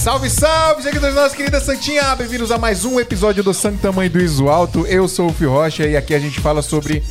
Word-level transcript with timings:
Salve, 0.00 0.30
salve, 0.30 0.82
seguidores 0.82 1.14
da 1.14 1.24
nossa 1.24 1.36
querida 1.36 1.60
Santinha! 1.60 2.16
Bem-vindos 2.16 2.50
a 2.50 2.56
mais 2.56 2.86
um 2.86 2.98
episódio 2.98 3.44
do 3.44 3.52
Santo 3.52 3.82
Tamanho 3.82 4.08
do 4.08 4.18
Iso 4.18 4.48
Alto. 4.48 4.86
Eu 4.86 5.06
sou 5.06 5.28
o 5.28 5.32
Fio 5.32 5.50
Rocha 5.50 5.86
e 5.86 5.94
aqui 5.94 6.14
a 6.14 6.18
gente 6.18 6.40
fala 6.40 6.62
sobre 6.62 7.02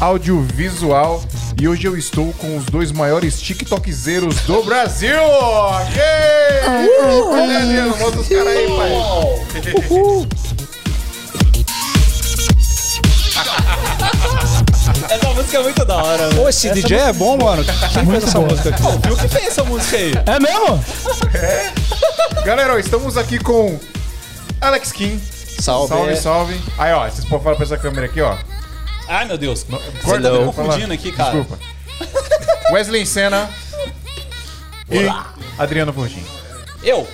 audiovisual. 0.00 1.22
E 1.60 1.68
hoje 1.68 1.86
eu 1.86 1.94
estou 1.94 2.32
com 2.38 2.56
os 2.56 2.64
dois 2.64 2.90
maiores 2.90 3.38
TikTokzeiros 3.38 4.40
do 4.46 4.62
Brasil! 4.62 5.10
Yeah! 5.94 6.88
Cadê, 7.32 7.56
Adriano? 7.56 7.94
Mostra 7.98 8.20
os 8.20 8.28
caras 8.28 8.46
aí, 8.46 8.66
pai. 8.66 8.92
Essa 15.10 15.28
música 15.34 15.58
é 15.58 15.62
muito 15.62 15.84
da 15.84 15.96
hora, 15.96 16.22
mano. 16.24 16.36
Pô, 16.36 16.48
esse 16.48 16.70
DJ 16.70 16.96
é 16.98 17.12
bom, 17.12 17.36
mano. 17.36 17.64
Quem 17.92 18.06
fez 18.06 18.24
essa 18.28 18.40
música 18.40 18.70
aqui? 18.70 18.82
Pô, 18.82 18.88
o 18.88 19.00
Phil 19.00 19.16
que 19.16 19.28
fez 19.28 19.46
essa 19.48 19.64
música 19.64 19.96
aí. 19.96 20.12
É 20.26 20.40
mesmo? 20.40 20.84
Galera, 22.48 22.72
ó, 22.72 22.78
estamos 22.78 23.18
aqui 23.18 23.38
com 23.38 23.78
Alex 24.58 24.90
Kim. 24.90 25.20
Salve. 25.60 25.88
Salve, 25.88 26.16
salve. 26.16 26.60
Aí, 26.78 26.94
ó, 26.94 27.04
vocês 27.04 27.26
podem 27.26 27.44
falar 27.44 27.56
pra 27.56 27.64
essa 27.66 27.76
câmera 27.76 28.06
aqui, 28.06 28.22
ó. 28.22 28.38
Ai, 29.06 29.26
meu 29.26 29.36
Deus. 29.36 29.66
Corta, 30.02 30.22
tá 30.22 30.30
me 30.30 30.38
eu 30.38 30.46
confundindo 30.46 30.94
aqui, 30.94 31.12
cara. 31.12 31.42
Desculpa. 31.42 31.62
Wesley 32.72 33.04
Senna 33.04 33.50
e 34.90 35.60
Adriano 35.60 35.92
Fortin. 35.92 36.24
Eu? 36.82 37.06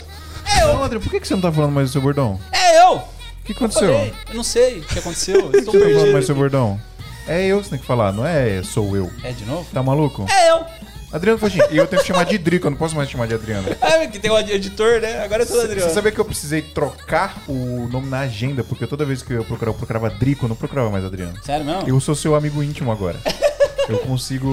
Não, 0.61 0.85
Adriano, 0.85 1.05
por 1.05 1.11
que 1.11 1.19
que 1.19 1.27
você 1.27 1.35
não 1.35 1.43
tá 1.43 1.51
falando 1.51 1.73
mais 1.73 1.89
do 1.89 1.93
seu 1.95 2.01
bordão? 2.01 2.39
É 2.53 2.81
eu! 2.85 2.93
O 2.99 3.05
que 3.45 3.51
aconteceu? 3.55 3.93
Falei. 3.93 4.15
Eu 4.29 4.35
não 4.37 4.45
sei 4.45 4.79
o 4.79 4.83
que 4.85 5.01
aconteceu. 5.01 5.35
Eu 5.35 5.43
Por 5.43 5.51
que 5.51 5.59
Estou 5.59 5.73
você 5.75 5.81
tá 5.81 5.85
falando 5.87 5.95
mais 5.97 6.05
do 6.05 6.13
perdido. 6.13 6.27
seu 6.27 6.35
bordão? 6.37 6.81
É 7.27 7.45
eu 7.45 7.59
que 7.59 7.65
você 7.65 7.71
tem 7.71 7.79
que 7.81 7.87
falar, 7.87 8.13
não 8.13 8.25
é 8.25 8.63
sou 8.63 8.97
eu. 8.97 9.11
É 9.25 9.33
de 9.33 9.45
novo? 9.47 9.67
Tá 9.73 9.83
maluco? 9.83 10.27
É 10.31 10.51
eu! 10.53 10.65
Adriano 11.15 11.39
Fortin. 11.39 11.61
E 11.71 11.77
eu 11.77 11.87
tenho 11.87 12.03
que 12.03 12.09
chamar 12.09 12.25
de 12.25 12.37
Drico, 12.37 12.67
eu 12.67 12.71
não 12.73 12.77
posso 12.77 12.97
mais 12.97 13.09
chamar 13.09 13.29
de 13.29 13.35
Adriano. 13.35 13.69
É, 13.81 14.07
que 14.09 14.19
tem 14.19 14.31
o 14.31 14.39
editor, 14.39 15.01
né? 15.01 15.23
Agora 15.25 15.43
eu 15.43 15.47
sou 15.47 15.57
o 15.57 15.61
Você 15.61 15.67
Adriano. 15.67 15.95
sabia 15.95 16.11
que 16.11 16.19
eu 16.19 16.25
precisei 16.25 16.61
trocar 16.61 17.37
o 17.47 17.89
nome 17.91 18.09
na 18.09 18.21
agenda, 18.21 18.65
porque 18.65 18.85
toda 18.87 19.05
vez 19.05 19.23
que 19.23 19.33
eu 19.33 19.45
procurava, 19.45 19.77
eu 19.77 19.79
procurava 19.79 20.11
Drico, 20.11 20.45
eu 20.47 20.49
não 20.49 20.57
procurava 20.57 20.91
mais 20.91 21.05
Adriano. 21.05 21.35
Sério 21.45 21.65
mesmo? 21.65 21.89
Eu 21.89 22.01
sou 22.01 22.17
seu 22.17 22.35
amigo 22.35 22.63
íntimo 22.63 22.91
agora. 22.91 23.19
Eu 23.87 23.99
consigo. 23.99 24.49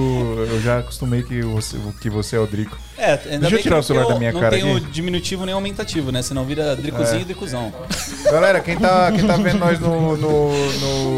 Eu 0.46 0.60
já 0.60 0.80
acostumei 0.80 1.22
que 1.22 1.40
você, 1.40 1.78
que 2.02 2.10
você 2.10 2.36
é 2.36 2.38
o 2.38 2.46
Drico. 2.46 2.76
É, 2.98 3.16
Deixa 3.16 3.56
eu 3.56 3.62
tirar 3.62 3.78
o 3.78 3.82
celular 3.82 4.04
eu 4.04 4.08
da 4.10 4.18
minha 4.18 4.30
não 4.30 4.38
cara 4.38 4.54
tem 4.54 4.76
o 4.76 4.78
diminutivo 4.78 5.46
nem 5.46 5.54
o 5.54 5.56
aumentativo, 5.56 6.12
né? 6.12 6.20
Senão 6.20 6.44
vira 6.44 6.76
dricozinho 6.76 7.20
É. 7.20 7.22
e 7.22 7.24
dricuzão. 7.24 7.72
Galera, 8.24 8.60
quem 8.60 8.76
tá, 8.76 9.08
quem 9.16 9.26
tá 9.26 9.36
vendo 9.38 9.56
nós 9.58 9.80
no, 9.80 10.18
no, 10.18 10.72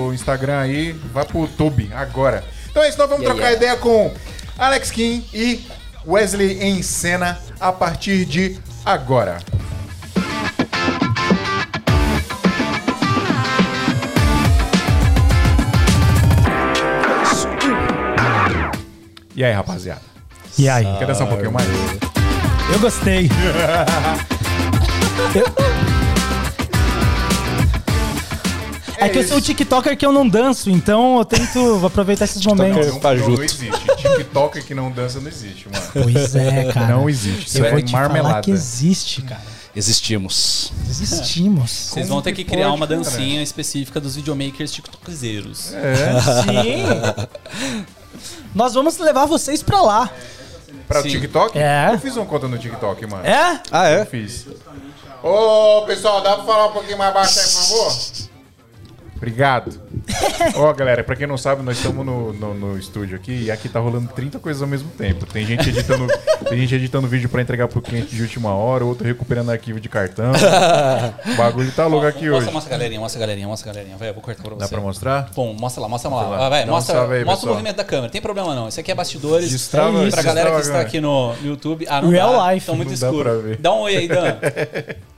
no 0.06 0.14
Instagram 0.14 0.60
aí, 0.60 0.92
vai 1.12 1.24
pro 1.24 1.40
YouTube 1.40 1.90
agora. 1.92 2.44
Então 2.70 2.84
é 2.84 2.88
isso, 2.88 2.98
nós 2.98 3.08
vamos 3.08 3.24
Yeah, 3.24 3.34
trocar 3.34 3.50
yeah. 3.50 3.66
ideia 3.66 3.76
com 3.76 4.14
Alex 4.58 4.90
Kim 4.90 5.24
e 5.32 5.64
Wesley 6.06 6.62
em 6.62 6.82
cena 6.82 7.38
a 7.60 7.72
partir 7.72 8.24
de 8.24 8.58
agora. 8.84 9.38
E 19.36 19.42
aí, 19.42 19.52
rapaziada? 19.52 20.00
E 20.56 20.68
aí? 20.68 20.84
Quer 20.98 21.06
dançar 21.06 21.26
um 21.26 21.30
pouquinho 21.30 21.52
mais? 21.52 21.66
Eu 22.72 22.78
gostei. 22.78 23.28
É 29.06 29.08
que 29.08 29.18
eu 29.18 29.24
sou 29.28 29.38
o 29.38 29.40
TikToker 29.40 29.96
que 29.96 30.04
eu 30.06 30.12
não 30.12 30.28
danço, 30.28 30.70
então 30.70 31.18
eu 31.18 31.24
tento 31.24 31.84
aproveitar 31.86 32.24
esses 32.24 32.44
momentos. 32.44 32.86
Não, 32.86 33.00
não, 33.00 33.28
não 33.36 33.42
existe. 33.42 33.86
TikToker 33.96 34.64
que 34.64 34.74
não 34.74 34.90
dança 34.90 35.20
não 35.20 35.28
existe, 35.28 35.68
mano. 35.70 35.84
Pois 35.92 36.34
é, 36.34 36.72
cara. 36.72 36.86
Não 36.88 37.08
existe. 37.08 37.48
Isso 37.48 37.58
Eu 37.58 37.64
é 37.66 37.70
vou 37.72 37.82
te 37.82 37.90
falar 37.92 38.08
marmelada. 38.08 38.42
que 38.42 38.50
existe, 38.50 39.22
cara. 39.22 39.42
Existimos. 39.76 40.72
Existimos. 40.88 41.70
Vocês 41.70 42.08
vão 42.08 42.22
ter 42.22 42.32
que 42.32 42.44
que 42.44 42.50
criar 42.50 42.66
pode, 42.68 42.76
uma 42.76 42.86
cara? 42.86 43.00
dancinha 43.00 43.42
específica 43.42 44.00
dos 44.00 44.14
videomakers 44.14 44.70
tiktokzeiros. 44.72 45.72
É. 45.74 45.96
Sim. 46.42 47.84
Nós 48.54 48.72
vamos 48.74 48.96
levar 48.98 49.26
vocês 49.26 49.62
pra 49.62 49.82
lá. 49.82 50.10
Pra 50.86 51.02
Sim. 51.02 51.08
TikTok? 51.10 51.58
É. 51.58 51.90
Eu 51.92 51.98
fiz 51.98 52.16
uma 52.16 52.26
conta 52.26 52.46
no 52.46 52.56
TikTok, 52.58 53.06
mano. 53.06 53.26
É? 53.26 53.60
Ah, 53.72 53.90
Eu 53.90 54.02
é? 54.02 54.04
fiz. 54.04 54.46
Ô, 55.22 55.82
pessoal, 55.86 56.20
dá 56.22 56.36
pra 56.36 56.44
falar 56.44 56.66
um 56.68 56.72
pouquinho 56.72 56.98
mais 56.98 57.12
baixo 57.14 57.38
aí, 57.40 57.46
por 57.46 57.52
favor? 57.52 57.92
Obrigado. 59.24 59.83
Ó, 60.56 60.72
galera, 60.72 61.02
pra 61.02 61.16
quem 61.16 61.26
não 61.26 61.36
sabe, 61.38 61.62
nós 61.62 61.76
estamos 61.76 62.04
no, 62.04 62.32
no, 62.32 62.54
no 62.54 62.78
estúdio 62.78 63.16
aqui 63.16 63.44
e 63.44 63.50
aqui 63.50 63.68
tá 63.68 63.80
rolando 63.80 64.08
30 64.08 64.38
coisas 64.38 64.60
ao 64.62 64.68
mesmo 64.68 64.90
tempo. 64.90 65.26
Tem 65.26 65.44
gente 65.46 65.68
editando, 65.68 66.06
tem 66.48 66.58
gente 66.58 66.74
editando 66.74 67.06
vídeo 67.08 67.28
pra 67.28 67.40
entregar 67.42 67.68
pro 67.68 67.80
cliente 67.82 68.14
de 68.14 68.22
última 68.22 68.54
hora, 68.54 68.84
outro 68.84 69.06
recuperando 69.06 69.50
arquivo 69.50 69.80
de 69.80 69.88
cartão. 69.88 70.32
O 71.34 71.36
bagulho 71.36 71.70
tá 71.72 71.86
louco 71.86 72.06
aqui 72.06 72.28
mostra, 72.28 72.36
hoje. 72.44 72.50
Mostra, 72.52 72.70
galerinha, 72.70 73.00
mostra, 73.00 73.20
galerinha, 73.20 73.48
mostra, 73.48 73.72
galerinha. 73.72 73.96
Vai, 73.96 74.08
eu 74.10 74.14
vou 74.14 74.22
cortar 74.22 74.42
pra 74.42 74.50
você. 74.54 74.60
Dá 74.60 74.68
pra 74.68 74.80
mostrar? 74.80 75.30
Bom, 75.34 75.52
mostra 75.54 75.82
lá, 75.82 75.88
mostra 75.88 76.10
lá. 76.10 76.22
lá. 76.22 76.36
Vai, 76.38 76.50
vai, 76.50 76.64
Dá 76.64 76.70
mostra, 76.72 77.12
aí, 77.12 77.24
mostra 77.24 77.48
o 77.48 77.52
movimento 77.52 77.76
da 77.76 77.84
câmera. 77.84 78.10
Tem 78.10 78.20
problema 78.20 78.54
não. 78.54 78.68
Isso 78.68 78.78
aqui 78.78 78.92
é 78.92 78.94
bastidores. 78.94 79.50
Destrava- 79.50 80.08
pra 80.10 80.22
galera 80.22 80.50
que 80.50 80.56
destrava, 80.56 80.60
está 80.60 80.80
aqui 80.80 81.00
no, 81.00 81.34
no 81.34 81.46
YouTube. 81.48 81.86
Ah, 81.88 82.00
não 82.02 82.10
Real 82.10 82.36
dá. 82.36 82.52
life. 82.52 82.66
Tão 82.66 82.76
muito 82.76 82.90
Não 82.92 82.98
dá 82.98 83.06
escuro. 83.06 83.24
pra 83.24 83.34
ver. 83.38 83.56
Dá 83.58 83.72
um 83.72 83.80
oi 83.80 83.96
aí, 83.96 84.08
Dan. 84.08 84.36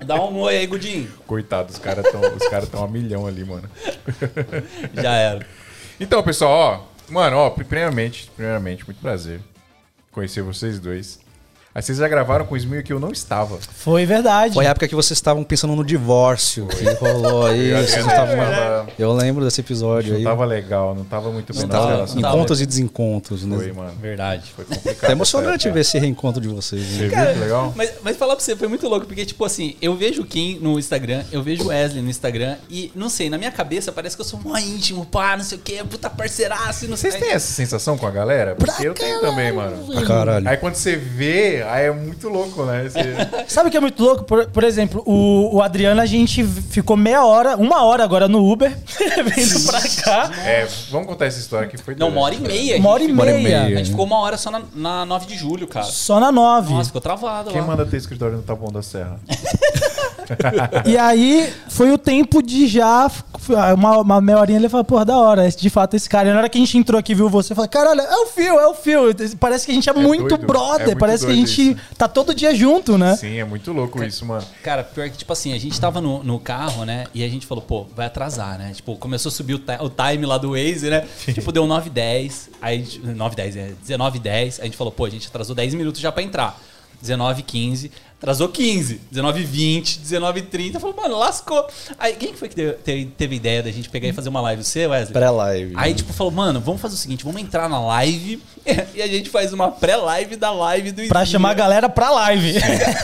Dá 0.05 0.15
um 0.25 0.39
oi 0.41 0.57
aí, 0.57 0.67
Gudinho. 0.67 1.09
Coitado, 1.27 1.73
os 1.73 1.79
caras 1.79 2.05
tão, 2.11 2.21
os 2.21 2.49
cara 2.49 2.67
tão 2.67 2.85
a 2.85 2.89
milhão 2.89 3.27
ali, 3.27 3.45
mano. 3.45 3.69
Já 4.95 5.13
era. 5.13 5.47
Então, 5.99 6.23
pessoal, 6.23 6.53
ó. 6.53 7.13
Mano, 7.13 7.37
ó, 7.37 7.51
primeiramente, 7.51 8.31
primeiramente, 8.35 8.85
muito 8.85 9.01
prazer 9.01 9.41
conhecer 10.17 10.41
vocês 10.41 10.81
dois. 10.81 11.21
Aí 11.77 11.83
vocês 11.83 11.99
já 11.99 12.09
gravaram 12.09 12.47
com 12.47 12.55
o 12.55 12.57
Smil 12.57 12.83
que 12.83 12.91
eu 12.91 12.99
não 12.99 13.11
estava. 13.11 13.59
Foi 13.61 14.07
verdade. 14.07 14.55
Foi 14.55 14.65
a 14.67 14.71
época 14.71 14.89
que 14.89 14.95
vocês 14.95 15.19
estavam 15.19 15.45
pensando 15.45 15.77
no 15.77 15.85
divórcio. 15.85 16.67
Que 16.77 16.85
rolou 16.95 17.45
aí. 17.45 17.69
Eu 17.69 17.77
não 17.77 17.85
estavam- 17.85 18.37
tava, 18.37 18.87
Eu 18.99 19.13
lembro 19.13 19.45
desse 19.45 19.61
episódio 19.61 20.13
não 20.13 20.19
aí. 20.19 20.25
tava 20.25 20.47
legal, 20.47 20.95
não 20.95 21.05
tava 21.05 21.31
muito 21.31 21.53
bem 21.53 21.63
Não 21.63 21.69
tava. 21.69 22.07
Não 22.15 22.19
Encontros 22.19 22.63
e 22.63 22.67
desencontros, 22.67 23.45
né? 23.45 23.57
Foi, 23.59 23.73
mano. 23.73 23.93
Verdade. 24.01 24.51
Foi 24.57 24.65
complicado. 24.65 25.11
É 25.11 25.13
emocionante 25.13 25.69
ver 25.71 25.81
esse 25.81 25.99
reencontro 25.99 26.41
de 26.41 26.49
vocês. 26.49 26.81
Né? 26.81 26.89
Você 26.89 27.09
viu 27.09 27.11
que 27.35 27.41
legal? 27.41 27.73
Mas, 27.77 27.93
mas 28.03 28.17
falar 28.17 28.37
pra 28.37 28.43
você, 28.45 28.57
foi 28.57 28.69
muito 28.69 28.89
louco, 28.89 29.07
porque, 29.07 29.27
tipo 29.27 29.45
assim, 29.45 29.77
eu 29.83 29.95
vejo 29.95 30.23
o 30.23 30.25
Kim 30.25 30.59
no 30.61 30.79
Instagram, 30.79 31.25
eu 31.31 31.43
vejo 31.43 31.65
o 31.65 31.67
Wesley 31.67 32.03
no 32.03 32.09
Instagram, 32.09 32.57
e 32.71 32.91
não 32.95 33.11
sei, 33.11 33.29
na 33.29 33.37
minha 33.37 33.53
cabeça 33.53 33.93
parece 33.93 34.17
que 34.17 34.23
eu 34.23 34.27
sou 34.27 34.41
mó 34.41 34.57
íntimo, 34.57 35.05
pá, 35.05 35.37
não 35.37 35.45
sei 35.45 35.59
o 35.59 35.61
que, 35.61 35.85
puta 35.85 36.09
parceiraço, 36.09 36.87
e 36.87 36.89
não 36.89 36.97
sei. 36.97 37.11
Vocês 37.11 37.23
têm 37.23 37.33
essa 37.33 37.53
sensação 37.53 37.99
com 37.99 38.07
a 38.07 38.11
galera? 38.11 38.55
Porque 38.55 38.87
eu 38.89 38.95
tenho 38.95 39.21
também, 39.21 39.53
mano. 39.53 39.93
Pra 39.93 40.07
caralho. 40.07 40.49
Aí 40.49 40.57
quando 40.57 40.75
você 40.77 40.97
vê, 40.97 41.66
aí 41.69 41.87
é 41.87 41.91
muito 41.93 42.29
louco, 42.29 42.65
né? 42.65 42.89
Você- 42.89 43.01
Sabe 43.49 43.69
o 43.69 43.71
que 43.71 43.77
é 43.77 43.81
muito 43.81 44.03
louco? 44.03 44.25
Por, 44.25 44.47
por 44.47 44.65
exemplo, 44.65 45.03
o, 45.07 45.57
o 45.57 45.63
Adriano, 45.63 46.01
a 46.01 46.07
gente 46.07 46.45
ficou 46.45 46.97
meia 46.97 47.25
hora, 47.25 47.57
uma 47.57 47.83
hora 47.85 48.03
agora 48.05 48.29
no 48.29 48.45
Uber, 48.51 48.71
vindo 49.35 49.67
pra 49.67 49.81
cá. 50.03 50.31
É, 50.45 50.67
vamos 50.91 51.07
contar 51.07 51.27
essa 51.27 51.39
história 51.39 51.69
que 51.69 51.77
foi 51.77 51.95
Não, 51.95 52.09
uma 52.09 52.21
hora 52.23 52.35
e 52.35 52.41
meia. 52.41 52.77
Uma 52.79 52.91
hora 52.91 53.03
e 53.03 53.07
a 53.07 53.09
gente 53.09 53.17
ficou- 53.21 53.43
meia. 53.43 53.63
A 53.65 53.69
gente 53.79 53.91
ficou 53.91 54.05
uma 54.07 54.19
hora 54.21 54.37
só 54.37 54.51
na, 54.51 54.63
na 54.75 55.05
9 55.07 55.27
de 55.27 55.37
julho, 55.37 55.67
cara. 55.67 55.87
Só 55.87 56.19
na 56.21 56.31
nove. 56.33 56.73
Nossa, 56.73 56.87
ficou 56.87 57.01
travado 57.01 57.51
Quem 57.51 57.61
lá. 57.61 57.67
manda 57.67 57.85
ter 57.87 57.97
escritório 57.97 58.37
no 58.37 58.43
Taboão 58.43 58.73
da 58.73 58.83
Serra? 58.83 59.19
E 60.85 60.97
aí 60.97 61.53
foi 61.69 61.91
o 61.91 61.99
tempo 61.99 62.43
de 62.43 62.67
já. 62.67 63.11
Uma, 63.77 63.99
uma 63.99 64.21
meia 64.21 64.39
horinha 64.39 64.59
ele 64.59 64.69
falou, 64.69 64.85
porra, 64.85 65.05
da 65.05 65.17
hora, 65.17 65.49
de 65.49 65.71
fato, 65.71 65.95
esse 65.95 66.09
cara. 66.09 66.29
E 66.29 66.33
na 66.33 66.39
hora 66.39 66.49
que 66.49 66.59
a 66.59 66.61
gente 66.61 66.77
entrou 66.77 66.99
aqui 66.99 67.13
e 67.13 67.15
viu 67.15 67.29
você, 67.29 67.53
eu 67.53 67.57
falei, 67.57 67.69
caralho, 67.69 68.01
é 68.01 68.17
o 68.17 68.27
Fio, 68.27 68.59
é 68.59 68.67
o 68.67 68.75
Fio. 68.75 69.03
Parece 69.39 69.67
que 69.67 69.73
a 69.73 69.75
gente 69.75 69.89
é, 69.89 69.93
muito 69.93 70.29
doido, 70.29 70.47
brother, 70.47 70.83
é 70.83 70.87
muito 70.87 70.99
parece 70.99 71.27
que 71.27 71.33
a 71.33 71.35
gente 71.35 71.71
isso. 71.71 71.81
tá 71.97 72.09
todo 72.09 72.35
dia 72.35 72.55
junto, 72.55 72.99
né? 72.99 73.17
Sim, 73.17 73.39
é 73.39 73.45
muito 73.45 73.73
louco 73.73 74.03
isso, 74.03 74.25
mano. 74.27 74.45
Cara, 74.63 74.83
pior 74.83 75.09
que, 75.09 75.19
tipo 75.19 75.33
assim, 75.33 75.53
a 75.53 75.59
gente 75.59 75.81
tava 75.81 76.01
no, 76.01 76.23
no 76.23 76.39
carro, 76.41 76.85
né? 76.85 77.05
E 77.15 77.25
a 77.25 77.29
gente 77.29 77.47
falou, 77.47 77.63
pô, 77.63 77.87
vai 77.95 78.07
atrasar, 78.07 78.59
né? 78.59 78.73
Tipo, 78.75 78.97
começou 78.97 79.31
a 79.31 79.33
subir 79.33 79.55
o, 79.55 79.63
o 79.85 79.91
time 79.91 80.27
lá 80.27 80.39
do 80.39 80.51
Waze, 80.51 80.91
né? 80.91 81.07
tipo, 81.33 81.53
deu 81.53 81.67
9 81.67 81.91
10 81.91 82.51
Aí, 82.61 83.01
9 83.03 83.37
10 83.37 83.57
é 83.57 83.73
19 83.81 84.19
10 84.19 84.59
Aí 84.59 84.63
a 84.63 84.65
gente 84.67 84.77
falou, 84.77 84.93
pô, 84.93 85.05
a 85.05 85.11
gente 85.11 85.29
atrasou 85.29 85.55
10 85.55 85.75
minutos 85.75 86.01
já 86.01 86.11
pra 86.11 86.23
entrar. 86.23 86.59
19 87.01 87.43
15 87.43 87.93
atrasou 88.19 88.49
15. 88.49 89.01
19 89.11 89.45
20 89.45 89.99
19 90.01 90.43
30 90.43 90.81
Falou, 90.81 90.97
mano, 90.97 91.19
lascou. 91.19 91.67
Aí, 91.99 92.15
quem 92.15 92.33
que 92.33 92.39
foi 92.39 92.49
que 92.49 92.57
deu- 92.57 92.75
teve, 92.75 93.07
teve 93.07 93.37
ideia 93.37 93.63
da 93.63 93.71
gente 93.71 93.89
pegar 93.91 94.09
e 94.09 94.13
fazer 94.13 94.29
uma 94.29 94.41
live? 94.41 94.65
Você, 94.65 94.87
Wesley? 94.87 95.13
Pré-live. 95.13 95.73
Aí, 95.77 95.95
tipo, 95.95 96.13
falou, 96.13 96.33
mano, 96.33 96.61
vamos 96.61 96.81
fazer 96.81 96.95
o 96.95 96.99
seguinte, 96.99 97.25
vamos 97.25 97.41
entrar 97.41 97.69
na 97.69 97.79
live 97.81 98.41
e 98.95 99.03
a 99.03 99.07
gente 99.07 99.29
faz 99.31 99.53
uma 99.53 99.71
pré-live 99.71 100.37
da 100.37 100.51
live 100.51 100.93
do 100.93 101.07
Pra 101.09 101.25
chamar 101.25 101.51
a 101.51 101.55
galera 101.55 101.89
pra 101.89 102.11
live. 102.11 102.55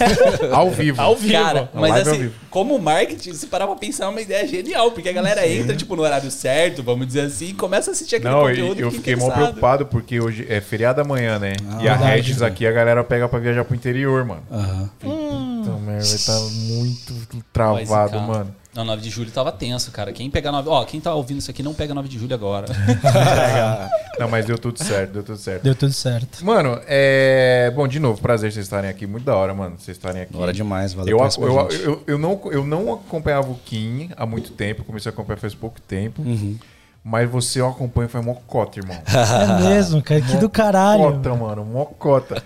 Ao 0.52 0.70
vivo. 0.70 1.00
Ao 1.00 1.16
vivo. 1.16 1.32
Cara, 1.32 1.68
mas 1.74 1.90
live 1.92 2.08
assim, 2.10 2.18
vivo. 2.22 2.34
como 2.50 2.78
marketing, 2.78 3.32
se 3.34 3.46
parar 3.46 3.66
pra 3.66 3.76
pensar, 3.76 4.06
é 4.06 4.08
uma 4.08 4.20
ideia 4.20 4.46
genial, 4.46 4.90
porque 4.92 5.08
a 5.08 5.12
galera 5.12 5.46
entra, 5.46 5.76
tipo, 5.76 5.94
no 5.96 6.02
horário 6.02 6.30
certo, 6.30 6.82
vamos 6.82 7.06
dizer 7.06 7.22
assim, 7.22 7.48
e 7.48 7.52
começa 7.54 7.90
a 7.90 7.92
assistir 7.92 8.16
aquele 8.16 8.32
Não, 8.34 8.42
conteúdo. 8.42 8.80
eu, 8.80 8.86
eu 8.86 8.90
fiquei 8.90 9.14
mal 9.16 9.30
preocupado 9.30 9.86
porque 9.86 10.20
hoje 10.20 10.46
é 10.48 10.60
feriado 10.60 11.00
amanhã, 11.00 11.38
né? 11.38 11.52
e 11.80 11.88
a 11.88 11.94
verdade. 11.94 12.16
Regis 12.16 12.42
aqui 12.42 12.66
a 12.66 12.72
galera 12.72 13.02
pega 13.04 13.28
pra 13.28 13.38
viajar 13.38 13.64
pro 13.64 13.74
interior, 13.74 14.24
mano. 14.24 14.42
Aham. 14.50 14.90
Então, 15.06 15.78
merda, 15.80 16.04
vai 16.04 16.14
estar 16.14 16.38
muito 16.40 17.14
Vai 17.14 17.42
travado, 17.52 18.20
mano. 18.20 18.54
Não, 18.74 18.86
9 18.86 19.02
de 19.02 19.10
julho 19.10 19.30
tava 19.30 19.52
tenso, 19.52 19.90
cara. 19.90 20.12
Quem 20.12 20.30
pegar 20.30 20.50
9. 20.50 20.68
Ó, 20.70 20.82
quem 20.84 20.98
tá 20.98 21.14
ouvindo 21.14 21.38
isso 21.38 21.50
aqui 21.50 21.62
não 21.62 21.74
pega 21.74 21.92
9 21.92 22.08
de 22.08 22.18
julho 22.18 22.34
agora. 22.34 22.66
Não, 24.18 24.28
mas 24.28 24.46
deu 24.46 24.58
tudo 24.58 24.82
certo, 24.82 25.12
deu 25.12 25.22
tudo 25.22 25.38
certo. 25.38 25.62
Deu 25.62 25.74
tudo 25.74 25.92
certo. 25.92 26.44
Mano, 26.44 26.80
é. 26.86 27.70
Bom, 27.74 27.86
de 27.86 27.98
novo, 27.98 28.20
prazer 28.20 28.50
vocês 28.50 28.64
estarem 28.64 28.88
aqui. 28.88 29.06
Muito 29.06 29.24
da 29.24 29.36
hora, 29.36 29.52
mano. 29.52 29.76
Vocês 29.78 29.96
estarem 29.96 30.22
aqui. 30.22 30.32
Da 30.32 30.38
hora 30.38 30.52
demais, 30.52 30.94
valeu 30.94 31.18
Eu, 31.18 31.24
eu, 31.24 31.70
gente. 31.70 31.84
eu, 31.84 32.02
eu 32.06 32.18
não, 32.18 32.40
eu 32.50 32.64
não 32.64 32.94
acompanhava 32.94 33.50
o 33.50 33.54
Kim 33.56 34.10
há 34.16 34.24
muito 34.24 34.52
tempo. 34.52 34.84
Comecei 34.84 35.10
a 35.10 35.12
acompanhar 35.12 35.38
faz 35.38 35.54
pouco 35.54 35.80
tempo. 35.80 36.22
Uhum. 36.22 36.58
Mas 37.04 37.28
você 37.28 37.60
eu 37.60 37.68
acompanho 37.68 38.08
faz 38.08 38.24
mocota, 38.24 38.78
irmão. 38.78 38.96
É 39.06 39.68
mesmo, 39.68 40.02
cara. 40.02 40.20
Que 40.20 40.36
do 40.36 40.48
caralho. 40.48 41.02
Mocota, 41.02 41.34
mano. 41.34 41.64
Mocota. 41.64 42.42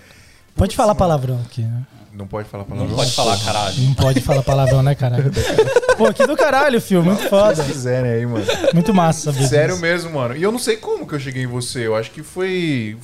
Pode 0.55 0.75
falar 0.75 0.95
palavrão 0.95 1.39
aqui, 1.45 1.61
né? 1.61 1.85
Não 2.17 2.25
pode 2.25 2.49
falar 2.49 2.63
palavrão? 2.65 2.87
Não 2.89 2.95
pode 2.95 3.11
falar, 3.11 3.37
caralho. 3.39 3.75
Não 3.79 3.93
pode 3.93 4.21
falar 4.21 4.41
palavrão, 4.43 4.81
né, 4.81 4.95
caralho? 4.95 5.31
Pô, 5.97 6.11
que 6.11 6.25
do 6.25 6.35
caralho, 6.35 6.81
filho. 6.81 7.03
Muito 7.03 7.29
foda. 7.29 7.55
Se 7.63 7.71
quiserem 7.71 8.09
aí, 8.11 8.25
mano. 8.25 8.43
Muito 8.73 8.93
massa 8.93 9.31
Sério 9.31 9.69
disso. 9.75 9.81
mesmo, 9.81 10.11
mano. 10.13 10.35
E 10.35 10.41
eu 10.41 10.51
não 10.51 10.57
sei 10.59 10.77
como 10.77 11.07
que 11.07 11.13
eu 11.13 11.19
cheguei 11.19 11.43
em 11.43 11.47
você. 11.47 11.85
Eu 11.85 11.95
acho 11.95 12.09
que 12.11 12.23
foi. 12.23 12.97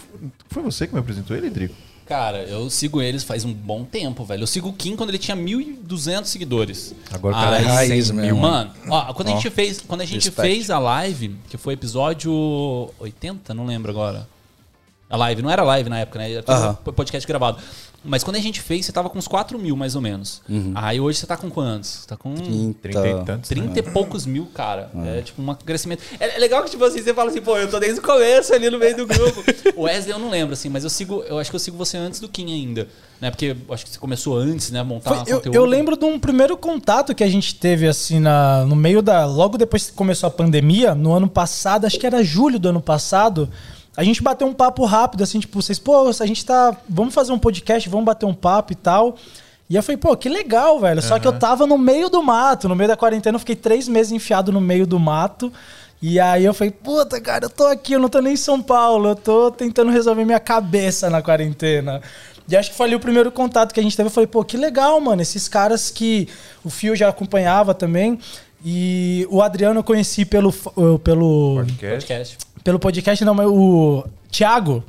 Foi 0.49 0.63
você 0.63 0.87
que 0.87 0.93
me 0.93 0.99
apresentou 0.99 1.37
ele, 1.37 1.49
Drico? 1.49 1.75
Cara, 2.07 2.39
eu 2.43 2.69
sigo 2.69 3.01
eles 3.01 3.23
faz 3.23 3.45
um 3.45 3.53
bom 3.53 3.85
tempo, 3.85 4.25
velho. 4.25 4.43
Eu 4.43 4.47
sigo 4.47 4.69
o 4.69 4.73
Kim 4.73 4.95
quando 4.95 5.09
ele 5.09 5.17
tinha 5.17 5.37
1.200 5.37 6.25
seguidores. 6.25 6.93
Agora 7.11 7.35
o 7.35 7.39
cara 7.39 7.55
Aí, 7.57 7.63
é 7.63 7.67
raiz 7.67 8.07
100 8.07 8.15
mesmo. 8.15 8.21
mil. 8.21 8.35
Mano, 8.35 8.71
ó, 8.89 9.13
quando 9.13 9.29
a 9.29 9.31
gente 9.31 9.49
fez, 9.49 9.79
quando 9.79 10.01
a 10.01 10.05
gente 10.05 10.25
Respect. 10.25 10.41
fez 10.41 10.69
a 10.69 10.79
live, 10.79 11.35
que 11.49 11.57
foi 11.57 11.75
episódio 11.75 12.31
80, 12.99 13.53
não 13.53 13.65
lembro 13.65 13.89
agora. 13.91 14.27
A 15.09 15.15
live, 15.15 15.41
não 15.41 15.49
era 15.49 15.63
live 15.63 15.89
na 15.89 15.99
época, 15.99 16.19
né? 16.19 16.31
Era 16.31 16.43
tudo 16.43 16.55
Aham. 16.55 16.73
podcast 16.93 17.27
gravado. 17.27 17.59
Mas 18.03 18.23
quando 18.23 18.35
a 18.35 18.39
gente 18.39 18.59
fez, 18.59 18.85
você 18.85 18.91
tava 18.91 19.09
com 19.09 19.17
uns 19.17 19.27
4 19.27 19.57
mil, 19.57 19.75
mais 19.75 19.95
ou 19.95 20.01
menos. 20.01 20.41
Aí 20.75 20.99
hoje 20.99 21.19
você 21.19 21.25
tá 21.25 21.37
com 21.37 21.49
quantos? 21.49 21.89
Você 21.89 22.07
tá 22.07 22.17
com 22.17 22.35
30 22.35 23.07
e 23.07 23.23
tantos. 23.25 23.49
30 23.49 23.79
e 23.79 23.83
poucos 23.83 24.25
mil, 24.25 24.45
cara. 24.53 24.89
É 25.05 25.21
tipo 25.21 25.41
um 25.41 25.55
crescimento. 25.55 26.03
É 26.19 26.33
é 26.35 26.39
legal 26.39 26.63
que, 26.63 26.71
tipo 26.71 26.83
assim, 26.83 27.01
você 27.01 27.13
fala 27.13 27.29
assim, 27.29 27.41
pô, 27.41 27.57
eu 27.57 27.69
tô 27.69 27.79
desde 27.79 27.99
o 27.99 28.03
começo 28.03 28.53
ali 28.53 28.69
no 28.69 28.79
meio 28.79 28.97
do 28.97 29.05
grupo. 29.05 29.43
o 29.75 29.83
Wesley 29.83 30.11
eu 30.13 30.19
não 30.19 30.29
lembro, 30.29 30.53
assim, 30.53 30.67
mas 30.69 30.83
eu 30.83 30.89
sigo, 30.89 31.23
eu 31.27 31.37
acho 31.37 31.49
que 31.49 31.55
eu 31.55 31.59
sigo 31.59 31.77
você 31.77 31.97
antes 31.97 32.19
do 32.19 32.27
Kim 32.27 32.51
ainda. 32.51 32.87
Né? 33.21 33.29
Porque 33.29 33.55
eu 33.67 33.73
acho 33.73 33.85
que 33.85 33.91
você 33.91 33.99
começou 33.99 34.35
antes, 34.35 34.71
né? 34.71 34.79
a 34.79 34.83
Montar 34.83 35.11
Foi- 35.11 35.31
eu, 35.31 35.37
conteúdo. 35.37 35.55
eu 35.55 35.65
lembro 35.65 35.95
de 35.95 36.03
um 36.03 36.19
primeiro 36.19 36.57
contato 36.57 37.15
que 37.15 37.23
a 37.23 37.29
gente 37.29 37.55
teve, 37.55 37.87
assim, 37.87 38.19
na, 38.19 38.65
no 38.65 38.75
meio 38.75 39.01
da. 39.01 39.25
Logo 39.25 39.57
depois 39.57 39.89
que 39.89 39.93
começou 39.93 40.27
a 40.27 40.31
pandemia, 40.31 40.93
no 40.93 41.13
ano 41.13 41.29
passado, 41.29 41.85
acho 41.85 41.97
que 41.99 42.05
era 42.05 42.23
julho 42.23 42.59
do 42.59 42.67
ano 42.69 42.81
passado. 42.81 43.49
A 43.95 44.03
gente 44.03 44.23
bateu 44.23 44.47
um 44.47 44.53
papo 44.53 44.85
rápido, 44.85 45.23
assim, 45.23 45.39
tipo, 45.39 45.61
vocês, 45.61 45.77
pô, 45.77 46.07
a 46.07 46.25
gente 46.25 46.43
tá. 46.45 46.75
Vamos 46.89 47.13
fazer 47.13 47.31
um 47.31 47.39
podcast, 47.39 47.87
vamos 47.89 48.05
bater 48.05 48.25
um 48.25 48.33
papo 48.33 48.73
e 48.73 48.75
tal. 48.75 49.17
E 49.69 49.75
eu 49.75 49.83
falei, 49.83 49.97
pô, 49.97 50.15
que 50.15 50.29
legal, 50.29 50.79
velho. 50.79 51.01
Só 51.01 51.17
que 51.19 51.27
eu 51.27 51.33
tava 51.33 51.65
no 51.65 51.77
meio 51.77 52.09
do 52.09 52.21
mato, 52.21 52.67
no 52.67 52.75
meio 52.75 52.87
da 52.87 52.97
quarentena, 52.97 53.35
eu 53.35 53.39
fiquei 53.39 53.55
três 53.55 53.87
meses 53.87 54.11
enfiado 54.11 54.51
no 54.51 54.59
meio 54.59 54.85
do 54.85 54.99
mato. 54.99 55.51
E 56.01 56.19
aí 56.19 56.43
eu 56.43 56.53
falei, 56.53 56.71
puta, 56.71 57.19
cara, 57.21 57.45
eu 57.45 57.49
tô 57.49 57.65
aqui, 57.65 57.93
eu 57.93 57.99
não 57.99 58.09
tô 58.09 58.19
nem 58.19 58.33
em 58.33 58.37
São 58.37 58.61
Paulo, 58.61 59.09
eu 59.09 59.15
tô 59.15 59.49
tentando 59.49 59.89
resolver 59.89 60.25
minha 60.25 60.39
cabeça 60.39 61.09
na 61.09 61.21
quarentena. 61.21 62.01
E 62.47 62.57
acho 62.57 62.71
que 62.71 62.75
foi 62.75 62.87
ali 62.87 62.95
o 62.95 62.99
primeiro 62.99 63.31
contato 63.31 63.73
que 63.73 63.79
a 63.79 63.83
gente 63.83 63.95
teve. 63.95 64.07
Eu 64.07 64.11
falei, 64.11 64.27
pô, 64.27 64.43
que 64.43 64.57
legal, 64.57 64.99
mano. 64.99 65.21
Esses 65.21 65.47
caras 65.47 65.89
que 65.89 66.27
o 66.63 66.69
Fio 66.69 66.95
já 66.95 67.07
acompanhava 67.07 67.73
também. 67.73 68.19
E 68.65 69.27
o 69.29 69.41
Adriano 69.41 69.79
eu 69.79 69.83
conheci 69.83 70.23
pelo, 70.23 70.53
pelo, 71.03 71.55
Podcast. 71.57 72.37
Pelo 72.63 72.79
podcast, 72.79 73.25
não, 73.25 73.33
mas 73.33 73.47
o 73.47 74.05
Thiago. 74.31 74.83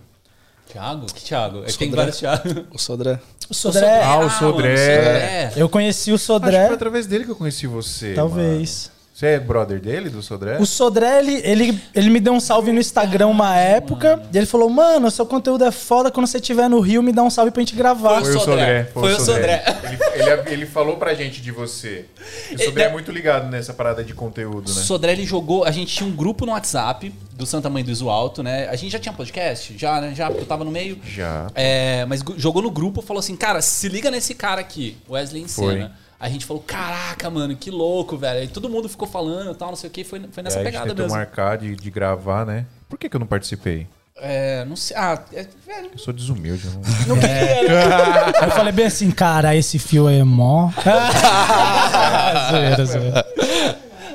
Thiago? 0.69 1.06
Que 1.06 1.23
Thiago? 1.25 1.59
É 1.65 1.67
que 1.67 1.79
tem 1.79 1.88
Sodré. 1.88 1.97
vários 1.97 2.19
Thiago. 2.19 2.67
O 2.73 2.79
Sodré. 2.79 3.19
O 3.50 3.55
Sodré. 3.55 4.03
Ah, 4.03 4.17
o 4.17 4.19
mano, 4.21 4.31
Sodré. 4.31 5.53
Eu 5.56 5.69
conheci 5.69 6.11
o 6.12 6.15
Acho 6.15 6.23
que 6.23 6.26
foi 6.26 6.37
Sodré, 6.37 6.67
através 6.67 7.06
dele 7.06 7.25
que 7.25 7.31
eu 7.31 7.37
conheci 7.37 7.67
você. 7.67 8.15
talvez. 8.15 8.87
mano. 8.87 8.94
Você 9.14 9.26
é 9.26 9.38
brother 9.38 9.78
dele, 9.81 10.11
do 10.11 10.20
Sodré? 10.20 10.58
O 10.58 10.66
Sodré, 10.66 11.20
ele, 11.20 11.40
ele, 11.44 11.81
ele 11.94 12.11
me 12.11 12.19
deu 12.19 12.32
um 12.32 12.40
salve 12.40 12.72
no 12.72 12.81
Instagram 12.81 13.28
uma 13.28 13.56
época. 13.56 14.20
E 14.32 14.37
ele 14.37 14.44
falou, 14.44 14.69
mano, 14.69 15.08
seu 15.08 15.25
conteúdo 15.25 15.64
é 15.64 15.70
foda. 15.70 16.11
Quando 16.11 16.26
você 16.26 16.38
estiver 16.38 16.69
no 16.69 16.81
Rio, 16.81 17.00
me 17.00 17.12
dá 17.12 17.22
um 17.22 17.31
salve 17.31 17.52
pra 17.52 17.61
gente 17.61 17.76
gravar. 17.76 18.20
Foi 18.22 18.32
Foi 18.32 18.37
o 18.37 18.40
Sodré. 18.40 18.84
Foi 18.93 19.12
o 19.14 19.20
Sodré. 19.20 19.64
Ele, 19.84 19.99
ele- 20.32 20.52
ele 20.55 20.66
falou 20.66 20.96
pra 20.96 21.14
gente 21.14 21.40
de 21.40 21.52
você. 21.52 22.06
O 22.52 22.58
Sodré 22.58 22.87
é 22.87 22.93
muito 22.93 23.12
ligado 23.12 23.49
nessa 23.49 23.72
parada 23.72 24.02
de 24.02 24.12
conteúdo, 24.12 24.69
O 24.72 24.75
né? 24.75 24.82
Sodré 24.82 25.12
ele 25.12 25.25
jogou. 25.25 25.62
A 25.64 25.70
gente 25.70 25.94
tinha 25.94 26.08
um 26.11 26.12
grupo 26.12 26.44
no 26.44 26.50
WhatsApp 26.50 27.14
do 27.34 27.46
Santa 27.46 27.70
Mãe 27.70 27.84
do 27.84 27.93
Iso 27.93 28.08
Alto, 28.11 28.43
né? 28.43 28.66
A 28.69 28.75
gente 28.75 28.90
já 28.90 28.99
tinha 28.99 29.12
podcast? 29.12 29.78
Já, 29.78 30.00
né? 30.00 30.12
Já, 30.12 30.26
porque 30.26 30.43
eu 30.43 30.46
tava 30.46 30.64
no 30.64 30.72
meio. 30.72 30.99
Já. 31.06 31.46
É, 31.55 32.05
mas 32.06 32.20
jogou 32.37 32.62
no 32.62 32.70
grupo 32.70 33.00
falou 33.00 33.20
assim: 33.20 33.37
cara, 33.37 33.62
se 33.62 33.88
liga 33.88 34.11
nesse 34.11 34.34
cara 34.34 34.61
aqui, 34.61 34.96
Wesley 35.08 35.43
em 35.44 35.46
Foi. 35.46 35.88
A 36.19 36.28
gente 36.28 36.44
falou: 36.46 36.62
caraca, 36.62 37.28
mano, 37.31 37.55
que 37.56 37.70
louco, 37.70 38.16
velho. 38.16 38.40
Aí 38.40 38.49
todo 38.49 38.69
mundo 38.69 38.88
ficou 38.88 39.06
falando 39.06 39.52
e 39.52 39.55
tal, 39.55 39.69
não 39.69 39.76
sei 39.76 39.88
o 39.88 39.93
que. 39.93 40.05
Foi, 40.05 40.20
foi 40.31 40.43
nessa 40.43 40.58
É, 40.58 40.62
a 40.62 40.64
gente 40.64 40.72
pegada 40.72 40.94
mesmo. 40.94 41.16
marcar 41.16 41.58
de, 41.58 41.75
de 41.76 41.90
gravar, 41.90 42.46
né? 42.46 42.66
Por 42.88 42.99
que, 42.99 43.08
que 43.08 43.16
eu 43.16 43.20
não 43.20 43.26
participei? 43.26 43.87
É, 44.16 44.64
não 44.64 44.76
sei. 44.76 44.96
Ah, 44.96 45.20
é, 45.32 45.46
velho. 45.66 45.90
Eu 45.93 45.99
sou 45.99 46.14
desumilde. 46.14 46.66
eu 46.66 46.72
Não... 47.06 47.16
Aí 48.40 48.49
eu 48.49 48.50
falei 48.52 48.72
bem 48.72 48.87
assim, 48.87 49.11
cara, 49.11 49.56
esse 49.56 49.78
fio 49.78 50.08
é 50.08 50.22
mó. 50.22 50.70
zoeira, 52.50 52.87
zoeira. 52.87 53.26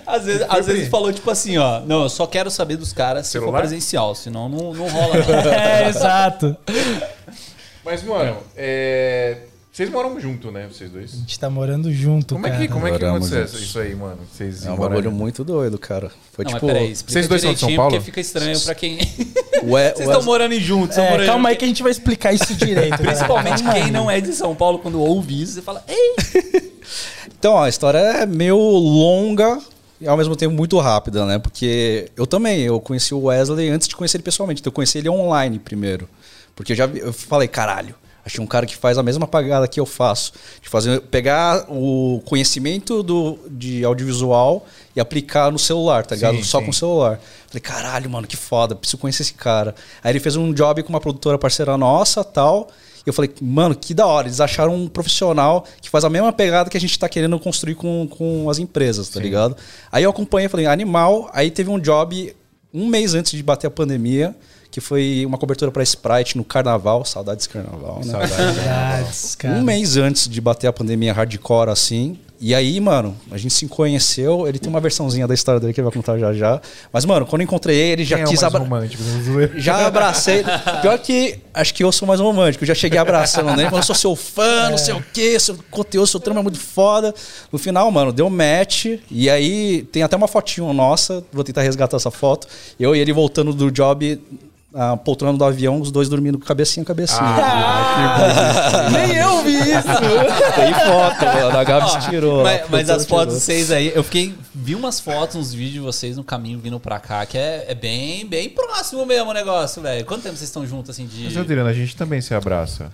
Às 0.07 0.25
vezes, 0.25 0.45
às 0.49 0.65
vezes 0.65 0.87
falou 0.89 1.11
tipo 1.13 1.29
assim, 1.29 1.57
ó. 1.57 1.81
Não, 1.81 2.03
eu 2.03 2.09
só 2.09 2.25
quero 2.25 2.49
saber 2.49 2.77
dos 2.77 2.93
caras 2.93 3.27
se 3.27 3.33
for 3.33 3.41
Celular? 3.43 3.59
presencial, 3.59 4.15
senão 4.15 4.49
não, 4.49 4.73
não 4.73 4.87
rola. 4.87 5.15
Não. 5.17 5.51
É, 5.53 5.89
exato. 5.89 6.57
Mas, 7.85 8.01
mano, 8.03 8.37
é... 8.55 9.37
vocês 9.79 9.89
moram 9.89 10.19
junto, 10.19 10.51
né? 10.51 10.67
Vocês 10.71 10.91
dois. 10.91 11.13
A 11.13 11.17
gente 11.17 11.39
tá 11.39 11.49
morando 11.49 11.91
junto, 11.93 12.35
Como 12.35 12.45
é 12.45 12.49
cara. 12.51 12.61
que, 12.61 12.67
como 12.67 12.85
é 12.87 12.91
que 12.91 12.97
Moramos 12.99 13.27
aconteceu 13.27 13.47
juntos. 13.47 13.61
isso 13.69 13.79
aí, 13.79 13.95
mano? 13.95 14.17
Vocês 14.31 14.65
É 14.65 14.71
um 14.71 14.75
bagulho 14.75 15.03
junto? 15.03 15.15
muito 15.15 15.43
doido, 15.43 15.77
cara. 15.77 16.11
Foi 16.33 16.43
Não, 16.45 16.53
tipo. 16.53 16.65
mas 16.65 16.73
peraí, 16.75 16.95
Vocês 16.95 17.27
dois 17.27 17.41
são 17.41 17.53
de 17.53 17.59
São 17.59 17.75
Paulo? 17.75 17.91
Porque 17.91 18.05
fica 18.05 18.19
estranho 18.19 18.59
pra 18.59 18.75
quem. 18.75 18.97
We- 19.63 19.91
Vocês 19.93 19.99
estão 20.09 20.23
morando 20.23 20.59
juntos. 20.59 20.97
É, 20.97 21.09
morando 21.09 21.25
calma 21.27 21.49
aí 21.49 21.53
juntos. 21.53 21.59
que 21.59 21.65
a 21.65 21.67
gente 21.69 21.83
vai 21.83 21.91
explicar 21.91 22.33
isso 22.33 22.53
direito. 22.55 22.97
Principalmente 23.01 23.57
Calma 23.63 23.73
quem 23.73 23.83
aí. 23.83 23.91
não 23.91 24.09
é 24.11 24.19
de 24.21 24.33
São 24.33 24.53
Paulo, 24.55 24.79
quando 24.79 24.99
ouve 25.01 25.41
isso, 25.41 25.53
você 25.53 25.61
fala, 25.61 25.83
ei, 25.87 26.15
Então, 27.37 27.53
ó, 27.53 27.63
a 27.63 27.69
história 27.69 27.97
é 27.99 28.25
meio 28.25 28.57
longa 28.57 29.59
e 30.01 30.07
ao 30.07 30.17
mesmo 30.17 30.35
tempo 30.35 30.53
muito 30.53 30.77
rápida, 30.79 31.25
né? 31.25 31.39
Porque 31.39 32.09
eu 32.17 32.27
também, 32.27 32.61
eu 32.61 32.79
conheci 32.81 33.13
o 33.13 33.23
Wesley 33.23 33.69
antes 33.69 33.87
de 33.87 33.95
conhecer 33.95 34.17
ele 34.17 34.23
pessoalmente. 34.23 34.59
Então 34.61 34.69
eu 34.71 34.75
conheci 34.75 34.97
ele 34.97 35.09
online 35.09 35.57
primeiro. 35.59 36.07
Porque 36.55 36.73
eu 36.73 36.75
já 36.75 36.85
vi- 36.85 36.99
eu 36.99 37.13
falei, 37.13 37.47
caralho, 37.47 37.95
achei 38.25 38.43
um 38.43 38.47
cara 38.47 38.65
que 38.65 38.75
faz 38.75 38.97
a 38.97 39.03
mesma 39.03 39.27
pagada 39.27 39.67
que 39.67 39.79
eu 39.79 39.85
faço. 39.85 40.33
De 40.61 40.69
fazer, 40.69 41.01
pegar 41.01 41.65
o 41.69 42.21
conhecimento 42.25 43.01
do, 43.03 43.39
de 43.49 43.83
audiovisual 43.83 44.65
e 44.95 44.99
aplicar 44.99 45.51
no 45.51 45.59
celular, 45.59 46.05
tá 46.05 46.15
ligado? 46.15 46.37
Sim, 46.37 46.43
Só 46.43 46.59
sim. 46.59 46.65
com 46.65 46.71
o 46.71 46.73
celular. 46.73 47.19
Falei, 47.47 47.61
caralho, 47.61 48.09
mano, 48.09 48.27
que 48.27 48.37
foda, 48.37 48.75
preciso 48.75 48.97
conhecer 48.97 49.23
esse 49.23 49.33
cara. 49.33 49.73
Aí 50.03 50.11
ele 50.11 50.19
fez 50.19 50.35
um 50.35 50.53
job 50.53 50.83
com 50.83 50.89
uma 50.89 50.99
produtora 50.99 51.37
parceira 51.37 51.77
nossa 51.77 52.23
tal. 52.23 52.69
E 53.05 53.09
eu 53.09 53.13
falei, 53.13 53.31
mano, 53.41 53.75
que 53.75 53.93
da 53.93 54.05
hora. 54.05 54.27
Eles 54.27 54.41
acharam 54.41 54.75
um 54.75 54.87
profissional 54.87 55.65
que 55.81 55.89
faz 55.89 56.03
a 56.03 56.09
mesma 56.09 56.33
pegada 56.33 56.69
que 56.69 56.77
a 56.77 56.81
gente 56.81 56.97
tá 56.97 57.07
querendo 57.07 57.39
construir 57.39 57.75
com, 57.75 58.07
com 58.07 58.49
as 58.49 58.59
empresas, 58.59 59.09
tá 59.09 59.19
ligado? 59.19 59.55
Aí 59.91 60.03
eu 60.03 60.09
acompanhei, 60.09 60.49
falei, 60.49 60.65
animal. 60.65 61.29
Aí 61.33 61.49
teve 61.49 61.69
um 61.69 61.79
job 61.79 62.35
um 62.73 62.87
mês 62.87 63.13
antes 63.13 63.31
de 63.31 63.41
bater 63.41 63.67
a 63.67 63.71
pandemia, 63.71 64.35
que 64.71 64.79
foi 64.79 65.23
uma 65.25 65.37
cobertura 65.37 65.71
pra 65.71 65.83
Sprite 65.83 66.37
no 66.37 66.43
carnaval. 66.43 67.03
Saudades 67.05 67.47
de 67.47 67.53
carnaval, 67.53 68.01
né? 68.05 68.13
Verdades, 68.25 69.35
cara. 69.35 69.55
Um 69.55 69.63
mês 69.63 69.97
antes 69.97 70.27
de 70.27 70.39
bater 70.39 70.67
a 70.67 70.73
pandemia 70.73 71.13
hardcore 71.13 71.69
assim. 71.69 72.17
E 72.41 72.55
aí, 72.55 72.79
mano, 72.79 73.17
a 73.29 73.37
gente 73.37 73.53
se 73.53 73.67
conheceu. 73.67 74.47
Ele 74.47 74.57
tem 74.57 74.69
uma 74.69 74.79
versãozinha 74.79 75.27
da 75.27 75.33
história 75.33 75.59
dele 75.59 75.73
que 75.73 75.81
ele 75.81 75.85
vai 75.85 75.93
contar 75.93 76.17
já 76.17 76.31
já. 76.31 76.61
Mas, 76.91 77.03
mano, 77.03 77.25
quando 77.25 77.41
eu 77.41 77.43
encontrei 77.43 77.75
ele, 77.75 78.05
já 78.05 78.15
Quem 78.15 78.23
é 78.23 78.27
quis 78.29 78.41
mais 78.41 78.55
abra... 78.55 78.63
romântico? 78.63 79.03
Zoeira. 79.03 79.59
Já 79.59 79.85
abracei. 79.85 80.45
Pior 80.81 80.97
que 80.99 81.39
acho 81.53 81.73
que 81.73 81.83
eu 81.83 81.91
sou 81.91 82.07
mais 82.07 82.21
romântico. 82.21 82.63
Eu 82.63 82.67
já 82.69 82.73
cheguei 82.73 82.97
abraçando, 82.97 83.53
né? 83.57 83.65
Falando, 83.69 83.83
sou 83.83 83.95
seu 83.95 84.15
fã, 84.15 84.69
não 84.69 84.77
sei 84.77 84.93
o 84.93 85.03
quê, 85.13 85.37
seu 85.37 85.59
conteúdo, 85.69 86.07
seu 86.07 86.19
trama 86.19 86.39
é 86.39 86.43
muito 86.43 86.59
foda. 86.59 87.13
No 87.51 87.59
final, 87.59 87.91
mano, 87.91 88.13
deu 88.13 88.29
match. 88.29 88.85
E 89.11 89.29
aí 89.29 89.83
tem 89.91 90.01
até 90.01 90.15
uma 90.15 90.27
fotinho 90.27 90.71
nossa. 90.71 91.21
Vou 91.33 91.43
tentar 91.43 91.63
resgatar 91.63 91.97
essa 91.97 92.09
foto. 92.09 92.47
Eu 92.79 92.95
e 92.95 92.99
ele 92.99 93.11
voltando 93.11 93.53
do 93.53 93.69
job. 93.69 94.17
A 94.73 94.95
poltrona 94.95 95.35
do 95.35 95.43
avião, 95.43 95.81
os 95.81 95.91
dois 95.91 96.07
dormindo 96.07 96.37
cabecinha 96.37 96.83
a 96.83 96.85
cabecinha. 96.85 97.21
Nem 98.91 99.15
eu 99.15 99.41
vi 99.43 99.57
isso. 99.57 99.87
Tem 100.55 100.73
foto, 100.73 101.25
mano. 101.25 101.57
A 101.57 101.63
Gabs 101.63 102.05
tirou. 102.05 102.43
Mas, 102.43 102.69
mas 102.69 102.89
as 102.89 103.05
fotos 103.05 103.39
de 103.39 103.41
tirou. 103.41 103.57
vocês 103.57 103.71
aí, 103.71 103.91
eu 103.95 104.03
fiquei. 104.03 104.35
Vi 104.53 104.75
umas 104.75 104.99
fotos, 104.99 105.35
uns 105.37 105.53
vídeos 105.53 105.73
de 105.73 105.79
vocês 105.79 106.17
no 106.17 106.23
caminho 106.23 106.59
vindo 106.59 106.79
pra 106.79 106.99
cá, 106.99 107.25
que 107.25 107.37
é, 107.37 107.65
é 107.67 107.73
bem, 107.73 108.27
bem 108.27 108.47
próximo 108.49 109.05
mesmo 109.07 109.31
o 109.31 109.33
negócio, 109.33 109.81
velho. 109.81 110.05
Quanto 110.05 110.21
tempo 110.21 110.35
vocês 110.35 110.49
estão 110.49 110.67
juntos 110.67 110.91
assim 110.91 111.07
de. 111.07 111.23
Mas, 111.23 111.37
Adriano, 111.37 111.67
a 111.67 111.73
gente 111.73 111.95
também 111.95 112.21
se 112.21 112.35
abraça. 112.35 112.91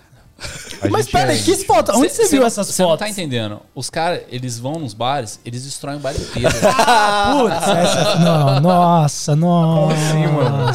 A 0.81 0.89
Mas 0.89 1.07
pera 1.07 1.33
é- 1.33 1.37
que 1.37 1.55
foto? 1.63 1.93
Onde 1.93 2.09
você, 2.11 2.27
viu 2.27 2.41
não- 2.41 2.47
essas 2.47 2.67
Você 2.67 2.81
não 2.81 2.89
fotos? 2.89 3.05
tá 3.05 3.09
entendendo. 3.09 3.61
Os 3.73 3.89
caras, 3.89 4.21
eles 4.29 4.59
vão 4.59 4.73
nos 4.73 4.93
bares, 4.93 5.39
eles 5.45 5.63
destroem 5.63 5.95
o 5.97 5.99
bar 5.99 6.13
inteiro. 6.13 6.49
Ah, 6.63 7.37
putz, 7.39 7.67
essa... 7.69 8.15
Não, 8.19 8.59
nossa, 8.59 9.35
nossa. 9.35 9.95
assim, 9.95 10.27
mano? 10.27 10.69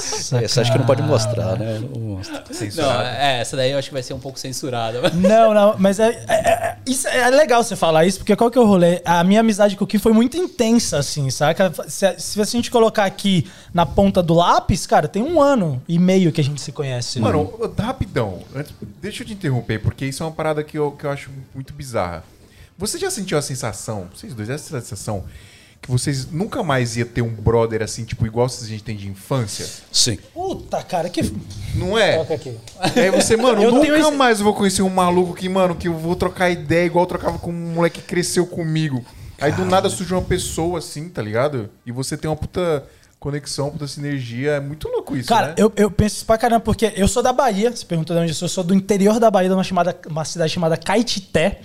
Essa 0.45 0.61
acho 0.62 0.73
que 0.73 0.79
não 0.79 0.87
pode 0.87 1.02
mostrar, 1.02 1.59
né? 1.59 1.79
Não 1.79 2.00
mostra. 2.17 2.43
não, 2.49 2.55
censurado. 2.55 3.02
é, 3.05 3.40
essa 3.40 3.57
daí 3.57 3.71
eu 3.73 3.79
acho 3.79 3.88
que 3.88 3.95
vai 3.95 4.02
ser 4.02 4.14
um 4.14 4.19
pouco 4.19 4.38
censurada. 4.38 5.00
Não, 5.14 5.52
não, 5.55 5.75
mas 5.79 5.99
é, 6.00 6.09
é- 6.29 6.35
é- 6.35 6.76
Isso 6.87 7.07
é 7.07 7.29
legal 7.31 7.62
você 7.62 7.76
falar 7.76 8.05
isso, 8.07 8.19
porque 8.19 8.35
qual 8.35 8.50
que 8.50 8.57
é 8.59 8.61
o 8.61 8.67
rolê? 8.67 9.02
A 9.05 9.23
minha 9.23 9.40
amizade 9.40 9.76
com 9.76 9.85
o 9.85 9.87
Kim 9.87 9.99
foi 9.99 10.12
muito 10.12 10.37
intensa, 10.37 10.99
assim, 10.99 11.29
saca? 11.31 11.71
Se, 11.88 12.14
se 12.19 12.40
a 12.40 12.45
gente 12.45 12.71
colocar 12.71 13.05
aqui 13.05 13.47
na 13.75 13.85
ponta 13.85 14.23
do 14.23 14.35
lápis, 14.35 14.87
cara, 14.87 15.07
tem 15.07 15.23
um 15.23 15.40
ano 15.40 15.81
e 15.87 15.99
meio 15.99 16.33
que 16.33 16.40
a 16.40 16.45
gente 16.45 16.61
se 16.61 16.73
conhece. 16.73 17.19
né? 17.21 17.25
Mano, 17.26 17.52
rapidão, 17.79 18.38
antes- 18.55 18.73
deixa 19.00 19.23
eu 19.23 19.26
te 19.26 19.33
interromper, 19.35 19.50
porque 19.83 20.07
isso 20.07 20.23
é 20.23 20.26
uma 20.26 20.33
parada 20.33 20.62
que 20.62 20.78
eu, 20.78 20.92
que 20.92 21.04
eu 21.04 21.11
acho 21.11 21.30
muito 21.54 21.73
bizarra. 21.73 22.25
Você 22.78 22.99
já 22.99 23.11
sentiu 23.11 23.37
a 23.37 23.42
sensação, 23.42 24.09
vocês 24.14 24.33
dois, 24.35 24.49
essa 24.49 24.80
sensação, 24.80 25.25
que 25.83 25.90
vocês 25.90 26.30
nunca 26.30 26.62
mais 26.62 26.97
ia 26.97 27.04
ter 27.07 27.23
um 27.23 27.28
brother 27.28 27.83
assim, 27.83 28.04
tipo, 28.04 28.26
igual 28.26 28.47
a 28.47 28.64
gente 28.66 28.83
tem 28.83 28.97
de 28.97 29.09
infância? 29.09 29.66
Sim. 29.90 30.16
Puta, 30.35 30.83
cara, 30.83 31.09
que. 31.09 31.23
Não 31.75 31.99
é? 31.99 32.16
Toca 32.19 32.35
aqui. 32.35 32.57
Aí 32.78 33.11
você, 33.11 33.37
mano, 33.37 33.61
Eu 33.64 33.71
tenho 33.80 33.95
nunca 33.97 34.09
esse- 34.09 34.16
mais 34.16 34.38
eu 34.38 34.45
vou 34.45 34.54
conhecer 34.54 34.83
um 34.83 34.90
maluco 34.90 35.35
que, 35.35 35.49
mano, 35.49 35.75
que 35.75 35.88
eu 35.88 35.95
vou 35.97 36.14
trocar 36.16 36.50
ideia 36.50 36.85
igual 36.87 37.04
eu 37.04 37.09
trocava 37.09 37.38
com 37.38 37.50
um 37.50 37.75
moleque 37.75 38.00
que 38.00 38.07
cresceu 38.07 38.47
comigo. 38.47 39.04
Aí 39.40 39.52
do 39.52 39.64
nada 39.64 39.88
surge 39.88 40.12
uma 40.12 40.21
pessoa 40.23 40.78
assim, 40.80 41.09
tá 41.09 41.23
ligado? 41.23 41.71
E 41.87 41.90
você 41.92 42.14
tem 42.16 42.30
uma 42.30 42.37
puta 42.37 42.85
conexão, 43.20 43.70
puta 43.70 43.86
sinergia. 43.86 44.52
É 44.52 44.60
muito 44.60 44.88
louco 44.88 45.14
isso, 45.14 45.28
Cara, 45.28 45.48
né? 45.48 45.54
eu, 45.58 45.70
eu 45.76 45.90
penso 45.90 46.16
isso 46.16 46.26
pra 46.26 46.38
caramba, 46.38 46.60
porque 46.60 46.92
eu 46.96 47.06
sou 47.06 47.22
da 47.22 47.32
Bahia, 47.32 47.70
você 47.70 47.84
perguntou 47.84 48.16
de 48.16 48.22
onde 48.22 48.32
eu 48.32 48.34
sou, 48.34 48.46
eu 48.46 48.50
sou 48.50 48.64
do 48.64 48.74
interior 48.74 49.20
da 49.20 49.30
Bahia, 49.30 49.50
de 49.50 49.54
uma, 49.54 49.62
chamada, 49.62 49.96
uma 50.08 50.24
cidade 50.24 50.50
chamada 50.50 50.76
Caetité. 50.76 51.60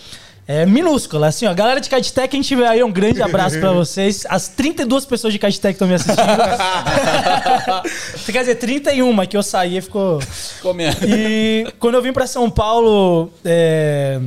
É 0.47 0.63
minúscula, 0.63 1.25
assim, 1.25 1.47
ó. 1.47 1.53
Galera 1.55 1.81
de 1.81 1.89
Caetité, 1.89 2.27
quem 2.27 2.39
tiver 2.39 2.67
aí, 2.67 2.83
um 2.83 2.91
grande 2.91 3.19
abraço 3.19 3.59
pra 3.59 3.71
vocês. 3.74 4.27
As 4.29 4.47
32 4.47 5.03
pessoas 5.05 5.33
de 5.33 5.39
Caetité 5.39 5.69
que 5.69 5.74
estão 5.74 5.88
me 5.88 5.95
assistindo. 5.95 6.21
Quer 8.31 8.41
dizer, 8.41 8.55
31, 8.55 9.25
que 9.25 9.35
eu 9.35 9.41
saí 9.41 9.77
e 9.77 9.81
ficou. 9.81 10.19
Comendo. 10.62 10.97
E 11.03 11.65
quando 11.79 11.95
eu 11.95 12.01
vim 12.01 12.13
pra 12.13 12.27
São 12.27 12.47
Paulo, 12.47 13.31
é, 13.43 14.21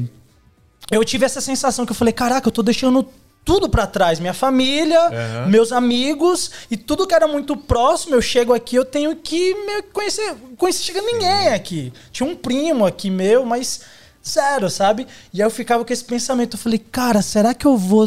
eu 0.90 1.04
tive 1.04 1.24
essa 1.24 1.40
sensação 1.40 1.86
que 1.86 1.92
eu 1.92 1.96
falei, 1.96 2.12
caraca, 2.12 2.48
eu 2.48 2.52
tô 2.52 2.64
deixando 2.64 3.06
tudo 3.48 3.66
pra 3.66 3.86
trás, 3.86 4.20
minha 4.20 4.34
família, 4.34 5.00
meus 5.48 5.72
amigos 5.72 6.50
e 6.70 6.76
tudo 6.76 7.06
que 7.06 7.14
era 7.14 7.26
muito 7.26 7.56
próximo, 7.56 8.14
eu 8.14 8.20
chego 8.20 8.52
aqui, 8.52 8.76
eu 8.76 8.84
tenho 8.84 9.16
que 9.16 9.54
meio 9.64 9.84
que 9.84 9.88
conhecer, 9.88 10.34
conhecer 10.58 10.82
chega 10.82 11.00
ninguém 11.00 11.48
aqui. 11.48 11.90
Tinha 12.12 12.28
um 12.28 12.36
primo 12.36 12.84
aqui 12.84 13.08
meu, 13.08 13.46
mas 13.46 13.80
zero, 14.22 14.68
sabe? 14.68 15.06
E 15.32 15.40
aí 15.40 15.46
eu 15.46 15.50
ficava 15.50 15.82
com 15.82 15.90
esse 15.90 16.04
pensamento, 16.04 16.58
eu 16.58 16.60
falei, 16.60 16.78
cara, 16.78 17.22
será 17.22 17.54
que 17.54 17.66
eu 17.66 17.74
vou 17.74 18.06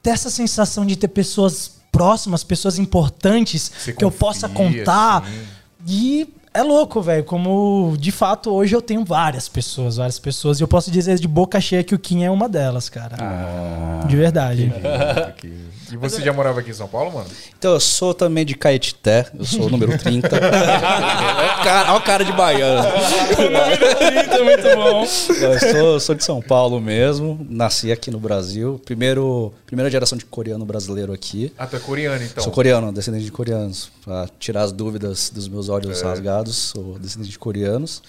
ter 0.00 0.10
essa 0.10 0.30
sensação 0.30 0.86
de 0.86 0.94
ter 0.94 1.08
pessoas 1.08 1.72
próximas, 1.90 2.44
pessoas 2.44 2.78
importantes 2.78 3.72
Você 3.76 3.92
que 3.92 4.04
eu 4.04 4.12
possa 4.12 4.48
confia, 4.48 4.84
contar? 4.84 5.28
E 5.84 6.32
é 6.52 6.62
louco, 6.62 7.00
velho, 7.00 7.24
como 7.24 7.96
de 7.98 8.10
fato 8.10 8.50
hoje 8.50 8.74
eu 8.74 8.82
tenho 8.82 9.04
várias 9.04 9.48
pessoas, 9.48 9.96
várias 9.96 10.18
pessoas, 10.18 10.58
e 10.58 10.62
eu 10.62 10.68
posso 10.68 10.90
dizer 10.90 11.18
de 11.18 11.28
boca 11.28 11.60
cheia 11.60 11.84
que 11.84 11.94
o 11.94 11.98
Kim 11.98 12.24
é 12.24 12.30
uma 12.30 12.48
delas, 12.48 12.88
cara. 12.88 13.16
De 14.06 14.16
verdade. 14.16 14.72
E 15.92 15.96
você 15.96 16.22
já 16.22 16.32
morava 16.32 16.60
aqui 16.60 16.70
em 16.70 16.74
São 16.74 16.86
Paulo, 16.86 17.12
mano? 17.12 17.26
Então, 17.58 17.72
eu 17.72 17.80
sou 17.80 18.14
também 18.14 18.44
de 18.44 18.54
Caetité, 18.54 19.26
eu 19.36 19.44
sou 19.44 19.66
o 19.66 19.70
número 19.70 19.96
30. 19.98 20.28
Olha 20.36 21.60
o 21.60 21.64
cara, 21.64 21.90
olha 21.90 21.98
o 21.98 22.02
cara 22.02 22.24
de 22.24 22.32
baiano. 22.32 22.88
é 22.88 24.42
muito 24.42 24.76
bom. 24.76 25.04
Eu 25.04 25.58
sou, 25.72 26.00
sou 26.00 26.14
de 26.14 26.24
São 26.24 26.40
Paulo 26.40 26.80
mesmo, 26.80 27.44
nasci 27.48 27.90
aqui 27.92 28.10
no 28.10 28.18
Brasil. 28.18 28.80
Primeiro, 28.84 29.52
primeira 29.66 29.90
geração 29.90 30.16
de 30.16 30.24
coreano 30.24 30.64
brasileiro 30.64 31.12
aqui. 31.12 31.52
Ah, 31.58 31.66
tu 31.66 31.76
é 31.76 31.78
coreano, 31.78 32.24
então. 32.24 32.42
Sou 32.42 32.52
coreano, 32.52 32.92
descendente 32.92 33.24
de 33.24 33.32
coreanos. 33.32 33.90
Pra 34.04 34.28
tirar 34.38 34.62
as 34.62 34.72
dúvidas 34.72 35.30
dos 35.30 35.48
meus 35.48 35.68
olhos 35.68 36.00
rasgados, 36.02 36.56
sou 36.56 36.98
descendente 36.98 37.30
de 37.30 37.38
coreanos. 37.38 38.02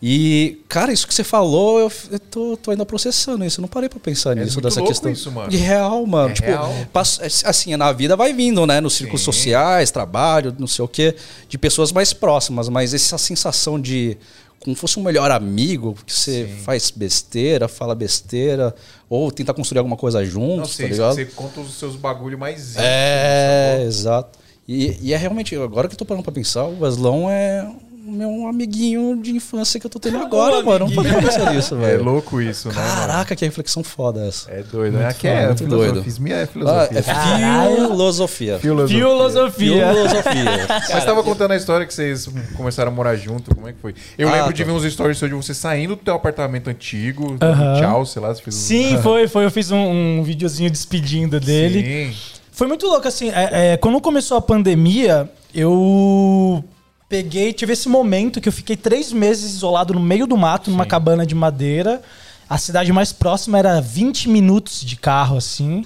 E, 0.00 0.60
cara, 0.68 0.92
isso 0.92 1.06
que 1.08 1.12
você 1.14 1.24
falou, 1.24 1.80
eu, 1.80 1.90
eu 2.12 2.18
tô, 2.20 2.56
tô 2.56 2.70
ainda 2.70 2.86
processando 2.86 3.44
isso. 3.44 3.58
Eu 3.60 3.62
não 3.62 3.68
parei 3.68 3.88
pra 3.88 3.98
pensar 3.98 4.36
nisso, 4.36 4.52
muito 4.54 4.64
dessa 4.64 4.80
questão. 4.80 5.10
isso, 5.10 5.30
mano. 5.32 5.50
De 5.50 5.56
real, 5.56 6.06
mano. 6.06 6.30
É 6.30 6.34
tipo, 6.34 6.46
real. 6.46 6.72
passo- 6.92 7.20
assim, 7.44 7.74
na 7.76 7.90
vida 7.90 8.14
vai 8.16 8.32
vindo, 8.32 8.64
né? 8.64 8.80
Nos 8.80 8.94
círculos 8.94 9.22
Sim. 9.22 9.24
sociais, 9.24 9.90
trabalho, 9.90 10.54
não 10.56 10.68
sei 10.68 10.84
o 10.84 10.88
quê, 10.88 11.16
de 11.48 11.58
pessoas 11.58 11.90
mais 11.90 12.12
próximas. 12.12 12.68
Mas 12.68 12.94
essa 12.94 13.18
sensação 13.18 13.80
de 13.80 14.16
como 14.60 14.74
fosse 14.76 14.98
um 15.00 15.02
melhor 15.02 15.30
amigo, 15.32 15.96
que 16.06 16.12
você 16.12 16.48
faz 16.64 16.90
besteira, 16.92 17.66
fala 17.68 17.94
besteira, 17.94 18.74
ou 19.08 19.30
tenta 19.32 19.52
construir 19.54 19.78
alguma 19.78 19.96
coisa 19.96 20.24
junto, 20.24 20.58
Não 20.58 20.66
tá 20.66 20.84
ligado? 20.84 21.14
você 21.14 21.24
conta 21.24 21.60
os 21.60 21.74
seus 21.78 21.94
bagulho 21.96 22.36
mais 22.38 22.70
íntimos, 22.70 22.82
É, 22.84 23.82
exato. 23.84 24.38
E, 24.66 24.96
e 25.00 25.12
é 25.14 25.16
realmente, 25.16 25.56
agora 25.56 25.88
que 25.88 25.94
eu 25.94 25.98
tô 25.98 26.04
parando 26.04 26.24
pra 26.24 26.32
pensar, 26.32 26.64
o 26.64 26.80
Weslão 26.80 27.30
é 27.30 27.68
meu 28.08 28.46
amiguinho 28.48 29.20
de 29.22 29.30
infância 29.32 29.78
que 29.78 29.86
eu 29.86 29.90
tô 29.90 29.98
tendo 29.98 30.18
agora, 30.18 30.62
mano. 30.62 30.86
Não 30.86 30.94
parei 30.94 31.12
pra 31.12 31.22
pensar 31.22 31.52
nisso, 31.54 31.74
É 31.76 31.78
velho. 31.78 32.04
louco 32.04 32.40
isso, 32.40 32.68
né? 32.68 32.74
mano? 32.74 32.86
Caraca, 32.88 33.36
que 33.36 33.44
reflexão 33.44 33.84
foda 33.84 34.26
essa. 34.26 34.50
É 34.50 34.62
doido, 34.62 34.94
né? 34.94 35.04
Muito 35.04 35.10
Aqui 35.16 35.28
é 35.28 35.46
muito 35.46 35.58
filosofia. 35.64 35.92
doido. 36.02 36.20
Minha 36.20 36.36
é 36.36 36.42
Ah, 36.42 36.46
filosofia. 36.46 36.98
é 36.98 37.02
filosofia. 37.02 38.58
Filosofia. 38.58 38.98
Filosofia. 38.98 39.92
Filosofia. 39.92 40.66
Mas 40.68 41.04
tava 41.04 41.22
contando 41.22 41.52
a 41.52 41.56
história 41.56 41.86
que 41.86 41.94
vocês 41.94 42.28
começaram 42.56 42.90
a 42.90 42.94
morar 42.94 43.16
junto, 43.16 43.54
como 43.54 43.68
é 43.68 43.72
que 43.72 43.78
foi? 43.80 43.94
Eu 44.16 44.28
Ah, 44.28 44.32
lembro 44.32 44.52
de 44.52 44.64
tá. 44.64 44.70
ver 44.70 44.76
uns 44.76 44.90
stories 44.92 45.18
de 45.18 45.28
você 45.28 45.54
saindo 45.54 45.96
do 45.96 46.02
teu 46.02 46.14
apartamento 46.14 46.68
antigo, 46.70 47.36
Aham. 47.40 47.80
tchau, 47.80 48.06
sei 48.06 48.22
lá, 48.22 48.34
você 48.34 48.42
fez 48.42 48.56
um- 48.56 48.58
Sim, 48.58 48.98
foi, 49.02 49.28
foi. 49.28 49.44
Eu 49.44 49.50
fiz 49.50 49.70
um, 49.70 49.76
um 50.18 50.22
videozinho 50.22 50.70
despedindo 50.70 51.38
dele. 51.40 52.12
Sim. 52.12 52.16
Foi 52.52 52.66
muito 52.66 52.86
louco, 52.86 53.06
assim, 53.06 53.30
é, 53.30 53.72
é, 53.72 53.76
quando 53.76 54.00
começou 54.00 54.36
a 54.36 54.40
pandemia, 54.42 55.30
eu 55.54 56.64
peguei, 57.08 57.52
tive 57.52 57.72
esse 57.72 57.88
momento 57.88 58.40
que 58.40 58.48
eu 58.48 58.52
fiquei 58.52 58.76
três 58.76 59.12
meses 59.12 59.54
isolado 59.54 59.94
no 59.94 60.00
meio 60.00 60.26
do 60.26 60.36
mato, 60.36 60.70
numa 60.70 60.84
cabana 60.84 61.24
de 61.24 61.34
madeira. 61.34 62.02
A 62.48 62.58
cidade 62.58 62.92
mais 62.92 63.12
próxima 63.12 63.58
era 63.58 63.80
20 63.80 64.28
minutos 64.28 64.82
de 64.82 64.96
carro, 64.96 65.36
assim. 65.36 65.84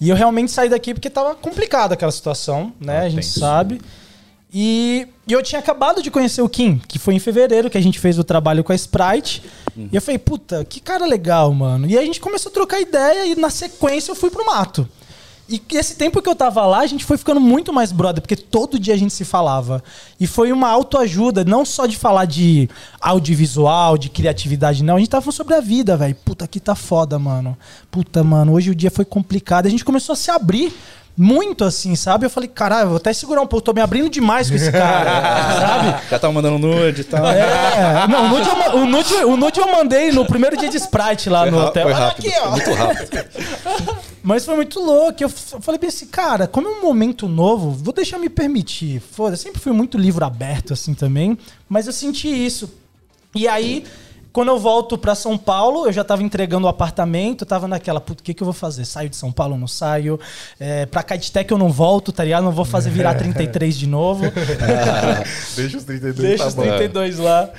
E 0.00 0.08
eu 0.08 0.16
realmente 0.16 0.50
saí 0.50 0.68
daqui 0.68 0.92
porque 0.92 1.08
tava 1.08 1.34
complicada 1.34 1.94
aquela 1.94 2.12
situação, 2.12 2.72
né? 2.80 2.98
Ah, 2.98 3.02
a 3.02 3.08
gente 3.08 3.26
sabe. 3.26 3.80
E, 4.52 5.08
e 5.26 5.32
eu 5.32 5.42
tinha 5.42 5.58
acabado 5.58 6.00
de 6.00 6.10
conhecer 6.10 6.40
o 6.40 6.48
Kim, 6.48 6.80
que 6.86 6.98
foi 6.98 7.14
em 7.14 7.18
fevereiro 7.18 7.68
que 7.68 7.78
a 7.78 7.80
gente 7.80 7.98
fez 7.98 8.18
o 8.18 8.24
trabalho 8.24 8.62
com 8.62 8.72
a 8.72 8.74
Sprite. 8.76 9.42
E 9.76 9.96
eu 9.96 10.00
falei, 10.00 10.18
puta, 10.18 10.64
que 10.64 10.78
cara 10.78 11.04
legal, 11.06 11.52
mano. 11.52 11.88
E 11.88 11.96
aí 11.98 12.04
a 12.04 12.06
gente 12.06 12.20
começou 12.20 12.50
a 12.50 12.52
trocar 12.52 12.80
ideia 12.80 13.26
e 13.26 13.34
na 13.34 13.50
sequência 13.50 14.12
eu 14.12 14.14
fui 14.14 14.30
pro 14.30 14.46
mato. 14.46 14.88
E 15.46 15.62
esse 15.72 15.96
tempo 15.96 16.22
que 16.22 16.28
eu 16.28 16.34
tava 16.34 16.64
lá, 16.66 16.80
a 16.80 16.86
gente 16.86 17.04
foi 17.04 17.18
ficando 17.18 17.38
muito 17.38 17.70
mais 17.70 17.92
brother, 17.92 18.22
porque 18.22 18.36
todo 18.36 18.78
dia 18.78 18.94
a 18.94 18.96
gente 18.96 19.12
se 19.12 19.24
falava. 19.26 19.84
E 20.18 20.26
foi 20.26 20.50
uma 20.50 20.68
autoajuda, 20.68 21.44
não 21.44 21.66
só 21.66 21.84
de 21.84 21.98
falar 21.98 22.24
de 22.24 22.68
audiovisual, 23.00 23.98
de 23.98 24.08
criatividade, 24.08 24.82
não. 24.82 24.96
A 24.96 24.98
gente 24.98 25.10
tava 25.10 25.20
falando 25.22 25.36
sobre 25.36 25.54
a 25.54 25.60
vida, 25.60 25.96
velho. 25.98 26.14
Puta, 26.24 26.46
aqui 26.46 26.58
tá 26.58 26.74
foda, 26.74 27.18
mano. 27.18 27.56
Puta, 27.90 28.24
mano, 28.24 28.52
hoje 28.54 28.70
o 28.70 28.74
dia 28.74 28.90
foi 28.90 29.04
complicado. 29.04 29.66
A 29.66 29.70
gente 29.70 29.84
começou 29.84 30.14
a 30.14 30.16
se 30.16 30.30
abrir 30.30 30.74
muito 31.16 31.62
assim, 31.62 31.94
sabe? 31.94 32.26
Eu 32.26 32.30
falei, 32.30 32.48
caralho, 32.48 32.88
vou 32.88 32.96
até 32.96 33.12
segurar 33.12 33.42
um 33.42 33.46
pouco, 33.46 33.66
tô 33.66 33.72
me 33.72 33.80
abrindo 33.80 34.08
demais 34.08 34.48
com 34.48 34.56
esse 34.56 34.72
cara, 34.72 35.60
sabe? 35.60 36.08
Já 36.10 36.18
tava 36.18 36.32
mandando 36.32 36.58
nude 36.58 37.02
e 37.02 37.04
tal. 37.04 37.24
É, 37.26 38.06
não, 38.08 38.24
o 38.24 38.28
nude, 38.30 38.48
eu, 38.48 38.76
o, 38.76 38.86
nude, 38.86 39.14
o 39.14 39.36
nude 39.36 39.60
eu 39.60 39.70
mandei 39.70 40.10
no 40.10 40.24
primeiro 40.24 40.56
dia 40.56 40.68
de 40.68 40.76
Sprite 40.78 41.28
lá 41.30 41.42
Foi, 41.42 41.50
no 41.50 41.60
hotel. 41.60 41.84
foi 41.84 41.92
Olha 41.92 42.06
rápido, 42.06 42.26
aqui, 42.28 42.38
ó. 42.40 42.50
muito 42.50 42.72
rápido. 42.72 43.24
Mas 44.24 44.46
foi 44.46 44.56
muito 44.56 44.80
louco. 44.80 45.22
Eu 45.22 45.28
falei 45.28 45.78
pra 45.78 45.88
esse 45.88 46.06
cara, 46.06 46.46
como 46.46 46.66
é 46.66 46.70
um 46.70 46.82
momento 46.82 47.28
novo, 47.28 47.70
vou 47.70 47.92
deixar 47.92 48.18
me 48.18 48.30
permitir. 48.30 48.98
Foda, 48.98 49.36
sempre 49.36 49.60
fui 49.60 49.70
muito 49.70 49.98
livro 49.98 50.24
aberto 50.24 50.72
assim 50.72 50.94
também, 50.94 51.36
mas 51.68 51.86
eu 51.86 51.92
senti 51.92 52.28
isso. 52.28 52.72
E 53.34 53.46
aí, 53.46 53.84
quando 54.32 54.48
eu 54.48 54.58
volto 54.58 54.96
pra 54.96 55.14
São 55.14 55.36
Paulo, 55.36 55.86
eu 55.86 55.92
já 55.92 56.02
tava 56.02 56.22
entregando 56.22 56.66
o 56.66 56.70
apartamento, 56.70 57.44
tava 57.44 57.68
naquela, 57.68 58.00
puta, 58.00 58.22
o 58.22 58.24
que, 58.24 58.32
que 58.32 58.42
eu 58.42 58.46
vou 58.46 58.54
fazer? 58.54 58.86
Saio 58.86 59.10
de 59.10 59.16
São 59.16 59.30
Paulo, 59.30 59.58
não 59.58 59.68
saio? 59.68 60.18
É, 60.58 60.86
pra 60.86 61.02
Caetité 61.02 61.44
eu 61.50 61.58
não 61.58 61.68
volto, 61.68 62.10
tá 62.10 62.24
ligado? 62.24 62.44
Não 62.44 62.52
vou 62.52 62.64
fazer 62.64 62.88
virar 62.88 63.12
33 63.20 63.76
de 63.76 63.86
novo. 63.86 64.24
Deixa 65.54 65.76
os 65.76 65.84
32 65.84 66.16
Deixa 66.16 66.44
tá 66.44 66.48
os 66.48 66.54
bom. 66.54 66.62
32 66.62 67.18
lá. 67.18 67.50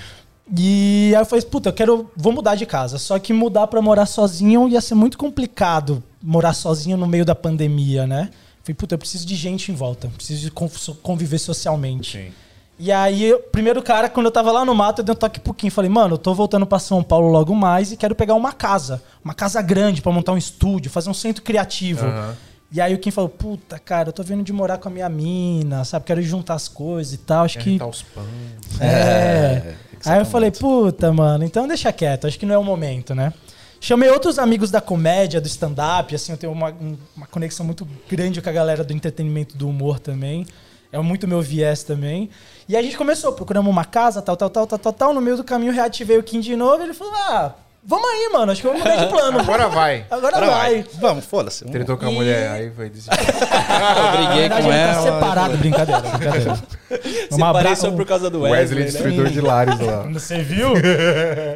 E 0.57 1.13
aí 1.15 1.21
eu 1.21 1.25
falei, 1.25 1.45
puta, 1.45 1.69
eu 1.69 1.73
quero. 1.73 2.09
Vou 2.15 2.33
mudar 2.33 2.55
de 2.55 2.65
casa. 2.65 2.97
Só 2.97 3.19
que 3.19 3.33
mudar 3.33 3.67
pra 3.67 3.81
morar 3.83 4.07
sozinho 4.07 4.67
ia 4.67 4.81
ser 4.81 4.95
muito 4.95 5.15
complicado 5.15 6.03
morar 6.25 6.53
sozinho 6.53 6.97
no 6.97 7.05
meio 7.07 7.23
da 7.23 7.35
pandemia, 7.35 8.07
né? 8.07 8.29
Falei, 8.63 8.75
puta, 8.75 8.95
eu 8.95 8.99
preciso 8.99 9.25
de 9.27 9.35
gente 9.35 9.71
em 9.71 9.75
volta. 9.75 10.07
Preciso 10.09 10.41
de 10.41 10.49
con- 10.51 10.69
conviver 11.03 11.37
socialmente. 11.37 12.17
Sim. 12.17 12.31
E 12.77 12.91
aí, 12.91 13.31
o 13.33 13.39
primeiro 13.39 13.81
cara, 13.81 14.09
quando 14.09 14.25
eu 14.25 14.31
tava 14.31 14.51
lá 14.51 14.65
no 14.65 14.75
mato, 14.75 14.99
eu 14.99 15.05
dei 15.05 15.13
um 15.13 15.17
toque 15.17 15.39
pro 15.39 15.53
Kim. 15.53 15.69
Falei, 15.69 15.89
mano, 15.89 16.15
eu 16.15 16.17
tô 16.17 16.33
voltando 16.33 16.65
pra 16.65 16.77
São 16.79 17.01
Paulo 17.03 17.29
logo 17.29 17.53
mais 17.55 17.91
e 17.91 17.95
quero 17.97 18.13
pegar 18.15 18.33
uma 18.33 18.51
casa. 18.51 19.01
Uma 19.23 19.33
casa 19.33 19.61
grande 19.61 20.01
pra 20.01 20.11
montar 20.11 20.33
um 20.33 20.37
estúdio, 20.37 20.91
fazer 20.91 21.09
um 21.09 21.13
centro 21.13 21.41
criativo. 21.43 22.05
Aham. 22.05 22.35
E 22.71 22.81
aí 22.81 22.93
o 22.93 22.97
Kim 22.97 23.11
falou, 23.11 23.29
puta, 23.29 23.79
cara, 23.79 24.09
eu 24.09 24.13
tô 24.13 24.23
vendo 24.23 24.43
de 24.43 24.51
morar 24.51 24.77
com 24.79 24.89
a 24.89 24.91
minha 24.91 25.07
mina, 25.07 25.85
sabe? 25.85 26.03
Quero 26.05 26.21
juntar 26.21 26.55
as 26.55 26.67
coisas 26.67 27.13
e 27.13 27.17
tal. 27.19 27.45
Acho 27.45 27.59
Quer 27.59 27.63
que. 27.63 27.81
os 27.83 28.01
pães. 28.01 28.81
É. 28.81 29.75
Aí 30.05 30.19
eu 30.19 30.25
falei, 30.25 30.51
puta, 30.51 31.13
mano, 31.13 31.43
então 31.45 31.67
deixa 31.67 31.91
quieto, 31.93 32.27
acho 32.27 32.37
que 32.37 32.45
não 32.45 32.53
é 32.55 32.57
o 32.57 32.63
momento, 32.63 33.15
né? 33.15 33.31
Chamei 33.79 34.09
outros 34.09 34.39
amigos 34.39 34.71
da 34.71 34.81
comédia, 34.81 35.39
do 35.39 35.47
stand-up, 35.47 36.15
assim, 36.15 36.31
eu 36.31 36.37
tenho 36.37 36.51
uma, 36.53 36.69
um- 36.71 36.97
uma 37.15 37.27
conexão 37.27 37.65
muito 37.65 37.87
grande 38.09 38.41
com 38.41 38.49
a 38.49 38.51
galera 38.51 38.83
do 38.83 38.93
entretenimento 38.93 39.55
do 39.57 39.69
humor 39.69 39.99
também. 39.99 40.45
É 40.91 40.99
muito 40.99 41.27
meu 41.27 41.41
viés 41.41 41.83
também. 41.83 42.29
E 42.69 42.75
a 42.75 42.81
gente 42.81 42.97
começou, 42.97 43.33
procuramos 43.33 43.69
uma 43.69 43.83
casa, 43.85 44.21
tal, 44.21 44.37
tal, 44.37 44.49
tal, 44.49 44.65
tal, 44.65 44.79
tal, 44.79 44.93
tal. 44.93 45.13
No 45.13 45.21
meio 45.21 45.35
do 45.37 45.43
caminho 45.43 45.73
reativei 45.73 46.17
o 46.17 46.23
Kim 46.23 46.39
de 46.39 46.55
novo. 46.55 46.81
Ele 46.81 46.93
falou: 46.93 47.13
Ah, 47.15 47.53
Vamos 47.87 48.09
aí, 48.09 48.29
mano. 48.33 48.51
Acho 48.51 48.61
que 48.61 48.67
eu 48.67 48.71
vou 48.71 48.79
mudar 48.79 48.95
de 48.95 49.05
plano. 49.11 49.39
Agora 49.39 49.67
vai. 49.67 50.05
Agora 50.09 50.37
Agora 50.37 50.51
vai. 50.57 50.85
Vamos, 50.99 51.23
foda-se. 51.25 51.65
Tretou 51.65 51.95
com 51.97 52.07
a 52.07 52.11
E- 52.11 52.13
mulher, 52.13 52.49
aí 52.51 52.71
foi 52.75 52.89
decidir. 52.89 53.15
Eu 53.19 54.11
briguei 54.27 54.49
com 54.49 54.55
tá 54.69 54.75
ela. 54.75 55.01
separado, 55.03 55.57
brincadeira, 55.57 56.01
brincadeira. 56.01 56.57
Separei 57.29 57.75
só 57.75 57.91
por 57.91 58.05
causa 58.05 58.29
do 58.29 58.41
Wesley, 58.41 58.59
Wesley, 58.61 58.79
né? 58.79 58.85
destruidor 58.85 59.27
de 59.29 59.41
lares 59.41 59.79
lá. 59.79 60.01
Você 60.13 60.37
viu? 60.41 60.73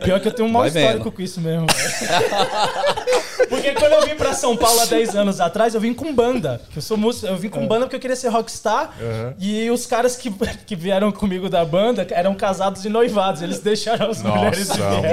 Pior 0.03 0.19
que 0.19 0.27
eu 0.27 0.31
tenho 0.33 0.47
um 0.47 0.51
mau 0.51 0.61
Vai 0.61 0.69
histórico 0.69 1.03
vendo. 1.05 1.11
com 1.13 1.21
isso 1.21 1.41
mesmo. 1.41 1.65
porque 3.49 3.71
quando 3.71 3.93
eu 3.93 4.01
vim 4.05 4.15
pra 4.15 4.28
São 4.33 4.55
Paulo 4.55 4.79
há 4.81 4.85
10 4.85 5.15
anos 5.15 5.39
atrás, 5.39 5.75
eu 5.75 5.81
vim 5.81 5.93
com 5.93 6.13
banda. 6.13 6.61
Que 6.71 6.77
eu 6.77 6.81
sou 6.81 6.97
músico, 6.97 7.27
eu 7.27 7.37
vim 7.37 7.49
com 7.49 7.67
banda 7.67 7.81
porque 7.81 7.95
eu 7.95 7.99
queria 7.99 8.15
ser 8.15 8.29
rockstar. 8.29 8.93
E 9.39 9.69
os 9.69 9.85
caras 9.85 10.15
que, 10.15 10.31
que 10.65 10.75
vieram 10.75 11.11
comigo 11.11 11.49
da 11.49 11.63
banda 11.63 12.05
eram 12.11 12.35
casados 12.35 12.83
e 12.85 12.89
noivados. 12.89 13.41
Eles 13.41 13.59
deixaram 13.59 14.09
as 14.09 14.21
mulheres 14.21 14.69
Nossa, 14.69 14.79
e 14.79 14.83
mano. 14.83 15.03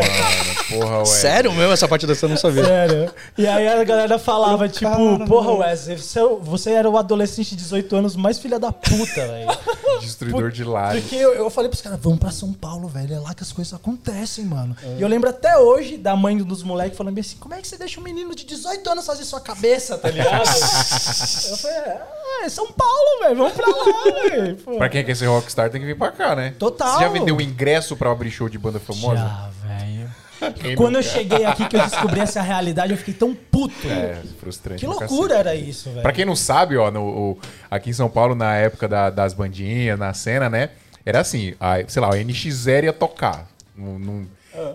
Porra. 0.70 1.06
Sério 1.06 1.52
mesmo? 1.52 1.72
Essa 1.72 1.88
parte 1.88 2.06
dessa 2.06 2.26
eu 2.26 2.30
não 2.30 2.36
sabia. 2.36 2.64
Sério. 2.64 3.12
E 3.36 3.46
aí 3.46 3.68
a 3.68 3.84
galera 3.84 4.18
falava, 4.18 4.68
tipo, 4.68 5.24
porra, 5.26 5.52
Wesley, 5.52 5.98
você, 5.98 6.20
você 6.40 6.70
era 6.72 6.88
o 6.88 6.96
adolescente 6.96 7.50
de 7.50 7.56
18 7.56 7.96
anos 7.96 8.16
mais 8.16 8.38
filha 8.38 8.58
da 8.58 8.72
puta, 8.72 9.26
velho. 9.26 9.48
Destruidor 10.00 10.50
de 10.50 10.64
lares. 10.64 11.02
Porque 11.02 11.16
eu, 11.16 11.34
eu 11.34 11.50
falei 11.50 11.68
pros 11.68 11.80
caras, 11.80 11.98
vamos 12.00 12.18
pra 12.18 12.30
São 12.30 12.52
Paulo, 12.52 12.88
velho. 12.88 13.14
É 13.14 13.18
lá 13.18 13.34
que 13.34 13.42
as 13.42 13.52
coisas 13.52 13.72
acontecem, 13.72 14.44
mano. 14.44 14.76
E 14.98 15.02
eu 15.02 15.08
lembro 15.08 15.30
até 15.30 15.56
hoje 15.58 15.96
da 15.96 16.14
mãe 16.16 16.36
dos 16.36 16.62
moleques 16.62 16.96
falando 16.96 17.18
assim: 17.18 17.36
como 17.38 17.54
é 17.54 17.60
que 17.60 17.68
você 17.68 17.76
deixa 17.76 18.00
um 18.00 18.02
menino 18.02 18.34
de 18.34 18.44
18 18.44 18.88
anos 18.90 19.05
fazer 19.06 19.24
sua 19.24 19.40
cabeça, 19.40 19.96
tá 19.96 20.10
ligado? 20.10 20.42
eu 21.50 21.56
falei, 21.56 21.76
ah, 21.78 22.42
é 22.44 22.48
São 22.48 22.66
Paulo, 22.72 23.20
velho. 23.22 23.36
Vamos 23.36 23.52
pra 23.52 23.66
lá, 23.66 24.28
velho. 24.30 24.56
Pra 24.78 24.88
quem 24.88 25.04
quer 25.04 25.16
ser 25.16 25.26
rockstar, 25.26 25.70
tem 25.70 25.80
que 25.80 25.86
vir 25.86 25.96
pra 25.96 26.10
cá, 26.12 26.34
né? 26.36 26.54
Total. 26.58 26.94
Você 26.98 27.04
já 27.04 27.08
vendeu 27.08 27.36
o 27.36 27.40
ingresso 27.40 27.96
pra 27.96 28.10
abrir 28.10 28.30
show 28.30 28.48
de 28.48 28.58
banda 28.58 28.78
famosa? 28.80 29.16
Já, 29.16 29.50
velho. 29.66 29.96
Quem 30.60 30.76
Quando 30.76 30.96
eu 30.96 31.02
nunca? 31.02 31.14
cheguei 31.14 31.46
aqui 31.46 31.66
que 31.66 31.76
eu 31.76 31.80
descobri 31.80 32.20
essa 32.20 32.42
realidade, 32.42 32.92
eu 32.92 32.98
fiquei 32.98 33.14
tão 33.14 33.34
puto. 33.34 33.88
É, 33.88 34.20
frustrante. 34.38 34.80
que 34.80 34.86
loucura 34.86 35.36
era 35.36 35.54
isso, 35.54 35.88
velho. 35.88 36.02
Pra 36.02 36.12
quem 36.12 36.26
não 36.26 36.36
sabe, 36.36 36.76
ó, 36.76 36.90
no, 36.90 37.02
o- 37.06 37.38
aqui 37.70 37.88
em 37.88 37.92
São 37.94 38.06
Paulo, 38.10 38.34
na 38.34 38.54
época 38.54 38.86
da- 38.86 39.08
das 39.08 39.32
bandinhas, 39.32 39.98
na 39.98 40.12
cena, 40.12 40.50
né? 40.50 40.68
Era 41.06 41.20
assim, 41.20 41.54
a, 41.58 41.76
sei 41.88 42.02
lá, 42.02 42.10
o 42.10 42.14
NX0 42.14 42.84
ia 42.84 42.92
tocar 42.92 43.48
num, 43.74 43.98
num, 43.98 44.26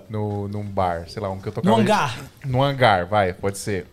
no, 0.10 0.48
num 0.48 0.64
bar, 0.64 1.06
sei 1.08 1.22
lá, 1.22 1.30
um 1.30 1.40
que 1.40 1.48
eu 1.50 1.52
tocava. 1.52 1.76
No 1.76 1.80
hangar. 1.80 2.18
No 2.44 2.64
hangar, 2.64 3.06
vai, 3.06 3.32
pode 3.32 3.60
ser. 3.60 3.86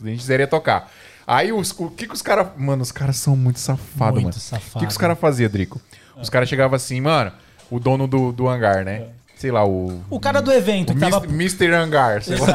O 0.00 0.04
NX0 0.04 0.40
ia 0.40 0.46
tocar. 0.46 0.90
Aí 1.26 1.52
os, 1.52 1.70
o 1.78 1.90
que 1.90 2.06
que 2.06 2.14
os 2.14 2.22
caras. 2.22 2.48
Mano, 2.56 2.82
os 2.82 2.90
caras 2.92 3.16
são 3.16 3.36
muito 3.36 3.58
safados, 3.60 4.22
Muito 4.22 4.34
mano. 4.34 4.40
safado. 4.40 4.76
O 4.76 4.78
que, 4.80 4.86
que 4.86 4.92
os 4.92 4.98
caras 4.98 5.18
faziam, 5.18 5.50
Drico? 5.50 5.80
Os 6.20 6.30
caras 6.30 6.48
chegavam 6.48 6.74
assim, 6.74 7.00
mano, 7.00 7.30
o 7.70 7.78
dono 7.78 8.06
do, 8.06 8.32
do 8.32 8.48
hangar, 8.48 8.84
né? 8.84 9.04
Sei 9.36 9.52
lá, 9.52 9.64
o. 9.64 10.02
O 10.10 10.18
cara 10.18 10.40
do 10.40 10.50
evento 10.52 10.90
O 10.90 10.94
que 10.94 11.00
tava. 11.00 11.24
Mr. 11.26 11.64
Mr. 11.66 11.74
Hangar, 11.74 12.22
sei 12.22 12.36
lá. 12.38 12.46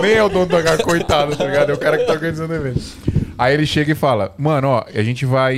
Nem 0.00 0.12
é 0.12 0.22
o 0.22 0.28
dono 0.28 0.46
do 0.46 0.56
hangar, 0.56 0.78
coitado, 0.82 1.36
tá 1.36 1.44
ligado? 1.44 1.70
É 1.70 1.74
o 1.74 1.78
cara 1.78 1.98
que 1.98 2.04
tá 2.04 2.12
organizando 2.12 2.52
o 2.52 2.56
evento. 2.56 2.80
Aí 3.38 3.54
ele 3.54 3.64
chega 3.66 3.92
e 3.92 3.94
fala: 3.94 4.34
Mano, 4.36 4.68
ó, 4.68 4.84
a 4.92 5.02
gente 5.02 5.24
vai. 5.24 5.56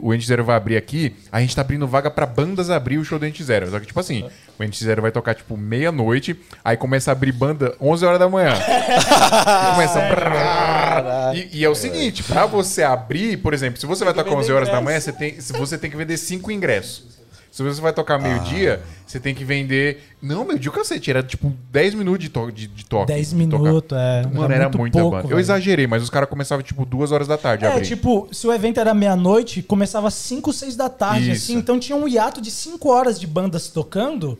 O 0.00 0.12
Ente 0.12 0.26
Zero 0.26 0.44
vai 0.44 0.56
abrir 0.56 0.76
aqui. 0.76 1.14
A 1.30 1.40
gente 1.40 1.54
tá 1.54 1.62
abrindo 1.62 1.86
vaga 1.86 2.10
pra 2.10 2.26
bandas 2.26 2.68
abrir 2.70 2.98
o 2.98 3.04
show 3.04 3.18
do 3.18 3.24
Ente 3.26 3.42
Zero. 3.44 3.70
Só 3.70 3.78
que, 3.78 3.86
tipo 3.86 4.00
assim, 4.00 4.28
o 4.58 4.64
Ente 4.64 4.82
Zero 4.82 5.00
vai 5.00 5.12
tocar, 5.12 5.34
tipo, 5.34 5.56
meia-noite. 5.56 6.36
Aí 6.64 6.76
começa 6.76 7.10
a 7.10 7.12
abrir 7.12 7.32
banda 7.32 7.74
11 7.80 8.04
horas 8.04 8.18
da 8.18 8.28
manhã. 8.28 8.52
começa. 9.74 9.98
a- 10.00 11.32
E, 11.34 11.58
e 11.60 11.64
é 11.64 11.68
o 11.68 11.74
seguinte: 11.74 12.22
pra 12.24 12.46
você 12.46 12.82
abrir, 12.82 13.36
por 13.38 13.54
exemplo, 13.54 13.78
se 13.78 13.86
você 13.86 14.04
vai 14.04 14.14
tocar 14.14 14.32
11 14.34 14.52
horas 14.52 14.68
da 14.68 14.80
manhã, 14.80 14.98
você 14.98 15.12
tem, 15.12 15.34
você 15.40 15.78
tem 15.78 15.90
que 15.90 15.96
vender 15.96 16.16
5 16.16 16.50
ingressos. 16.50 17.17
Se 17.58 17.64
você 17.64 17.80
vai 17.80 17.92
tocar 17.92 18.20
meio-dia, 18.20 18.80
você 19.04 19.18
tem 19.18 19.34
que 19.34 19.44
vender. 19.44 20.00
Não, 20.22 20.44
meio-dia 20.44 20.70
o 20.70 20.72
cacete. 20.72 21.10
Era 21.10 21.24
tipo 21.24 21.52
10 21.72 21.94
minutos 21.94 22.20
de, 22.20 22.28
to 22.28 22.52
de, 22.52 22.68
de 22.68 22.84
toque. 22.84 23.08
10 23.08 23.30
de 23.30 23.46
tocar. 23.48 23.62
minutos, 23.64 23.98
é. 23.98 24.22
Mano, 24.32 24.54
era, 24.54 24.64
muito 24.66 24.78
muita 24.78 25.00
pouco, 25.00 25.16
banda. 25.16 25.28
Eu 25.34 25.40
exagerei, 25.40 25.84
mas 25.88 26.00
os 26.00 26.08
caras 26.08 26.28
começavam 26.28 26.62
tipo 26.62 26.86
2 26.86 27.10
horas 27.10 27.26
da 27.26 27.36
tarde 27.36 27.64
É, 27.64 27.80
tipo, 27.80 28.28
se 28.30 28.46
o 28.46 28.52
evento 28.52 28.78
era 28.78 28.94
meia-noite, 28.94 29.60
começava 29.60 30.06
às 30.06 30.14
5, 30.14 30.52
6 30.52 30.76
da 30.76 30.88
tarde, 30.88 31.32
Isso. 31.32 31.46
assim. 31.46 31.58
Então 31.58 31.80
tinha 31.80 31.96
um 31.96 32.06
hiato 32.06 32.40
de 32.40 32.48
5 32.52 32.88
horas 32.88 33.18
de 33.18 33.26
bandas 33.26 33.66
tocando. 33.66 34.38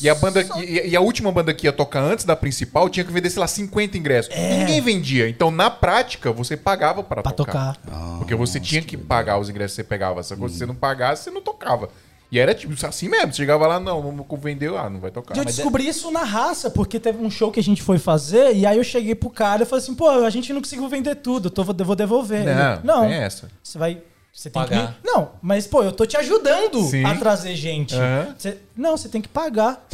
E 0.00 0.08
a, 0.08 0.14
banda, 0.14 0.46
e, 0.58 0.90
e 0.90 0.96
a 0.96 1.00
última 1.00 1.32
banda 1.32 1.52
que 1.52 1.66
ia 1.66 1.72
tocar 1.72 2.02
antes 2.02 2.24
da 2.24 2.36
principal 2.36 2.88
tinha 2.88 3.04
que 3.04 3.12
vender, 3.12 3.30
sei 3.30 3.40
lá, 3.40 3.48
50 3.48 3.98
ingressos. 3.98 4.32
E 4.32 4.58
ninguém 4.58 4.80
vendia. 4.80 5.28
Então, 5.28 5.50
na 5.50 5.68
prática, 5.68 6.30
você 6.30 6.56
pagava 6.56 7.02
para 7.02 7.18
É. 7.18 7.22
Pra 7.24 7.32
tocar. 7.32 7.76
tocar. 7.78 8.18
Porque 8.18 8.36
você 8.36 8.60
tinha 8.60 8.80
que 8.80 8.96
pagar 8.96 9.38
os 9.38 9.50
ingressos 9.50 9.74
que 9.74 9.82
você 9.82 9.88
pegava. 9.88 10.22
Se 10.22 10.36
você 10.36 10.64
não 10.64 10.74
pagasse, 10.76 11.24
você 11.24 11.30
não 11.32 11.42
tocava. 11.42 11.90
E 12.32 12.38
era 12.38 12.54
tipo 12.54 12.74
assim 12.86 13.10
mesmo. 13.10 13.30
Você 13.30 13.36
chegava 13.36 13.66
lá, 13.66 13.78
não, 13.78 14.00
vamos 14.00 14.24
vender, 14.40 14.74
ah, 14.74 14.88
não 14.88 14.98
vai 14.98 15.10
tocar. 15.10 15.36
E 15.36 15.38
eu 15.38 15.44
Mas 15.44 15.56
descobri 15.56 15.86
isso 15.86 16.10
na 16.10 16.24
raça, 16.24 16.70
porque 16.70 16.98
teve 16.98 17.22
um 17.22 17.30
show 17.30 17.52
que 17.52 17.60
a 17.60 17.62
gente 17.62 17.82
foi 17.82 17.98
fazer, 17.98 18.56
e 18.56 18.64
aí 18.64 18.78
eu 18.78 18.84
cheguei 18.84 19.14
pro 19.14 19.28
cara 19.28 19.64
e 19.64 19.66
falei 19.66 19.82
assim, 19.84 19.94
pô, 19.94 20.08
a 20.08 20.30
gente 20.30 20.50
não 20.50 20.62
conseguiu 20.62 20.88
vender 20.88 21.16
tudo, 21.16 21.48
eu 21.48 21.50
tô, 21.50 21.62
vou 21.62 21.94
devolver. 21.94 22.42
Não, 22.42 22.72
Ele, 22.72 22.80
não, 22.84 23.00
tem 23.02 23.12
essa. 23.18 23.50
você 23.62 23.76
vai... 23.78 24.02
Você 24.32 24.48
tem 24.48 24.62
Pagar. 24.62 24.94
que. 24.94 25.06
Não, 25.06 25.32
mas 25.42 25.66
pô, 25.66 25.82
eu 25.82 25.92
tô 25.92 26.06
te 26.06 26.16
ajudando 26.16 26.80
Sim. 26.84 27.04
a 27.04 27.14
trazer 27.16 27.54
gente. 27.54 27.94
Aham. 27.94 28.34
Você- 28.38 28.56
Não, 28.74 28.96
você 28.96 29.06
tem 29.10 29.20
que 29.20 29.28
pagar. 29.28 29.86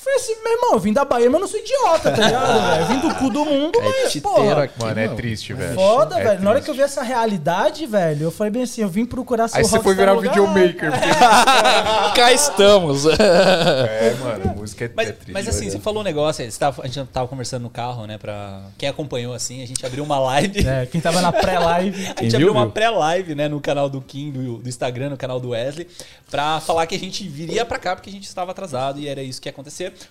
Falei 0.00 0.16
assim, 0.20 0.36
meu 0.44 0.52
irmão, 0.52 0.72
eu 0.74 0.78
vim 0.78 0.92
da 0.92 1.04
Bahia, 1.04 1.26
mas 1.26 1.34
eu 1.34 1.40
não 1.40 1.48
sou 1.48 1.58
idiota, 1.58 2.12
tá 2.12 2.24
ligado, 2.24 2.60
velho? 2.70 2.82
Eu 2.82 2.86
vim 2.86 2.98
do 3.00 3.14
cu 3.16 3.30
do 3.30 3.44
mundo, 3.44 3.78
mas, 3.82 4.12
titeiro 4.12 4.20
porra, 4.36 4.62
aqui, 4.62 4.78
Mano, 4.80 5.00
é 5.00 5.08
triste, 5.08 5.52
velho. 5.52 5.74
foda, 5.74 6.20
É 6.20 6.24
velho. 6.24 6.40
Na 6.42 6.50
hora 6.50 6.60
que 6.60 6.64
triste. 6.66 6.68
eu 6.68 6.74
vi 6.74 6.82
essa 6.82 7.02
realidade, 7.02 7.84
velho, 7.84 8.22
eu 8.24 8.30
falei 8.30 8.52
bem 8.52 8.62
assim, 8.62 8.80
eu 8.80 8.88
vim 8.88 9.04
procurar 9.04 9.48
seu 9.48 9.58
Aí 9.58 9.64
você 9.64 9.80
foi 9.80 9.94
virar 9.96 10.12
lugar. 10.12 10.30
videomaker. 10.30 10.90
Porque... 10.92 11.08
Cá 12.14 12.32
estamos. 12.32 13.06
é, 13.06 14.14
mano, 14.20 14.54
música 14.56 14.84
é, 14.84 14.90
Mas, 14.94 15.08
é 15.08 15.12
triste. 15.12 15.32
mas 15.32 15.48
assim, 15.48 15.58
velho. 15.60 15.72
você 15.72 15.78
falou 15.80 16.00
um 16.00 16.04
negócio, 16.04 16.44
aí, 16.44 16.52
tava- 16.52 16.82
a 16.84 16.86
gente 16.86 17.06
tava 17.08 17.26
conversando 17.28 17.62
no 17.62 17.70
carro, 17.70 18.06
né? 18.06 18.18
Pra 18.18 18.62
quem 18.78 18.88
acompanhou 18.88 19.34
assim, 19.34 19.62
a 19.62 19.66
gente 19.66 19.84
abriu 19.84 20.04
uma 20.04 20.18
live. 20.20 20.66
É, 20.66 20.86
quem 20.86 21.00
tava 21.00 21.20
na 21.20 21.32
pré-live. 21.32 21.88
A 22.16 22.22
gente 22.22 22.34
abriu 22.36 22.52
uma 22.52 22.68
pré-live, 22.68 23.34
né, 23.34 23.48
no 23.48 23.60
canal 23.60 23.88
do 23.88 24.00
Kim, 24.00 24.30
do, 24.30 24.58
do 24.58 24.68
Instagram, 24.68 25.10
no 25.10 25.16
canal 25.16 25.38
do 25.40 25.50
Wesley, 25.50 25.88
pra 26.30 26.60
falar 26.60 26.86
que 26.86 26.94
a 26.94 26.98
gente 26.98 27.26
viria 27.28 27.64
pra 27.64 27.78
cá 27.78 27.94
porque 27.96 28.10
a 28.10 28.12
gente 28.12 28.24
estava 28.26 28.50
atrasado 28.52 28.98
e 29.00 29.08
era 29.08 29.22
isso 29.22 29.40
que 29.40 29.48
ia 29.48 29.52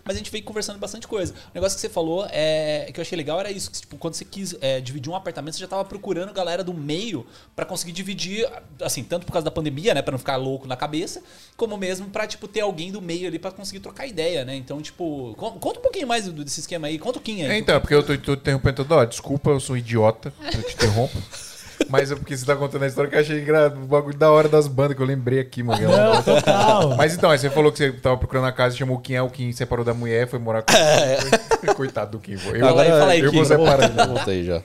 Mas 0.03 0.15
a 0.15 0.17
gente 0.19 0.31
veio 0.31 0.43
conversando 0.43 0.79
bastante 0.79 1.07
coisa. 1.07 1.33
O 1.33 1.51
negócio 1.55 1.75
que 1.75 1.81
você 1.81 1.89
falou, 1.89 2.27
é, 2.31 2.89
que 2.93 2.99
eu 2.99 3.01
achei 3.01 3.15
legal, 3.17 3.39
era 3.39 3.51
isso. 3.51 3.69
Que, 3.71 3.81
tipo, 3.81 3.97
quando 3.97 4.13
você 4.15 4.25
quis 4.25 4.55
é, 4.61 4.79
dividir 4.81 5.11
um 5.11 5.15
apartamento, 5.15 5.55
você 5.55 5.61
já 5.61 5.67
tava 5.67 5.85
procurando 5.85 6.33
galera 6.33 6.63
do 6.63 6.73
meio 6.73 7.25
pra 7.55 7.65
conseguir 7.65 7.91
dividir, 7.91 8.47
assim, 8.81 9.03
tanto 9.03 9.25
por 9.25 9.31
causa 9.33 9.45
da 9.45 9.51
pandemia, 9.51 9.93
né, 9.93 10.01
pra 10.01 10.11
não 10.11 10.19
ficar 10.19 10.35
louco 10.35 10.67
na 10.67 10.75
cabeça, 10.75 11.21
como 11.55 11.77
mesmo 11.77 12.07
pra, 12.09 12.27
tipo, 12.27 12.47
ter 12.47 12.61
alguém 12.61 12.91
do 12.91 13.01
meio 13.01 13.27
ali 13.27 13.39
pra 13.39 13.51
conseguir 13.51 13.79
trocar 13.79 14.05
ideia, 14.07 14.43
né? 14.45 14.55
Então, 14.55 14.81
tipo, 14.81 15.33
con- 15.37 15.59
conta 15.59 15.79
um 15.79 15.83
pouquinho 15.83 16.07
mais 16.07 16.27
desse 16.27 16.59
esquema 16.61 16.87
aí. 16.87 16.97
Conta 16.99 17.19
o 17.19 17.21
Kim 17.21 17.41
aí. 17.43 17.51
É, 17.51 17.57
então, 17.57 17.79
porque 17.79 17.93
eu 17.93 18.03
tô, 18.03 18.17
tô 18.17 18.33
interrompendo 18.33 18.77
toda 18.77 18.95
hora. 18.95 19.07
Desculpa, 19.07 19.49
eu 19.49 19.59
sou 19.59 19.77
idiota, 19.77 20.33
eu 20.53 20.63
te 20.63 20.73
interrompo. 20.73 21.17
Mas 21.89 22.11
é 22.11 22.15
porque 22.15 22.35
você 22.35 22.45
tá 22.45 22.55
contando 22.55 22.83
a 22.83 22.87
história 22.87 23.09
que 23.09 23.15
eu 23.15 23.19
achei 23.19 23.41
gra... 23.41 23.67
o 23.67 23.85
bagulho 23.85 24.17
da 24.17 24.31
hora 24.31 24.49
das 24.49 24.67
bandas 24.67 24.95
que 24.95 25.01
eu 25.01 25.05
lembrei 25.05 25.39
aqui, 25.39 25.63
mano. 25.63 25.81
Não, 25.81 26.21
total. 26.23 26.95
Mas 26.95 27.15
então, 27.15 27.29
aí 27.29 27.37
você 27.37 27.49
falou 27.49 27.71
que 27.71 27.77
você 27.77 27.91
tava 27.91 28.17
procurando 28.17 28.45
a 28.45 28.51
casa, 28.51 28.75
chamou 28.75 28.97
o 28.97 28.99
Kim, 28.99 29.17
o 29.19 29.29
Kim 29.29 29.51
separou 29.51 29.85
da 29.85 29.93
mulher, 29.93 30.27
foi 30.27 30.39
morar 30.39 30.63
com 30.63 31.73
Coitado 31.75 32.11
do 32.11 32.19
Kim. 32.19 32.33
Eu, 32.33 32.79
aí, 32.79 32.89
fala 32.89 33.11
aí, 33.11 33.19
eu 33.19 33.31
Kim. 33.31 33.37
vou 33.37 33.45
separar. 33.45 34.07
Voltei 34.07 34.43
já. 34.43 34.61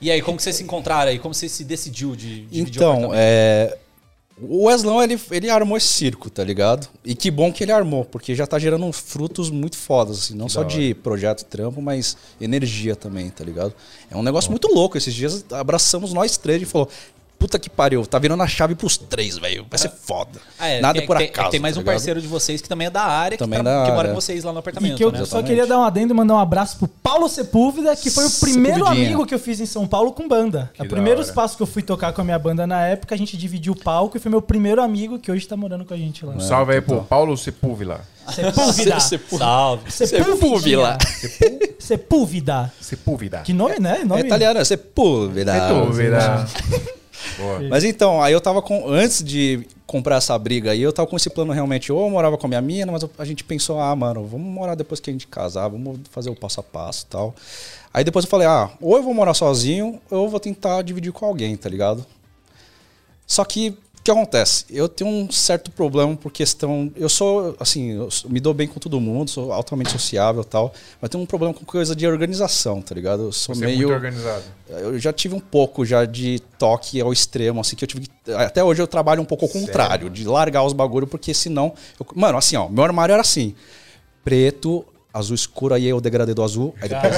E 0.00 0.10
aí, 0.10 0.22
como 0.22 0.36
que 0.36 0.42
vocês 0.42 0.56
se 0.56 0.62
encontraram 0.62 1.10
aí? 1.10 1.18
Como 1.18 1.34
você 1.34 1.48
se 1.48 1.64
decidiu 1.64 2.14
de 2.14 2.46
dividir 2.46 2.80
o 2.80 2.84
Então, 2.84 3.10
é. 3.14 3.76
O 4.40 4.64
Weslão, 4.64 5.02
ele, 5.02 5.18
ele 5.30 5.50
armou 5.50 5.76
esse 5.76 5.88
circo, 5.88 6.30
tá 6.30 6.44
ligado? 6.44 6.88
E 7.04 7.14
que 7.14 7.30
bom 7.30 7.52
que 7.52 7.64
ele 7.64 7.72
armou, 7.72 8.04
porque 8.04 8.34
já 8.34 8.46
tá 8.46 8.58
gerando 8.58 8.90
frutos 8.92 9.50
muito 9.50 9.76
fodas, 9.76 10.18
assim, 10.18 10.34
não 10.34 10.48
só 10.48 10.62
da 10.62 10.68
de 10.68 10.94
projeto 10.94 11.40
e 11.40 11.44
trampo, 11.44 11.82
mas 11.82 12.16
energia 12.40 12.94
também, 12.94 13.30
tá 13.30 13.44
ligado? 13.44 13.74
É 14.10 14.16
um 14.16 14.22
negócio 14.22 14.50
muito 14.50 14.68
louco. 14.68 14.96
Esses 14.96 15.14
dias 15.14 15.44
abraçamos 15.50 16.12
nós 16.12 16.36
três 16.36 16.62
e 16.62 16.64
falou: 16.64 16.88
Puta 17.38 17.56
que 17.56 17.70
pariu, 17.70 18.04
tá 18.04 18.18
virando 18.18 18.42
a 18.42 18.48
chave 18.48 18.74
pros 18.74 18.96
três, 18.96 19.38
velho. 19.38 19.64
Vai 19.70 19.78
ser 19.78 19.90
foda. 19.90 20.40
Ah, 20.58 20.66
é, 20.66 20.80
Nada 20.80 20.98
tem- 20.98 21.06
por 21.06 21.16
tem- 21.16 21.28
acaso. 21.28 21.50
Tem 21.50 21.60
mais 21.60 21.74
tá 21.74 21.78
um 21.78 21.82
ligado? 21.82 21.94
parceiro 21.94 22.20
de 22.20 22.26
vocês 22.26 22.60
que 22.60 22.68
também 22.68 22.88
é 22.88 22.90
da 22.90 23.02
área, 23.04 23.38
Também 23.38 23.60
que, 23.60 23.64
da 23.64 23.84
que 23.84 23.90
mora 23.90 23.98
área. 24.00 24.10
com 24.10 24.20
vocês 24.20 24.42
lá 24.42 24.52
no 24.52 24.58
E 24.58 24.60
apartamento. 24.60 24.96
que 24.96 25.04
eu 25.04 25.12
né? 25.12 25.24
só 25.24 25.40
queria 25.40 25.64
dar 25.64 25.78
um 25.78 25.84
adendo 25.84 26.12
e 26.12 26.16
mandar 26.16 26.34
um 26.34 26.38
abraço 26.38 26.78
pro 26.78 26.88
Paulo 26.88 27.28
Sepúlveda, 27.28 27.94
que 27.94 28.10
foi 28.10 28.26
o 28.26 28.30
primeiro 28.40 28.84
amigo 28.86 29.24
que 29.24 29.32
eu 29.34 29.38
fiz 29.38 29.60
em 29.60 29.66
São 29.66 29.86
Paulo 29.86 30.10
com 30.12 30.26
banda. 30.26 30.68
Que 30.74 30.80
o 30.82 30.84
da 30.84 30.90
primeiro 30.90 31.20
espaço 31.20 31.56
que 31.56 31.62
eu 31.62 31.66
fui 31.66 31.80
tocar 31.82 32.12
com 32.12 32.20
a 32.20 32.24
minha 32.24 32.38
banda 32.40 32.66
na 32.66 32.84
época, 32.86 33.14
a 33.14 33.18
gente 33.18 33.36
dividiu 33.36 33.72
o 33.72 33.76
palco 33.76 34.16
e 34.16 34.20
foi 34.20 34.30
meu 34.30 34.42
primeiro 34.42 34.82
amigo 34.82 35.16
que 35.18 35.30
hoje 35.30 35.46
tá 35.46 35.56
morando 35.56 35.84
com 35.84 35.94
a 35.94 35.96
gente 35.96 36.26
lá. 36.26 36.32
Um 36.34 36.40
salve 36.40 36.72
aí 36.74 36.80
pro 36.80 37.02
Paulo 37.04 37.36
Sepúlveda. 37.36 38.00
Sepúlveda. 38.34 38.98
Salve. 39.38 39.90
Sepúlveda. 39.90 40.98
Sepúlveda. 41.78 42.72
Sepúlveda. 42.80 43.38
Que 43.38 43.52
nome, 43.52 43.78
né? 43.78 44.02
Nome... 44.04 44.22
É 44.22 44.26
italiano, 44.26 44.58
é 44.60 44.64
Sepúlveda. 44.64 45.52
Sepúlveda. 45.54 46.46
Boa. 47.36 47.60
Mas 47.68 47.84
então, 47.84 48.22
aí 48.22 48.32
eu 48.32 48.40
tava 48.40 48.62
com. 48.62 48.88
Antes 48.88 49.22
de 49.22 49.66
comprar 49.86 50.16
essa 50.16 50.38
briga 50.38 50.72
aí, 50.72 50.82
eu 50.82 50.92
tava 50.92 51.08
com 51.08 51.16
esse 51.16 51.30
plano 51.30 51.52
realmente. 51.52 51.92
Ou 51.92 52.04
eu 52.04 52.10
morava 52.10 52.36
com 52.36 52.46
a 52.46 52.48
minha 52.48 52.60
mina, 52.60 52.92
mas 52.92 53.04
a 53.18 53.24
gente 53.24 53.44
pensou, 53.44 53.80
ah, 53.80 53.94
mano, 53.94 54.24
vamos 54.26 54.46
morar 54.46 54.74
depois 54.74 55.00
que 55.00 55.10
a 55.10 55.12
gente 55.12 55.26
casar, 55.26 55.68
vamos 55.68 56.00
fazer 56.10 56.30
o 56.30 56.34
passo 56.34 56.60
a 56.60 56.62
passo 56.62 57.04
e 57.06 57.10
tal. 57.10 57.34
Aí 57.92 58.04
depois 58.04 58.24
eu 58.24 58.30
falei, 58.30 58.46
ah, 58.46 58.70
ou 58.80 58.96
eu 58.96 59.02
vou 59.02 59.14
morar 59.14 59.34
sozinho, 59.34 60.00
ou 60.10 60.24
eu 60.24 60.28
vou 60.28 60.40
tentar 60.40 60.82
dividir 60.82 61.12
com 61.12 61.24
alguém, 61.24 61.56
tá 61.56 61.68
ligado? 61.68 62.04
Só 63.26 63.44
que 63.44 63.76
que 64.14 64.18
acontece? 64.18 64.64
Eu 64.70 64.88
tenho 64.88 65.10
um 65.10 65.30
certo 65.30 65.70
problema 65.70 66.16
por 66.16 66.32
questão. 66.32 66.90
Eu 66.96 67.08
sou, 67.08 67.56
assim, 67.60 67.92
eu 67.92 68.08
me 68.28 68.40
dou 68.40 68.52
bem 68.54 68.66
com 68.66 68.80
todo 68.80 69.00
mundo, 69.00 69.30
sou 69.30 69.52
altamente 69.52 69.90
sociável 69.90 70.42
e 70.42 70.44
tal, 70.44 70.72
mas 71.00 71.10
tenho 71.10 71.22
um 71.22 71.26
problema 71.26 71.52
com 71.54 71.64
coisa 71.64 71.94
de 71.94 72.06
organização, 72.06 72.80
tá 72.80 72.94
ligado? 72.94 73.24
Eu 73.24 73.32
sou 73.32 73.54
Você 73.54 73.64
é 73.64 73.66
meio. 73.66 73.78
muito 73.80 73.92
organizado. 73.92 74.44
Eu 74.68 74.98
já 74.98 75.12
tive 75.12 75.34
um 75.34 75.40
pouco 75.40 75.84
já 75.84 76.04
de 76.04 76.40
toque 76.58 77.00
ao 77.00 77.12
extremo, 77.12 77.60
assim, 77.60 77.76
que 77.76 77.84
eu 77.84 77.88
tive 77.88 78.06
que- 78.06 78.32
Até 78.32 78.62
hoje 78.62 78.80
eu 78.82 78.86
trabalho 78.86 79.22
um 79.22 79.24
pouco 79.24 79.44
ao 79.46 79.50
contrário, 79.50 80.10
de 80.10 80.24
largar 80.26 80.62
os 80.64 80.72
bagulho, 80.72 81.06
porque 81.06 81.32
senão. 81.34 81.72
eu- 81.98 82.06
mano, 82.14 82.36
assim, 82.38 82.56
ó, 82.56 82.68
meu 82.68 82.84
armário 82.84 83.12
era 83.12 83.22
assim: 83.22 83.54
preto, 84.24 84.84
azul 85.18 85.34
escuro, 85.34 85.74
aí 85.74 85.86
eu 85.86 86.00
degradei 86.00 86.34
do 86.34 86.42
azul, 86.42 86.74
aí 86.80 86.88
depois 86.88 87.14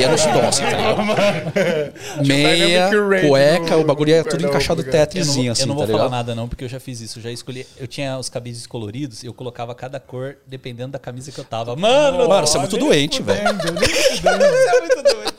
ia 0.00 0.08
nos 0.08 0.22
tons, 0.22 0.44
assim, 0.44 0.62
tá 0.62 0.76
ligado? 0.76 2.26
Meia, 2.26 2.90
cueca, 3.28 3.76
o 3.76 3.84
bagulho 3.84 4.10
ia 4.10 4.22
no- 4.22 4.28
tudo 4.28 4.46
encaixado 4.46 4.82
no- 4.82 4.88
Eu 5.48 5.52
assim, 5.52 5.62
eu 5.62 5.66
não 5.68 5.74
vou 5.74 5.84
tá 5.86 5.92
falar 5.92 6.04
ligado? 6.04 6.10
nada 6.18 6.34
não, 6.34 6.48
porque 6.48 6.64
eu 6.64 6.68
já 6.68 6.80
fiz 6.80 7.00
isso. 7.00 7.18
Eu 7.18 7.22
já 7.24 7.30
escolhi. 7.30 7.66
Eu 7.78 7.86
tinha 7.86 8.18
os 8.18 8.28
cabides 8.28 8.66
coloridos, 8.66 9.22
eu 9.24 9.32
colocava 9.34 9.74
cada 9.74 9.98
cor 10.00 10.36
dependendo 10.46 10.92
da 10.92 10.98
camisa 10.98 11.30
que 11.32 11.38
eu 11.38 11.44
tava. 11.44 11.74
Mano, 11.76 12.28
Mano, 12.28 12.46
você 12.46 12.56
é 12.56 12.60
muito 12.60 12.76
doente, 12.76 13.22
velho. 13.22 13.40
você 13.42 14.28
é 14.28 14.80
muito 14.80 15.02
doido. 15.02 15.29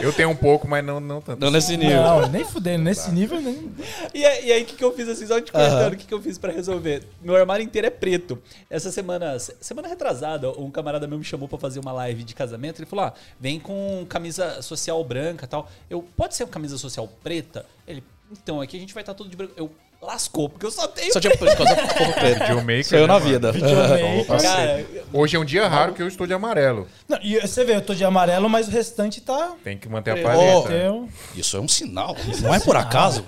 Eu 0.00 0.12
tenho 0.12 0.28
um 0.30 0.36
pouco, 0.36 0.66
mas 0.66 0.84
não, 0.84 0.98
não 1.00 1.20
tanto. 1.20 1.40
Não 1.40 1.50
nesse 1.50 1.76
nível. 1.76 2.02
Não, 2.02 2.28
nem 2.28 2.44
fudendo, 2.44 2.84
nesse 2.84 3.10
nível 3.10 3.40
nem. 3.40 3.70
E, 4.14 4.24
aí- 4.24 4.46
e 4.46 4.52
aí, 4.52 4.62
o 4.62 4.66
que, 4.66 4.76
que 4.76 4.84
eu 4.84 4.92
fiz 4.94 5.08
assim, 5.08 5.26
só 5.26 5.40
te 5.40 5.52
contando, 5.52 5.92
o 5.92 5.96
que, 5.96 6.06
que 6.06 6.14
eu 6.14 6.20
fiz 6.20 6.38
pra 6.38 6.52
resolver? 6.52 7.04
Meu 7.22 7.36
armário 7.36 7.64
inteiro 7.64 7.86
é 7.86 7.90
preto. 7.90 8.38
Essa 8.68 8.90
semana, 8.90 9.38
se- 9.38 9.54
semana 9.60 9.88
retrasada, 9.88 10.50
um 10.58 10.70
camarada 10.70 11.06
meu 11.06 11.18
me 11.18 11.24
chamou 11.24 11.48
pra 11.48 11.58
fazer 11.58 11.80
uma 11.80 11.92
live 11.92 12.22
de 12.24 12.34
casamento. 12.34 12.78
Ele 12.80 12.86
falou: 12.86 13.06
ah, 13.06 13.14
vem 13.38 13.58
com 13.60 14.04
camisa 14.08 14.62
social 14.62 15.02
branca 15.04 15.44
e 15.44 15.48
tal. 15.48 15.68
Eu, 15.88 16.02
pode 16.16 16.34
ser 16.34 16.44
uma 16.44 16.50
camisa 16.50 16.78
social 16.78 17.08
preta? 17.22 17.66
Ele, 17.86 18.02
então, 18.32 18.60
aqui 18.60 18.76
a 18.76 18.80
gente 18.80 18.94
vai 18.94 19.02
estar 19.02 19.14
tudo 19.14 19.28
de 19.30 19.36
branco. 19.36 19.52
Eu, 19.56 19.70
lascou, 20.02 20.48
porque 20.48 20.66
eu 20.66 20.70
só 20.70 20.86
tenho. 20.86 21.12
Só 21.12 21.20
tinha 21.20 21.34
preto. 21.38 21.62
Videomaker, 21.64 22.84
Saiu 22.84 23.00
né, 23.02 23.06
na 23.06 23.14
mano? 23.14 23.26
vida. 23.26 23.52
Videomaker. 23.52 24.26
Cara, 24.42 24.84
Hoje 25.12 25.36
é 25.36 25.38
um 25.40 25.44
dia 25.44 25.66
raro 25.68 25.92
que 25.92 26.02
eu 26.02 26.08
estou 26.08 26.26
de 26.26 26.32
amarelo. 26.32 26.86
Não, 27.08 27.18
e 27.22 27.38
você 27.40 27.64
vê, 27.64 27.76
eu 27.76 27.82
tô 27.82 27.94
de 27.94 28.04
amarelo, 28.04 28.48
mas 28.48 28.68
o 28.68 28.70
restante 28.70 29.20
tá. 29.20 29.52
Tem 29.64 29.76
que 29.76 29.88
manter 29.88 30.12
a 30.12 30.14
Oh. 30.14 30.22
paleta. 30.22 30.72
Eu... 30.72 31.08
Isso 31.36 31.56
é 31.56 31.60
um 31.60 31.68
sinal. 31.68 32.16
Não 32.42 32.54
é 32.54 32.60
por 32.60 32.76
acaso. 32.76 33.24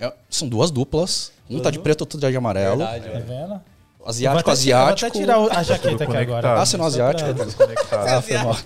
É- 0.00 0.12
são 0.30 0.48
duas 0.48 0.70
duplas. 0.70 1.32
Um 1.50 1.60
tá 1.60 1.70
de 1.70 1.78
preto, 1.78 2.02
outro 2.02 2.18
tá 2.18 2.30
de 2.30 2.36
amarelo. 2.36 2.78
verdade, 2.78 3.04
Tá 3.04 3.10
velho. 3.10 3.24
vendo? 3.26 3.60
Asiático, 4.06 4.50
asiático. 4.50 5.14
Vou 5.14 5.22
até 5.22 5.40
tirar 5.48 5.58
a 5.58 5.62
jaqueta 5.62 6.04
aqui 6.04 6.16
agora. 6.18 6.60
Ah, 6.60 6.66
você 6.66 6.76
não 6.76 6.86
é 6.86 6.90
Só 6.90 6.96
pra- 6.98 7.06
asiático? 7.06 7.64
Ah, 7.90 8.20
foi 8.20 8.36
mal. 8.36 8.56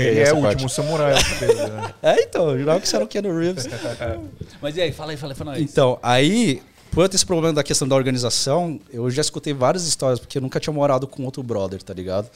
Ele 0.00 0.20
é 0.20 0.32
o 0.32 0.36
último 0.44 0.68
samurai. 0.68 1.14
né? 1.14 1.94
É, 2.02 2.22
então, 2.22 2.58
jurava 2.58 2.80
que 2.80 2.88
você 2.88 2.96
era 2.96 3.04
o 3.04 3.08
Keanu 3.08 3.38
Reeves. 3.38 3.68
Mas 4.60 4.76
e 4.76 4.80
aí, 4.82 4.90
fala 4.92 5.12
aí, 5.12 5.16
fala 5.16 5.32
aí, 5.32 5.36
fala 5.38 5.52
aí. 5.52 5.62
Então, 5.62 5.96
aí, 6.02 6.60
ter 7.08 7.16
esse 7.16 7.26
problema 7.26 7.54
da 7.54 7.62
questão 7.62 7.86
da 7.86 7.94
organização, 7.94 8.80
eu 8.92 9.10
já 9.10 9.20
escutei 9.20 9.52
várias 9.52 9.86
histórias, 9.86 10.18
porque 10.18 10.38
eu 10.38 10.42
nunca 10.42 10.58
tinha 10.58 10.72
morado 10.72 11.06
com 11.06 11.24
outro 11.24 11.42
brother, 11.42 11.82
tá 11.82 11.94
ligado? 11.94 12.28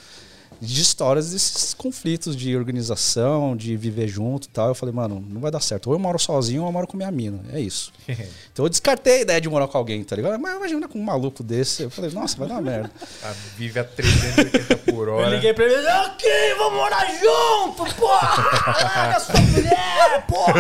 De 0.65 0.81
histórias 0.81 1.31
desses 1.31 1.75
conflitos 1.75 2.35
de 2.37 2.57
organização, 2.57 3.57
de 3.57 3.77
viver 3.77 4.09
junto 4.09 4.45
e 4.47 4.49
tal. 4.49 4.69
Eu 4.69 4.75
falei, 4.75 4.95
mano, 4.95 5.25
não 5.29 5.41
vai 5.41 5.51
dar 5.51 5.61
certo. 5.61 5.89
Ou 5.89 5.93
eu 5.95 5.99
moro 5.99 6.19
sozinho 6.19 6.63
ou 6.63 6.69
eu 6.69 6.73
moro 6.73 6.87
com 6.87 6.97
minha 6.97 7.11
mina. 7.11 7.41
É 7.53 7.61
isso. 7.61 7.93
Então 8.55 8.65
eu 8.67 8.69
descartei 8.69 9.15
a 9.15 9.21
ideia 9.23 9.41
de 9.41 9.49
morar 9.49 9.67
com 9.67 9.77
alguém, 9.77 10.05
tá 10.05 10.15
ligado? 10.15 10.39
Mas 10.39 10.55
imagina 10.57 10.87
com 10.87 10.97
um 10.97 11.03
maluco 11.03 11.43
desse. 11.43 11.83
Eu 11.83 11.91
falei, 11.91 12.09
nossa, 12.13 12.37
vai 12.37 12.47
dar 12.47 12.63
merda. 12.63 12.89
Ah, 13.25 13.33
Vive 13.57 13.81
a 13.81 13.85
380 13.85 14.77
por 14.93 15.09
Eu 15.09 15.15
hora. 15.15 15.31
liguei 15.31 15.53
pra 15.53 15.65
ele, 15.65 15.89
ok, 15.89 16.55
vamos 16.57 16.75
morar 16.79 17.05
junto, 17.19 17.95
porra! 17.97 18.45
Larga 18.95 19.19
sua 19.21 19.41
mulher, 19.41 20.27
porra! 20.29 20.55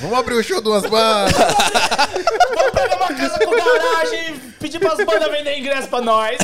Vamos 0.00 0.16
abrir 0.18 0.34
o 0.34 0.42
show 0.44 0.60
duas 0.60 0.82
bandas. 0.88 1.32
Vamos 2.54 2.70
pegar 2.72 2.96
uma 2.96 3.08
casa 3.14 3.38
com 3.44 3.50
garagem 3.50 4.34
e 4.36 4.38
pedir 4.60 4.78
pras 4.78 4.96
bandas 5.04 5.30
vender 5.30 5.58
ingresso 5.58 5.88
pra 5.88 6.00
nós. 6.00 6.38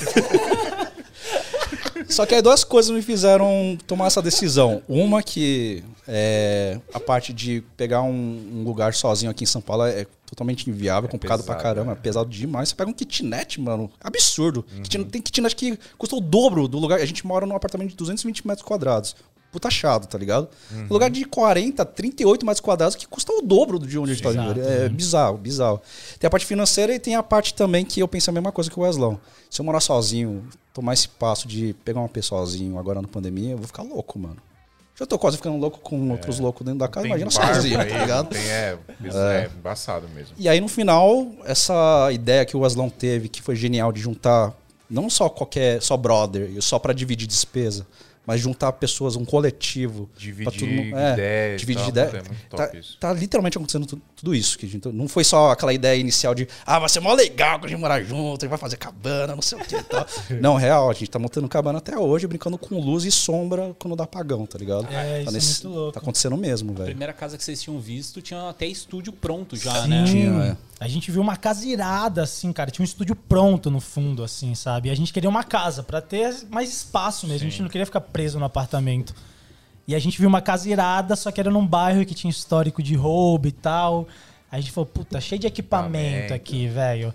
Só 2.09 2.25
que 2.27 2.35
aí 2.35 2.43
duas 2.43 2.65
coisas 2.65 2.91
me 2.91 3.03
fizeram 3.03 3.77
tomar 3.87 4.07
essa 4.07 4.23
decisão. 4.23 4.83
Uma 4.89 5.23
que 5.23 5.83
é, 6.07 6.79
a 6.95 7.01
parte 7.01 7.33
de 7.33 7.63
pegar 7.77 8.03
um, 8.03 8.11
um 8.55 8.63
lugar 8.65 8.95
sozinho 8.95 9.31
aqui 9.31 9.45
em 9.45 9.47
São 9.47 9.61
Paulo 9.61 9.85
é 9.85 10.07
totalmente 10.25 10.69
inviável, 10.71 11.09
complicado 11.09 11.43
pra 11.45 11.55
pesado, 11.55 11.63
caramba, 11.75 11.93
né? 11.93 11.99
é 11.99 12.03
pesado 12.03 12.29
demais. 12.31 12.69
Você 12.69 12.75
pega 12.75 12.91
um 12.91 12.95
kitnet, 12.95 13.61
mano, 13.61 13.91
absurdo. 14.01 14.65
Kitnet- 14.83 15.11
tem 15.11 15.21
kitnet 15.23 15.55
que 15.57 15.79
custa 15.99 16.17
o 16.17 16.21
dobro 16.21 16.67
do 16.69 16.79
lugar. 16.79 17.01
A 17.01 17.05
gente 17.07 17.27
mora 17.27 17.45
num 17.47 17.57
apartamento 17.57 17.91
de 17.91 17.97
220 17.97 18.47
metros 18.47 18.67
quadrados. 18.67 19.17
Puta 19.57 19.69
achado, 19.69 20.07
tá 20.07 20.19
ligado? 20.19 20.51
Um 20.71 20.87
lugar 20.93 21.09
de 21.09 21.25
40, 21.25 21.83
38 21.83 22.45
metros 22.45 22.61
quadrados 22.61 22.95
que 22.95 23.07
custa 23.07 23.33
o 23.33 23.41
dobro 23.41 23.79
de 23.79 23.99
onde 23.99 24.11
a 24.11 24.15
gente 24.15 24.23
tá 24.23 24.29
vivendo. 24.29 24.61
É 24.61 24.87
bizarro, 24.87 25.39
bizarro. 25.39 25.81
Tem 26.19 26.29
a 26.29 26.31
parte 26.31 26.45
financeira 26.45 26.95
e 26.95 26.99
tem 26.99 27.15
a 27.15 27.23
parte 27.23 27.55
também 27.55 27.83
que 27.83 27.99
eu 28.01 28.07
penso 28.07 28.29
a 28.29 28.35
mesma 28.35 28.53
coisa 28.53 28.71
que 28.71 28.79
o 28.79 28.83
Weslão. 28.83 29.19
Se 29.49 29.63
eu 29.63 29.65
morar 29.65 29.81
sozinho, 29.81 30.47
tomar 30.75 30.93
esse 30.93 31.09
passo 31.09 31.49
de 31.49 31.75
pegar 31.87 32.01
uma 32.01 32.09
pessoa 32.09 32.43
sozinho 32.43 32.79
agora 32.79 33.01
na 33.01 33.09
pandemia, 33.09 33.53
eu 33.53 33.57
vou 33.57 33.67
ficar 33.67 33.83
louco, 33.83 34.19
mano. 34.19 34.37
Já 34.95 35.07
tô 35.07 35.19
quase 35.19 35.39
ficando 35.39 35.57
louco 35.57 35.81
com 35.81 36.11
outros 36.11 36.39
loucos 36.39 36.63
dentro 36.67 36.81
da 36.81 36.89
casa, 36.89 37.07
imagina 37.07 37.31
sozinho, 37.31 37.81
aí, 37.81 37.89
tá 37.89 37.99
ligado? 37.99 38.29
Tem, 38.29 38.43
é, 38.43 38.79
é 39.05 39.51
embaçado 39.57 40.07
mesmo. 40.11 40.35
E 40.37 40.51
aí 40.51 40.61
no 40.61 40.69
final, 40.69 41.27
essa 41.47 42.11
ideia 42.13 42.45
que 42.45 42.55
o 42.55 42.61
Weslão 42.61 42.91
teve, 42.91 43.31
que 43.31 43.41
foi 43.41 43.57
genial 43.57 43.91
de 43.91 44.03
juntar 44.03 44.53
não 44.89 45.11
só 45.11 45.29
qualquer, 45.29 45.83
só 45.83 45.97
brother, 45.97 46.63
só 46.63 46.79
pra 46.79 46.93
dividir 46.93 47.27
despesa, 47.27 47.87
mas 48.27 48.41
juntar 48.41 48.73
pessoas, 48.73 49.15
um 49.17 49.25
coletivo. 49.25 50.07
pra 50.13 50.21
Dividir 50.21 50.53
todo 50.59 50.69
mundo- 50.69 50.97
é, 50.99 51.13
ideias. 51.13 51.61
dividir 51.61 51.81
tal, 51.83 51.89
ideia. 51.91 52.07
É 52.09 52.21
Tá, 52.57 52.67
top 52.67 52.79
isso. 52.79 52.99
tá 52.99 53.13
literalmente 53.13 53.57
acontecendo 53.57 53.87
tu- 53.87 54.01
tudo 54.17 54.35
isso. 54.35 54.59
Que 54.59 54.67
a 54.67 54.69
gente, 54.69 54.89
não 54.89 55.07
foi 55.07 55.23
só 55.25 55.51
aquela 55.53 55.73
ideia 55.73 55.99
inicial 55.99 56.35
de 56.35 56.49
ah, 56.67 56.79
vai 56.79 56.89
ser 56.89 57.01
mó 57.01 57.13
legal 57.15 57.59
que 57.61 57.67
a 57.67 57.69
gente 57.69 57.79
morar 57.81 58.03
junto, 58.03 58.43
a 58.43 58.47
gente 58.47 58.51
vai 58.51 58.59
fazer 58.59 58.77
cabana, 58.77 59.35
não 59.35 59.43
sei 59.43 59.59
o 59.59 59.65
que 59.65 59.77
e 59.77 59.83
tal. 59.83 60.07
não, 60.41 60.57
real, 60.57 60.91
a 60.91 60.93
gente 60.95 61.09
tá 61.11 61.19
montando 61.19 61.49
cabana 61.49 61.79
até 61.79 61.97
hoje, 61.99 62.27
brincando 62.27 62.59
com 62.59 62.81
luz 62.81 63.05
e 63.05 63.13
sombra 63.13 63.75
quando 63.79 63.95
dá 63.97 64.05
apagão, 64.05 64.45
tá 64.47 64.59
ligado? 64.59 64.87
É, 64.93 65.23
tá 65.25 65.31
isso 65.39 65.63
é 65.67 65.69
muito 65.69 65.79
louco. 65.79 65.93
Tá 65.93 66.01
acontecendo 66.01 66.37
mesmo, 66.37 66.71
A 66.73 66.75
velho. 66.75 66.87
primeira 66.87 67.13
casa 67.13 67.39
que 67.39 67.45
vocês 67.45 67.63
tinham 67.63 67.79
visto 67.81 68.21
tinha 68.21 68.49
até 68.49 68.67
estúdio 68.67 69.13
pronto 69.13 69.57
já, 69.57 69.83
Sim. 69.83 69.89
né? 69.89 70.05
Tinha, 70.05 70.31
é. 70.45 70.57
A 70.79 70.89
gente 70.89 71.11
viu 71.11 71.23
uma 71.23 71.37
casa 71.37 71.67
irada, 71.67 72.23
assim, 72.23 72.53
cara. 72.53 72.71
Tinha 72.71 72.83
um 72.83 72.85
estúdio 72.85 73.17
pronto 73.17 73.71
no 73.71 73.81
fundo, 73.81 74.23
assim, 74.23 74.55
sabe? 74.55 74.89
E 74.89 74.93
a 74.93 74.95
gente 74.95 75.13
queria 75.13 75.31
uma 75.31 75.43
casa 75.43 75.83
pra 75.83 76.03
ter 76.03 76.47
mais 76.51 76.69
espaço 76.69 77.27
mesmo. 77.27 77.47
A 77.47 77.51
gente 77.51 77.63
não 77.63 77.69
queria 77.69 77.87
ficar 77.87 78.03
preso 78.03 78.39
no 78.39 78.45
apartamento. 78.45 79.15
E 79.89 79.95
a 79.95 79.99
gente 79.99 80.19
viu 80.19 80.29
uma 80.29 80.43
casa 80.43 80.69
irada, 80.69 81.17
só 81.17 81.31
que 81.31 81.41
era 81.41 81.51
num 81.51 81.67
bairro 81.67 82.05
que 82.05 82.15
tinha 82.15 82.31
histórico 82.31 82.83
de 82.83 82.95
roubo 82.95 83.49
e 83.49 83.53
tal. 83.53 84.07
A 84.51 84.61
gente 84.61 84.73
falou, 84.73 84.87
puta, 84.87 85.21
cheio 85.21 85.41
de 85.41 85.47
equipamento 85.47 86.35
aqui, 86.35 86.69
velho. 86.69 87.15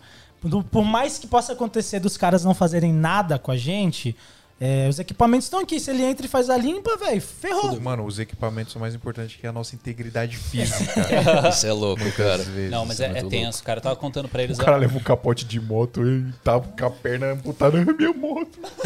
Por 0.71 0.83
mais 0.83 1.19
que 1.19 1.27
possa 1.27 1.53
acontecer 1.53 1.99
dos 1.99 2.17
caras 2.17 2.43
não 2.43 2.55
fazerem 2.55 2.91
nada 2.91 3.37
com 3.37 3.51
a 3.51 3.57
gente, 3.57 4.15
é, 4.63 4.87
os 4.87 4.99
equipamentos 4.99 5.47
estão 5.47 5.59
aqui. 5.59 5.79
Se 5.79 5.89
ele 5.89 6.03
entra 6.03 6.23
e 6.23 6.29
faz 6.29 6.47
a 6.47 6.55
limpa, 6.55 6.95
velho, 6.95 7.19
ferrou. 7.19 7.81
Mano, 7.81 8.05
os 8.05 8.19
equipamentos 8.19 8.71
são 8.71 8.79
mais 8.79 8.93
importantes 8.93 9.35
que 9.35 9.47
a 9.47 9.51
nossa 9.51 9.73
integridade 9.73 10.37
física. 10.37 11.01
Isso 11.49 11.65
é 11.65 11.73
louco, 11.73 12.03
cara. 12.11 12.43
Não, 12.69 12.85
mas 12.85 12.99
é 12.99 13.05
é, 13.07 13.17
é 13.17 13.23
tenso. 13.23 13.61
O 13.61 13.63
cara 13.63 13.81
tava 13.81 13.95
contando 13.95 14.29
pra 14.29 14.43
eles. 14.43 14.59
O 14.59 14.63
cara 14.63 14.77
leva 14.77 14.95
um 14.95 15.01
capote 15.01 15.45
de 15.45 15.59
moto 15.59 16.05
e 16.05 16.31
tá 16.43 16.59
com 16.59 16.85
a 16.85 16.91
perna 16.91 17.31
amputada 17.31 17.83
na 17.83 17.91
minha 17.91 18.13
moto. 18.13 18.59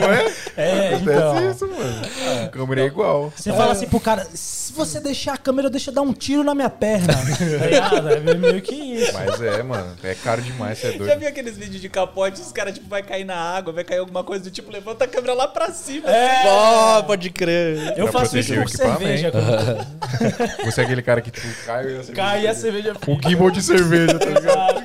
Não 0.00 0.12
é? 0.12 0.32
É, 0.56 0.94
Acontece 0.94 1.02
então. 1.02 1.50
isso, 1.50 1.68
mano. 1.68 2.44
A 2.44 2.48
câmera 2.48 2.80
é 2.80 2.86
igual. 2.86 3.30
Você 3.36 3.52
fala 3.52 3.72
assim 3.72 3.86
pro 3.86 4.00
cara, 4.00 4.26
se 4.32 4.72
você 4.72 5.00
deixar 5.00 5.34
a 5.34 5.38
câmera, 5.38 5.68
deixa 5.68 5.90
eu 5.90 5.94
dar 5.94 6.00
um 6.00 6.14
tiro 6.14 6.42
na 6.42 6.54
minha 6.54 6.70
perna. 6.70 7.12
tá 7.58 7.66
ligado? 7.66 8.08
É 8.08 8.34
meio 8.34 8.62
que 8.62 8.74
isso. 8.74 9.12
Mas 9.12 9.38
é, 9.42 9.62
mano. 9.62 9.94
É 10.02 10.14
caro 10.14 10.40
demais, 10.40 10.78
você 10.78 10.86
é 10.86 10.92
Já 10.92 10.98
doido. 10.98 11.18
viu 11.18 11.28
aqueles 11.28 11.58
vídeos 11.58 11.82
de 11.82 11.90
capote? 11.90 12.40
Os 12.40 12.52
caras, 12.52 12.72
tipo, 12.74 12.88
vai 12.88 13.02
cair 13.02 13.24
na 13.24 13.36
água, 13.36 13.70
vai 13.72 13.84
cair 13.84 13.98
alguma 13.98 14.24
coisa 14.24 14.45
do 14.46 14.50
tipo, 14.52 14.70
levanta 14.70 15.04
a 15.04 15.08
câmera 15.08 15.34
lá 15.34 15.48
pra 15.48 15.70
cima. 15.72 16.08
É, 16.10 16.44
Ó, 16.46 17.02
pode 17.02 17.30
crer. 17.30 17.94
eu 17.98 18.08
Pra 18.08 18.20
faço 18.20 18.38
isso 18.38 18.54
com 18.54 18.66
cerveja. 18.68 19.32
Você 20.64 20.80
é 20.80 20.84
aquele 20.84 21.02
cara 21.02 21.20
que 21.20 21.30
tipo, 21.30 21.46
cai 21.64 21.84
e 21.84 21.86
a 21.98 22.02
cerveja- 22.02 22.12
cai 22.14 22.42
e 22.42 22.48
a 22.48 22.54
cerveja 22.54 22.92
O 23.06 23.28
gimbal 23.28 23.50
de 23.50 23.62
cerveja, 23.62 24.18
tá 24.18 24.26
ligado? 24.26 24.82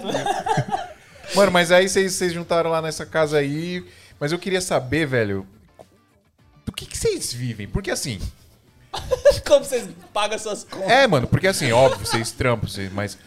Mano, 1.35 1.51
mas 1.51 1.71
aí 1.71 1.87
vocês 1.87 2.13
vocês 2.13 2.33
juntaram 2.33 2.69
lá 2.69 2.81
nessa 2.81 3.05
casa 3.05 3.37
aí. 3.37 3.85
Mas 4.19 4.31
eu 4.31 4.39
queria 4.39 4.61
saber, 4.61 5.05
velho, 5.07 5.47
do 6.65 6.71
que, 6.71 6.85
que 6.85 6.97
vocês 6.97 7.31
vivem? 7.31 7.67
Porque 7.67 7.89
assim. 7.91 8.19
Como 9.47 9.63
vocês 9.63 9.87
pagam 10.13 10.37
suas 10.37 10.63
contas? 10.63 10.89
É, 10.89 11.07
mano, 11.07 11.27
porque 11.27 11.47
assim, 11.47 11.71
óbvio, 11.71 12.05
vocês 12.05 12.31
trampam, 12.31 12.67
vocês, 12.67 12.91
mas 12.91 13.17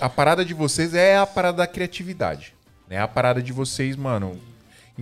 a 0.00 0.08
parada 0.08 0.44
de 0.44 0.52
vocês 0.52 0.94
é 0.94 1.16
a 1.16 1.26
parada 1.26 1.58
da 1.58 1.66
criatividade. 1.66 2.54
É 2.88 2.98
a 2.98 3.06
parada 3.06 3.40
de 3.40 3.52
vocês, 3.52 3.94
mano, 3.94 4.40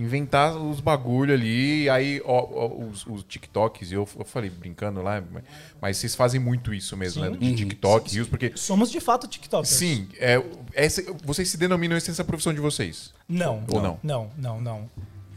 inventar 0.01 0.55
os 0.55 0.79
bagulho 0.79 1.33
ali. 1.33 1.89
Aí, 1.89 2.21
ó, 2.25 2.47
ó, 2.51 2.67
os, 2.89 3.05
os 3.05 3.23
TikToks, 3.23 3.91
eu, 3.91 4.07
eu 4.17 4.25
falei 4.25 4.49
brincando 4.49 5.01
lá, 5.01 5.23
mas- 5.31 5.43
mas 5.81 5.97
vocês 5.97 6.15
fazem 6.15 6.39
muito 6.39 6.73
isso 6.73 6.95
mesmo, 6.97 7.23
né? 7.23 7.29
De 7.37 7.55
TikTok, 7.55 8.13
Reels, 8.13 8.27
porque. 8.29 8.51
Somos 8.55 8.89
de 8.91 8.99
fato 8.99 9.27
TikTokers. 9.27 9.69
Sim, 9.69 10.07
é, 10.17 10.41
essa, 10.73 11.03
vocês 11.23 11.49
se 11.49 11.57
denominam 11.57 11.95
essa 11.97 12.11
essa 12.11 12.23
profissão 12.23 12.53
de 12.53 12.59
vocês. 12.59 13.13
Não. 13.27 13.63
Ou 13.71 13.81
não? 13.81 13.99
Não, 14.03 14.29
não, 14.37 14.61
não. 14.61 14.89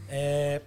É... 0.09 0.61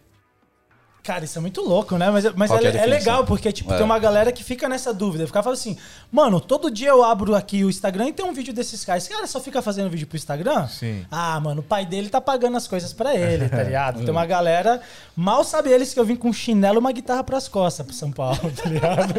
Cara, 1.07 1.25
isso 1.25 1.39
é 1.39 1.41
muito 1.41 1.61
louco, 1.61 1.97
né? 1.97 2.11
Mas, 2.11 2.25
mas 2.35 2.51
é, 2.51 2.65
é 2.65 2.77
é 2.79 2.87
legal, 2.87 3.25
porque 3.25 3.53
tipo, 3.53 3.73
É. 3.73 3.77
tem 3.77 3.85
uma 3.85 3.97
galera 3.99 4.33
que 4.33 4.43
fica 4.43 4.69
nessa 4.69 4.93
dúvida. 4.93 5.25
Fica 5.25 5.41
falando 5.41 5.57
assim, 5.57 5.79
mano, 6.11 6.41
todo 6.41 6.69
dia 6.69 6.89
eu 6.89 7.05
abro 7.05 7.33
aqui 7.37 7.63
o 7.65 7.71
Instagram 7.71 8.09
e 8.09 8.13
tem 8.13 8.27
um 8.27 8.33
vídeo 8.33 8.53
desses 8.53 8.85
caras. 8.85 9.05
Esse 9.05 9.13
cara 9.15 9.25
só 9.29 9.39
fica 9.41 9.63
fazendo 9.63 9.89
vídeo 9.89 10.09
pro 10.09 10.17
Instagram? 10.17 10.67
Sim. 10.67 11.07
Ah, 11.09 11.39
mano, 11.39 11.61
o 11.61 11.63
pai 11.63 11.87
dele 11.87 12.09
tá 12.09 12.21
pagando 12.21 12.57
as 12.57 12.67
coisas 12.67 12.93
pra 12.93 13.15
ele, 13.15 13.49
tá 13.49 13.63
ligado? 13.65 14.01
Tem 14.01 14.11
uma 14.11 14.27
galera. 14.27 14.81
Mal 15.15 15.45
sabe 15.45 15.71
eles 15.71 15.95
que 15.95 16.01
eu 16.01 16.05
vim 16.05 16.17
com 16.17 16.29
um 16.31 16.33
chinelo 16.33 16.79
e 16.79 16.81
uma 16.81 16.91
guitarra 16.91 17.23
pras 17.23 17.47
costas 17.47 17.87
pro 17.87 17.95
São 17.95 18.11
Paulo, 18.11 18.51
tá 18.61 18.69
ligado? 18.69 19.15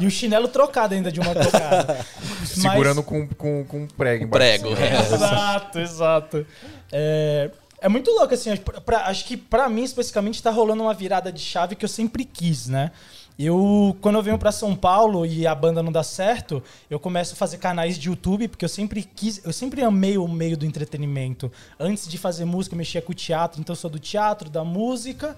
E 0.00 0.06
o 0.06 0.10
chinelo 0.10 0.48
trocado 0.48 0.94
ainda 0.94 1.12
de 1.12 1.20
uma 1.20 1.32
tocada. 1.36 2.04
Mas- 2.40 2.48
Segurando 2.50 3.00
com, 3.04 3.28
com, 3.28 3.64
com 3.64 3.82
um 3.82 3.86
prego 3.86 4.24
embaixo. 4.24 4.62
Prego. 4.64 4.74
ó. 4.74 5.14
Exato, 5.14 5.78
exato. 5.78 6.46
É, 6.90 7.48
é 7.80 7.88
muito 7.88 8.10
louco, 8.10 8.34
assim. 8.34 8.56
pra- 8.56 8.80
pra- 8.80 9.06
acho 9.06 9.24
que 9.24 9.36
pra 9.36 9.68
mim, 9.68 9.82
especificamente, 9.84 10.42
tá 10.42 10.50
rolando 10.50 10.82
uma 10.82 10.94
virada 10.94 11.30
de 11.32 11.40
chave 11.40 11.76
que 11.76 11.84
eu 11.84 11.88
sempre 11.88 12.24
quis, 12.24 12.66
né? 12.68 12.90
Eu, 13.38 13.96
quando 14.00 14.16
eu 14.16 14.22
venho 14.22 14.36
pra 14.36 14.50
São 14.50 14.74
Paulo 14.74 15.24
e 15.24 15.46
a 15.46 15.54
banda 15.54 15.80
não 15.80 15.92
dá 15.92 16.02
certo, 16.02 16.60
eu 16.90 16.98
começo 16.98 17.34
a 17.34 17.36
fazer 17.36 17.58
canais 17.58 17.96
de 17.96 18.08
YouTube, 18.08 18.48
porque 18.48 18.64
eu 18.64 18.68
sempre 18.68 19.04
quis, 19.04 19.40
eu 19.44 19.52
sempre 19.52 19.80
amei 19.82 20.18
o 20.18 20.26
meio 20.26 20.56
do 20.56 20.66
entretenimento. 20.66 21.50
Antes 21.78 22.08
de 22.08 22.18
fazer 22.18 22.44
música, 22.44 22.74
eu 22.74 22.78
mexia 22.78 23.00
com 23.00 23.12
o 23.12 23.14
teatro, 23.14 23.60
então 23.60 23.76
sou 23.76 23.88
do 23.88 23.98
teatro, 24.00 24.50
da 24.50 24.64
música, 24.64 25.36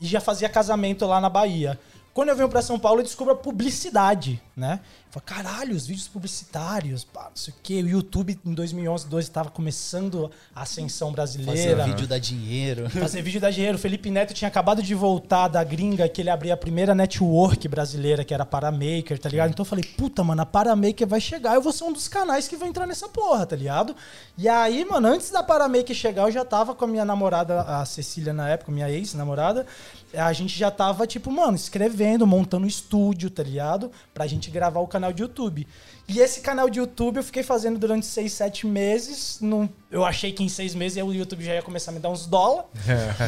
e 0.00 0.06
já 0.06 0.22
fazia 0.22 0.48
casamento 0.48 1.04
lá 1.04 1.20
na 1.20 1.28
Bahia. 1.28 1.78
Quando 2.14 2.30
eu 2.30 2.36
venho 2.36 2.48
pra 2.48 2.62
São 2.62 2.78
Paulo, 2.78 3.00
eu 3.00 3.04
descubro 3.04 3.34
a 3.34 3.36
publicidade, 3.36 4.40
né? 4.56 4.80
Falo, 5.14 5.24
caralho, 5.24 5.76
os 5.76 5.86
vídeos 5.86 6.08
publicitários, 6.08 7.04
pá, 7.04 7.26
não 7.26 7.36
sei 7.36 7.54
o 7.54 7.56
quê. 7.62 7.80
O 7.84 7.88
YouTube 7.88 8.36
em 8.44 8.52
2011, 8.52 9.06
12 9.06 9.28
estava 9.28 9.48
começando 9.48 10.28
a 10.52 10.62
ascensão 10.62 11.14
Fazer 11.14 11.38
brasileira. 11.38 11.84
vídeo 11.84 12.08
dá 12.08 12.18
dinheiro. 12.18 12.90
Fazer 12.90 13.22
vídeo 13.22 13.40
da 13.40 13.48
dinheiro. 13.48 13.76
O 13.76 13.80
Felipe 13.80 14.10
Neto 14.10 14.34
tinha 14.34 14.48
acabado 14.48 14.82
de 14.82 14.92
voltar 14.92 15.46
da 15.46 15.62
gringa, 15.62 16.08
que 16.08 16.20
ele 16.20 16.30
abria 16.30 16.54
a 16.54 16.56
primeira 16.56 16.96
network 16.96 17.68
brasileira, 17.68 18.24
que 18.24 18.34
era 18.34 18.42
a 18.42 18.46
Paramaker, 18.46 19.16
tá 19.16 19.28
ligado? 19.28 19.50
Então 19.50 19.62
eu 19.62 19.68
falei, 19.68 19.84
puta, 19.84 20.24
mano, 20.24 20.42
a 20.42 20.46
Paramaker 20.46 21.06
vai 21.06 21.20
chegar, 21.20 21.54
eu 21.54 21.62
vou 21.62 21.72
ser 21.72 21.84
um 21.84 21.92
dos 21.92 22.08
canais 22.08 22.48
que 22.48 22.56
vai 22.56 22.68
entrar 22.68 22.84
nessa 22.84 23.08
porra, 23.08 23.46
tá 23.46 23.54
ligado? 23.54 23.94
E 24.36 24.48
aí, 24.48 24.84
mano, 24.84 25.06
antes 25.06 25.30
da 25.30 25.44
Paramaker 25.44 25.94
chegar, 25.94 26.22
eu 26.22 26.32
já 26.32 26.44
tava 26.44 26.74
com 26.74 26.86
a 26.86 26.88
minha 26.88 27.04
namorada, 27.04 27.60
a 27.60 27.84
Cecília 27.84 28.32
na 28.32 28.48
época, 28.48 28.72
minha 28.72 28.90
ex-namorada, 28.90 29.64
a 30.12 30.32
gente 30.32 30.58
já 30.58 30.70
tava, 30.70 31.06
tipo, 31.06 31.30
mano, 31.30 31.56
escrevendo, 31.56 32.26
montando 32.26 32.66
estúdio, 32.66 33.30
tá 33.30 33.44
ligado? 33.44 33.92
Pra 34.12 34.26
gente 34.26 34.50
gravar 34.50 34.80
o 34.80 34.88
canal 34.88 35.03
de 35.12 35.22
YouTube. 35.22 35.66
E 36.06 36.20
esse 36.20 36.40
canal 36.40 36.68
de 36.68 36.78
YouTube 36.78 37.16
eu 37.16 37.24
fiquei 37.24 37.42
fazendo 37.42 37.78
durante 37.78 38.04
seis, 38.04 38.32
sete 38.32 38.66
meses. 38.66 39.38
Não, 39.40 39.68
eu 39.90 40.04
achei 40.04 40.32
que 40.32 40.42
em 40.42 40.48
seis 40.48 40.74
meses 40.74 41.02
o 41.02 41.12
YouTube 41.12 41.42
já 41.42 41.54
ia 41.54 41.62
começar 41.62 41.90
a 41.90 41.94
me 41.94 42.00
dar 42.00 42.10
uns 42.10 42.26
dólares. 42.26 42.68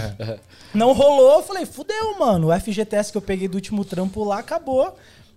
Não 0.74 0.92
rolou, 0.92 1.38
eu 1.38 1.42
falei, 1.42 1.64
fudeu, 1.64 2.18
mano. 2.18 2.48
O 2.48 2.60
FGTS 2.60 3.10
que 3.10 3.18
eu 3.18 3.22
peguei 3.22 3.48
do 3.48 3.54
último 3.54 3.84
trampo 3.84 4.22
lá 4.24 4.38
acabou. 4.38 4.96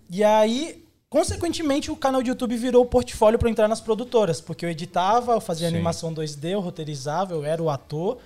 E 0.09 0.23
aí, 0.23 0.83
consequentemente, 1.09 1.89
o 1.89 1.95
canal 1.95 2.21
de 2.21 2.29
YouTube 2.29 2.57
virou 2.57 2.83
o 2.83 2.85
portfólio 2.85 3.39
eu 3.41 3.49
entrar 3.49 3.67
nas 3.69 3.79
produtoras. 3.79 4.41
Porque 4.41 4.65
eu 4.65 4.69
editava, 4.69 5.33
eu 5.33 5.41
fazia 5.41 5.69
Sim. 5.69 5.75
animação 5.75 6.13
2D, 6.13 6.49
eu 6.49 6.59
roteirizava, 6.59 7.33
eu 7.33 7.45
era 7.45 7.63
o 7.63 7.69
ator. 7.69 8.17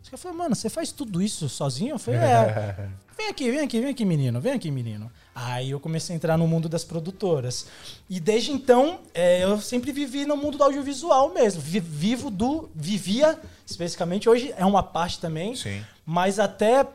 Acho 0.00 0.10
que 0.10 0.14
Eu 0.14 0.18
falei, 0.18 0.36
mano, 0.36 0.54
você 0.54 0.68
faz 0.68 0.92
tudo 0.92 1.22
isso 1.22 1.48
sozinho? 1.48 1.94
Eu 1.94 1.98
falei, 1.98 2.20
é. 2.20 2.88
Vem 3.18 3.28
aqui, 3.30 3.50
vem 3.50 3.60
aqui, 3.60 3.80
vem 3.80 3.90
aqui, 3.90 4.04
menino, 4.04 4.40
vem 4.40 4.52
aqui, 4.52 4.70
menino. 4.70 5.10
Aí 5.34 5.70
eu 5.72 5.80
comecei 5.80 6.14
a 6.14 6.16
entrar 6.16 6.38
no 6.38 6.46
mundo 6.46 6.68
das 6.68 6.84
produtoras. 6.84 7.66
E 8.08 8.20
desde 8.20 8.52
então, 8.52 9.00
é, 9.12 9.42
eu 9.42 9.60
sempre 9.60 9.90
vivi 9.90 10.24
no 10.24 10.36
mundo 10.36 10.56
do 10.56 10.62
audiovisual 10.64 11.34
mesmo. 11.34 11.60
Vi- 11.60 11.80
Vivo 11.80 12.30
do. 12.30 12.68
Vivia, 12.74 13.36
especificamente. 13.66 14.28
Hoje 14.28 14.54
é 14.56 14.64
uma 14.64 14.82
parte 14.84 15.18
também. 15.18 15.56
Sim. 15.56 15.82
Mas 16.06 16.38
até 16.38 16.86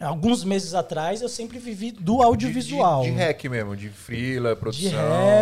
alguns 0.00 0.42
meses 0.42 0.72
atrás 0.74 1.20
eu 1.22 1.28
sempre 1.28 1.58
vivi 1.58 1.92
do 1.92 2.16
De, 2.16 2.22
audiovisual. 2.24 3.02
de, 3.02 3.10
de 3.10 3.16
hack 3.18 3.44
mesmo, 3.44 3.76
de 3.76 3.90
freela, 3.90 4.54
De 4.54 4.60
produção. 4.60 4.90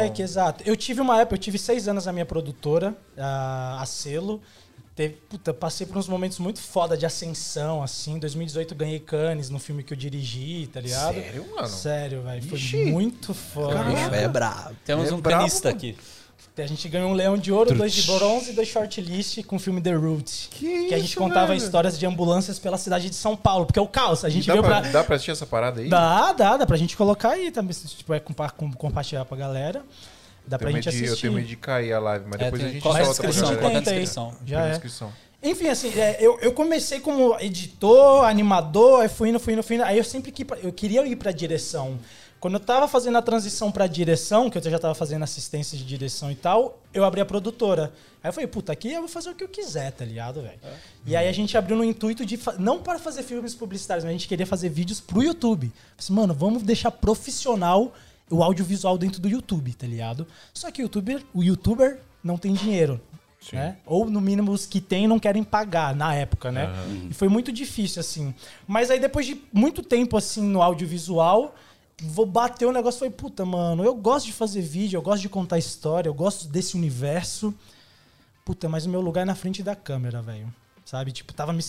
rec, 0.03 0.19
exato. 0.19 0.65
Eu 0.67 0.77
tive 0.77 1.01
uma 1.01 1.21
época, 1.21 1.37
eu 1.37 1.39
tive 1.41 1.57
seis 1.57 1.87
anos 1.87 2.05
na 2.07 2.13
minha 2.13 2.27
produtora, 2.27 2.97
a, 3.17 3.81
a 3.81 3.87
selo. 3.87 4.43
Teve, 4.95 5.15
puta, 5.29 5.55
passei 5.55 5.87
por 5.87 5.97
uns 5.97 6.09
momentos 6.09 6.39
muito 6.39 6.61
foda 6.61 6.97
de 6.97 7.07
ascensão, 7.07 7.83
assim. 7.83 8.15
Em 8.15 8.19
2018 8.19 8.75
eu 8.75 8.77
ganhei 8.77 8.99
Cannes 8.99 9.49
no 9.49 9.59
filme 9.59 9.83
que 9.83 9.93
eu 9.93 9.97
dirigi, 9.97 10.69
tá 10.73 10.81
ligado? 10.81 11.15
Sério, 11.15 11.47
mano? 11.55 11.69
Sério, 11.69 12.23
velho. 12.23 12.43
Foi 12.43 12.59
Ixi. 12.59 12.85
muito 12.87 13.33
foda. 13.33 13.83
Bicho 13.85 14.15
é 14.15 14.29
brabo. 14.29 14.77
Temos 14.85 15.09
É 15.11 15.15
um 15.15 15.21
canista 15.23 15.69
mano. 15.69 15.77
aqui. 15.79 15.97
A 16.59 16.67
gente 16.67 16.87
ganhou 16.91 17.11
um 17.11 17.15
leão 17.15 17.39
de 17.39 17.51
ouro, 17.51 17.75
dois 17.75 17.91
de 17.95 18.03
bronze 18.03 18.51
e 18.51 18.53
dois 18.53 18.69
shortlist 18.69 19.43
com 19.45 19.57
o 19.57 19.59
filme 19.59 19.81
The 19.81 19.93
Root. 19.95 20.49
Que 20.51 20.93
a 20.93 20.99
gente 20.99 21.07
isso, 21.13 21.17
contava 21.19 21.47
velho? 21.47 21.57
histórias 21.59 21.99
de 21.99 22.05
ambulâncias 22.05 22.59
pela 22.59 22.77
cidade 22.77 23.09
de 23.09 23.17
São 23.17 23.35
Paulo, 23.35 23.65
porque 23.65 23.79
é 23.79 23.83
o 23.83 23.89
caos. 23.89 24.27
A 24.27 24.29
gente 24.29 24.47
dá, 24.47 24.53
veio 24.53 24.63
pra, 24.65 24.83
pra. 24.83 24.91
dá 24.91 25.03
pra 25.05 25.15
assistir 25.17 25.31
essa 25.31 25.47
parada 25.47 25.81
aí? 25.81 25.89
Dá, 25.89 26.33
dá, 26.35 26.59
dá 26.59 26.67
pra 26.67 26.77
gente 26.77 26.99
colocar 26.99 27.31
aí 27.31 27.51
também, 27.51 27.73
se 27.73 27.87
compa 28.27 28.51
com- 28.51 28.71
compartilhar 28.73 29.25
pra 29.25 29.39
galera. 29.39 29.83
Dá 30.47 30.59
pra 30.59 30.71
gente 30.71 30.91
de- 30.91 30.97
eu 30.99 31.05
assistir. 31.07 31.21
tenho 31.23 31.33
medo 31.35 31.47
de 31.47 31.57
cair 31.57 31.93
a 31.93 31.99
live, 32.01 32.25
mas 32.29 32.41
É, 32.41 32.45
depois 32.45 32.61
tem- 32.63 32.71
a 32.71 32.73
gente 32.75 32.83
solta 32.83 32.99
pra 32.99 33.09
descrição, 33.09 33.57
galera. 33.57 33.81
descrição. 33.81 34.35
Já 34.47 34.59
Na 34.61 34.67
é. 34.67 34.71
descrição. 34.71 35.13
Enfim, 35.43 35.69
assim, 35.69 35.89
é, 35.99 36.19
eu, 36.21 36.39
eu 36.41 36.53
comecei 36.53 37.01
como 37.01 37.35
editor, 37.41 38.25
animador, 38.27 39.01
aí 39.03 39.09
fui 39.09 39.31
indo, 39.31 39.41
fui 39.41 39.55
indo, 39.55 39.63
fui 39.63 39.77
indo. 39.77 39.85
Aí 39.85 39.97
eu 39.97 40.05
sempre 40.05 40.31
que 40.31 40.45
eu 40.63 40.73
queria 40.73 41.07
ir 41.07 41.17
pra 41.17 41.33
direção. 41.33 41.99
Quando 42.39 42.55
eu 42.55 42.61
tava 42.61 42.89
fazendo 42.89 43.17
a 43.19 43.23
transição 43.23 43.71
pra 43.71 43.87
direção, 43.87 44.49
que 44.51 44.57
eu 44.57 44.63
já 44.63 44.79
tava 44.79 44.95
fazendo 44.95 45.23
assistência 45.23 45.77
de 45.77 45.85
direção 45.85 46.31
e 46.31 46.35
tal, 46.35 46.79
eu 46.93 47.05
abri 47.05 47.21
a 47.21 47.25
produtora. 47.27 47.93
Aí 48.23 48.29
eu 48.29 48.33
falei, 48.33 48.47
puta, 48.47 48.73
aqui 48.73 48.93
eu 48.93 49.01
vou 49.01 49.09
fazer 49.09 49.31
o 49.31 49.35
que 49.35 49.45
eu 49.45 49.49
quiser, 49.49 49.93
tá 49.93 50.05
ligado, 50.07 50.41
velho? 50.43 50.59
E 51.07 51.15
aí 51.17 51.29
a 51.29 51.33
gente 51.33 51.57
abriu 51.57 51.77
no 51.77 51.85
intuito 51.85 52.25
de. 52.25 52.39
Não 52.59 52.79
para 52.83 52.99
fazer 52.99 53.23
filmes 53.23 53.55
publicitários, 53.55 54.05
mas 54.05 54.11
a 54.11 54.13
gente 54.13 54.27
queria 54.29 54.47
fazer 54.47 54.69
vídeos 54.71 55.01
pro 55.01 55.23
YouTube. 55.23 55.67
Falei 55.69 55.95
assim, 55.99 56.13
mano, 56.15 56.33
vamos 56.35 56.63
deixar 56.63 56.91
profissional 56.91 57.95
o 58.31 58.43
audiovisual 58.43 58.97
dentro 58.97 59.21
do 59.21 59.29
YouTube, 59.29 59.75
tá 59.75 59.87
ligado? 59.87 60.27
Só 60.55 60.71
que 60.71 60.81
o 60.81 60.85
youtuber, 60.85 61.23
o 61.35 61.43
youtuber 61.43 62.01
não 62.23 62.39
tem 62.39 62.55
dinheiro. 62.55 63.01
Sim. 63.41 63.57
Né? 63.57 63.77
Ou, 63.87 64.09
no 64.09 64.21
mínimo, 64.21 64.53
os 64.53 64.67
que 64.67 64.81
têm 64.81 65.09
não 65.09 65.19
querem 65.19 65.43
pagar 65.43 65.95
na 65.95 66.15
época, 66.15 66.53
né? 66.53 66.69
E 67.11 67.15
foi 67.15 67.29
muito 67.29 67.51
difícil, 67.51 68.01
assim. 68.01 68.35
Mas 68.67 68.91
aí, 68.91 69.01
depois 69.01 69.25
de 69.27 69.43
muito 69.53 69.83
tempo, 69.83 70.17
assim, 70.17 70.43
no 70.43 70.63
audiovisual, 70.63 71.55
vou 72.03 72.27
bater 72.27 72.67
o 72.67 72.73
negócio 72.73 72.99
e 72.99 73.01
falei, 73.01 73.15
puta, 73.15 73.45
mano, 73.45 73.83
eu 73.83 73.95
gosto 73.95 74.27
de 74.27 74.33
fazer 74.33 74.61
vídeo, 74.61 74.99
eu 74.99 75.03
gosto 75.03 75.23
de 75.23 75.29
contar 75.29 75.59
história, 75.59 76.09
eu 76.09 76.15
gosto 76.15 76.49
desse 76.49 76.77
universo. 76.77 77.55
Puta, 78.45 78.69
mas 78.69 78.85
o 78.85 78.91
meu 78.91 79.01
lugar 79.01 79.23
é 79.23 79.25
na 79.25 79.35
frente 79.35 79.63
da 79.63 79.75
câmera, 79.75 80.21
velho. 80.21 80.53
Sabe? 80.91 81.13
Tipo, 81.13 81.33
tava 81.33 81.53
me. 81.53 81.63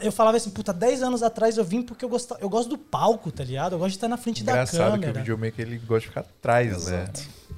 Eu 0.00 0.10
falava 0.10 0.38
assim, 0.38 0.48
puta, 0.48 0.72
10 0.72 1.02
anos 1.02 1.22
atrás 1.22 1.58
eu 1.58 1.64
vim 1.64 1.82
porque 1.82 2.02
eu 2.02 2.08
gosto, 2.08 2.34
eu 2.40 2.48
gosto 2.48 2.70
do 2.70 2.78
palco, 2.78 3.30
tá 3.30 3.44
ligado? 3.44 3.74
Eu 3.74 3.78
gosto 3.78 3.90
de 3.90 3.96
estar 3.98 4.08
na 4.08 4.16
frente 4.16 4.42
da 4.42 4.52
Engraçado 4.52 4.78
que 4.78 4.86
o 4.86 4.90
câmera. 5.02 5.12
videomaker 5.20 5.66
ele 5.66 5.76
gosta 5.78 6.00
de 6.00 6.06
ficar 6.06 6.20
atrás, 6.20 6.86
né? 6.86 7.06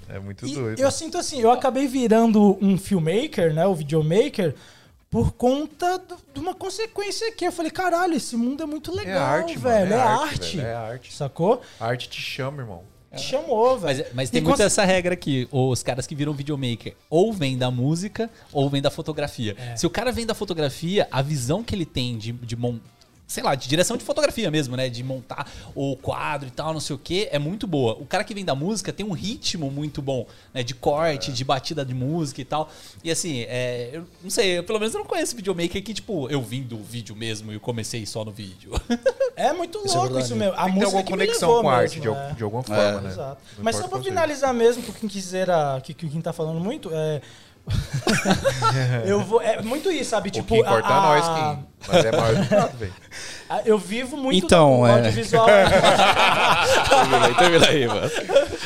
É 0.08 0.18
muito 0.18 0.44
E 0.44 0.52
doido. 0.54 0.80
eu 0.80 0.90
sinto 0.90 1.16
assim, 1.16 1.40
eu 1.40 1.52
acabei 1.52 1.86
virando 1.86 2.58
um 2.60 2.76
filmmaker, 2.76 3.54
né, 3.54 3.64
o 3.64 3.76
videomaker, 3.76 4.56
por 5.08 5.30
conta 5.34 5.98
do- 5.98 6.16
de 6.34 6.40
uma 6.40 6.52
consequência 6.54 7.28
aqui. 7.28 7.44
Eu 7.44 7.52
falei, 7.52 7.70
caralho, 7.70 8.14
esse 8.14 8.36
mundo 8.36 8.64
é 8.64 8.66
muito 8.66 8.90
É 8.90 8.94
legal, 8.94 9.22
arte, 9.22 9.56
velho. 9.56 9.90
mano. 9.90 10.02
é, 10.02 10.04
arte. 10.04 10.56
velho, 10.56 10.68
É 10.68 10.74
arte. 10.74 11.14
Sacou? 11.14 11.62
A 11.78 11.86
arte 11.86 12.08
te 12.08 12.20
chama, 12.20 12.60
irmão. 12.62 12.82
Te 13.16 13.22
chamou, 13.22 13.78
velho. 13.78 13.98
Mas, 14.04 14.14
mas 14.14 14.30
tem 14.30 14.40
E 14.40 14.44
muito 14.44 14.56
cons- 14.56 14.64
essa 14.66 14.84
regra 14.84 15.14
aqui. 15.14 15.48
Os 15.50 15.82
caras 15.82 16.06
que 16.06 16.14
viram 16.14 16.32
videomaker 16.34 16.94
ou 17.08 17.32
vêm 17.32 17.56
da 17.56 17.70
música 17.70 18.28
ou 18.52 18.68
vêm 18.68 18.82
da 18.82 18.90
fotografia. 18.90 19.56
É. 19.58 19.76
Se 19.76 19.86
o 19.86 19.90
cara 19.90 20.12
vem 20.12 20.26
da 20.26 20.34
fotografia, 20.34 21.08
a 21.10 21.22
visão 21.22 21.62
que 21.64 21.74
ele 21.74 21.86
tem 21.86 22.18
de, 22.18 22.32
de 22.32 22.54
sei 23.28 23.42
lá, 23.44 23.54
de 23.54 23.68
direção 23.68 23.96
de 23.98 24.02
fotografia 24.04 24.50
mesmo, 24.50 24.74
né? 24.74 24.88
De 24.88 25.04
montar 25.04 25.46
o 25.74 25.94
quadro 25.96 26.48
e 26.48 26.50
tal, 26.50 26.72
não 26.72 26.80
sei 26.80 26.96
o 26.96 26.98
que, 26.98 27.28
é 27.30 27.38
muito 27.38 27.66
boa. 27.66 27.92
O 28.00 28.06
cara 28.06 28.24
que 28.24 28.32
vem 28.34 28.42
da 28.44 28.54
música 28.54 28.90
tem 28.92 29.04
um 29.04 29.12
ritmo 29.12 29.70
muito 29.70 30.00
bom, 30.00 30.26
né? 30.52 30.62
De 30.62 30.74
corte, 30.74 31.30
de 31.30 31.44
batida 31.44 31.84
de 31.84 31.92
música 31.94 32.40
e 32.40 32.44
tal. 32.44 32.70
E 33.04 33.10
assim, 33.10 33.42
é, 33.46 33.90
eu 33.92 34.06
não 34.22 34.30
sei, 34.30 34.58
eu, 34.58 34.64
pelo 34.64 34.78
menos 34.80 34.94
eu 34.94 35.00
não 35.00 35.06
conheço 35.06 35.36
videomaker 35.36 35.82
que, 35.84 35.92
tipo, 35.92 36.28
eu 36.30 36.40
vim 36.42 36.62
do 36.62 36.78
vídeo 36.78 37.14
mesmo 37.14 37.52
e 37.52 37.56
eu 37.56 37.60
comecei 37.60 38.06
só 38.06 38.24
no 38.24 38.32
vídeo. 38.32 38.72
É 39.36 39.52
muito 39.52 39.78
Isso 39.84 39.88
é 39.94 39.98
louco 39.98 40.14
verdade. 40.14 40.24
isso 40.24 40.34
mesmo. 40.36 40.54
A 40.54 40.64
Tem 40.64 40.72
música 40.72 40.86
alguma 40.86 41.02
que 41.04 41.12
me 41.12 41.18
conexão 41.18 41.48
levou 41.50 41.62
com 41.62 41.68
a 41.70 41.76
arte 41.76 42.00
mesmo, 42.00 42.14
de, 42.14 42.18
é. 42.18 42.32
de 42.34 42.42
alguma 42.42 42.62
forma, 42.62 43.00
né? 43.02 43.10
Exato. 43.10 43.40
Mas 43.58 43.76
só 43.76 43.86
pra 43.88 44.02
finalizar 44.02 44.54
mesmo, 44.54 44.82
por 44.82 44.94
quem 44.96 45.08
quiser, 45.08 45.50
a- 45.50 45.80
que, 45.84 45.92
que 45.92 46.06
o 46.06 46.08
Kim 46.08 46.20
tá 46.22 46.32
falando 46.32 46.58
muito, 46.58 46.90
é. 46.92 47.20
eu 49.06 49.20
vou. 49.20 49.40
É 49.42 49.60
muito 49.62 49.90
isso, 49.90 50.10
sabe? 50.10 50.28
O 50.28 50.32
Tipo, 50.32 50.54
Kim 50.56 50.62
corta 50.64 50.88
a- 50.88 51.00
nós, 51.02 51.28
Kim. 51.28 51.64
Mas 51.86 52.04
é 52.04 52.10
maior 52.12 52.34
do 52.34 52.46
que 52.46 52.54
nada, 52.54 52.72
velho. 52.78 52.92
Eu 53.64 53.78
vivo 53.78 54.16
muito 54.16 54.44
Então, 54.44 54.80
do 54.80 54.86
é. 54.86 54.92
audiovisual. 54.94 55.46
termina 56.88 57.26
aí, 57.26 57.34
termina 57.34 57.66
aí, 57.66 57.86
mano. 57.86 58.10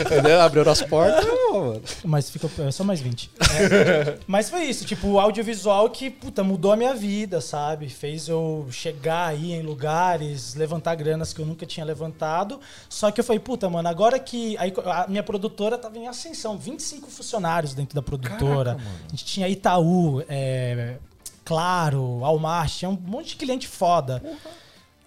Entendeu? 0.03 0.41
Abriu 0.41 0.69
as 0.69 0.83
portas, 0.83 1.25
mano. 1.25 1.83
Mas 2.05 2.31
ficou 2.31 2.51
é 2.59 2.71
só 2.71 2.85
mais 2.85 3.01
20. 3.01 3.31
É. 3.41 4.19
Mas 4.27 4.51
foi 4.51 4.65
isso, 4.65 4.85
tipo, 4.85 5.09
o 5.09 5.21
audiovisual 5.21 5.89
que, 5.91 6.11
puta, 6.11 6.43
mudou 6.43 6.73
a 6.73 6.77
minha 6.77 6.95
vida, 6.95 7.41
sabe? 7.41 7.89
Fez 7.89 8.29
eu 8.29 8.67
chegar 8.71 9.29
aí 9.29 9.53
em 9.53 9.63
lugares, 9.63 10.55
levantar 10.55 10.95
granas 10.95 11.33
que 11.33 11.41
eu 11.41 11.47
nunca 11.47 11.67
tinha 11.67 11.85
levantado. 11.85 12.61
Só 12.89 13.11
que 13.11 13.21
eu 13.21 13.25
falei, 13.25 13.41
puta, 13.41 13.69
mano, 13.69 13.89
agora 13.89 14.19
que 14.19 14.57
aí 14.59 14.73
a 14.85 15.07
minha 15.09 15.23
produtora 15.23 15.79
tava 15.79 15.99
em 15.99 16.09
ascensão, 16.09 16.59
25 16.59 17.11
funcionários 17.11 17.75
dentro 17.75 17.95
da 17.95 18.03
produtora. 18.03 18.77
Caraca, 18.77 18.91
a 19.07 19.11
gente 19.11 19.25
tinha 19.25 19.49
Itaú, 19.49 20.23
é, 20.29 20.97
Claro, 21.45 22.21
Walmart, 22.21 22.73
tinha 22.79 22.89
um 22.89 22.97
monte 22.97 23.31
de 23.31 23.37
cliente 23.37 23.67
foda. 23.67 24.23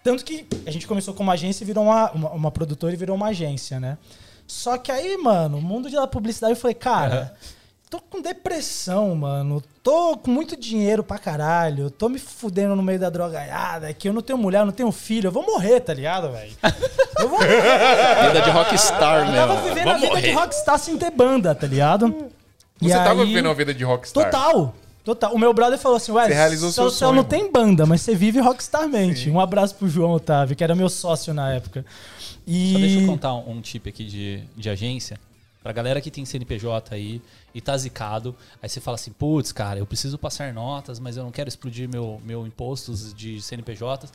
Tanto 0.03 0.23
que 0.23 0.45
a 0.65 0.71
gente 0.71 0.85
começou 0.85 1.13
como 1.13 1.31
agência 1.31 1.63
e 1.63 1.65
virou 1.65 1.85
uma, 1.85 2.11
uma, 2.11 2.31
uma 2.31 2.51
produtora 2.51 2.93
e 2.93 2.97
virou 2.97 3.15
uma 3.15 3.27
agência, 3.27 3.79
né? 3.79 3.97
Só 4.47 4.77
que 4.77 4.91
aí, 4.91 5.17
mano, 5.17 5.57
o 5.57 5.61
mundo 5.61 5.89
da 5.89 6.05
publicidade, 6.07 6.53
eu 6.53 6.57
falei, 6.59 6.75
cara, 6.75 7.33
tô 7.89 7.99
com 7.99 8.21
depressão, 8.21 9.15
mano. 9.15 9.61
Tô 9.83 10.17
com 10.17 10.31
muito 10.31 10.55
dinheiro 10.57 11.03
pra 11.03 11.17
caralho. 11.17 11.89
Tô 11.89 12.09
me 12.09 12.17
fudendo 12.19 12.75
no 12.75 12.81
meio 12.83 12.99
da 12.99 13.09
drogaiada. 13.09 13.93
Que 13.93 14.09
eu 14.09 14.13
não 14.13 14.21
tenho 14.21 14.37
mulher, 14.37 14.59
eu 14.61 14.65
não 14.65 14.73
tenho 14.73 14.91
filho. 14.91 15.27
Eu 15.27 15.31
vou 15.31 15.43
morrer, 15.45 15.79
tá 15.79 15.93
ligado, 15.93 16.31
velho? 16.31 16.51
Eu 17.19 17.29
vou 17.29 17.37
morrer. 17.39 17.61
Vida 18.27 18.41
de 18.41 18.49
rockstar 18.49 19.27
Eu 19.27 19.33
tava 19.35 19.53
mesmo. 19.61 19.69
vivendo 19.69 19.89
a 19.89 19.97
vida 19.97 20.21
de 20.21 20.31
rockstar 20.31 20.79
sem 20.79 20.97
ter 20.97 21.11
banda, 21.11 21.53
tá 21.53 21.67
ligado? 21.67 22.29
E 22.81 22.87
Você 22.89 22.95
tava 22.95 23.21
aí- 23.21 23.27
vivendo 23.27 23.45
uma 23.45 23.53
vida 23.55 23.73
de 23.73 23.83
rockstar. 23.83 24.25
Total. 24.25 24.73
Total. 25.03 25.33
O 25.33 25.37
meu 25.39 25.53
brother 25.53 25.77
falou 25.77 25.97
assim, 25.97 26.11
ué, 26.11 26.27
Você 26.27 26.33
realizou 26.33 26.71
seu, 26.71 26.89
sonho, 26.89 27.13
não 27.13 27.23
tem 27.23 27.51
banda, 27.51 27.85
mas 27.85 28.01
você 28.01 28.15
vive 28.15 28.39
rockstarmente. 28.39 29.29
Um 29.29 29.39
abraço 29.39 29.75
pro 29.75 29.87
João 29.87 30.11
Otávio, 30.13 30.55
que 30.55 30.63
era 30.63 30.73
meu 30.73 30.89
sócio 30.89 31.31
na 31.33 31.53
época. 31.53 31.85
E... 32.45 32.73
Só 32.73 32.79
deixa 32.79 32.99
eu 32.99 33.07
contar 33.07 33.33
um, 33.33 33.51
um 33.51 33.61
tip 33.61 33.87
aqui 33.87 34.03
de, 34.05 34.43
de 34.55 34.69
agência. 34.69 35.19
Pra 35.65 35.73
galera 35.73 35.99
que 35.99 36.11
tem 36.11 36.23
CNPJ 36.23 36.93
aí 36.93 37.19
e 37.51 37.59
tá 37.59 37.75
zicado, 37.75 38.35
aí 38.61 38.69
você 38.69 38.79
fala 38.79 38.95
assim, 38.95 39.11
putz, 39.11 39.51
cara, 39.51 39.79
eu 39.79 39.85
preciso 39.87 40.15
passar 40.15 40.53
notas, 40.53 40.99
mas 40.99 41.17
eu 41.17 41.23
não 41.23 41.31
quero 41.31 41.49
explodir 41.49 41.89
meu, 41.89 42.21
meu 42.23 42.45
impostos 42.45 43.11
de 43.11 43.41
CNPJ. 43.41 44.07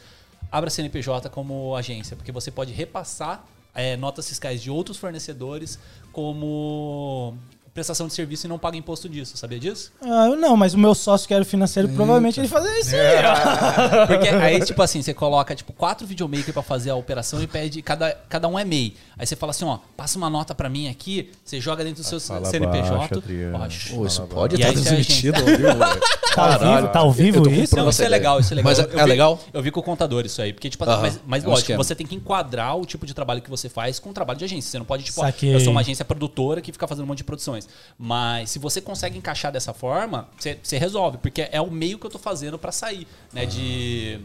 Abra 0.53 0.71
CNPJ 0.71 1.29
como 1.29 1.75
agência, 1.75 2.17
porque 2.17 2.31
você 2.31 2.53
pode 2.53 2.73
repassar 2.73 3.45
é, 3.75 3.97
notas 3.97 4.29
fiscais 4.29 4.63
de 4.63 4.71
outros 4.71 4.97
fornecedores 4.97 5.77
como 6.13 7.35
prestação 7.81 8.07
de 8.07 8.13
serviço 8.13 8.47
e 8.47 8.49
não 8.49 8.59
paga 8.59 8.77
imposto 8.77 9.09
disso, 9.09 9.37
sabia 9.39 9.59
disso? 9.59 9.91
Ah, 10.03 10.27
eu 10.27 10.37
não, 10.37 10.55
mas 10.55 10.75
o 10.75 10.79
meu 10.79 10.95
sócio 10.95 11.27
que 11.27 11.33
era 11.33 11.45
financeiro, 11.47 11.89
provavelmente 11.89 12.39
ele 12.39 12.47
fazia 12.47 12.79
isso 12.79 12.95
aí, 12.95 13.25
ó. 13.25 14.05
Porque 14.07 14.29
aí, 14.29 14.61
tipo 14.61 14.83
assim, 14.83 15.01
você 15.03 15.15
coloca, 15.15 15.55
tipo, 15.55 15.73
quatro 15.73 16.07
videomakers 16.07 16.53
pra 16.53 16.63
fazer 16.63 16.91
a 16.91 16.95
operação 16.95 17.43
e 17.43 17.47
pede, 17.47 17.81
cada, 17.81 18.13
cada 18.29 18.47
um 18.49 18.59
é 18.59 18.65
MEI. 18.65 18.95
Aí 19.19 19.27
você 19.27 19.35
fala 19.35 19.51
assim, 19.51 19.65
ó, 19.65 19.79
passa 19.97 20.19
uma 20.19 20.29
nota 20.29 20.55
pra 20.55 20.69
mim 20.69 20.89
aqui, 20.89 21.31
você 21.43 21.59
joga 21.59 21.83
dentro 21.83 22.03
do 22.03 22.07
seu 22.07 22.21
Fala 22.21 22.45
CNPJ. 22.45 23.17
ó, 23.55 23.97
Pô, 23.97 24.07
isso 24.07 24.17
Fala, 24.17 24.29
pode 24.29 24.57
E 24.57 24.61
estar 24.61 24.73
transmitido 24.73 25.39
ao 25.41 25.47
vivo, 25.47 25.63
velho. 25.63 26.01
Tá 26.35 26.43
ao 26.43 26.59
vivo, 26.59 26.89
tá 26.89 26.99
ao 27.01 27.13
vivo 27.13 27.47
Eu 27.47 27.51
isso? 27.63 27.77
Não, 27.77 27.89
isso 27.89 28.03
é 28.03 28.09
legal, 28.09 28.41
isso 28.41 28.53
é 28.53 28.57
legal. 28.57 28.71
Mas 28.71 28.79
é- 28.79 28.83
Eu 28.83 28.99
é 28.99 29.03
vi- 29.05 29.09
legal? 29.09 29.41
Eu 29.53 29.63
vi 29.63 29.71
com 29.71 29.81
o 29.81 29.83
contador 29.83 30.25
isso 30.27 30.41
aí. 30.43 30.53
Porque, 30.53 30.69
tipo, 30.69 30.85
Aham, 30.85 31.01
mas, 31.01 31.21
mas 31.27 31.45
é 31.45 31.47
lógico, 31.47 31.77
você 31.77 31.95
tem 31.95 32.07
que 32.07 32.15
enquadrar 32.15 32.77
o 32.77 32.85
tipo 32.85 33.07
de 33.07 33.15
trabalho 33.15 33.41
que 33.41 33.51
você 33.51 33.69
faz 33.69 33.99
com 33.99 34.11
o 34.11 34.13
trabalho 34.13 34.39
de 34.39 34.45
agência. 34.45 34.71
Você 34.71 34.79
não 34.79 34.85
pode, 34.85 35.03
tipo, 35.05 35.21
Saquei. 35.21 35.55
eu 35.55 35.61
sou 35.61 35.71
uma 35.73 35.81
agência 35.81 36.05
produtora 36.05 36.61
que 36.61 36.73
fica 36.73 36.87
fazendo 36.87 37.05
um 37.05 37.09
monte 37.09 37.19
de 37.19 37.25
produções. 37.25 37.69
Mas 37.99 38.51
se 38.51 38.59
você 38.59 38.81
consegue 38.81 39.19
encaixar 39.19 39.53
dessa 39.53 39.73
forma, 39.73 40.29
você, 40.39 40.59
você 40.63 40.79
resolve. 40.79 41.19
Porque 41.19 41.49
é 41.51 41.61
o 41.61 41.71
meio 41.71 41.99
que 41.99 42.07
eu 42.07 42.11
tô 42.11 42.19
fazendo 42.19 42.59
pra 42.59 42.73
sair, 42.73 43.07
né? 43.33 43.47
De. 43.47 44.21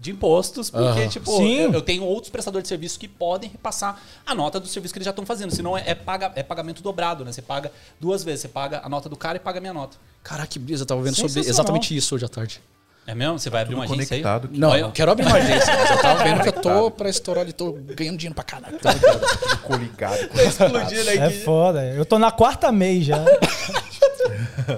De 0.00 0.10
impostos, 0.10 0.68
porque, 0.68 1.00
Aham. 1.02 1.08
tipo, 1.08 1.30
eu, 1.30 1.74
eu 1.74 1.80
tenho 1.80 2.02
outros 2.02 2.28
prestadores 2.28 2.64
de 2.64 2.68
serviço 2.68 2.98
que 2.98 3.06
podem 3.06 3.48
repassar 3.48 4.02
a 4.26 4.34
nota 4.34 4.58
do 4.58 4.66
serviço 4.66 4.92
que 4.92 4.98
eles 4.98 5.04
já 5.04 5.10
estão 5.10 5.24
fazendo. 5.24 5.54
Senão 5.54 5.78
é, 5.78 5.84
é, 5.86 5.94
paga, 5.94 6.32
é 6.34 6.42
pagamento 6.42 6.82
dobrado, 6.82 7.24
né? 7.24 7.30
Você 7.30 7.40
paga 7.40 7.70
duas 8.00 8.24
vezes. 8.24 8.40
Você 8.40 8.48
paga 8.48 8.80
a 8.84 8.88
nota 8.88 9.08
do 9.08 9.16
cara 9.16 9.36
e 9.36 9.40
paga 9.40 9.58
a 9.58 9.60
minha 9.60 9.72
nota. 9.72 9.96
Caraca, 10.24 10.48
que 10.48 10.58
brisa, 10.58 10.82
eu 10.82 10.86
tava 10.86 11.02
vendo 11.02 11.14
sobre 11.14 11.38
exatamente 11.48 11.96
isso 11.96 12.16
hoje 12.16 12.24
à 12.24 12.28
tarde. 12.28 12.60
É 13.06 13.14
mesmo? 13.14 13.38
Você 13.38 13.50
vai 13.50 13.62
abrir 13.62 13.74
uma 13.74 13.84
agência 13.84 14.16
aí? 14.16 14.22
Não, 14.52 14.70
Olha, 14.70 14.80
eu 14.82 14.92
quero 14.92 15.10
abrir 15.10 15.26
uma 15.26 15.36
agência, 15.36 15.74
mas 15.76 15.90
eu 15.90 15.98
tava 16.00 16.24
vendo 16.24 16.42
que 16.42 16.48
eu 16.48 16.52
tô 16.52 16.90
pra 16.90 17.08
estourar 17.08 17.42
ali, 17.42 17.52
tô 17.52 17.72
ganhando 17.72 18.16
dinheiro 18.16 18.34
pra 18.34 18.44
caralho. 18.44 18.78
Tô 18.78 18.88
ligado. 18.90 19.60
Coligado. 19.62 20.40
explodindo 20.40 21.10
aí. 21.10 21.18
É 21.18 21.30
foda. 21.30 21.84
Eu 21.84 22.04
tô 22.04 22.18
na 22.18 22.30
quarta 22.30 22.70
mês 22.70 23.04
já. 23.04 23.18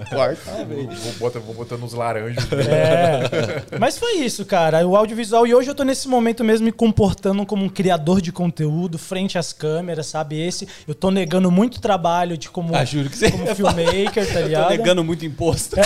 Quarta, 0.08 0.50
Vou, 0.64 0.86
vou, 0.88 1.12
botando, 1.18 1.42
vou 1.44 1.54
botando 1.54 1.82
os 1.84 1.92
laranjas. 1.92 2.44
É. 2.52 3.62
Mas 3.78 3.98
foi 3.98 4.14
isso, 4.18 4.44
cara. 4.44 4.86
O 4.86 4.96
audiovisual. 4.96 5.46
E 5.46 5.54
hoje 5.54 5.70
eu 5.70 5.74
tô 5.74 5.82
nesse 5.82 6.08
momento 6.08 6.42
mesmo 6.44 6.64
me 6.64 6.72
comportando 6.72 7.44
como 7.46 7.64
um 7.64 7.68
criador 7.68 8.20
de 8.20 8.32
conteúdo 8.32 8.98
frente 8.98 9.38
às 9.38 9.52
câmeras, 9.52 10.06
sabe? 10.06 10.40
Esse. 10.40 10.66
Eu 10.86 10.94
tô 10.94 11.10
negando 11.10 11.50
muito 11.50 11.80
trabalho 11.80 12.36
de 12.38 12.48
como, 12.50 12.74
Ah, 12.74 12.84
juro 12.84 13.08
que 13.10 13.16
você 13.16 13.30
como 13.30 13.46
filmmaker, 13.54 14.26
tá 14.26 14.40
Tô 14.40 14.46
ligado? 14.46 14.70
negando 14.70 15.04
muito 15.04 15.24
imposto. 15.24 15.76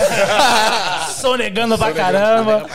Sou 1.21 1.37
negando 1.37 1.77
pra 1.77 1.93
caramba. 1.93 2.67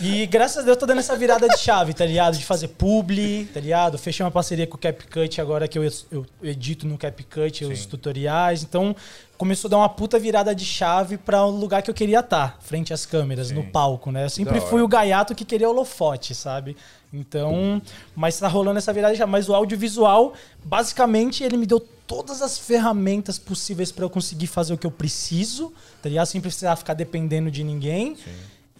E 0.00 0.26
graças 0.26 0.58
a 0.58 0.62
Deus 0.62 0.76
eu 0.76 0.80
tô 0.80 0.86
dando 0.86 1.00
essa 1.00 1.16
virada 1.16 1.48
de 1.48 1.58
chave, 1.58 1.92
tá 1.92 2.06
ligado? 2.06 2.36
De 2.38 2.44
fazer 2.44 2.68
publi, 2.68 3.46
tá 3.52 3.58
ligado? 3.58 3.98
Fechei 3.98 4.24
uma 4.24 4.30
parceria 4.30 4.64
com 4.64 4.76
o 4.76 4.78
CapCut 4.78 5.40
agora 5.40 5.66
que 5.66 5.76
eu, 5.76 5.82
eu 6.12 6.24
edito 6.40 6.86
no 6.86 6.96
CapCut 6.96 7.64
os 7.64 7.84
tutoriais. 7.84 8.62
Então 8.62 8.94
começou 9.38 9.68
a 9.68 9.70
dar 9.70 9.76
uma 9.78 9.88
puta 9.88 10.18
virada 10.18 10.54
de 10.54 10.64
chave 10.64 11.16
pra 11.16 11.44
o 11.44 11.50
lugar 11.50 11.80
que 11.80 11.88
eu 11.90 11.94
queria 11.94 12.18
estar, 12.20 12.58
frente 12.60 12.92
às 12.92 13.06
câmeras, 13.06 13.50
no 13.50 13.64
palco, 13.64 14.10
né? 14.10 14.24
Eu 14.24 14.30
sempre 14.30 14.54
Da 14.58 14.66
fui 14.66 14.74
hora. 14.80 14.84
o 14.84 14.88
gaiato 14.88 15.34
que 15.34 15.44
queria 15.44 15.70
holofote, 15.70 16.34
sabe? 16.34 16.76
Então, 17.12 17.80
mas 18.14 18.38
tá 18.38 18.48
rolando 18.48 18.78
essa 18.78 18.92
virada 18.92 19.14
de 19.14 19.18
chave. 19.18 19.30
Mas 19.30 19.48
o 19.48 19.54
audiovisual, 19.54 20.34
basicamente, 20.62 21.42
ele 21.42 21.56
me 21.56 21.64
deu 21.66 21.80
todas 21.80 22.42
as 22.42 22.58
ferramentas 22.58 23.38
possíveis 23.38 23.92
pra 23.92 24.04
eu 24.04 24.10
conseguir 24.10 24.46
fazer 24.46 24.72
o 24.74 24.78
que 24.78 24.86
eu 24.86 24.90
preciso, 24.90 25.72
tá 26.02 26.08
ligado? 26.08 26.26
Sem 26.26 26.40
precisar 26.40 26.74
ficar 26.76 26.94
dependendo 26.94 27.50
de 27.50 27.62
ninguém. 27.62 28.16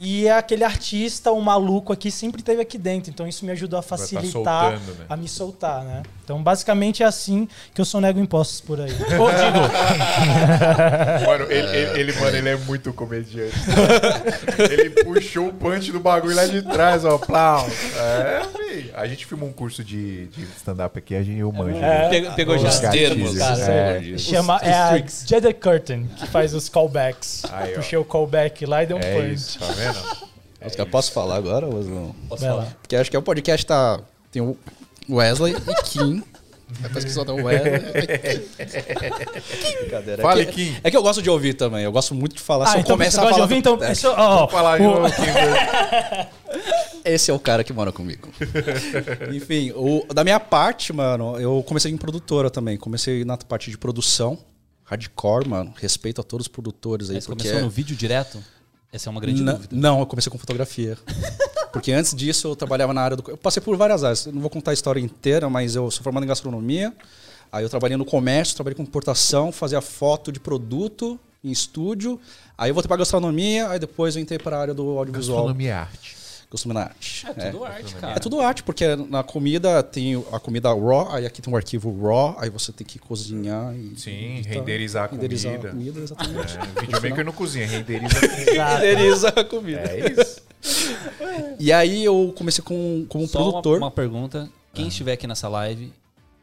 E 0.01 0.27
é 0.27 0.33
aquele 0.33 0.63
artista, 0.63 1.33
o 1.33 1.41
maluco 1.41 1.93
aqui, 1.93 2.11
sempre 2.11 2.43
teve 2.43 2.63
aqui 2.63 2.79
dentro. 2.79 3.11
Então 3.11 3.27
isso 3.27 3.45
me 3.45 3.51
ajudou 3.51 3.79
a 3.79 3.83
tá 3.83 3.89
facilitar, 3.89 4.31
soltando, 4.73 4.99
né? 4.99 5.07
a 5.09 5.17
me 5.17 5.29
soltar, 5.29 5.85
né? 5.85 6.03
Então 6.25 6.41
basicamente 6.43 7.03
é 7.03 7.07
assim 7.07 7.49
que 7.75 7.81
eu 7.81 7.85
sonego 7.85 8.21
impostos 8.21 8.61
por 8.61 8.81
aí. 8.81 8.93
Digo, 8.93 9.09
Mano, 11.27 11.45
ele, 11.51 11.77
ele, 11.77 12.01
ele, 12.01 12.13
mano, 12.21 12.37
ele 12.37 12.49
é 12.49 12.57
muito 12.57 12.93
comediante. 12.93 13.57
ele 14.71 14.91
puxou 15.03 15.49
o 15.49 15.53
punch 15.53 15.91
do 15.91 15.99
bagulho 15.99 16.37
lá 16.37 16.47
de 16.47 16.63
trás, 16.63 17.05
ó. 17.05 17.19
Plau. 17.19 17.67
É, 17.97 18.43
A 18.95 19.07
gente 19.07 19.25
filmou 19.27 19.49
um 19.49 19.53
curso 19.53 19.83
de, 19.85 20.27
de 20.27 20.43
stand-up 20.57 20.99
aqui, 20.99 21.15
a 21.15 21.23
gente 21.23 21.39
eu 21.39 21.51
manjo. 21.53 21.77
É. 21.79 22.09
Pegou, 22.09 22.33
pegou 22.33 22.59
já 22.59 22.69
Os 22.69 22.75
os 22.75 22.81
termos, 22.81 23.35
gatilhos, 23.35 23.39
cara. 23.39 23.73
é. 23.73 24.19
chama, 24.19 24.57
os 24.57 24.63
é 24.63 24.73
a. 24.73 25.05
Jada 25.27 25.53
Curtin, 25.55 26.07
que 26.19 26.27
faz 26.27 26.55
os 26.55 26.69
callbacks. 26.69 27.43
Aí. 27.53 27.75
Puxei 27.75 27.99
o 27.99 28.05
callback 28.05 28.65
lá 28.67 28.83
e 28.83 28.87
deu 28.87 28.97
um 28.97 29.01
É 29.01 29.15
punch. 29.15 29.33
isso, 29.35 29.59
tá 29.59 29.67
vendo? 29.73 30.29
Oscar, 30.65 30.87
posso 30.87 31.13
falar 31.13 31.37
agora, 31.37 31.67
ou 31.67 31.85
não? 31.85 32.15
Posso 32.29 32.43
Vai 32.43 32.51
lá. 32.53 32.63
falar? 32.63 32.77
Porque 32.83 32.97
acho 32.97 33.09
que 33.11 33.17
é 33.17 33.19
o 33.19 33.23
podcast 33.23 33.65
tá. 33.65 34.01
Tem 34.33 34.43
o 34.43 34.57
Wesley 35.09 35.55
e 35.55 35.83
Kim. 35.85 36.23
Só 37.09 37.25
tem 37.25 37.35
o 37.41 37.45
Wesley. 37.45 37.81
Brincadeira. 39.81 40.23
Fale, 40.23 40.43
é 40.43 40.45
que, 40.47 40.53
Kim. 40.53 40.77
É 40.83 40.91
que 40.91 40.97
eu 40.97 41.03
gosto 41.03 41.23
de 41.23 41.31
ouvir 41.31 41.55
também. 41.55 41.85
Eu 41.85 41.93
gosto 41.93 42.15
muito 42.15 42.37
de 42.37 42.43
falar. 42.43 42.67
Ah, 42.67 42.69
Se 42.69 42.77
eu 42.77 42.81
então 42.81 42.97
começar 42.97 43.23
a 43.23 43.25
gosta 43.31 43.35
de 43.35 43.41
falar. 43.41 43.45
ouvir? 43.45 43.57
Então, 43.57 43.79
É, 43.83 43.93
esse, 43.93 44.07
ó, 44.07 44.39
Vou 44.41 44.49
falar 44.49 44.81
o-. 44.81 45.03
Esse 47.05 47.31
é 47.31 47.35
o 47.35 47.39
cara 47.39 47.65
que 47.65 47.73
mora 47.73 47.91
comigo. 47.91 48.29
Enfim, 49.33 49.73
o, 49.75 50.05
da 50.13 50.23
minha 50.25 50.39
parte, 50.39 50.93
mano, 50.93 51.39
eu 51.41 51.63
comecei 51.67 51.91
em 51.91 51.97
produtora 51.97 52.51
também. 52.51 52.77
Comecei 52.77 53.25
na 53.25 53.37
parte 53.37 53.71
de 53.71 53.79
produção. 53.79 54.39
Hardcore, 54.85 55.49
mano. 55.49 55.73
Respeito 55.77 56.21
a 56.21 56.25
todos 56.25 56.45
os 56.45 56.49
produtores 56.49 57.09
aí. 57.11 57.17
Mas 57.17 57.27
porque 57.27 57.45
começou 57.45 57.63
no 57.63 57.71
vídeo 57.71 57.97
direto? 57.97 58.43
Essa 58.93 59.09
é 59.09 59.11
uma 59.11 59.21
grande 59.21 59.43
Na- 59.43 59.53
dúvida. 59.53 59.77
Não, 59.77 60.01
eu 60.01 60.07
comecei 60.07 60.31
com 60.31 60.39
fotografia. 60.39 60.97
Porque 61.73 61.93
antes 61.93 62.15
disso 62.15 62.49
eu 62.49 62.57
trabalhava 62.57 62.95
na 62.95 63.03
área 63.03 63.17
do. 63.17 63.31
Eu 63.31 63.37
passei 63.37 63.63
por 63.63 63.77
várias 63.77 64.03
áreas. 64.03 64.27
Eu 64.27 64.33
não 64.33 64.41
vou 64.41 64.49
contar 64.51 64.71
a 64.71 64.75
história 64.75 65.01
inteira, 65.01 65.51
mas 65.51 65.75
eu 65.77 65.91
sou 65.91 66.03
formado 66.03 66.25
em 66.25 66.27
gastronomia. 66.27 66.95
Aí 67.53 67.63
eu 67.65 67.69
trabalhei 67.69 67.97
no 67.97 68.05
comércio, 68.05 68.55
trabalhei 68.55 68.77
com 68.77 68.83
importação, 68.83 69.53
fazia 69.53 69.81
foto 69.81 70.33
de 70.33 70.41
produto 70.41 71.19
em 71.45 71.51
estúdio. 71.51 72.19
Aí 72.57 72.71
eu 72.71 72.75
voltei 72.75 72.89
para 72.89 72.97
gastronomia, 72.99 73.69
aí 73.69 73.79
depois 73.79 74.17
eu 74.17 74.23
entrei 74.23 74.39
para 74.39 74.57
a 74.57 74.61
área 74.61 74.75
do 74.75 74.99
audiovisual. 74.99 75.39
Gastronomia 75.45 75.69
e 75.69 75.73
arte. 75.73 76.17
Gastronomia 76.51 76.85
na 76.85 76.91
arte. 76.91 77.27
É 77.27 77.51
tudo 77.51 77.65
arte, 77.65 77.95
cara. 77.97 78.15
É 78.15 78.19
tudo 78.19 78.41
arte, 78.41 78.63
porque 78.63 78.97
na 78.97 79.23
comida 79.23 79.83
tem 79.83 80.25
a 80.33 80.41
comida 80.41 80.71
raw, 80.71 81.13
aí 81.13 81.27
aqui 81.27 81.43
tem 81.43 81.53
um 81.53 81.57
arquivo 81.57 81.95
raw, 82.03 82.37
aí 82.39 82.49
você 82.49 82.73
tem 82.73 82.87
que 82.87 82.99
cozinhar 82.99 83.75
e. 83.77 83.99
Sim, 83.99 84.39
editar, 84.39 84.55
renderizar 84.55 85.05
a 85.05 85.07
renderizar 85.09 85.53
comida. 85.53 85.69
a 85.69 85.73
comida, 85.73 86.01
exatamente. 86.01 86.59
É, 86.59 86.81
videomaker 86.81 87.25
não 87.25 87.33
cozinha, 87.33 87.67
renderiza 87.67 88.19
a 88.19 88.29
comida. 88.29 88.65
Renderiza 88.79 89.29
a 89.29 89.45
comida. 89.45 89.81
É 89.81 90.13
isso. 90.13 90.43
E 91.59 91.71
aí 91.71 92.03
eu 92.03 92.33
comecei 92.37 92.65
com, 92.65 93.05
como 93.09 93.27
Só 93.27 93.39
uma, 93.39 93.51
produtor. 93.51 93.79
uma 93.79 93.91
pergunta. 93.91 94.49
Quem 94.73 94.89
estiver 94.89 95.13
aqui 95.13 95.27
nessa 95.27 95.49
live, 95.49 95.93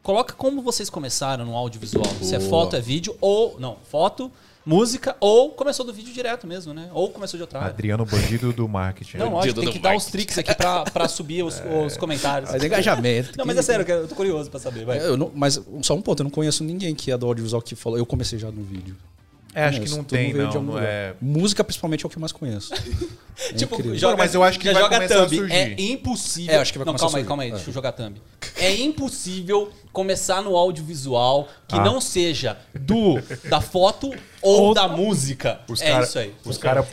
coloca 0.04 0.34
como 0.34 0.62
vocês 0.62 0.88
começaram 0.88 1.44
no 1.44 1.56
audiovisual. 1.56 2.06
Se 2.22 2.34
é 2.34 2.38
Boa. 2.38 2.50
foto, 2.50 2.76
é 2.76 2.80
vídeo, 2.80 3.16
ou. 3.20 3.58
Não, 3.58 3.76
foto, 3.90 4.30
música, 4.66 5.16
ou 5.20 5.52
começou 5.52 5.86
do 5.86 5.92
vídeo 5.92 6.12
direto 6.12 6.44
mesmo, 6.46 6.74
né? 6.74 6.90
Ou 6.92 7.08
começou 7.10 7.38
de 7.38 7.42
outra 7.42 7.60
área. 7.60 7.70
Adriano, 7.70 8.04
bandido 8.04 8.52
do 8.52 8.66
marketing. 8.68 9.18
Não, 9.18 9.30
lógico, 9.30 9.60
tem 9.60 9.70
que 9.70 9.78
dar 9.78 9.96
os 9.96 10.06
tricks 10.06 10.36
aqui 10.36 10.52
pra, 10.54 10.82
pra 10.84 11.06
subir 11.06 11.44
os, 11.44 11.62
os 11.86 11.96
comentários. 11.96 12.50
Mas 12.50 12.62
engajamento. 12.64 13.30
Não, 13.38 13.44
mas 13.46 13.56
é 13.56 13.62
sério, 13.62 13.86
eu 13.88 14.08
tô 14.08 14.14
curioso 14.16 14.50
pra 14.50 14.58
saber. 14.58 14.84
Vai. 14.84 14.98
Eu 14.98 15.16
não- 15.16 15.30
mas 15.32 15.60
só 15.82 15.94
um 15.94 16.02
ponto, 16.02 16.20
eu 16.20 16.24
não 16.24 16.30
conheço 16.30 16.64
ninguém 16.64 16.94
que 16.94 17.12
é 17.12 17.16
do 17.16 17.26
audiovisual 17.26 17.62
que 17.62 17.76
falou. 17.76 17.96
Eu 17.96 18.04
comecei 18.04 18.38
já 18.38 18.50
no 18.50 18.62
vídeo. 18.64 18.96
É, 19.56 19.64
acho 19.64 19.80
que 19.80 19.88
não 19.88 20.04
tem, 20.04 20.34
não, 20.34 20.62
não 20.62 20.78
é- 20.78 21.14
Música, 21.18 21.64
principalmente, 21.64 22.04
é 22.04 22.06
o 22.06 22.10
que 22.10 22.16
eu 22.16 22.20
mais 22.20 22.30
conheço. 22.30 22.74
É 22.74 23.52
Tipo, 23.56 23.76
joga, 23.96 24.14
Pô, 24.16 24.18
mas 24.22 24.34
eu 24.34 24.42
acho 24.44 24.58
que 24.58 24.66
já 24.66 24.72
vai 24.74 24.82
joga 24.82 24.96
começar 24.96 25.14
a 25.14 25.18
thumb. 25.24 25.36
surgir. 25.36 25.54
É 25.54 25.74
impossível. 25.80 26.54
É, 26.54 26.58
acho 26.58 26.72
que 26.72 26.78
vai 26.78 26.84
não, 26.84 26.92
começar 26.92 27.06
a 27.06 27.08
calma 27.08 27.16
aí, 27.18 27.22
surgir. 27.22 27.28
calma 27.28 27.42
aí, 27.42 27.48
É. 27.48 27.52
deixa 27.54 27.70
eu 27.70 27.74
jogar 27.74 27.92
thumb. 27.92 28.20
É 28.58 28.74
impossível 28.76 29.70
começar 29.92 30.42
no 30.42 30.54
audiovisual 30.56 31.48
que 31.66 31.74
Ah. 31.76 31.80
não 31.82 32.00
seja 32.02 32.58
do 32.78 33.18
da 33.48 33.60
foto 33.62 34.12
ou, 34.42 34.74
da 34.74 34.86
música. 34.88 35.60
Os 35.68 35.80
é 35.80 35.90
cara- 35.90 36.04
isso 36.04 36.18
aí. 36.18 36.34
Os 36.44 36.58
caras 36.58 36.84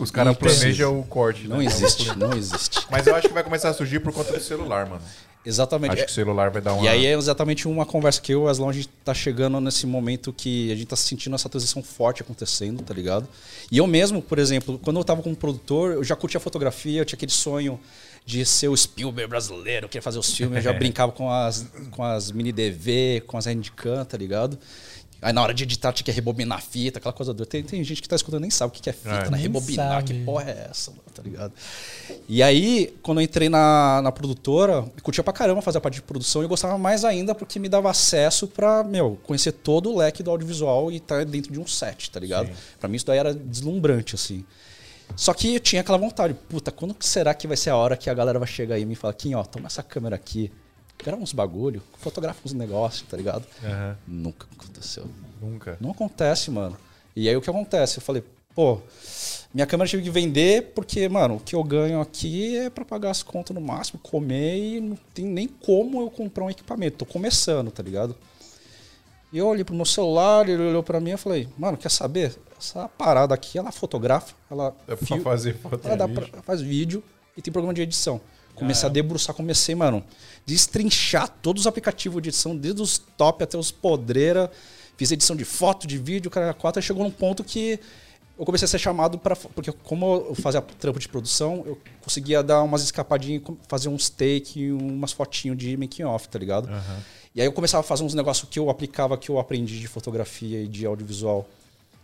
os, 0.00 0.10
cara 0.10 0.34
planejam 0.34 0.98
o 0.98 1.04
corte. 1.04 1.46
Não 1.46 1.58
né? 1.58 1.64
existe, 1.64 2.16
não 2.18 2.32
existe. 2.32 2.80
Mas 2.90 3.06
eu 3.06 3.14
acho 3.14 3.28
que 3.28 3.34
vai 3.34 3.44
começar 3.44 3.68
a 3.68 3.74
surgir 3.74 4.00
por 4.00 4.12
conta 4.12 4.32
do 4.32 4.40
celular, 4.40 4.86
mano. 4.86 5.02
Exatamente. 5.44 5.92
Acho 5.92 6.04
que 6.04 6.10
o 6.10 6.14
celular 6.14 6.50
vai 6.50 6.60
dar 6.60 6.74
uma. 6.74 6.84
E 6.84 6.88
aí 6.88 7.06
é 7.06 7.12
exatamente 7.12 7.66
uma 7.66 7.86
conversa 7.86 8.20
que 8.20 8.32
eu 8.32 8.42
e 8.42 8.44
o 8.44 8.48
Aslão, 8.48 8.68
a 8.68 8.72
gente 8.72 8.88
tá 9.04 9.14
chegando 9.14 9.58
nesse 9.60 9.86
momento 9.86 10.32
que 10.32 10.70
a 10.70 10.74
gente 10.74 10.86
tá 10.86 10.96
sentindo 10.96 11.34
essa 11.34 11.48
transição 11.48 11.82
forte 11.82 12.22
acontecendo, 12.22 12.82
tá 12.82 12.92
ligado? 12.92 13.26
E 13.70 13.78
eu 13.78 13.86
mesmo, 13.86 14.20
por 14.20 14.38
exemplo, 14.38 14.78
quando 14.82 14.98
eu 14.98 15.04
tava 15.04 15.22
como 15.22 15.34
produtor, 15.34 15.92
eu 15.92 16.04
já 16.04 16.14
curtia 16.14 16.38
fotografia, 16.38 17.00
eu 17.00 17.04
tinha 17.04 17.16
aquele 17.16 17.32
sonho 17.32 17.80
de 18.26 18.44
ser 18.44 18.68
o 18.68 18.76
Spielberg 18.76 19.30
brasileiro, 19.30 19.88
queria 19.88 20.02
fazer 20.02 20.18
os 20.18 20.30
filmes, 20.36 20.58
eu 20.58 20.62
já 20.62 20.72
brincava 20.78 21.10
com 21.10 21.30
as, 21.30 21.66
com 21.90 22.04
as 22.04 22.30
mini 22.30 22.52
DV, 22.52 23.22
com 23.26 23.38
as 23.38 23.46
Handicam, 23.46 24.04
tá 24.04 24.18
ligado? 24.18 24.58
Aí 25.22 25.32
na 25.32 25.42
hora 25.42 25.52
de 25.52 25.64
editar 25.64 25.92
tinha 25.92 26.04
que 26.04 26.10
rebobinar 26.10 26.58
a 26.58 26.60
fita, 26.60 26.98
aquela 26.98 27.12
coisa 27.12 27.34
doida. 27.34 27.50
Tem, 27.50 27.62
tem 27.62 27.84
gente 27.84 28.00
que 28.00 28.08
tá 28.08 28.16
escutando 28.16 28.40
e 28.40 28.42
nem 28.42 28.50
sabe 28.50 28.70
o 28.76 28.80
que 28.80 28.88
é 28.88 28.92
fita, 28.92 29.10
É. 29.26 29.30
né? 29.30 29.36
Rebobinar, 29.38 29.88
sabe. 30.00 30.04
que 30.14 30.24
porra 30.24 30.50
é 30.50 30.68
essa, 30.70 30.90
mano, 30.90 31.02
tá 31.14 31.22
ligado? 31.22 31.52
E 32.28 32.42
aí, 32.42 32.94
quando 33.02 33.20
eu 33.20 33.24
entrei 33.24 33.48
na, 33.48 34.00
na 34.02 34.10
produtora, 34.10 34.72
eu 34.96 35.02
curtia 35.02 35.22
pra 35.22 35.32
caramba 35.32 35.60
fazer 35.60 35.78
a 35.78 35.80
parte 35.80 35.96
de 35.96 36.02
produção 36.02 36.40
e 36.40 36.44
eu 36.44 36.48
gostava 36.48 36.78
mais 36.78 37.04
ainda 37.04 37.34
porque 37.34 37.58
me 37.58 37.68
dava 37.68 37.90
acesso 37.90 38.46
pra, 38.48 38.82
meu, 38.82 39.18
conhecer 39.24 39.52
todo 39.52 39.90
o 39.92 39.96
leque 39.98 40.22
do 40.22 40.30
audiovisual 40.30 40.90
e 40.90 40.96
estar 40.96 41.24
dentro 41.26 41.52
de 41.52 41.60
um 41.60 41.66
set, 41.66 42.10
tá 42.10 42.18
ligado? 42.18 42.46
Sim. 42.46 42.52
Pra 42.78 42.88
mim 42.88 42.96
isso 42.96 43.06
daí 43.06 43.18
era 43.18 43.34
deslumbrante, 43.34 44.14
assim. 44.14 44.44
Só 45.16 45.34
que 45.34 45.56
eu 45.56 45.60
tinha 45.60 45.80
aquela 45.82 45.98
vontade, 45.98 46.34
puta, 46.48 46.70
quando 46.70 46.94
será 47.00 47.34
que 47.34 47.46
vai 47.46 47.56
ser 47.56 47.70
a 47.70 47.76
hora 47.76 47.96
que 47.96 48.08
a 48.08 48.14
galera 48.14 48.38
vai 48.38 48.46
chegar 48.48 48.76
aí 48.76 48.82
e 48.82 48.86
me 48.86 48.94
falar, 48.94 49.12
Kim, 49.14 49.34
ó, 49.34 49.42
toma 49.44 49.66
essa 49.66 49.82
câmera 49.82 50.14
aqui, 50.16 50.50
grava 51.04 51.22
uns 51.22 51.32
bagulho, 51.32 51.82
fotografa 51.98 52.40
uns 52.44 52.52
negócios, 52.52 53.02
tá 53.08 53.16
ligado? 53.16 53.44
Aham, 53.64 53.96
Nunca 54.06 54.46
aconteceu. 54.58 55.06
Nunca. 55.40 55.76
Não 55.80 55.90
acontece, 55.90 56.50
mano. 56.50 56.76
E 57.16 57.28
aí 57.28 57.36
o 57.36 57.40
que 57.40 57.50
acontece? 57.50 57.98
Eu 57.98 58.02
falei, 58.02 58.22
pô, 58.54 58.78
minha 59.52 59.66
câmera 59.66 59.88
tive 59.88 60.02
que 60.02 60.10
vender 60.10 60.72
porque, 60.74 61.08
mano, 61.08 61.36
o 61.36 61.40
que 61.40 61.54
eu 61.54 61.64
ganho 61.64 62.00
aqui 62.00 62.56
é 62.56 62.70
pra 62.70 62.84
pagar 62.84 63.10
as 63.10 63.22
contas 63.22 63.54
no 63.54 63.60
máximo, 63.60 63.98
comer 64.00 64.76
e 64.76 64.80
não 64.80 64.96
tem 65.14 65.24
nem 65.24 65.48
como 65.48 66.00
eu 66.02 66.10
comprar 66.10 66.44
um 66.44 66.50
equipamento. 66.50 66.98
Tô 66.98 67.06
começando, 67.06 67.70
tá 67.70 67.82
ligado? 67.82 68.14
E 69.32 69.38
eu 69.38 69.46
olhei 69.46 69.64
pro 69.64 69.74
meu 69.74 69.84
celular, 69.84 70.48
ele 70.48 70.62
olhou 70.62 70.82
pra 70.82 71.00
mim 71.00 71.10
e 71.12 71.16
falei, 71.16 71.48
mano, 71.56 71.76
quer 71.76 71.90
saber? 71.90 72.36
Essa 72.58 72.88
parada 72.88 73.32
aqui, 73.34 73.56
ela 73.58 73.72
fotografa, 73.72 74.34
ela, 74.50 74.74
É 74.86 74.94
pra 74.96 75.06
fio- 75.06 75.22
fazer 75.22 75.54
foto. 75.56 75.80
ela 75.86 75.96
dá 75.96 76.08
pra- 76.08 76.42
faz 76.42 76.60
vídeo 76.60 77.02
e 77.36 77.40
tem 77.40 77.50
programa 77.52 77.72
de 77.72 77.80
edição. 77.80 78.20
Comecei 78.54 78.86
Ah, 78.86 78.90
a 78.90 78.92
debruçar, 78.92 79.34
comecei, 79.34 79.74
mano, 79.74 80.04
destrinchar 80.46 81.28
todos 81.42 81.62
os 81.62 81.66
aplicativos 81.66 82.22
de 82.22 82.30
edição, 82.30 82.56
desde 82.56 82.82
os 82.82 82.98
top 82.98 83.44
até 83.44 83.56
os 83.56 83.70
podreira. 83.70 84.50
Fiz 84.96 85.10
edição 85.10 85.34
de 85.34 85.44
foto, 85.44 85.86
de 85.86 85.96
vídeo, 85.96 86.30
cara, 86.30 86.52
quatro. 86.52 86.82
Chegou 86.82 87.02
num 87.02 87.10
ponto 87.10 87.42
que 87.42 87.80
eu 88.38 88.46
comecei 88.46 88.64
a 88.64 88.68
ser 88.68 88.78
chamado 88.78 89.18
para 89.18 89.36
Porque 89.36 89.70
como 89.70 90.24
eu 90.28 90.34
fazia 90.34 90.62
trampo 90.62 90.98
de 90.98 91.08
produção, 91.08 91.62
eu 91.66 91.78
conseguia 92.02 92.42
dar 92.42 92.62
umas 92.62 92.82
escapadinhas, 92.82 93.42
fazer 93.68 93.88
uns 93.88 94.08
take, 94.08 94.72
umas 94.72 95.12
fotinhos 95.12 95.58
de 95.58 95.76
making 95.76 96.04
off, 96.04 96.28
tá 96.28 96.38
ligado? 96.38 96.68
E 97.34 97.40
aí 97.40 97.46
eu 97.46 97.52
começava 97.52 97.80
a 97.80 97.84
fazer 97.84 98.02
uns 98.02 98.14
negócios 98.14 98.48
que 98.48 98.58
eu 98.58 98.70
aplicava, 98.70 99.16
que 99.16 99.30
eu 99.30 99.38
aprendi 99.38 99.78
de 99.78 99.86
fotografia 99.86 100.62
e 100.62 100.66
de 100.66 100.86
audiovisual. 100.86 101.46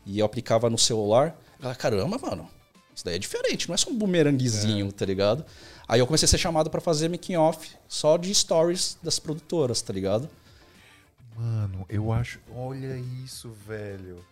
E 0.05 0.19
eu 0.19 0.27
aplicava 0.27 0.71
no 0.71 0.79
celular. 0.79 1.37
Eu 1.57 1.63
falava, 1.63 1.79
caramba, 1.79 2.19
mano, 2.19 2.49
isso 2.97 3.05
daí 3.05 3.17
é 3.17 3.19
diferente, 3.19 3.69
não 3.69 3.75
é 3.75 3.77
só 3.77 3.91
um 3.91 3.95
bumeranguezinho, 3.95 4.91
tá 4.91 5.05
ligado? 5.05 5.45
Aí 5.87 6.01
eu 6.01 6.07
comecei 6.07 6.25
a 6.25 6.29
ser 6.29 6.39
chamado 6.39 6.71
pra 6.71 6.81
fazer 6.81 7.11
making 7.11 7.37
off 7.37 7.73
só 7.87 8.17
de 8.17 8.35
stories 8.35 8.97
das 9.03 9.19
produtoras, 9.19 9.83
tá 9.83 9.93
ligado? 9.93 10.31
Mano, 11.37 11.85
eu 11.91 12.11
acho. 12.11 12.41
Olha 12.57 12.97
isso, 13.23 13.51
velho. 13.69 14.25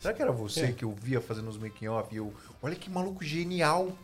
Será 0.00 0.12
que 0.12 0.20
era 0.20 0.32
você 0.32 0.72
que 0.72 0.84
eu 0.84 0.92
via 1.00 1.20
fazendo 1.20 1.48
os 1.48 1.56
making 1.56 1.86
off? 1.86 2.12
E 2.12 2.16
eu. 2.16 2.34
Olha 2.60 2.74
que 2.74 2.90
maluco 2.90 3.24
genial. 3.24 3.96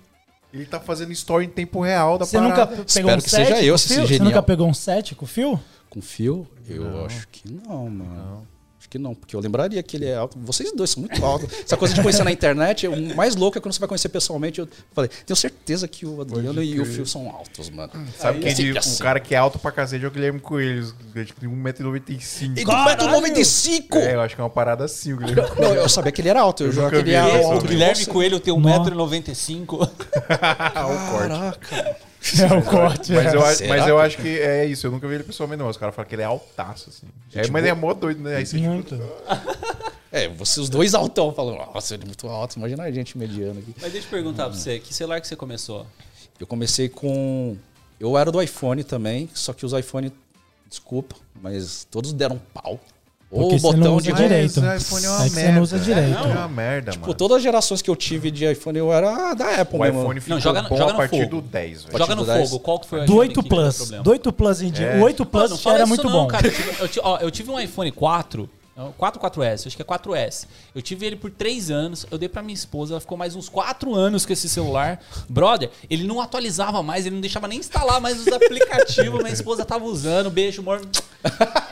Ele 0.52 0.64
tá 0.64 0.78
fazendo 0.78 1.10
story 1.10 1.46
em 1.46 1.50
tempo 1.50 1.80
real 1.80 2.16
da 2.16 2.24
Você 2.24 2.40
nunca 2.40 2.64
parada. 2.64 2.84
pegou 2.84 2.86
Espero 2.86 3.08
um 3.08 3.16
que 3.16 3.28
set 3.28 3.46
seja 3.48 3.62
eu, 3.62 3.76
se 3.76 4.00
Você 4.00 4.18
nunca 4.20 4.40
pegou 4.40 4.68
um 4.68 4.72
set 4.72 5.16
com 5.16 5.26
fio? 5.26 5.60
Com 5.90 6.00
fio? 6.00 6.46
Eu 6.68 7.04
acho 7.04 7.26
que 7.26 7.50
não, 7.50 7.90
mano. 7.90 8.46
Acho 8.86 8.90
que 8.90 8.98
não, 9.00 9.16
porque 9.16 9.34
eu 9.34 9.40
lembraria 9.40 9.82
que 9.82 9.96
ele 9.96 10.04
é 10.06 10.14
alto. 10.14 10.38
Vocês 10.38 10.70
dois 10.72 10.90
são 10.90 11.00
muito 11.02 11.24
altos. 11.24 11.52
Essa 11.52 11.76
coisa 11.76 11.92
de 11.92 12.00
conhecer 12.00 12.22
na 12.22 12.30
internet, 12.30 12.86
o 12.86 13.16
mais 13.16 13.34
louco 13.34 13.58
é 13.58 13.60
quando 13.60 13.72
você 13.74 13.80
vai 13.80 13.88
conhecer 13.88 14.08
pessoalmente. 14.08 14.60
Eu 14.60 14.68
falei, 14.92 15.10
tenho 15.26 15.36
certeza 15.36 15.88
que 15.88 16.06
o 16.06 16.20
Adriano 16.20 16.62
e 16.62 16.80
o. 16.80 16.86
Fio 16.86 17.04
são 17.04 17.28
altos, 17.28 17.68
mano. 17.68 17.90
Sabe 18.16 18.36
Aí 18.38 18.42
quem 18.44 18.52
é 18.52 18.54
sempre 18.54 18.72
de, 18.74 18.78
assim. 18.78 18.94
o 18.94 18.98
cara 19.02 19.18
que 19.18 19.34
é 19.34 19.38
alto 19.38 19.58
pra 19.58 19.72
cacete 19.72 20.04
é 20.04 20.08
o 20.08 20.10
Guilherme 20.10 20.38
Coelho. 20.38 20.94
é 21.16 21.24
Tipo, 21.24 21.40
tem 21.40 21.50
1,95m. 21.50 22.58
E 22.58 22.64
do 22.64 22.76
metro 22.84 23.08
95! 23.08 23.98
É, 23.98 24.14
eu 24.14 24.20
acho 24.20 24.36
que 24.36 24.40
é 24.40 24.44
uma 24.44 24.50
parada 24.50 24.84
assim, 24.84 25.14
o 25.14 25.16
Guilherme 25.16 25.50
Coelho. 25.50 25.68
Não, 25.68 25.74
eu 25.74 25.88
sabia 25.88 26.12
que 26.12 26.20
ele 26.20 26.28
era 26.28 26.40
alto. 26.40 26.62
Eu, 26.62 26.68
Eu 26.68 26.72
jurava 26.72 26.90
que 26.92 26.96
ele 26.98 27.12
era 27.12 27.44
alto. 27.44 27.62
que 27.62 27.68
Guilherme. 27.68 28.06
Coelho 28.06 28.38
tem 28.38 28.56
Nossa. 28.56 28.88
1,95m. 28.88 29.90
Ah, 30.40 30.86
o 30.86 31.10
corte. 31.10 31.28
Caraca. 31.28 32.05
É 32.40 32.54
o 32.54 32.62
corte. 32.62 33.12
Mas, 33.12 33.32
é. 33.32 33.36
eu, 33.36 33.44
acho- 33.44 33.66
mas 33.68 33.86
eu 33.88 33.96
que- 33.96 34.02
acho 34.02 34.16
que 34.18 34.38
é 34.40 34.64
isso. 34.66 34.86
Eu 34.86 34.90
nunca 34.90 35.06
vi 35.08 35.14
ele 35.14 35.24
pessoalmente, 35.24 35.62
não. 35.62 35.68
Os 35.68 35.76
caras 35.76 35.94
falam 35.94 36.08
que 36.08 36.14
ele 36.14 36.22
é 36.22 36.26
altaço, 36.26 36.90
assim. 36.90 37.06
É, 37.34 37.46
mas 37.48 37.62
ele 37.62 37.70
é 37.70 37.74
mó 37.74 37.92
doido, 37.94 38.20
né? 38.22 38.36
Aí 38.36 38.46
você, 38.46 38.56
tipo, 38.58 38.68
Muito. 38.70 39.00
É, 40.12 40.28
vocês 40.28 40.58
os 40.58 40.68
dois 40.70 40.94
altão 40.94 41.32
falando, 41.32 41.58
nossa, 41.58 41.94
ele 41.94 42.04
é 42.04 42.06
muito 42.06 42.26
alto. 42.28 42.56
Imagina 42.58 42.84
a 42.84 42.90
gente 42.90 43.18
mediano 43.18 43.58
aqui. 43.60 43.74
Mas 43.80 43.92
deixa 43.92 44.06
eu 44.06 44.10
perguntar 44.10 44.44
pra 44.48 44.54
você, 44.56 44.78
que 44.78 44.94
celular 44.94 45.20
que 45.20 45.28
você 45.28 45.36
começou? 45.36 45.86
Eu 46.40 46.46
comecei 46.46 46.88
com. 46.88 47.56
Eu 47.98 48.16
era 48.16 48.30
do 48.30 48.40
iPhone 48.40 48.82
também, 48.84 49.28
só 49.34 49.52
que 49.52 49.64
os 49.66 49.72
iPhone, 49.72 50.12
desculpa, 50.68 51.16
mas 51.40 51.86
todos 51.90 52.12
deram 52.12 52.40
pau. 52.52 52.78
Ou 53.28 53.52
o 53.54 53.58
você 53.58 53.66
não 53.72 53.78
botão 53.78 53.96
usa 53.96 54.12
de. 54.12 54.22
direito. 54.22 54.62
Mas 54.62 54.82
iPhone 54.82 55.04
é 55.04 55.08
uma 55.08 55.18
É 55.18 55.24
que 55.24 55.30
você 55.30 55.36
merda. 55.40 55.52
não 55.54 55.62
usa 55.62 55.78
direito. 55.80 56.18
É 56.18 56.22
uma 56.22 56.48
merda, 56.48 56.90
Tipo, 56.92 57.06
mano. 57.06 57.14
todas 57.18 57.36
as 57.38 57.42
gerações 57.42 57.82
que 57.82 57.90
eu 57.90 57.96
tive 57.96 58.30
de 58.30 58.44
iPhone, 58.50 58.78
eu 58.78 58.92
era 58.92 59.34
da 59.34 59.60
Apple 59.62 59.78
O 59.78 59.82
mesmo. 59.82 60.00
iPhone 60.02 60.20
ficou 60.20 60.40
joga- 60.40 60.62
bom 60.62 60.76
joga 60.76 60.90
a 60.90 60.92
no 60.92 60.96
partir 60.98 61.24
fogo. 61.24 61.40
do 61.40 61.42
10, 61.42 61.84
velho. 61.84 61.98
Joga- 61.98 62.14
no 62.14 62.24
do 62.24 62.32
10. 62.32 62.48
fogo, 62.50 62.60
qual 62.62 62.78
que 62.78 62.86
foi 62.86 62.98
o 63.00 63.02
Do 63.02 63.04
iPhone 63.06 63.20
8 63.20 63.42
que 63.42 63.48
deu 63.48 63.58
Plus. 63.58 63.90
Do 63.90 64.10
8 64.10 64.32
Plus 64.32 64.62
em 64.62 64.70
dia. 64.70 64.86
É. 64.86 64.98
O 64.98 65.02
8 65.02 65.26
Plus 65.26 65.42
Mano, 65.42 65.54
não 65.54 65.58
fala 65.58 65.76
era 65.76 65.86
muito 65.86 66.04
não, 66.04 66.12
bom. 66.12 66.26
Cara, 66.28 66.46
eu, 66.46 66.88
tive, 66.88 67.00
ó, 67.02 67.18
eu 67.18 67.30
tive 67.30 67.50
um 67.50 67.58
iPhone 67.60 67.90
4, 67.90 68.48
é 68.76 68.82
um 68.82 68.92
4 68.92 69.20
4S, 69.20 69.66
acho 69.66 69.74
que 69.76 69.82
é 69.82 69.84
4S. 69.84 70.46
Eu 70.74 70.82
tive 70.82 71.06
ele 71.06 71.16
por 71.16 71.30
3 71.30 71.70
anos, 71.70 72.04
eu 72.10 72.18
dei 72.18 72.28
pra 72.28 72.42
minha 72.42 72.54
esposa, 72.54 72.92
ela 72.92 73.00
ficou 73.00 73.16
mais 73.16 73.34
uns 73.34 73.48
4 73.48 73.94
anos 73.94 74.26
com 74.26 74.32
esse 74.32 74.48
celular. 74.48 75.00
Brother, 75.28 75.70
ele 75.88 76.04
não 76.04 76.20
atualizava 76.20 76.82
mais, 76.82 77.06
ele 77.06 77.14
não 77.14 77.20
deixava 77.22 77.48
nem 77.48 77.58
instalar 77.58 78.00
mais 78.00 78.20
os 78.20 78.28
aplicativos, 78.28 79.20
minha 79.22 79.32
esposa 79.32 79.64
tava 79.64 79.84
usando, 79.84 80.30
beijo, 80.30 80.60
amor. 80.60 80.82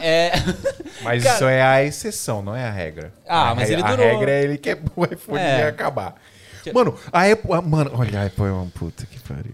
É... 0.01 0.33
Mas 1.03 1.23
Cara- 1.23 1.35
isso 1.35 1.45
é 1.45 1.63
a 1.63 1.83
exceção, 1.85 2.43
não 2.43 2.57
é 2.57 2.65
a 2.65 2.71
regra. 2.71 3.13
Ah, 3.29 3.51
a 3.51 3.55
mas 3.55 3.69
ele 3.69 3.83
A 3.83 3.91
durou. 3.91 4.07
regra 4.07 4.31
é 4.31 4.43
ele 4.45 4.57
quer 4.59 4.81
o 4.97 5.05
iPhone 5.05 5.39
É. 5.39 5.59
ia 5.61 5.69
acabar. 5.69 6.15
Mano, 6.73 6.99
a 7.13 7.31
Apple. 7.31 7.53
a- 7.53 7.61
Mano, 7.61 7.91
olha, 7.95 8.21
a 8.23 8.27
Apple 8.27 8.45
é 8.47 8.51
uma 8.51 8.67
puta 8.67 9.05
que 9.05 9.19
pariu. 9.21 9.53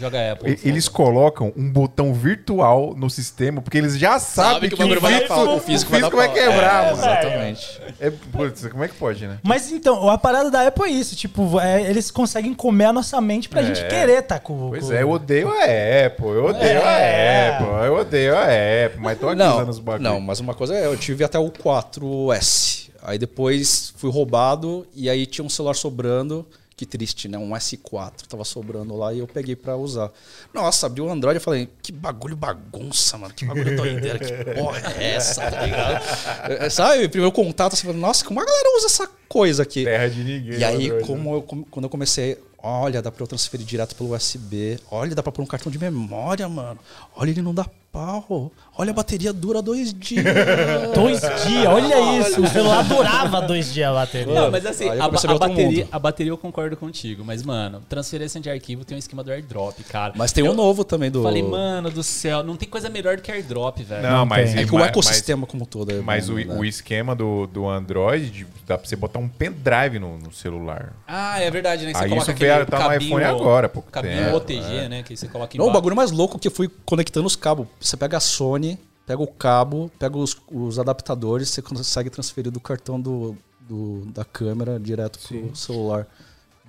Joga 0.00 0.32
Apple. 0.32 0.58
E- 0.64 0.68
Eles 0.68 0.88
colocam 0.88 1.52
um 1.56 1.70
botão 1.70 2.14
virtual 2.14 2.94
no 2.96 3.10
sistema, 3.10 3.60
porque 3.60 3.76
eles 3.78 3.98
já 3.98 4.18
sabem 4.18 4.68
que 4.70 4.76
que, 4.76 4.82
o 4.82 4.84
bagulho 4.86 5.00
vai 5.00 5.12
dar 5.12 5.18
físico- 5.20 5.34
pau, 5.34 5.46
o 5.48 5.56
o 5.56 5.60
físico 5.60 5.90
vai 5.90 6.00
vai, 6.00 6.10
dar 6.10 6.16
pau. 6.16 6.34
quebrar, 6.34 6.84
É, 6.84 6.90
mano. 6.90 6.98
Exatamente. 6.98 7.80
É, 8.00 8.10
putz, 8.10 8.66
como 8.68 8.82
é 8.84 8.88
que 8.88 8.94
pode, 8.94 9.26
né? 9.26 9.38
Mas 9.42 9.70
então, 9.70 10.08
a 10.08 10.16
parada 10.16 10.50
da 10.50 10.66
Apple 10.66 10.84
é 10.84 10.88
isso. 10.90 11.14
Tipo, 11.14 11.60
é, 11.60 11.82
eles 11.82 12.10
conseguem 12.10 12.54
comer 12.54 12.86
a 12.86 12.92
nossa 12.92 13.20
mente 13.20 13.48
pra 13.48 13.60
É. 13.60 13.64
gente 13.64 13.86
querer 13.88 14.22
tá 14.22 14.38
com 14.38 14.70
Pois 14.70 14.86
com- 14.86 14.92
é, 14.92 15.02
eu 15.02 15.10
odeio 15.10 15.48
a 15.50 16.06
Apple, 16.06 16.26
eu 16.26 16.44
odeio 16.46 16.78
É. 16.78 17.48
a 17.50 17.56
Apple, 17.58 17.86
eu 17.86 17.94
odeio 17.96 18.36
a 18.36 18.42
Apple, 18.86 19.00
mas 19.00 19.18
tô 19.18 19.28
aqui 19.28 19.38
Não, 19.38 19.56
usando 19.56 19.68
os 19.68 19.78
bagulhos. 19.78 20.10
não, 20.12 20.20
mas 20.20 20.40
uma 20.40 20.54
coisa 20.54 20.74
é, 20.74 20.86
eu 20.86 20.96
tive 20.96 21.22
até 21.24 21.38
o 21.38 21.50
4S. 21.50 22.88
Aí 23.02 23.18
depois 23.18 23.92
fui 23.96 24.10
roubado 24.10 24.86
e 24.94 25.08
aí 25.08 25.26
tinha 25.26 25.44
um 25.44 25.48
celular 25.48 25.74
sobrando. 25.74 26.46
Que 26.80 26.86
triste, 26.86 27.28
né? 27.28 27.36
Um 27.36 27.50
S4 27.50 28.26
tava 28.26 28.42
sobrando 28.42 28.96
lá 28.96 29.12
e 29.12 29.18
eu 29.18 29.26
peguei 29.26 29.54
pra 29.54 29.76
usar. 29.76 30.10
Nossa, 30.54 30.86
abri 30.86 31.02
o 31.02 31.10
Android 31.12 31.36
e 31.36 31.40
falei, 31.40 31.68
que 31.82 31.92
bagulho 31.92 32.34
bagunça, 32.34 33.18
mano. 33.18 33.34
Que 33.34 33.44
bagulho 33.44 33.76
doideira, 33.76 34.18
que 34.18 34.32
porra 34.58 34.80
é 34.96 35.12
essa, 35.16 35.42
tá 35.50 35.60
ligado? 35.66 36.02
É, 36.48 36.70
Sabe, 36.70 37.06
primeiro 37.10 37.30
contato, 37.32 37.76
você 37.76 37.82
fala, 37.84 37.98
nossa, 37.98 38.24
como 38.24 38.40
a 38.40 38.44
galera 38.46 38.78
usa 38.78 38.86
essa 38.86 39.06
coisa 39.28 39.62
aqui? 39.62 39.84
Terra 39.84 40.08
de 40.08 40.24
ninguém. 40.24 40.58
E 40.58 40.64
aí, 40.64 40.86
Android, 40.86 40.94
né? 41.02 41.06
como 41.06 41.34
eu, 41.34 41.42
como- 41.42 41.66
quando 41.66 41.84
eu 41.84 41.90
comecei, 41.90 42.38
olha, 42.62 43.02
dá 43.02 43.12
pra 43.12 43.22
eu 43.24 43.26
transferir 43.28 43.66
direto 43.66 43.94
pelo 43.94 44.14
USB. 44.14 44.78
Olha, 44.90 45.14
dá 45.14 45.22
pra 45.22 45.30
pôr 45.30 45.42
um 45.42 45.46
cartão 45.46 45.70
de 45.70 45.78
memória, 45.78 46.48
mano. 46.48 46.80
Olha, 47.14 47.28
ele 47.28 47.42
não 47.42 47.52
dá 47.52 47.66
pau. 47.92 48.52
Olha, 48.76 48.90
a 48.90 48.94
bateria 48.94 49.32
dura 49.32 49.60
dois 49.60 49.92
dias. 49.92 50.24
Dois 50.94 51.20
dias, 51.20 51.66
olha 51.66 52.18
isso. 52.18 52.40
O 52.42 52.46
celular 52.46 52.82
durava 52.84 53.42
dois 53.42 53.72
dias 53.72 53.88
a 53.90 53.92
bateria. 53.92 54.34
Não, 54.34 54.50
mas 54.50 54.64
assim, 54.64 54.88
a, 54.88 55.04
a 55.04 55.08
bateria, 55.38 55.88
a 55.92 55.98
bateria 55.98 56.32
eu 56.32 56.38
concordo 56.38 56.76
contigo. 56.76 57.22
Mas, 57.24 57.42
mano, 57.42 57.82
transferência 57.88 58.40
de 58.40 58.48
arquivo 58.48 58.84
tem 58.84 58.96
um 58.96 58.98
esquema 58.98 59.22
do 59.22 59.30
airdrop, 59.30 59.78
cara. 59.88 60.12
Mas 60.16 60.32
tem 60.32 60.44
eu 60.46 60.52
um 60.52 60.54
novo 60.54 60.82
também 60.84 61.10
do. 61.10 61.22
Falei, 61.22 61.42
mano 61.42 61.90
do 61.90 62.02
céu, 62.02 62.42
não 62.42 62.56
tem 62.56 62.68
coisa 62.68 62.88
melhor 62.88 63.16
do 63.16 63.22
que 63.22 63.30
airdrop, 63.30 63.78
velho. 63.82 64.02
Não, 64.02 64.24
mas, 64.24 64.52
tem. 64.52 64.62
É 64.62 64.66
que 64.66 64.74
o 64.74 64.78
mas- 64.78 64.88
ecossistema 64.88 65.46
como 65.46 65.62
um 65.64 65.66
todo. 65.66 65.90
é 65.92 66.00
Mas, 66.00 66.28
bom, 66.28 66.34
o, 66.34 66.44
né? 66.44 66.56
o 66.58 66.64
esquema 66.64 67.14
do, 67.14 67.46
do 67.46 67.68
Android, 67.68 68.46
dá 68.66 68.78
pra 68.78 68.88
você 68.88 68.96
botar 68.96 69.18
um 69.18 69.28
pendrive 69.28 69.98
no, 69.98 70.16
no 70.18 70.32
celular. 70.32 70.92
Ah, 71.06 71.40
é 71.40 71.50
verdade, 71.50 71.84
né? 71.84 71.92
Que 71.92 71.98
Aí 71.98 72.08
coloca 72.08 72.22
isso 72.22 72.30
aquele 72.30 72.64
tá 72.66 72.78
no 72.78 72.84
cabinho- 72.84 73.08
iPhone 73.08 73.24
agora, 73.24 73.68
pouco 73.68 73.90
Cabinho 73.90 74.24
tempo, 74.24 74.36
OTG, 74.36 74.88
né? 74.88 75.02
Que 75.02 75.16
você 75.16 75.28
coloca 75.28 75.56
Não, 75.58 75.66
o 75.66 75.72
bagulho 75.72 75.96
mais 75.96 76.10
louco 76.10 76.38
que 76.38 76.48
eu 76.48 76.52
fui 76.52 76.70
conectando 76.86 77.26
os 77.26 77.36
cabos. 77.36 77.66
Você 77.80 77.96
pega 77.96 78.16
a 78.18 78.20
Sony, 78.20 78.78
pega 79.06 79.22
o 79.22 79.26
cabo, 79.26 79.90
pega 79.98 80.16
os, 80.18 80.36
os 80.52 80.78
adaptadores, 80.78 81.48
você 81.48 81.62
consegue 81.62 82.10
transferir 82.10 82.52
do 82.52 82.60
cartão 82.60 83.00
do, 83.00 83.36
do- 83.60 84.04
da 84.06 84.24
câmera 84.24 84.78
direto 84.78 85.18
pro 85.18 85.56
celular. 85.56 86.06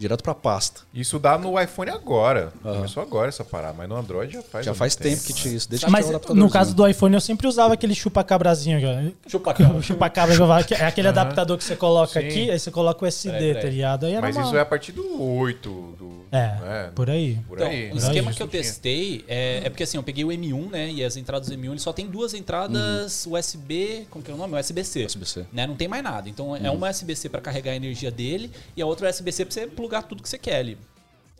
Direto 0.02 0.24
pra 0.24 0.34
pasta. 0.34 0.82
Isso 0.92 1.20
dá 1.20 1.38
no 1.38 1.62
iPhone 1.62 1.92
agora. 1.92 2.52
Começou 2.64 3.04
agora 3.04 3.30
essa 3.30 3.44
parada, 3.46 3.76
mas 3.78 3.88
no 3.88 3.96
Android 3.96 4.34
já 4.34 4.42
faz. 4.42 4.66
Já 4.66 4.74
faz 4.74 4.96
tempo 4.96 5.22
que 5.24 5.32
tinha 5.32 5.54
isso. 5.54 5.70
Desde 5.70 5.86
que 5.86 5.92
Mas 5.92 6.10
o 6.10 6.34
no 6.34 6.50
caso 6.50 6.74
do 6.74 6.88
iPhone 6.88 7.14
eu 7.14 7.22
sempre 7.22 7.46
usava 7.46 7.76
aquele 7.76 7.94
chupa-cabrazinho. 7.94 8.80
Chupa 9.28 9.54
chupa-cabra 9.84 10.36
que 10.64 10.70
que 10.70 10.74
é 10.82 10.86
aquele 10.88 11.08
adaptador 11.10 11.56
que 11.56 11.64
você 11.64 11.76
coloca 11.76 12.20
Sim. 12.20 12.28
aqui, 12.28 12.50
aí 12.50 12.58
você 12.58 12.72
coloca 12.72 13.06
o 13.06 13.08
SD, 13.08 13.32
peraí. 13.38 13.62
tá 13.62 13.68
ligado? 13.70 14.06
Aí 14.08 14.14
era 14.14 14.22
Mas 14.22 14.36
uma- 14.36 14.46
isso 14.46 14.56
é 14.58 14.62
a 14.62 14.66
partir 14.66 14.92
do 14.92 15.22
8. 15.22 15.70
Do, 15.70 16.26
É, 16.32 16.38
né? 16.60 16.92
por 16.96 17.08
aí. 17.08 17.38
Por 17.48 17.58
Então, 17.60 17.70
aí. 17.70 17.92
o 17.92 17.98
esquema 17.98 18.32
Isso 18.32 18.38
que 18.38 18.44
eu 18.44 18.48
testei 18.48 19.24
é, 19.28 19.62
é 19.66 19.70
porque 19.70 19.84
assim, 19.84 19.98
eu 19.98 20.04
peguei 20.04 20.24
o 20.26 20.30
M1, 20.32 20.72
né? 20.72 20.90
E 20.90 21.04
as 21.04 21.16
entradas 21.16 21.48
do 21.50 21.54
M1 21.56 21.72
ele 21.74 21.80
só 21.80 21.94
tem 21.94 22.08
duas 22.08 22.34
entradas 22.34 23.28
USB, 23.28 24.08
como 24.10 24.24
que 24.24 24.32
é 24.32 24.34
o 24.34 24.38
nome? 24.38 24.60
USB-C. 24.60 25.06
USB-C. 25.06 25.46
Né? 25.54 25.68
Não 25.68 25.76
tem 25.76 25.88
mais 25.88 26.04
nada. 26.04 26.28
Então 26.28 26.56
é 26.56 26.72
uma 26.72 26.90
USB-C 26.90 27.30
pra 27.30 27.40
carregar 27.40 27.74
a 27.74 27.76
energia 27.76 28.10
dele 28.10 28.50
e 28.76 28.82
a 28.82 28.86
outra 28.88 29.08
USB-C 29.10 29.46
pra 29.46 29.54
você 29.54 29.68
plugar 29.68 29.91
tudo 30.04 30.22
que 30.22 30.30
você 30.30 30.38
quer 30.38 30.58
ali. 30.58 30.78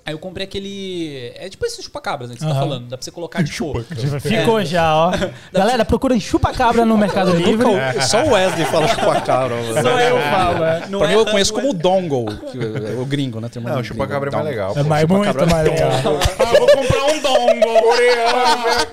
Aí 0.04 0.14
eu 0.14 0.20
comprei 0.20 0.46
aquele. 0.46 1.32
É 1.36 1.48
tipo 1.48 1.64
esse 1.66 1.82
chupa-cabras, 1.84 2.30
né? 2.30 2.36
Que 2.36 2.42
você 2.42 2.48
tá 2.48 2.52
Aham. 2.54 2.60
falando. 2.62 2.88
Dá 2.88 2.98
pra 2.98 3.04
você 3.06 3.12
colocar, 3.12 3.44
tipo. 3.44 3.80
Ficou 4.20 4.66
já, 4.66 4.96
ó. 4.96 5.12
Galera, 5.54 5.86
procurem 5.86 6.20
chupa-cabra 6.20 6.84
no 6.86 6.98
Mercado 6.98 7.32
Livre. 7.36 7.68
Só 8.02 8.24
o 8.24 8.32
Wesley 8.32 8.66
fala 8.66 8.88
chupacabra. 8.88 9.56
mano. 9.56 9.74
Só 9.82 10.00
eu 10.00 10.18
falo, 10.20 10.64
é. 10.66 10.84
Não 10.90 11.00
pra 11.00 11.08
é- 11.08 11.12
mim 11.12 11.20
eu 11.20 11.26
não 11.26 11.32
conheço 11.32 11.54
é- 11.56 11.62
como 11.62 11.74
dongle, 11.74 12.26
que 12.52 12.58
é 12.58 13.00
o 13.00 13.06
gringo, 13.06 13.40
né? 13.40 13.48
Tem 13.48 13.62
uma 13.62 13.72
Não, 13.72 13.82
o 13.82 13.84
chupacabra 13.84 14.30
é 14.30 14.32
mais 14.32 14.44
dongle. 14.46 14.50
legal. 14.50 14.74
É 14.76 14.84
mais 14.84 15.08
muito 15.08 15.48
mais 15.48 15.68
legal. 15.70 15.92
Ah, 16.40 16.46
vou 16.58 16.68
comprar 16.68 17.04
um 17.06 17.20
dongle. 17.22 17.82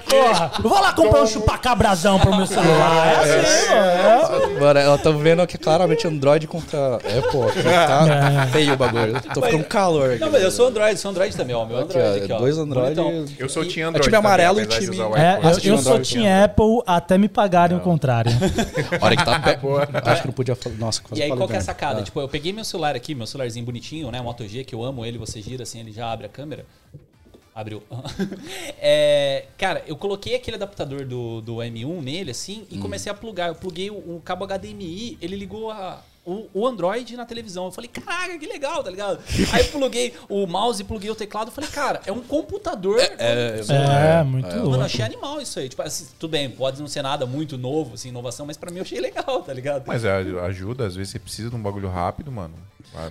Porra, 0.08 0.50
eu 0.62 0.68
vou 0.68 0.80
lá 0.80 0.92
comprar 0.92 1.22
um 1.22 1.26
chupacabrazão 1.26 2.18
pro 2.18 2.34
meu 2.36 2.46
celular. 2.46 3.06
É 3.26 3.40
assim, 3.40 3.66
ó. 4.56 4.60
Mano, 4.60 4.80
eu 4.80 4.98
tô 4.98 5.12
vendo 5.14 5.46
que 5.46 5.56
claramente 5.58 6.06
Android 6.06 6.46
contra 6.46 6.96
Apple. 6.96 7.42
aqui, 7.48 7.62
Tá 7.62 8.46
feio 8.52 8.74
o 8.74 8.76
bagulho. 8.76 9.16
Eu 9.16 9.32
Tô 9.34 9.42
ficando 9.42 9.64
calor 9.64 10.10
aqui. 10.12 10.20
Não, 10.20 10.30
mas 10.30 10.42
eu 10.42 10.50
sou 10.50 10.68
Android, 10.68 10.97
sou 10.98 11.10
Android 11.10 11.36
também, 11.36 11.54
ó. 11.56 11.64
Meu 11.64 11.78
Aqui, 11.78 11.84
Android 11.98 12.20
ó, 12.20 12.24
aqui, 12.24 12.32
ó. 12.32 12.38
dois 12.38 12.58
Android. 12.58 12.94
Bonitão. 12.94 13.34
Eu 13.38 13.48
sou 13.48 13.64
time 13.64 13.82
É 13.82 13.84
Android. 13.86 14.04
time 14.04 14.16
amarelo 14.16 14.60
também, 14.60 14.76
e 14.76 14.80
time- 14.80 14.96
É, 14.98 15.38
eu, 15.42 15.50
eu 15.50 15.60
tinha 15.60 15.78
sou. 15.78 16.00
Team 16.00 16.44
Apple 16.44 16.82
até 16.86 17.16
me 17.16 17.28
pagarem 17.28 17.76
o 17.76 17.80
contrário. 17.80 18.30
Hora 19.00 19.16
que 19.16 19.24
tá 19.24 19.40
pé. 19.40 19.58
Acho 20.04 20.22
que 20.22 20.28
não 20.28 20.34
podia 20.34 20.54
falar. 20.54 20.76
Nossa, 20.76 21.00
E 21.14 21.22
aí, 21.22 21.28
qual 21.34 21.48
que 21.48 21.54
é 21.54 21.58
a 21.58 21.62
sacada? 21.62 22.00
Ah. 22.00 22.02
Tipo, 22.02 22.20
eu 22.20 22.28
peguei 22.28 22.52
meu 22.52 22.64
celular 22.64 22.94
aqui, 22.94 23.14
meu 23.14 23.26
celularzinho 23.26 23.64
bonitinho, 23.64 24.10
né? 24.10 24.20
Moto 24.20 24.46
G, 24.46 24.64
que 24.64 24.74
eu 24.74 24.82
amo 24.84 25.04
ele, 25.06 25.16
você 25.18 25.40
gira 25.40 25.62
assim, 25.62 25.80
ele 25.80 25.92
já 25.92 26.10
abre 26.10 26.26
a 26.26 26.28
câmera. 26.28 26.66
Abriu. 27.54 27.82
É, 28.80 29.46
cara, 29.56 29.82
eu 29.86 29.96
coloquei 29.96 30.34
aquele 30.36 30.56
adaptador 30.56 31.04
do, 31.04 31.40
do 31.40 31.56
M1 31.56 32.00
nele, 32.02 32.30
assim, 32.30 32.64
e 32.70 32.78
comecei 32.78 33.10
a 33.10 33.14
plugar. 33.14 33.48
Eu 33.48 33.54
pluguei 33.54 33.90
o, 33.90 33.94
o 33.94 34.22
cabo 34.24 34.46
HDMI, 34.46 35.18
ele 35.20 35.36
ligou 35.36 35.70
a, 35.70 36.00
o, 36.28 36.48
o 36.52 36.66
Android 36.66 37.16
na 37.16 37.24
televisão. 37.24 37.64
Eu 37.66 37.72
falei, 37.72 37.88
caraca, 37.88 38.38
que 38.38 38.46
legal, 38.46 38.84
tá 38.84 38.90
ligado? 38.90 39.18
Aí 39.52 39.64
pluguei 39.64 40.14
o 40.28 40.46
mouse, 40.46 40.82
pluguei 40.84 41.10
o 41.10 41.14
teclado. 41.14 41.48
Eu 41.48 41.52
falei, 41.52 41.70
cara, 41.70 42.00
é 42.04 42.12
um 42.12 42.20
computador. 42.20 43.00
É, 43.00 43.60
É, 43.68 44.22
muito 44.22 44.46
Mano, 44.46 44.58
eu 44.60 44.64
louco. 44.68 44.84
achei 44.84 45.04
animal 45.04 45.40
isso 45.40 45.58
aí. 45.58 45.68
Tipo, 45.68 45.82
assim, 45.82 46.06
tudo 46.18 46.30
bem, 46.30 46.50
pode 46.50 46.80
não 46.80 46.86
ser 46.88 47.02
nada 47.02 47.24
muito 47.24 47.56
novo, 47.56 47.94
assim, 47.94 48.10
inovação, 48.10 48.44
mas 48.46 48.56
pra 48.56 48.70
mim 48.70 48.76
eu 48.78 48.82
achei 48.82 49.00
legal, 49.00 49.42
tá 49.42 49.52
ligado? 49.52 49.84
Mas 49.86 50.04
é, 50.04 50.12
ajuda, 50.42 50.86
às 50.86 50.94
vezes 50.94 51.12
você 51.12 51.18
precisa 51.18 51.48
de 51.50 51.56
um 51.56 51.62
bagulho 51.62 51.88
rápido, 51.88 52.30
mano. 52.30 52.54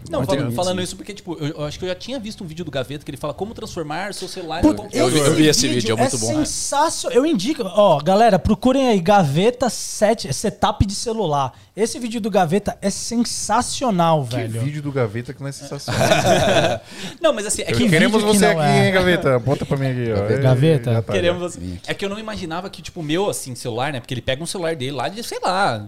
Não, 0.10 0.26
falando, 0.26 0.52
falando 0.54 0.82
isso 0.82 0.96
porque, 0.98 1.14
tipo, 1.14 1.34
eu, 1.40 1.48
eu 1.50 1.66
acho 1.66 1.78
que 1.80 1.86
eu 1.86 1.90
já 1.90 1.96
tinha 1.96 2.20
visto 2.20 2.44
um 2.44 2.48
vídeo 2.48 2.66
do 2.66 2.72
Gaveta 2.72 3.06
que 3.06 3.10
ele 3.12 3.18
fala 3.18 3.34
como 3.34 3.54
transformar 3.54 4.14
seu 4.14 4.28
celular 4.28 4.60
em 4.60 4.62
Puta, 4.62 4.82
um 4.82 4.90
Eu 4.92 5.08
vi- 5.10 5.20
eu 5.20 5.34
vi 5.36 5.48
esse 5.48 5.68
vídeo, 5.68 5.94
é 5.94 5.96
muito 6.00 6.16
é 6.16 6.20
bom. 6.20 6.28
sensacional. 6.28 7.16
Eu 7.18 7.26
indico. 7.26 7.64
Ó, 7.64 8.00
galera, 8.02 8.38
procurem 8.38 8.88
aí 8.90 9.00
Gaveta 9.00 9.70
7, 9.70 10.34
setup 10.34 10.86
de 10.86 10.94
celular. 10.96 11.54
Esse 11.76 12.00
vídeo 12.00 12.20
do 12.20 12.30
Gaveta 12.30 12.78
é 12.82 12.90
sensacional, 12.90 14.26
Que 14.26 14.36
velho. 14.36 14.62
vídeo 14.62 14.82
do 14.82 14.92
Gaveta 14.92 15.34
que 15.34 15.42
não 15.42 15.48
é 15.48 15.52
sensacional. 15.52 16.02
Não, 17.22 17.34
mas 17.34 17.46
assim, 17.46 17.62
é 17.62 17.66
Que 17.66 17.74
que 17.84 17.90
Queremos 17.90 18.22
vídeo 18.22 18.34
que 18.34 18.40
você 18.40 18.54
não 18.54 18.62
aqui, 18.62 18.70
é. 18.72 18.88
hein, 18.88 18.94
Gaveta? 18.94 19.40
Bota 19.40 19.66
pra 19.66 19.78
mim 19.78 19.88
aqui, 19.88 20.12
ó. 20.12 20.42
Gaveta? 20.42 20.94
Já 20.94 21.02
tá, 21.02 21.14
queremos. 21.14 21.58
É 21.88 21.94
que 21.94 22.04
eu 22.04 22.10
não 22.10 22.20
imaginava 22.20 22.70
que, 22.70 22.82
tipo, 22.82 23.00
o 23.00 23.04
meu, 23.04 23.30
assim, 23.30 23.54
celular, 23.56 23.94
né? 23.94 24.00
Porque 24.00 24.14
ele 24.14 24.22
pega 24.22 24.42
um 24.44 24.46
celular 24.46 24.76
dele 24.76 24.92
lá 24.92 25.08
de, 25.08 25.24
sei 25.24 25.40
lá, 25.42 25.86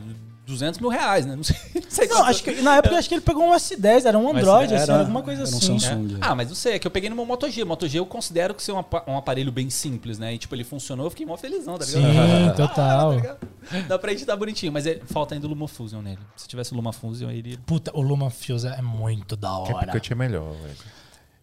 200 0.50 0.80
mil 0.80 0.90
reais, 0.90 1.26
né? 1.26 1.36
Não 1.38 1.44
sei. 1.44 1.56
não 1.76 1.82
sei 1.90 2.08
Não, 2.08 2.24
acho 2.26 2.44
que 2.44 2.62
na 2.62 2.76
época 2.78 2.94
eu 2.96 3.00
acho 3.00 3.08
que 3.08 3.16
ele 3.16 3.22
pegou 3.22 3.44
um 3.44 3.52
S10, 3.54 4.06
era 4.06 4.18
um 4.18 4.30
Android, 4.30 4.74
assim, 4.74 4.84
era- 4.84 4.94
era 4.94 5.00
alguma 5.00 5.22
coisa 5.22 5.44
era 5.44 5.52
um 5.52 5.58
assim. 5.58 5.80
Samsung. 5.80 6.16
É. 6.16 6.18
Ah, 6.22 6.36
mas 6.36 6.50
não 6.50 6.56
sei, 6.56 6.74
é 6.74 6.80
que 6.80 6.86
eu 6.88 6.92
peguei 6.92 7.10
no 7.10 7.16
meu 7.16 7.26
Moto 7.26 7.50
G. 7.50 7.64
Moto 7.64 7.88
G 7.88 8.00
eu 8.00 8.06
considero 8.06 8.54
que 8.54 8.62
ser 8.62 8.72
um, 8.74 8.84
um 9.08 9.18
aparelho 9.18 9.52
bem 9.52 9.70
simples, 9.70 10.20
né? 10.20 10.34
E 10.34 10.38
tipo, 10.38 10.54
ele 10.56 10.64
funcionou, 10.64 11.06
eu 11.06 11.10
fiquei 11.10 11.26
mó 11.26 11.38
felizão, 11.38 11.78
tá 11.78 11.86
ligado? 11.86 12.04
Sim, 12.04 12.54
total. 12.58 13.10
tá 13.12 13.16
ligado? 13.16 13.88
Dá 13.88 14.00
pra 14.00 14.12
editar 14.12 14.36
bonitinho, 14.36 14.72
mas 14.72 14.86
é- 14.86 15.00
falta 15.06 15.36
ainda 15.36 15.46
o 15.46 15.50
LumaFusion 15.50 16.02
nele. 16.02 16.20
Se 16.36 16.48
tivesse 16.48 16.74
o 16.74 16.76
LumaFusion, 16.76 17.30
ele. 17.30 17.58
Puta, 17.66 17.92
o 17.96 18.02
Luma 18.02 18.30
Fuse 18.30 18.68
é 18.68 18.82
muito 18.82 19.36
da 19.36 19.52
hora. 19.52 19.74
CapCut 19.86 20.12
é 20.12 20.16
melhor, 20.16 20.52
velho. 20.54 20.76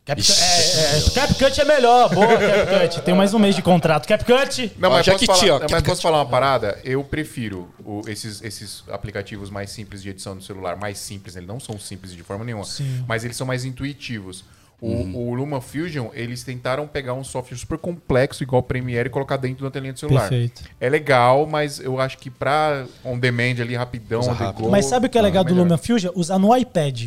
CapCut 0.07 0.33
é, 0.41 0.99
é, 0.99 1.11
CapCut 1.11 1.61
é 1.61 1.65
melhor. 1.65 2.15
Boa, 2.15 2.29
CapCut. 2.39 3.03
Tem 3.03 3.13
mais 3.17 3.35
um 3.35 3.41
mês 3.41 3.57
de 3.57 3.61
contrato. 3.63 4.07
CapCut. 4.07 4.73
Não, 4.79 4.89
mas, 4.89 5.05
posso 5.05 5.27
falar, 5.27 5.53
ó, 5.57 5.67
mas 5.69 5.83
posso 5.83 6.01
falar 6.03 6.19
uma 6.19 6.27
parada? 6.31 6.79
Eu 6.85 7.03
prefiro 7.03 7.69
o- 7.85 8.03
esses, 8.07 8.41
esses 8.41 8.85
aplicativos 8.89 9.51
mais 9.51 9.71
simples 9.71 10.03
de 10.05 10.11
edição 10.11 10.37
do 10.37 10.43
celular. 10.45 10.77
Mais 10.77 10.97
simples, 10.99 11.35
eles 11.35 11.49
não 11.49 11.59
são 11.59 11.77
simples 11.77 12.13
de 12.15 12.23
forma 12.23 12.45
nenhuma. 12.45 12.65
Sim. 12.65 13.05
Mas 13.09 13.25
eles 13.25 13.37
são 13.37 13.45
mais 13.47 13.65
intuitivos. 13.65 14.45
O, 14.81 14.89
Uhum. 14.89 15.17
o 15.31 15.35
Luma 15.35 15.61
Fusion, 15.61 16.11
eles 16.13 16.45
tentaram 16.45 16.87
pegar 16.87 17.15
um 17.15 17.25
software 17.25 17.57
super 17.57 17.79
complexo, 17.79 18.43
igual 18.45 18.61
o 18.61 18.63
Premiere, 18.63 19.09
e 19.09 19.11
colocar 19.11 19.39
dentro 19.39 19.65
da 19.65 19.71
telinha 19.71 19.93
do 19.95 19.99
celular. 19.99 20.29
Perfeito. 20.29 20.63
É 20.79 20.89
legal, 20.89 21.47
mas 21.47 21.81
eu 21.81 21.99
acho 21.99 22.19
que 22.19 22.29
pra 22.31 22.85
on 23.03 23.19
demand 23.19 23.57
ali, 23.61 23.75
rapidão, 23.75 24.21
Usa 24.21 24.33
rápido. 24.33 24.65
go, 24.67 24.71
Mas 24.71 24.85
sabe 24.85 25.07
o 25.07 25.11
que 25.11 25.17
é 25.17 25.21
ah, 25.21 25.25
legal 25.25 25.43
do 25.43 25.51
melhor. 25.55 25.65
Luma 25.65 25.79
Fusion? 25.79 26.13
Usar 26.15 26.39
no 26.39 26.55
iPad. 26.55 27.07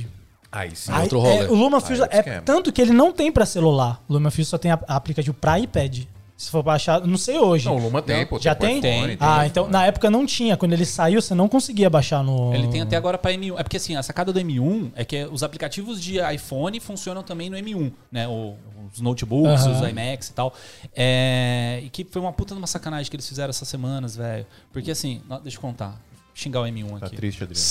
Aí 0.51 0.75
sim. 0.75 0.91
Aí, 0.91 1.03
outro 1.03 1.19
rolê. 1.19 1.45
é, 1.45 1.49
o 1.49 1.53
Luma 1.55 1.79
Fusion 1.79 2.01
outro 2.03 2.15
é 2.17 2.19
esquema. 2.21 2.41
tanto 2.41 2.71
que 2.73 2.81
ele 2.81 2.91
não 2.93 3.11
tem 3.11 3.31
pra 3.31 3.45
celular. 3.45 4.01
O 4.07 4.13
Luma 4.13 4.31
Fusion 4.31 4.45
só 4.49 4.57
tem 4.57 4.71
a- 4.71 4.79
aplicativo 4.87 5.33
pra 5.39 5.59
iPad. 5.59 6.03
Se 6.35 6.49
for 6.49 6.63
baixar, 6.63 7.01
não 7.05 7.17
sei 7.17 7.37
hoje. 7.37 7.65
Não, 7.65 7.75
o 7.75 7.79
Luma 7.79 8.01
tem, 8.01 8.25
pô. 8.25 8.39
Já 8.39 8.55
tem? 8.55 8.77
iPhone, 8.79 9.17
ah, 9.19 9.45
então 9.45 9.67
na 9.67 9.85
época 9.85 10.09
não 10.09 10.25
tinha. 10.25 10.55
Quando 10.55 10.71
ele 10.71 10.85
saiu, 10.85 11.21
você 11.21 11.35
não 11.35 11.49
conseguia 11.49 11.89
baixar 11.89 12.23
no. 12.23 12.53
Ele 12.55 12.69
tem 12.69 12.79
até 12.81 12.95
agora 12.95 13.17
pra 13.17 13.31
M1. 13.33 13.55
É 13.59 13.63
porque 13.63 13.75
assim, 13.75 13.93
a 13.97 14.01
sacada 14.01 14.31
do 14.31 14.39
M1 14.39 14.89
é 14.95 15.03
que 15.03 15.25
os 15.25 15.43
aplicativos 15.43 16.01
de 16.01 16.17
iPhone 16.33 16.79
funcionam 16.79 17.21
também 17.23 17.49
no 17.49 17.57
M1, 17.57 17.91
né? 18.09 18.25
O- 18.27 18.55
os 18.91 19.01
notebooks, 19.01 19.65
Aham. 19.65 19.81
os 19.81 19.89
iMacs 19.89 20.29
e 20.29 20.33
tal. 20.33 20.53
É, 20.95 21.81
e 21.83 21.89
que 21.89 22.05
foi 22.09 22.21
uma 22.21 22.31
puta 22.33 22.53
de 22.55 22.57
uma 22.59 22.67
sacanagem 22.67 23.09
que 23.09 23.15
eles 23.17 23.27
fizeram 23.27 23.49
essas 23.49 23.67
semanas, 23.67 24.15
velho. 24.15 24.45
Porque 24.71 24.91
assim, 24.91 25.21
deixa 25.43 25.57
eu 25.57 25.61
contar. 25.61 25.99
Xingar 26.33 26.61
o 26.61 26.65
M1 26.65 26.99
Tá 26.99 27.05
aqui. 27.07 27.15
triste, 27.15 27.43
Adriano. 27.43 27.65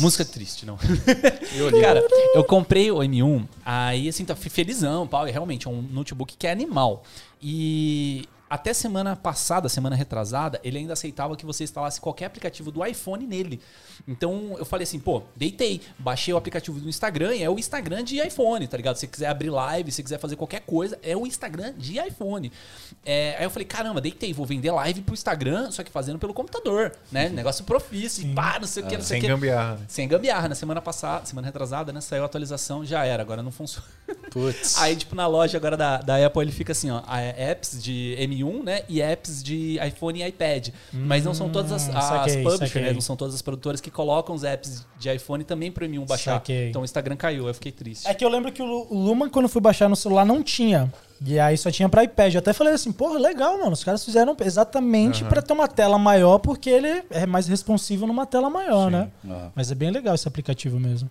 Música 0.00 0.24
triste, 0.24 0.66
não. 0.66 0.76
Cara, 1.80 2.02
eu 2.34 2.44
comprei 2.44 2.90
o 2.90 2.98
M1, 2.98 3.46
aí 3.64 4.08
assim, 4.08 4.24
tá 4.24 4.34
felizão, 4.34 5.06
pau, 5.06 5.26
e 5.28 5.30
realmente 5.30 5.66
é 5.66 5.70
um 5.70 5.82
notebook 5.82 6.36
que 6.36 6.46
é 6.46 6.52
animal. 6.52 7.04
E 7.42 8.28
até 8.48 8.72
semana 8.72 9.16
passada, 9.16 9.68
semana 9.68 9.96
retrasada, 9.96 10.60
ele 10.62 10.78
ainda 10.78 10.92
aceitava 10.92 11.36
que 11.36 11.46
você 11.46 11.64
instalasse 11.64 12.00
qualquer 12.00 12.26
aplicativo 12.26 12.70
do 12.70 12.84
iPhone 12.84 13.26
nele. 13.26 13.60
Então 14.06 14.54
eu 14.58 14.64
falei 14.64 14.84
assim, 14.84 14.98
pô, 14.98 15.22
deitei, 15.34 15.80
baixei 15.98 16.32
o 16.34 16.36
aplicativo 16.36 16.78
do 16.78 16.88
Instagram, 16.88 17.34
e 17.34 17.42
é 17.42 17.50
o 17.50 17.58
Instagram 17.58 18.04
de 18.04 18.20
iPhone, 18.20 18.66
tá 18.68 18.76
ligado? 18.76 18.96
Se 18.96 19.00
você 19.00 19.06
quiser 19.06 19.26
abrir 19.28 19.50
live, 19.50 19.90
se 19.90 20.02
quiser 20.02 20.18
fazer 20.18 20.36
qualquer 20.36 20.60
coisa, 20.60 20.98
é 21.02 21.16
o 21.16 21.26
Instagram 21.26 21.74
de 21.76 21.98
iPhone. 21.98 22.52
É, 23.04 23.36
aí 23.38 23.44
eu 23.44 23.50
falei, 23.50 23.66
caramba, 23.66 24.00
deitei, 24.00 24.32
vou 24.32 24.46
vender 24.46 24.70
live 24.70 25.02
pro 25.02 25.14
Instagram, 25.14 25.70
só 25.70 25.82
que 25.82 25.90
fazendo 25.90 26.18
pelo 26.18 26.34
computador, 26.34 26.92
né? 27.10 27.28
Negócio 27.28 27.64
profício, 27.64 28.26
pá, 28.34 28.58
não 28.60 28.66
sei 28.66 28.82
o 28.82 28.86
que, 28.86 28.96
não 28.96 29.04
sei 29.04 29.14
Sem 29.14 29.18
o 29.18 29.20
que. 29.22 29.28
gambiarra. 29.28 29.74
né? 29.76 29.84
Sem 29.88 30.08
gambiarra. 30.08 30.48
Na 30.48 30.54
semana 30.54 30.80
passada, 30.82 31.24
semana 31.26 31.46
retrasada, 31.46 31.92
né? 31.92 32.00
Saiu 32.00 32.22
a 32.22 32.26
atualização, 32.26 32.84
já 32.84 33.04
era. 33.04 33.22
Agora 33.22 33.42
não 33.42 33.50
funciona. 33.50 33.86
Putz. 34.30 34.78
Aí, 34.82 34.96
tipo, 34.96 35.14
na 35.14 35.26
loja 35.26 35.56
agora 35.56 35.76
da, 35.76 35.98
da 35.98 36.24
Apple, 36.24 36.42
ele 36.42 36.52
fica 36.52 36.72
assim, 36.72 36.90
ó, 36.90 37.02
apps 37.36 37.82
de 37.82 38.14
M1, 38.34 38.62
né? 38.64 38.82
E 38.88 39.00
apps 39.00 39.42
de 39.42 39.78
iPhone 39.86 40.20
e 40.22 40.26
iPad. 40.26 40.68
Mas 40.92 41.24
não 41.24 41.34
são 41.34 41.48
todas 41.48 41.72
as, 41.72 41.88
as 41.94 42.04
saquei, 42.04 42.36
publishers, 42.42 42.58
saquei. 42.70 42.82
né? 42.82 42.92
Não 42.92 43.00
são 43.00 43.16
todas 43.16 43.34
as 43.34 43.42
produtoras 43.42 43.80
que 43.80 43.90
colocam 43.90 44.34
os 44.34 44.44
apps 44.44 44.86
de 44.98 45.08
iPhone 45.14 45.44
também 45.44 45.70
pro 45.70 45.84
M1 45.86 46.06
baixar. 46.06 46.34
Saquei. 46.34 46.68
Então 46.70 46.82
o 46.82 46.84
Instagram 46.84 47.16
caiu, 47.16 47.46
eu 47.46 47.54
fiquei 47.54 47.72
triste. 47.72 48.06
É 48.08 48.14
que 48.14 48.24
eu 48.24 48.28
lembro 48.28 48.50
que 48.52 48.62
o 48.62 48.64
Lu- 48.66 48.86
o 48.90 48.98
Luman, 48.98 49.28
quando 49.28 49.44
eu 49.44 49.48
fui 49.48 49.60
baixar 49.60 49.88
no 49.88 49.96
celular, 49.96 50.24
não 50.24 50.42
tinha. 50.42 50.92
E 51.24 51.38
aí 51.38 51.56
só 51.56 51.70
tinha 51.70 51.88
pra 51.88 52.04
iPad. 52.04 52.34
Eu 52.34 52.38
até 52.40 52.52
falei 52.52 52.74
assim, 52.74 52.92
porra, 52.92 53.18
legal, 53.18 53.56
mano. 53.58 53.72
Os 53.72 53.82
caras 53.84 54.04
fizeram 54.04 54.36
exatamente 54.44 55.24
pra 55.24 55.40
ter 55.40 55.52
uma 55.52 55.68
tela 55.68 55.98
maior, 55.98 56.38
porque 56.38 56.68
ele 56.68 57.02
é 57.10 57.24
mais 57.26 57.46
responsivo 57.46 58.06
numa 58.06 58.26
tela 58.26 58.50
maior, 58.50 58.90
né? 58.90 59.08
Ah. 59.28 59.48
Mas 59.54 59.70
é 59.70 59.74
bem 59.74 59.90
legal 59.90 60.14
esse 60.14 60.26
aplicativo 60.28 60.78
mesmo. 60.78 61.08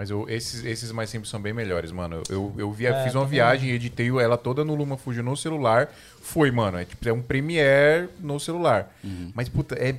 Mas 0.00 0.08
eu- 0.08 0.26
esses, 0.30 0.64
esses 0.64 0.90
mais 0.92 1.10
simples 1.10 1.28
são 1.28 1.38
bem 1.38 1.52
melhores, 1.52 1.92
mano. 1.92 2.22
Eu, 2.30 2.54
eu 2.56 2.72
via, 2.72 2.88
É, 2.88 3.04
fiz 3.04 3.14
uma 3.14 3.26
viagem 3.26 3.68
e 3.68 3.72
editei 3.74 4.08
ela 4.08 4.38
toda 4.38 4.64
no 4.64 4.74
Luma 4.74 4.96
Fuji 4.96 5.20
no 5.20 5.36
celular. 5.36 5.92
Foi, 6.22 6.50
mano. 6.50 6.78
É, 6.78 6.86
tipo, 6.86 7.06
é 7.06 7.12
um 7.12 7.20
Premiere 7.20 8.08
no 8.18 8.40
celular. 8.40 8.90
Mas, 9.34 9.50
puta, 9.50 9.74
é. 9.74 9.96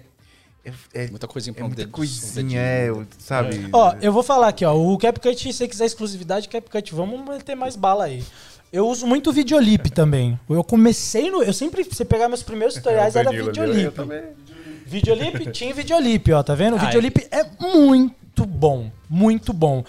É, 0.66 0.72
é- 1.04 1.08
Muita 1.12 1.28
coisinha 1.28 1.52
é 1.52 1.56
pra 1.56 1.66
um 1.66 1.68
muita 1.68 1.84
dedo. 1.84 1.92
coisinha, 1.92 2.60
é, 2.60 2.90
eu- 2.90 3.06
sabe? 3.20 3.68
Ó, 3.72 3.94
eu 4.02 4.12
vou 4.12 4.24
falar 4.24 4.48
aqui, 4.48 4.66
ó. 4.66 4.74
O 4.76 4.98
CapCut, 4.98 5.40
se 5.40 5.54
você 5.54 5.68
quiser 5.68 5.86
exclusividade, 5.86 6.48
CapCut, 6.50 6.96
vamos 6.96 7.24
meter 7.24 7.54
mais 7.54 7.76
bala 7.76 8.06
aí. 8.06 8.24
Eu 8.74 8.88
uso 8.88 9.06
muito 9.06 9.30
o 9.30 9.34
Videolip 9.34 9.90
também. 9.94 10.40
Eu 10.50 10.64
comecei 10.64 11.30
no. 11.30 11.44
Eu 11.44 11.54
sempre. 11.54 11.84
Você 11.84 12.04
pegar 12.04 12.28
meus 12.28 12.42
primeiros 12.42 12.74
tutoriais, 12.82 13.16
É, 13.16 13.20
era 13.20 13.30
Videolip. 13.30 13.92
também. 13.94 14.24
Videolip, 14.84 15.52
tinha 15.52 15.74
Videolip, 15.76 16.32
ó, 16.32 16.42
tá 16.42 16.56
vendo? 16.56 16.76
O 16.76 16.80
Videolip 16.80 17.28
é 17.32 17.44
muito 17.60 18.16
bom, 18.46 18.92
muito 19.10 19.54
bom. 19.54 19.84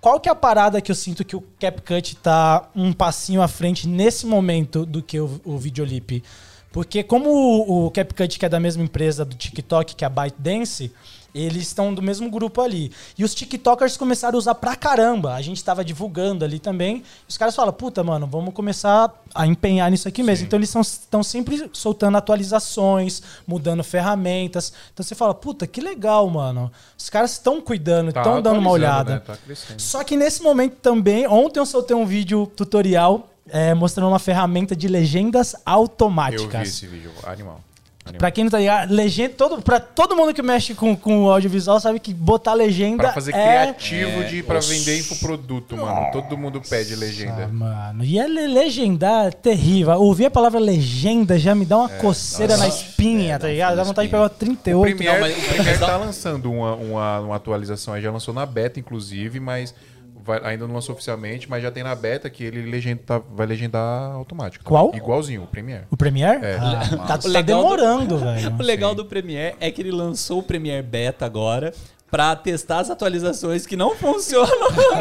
Qual 0.00 0.20
que 0.20 0.28
é 0.28 0.32
a 0.32 0.34
parada 0.34 0.80
que 0.80 0.90
eu 0.90 0.94
sinto 0.94 1.24
que 1.24 1.34
o 1.34 1.42
CapCut 1.58 2.16
tá 2.16 2.68
um 2.74 2.92
passinho 2.92 3.42
à 3.42 3.48
frente 3.48 3.88
nesse 3.88 4.26
momento 4.26 4.86
do 4.86 5.02
que 5.02 5.18
o, 5.18 5.40
o 5.44 5.58
Videolip? 5.58 6.22
Porque 6.70 7.02
como 7.02 7.30
o, 7.30 7.86
o 7.86 7.90
CapCut, 7.90 8.38
que 8.38 8.46
é 8.46 8.48
da 8.48 8.60
mesma 8.60 8.84
empresa 8.84 9.24
do 9.24 9.34
TikTok, 9.34 9.96
que 9.96 10.04
é 10.04 10.06
a 10.06 10.10
ByteDance, 10.10 10.92
eles 11.34 11.62
estão 11.68 11.92
do 11.94 12.00
mesmo 12.02 12.30
grupo 12.30 12.60
ali. 12.60 12.90
E 13.16 13.22
os 13.24 13.34
TikTokers 13.34 13.96
começaram 13.96 14.36
a 14.36 14.38
usar 14.38 14.54
pra 14.54 14.74
caramba. 14.74 15.34
A 15.34 15.42
gente 15.42 15.62
tava 15.62 15.84
divulgando 15.84 16.44
ali 16.44 16.58
também. 16.58 17.02
Os 17.28 17.36
caras 17.36 17.54
falam, 17.54 17.72
puta, 17.72 18.02
mano, 18.02 18.26
vamos 18.26 18.54
começar 18.54 19.12
a 19.34 19.46
empenhar 19.46 19.90
nisso 19.90 20.08
aqui 20.08 20.22
mesmo. 20.22 20.46
Então 20.46 20.58
eles 20.58 20.74
estão 20.74 21.22
sempre 21.22 21.68
soltando 21.72 22.16
atualizações, 22.16 23.22
mudando 23.46 23.84
ferramentas. 23.84 24.72
Então 24.92 25.04
você 25.04 25.14
fala, 25.14 25.34
puta, 25.34 25.66
que 25.66 25.80
legal, 25.80 26.28
mano. 26.28 26.72
Os 26.98 27.08
caras 27.10 27.32
estão 27.32 27.60
cuidando, 27.60 28.12
Tá 28.12 28.20
estão 28.20 28.40
dando 28.42 28.58
uma 28.58 28.70
atualizando, 28.70 29.10
olhada. 29.10 29.14
né? 29.14 29.20
Tá. 29.20 29.36
Só 29.76 30.02
que 30.02 30.16
nesse 30.16 30.42
momento 30.42 30.76
também, 30.76 31.26
ontem 31.28 31.60
eu 31.60 31.66
soltei 31.66 31.96
um 31.96 32.06
vídeo 32.06 32.46
tutorial 32.56 33.28
é, 33.50 33.72
mostrando 33.74 34.08
uma 34.08 34.18
ferramenta 34.18 34.74
de 34.76 34.88
legendas 34.88 35.52
Eu 35.54 35.58
vi 35.58 35.62
automáticas. 35.66 36.68
esse 36.68 36.86
vídeo. 36.86 37.10
Animal. 37.24 37.60
Pra 38.16 38.30
quem 38.30 38.44
não 38.44 38.50
tá 38.50 38.58
ligado, 38.58 38.90
legenda, 38.92 39.34
todo, 39.36 39.60
pra 39.60 39.78
todo 39.80 40.16
mundo 40.16 40.32
que 40.32 40.42
mexe 40.42 40.74
com, 40.74 40.96
com 40.96 41.24
o 41.24 41.30
audiovisual 41.30 41.78
sabe 41.80 41.98
que 42.00 42.14
botar 42.14 42.54
legenda 42.54 43.02
Pra 43.04 43.12
fazer 43.12 43.34
é... 43.34 43.72
criativo 43.72 44.24
de, 44.24 44.42
pra 44.42 44.60
vender 44.60 44.98
infoproduto, 44.98 45.76
mano. 45.76 46.10
Todo 46.12 46.36
mundo 46.36 46.60
pede 46.68 46.94
legenda. 46.96 47.44
Ah, 47.44 47.48
mano, 47.48 48.04
e 48.04 48.18
é 48.18 48.26
le- 48.26 48.46
legendar 48.46 49.26
é 49.26 49.30
terrível. 49.30 49.92
Ouvir 50.00 50.26
a 50.26 50.30
palavra 50.30 50.58
legenda 50.58 51.38
já 51.38 51.54
me 51.54 51.64
dá 51.64 51.76
uma 51.78 51.88
coceira 51.88 52.56
na 52.56 52.66
espinha, 52.68 53.38
tá 53.38 53.48
ligado? 53.48 53.76
Dá 53.76 53.82
vontade 53.84 54.08
de 54.08 54.10
pegar 54.12 54.22
uma 54.22 54.30
38. 54.30 54.78
O 54.78 54.82
Premiere, 54.96 55.12
Não, 55.14 55.20
mas- 55.20 55.36
o 55.38 55.48
Premiere 55.48 55.78
tá 55.80 55.96
lançando 55.96 56.50
uma, 56.52 56.74
uma, 56.74 57.20
uma 57.20 57.36
atualização 57.36 57.94
aí, 57.94 58.02
já 58.02 58.10
lançou 58.10 58.32
na 58.32 58.46
beta, 58.46 58.78
inclusive, 58.80 59.38
mas 59.40 59.74
vai- 60.28 60.40
ainda 60.44 60.66
não 60.66 60.74
lançou 60.74 60.94
oficialmente, 60.94 61.48
mas 61.48 61.62
já 61.62 61.70
tem 61.70 61.82
na 61.82 61.94
beta 61.94 62.28
que 62.30 62.44
ele 62.44 62.70
legenda, 62.70 63.00
tá- 63.04 63.22
vai 63.34 63.46
legendar 63.46 64.12
automático. 64.12 64.64
Qual? 64.64 64.92
Igualzinho, 64.94 65.42
o 65.42 65.46
Premiere. 65.46 65.84
O 65.90 65.96
Premiere? 65.96 66.44
É. 66.44 66.58
Ah, 66.60 67.06
tá, 67.08 67.18
tá 67.18 67.28
legal 67.28 67.62
do- 67.62 67.68
demorando, 67.76 68.18
velho. 68.22 68.56
O 68.58 68.62
legal 68.62 68.94
do 68.94 69.04
Premiere 69.04 69.56
é 69.58 69.70
que 69.70 69.80
ele 69.80 69.90
lançou 69.90 70.38
o 70.40 70.42
Premiere 70.42 70.82
Beta 70.86 71.24
agora 71.26 71.72
pra 72.10 72.34
testar 72.36 72.78
as 72.80 72.90
atualizações 72.90 73.66
que 73.66 73.76
não 73.76 73.94
funcionam. 73.96 74.48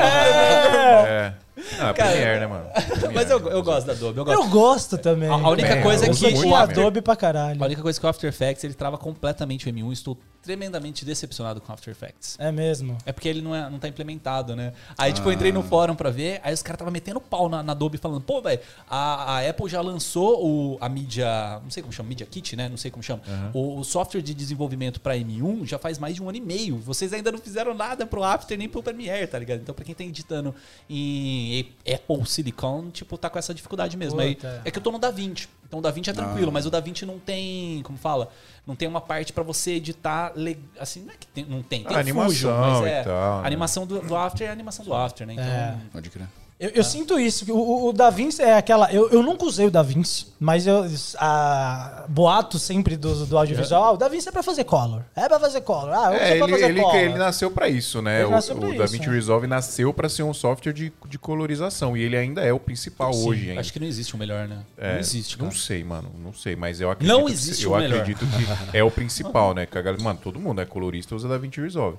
É. 1.07 1.33
Ah, 1.79 1.91
Cara, 1.91 2.11
Premiere, 2.11 2.39
né, 2.41 2.47
mano? 2.47 2.65
Premiere. 2.73 3.13
Mas 3.15 3.29
eu, 3.31 3.39
eu 3.49 3.63
gosto 3.63 3.87
da 3.87 3.93
Adobe. 3.93 4.19
Eu 4.19 4.25
gosto. 4.25 4.41
Eu 4.43 4.47
gosto 4.49 4.97
também. 4.99 5.27
A- 5.27 5.33
a 5.33 5.49
única 5.49 5.73
Bem, 5.73 5.81
coisa 5.83 6.05
é 6.05 6.09
que- 6.09 6.25
Eu 6.25 6.29
Premiere. 6.31 6.53
Adobe 6.55 7.01
pra 7.01 7.15
caralho. 7.15 7.61
A 7.61 7.65
única 7.65 7.81
coisa 7.81 7.97
é 7.97 7.99
que 7.99 8.05
o 8.05 8.09
After 8.09 8.29
Effects 8.29 8.63
ele 8.63 8.73
trava 8.75 8.95
completamente 8.97 9.67
o 9.67 9.73
M1. 9.73 9.91
Estou 9.91 10.17
tremendamente 10.47 11.03
decepcionado 11.03 11.59
com 11.59 11.73
After 11.73 11.91
Effects. 11.91 12.37
É 12.39 12.53
mesmo. 12.53 12.97
É 13.05 13.11
porque 13.11 13.27
ele 13.27 13.41
não, 13.41 13.53
é, 13.53 13.69
não 13.69 13.79
tá 13.79 13.89
implementado, 13.89 14.55
né? 14.55 14.71
Aí, 14.97 15.11
tipo, 15.11 15.27
eu 15.27 15.33
entrei 15.33 15.51
no 15.51 15.61
fórum 15.61 15.93
pra 15.93 16.09
ver, 16.09 16.39
aí 16.41 16.53
os 16.53 16.61
caras 16.61 16.79
tava 16.79 16.89
metendo 16.89 17.19
pau 17.19 17.49
na, 17.49 17.61
na 17.61 17.73
Adobe 17.73 17.97
falando, 17.97 18.21
pô, 18.21 18.41
velho, 18.41 18.61
a, 18.89 19.39
a 19.39 19.49
Apple 19.49 19.67
já 19.67 19.81
lançou 19.81 20.45
o, 20.45 20.77
a 20.79 20.87
mídia, 20.87 21.59
não 21.61 21.69
sei 21.69 21.83
como 21.83 21.91
chama, 21.91 22.07
Media 22.07 22.25
Kit, 22.25 22.55
né? 22.55 22.69
Não 22.69 22.77
sei 22.77 22.89
como 22.89 23.03
chama. 23.03 23.21
O, 23.53 23.79
o 23.79 23.83
software 23.83 24.21
de 24.21 24.33
desenvolvimento 24.33 25.01
pra 25.01 25.17
M1 25.17 25.65
já 25.65 25.77
faz 25.77 25.99
mais 25.99 26.15
de 26.15 26.23
um 26.23 26.29
ano 26.29 26.37
e 26.37 26.41
meio. 26.41 26.77
Vocês 26.77 27.11
ainda 27.11 27.29
não 27.29 27.39
fizeram 27.39 27.73
nada 27.73 28.05
pro 28.05 28.23
After 28.23 28.57
nem 28.57 28.69
pro 28.69 28.81
Premiere, 28.81 29.27
tá 29.27 29.37
ligado? 29.37 29.59
Então, 29.59 29.75
pra 29.75 29.83
quem 29.83 29.93
tá 29.93 30.03
editando 30.03 30.55
em 30.89 31.73
Apple 31.85 32.25
Silicon, 32.25 32.89
tipo, 32.89 33.17
tá 33.17 33.29
com 33.29 33.37
essa 33.37 33.53
dificuldade 33.53 33.97
mesmo. 33.97 34.17
Aí, 34.21 34.37
é 34.63 34.71
que 34.71 34.79
eu 34.79 34.83
tô 34.83 34.91
no 34.91 34.99
DaVinci. 34.99 35.49
Então 35.67 35.79
o 35.79 35.81
DaVinci 35.81 36.09
é 36.09 36.13
tranquilo, 36.13 36.51
mas 36.51 36.65
o 36.65 36.71
DaVinci 36.71 37.05
não 37.05 37.19
tem, 37.19 37.81
como 37.83 37.97
fala, 37.97 38.29
não 38.65 38.73
tem 38.75 38.87
uma 38.87 39.01
parte 39.01 39.33
pra 39.33 39.43
você 39.43 39.71
editar 39.71 40.31
le- 40.35 40.57
assim, 40.79 41.01
não 41.03 41.13
é 41.13 41.17
que 41.19 41.27
tem, 41.27 41.43
não 41.45 41.61
tem, 41.61 41.83
tem 41.83 41.93
Ah, 41.93 41.97
o 41.97 41.99
animação 41.99 42.29
Fusion, 42.29 42.57
mas 42.57 42.85
é, 42.87 43.01
e 43.01 43.03
tal, 43.03 43.37
né? 43.37 43.43
a 43.43 43.47
animação 43.47 43.85
do, 43.85 43.99
do 44.01 44.15
After 44.15 44.47
é 44.47 44.49
a 44.49 44.53
animação 44.53 44.85
do 44.85 44.93
After, 44.93 45.27
né? 45.27 45.33
Então, 45.33 45.45
É. 45.45 45.77
Pode 45.91 46.09
crer. 46.09 46.27
Eu, 46.59 46.69
eu 46.71 46.83
sinto 46.83 47.19
isso. 47.19 47.45
que 47.45 47.51
O, 47.51 47.55
o, 47.57 47.89
o 47.89 47.93
DaVinci 47.93 48.41
é 48.41 48.55
aquela. 48.55 48.91
Eu, 48.91 49.09
eu 49.11 49.21
nunca 49.21 49.45
usei 49.45 49.67
o 49.67 49.71
DaVinci, 49.71 50.27
mas 50.39 50.65
eu. 50.65 50.85
A, 51.19 52.05
boato 52.07 52.57
sempre 52.57 52.97
do, 52.97 53.25
do 53.27 53.37
audiovisual. 53.37 53.83
Ah, 53.83 53.91
o 53.91 53.97
DaVinci 53.97 54.29
é 54.29 54.31
pra 54.31 54.41
fazer 54.41 54.63
color. 54.63 55.05
É 55.15 55.27
pra 55.27 55.39
fazer 55.39 55.61
color. 55.61 55.91
Ah, 55.93 56.05
eu 56.05 56.15
uso 56.15 56.19
É, 56.23 56.27
pra 56.27 56.35
ele, 56.47 56.51
fazer 56.51 56.65
ele, 56.69 56.81
color. 56.81 56.95
ele 56.95 57.13
nasceu 57.17 57.51
pra 57.51 57.69
isso, 57.69 58.01
né? 58.01 58.17
Ele 58.21 58.25
o 58.25 58.31
nasceu 58.31 58.55
pra 58.55 58.65
o 58.65 58.69
isso, 58.69 58.77
DaVinci 58.79 59.07
né? 59.07 59.13
Resolve 59.13 59.45
nasceu 59.47 59.93
pra 59.93 60.09
ser 60.09 60.23
um 60.23 60.33
software 60.33 60.73
de, 60.73 60.91
de 61.07 61.19
colorização 61.19 61.95
e 61.95 62.01
ele 62.01 62.17
ainda 62.17 62.41
é 62.41 62.51
o 62.51 62.59
principal 62.59 63.13
sim, 63.13 63.27
hoje 63.29 63.49
ainda. 63.49 63.61
acho 63.61 63.71
que 63.71 63.79
não 63.79 63.87
existe 63.87 64.15
um 64.15 64.19
melhor, 64.19 64.47
né? 64.47 64.59
É, 64.77 64.93
não 64.93 64.99
existe, 64.99 65.37
cara. 65.37 65.49
Não 65.49 65.55
sei, 65.55 65.83
mano. 65.83 66.09
Não 66.23 66.33
sei, 66.33 66.55
mas 66.55 66.81
eu 66.81 66.89
acredito. 66.89 67.15
Não 67.15 67.25
que- 67.27 67.33
existe 67.33 67.65
Eu 67.65 67.75
melhor. 67.77 67.99
acredito 67.99 68.25
que 68.25 68.77
é 68.77 68.83
o 68.83 68.89
principal, 68.89 69.53
né? 69.53 69.67
Que 69.67 69.77
a 69.77 69.81
galera, 69.83 70.01
mano, 70.01 70.19
todo 70.23 70.39
mundo 70.39 70.59
é 70.59 70.65
colorista 70.65 71.13
usa 71.15 71.27
DaVinci 71.27 71.61
Resolve. 71.61 71.97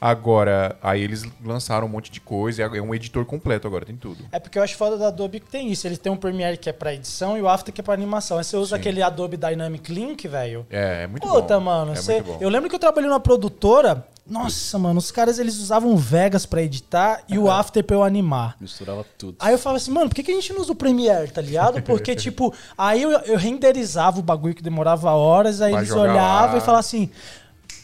Agora, 0.00 0.76
aí 0.82 1.02
eles 1.02 1.24
lançaram 1.44 1.86
um 1.86 1.90
monte 1.90 2.10
de 2.10 2.20
coisa, 2.20 2.62
é 2.62 2.80
um 2.80 2.94
editor 2.94 3.24
completo 3.24 3.66
agora, 3.66 3.84
tem 3.84 3.96
tudo. 3.98 4.24
É 4.32 4.38
porque 4.38 4.58
eu 4.58 4.62
acho 4.62 4.76
foda 4.76 4.96
da 4.96 5.08
Adobe 5.08 5.40
que 5.40 5.50
tem 5.50 5.70
isso. 5.70 5.86
Eles 5.86 5.98
têm 5.98 6.10
um 6.10 6.16
Premiere 6.16 6.56
que 6.56 6.68
é 6.70 6.72
pra 6.72 6.94
edição 6.94 7.36
e 7.36 7.42
o 7.42 7.48
After 7.48 7.72
que 7.74 7.80
é 7.80 7.84
pra 7.84 7.94
animação. 7.94 8.38
Aí 8.38 8.44
você 8.44 8.56
usa 8.56 8.76
Sim. 8.76 8.80
aquele 8.80 9.02
Adobe 9.02 9.36
Dynamic 9.36 9.92
Link, 9.92 10.26
velho. 10.28 10.66
É, 10.70 11.02
é 11.02 11.06
muito 11.06 11.26
Puta, 11.26 11.58
bom. 11.58 11.64
mano. 11.64 11.92
É 11.92 11.96
você- 11.96 12.14
muito 12.22 12.26
bom. 12.26 12.38
Eu 12.40 12.48
lembro 12.48 12.68
que 12.68 12.74
eu 12.74 12.78
trabalhei 12.80 13.08
numa 13.08 13.20
produtora. 13.20 14.06
Nossa, 14.26 14.78
mano, 14.78 14.98
os 14.98 15.10
caras 15.10 15.38
eles 15.38 15.56
usavam 15.56 15.90
o 15.90 15.96
Vegas 15.96 16.44
pra 16.44 16.62
editar 16.62 17.22
e 17.26 17.38
o 17.38 17.50
After 17.50 17.82
pra 17.82 17.96
eu 17.96 18.02
animar. 18.04 18.56
Misturava 18.60 19.02
tudo. 19.16 19.36
Aí 19.40 19.54
eu 19.54 19.58
falava 19.58 19.78
assim, 19.78 19.90
mano, 19.90 20.10
por 20.10 20.14
que, 20.14 20.22
que 20.22 20.30
a 20.30 20.34
gente 20.34 20.52
não 20.52 20.60
usa 20.60 20.72
o 20.72 20.76
Premiere, 20.76 21.30
tá 21.30 21.40
ligado? 21.40 21.80
Porque, 21.80 22.12
tipo, 22.16 22.52
aí 22.76 23.02
eu, 23.02 23.10
eu 23.10 23.38
renderizava 23.38 24.18
o 24.18 24.22
bagulho 24.22 24.54
que 24.54 24.62
demorava 24.62 25.10
horas, 25.12 25.62
aí 25.62 25.72
Vai 25.72 25.80
eles 25.80 25.92
olhavam 25.92 26.52
lá. 26.52 26.58
e 26.58 26.60
falavam 26.60 26.80
assim, 26.80 27.08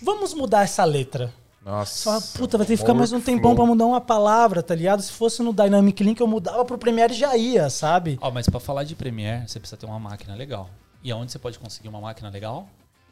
vamos 0.03 0.35
mudar 0.35 0.65
essa 0.65 0.85
letra. 0.85 1.33
Nossa. 1.65 2.05
Fala, 2.11 2.23
puta, 2.37 2.59
vai 2.59 2.67
ter 2.67 2.75
que 2.75 2.77
ficar 2.77 2.93
mais 2.93 3.11
um 3.11 3.21
tempão 3.21 3.55
pra 3.55 3.65
mudar 3.65 3.87
uma 3.87 4.01
palavra, 4.01 4.63
tá 4.63 4.75
ligado? 4.75 5.01
Se 5.01 5.11
fosse 5.11 5.43
no 5.43 5.51
Dynamic 5.53 6.05
Link, 6.05 6.21
eu 6.21 6.27
mudava 6.27 6.63
pro 6.65 6.77
Premiere 6.77 7.15
e 7.15 7.17
já 7.17 7.35
ia, 7.37 7.71
sabe? 7.71 8.19
Ó, 8.21 8.31
mas 8.31 8.47
pra 8.49 8.61
falar 8.61 8.85
de 8.85 8.95
Premiere, 8.95 9.49
você 9.49 9.59
precisa 9.59 9.79
ter 9.79 9.87
uma 9.87 9.99
máquina 9.99 10.35
legal. 10.35 10.69
E 11.03 11.11
aonde 11.11 11.33
você 11.33 11.39
pode 11.39 11.59
conseguir 11.59 11.89
uma 11.89 12.01
máquina 12.01 12.29
legal? 12.29 12.67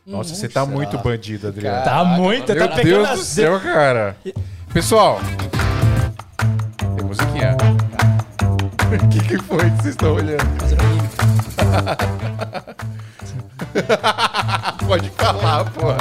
Nossa, 0.07 0.35
você 0.35 0.49
tá 0.49 0.67
muito 0.67 0.99
bandido, 0.99 1.49
Adriano. 1.49 1.85
Tá 1.85 2.05
muito, 2.05 2.53
Meu 2.53 2.69
tá 2.69 2.75
pegando 2.75 3.07
Deus 3.07 3.19
do 3.21 3.25
céu, 3.25 3.59
cara. 3.61 4.17
Pessoal, 4.73 5.19
tem 6.97 7.07
musiquinha. 7.07 7.57
O 8.93 9.09
que, 9.09 9.29
que 9.29 9.39
foi 9.45 9.71
que 9.71 9.77
vocês 9.77 9.87
estão 9.87 10.15
olhando? 10.15 10.92
Pode 14.87 15.11
falar, 15.11 15.65
porra. 15.71 15.97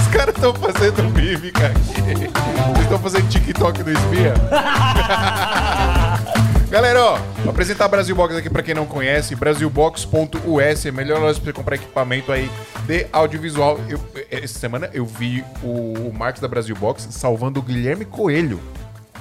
Os 0.00 0.06
caras 0.08 0.34
estão 0.34 0.54
fazendo 0.54 1.02
mímica 1.14 1.66
aqui. 1.68 2.80
Estão 2.82 2.98
fazendo 2.98 3.28
TikTok 3.28 3.82
do 3.82 3.92
Espia? 3.92 4.34
Galera, 6.70 7.02
ó, 7.02 7.18
vou 7.42 7.50
apresentar 7.50 7.88
Brasil 7.88 8.14
Box 8.14 8.36
aqui 8.36 8.50
pra 8.50 8.62
quem 8.62 8.74
não 8.74 8.84
conhece. 8.86 9.34
Brasilbox.us 9.34 10.86
é 10.86 10.90
melhor 10.90 11.18
loja 11.18 11.36
pra 11.40 11.44
você 11.46 11.52
comprar 11.52 11.76
equipamento 11.76 12.30
aí 12.30 12.50
de 12.86 13.06
audiovisual. 13.12 13.80
Eu- 13.88 14.00
essa 14.30 14.58
semana 14.58 14.90
eu 14.92 15.06
vi 15.06 15.42
o, 15.62 15.94
o 16.08 16.12
Marcos 16.14 16.42
da 16.42 16.48
Brasil 16.48 16.76
Box 16.76 17.08
salvando 17.10 17.60
o 17.60 17.62
Guilherme 17.62 18.04
Coelho. 18.04 18.60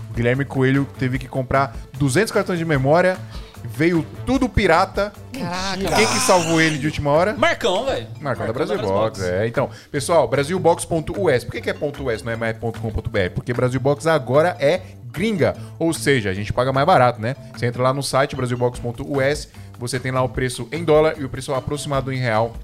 O 0.10 0.14
Guilherme 0.14 0.44
Coelho 0.44 0.86
teve 1.00 1.18
que 1.18 1.28
comprar 1.28 1.74
200 1.98 2.32
cartões 2.34 2.60
de 2.60 2.66
memória, 2.66 3.18
veio 3.64 4.06
tudo 4.26 4.48
pirata. 4.50 5.14
Caraca. 5.34 5.96
Quem 5.96 6.08
que 6.08 6.20
salvou 6.20 6.60
ele 6.60 6.78
de 6.78 6.88
última 6.88 7.12
hora? 7.12 7.34
Marcão, 7.34 7.86
velho. 7.86 8.08
Marcão 8.20 8.48
da 8.48 8.54
Brasil 8.54 8.78
Box, 8.80 9.22
é. 9.24 9.48
Então, 9.48 9.70
pessoal, 9.92 10.28
brasilbox.us. 10.28 11.44
Por 11.44 11.52
que, 11.52 11.62
que 11.62 11.70
é 11.70 11.74
ponto 11.74 12.10
.us, 12.10 12.24
não 12.24 12.32
é 12.32 12.36
mais 12.36 12.58
ponto 12.58 12.80
.com.br? 12.80 13.30
Porque 13.36 13.54
Brasil 13.54 13.80
Box 13.80 14.08
agora 14.08 14.56
é 14.60 14.82
gringa. 15.12 15.56
Ou 15.80 15.94
seja, 15.94 16.30
a 16.30 16.34
gente 16.34 16.54
paga 16.54 16.72
mais 16.72 16.86
barato, 16.86 17.22
né? 17.22 17.36
Você 17.56 17.66
entra 17.66 17.82
lá 17.82 17.94
no 17.94 18.04
site 18.04 18.36
brasilbox.us, 18.36 19.50
você 19.80 20.00
tem 20.00 20.12
lá 20.12 20.22
o 20.22 20.30
preço 20.30 20.68
em 20.72 20.84
dólar 20.84 21.16
e 21.18 21.24
o 21.24 21.30
preço 21.30 21.54
aproximado 21.54 22.12
em 22.12 22.18
real. 22.18 22.56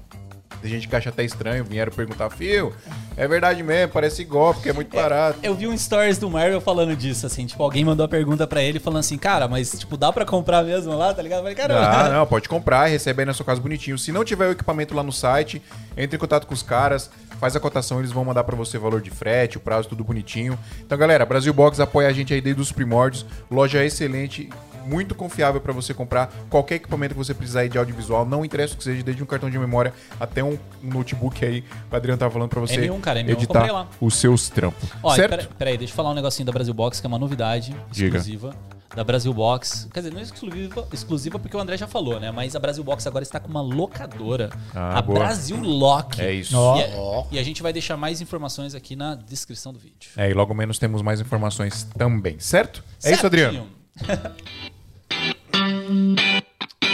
Tem 0.64 0.72
gente 0.72 0.88
que 0.88 0.96
acha 0.96 1.10
até 1.10 1.22
estranho, 1.22 1.62
vieram 1.62 1.92
perguntar, 1.92 2.30
Fio, 2.30 2.72
é 3.18 3.28
verdade 3.28 3.62
mesmo, 3.62 3.92
parece 3.92 4.24
golpe, 4.24 4.60
porque 4.60 4.70
é 4.70 4.72
muito 4.72 4.96
barato. 4.96 5.38
Eu 5.42 5.54
vi 5.54 5.68
um 5.68 5.76
stories 5.76 6.16
do 6.16 6.30
Marvel 6.30 6.58
falando 6.58 6.96
disso, 6.96 7.26
assim, 7.26 7.44
tipo, 7.44 7.62
alguém 7.62 7.84
mandou 7.84 8.06
a 8.06 8.08
pergunta 8.08 8.46
pra 8.46 8.62
ele 8.62 8.80
falando 8.80 9.00
assim, 9.00 9.18
cara, 9.18 9.46
mas, 9.46 9.72
tipo, 9.72 9.94
dá 9.94 10.10
pra 10.10 10.24
comprar 10.24 10.64
mesmo 10.64 10.96
lá, 10.96 11.12
tá 11.12 11.20
ligado? 11.20 11.40
Eu 11.40 11.42
falei, 11.42 11.54
cara, 11.54 12.06
Ah, 12.06 12.08
não, 12.08 12.26
pode 12.26 12.48
comprar, 12.48 12.86
recebe 12.86 13.20
aí 13.20 13.26
na 13.26 13.34
sua 13.34 13.44
casa 13.44 13.60
bonitinho. 13.60 13.98
Se 13.98 14.10
não 14.10 14.24
tiver 14.24 14.48
o 14.48 14.52
equipamento 14.52 14.94
lá 14.94 15.02
no 15.02 15.12
site, 15.12 15.60
entre 15.98 16.16
em 16.16 16.18
contato 16.18 16.46
com 16.46 16.54
os 16.54 16.62
caras, 16.62 17.10
faz 17.38 17.54
a 17.54 17.60
cotação, 17.60 17.98
eles 17.98 18.10
vão 18.10 18.24
mandar 18.24 18.42
pra 18.44 18.56
você 18.56 18.78
valor 18.78 19.02
de 19.02 19.10
frete, 19.10 19.58
o 19.58 19.60
prazo, 19.60 19.90
tudo 19.90 20.02
bonitinho. 20.02 20.58
Então, 20.80 20.96
galera, 20.96 21.26
Brasil 21.26 21.52
Box 21.52 21.78
apoia 21.78 22.08
a 22.08 22.12
gente 22.14 22.32
aí 22.32 22.40
desde 22.40 22.62
os 22.62 22.72
primórdios. 22.72 23.26
Loja 23.50 23.84
excelente, 23.84 24.48
muito 24.86 25.14
confiável 25.14 25.60
pra 25.60 25.72
você 25.72 25.92
comprar 25.94 26.32
qualquer 26.50 26.76
equipamento 26.76 27.14
que 27.14 27.18
você 27.18 27.34
precisar 27.34 27.60
aí 27.60 27.68
de 27.68 27.78
audiovisual, 27.78 28.24
não 28.24 28.44
interessa 28.44 28.74
o 28.74 28.76
que 28.76 28.84
seja, 28.84 29.02
desde 29.02 29.22
um 29.22 29.26
cartão 29.26 29.48
de 29.50 29.58
memória 29.58 29.92
até 30.20 30.42
um 30.42 30.58
notebook 30.82 31.44
aí, 31.44 31.64
o 31.90 31.96
Adriano 31.96 32.18
tá 32.18 32.30
falando 32.30 32.48
pra 32.48 32.60
você 32.60 32.76
M1, 32.88 33.00
cara, 33.00 33.20
M1 33.20 33.28
eu 33.30 33.36
comprei 33.36 33.62
editar 33.62 33.72
lá. 33.72 33.88
os 34.00 34.14
seus 34.16 34.48
trampos. 34.48 34.88
E 35.04 35.14
certo? 35.14 35.30
pera- 35.30 35.48
peraí, 35.58 35.78
deixa 35.78 35.92
eu 35.92 35.96
falar 35.96 36.10
um 36.10 36.14
negocinho 36.14 36.46
da 36.46 36.52
Brasil 36.52 36.74
Box, 36.74 37.00
que 37.00 37.06
é 37.06 37.08
uma 37.08 37.18
novidade 37.18 37.74
Diga. 37.90 38.16
exclusiva. 38.18 38.54
Da 38.94 39.02
Brasil 39.02 39.34
Box. 39.34 39.88
Quer 39.92 39.98
dizer, 40.00 40.12
não 40.12 40.20
é 40.20 40.22
exclusiva, 40.22 40.86
exclusiva 40.92 41.36
porque 41.36 41.56
o 41.56 41.58
André 41.58 41.76
já 41.76 41.88
falou, 41.88 42.20
né? 42.20 42.30
Mas 42.30 42.54
a 42.54 42.60
Brasil 42.60 42.84
Box 42.84 43.04
agora 43.08 43.24
está 43.24 43.40
com 43.40 43.48
uma 43.48 43.60
locadora. 43.60 44.50
Ah, 44.72 44.98
a 44.98 45.02
boa. 45.02 45.18
Brasil 45.18 45.56
Lock. 45.60 46.20
É 46.22 46.32
isso. 46.32 46.56
Ó. 46.56 46.78
E, 46.78 46.84
a- 46.84 47.26
e 47.32 47.38
a 47.40 47.42
gente 47.42 47.60
vai 47.60 47.72
deixar 47.72 47.96
mais 47.96 48.20
informações 48.20 48.72
aqui 48.72 48.94
na 48.94 49.16
descrição 49.16 49.72
do 49.72 49.80
vídeo. 49.80 50.10
É, 50.16 50.30
e 50.30 50.32
logo 50.32 50.54
menos 50.54 50.78
temos 50.78 51.02
mais 51.02 51.20
informações 51.20 51.82
também, 51.98 52.38
certo? 52.38 52.84
É 53.02 53.10
isso, 53.10 53.26
Adriano? 53.26 53.66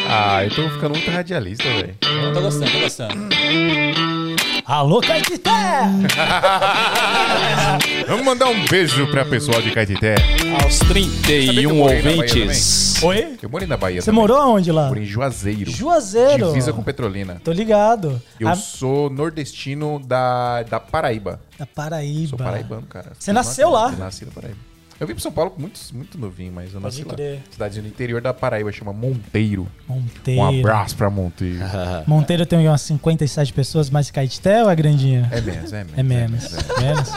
Ah, 0.09 0.45
eu 0.45 0.51
tô 0.55 0.68
ficando 0.70 0.91
muito 0.95 1.11
radialista, 1.11 1.64
velho. 1.64 1.95
Tô 2.34 2.41
gostando, 2.41 2.70
tô 2.72 2.80
gostando. 2.80 3.14
Alô, 4.66 5.01
Caetité! 5.01 5.51
Vamos 8.07 8.24
mandar 8.24 8.47
um 8.49 8.64
beijo 8.66 9.07
pra 9.11 9.24
pessoal 9.24 9.61
de 9.62 9.70
Caetité. 9.72 10.14
Aos 10.62 10.74
Sabia 10.74 11.03
que 11.05 11.22
31 11.22 11.70
eu 11.70 11.74
morei 11.76 12.03
na 12.03 12.11
Bahia 12.11 12.22
ouvintes. 12.22 13.03
Oi? 13.03 13.36
Eu 13.43 13.49
morei 13.51 13.66
na 13.68 13.76
Bahia 13.76 14.01
Você 14.01 14.07
também. 14.07 14.20
morou 14.20 14.36
aonde 14.38 14.70
lá? 14.72 14.88
Morei 14.88 15.03
em 15.05 15.07
Juazeiro. 15.07 15.70
Juazeiro. 15.70 16.49
Divisa 16.49 16.72
com 16.72 16.82
Petrolina. 16.82 17.41
Tô 17.43 17.53
ligado. 17.53 18.20
Eu 18.38 18.49
A- 18.49 18.55
sou 18.57 19.09
nordestino 19.11 20.01
da, 20.05 20.62
da 20.64 20.78
Paraíba. 20.80 21.41
Da 21.59 21.66
Paraíba. 21.66 22.28
Sou 22.28 22.38
paraibano, 22.38 22.82
cara. 22.82 23.12
Você 23.18 23.32
nasceu 23.32 23.70
lá? 23.70 23.91
Eu 23.93 23.99
nasci 23.99 24.24
na 24.24 24.32
Paraíba. 24.32 24.69
Eu 25.01 25.07
vim 25.07 25.14
pra 25.14 25.22
São 25.22 25.32
Paulo 25.32 25.55
muito, 25.57 25.80
muito 25.94 26.18
novinho, 26.18 26.53
mas 26.53 26.74
eu 26.74 26.80
nasci 26.80 27.03
lá. 27.05 27.14
Cidade 27.51 27.80
no 27.80 27.88
interior 27.88 28.20
da 28.20 28.34
Paraíba, 28.34 28.70
chama 28.70 28.92
Monteiro. 28.92 29.66
Monteiro. 29.88 30.42
Um 30.42 30.61
abraço 30.61 30.94
pra 30.94 31.09
Monteiro. 31.09 31.59
Monteiro 32.07 32.44
tem 32.44 32.68
umas 32.68 32.82
57 32.82 33.51
pessoas, 33.55 33.88
mais 33.88 34.11
Caetité 34.11 34.62
ou 34.62 34.68
é 34.68 34.76
grandinha? 34.76 35.26
É 35.32 35.40
menos, 35.40 35.72
é 35.72 35.84
menos. 35.84 35.98
É 35.98 36.03
menos. 36.03 36.53
é 36.55 36.80
Menos? 36.82 37.11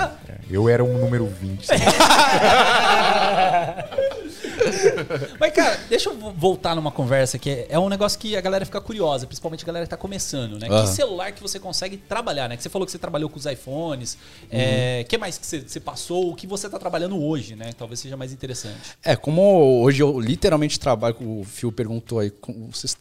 É. 0.54 0.58
Eu 0.58 0.70
era 0.70 0.84
um 0.84 0.98
número 0.98 1.26
20. 1.26 1.66
sabe? 1.66 1.82
Mas, 5.40 5.54
cara, 5.54 5.80
deixa 5.90 6.10
eu 6.10 6.18
vo- 6.18 6.32
voltar 6.32 6.76
numa 6.76 6.92
conversa 6.92 7.38
que 7.38 7.50
é, 7.50 7.68
é 7.70 7.80
um 7.80 7.90
negócio 7.90 8.18
que 8.20 8.36
a 8.36 8.42
galera 8.42 8.66
fica 8.66 8.80
curiosa, 8.80 9.26
principalmente 9.26 9.64
a 9.64 9.68
galera 9.68 9.86
que 9.86 9.90
tá 9.90 9.98
começando, 9.98 10.60
né? 10.60 10.68
Aham. 10.70 10.82
Que 10.84 10.90
celular 10.90 11.32
que 11.32 11.42
você 11.42 11.60
consegue 11.60 11.98
trabalhar, 11.98 12.48
né? 12.48 12.56
Que 12.58 12.64
você 12.64 12.70
falou 12.70 12.86
que 12.86 12.92
você 12.92 12.98
trabalhou 13.00 13.30
com 13.30 13.38
os 13.38 13.46
iPhones. 13.46 14.18
O 14.46 15.06
que 15.08 15.18
mais 15.18 15.38
que 15.38 15.46
você, 15.46 15.60
você 15.62 15.80
passou? 15.80 16.32
O 16.32 16.36
que 16.36 16.48
você 16.48 16.70
tá 16.70 16.80
trabalhando 16.80 17.22
hoje, 17.22 17.56
né? 17.56 17.72
Talvez 17.78 18.00
seja 18.00 18.16
mais 18.18 18.32
interessante. 18.32 18.76
É, 19.04 19.16
como 19.16 19.82
hoje 19.84 20.02
eu 20.02 20.20
literalmente 20.20 20.80
trabalho, 20.80 21.16
o 21.20 21.44
Fio 21.44 21.72
perguntou 21.72 22.20
aí, 22.20 22.32
vocês 22.72 22.96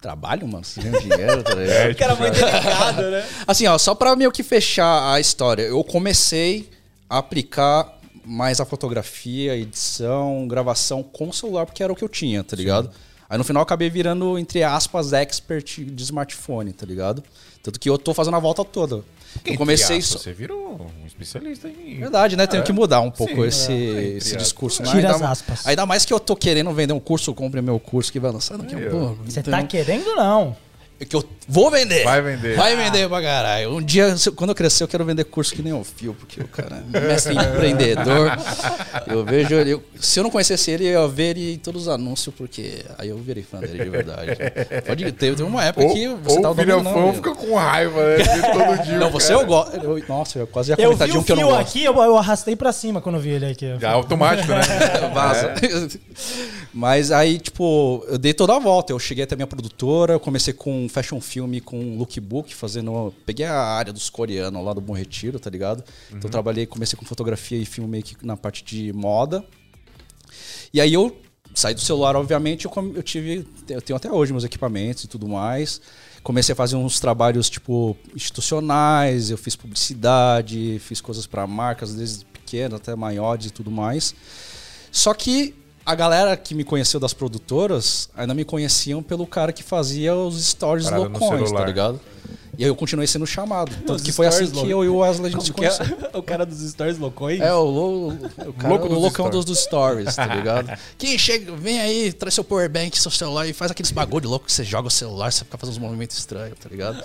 trabalham, 0.00 0.46
mano? 0.48 0.64
Vocês 0.64 0.84
ganham 0.84 1.00
dinheiro, 1.00 1.42
tá 1.42 1.54
ligado? 1.54 1.94
Que 1.96 2.04
era 2.04 2.14
muito 2.14 2.34
delicado, 2.38 3.02
né? 3.10 3.24
Assim, 3.46 3.66
ó, 3.66 3.78
só 3.78 3.94
pra 3.94 4.14
meio 4.16 4.30
que 4.30 4.42
fechar 4.42 5.12
a 5.12 5.20
história, 5.20 5.62
eu 5.62 5.82
comecei 5.82 6.68
aplicar 7.08 7.94
mais 8.24 8.60
a 8.60 8.64
fotografia, 8.64 9.56
edição, 9.56 10.46
gravação 10.48 11.02
com 11.02 11.28
o 11.28 11.32
celular, 11.32 11.64
porque 11.66 11.82
era 11.82 11.92
o 11.92 11.96
que 11.96 12.02
eu 12.02 12.08
tinha, 12.08 12.42
tá 12.42 12.56
ligado? 12.56 12.90
Aí 13.28 13.36
no 13.38 13.44
final 13.44 13.60
eu 13.60 13.64
acabei 13.64 13.90
virando, 13.90 14.38
entre 14.38 14.62
aspas, 14.62 15.12
expert 15.12 15.80
de 15.84 16.02
smartphone, 16.02 16.72
tá 16.72 16.86
ligado? 16.86 17.22
Tanto 17.62 17.78
que 17.80 17.90
eu 17.90 17.98
tô 17.98 18.14
fazendo 18.14 18.36
a 18.36 18.40
volta 18.40 18.64
toda. 18.64 19.02
Eu 19.44 19.56
comecei. 19.56 19.98
Aspas, 19.98 20.06
só- 20.10 20.18
Você 20.18 20.32
virou 20.32 20.86
um 21.02 21.06
especialista 21.06 21.68
em. 21.68 21.98
Verdade, 21.98 22.36
né? 22.36 22.46
Tenho 22.46 22.62
que 22.62 22.72
mudar 22.72 23.00
um 23.00 23.10
pouco 23.10 23.34
Sim, 23.34 23.44
esse, 23.46 23.72
é, 23.72 24.02
esse 24.16 24.36
discurso. 24.36 24.82
né? 24.82 24.88
Tira 24.90 25.12
Ainda- 25.12 25.16
as 25.16 25.22
aspas. 25.32 25.66
Ainda 25.66 25.84
mais 25.84 26.04
que 26.04 26.12
eu 26.12 26.20
tô 26.20 26.34
querendo 26.36 26.72
vender 26.72 26.92
um 26.92 27.00
curso, 27.00 27.34
compre 27.34 27.60
meu 27.60 27.78
curso 27.80 28.10
que 28.12 28.20
vai 28.20 28.30
lançar 28.30 28.56
daqui 28.56 28.74
a 28.76 28.90
pouco. 28.90 29.18
Você 29.24 29.40
Então, 29.40 29.52
tá 29.52 29.62
querendo 29.64 30.14
não? 30.14 30.56
Que 30.98 31.14
eu 31.14 31.22
vou 31.46 31.70
vender. 31.70 32.04
Vai 32.04 32.22
vender. 32.22 32.56
Vai 32.56 32.74
vender 32.74 33.06
pra 33.08 33.20
caralho. 33.20 33.74
Um 33.76 33.82
dia, 33.82 34.14
quando 34.34 34.50
eu 34.50 34.54
crescer, 34.56 34.82
eu 34.82 34.88
quero 34.88 35.04
vender 35.04 35.24
curso 35.24 35.54
que 35.54 35.62
nem 35.62 35.72
o 35.72 35.84
Fio, 35.84 36.14
porque 36.14 36.40
o 36.40 36.48
cara 36.48 36.82
é 36.94 37.00
mestre 37.00 37.34
empreendedor. 37.34 38.32
Eu 39.06 39.24
vejo 39.24 39.54
ele. 39.54 39.70
eu- 39.72 39.82
se 40.00 40.18
eu 40.18 40.24
não 40.24 40.30
conhecesse 40.30 40.70
ele, 40.70 40.84
eu 40.86 41.02
ia 41.02 41.08
ver 41.08 41.36
ele 41.36 41.54
em 41.54 41.58
todos 41.58 41.82
os 41.82 41.88
anúncios, 41.88 42.34
porque 42.34 42.82
aí 42.98 43.08
eu 43.08 43.16
virei 43.18 43.42
fã 43.42 43.60
dele 43.60 43.84
de 43.84 43.88
verdade. 43.90 44.32
Pode 44.84 45.04
ter, 45.04 45.12
teve 45.12 45.42
uma 45.42 45.64
época 45.64 45.86
Ou, 45.86 45.92
que 45.94 46.08
você 46.08 46.36
ou 46.36 46.42
tava 46.42 46.54
vira 46.54 46.72
dominando. 46.76 47.06
fã 47.06 47.12
fica 47.12 47.34
com 47.34 47.54
raiva, 47.54 48.02
né? 48.16 48.24
Todo 48.52 48.82
dia. 48.84 48.98
Não, 48.98 49.10
você 49.10 49.28
cara. 49.32 49.40
eu 49.42 49.46
gosto. 49.46 50.08
Nossa, 50.08 50.38
eu 50.40 50.46
quase 50.46 50.72
ia 50.72 50.76
comentar 50.76 51.08
de 51.08 51.16
um 51.16 51.22
que 51.22 51.32
eu 51.32 51.36
não 51.36 51.48
gosto. 51.48 51.60
aqui, 51.60 51.84
eu, 51.84 51.94
eu 52.02 52.16
arrastei 52.16 52.56
pra 52.56 52.72
cima 52.72 53.00
quando 53.00 53.14
eu 53.16 53.20
vi 53.20 53.30
ele 53.30 53.46
aqui. 53.46 53.76
Já 53.80 53.92
automático, 53.92 54.48
né? 54.48 54.60
Vaza. 55.14 55.54
Mas 56.72 57.10
aí, 57.10 57.38
tipo, 57.38 58.04
eu 58.08 58.18
dei 58.18 58.34
toda 58.34 58.54
a 58.56 58.58
volta. 58.58 58.92
Eu 58.92 58.98
cheguei 58.98 59.24
até 59.24 59.34
a 59.34 59.36
minha 59.36 59.46
produtora, 59.46 60.14
eu 60.14 60.20
comecei 60.20 60.52
com 60.52 60.85
fashion 60.88 61.20
film, 61.20 61.58
com 61.60 61.96
lookbook, 61.96 62.54
fazendo. 62.54 63.12
Peguei 63.24 63.46
a 63.46 63.60
área 63.60 63.92
dos 63.92 64.10
coreanos 64.10 64.64
lá 64.64 64.72
do 64.72 64.80
Bom 64.80 64.92
Retiro, 64.92 65.38
tá 65.38 65.50
ligado? 65.50 65.84
Então 66.08 66.22
eu 66.24 66.30
trabalhei, 66.30 66.66
comecei 66.66 66.98
com 66.98 67.04
fotografia 67.04 67.58
e 67.58 67.64
filmmaking 67.64 68.16
na 68.22 68.36
parte 68.36 68.64
de 68.64 68.92
moda. 68.92 69.44
E 70.72 70.80
aí 70.80 70.92
eu 70.92 71.16
saí 71.54 71.74
do 71.74 71.80
celular, 71.80 72.14
obviamente, 72.16 72.66
eu, 72.66 72.92
eu 72.94 73.02
tive. 73.02 73.46
Eu 73.68 73.80
tenho 73.80 73.96
até 73.96 74.10
hoje 74.10 74.32
meus 74.32 74.44
equipamentos 74.44 75.04
e 75.04 75.08
tudo 75.08 75.26
mais. 75.26 75.80
Comecei 76.22 76.52
a 76.52 76.56
fazer 76.56 76.76
uns 76.76 76.98
trabalhos, 76.98 77.48
tipo, 77.48 77.96
institucionais, 78.14 79.30
eu 79.30 79.38
fiz 79.38 79.54
publicidade, 79.54 80.80
fiz 80.80 81.00
coisas 81.00 81.26
para 81.26 81.46
marcas, 81.46 81.94
desde 81.94 82.24
pequenas 82.24 82.80
até 82.80 82.94
maiores 82.96 83.46
e 83.46 83.50
tudo 83.50 83.70
mais. 83.70 84.14
Só 84.90 85.14
que 85.14 85.54
a 85.86 85.94
galera 85.94 86.36
que 86.36 86.52
me 86.52 86.64
conheceu 86.64 86.98
das 86.98 87.14
produtoras 87.14 88.10
ainda 88.16 88.34
me 88.34 88.44
conheciam 88.44 89.00
pelo 89.00 89.24
cara 89.24 89.52
que 89.52 89.62
fazia 89.62 90.12
os 90.16 90.44
stories 90.44 90.90
Parada 90.90 91.04
loucões, 91.04 91.52
tá 91.52 91.64
ligado? 91.64 92.00
E 92.58 92.64
aí 92.64 92.70
eu 92.70 92.76
continuei 92.76 93.06
sendo 93.06 93.26
chamado. 93.26 93.70
Tanto 93.78 93.96
Os 93.96 94.02
que 94.02 94.12
foi 94.12 94.26
assim 94.26 94.50
que 94.50 94.70
eu 94.70 94.84
e 94.84 94.88
o 94.88 94.98
Wesley 94.98 95.28
a 95.28 95.30
gente 95.30 95.44
se 95.44 95.52
que 95.52 95.64
é? 95.64 95.70
conheceu. 95.70 95.96
o 96.14 96.22
cara 96.22 96.46
dos 96.46 96.58
stories 96.70 96.98
loucões? 96.98 97.40
É, 97.40 97.52
o, 97.52 97.64
lo, 97.64 98.08
o, 98.08 98.52
cara, 98.54 98.68
Louco 98.68 98.86
o 98.86 98.98
loucão 98.98 99.26
stories. 99.26 99.44
dos, 99.44 99.58
stories, 99.60 100.16
tá 100.16 100.26
ligado? 100.26 100.78
Quem 100.96 101.18
chega, 101.18 101.54
vem 101.54 101.80
aí, 101.80 102.12
traz 102.12 102.34
seu 102.34 102.44
powerbank, 102.44 102.98
seu 102.98 103.10
celular 103.10 103.46
e 103.46 103.52
faz 103.52 103.70
aqueles 103.70 103.90
bagulho 103.90 104.28
louco 104.28 104.46
que 104.46 104.52
você 104.52 104.64
joga 104.64 104.88
o 104.88 104.90
celular, 104.90 105.32
você 105.32 105.44
fica 105.44 105.58
fazendo 105.58 105.74
uns 105.74 105.80
movimentos 105.80 106.16
estranhos, 106.18 106.58
tá 106.58 106.68
ligado? 106.68 107.02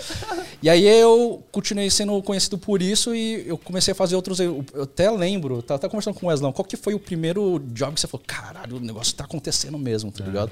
E 0.61 0.69
aí 0.69 0.87
eu 0.87 1.43
continuei 1.51 1.89
sendo 1.89 2.21
conhecido 2.21 2.57
por 2.57 2.81
isso 2.81 3.13
e 3.13 3.47
eu 3.47 3.57
comecei 3.57 3.91
a 3.91 3.95
fazer 3.95 4.15
outros. 4.15 4.39
Eu, 4.39 4.63
até 4.81 5.09
lembro, 5.11 5.61
tava 5.61 5.77
até 5.77 5.89
conversando 5.89 6.13
com 6.13 6.27
o 6.27 6.29
Wesley, 6.29 6.53
qual 6.53 6.65
que 6.65 6.77
foi 6.77 6.93
o 6.93 6.99
primeiro 6.99 7.59
job 7.73 7.93
que 7.93 8.01
você 8.01 8.07
falou, 8.07 8.23
caralho, 8.25 8.77
o 8.77 8.79
negócio 8.79 9.13
tá 9.15 9.25
acontecendo 9.25 9.77
mesmo, 9.77 10.11
tá 10.11 10.23
ligado? 10.23 10.51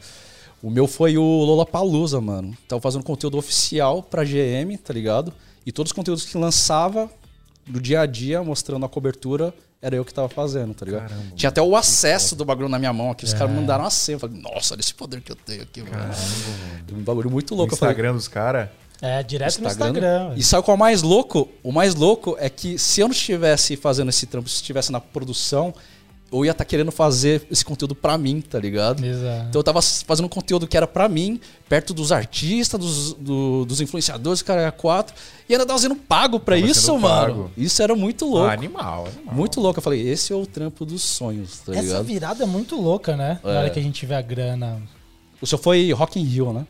O 0.62 0.70
meu 0.70 0.88
foi 0.88 1.18
o 1.18 1.24
Lollapalooza, 1.24 2.20
mano. 2.20 2.56
Tava 2.68 2.82
fazendo 2.82 3.04
conteúdo 3.04 3.38
oficial 3.38 4.04
pra 4.04 4.24
GM, 4.24 4.78
tá 4.84 4.94
ligado? 4.94 5.34
E 5.66 5.72
todos 5.72 5.92
os 5.92 5.96
conteúdos 5.96 6.26
que 6.26 6.38
lançava 6.38 7.10
do 7.66 7.80
dia 7.80 8.02
a 8.02 8.06
dia, 8.06 8.44
mostrando 8.44 8.86
a 8.86 8.90
cobertura, 8.90 9.54
era 9.82 9.96
eu 9.96 10.04
que 10.04 10.14
tava 10.14 10.28
fazendo, 10.28 10.74
tá 10.74 10.86
ligado? 10.86 11.14
Tinha 11.36 11.50
até 11.50 11.62
o 11.62 11.76
acesso 11.76 12.36
do 12.36 12.44
bagulho 12.44 12.68
na 12.68 12.78
minha 12.78 12.92
mão 12.92 13.12
aqui. 13.12 13.24
Os 13.24 13.34
caras 13.34 13.50
me 13.52 13.62
mandaram 13.62 13.86
a 13.86 13.90
senha. 13.90 14.16
Eu 14.16 14.20
falei, 14.20 14.42
nossa, 14.42 14.74
olha 14.74 14.82
esse 14.82 14.94
poder 14.94 15.22
que 15.22 15.32
eu 15.32 15.36
tenho 15.38 15.62
aqui, 15.62 15.82
mano. 15.82 16.14
Um 16.92 17.04
bagulho 17.04 17.30
muito 17.30 17.54
O 17.54 17.58
louco. 17.58 17.76
Falei, 17.76 17.94
Instagram 17.94 18.14
dos 18.14 18.28
caras. 18.28 18.70
É, 19.02 19.24
direto 19.24 19.62
no 19.62 19.68
Instagram. 19.68 20.00
Instagram. 20.00 20.34
E 20.36 20.44
sabe 20.44 20.66
qual 20.66 20.76
é 20.76 20.78
o 20.78 20.80
mais 20.80 21.02
louco? 21.02 21.48
O 21.64 21.72
mais 21.72 21.96
louco 21.96 22.36
é 22.38 22.50
que 22.50 22.78
se 22.78 23.00
eu 23.00 23.08
não 23.08 23.14
estivesse 23.14 23.78
fazendo 23.78 24.10
esse 24.10 24.26
trampo, 24.26 24.50
se 24.50 24.56
estivesse 24.56 24.92
na 24.92 25.00
produção, 25.00 25.74
eu 26.32 26.46
ia 26.46 26.52
estar 26.52 26.64
querendo 26.66 26.92
fazer 26.92 27.46
esse 27.50 27.66
conteúdo 27.66 27.96
pra 27.96 28.18
mim, 28.18 28.40
tá 28.42 28.60
ligado? 28.60 29.04
Exato. 29.06 29.46
Então 29.50 29.60
eu 29.60 29.64
tava 29.64 29.82
fazendo 29.82 30.26
um 30.26 30.30
conteúdo 30.30 30.68
que 30.68 30.78
era 30.78 30.86
pra 30.88 31.10
mim, 31.10 31.40
perto 31.68 31.94
dos 31.94 32.12
artistas, 32.12 32.80
dos, 32.80 33.14
do- 33.14 33.66
dos 33.66 33.82
influenciadores, 33.82 34.42
cara, 34.42 34.62
é 34.62 34.72
quatro, 34.72 35.16
e 35.48 35.54
ainda 35.54 35.66
tava 35.66 35.80
sendo 35.80 35.96
pago 35.96 36.40
pra 36.40 36.56
Tava 36.56 36.68
isso, 36.70 36.98
mano. 37.00 37.34
pago. 37.34 37.52
Isso 37.58 37.82
era 37.82 37.96
muito 37.96 38.26
louco. 38.26 38.48
Ah, 38.48 38.54
animal, 38.54 39.08
animal. 39.16 39.36
muito 39.36 39.60
louco. 39.60 39.80
Eu 39.80 39.84
falei, 39.84 40.08
esse 40.08 40.32
é 40.32 40.36
o 40.36 40.46
trampo 40.46 40.86
dos 40.86 41.02
sonhos, 41.04 41.60
tá 41.66 41.72
Essa 41.74 41.82
ligado? 41.82 42.04
virada 42.06 42.44
é 42.44 42.48
muito 42.48 42.76
louca, 42.80 43.18
né? 43.18 43.40
Na 43.44 43.52
É. 43.52 43.58
hora 43.60 43.70
que 43.70 43.80
a 43.80 43.84
gente 43.84 44.06
vê 44.06 44.14
a 44.16 44.22
grana. 44.22 44.82
O 45.42 45.48
seu 45.48 45.58
foi 45.58 45.92
Rock 45.94 46.20
in 46.20 46.24
Rio, 46.26 46.52
né? 46.54 46.68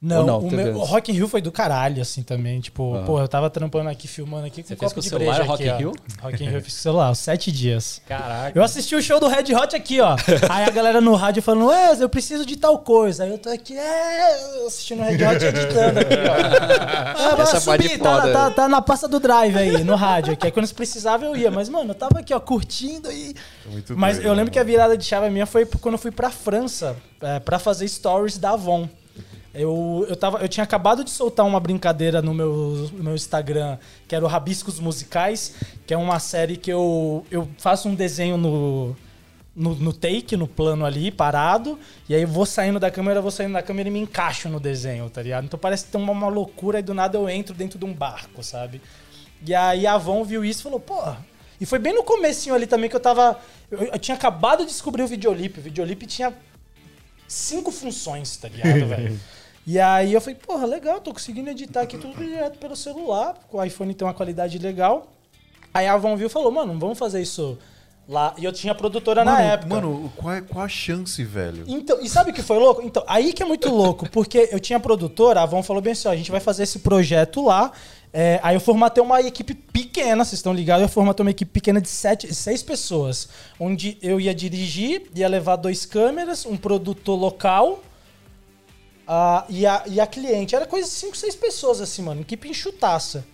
Não, 0.00 0.26
não, 0.26 0.38
o, 0.40 0.50
meu, 0.50 0.76
o? 0.76 0.84
Rock 0.84 1.10
in 1.10 1.14
Rio 1.14 1.26
foi 1.26 1.40
do 1.40 1.50
caralho, 1.50 2.02
assim, 2.02 2.22
também. 2.22 2.60
Tipo, 2.60 2.96
Ah. 2.96 3.02
pô, 3.04 3.18
eu 3.18 3.26
tava 3.26 3.48
trampando 3.48 3.88
aqui, 3.88 4.06
filmando 4.06 4.46
aqui 4.46 4.62
com 4.62 4.68
Você 4.68 4.74
um 4.74 4.76
fez 4.76 4.92
com 4.92 5.00
o 5.00 5.02
celular 5.02 5.42
Rock 5.46 5.66
aqui, 5.66 5.74
in. 5.74 5.78
Rio? 5.78 5.92
Rock 6.20 6.44
in 6.44 6.48
Rio, 6.48 6.58
eu 6.58 6.62
fiz 6.62 6.74
com 6.74 6.78
o 6.78 6.82
celular, 6.82 7.14
sete 7.14 7.50
dias. 7.50 8.02
Caraca. 8.06 8.56
Eu 8.56 8.62
assisti 8.62 8.94
o 8.94 9.02
show 9.02 9.18
do 9.18 9.26
Red 9.26 9.54
Hot 9.54 9.74
aqui, 9.74 10.00
ó. 10.00 10.14
Aí 10.50 10.64
a 10.64 10.70
galera 10.70 11.00
no 11.00 11.14
rádio 11.14 11.42
falando, 11.42 11.68
Wes, 11.68 12.00
eu 12.00 12.10
preciso 12.10 12.44
de 12.44 12.56
tal 12.56 12.78
coisa. 12.80 13.24
Aí 13.24 13.30
eu 13.30 13.38
tô 13.38 13.48
aqui, 13.48 13.76
é, 13.76 14.66
assistindo 14.66 15.00
o 15.00 15.02
Red 15.02 15.14
Hot 15.14 15.42
e 15.42 15.48
editando 15.48 16.00
aqui, 16.00 16.14
ó. 16.14 17.16
Ah, 17.26 17.34
vai 17.34 17.42
Essa 17.42 17.60
subir, 17.60 17.98
tá, 17.98 18.30
tá, 18.30 18.50
tá 18.50 18.68
na 18.68 18.82
pasta 18.82 19.08
do 19.08 19.18
drive 19.18 19.56
aí, 19.56 19.82
no 19.82 19.96
rádio 19.96 20.34
aqui. 20.34 20.46
Aí 20.46 20.52
quando 20.52 20.70
precisava 20.74 21.24
eu 21.24 21.34
ia. 21.34 21.50
Mas, 21.50 21.68
mano, 21.68 21.90
eu 21.90 21.94
tava 21.94 22.20
aqui, 22.20 22.34
ó, 22.34 22.38
curtindo 22.40 23.10
e... 23.10 23.34
Muito 23.64 23.96
Mas 23.96 24.16
doido, 24.16 24.26
eu 24.28 24.32
lembro 24.34 24.46
né, 24.46 24.52
que 24.52 24.58
a 24.58 24.62
virada 24.62 24.96
de 24.96 25.04
chave 25.04 25.30
minha 25.30 25.46
foi 25.46 25.64
quando 25.64 25.94
eu 25.94 25.98
fui 25.98 26.10
pra 26.10 26.30
França 26.30 26.96
é, 27.20 27.40
para 27.40 27.58
fazer 27.58 27.88
stories 27.88 28.36
da 28.38 28.50
Avon. 28.50 28.88
Eu, 29.56 30.06
eu, 30.08 30.16
tava, 30.16 30.38
eu 30.38 30.48
tinha 30.48 30.64
acabado 30.64 31.02
de 31.02 31.10
soltar 31.10 31.46
uma 31.46 31.58
brincadeira 31.58 32.20
no 32.20 32.34
meu, 32.34 32.90
no 32.92 33.04
meu 33.04 33.14
Instagram, 33.14 33.78
que 34.06 34.14
era 34.14 34.24
o 34.24 34.28
Rabiscos 34.28 34.78
Musicais, 34.78 35.54
que 35.86 35.94
é 35.94 35.96
uma 35.96 36.18
série 36.18 36.56
que 36.56 36.70
eu, 36.70 37.24
eu 37.30 37.48
faço 37.58 37.88
um 37.88 37.94
desenho 37.94 38.36
no, 38.36 38.94
no, 39.56 39.74
no 39.74 39.92
take, 39.92 40.36
no 40.36 40.46
plano 40.46 40.84
ali, 40.84 41.10
parado, 41.10 41.78
e 42.06 42.14
aí 42.14 42.26
vou 42.26 42.44
saindo 42.44 42.78
da 42.78 42.90
câmera, 42.90 43.22
vou 43.22 43.30
saindo 43.30 43.54
da 43.54 43.62
câmera 43.62 43.88
e 43.88 43.92
me 43.92 43.98
encaixo 43.98 44.50
no 44.50 44.60
desenho, 44.60 45.08
tá 45.08 45.22
ligado? 45.22 45.44
Então 45.44 45.58
parece 45.58 45.86
que 45.86 45.92
tem 45.92 46.00
uma, 46.00 46.12
uma 46.12 46.28
loucura 46.28 46.78
e 46.78 46.82
do 46.82 46.92
nada 46.92 47.16
eu 47.16 47.26
entro 47.26 47.54
dentro 47.54 47.78
de 47.78 47.84
um 47.86 47.94
barco, 47.94 48.42
sabe? 48.42 48.82
E 49.44 49.54
aí 49.54 49.86
a 49.86 49.94
Avon 49.94 50.22
viu 50.22 50.44
isso 50.44 50.60
e 50.60 50.62
falou, 50.64 50.80
pô. 50.80 51.00
E 51.58 51.64
foi 51.64 51.78
bem 51.78 51.94
no 51.94 52.04
comecinho 52.04 52.54
ali 52.54 52.66
também 52.66 52.90
que 52.90 52.96
eu 52.96 53.00
tava. 53.00 53.40
Eu, 53.70 53.84
eu 53.84 53.98
tinha 53.98 54.14
acabado 54.14 54.60
de 54.60 54.66
descobrir 54.66 55.02
o 55.02 55.06
videolip. 55.06 55.58
O 55.58 55.62
videolip 55.62 56.06
tinha 56.06 56.34
cinco 57.26 57.72
funções, 57.72 58.36
tá 58.36 58.48
ligado, 58.48 58.86
velho? 58.86 59.18
E 59.66 59.80
aí 59.80 60.12
eu 60.14 60.20
falei, 60.20 60.36
porra, 60.36 60.64
legal, 60.64 61.00
tô 61.00 61.12
conseguindo 61.12 61.50
editar 61.50 61.80
aqui 61.80 61.98
tudo 61.98 62.16
direto 62.16 62.56
pelo 62.58 62.76
celular. 62.76 63.34
O 63.50 63.62
iPhone 63.62 63.92
tem 63.94 64.06
uma 64.06 64.14
qualidade 64.14 64.58
legal. 64.58 65.08
Aí 65.74 65.86
a 65.88 65.94
Avon 65.94 66.16
viu 66.16 66.28
e 66.28 66.30
falou, 66.30 66.52
mano, 66.52 66.78
vamos 66.78 66.96
fazer 66.96 67.20
isso 67.20 67.58
lá. 68.08 68.32
E 68.38 68.44
eu 68.44 68.52
tinha 68.52 68.72
produtora 68.76 69.24
na 69.24 69.32
Mano, 69.32 69.44
época. 69.44 69.74
mano, 69.74 70.12
qual, 70.16 70.34
é, 70.34 70.40
qual 70.40 70.64
a 70.64 70.68
chance, 70.68 71.22
velho? 71.24 71.64
Então, 71.66 72.00
e 72.00 72.08
sabe 72.08 72.30
o 72.30 72.34
que 72.34 72.42
foi 72.42 72.58
louco? 72.58 72.80
Então, 72.82 73.02
aí 73.08 73.32
que 73.32 73.42
é 73.42 73.46
muito 73.46 73.68
louco, 73.68 74.08
porque 74.10 74.48
eu 74.52 74.60
tinha 74.60 74.78
produtora, 74.78 75.40
a 75.40 75.42
Avon 75.42 75.64
falou 75.64 75.82
bem 75.82 75.92
assim, 75.92 76.06
ó, 76.06 76.12
a 76.12 76.16
gente 76.16 76.30
vai 76.30 76.40
fazer 76.40 76.62
esse 76.62 76.78
projeto 76.78 77.44
lá. 77.44 77.72
É, 78.12 78.38
aí 78.44 78.54
eu 78.54 78.60
formatei 78.60 79.02
uma 79.02 79.20
equipe 79.20 79.52
pequena, 79.52 80.24
vocês 80.24 80.34
estão 80.38 80.54
ligados? 80.54 80.82
Eu 80.82 80.88
formatei 80.88 81.24
uma 81.24 81.30
equipe 81.32 81.50
pequena 81.50 81.80
de 81.80 81.88
sete, 81.88 82.32
seis 82.32 82.62
pessoas, 82.62 83.28
onde 83.58 83.98
eu 84.00 84.20
ia 84.20 84.32
dirigir, 84.32 85.10
ia 85.14 85.28
levar 85.28 85.56
dois 85.56 85.84
câmeras, 85.84 86.46
um 86.46 86.56
produtor 86.56 87.18
local 87.18 87.82
ah, 89.06 89.44
e, 89.48 89.66
a, 89.66 89.82
e 89.86 90.00
a 90.00 90.06
cliente. 90.06 90.54
Era 90.54 90.66
coisa 90.66 90.88
de 90.88 90.94
cinco, 90.94 91.16
seis 91.16 91.34
pessoas 91.36 91.80
assim, 91.80 92.02
mano, 92.02 92.20
equipe 92.22 92.48
enxutaça. 92.48 93.24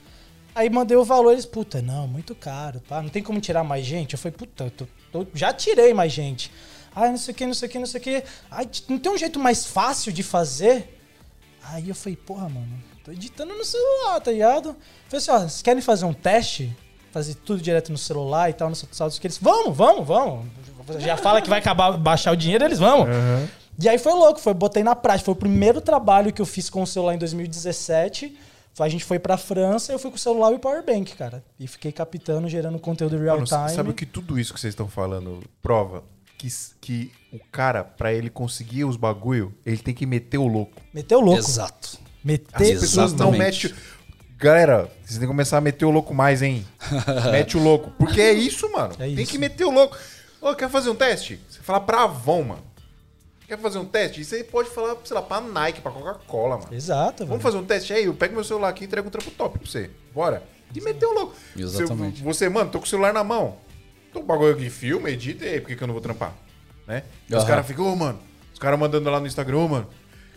Aí 0.54 0.68
mandei 0.68 0.96
o 0.96 1.04
valor, 1.04 1.32
eles, 1.32 1.46
puta, 1.46 1.80
não, 1.80 2.06
muito 2.06 2.34
caro, 2.34 2.82
pá, 2.86 3.00
não 3.00 3.08
tem 3.08 3.22
como 3.22 3.40
tirar 3.40 3.64
mais 3.64 3.86
gente? 3.86 4.12
Eu 4.12 4.18
falei, 4.18 4.36
puta, 4.36 4.64
eu 4.64 4.70
tô- 4.70 4.86
tô- 5.10 5.26
já 5.34 5.50
tirei 5.52 5.94
mais 5.94 6.12
gente. 6.12 6.52
Ah, 6.94 7.08
não 7.08 7.16
sei 7.16 7.32
o 7.32 7.34
que, 7.34 7.46
não 7.46 7.54
sei 7.54 7.68
o 7.68 7.72
que, 7.72 7.78
não 7.78 7.86
sei 7.86 8.00
o 8.00 8.04
que. 8.04 8.22
Ai, 8.50 8.68
não 8.86 8.98
tem 8.98 9.10
um 9.10 9.16
jeito 9.16 9.38
mais 9.38 9.64
fácil 9.64 10.12
de 10.12 10.22
fazer? 10.22 10.98
Aí 11.64 11.88
eu 11.88 11.94
falei, 11.94 12.16
porra, 12.16 12.50
mano, 12.50 12.68
tô 13.02 13.12
editando 13.12 13.54
no 13.54 13.64
celular, 13.64 14.20
tá 14.20 14.30
ligado? 14.30 14.76
Falei 15.08 15.18
assim, 15.18 15.30
ó, 15.30 15.38
vocês 15.38 15.62
querem 15.62 15.80
fazer 15.80 16.04
um 16.04 16.12
teste? 16.12 16.70
Fazer 17.12 17.34
tudo 17.34 17.62
direto 17.62 17.90
no 17.90 17.96
celular 17.98 18.50
e 18.50 18.52
tal, 18.52 18.68
no 18.68 18.74
saldo 18.76 19.18
que 19.18 19.26
eles. 19.26 19.38
Vamos, 19.38 19.74
vamos, 19.76 20.06
vamos. 20.06 20.46
Já 20.98 21.16
fala 21.16 21.40
que 21.40 21.48
vai 21.48 21.60
acabar 21.60 21.92
baixar 21.96 22.32
o 22.32 22.36
dinheiro, 22.36 22.64
eles 22.64 22.78
vão. 22.78 23.06
E 23.82 23.88
aí 23.88 23.98
foi 23.98 24.12
louco, 24.12 24.40
foi, 24.40 24.54
botei 24.54 24.84
na 24.84 24.94
prática. 24.94 25.26
Foi 25.26 25.34
o 25.34 25.36
primeiro 25.36 25.80
trabalho 25.80 26.32
que 26.32 26.40
eu 26.40 26.46
fiz 26.46 26.70
com 26.70 26.82
o 26.82 26.86
celular 26.86 27.14
em 27.14 27.18
2017. 27.18 28.36
A 28.78 28.88
gente 28.88 29.04
foi 29.04 29.18
pra 29.18 29.36
França, 29.36 29.92
eu 29.92 29.98
fui 29.98 30.10
com 30.10 30.16
o 30.16 30.20
celular 30.20 30.52
e 30.52 30.54
o 30.54 30.58
powerbank, 30.58 31.14
cara. 31.14 31.44
E 31.58 31.66
fiquei 31.66 31.92
captando, 31.92 32.48
gerando 32.48 32.78
conteúdo 32.78 33.18
real 33.18 33.36
Mano, 33.36 33.46
time. 33.46 33.68
sabe 33.70 33.90
o 33.90 33.94
que 33.94 34.06
tudo 34.06 34.38
isso 34.38 34.54
que 34.54 34.60
vocês 34.60 34.72
estão 34.72 34.88
falando 34.88 35.42
prova? 35.60 36.04
Que, 36.38 36.48
que 36.80 37.12
o 37.32 37.38
cara, 37.50 37.84
pra 37.84 38.12
ele 38.12 38.30
conseguir 38.30 38.84
os 38.84 38.96
bagulho, 38.96 39.52
ele 39.66 39.78
tem 39.78 39.92
que 39.92 40.06
meter 40.06 40.38
o 40.38 40.46
louco. 40.46 40.80
Meteu 40.92 41.20
louco. 41.20 41.40
Exato. 41.40 41.98
As 41.98 41.98
Meter 42.24 42.80
pessoas 42.80 43.12
não 43.12 43.32
metem. 43.32 43.74
Galera, 44.38 44.90
vocês 45.04 45.18
têm 45.18 45.20
que 45.20 45.26
começar 45.26 45.58
a 45.58 45.60
meter 45.60 45.84
o 45.84 45.90
louco 45.90 46.14
mais, 46.14 46.40
hein? 46.40 46.66
Mete 47.30 47.56
o 47.56 47.62
louco. 47.62 47.92
Porque 47.98 48.20
é 48.20 48.32
isso, 48.32 48.70
mano. 48.72 48.94
É 48.94 49.04
tem 49.04 49.14
isso. 49.14 49.30
que 49.30 49.38
meter 49.38 49.64
o 49.64 49.70
louco. 49.70 49.96
Ô, 50.40 50.54
quer 50.54 50.68
fazer 50.68 50.90
um 50.90 50.94
teste? 50.94 51.40
Você 51.48 51.60
fala 51.60 51.80
pra 51.80 52.04
Avon, 52.04 52.42
mano. 52.42 52.71
Quer 53.47 53.59
fazer 53.59 53.78
um 53.78 53.84
teste? 53.84 54.20
Isso 54.20 54.34
aí 54.34 54.45
pode 54.45 54.70
falar, 54.70 54.97
sei 55.05 55.14
lá, 55.14 55.22
pra 55.22 55.40
Nike, 55.40 55.80
pra 55.80 55.90
Coca-Cola, 55.93 56.59
mano. 56.59 56.72
Exato, 56.72 57.18
velho. 57.18 57.28
Vamos 57.28 57.43
fazer 57.43 57.59
um 57.59 57.64
teste 57.64 57.93
aí? 57.93 58.05
Eu 58.05 58.14
pego 58.14 58.34
meu 58.34 58.45
celular 58.45 58.68
aqui 58.68 58.84
e 58.84 58.86
entrego 58.86 59.09
um 59.09 59.11
trampo 59.11 59.30
top 59.32 59.59
pra 59.59 59.68
você. 59.68 59.90
Bora. 60.14 60.43
E 60.74 60.80
meteu 60.80 61.11
o 61.11 61.14
louco. 61.14 61.34
Exatamente. 61.57 62.22
Você, 62.22 62.47
você, 62.47 62.49
mano, 62.49 62.70
tô 62.70 62.78
com 62.78 62.86
o 62.86 62.88
celular 62.88 63.12
na 63.12 63.22
mão. 63.22 63.57
Tô 64.12 64.20
com 64.20 64.24
o 64.24 64.28
bagulho 64.28 64.55
aqui, 64.55 64.70
filma, 64.70 65.11
edita, 65.11 65.45
e 65.45 65.49
aí, 65.49 65.61
por 65.61 65.68
que, 65.68 65.76
que 65.76 65.82
eu 65.82 65.86
não 65.86 65.95
vou 65.95 66.03
trampar? 66.03 66.34
Né? 66.86 67.03
E 67.28 67.34
os 67.34 67.40
Aham. 67.40 67.49
caras 67.49 67.66
ficam, 67.66 67.90
ô, 67.90 67.97
mano, 67.97 68.18
os 68.53 68.59
caras 68.59 68.78
mandando 68.78 69.09
lá 69.11 69.18
no 69.20 69.26
Instagram, 69.26 69.59
ô, 69.59 69.68
mano, 69.68 69.86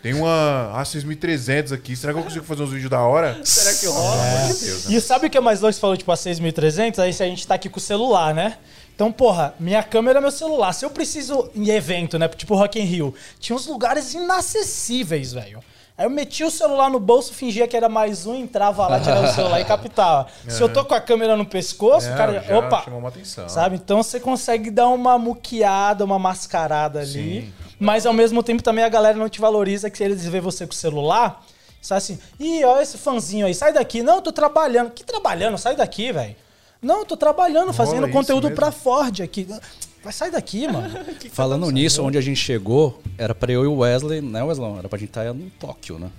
tem 0.01 0.13
uma 0.13 0.71
A6300 0.77 1.73
aqui, 1.73 1.95
será 1.95 2.13
que 2.13 2.19
eu 2.19 2.23
consigo 2.23 2.45
fazer 2.45 2.63
uns 2.63 2.69
vídeos 2.69 2.89
da 2.89 3.01
hora? 3.01 3.39
Será 3.43 3.73
que 3.75 3.85
rola? 3.87 4.53
De 4.53 4.65
Deus, 4.65 4.85
né? 4.85 4.95
E 4.95 5.01
sabe 5.01 5.27
o 5.27 5.29
que 5.29 5.37
é 5.37 5.41
mais 5.41 5.61
louco? 5.61 5.73
Você 5.73 5.79
falou, 5.79 5.97
tipo, 5.97 6.11
a 6.11 6.15
6.300, 6.15 6.99
aí 6.99 7.11
se 7.11 7.23
a 7.23 7.25
gente 7.25 7.45
tá 7.45 7.55
aqui 7.55 7.69
com 7.69 7.79
o 7.79 7.81
celular, 7.81 8.33
né? 8.33 8.57
Então, 8.95 9.11
porra, 9.11 9.53
minha 9.59 9.83
câmera 9.83 10.19
é 10.19 10.21
meu 10.21 10.31
celular. 10.31 10.71
Se 10.73 10.85
eu 10.85 10.89
preciso 10.89 11.49
em 11.53 11.69
evento, 11.69 12.17
né? 12.17 12.27
Tipo 12.29 12.55
Rock 12.55 12.79
in 12.79 12.83
Rio, 12.85 13.13
tinha 13.39 13.53
uns 13.55 13.67
lugares 13.67 14.13
inacessíveis, 14.13 15.33
velho. 15.33 15.59
Aí 15.97 16.05
eu 16.05 16.09
metia 16.09 16.45
o 16.45 16.51
celular 16.51 16.89
no 16.89 16.99
bolso, 16.99 17.33
fingia 17.33 17.67
que 17.67 17.75
era 17.75 17.87
mais 17.87 18.25
um, 18.25 18.35
entrava 18.35 18.85
lá, 18.87 18.99
tirava 18.99 19.29
o 19.29 19.33
celular 19.33 19.61
e 19.61 19.65
captava. 19.65 20.27
Se 20.47 20.61
eu 20.61 20.67
tô 20.67 20.83
com 20.83 20.93
a 20.93 20.99
câmera 20.99 21.37
no 21.37 21.45
pescoço, 21.45 22.09
o 22.09 22.13
É, 22.13 22.17
cara, 22.17 22.41
já 22.41 22.57
opa, 22.57 22.83
chamou 22.83 22.99
uma 22.99 23.07
atenção. 23.09 23.47
sabe? 23.47 23.75
Então 23.77 24.03
você 24.03 24.19
consegue 24.19 24.69
dar 24.69 24.89
uma 24.89 25.17
muqueada, 25.17 26.03
uma 26.03 26.19
mascarada 26.19 26.99
ali. 26.99 27.43
Sim. 27.43 27.53
Mas 27.79 28.05
ao 28.05 28.11
mesmo 28.13 28.43
tempo 28.43 28.61
também 28.61 28.83
a 28.83 28.89
galera 28.89 29.17
não 29.17 29.29
te 29.29 29.39
valoriza 29.39 29.89
que 29.89 29.97
se 29.97 30.03
eles 30.03 30.25
vê 30.25 30.41
você 30.41 30.65
com 30.67 30.73
o 30.73 30.75
celular, 30.75 31.41
sai 31.81 31.97
assim, 31.97 32.19
ih, 32.39 32.63
olha 32.65 32.81
esse 32.83 32.97
fãzinho 32.97 33.45
aí, 33.45 33.53
sai 33.53 33.71
daqui. 33.71 34.03
Não, 34.03 34.15
eu 34.15 34.21
tô 34.21 34.33
trabalhando. 34.33 34.91
Que 34.91 35.03
trabalhando? 35.03 35.57
Sai 35.57 35.75
daqui, 35.77 36.11
velho. 36.11 36.35
Não, 36.81 36.99
eu 36.99 37.05
tô 37.05 37.17
trabalhando, 37.17 37.73
fazendo 37.73 38.07
conteúdo 38.09 38.43
mesmo? 38.43 38.55
pra 38.55 38.71
Ford 38.71 39.21
aqui. 39.21 39.47
Vai 40.03 40.13
sair 40.13 40.31
daqui, 40.31 40.67
mano. 40.71 40.89
Falando 41.31 41.69
nisso, 41.71 42.03
onde 42.03 42.17
a 42.17 42.21
gente 42.21 42.37
chegou, 42.37 43.01
era 43.17 43.33
pra 43.33 43.51
eu 43.51 43.63
e 43.63 43.67
o 43.67 43.77
Wesley, 43.77 44.21
né, 44.21 44.43
Wesley? 44.43 44.77
Era 44.77 44.87
pra 44.89 44.99
gente 44.99 45.09
estar 45.09 45.25
em 45.25 45.51
Tóquio, 45.59 45.97
né? 45.97 46.09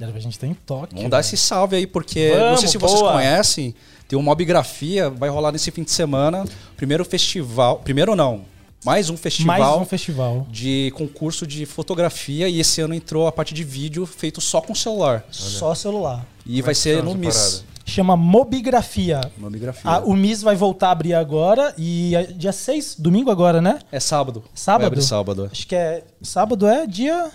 Era 0.00 0.12
pra 0.12 0.20
gente 0.20 0.38
ter 0.38 0.46
em 0.46 0.54
Tóquio. 0.54 0.96
Vamos 0.96 1.10
dar 1.10 1.20
esse 1.20 1.36
salve 1.36 1.74
aí, 1.76 1.86
porque 1.86 2.30
não 2.32 2.38
Vamos, 2.40 2.60
sei 2.60 2.68
se 2.68 2.78
vocês 2.78 3.00
boa. 3.00 3.12
conhecem, 3.14 3.74
tem 4.06 4.18
uma 4.18 4.26
Mobigrafia, 4.26 5.08
vai 5.10 5.28
rolar 5.30 5.50
nesse 5.52 5.70
fim 5.70 5.82
de 5.82 5.90
semana. 5.90 6.44
Primeiro 6.76 7.04
festival. 7.04 7.78
Primeiro 7.78 8.14
não, 8.14 8.44
mais 8.86 9.10
um 9.10 9.16
festival. 9.16 9.58
Mais 9.58 9.82
um 9.82 9.84
festival. 9.84 10.46
De 10.48 10.92
concurso 10.94 11.44
de 11.44 11.66
fotografia 11.66 12.48
e 12.48 12.60
esse 12.60 12.80
ano 12.80 12.94
entrou 12.94 13.26
a 13.26 13.32
parte 13.32 13.52
de 13.52 13.64
vídeo 13.64 14.06
feito 14.06 14.40
só 14.40 14.60
com 14.60 14.76
celular. 14.76 15.24
Só 15.28 15.74
celular. 15.74 16.24
E 16.46 16.62
vai 16.62 16.72
que 16.72 16.80
ser 16.80 17.02
no 17.02 17.10
essa 17.10 17.18
MIS. 17.18 17.34
parada? 17.34 17.76
Chama 17.84 18.16
Mobigrafia. 18.16 19.20
Mobigrafia. 19.36 19.90
Ah, 19.90 19.98
o 20.04 20.14
MIS 20.14 20.42
vai 20.42 20.54
voltar 20.54 20.88
a 20.88 20.90
abrir 20.92 21.14
agora 21.14 21.74
e 21.76 22.14
é 22.14 22.22
dia 22.24 22.52
6, 22.52 22.96
domingo 22.98 23.28
agora, 23.30 23.60
né? 23.60 23.80
É 23.90 23.98
sábado. 23.98 24.44
Sábado? 24.54 24.80
Vai 24.82 24.86
abrir 24.86 25.02
sábado. 25.02 25.48
Acho 25.50 25.66
que 25.66 25.74
é. 25.74 26.04
Sábado 26.22 26.66
é 26.66 26.86
dia 26.86 27.30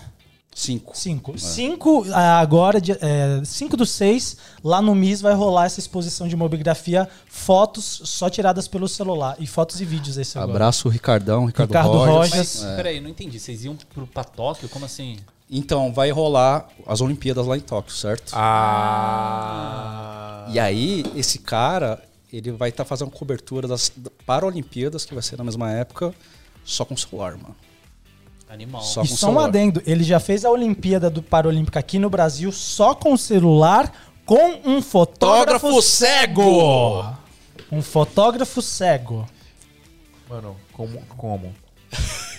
Cinco. 0.54 0.96
5. 0.96 1.38
5 1.38 2.04
agora, 2.12 2.78
5 3.42 3.76
do 3.76 3.86
6, 3.86 4.36
lá 4.62 4.82
no 4.82 4.94
MIS 4.94 5.22
vai 5.22 5.32
rolar 5.34 5.64
essa 5.64 5.80
exposição 5.80 6.28
de 6.28 6.36
mobigrafia, 6.36 7.08
fotos 7.26 8.02
só 8.04 8.28
tiradas 8.28 8.68
pelo 8.68 8.86
celular. 8.86 9.34
E 9.38 9.46
fotos 9.46 9.80
e 9.80 9.84
vídeos 9.84 10.18
esse 10.18 10.36
agora. 10.36 10.52
Abraço, 10.52 10.90
Ricardão, 10.90 11.46
Ricardo, 11.46 11.70
Ricardo 11.70 11.90
Rogers. 11.90 12.30
Rogers. 12.30 12.62
Mas, 12.64 12.76
peraí, 12.76 13.00
não 13.00 13.08
entendi. 13.08 13.40
Vocês 13.40 13.64
iam 13.64 13.74
pro, 13.94 14.06
pra 14.06 14.24
Tóquio? 14.24 14.68
Como 14.68 14.84
assim? 14.84 15.16
Então, 15.50 15.90
vai 15.92 16.10
rolar 16.10 16.68
as 16.86 17.00
Olimpíadas 17.00 17.46
lá 17.46 17.56
em 17.56 17.60
Tóquio, 17.60 17.94
certo? 17.94 18.32
Ah. 18.34 19.62
E 20.50 20.58
aí, 20.58 21.04
esse 21.16 21.38
cara, 21.38 22.02
ele 22.32 22.52
vai 22.52 22.68
estar 22.68 22.84
fazendo 22.84 23.10
cobertura 23.10 23.66
das 23.66 23.90
Paralimpíadas, 24.26 25.06
que 25.06 25.14
vai 25.14 25.22
ser 25.22 25.36
na 25.38 25.44
mesma 25.44 25.70
época, 25.70 26.14
só 26.64 26.84
com 26.84 26.96
celular, 26.96 27.36
mano. 27.36 27.56
Animal. 28.52 28.82
Só 28.82 29.02
E 29.02 29.08
só 29.08 29.30
um 29.30 29.40
adendo, 29.40 29.82
ele 29.86 30.04
já 30.04 30.20
fez 30.20 30.44
a 30.44 30.50
Olimpíada 30.50 31.08
do 31.08 31.22
Paralímpica 31.22 31.80
aqui 31.80 31.98
no 31.98 32.10
Brasil 32.10 32.52
só 32.52 32.94
com 32.94 33.16
celular, 33.16 33.90
com 34.26 34.60
um 34.62 34.82
fotógrafo 34.82 35.68
Fotógrafo 35.68 35.82
cego. 35.82 37.16
Um 37.70 37.80
fotógrafo 37.80 38.60
cego. 38.60 39.26
Mano, 40.28 40.54
como? 40.74 41.00
como? 41.16 41.54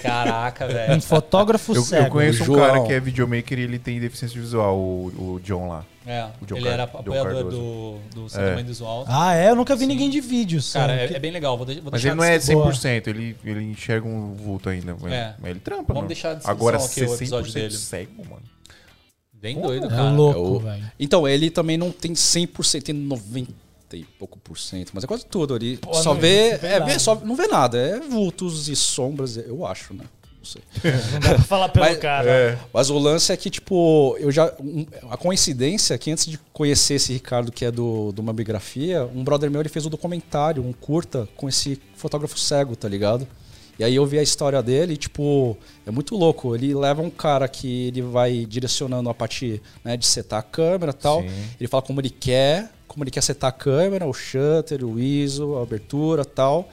Caraca, 0.02 0.66
Um 0.66 0.68
velho. 0.70 1.02
fotógrafo 1.02 1.74
Eu, 1.76 1.82
cego. 1.82 2.06
eu 2.08 2.12
conheço 2.12 2.52
um 2.52 2.56
cara 2.58 2.84
que 2.84 2.92
é 2.92 3.00
videomaker 3.00 3.58
e 3.58 3.62
ele 3.62 3.80
tem 3.80 4.00
deficiência 4.00 4.40
visual, 4.40 4.78
o, 4.78 5.36
o 5.36 5.40
John 5.42 5.68
lá. 5.70 5.86
É, 6.06 6.26
O 6.42 6.46
John 6.46 6.56
ele 6.58 6.66
Car- 6.66 6.74
era 6.74 6.84
apoiador 6.84 7.44
do, 7.46 7.98
do 8.14 8.28
Santa 8.30 8.46
É. 8.48 8.56
Mãe 8.56 8.66
dos 8.66 8.82
Altos. 8.82 9.14
Ah, 9.16 9.34
é? 9.34 9.50
Eu 9.50 9.56
nunca 9.56 9.74
vi 9.76 9.86
ninguém 9.86 10.10
de 10.10 10.20
vídeo. 10.20 10.62
só. 10.62 10.80
Cara, 10.80 10.94
é, 10.94 11.08
Que- 11.08 11.16
é 11.16 11.20
bem 11.20 11.32
legal. 11.32 11.56
Vou, 11.56 11.66
de, 11.66 11.76
vou 11.76 11.84
Mas 11.92 12.02
deixar 12.02 12.10
ele 12.10 12.16
não 12.18 12.24
é 12.26 12.38
Boa. 12.40 12.72
100%, 12.74 13.08
ele, 13.08 13.38
ele 13.46 13.64
enxerga 13.64 14.06
um 14.06 14.34
vulto 14.34 14.68
ainda. 14.68 14.98
Mas, 15.02 15.14
É. 15.14 15.36
mas 15.40 15.52
ele 15.52 15.60
trampa, 15.62 15.84
Vamos 15.88 15.96
mano. 16.02 16.08
deixar 16.08 16.32
a 16.32 16.34
descrição 16.34 16.52
Agora, 16.54 16.78
aqui, 16.78 17.02
o 17.04 17.14
episódio 17.14 17.50
100% 17.52 17.54
dele. 17.54 17.72
cego, 17.72 18.26
mano. 18.30 18.42
Bem 19.32 19.62
doido, 19.62 19.86
É 19.86 19.90
cara. 19.90 20.10
louco, 20.12 20.38
É 20.40 20.42
o- 20.42 20.60
velho. 20.60 20.92
Então, 21.00 21.26
ele 21.28 21.50
também 21.50 21.78
não 21.78 21.92
tem 21.92 22.14
100%, 22.16 22.84
tem 22.84 22.96
90 22.96 23.54
e 23.96 24.04
pouco 24.04 24.38
por 24.40 24.58
cento, 24.58 24.92
mas 24.94 25.04
é 25.04 25.08
quase 25.08 25.26
tudo 25.26 25.54
ali. 25.54 25.78
Pô, 25.78 25.94
só 25.94 26.14
não- 26.14 26.22
vê, 26.22 26.52
não 26.54 26.60
vê 26.60 26.68
é, 26.68 26.80
nada. 26.80 26.86
vê, 26.92 27.00
só 27.00 27.16
não 27.16 27.36
vê 27.36 27.48
nada, 27.48 27.78
é 27.78 28.00
vultos 28.00 28.68
e 28.70 28.76
sombras, 28.76 29.38
eu 29.38 29.66
acho, 29.66 29.94
né? 29.94 30.04
Não 30.38 30.46
sei. 30.46 30.62
Não 31.14 31.20
dá 31.22 31.30
pra 31.36 31.44
falar 31.44 31.70
pelo 31.70 31.86
Mas- 31.86 31.98
cara. 32.00 32.30
É. 32.30 32.58
Mas 32.74 32.90
o 32.90 32.98
lance 33.00 33.32
é 33.32 33.38
que, 33.38 33.50
tipo, 33.50 34.18
eu 34.20 34.30
já. 34.30 34.54
um- 34.60 34.86
a 35.10 35.16
coincidência 35.16 35.94
é 35.94 35.98
que 35.98 36.12
antes 36.12 36.26
de 36.26 36.38
conhecer 36.52 36.96
esse 36.96 37.14
Ricardo, 37.14 37.50
que 37.50 37.64
é 37.64 37.72
do, 37.72 38.12
do 38.12 38.22
uma 38.22 38.34
biografia, 38.34 39.06
um 39.16 39.24
brother 39.24 39.50
meu 39.50 39.62
ele 39.62 39.70
fez 39.70 39.86
um 39.86 39.90
documentário, 39.90 40.62
um 40.62 40.74
curta, 40.74 41.30
com 41.38 41.48
esse 41.48 41.82
fotógrafo 41.96 42.38
cego, 42.38 42.76
tá 42.76 42.90
ligado? 42.90 43.26
E 43.80 43.86
aí 43.86 43.96
eu 43.96 44.06
vi 44.06 44.20
a 44.20 44.22
história 44.22 44.62
dele 44.62 44.96
e, 44.96 44.98
tipo, 44.98 45.58
é 45.88 45.90
muito 45.92 46.14
louco. 46.16 46.54
Ele 46.54 46.76
leva 46.76 47.02
um 47.02 47.10
cara 47.10 47.48
que 47.48 47.88
ele 47.88 48.02
vai 48.02 48.46
direcionando 48.46 49.10
a 49.10 49.14
parte 49.14 49.62
né, 49.82 49.96
de 49.96 50.06
setar 50.06 50.40
a 50.40 50.44
câmera 50.44 50.92
e 50.92 50.94
tal. 50.94 51.22
Sim. 51.22 51.30
Ele 51.58 51.68
fala 51.70 51.82
como 51.82 52.02
ele 52.02 52.10
quer, 52.10 52.70
como 52.94 53.04
ele 53.04 53.12
quer 53.12 53.22
setar 53.22 53.50
a 53.50 53.52
câmera, 53.54 54.06
o 54.06 54.14
shutter, 54.14 54.84
o 54.86 55.00
ISO, 55.00 55.58
a 55.58 55.64
abertura 55.64 56.22
e 56.22 56.26
tal. 56.26 56.70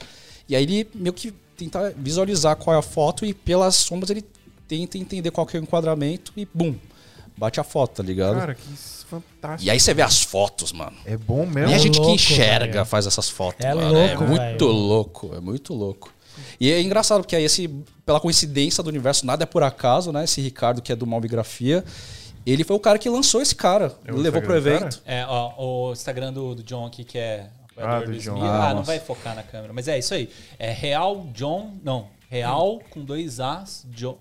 E 0.48 0.54
aí 0.54 0.62
ele 0.62 0.88
meio 0.94 1.12
que 1.12 1.32
tenta 1.56 1.92
visualizar 1.96 2.56
qual 2.56 2.74
é 2.76 2.78
a 2.78 2.82
foto 2.82 3.24
e 3.26 3.34
pelas 3.34 3.76
sombras 3.76 4.10
ele 4.10 4.24
tenta 4.68 4.96
entender 4.98 5.30
qual 5.30 5.46
que 5.46 5.56
é 5.56 5.60
o 5.60 5.62
enquadramento 5.62 6.32
e 6.36 6.46
bum, 6.52 6.74
bate 7.36 7.58
a 7.60 7.64
foto, 7.64 7.96
tá 7.96 8.02
ligado? 8.02 8.36
Cara, 8.38 8.54
que 8.54 8.62
fantástico. 9.10 9.66
E 9.66 9.70
aí 9.70 9.80
você 9.80 9.92
vê 9.92 10.02
as 10.02 10.22
fotos, 10.22 10.72
mano. 10.72 10.96
É 11.04 11.16
bom 11.16 11.42
E 11.44 11.46
mesmo. 11.46 11.74
a 11.74 11.78
gente 11.78 11.96
louco, 11.98 12.10
que 12.10 12.14
enxerga 12.22 12.72
velho. 12.74 12.84
faz 12.86 13.06
essas 13.06 13.28
fotos, 13.28 13.64
É 13.66 13.74
mano. 13.74 13.92
louco, 13.92 14.22
é 14.24 14.26
muito 14.26 14.38
velho. 14.66 14.66
louco, 14.72 15.30
é 15.34 15.40
muito 15.40 15.74
louco. 15.74 16.14
E 16.60 16.70
é 16.70 16.80
engraçado, 16.80 17.20
porque 17.22 17.34
aí 17.36 17.44
esse, 17.44 17.68
pela 18.06 18.20
coincidência 18.20 18.82
do 18.82 18.88
universo, 18.88 19.26
nada 19.26 19.42
é 19.42 19.46
por 19.46 19.62
acaso, 19.62 20.12
né? 20.12 20.24
Esse 20.24 20.40
Ricardo, 20.40 20.80
que 20.80 20.92
é 20.92 20.96
do 20.96 21.06
Malbigrafia, 21.06 21.84
ele 22.46 22.64
foi 22.64 22.76
o 22.76 22.80
cara 22.80 22.98
que 22.98 23.08
lançou 23.08 23.40
esse 23.42 23.54
cara. 23.54 23.94
É 24.04 24.12
levou 24.12 24.40
pro 24.42 24.56
evento. 24.56 25.00
É, 25.04 25.24
ó, 25.26 25.54
o 25.88 25.92
Instagram 25.92 26.32
do, 26.32 26.54
do 26.54 26.62
John 26.62 26.86
aqui, 26.86 27.04
que 27.04 27.18
é 27.18 27.48
Ah, 27.76 27.98
apoiador 27.98 28.06
do 28.14 28.18
John. 28.18 28.36
Smith. 28.36 28.50
Ah, 28.50 28.68
Ah, 28.70 28.74
não 28.74 28.82
vai 28.82 28.98
focar 28.98 29.34
na 29.34 29.42
câmera. 29.42 29.72
Mas 29.72 29.88
é 29.88 29.98
isso 29.98 30.14
aí. 30.14 30.28
É 30.58 30.70
Real 30.70 31.26
John. 31.32 31.74
Não, 31.82 32.08
Real 32.28 32.80
com 32.90 33.04
dois 33.04 33.40
As. 33.40 33.86
John. 33.90 34.16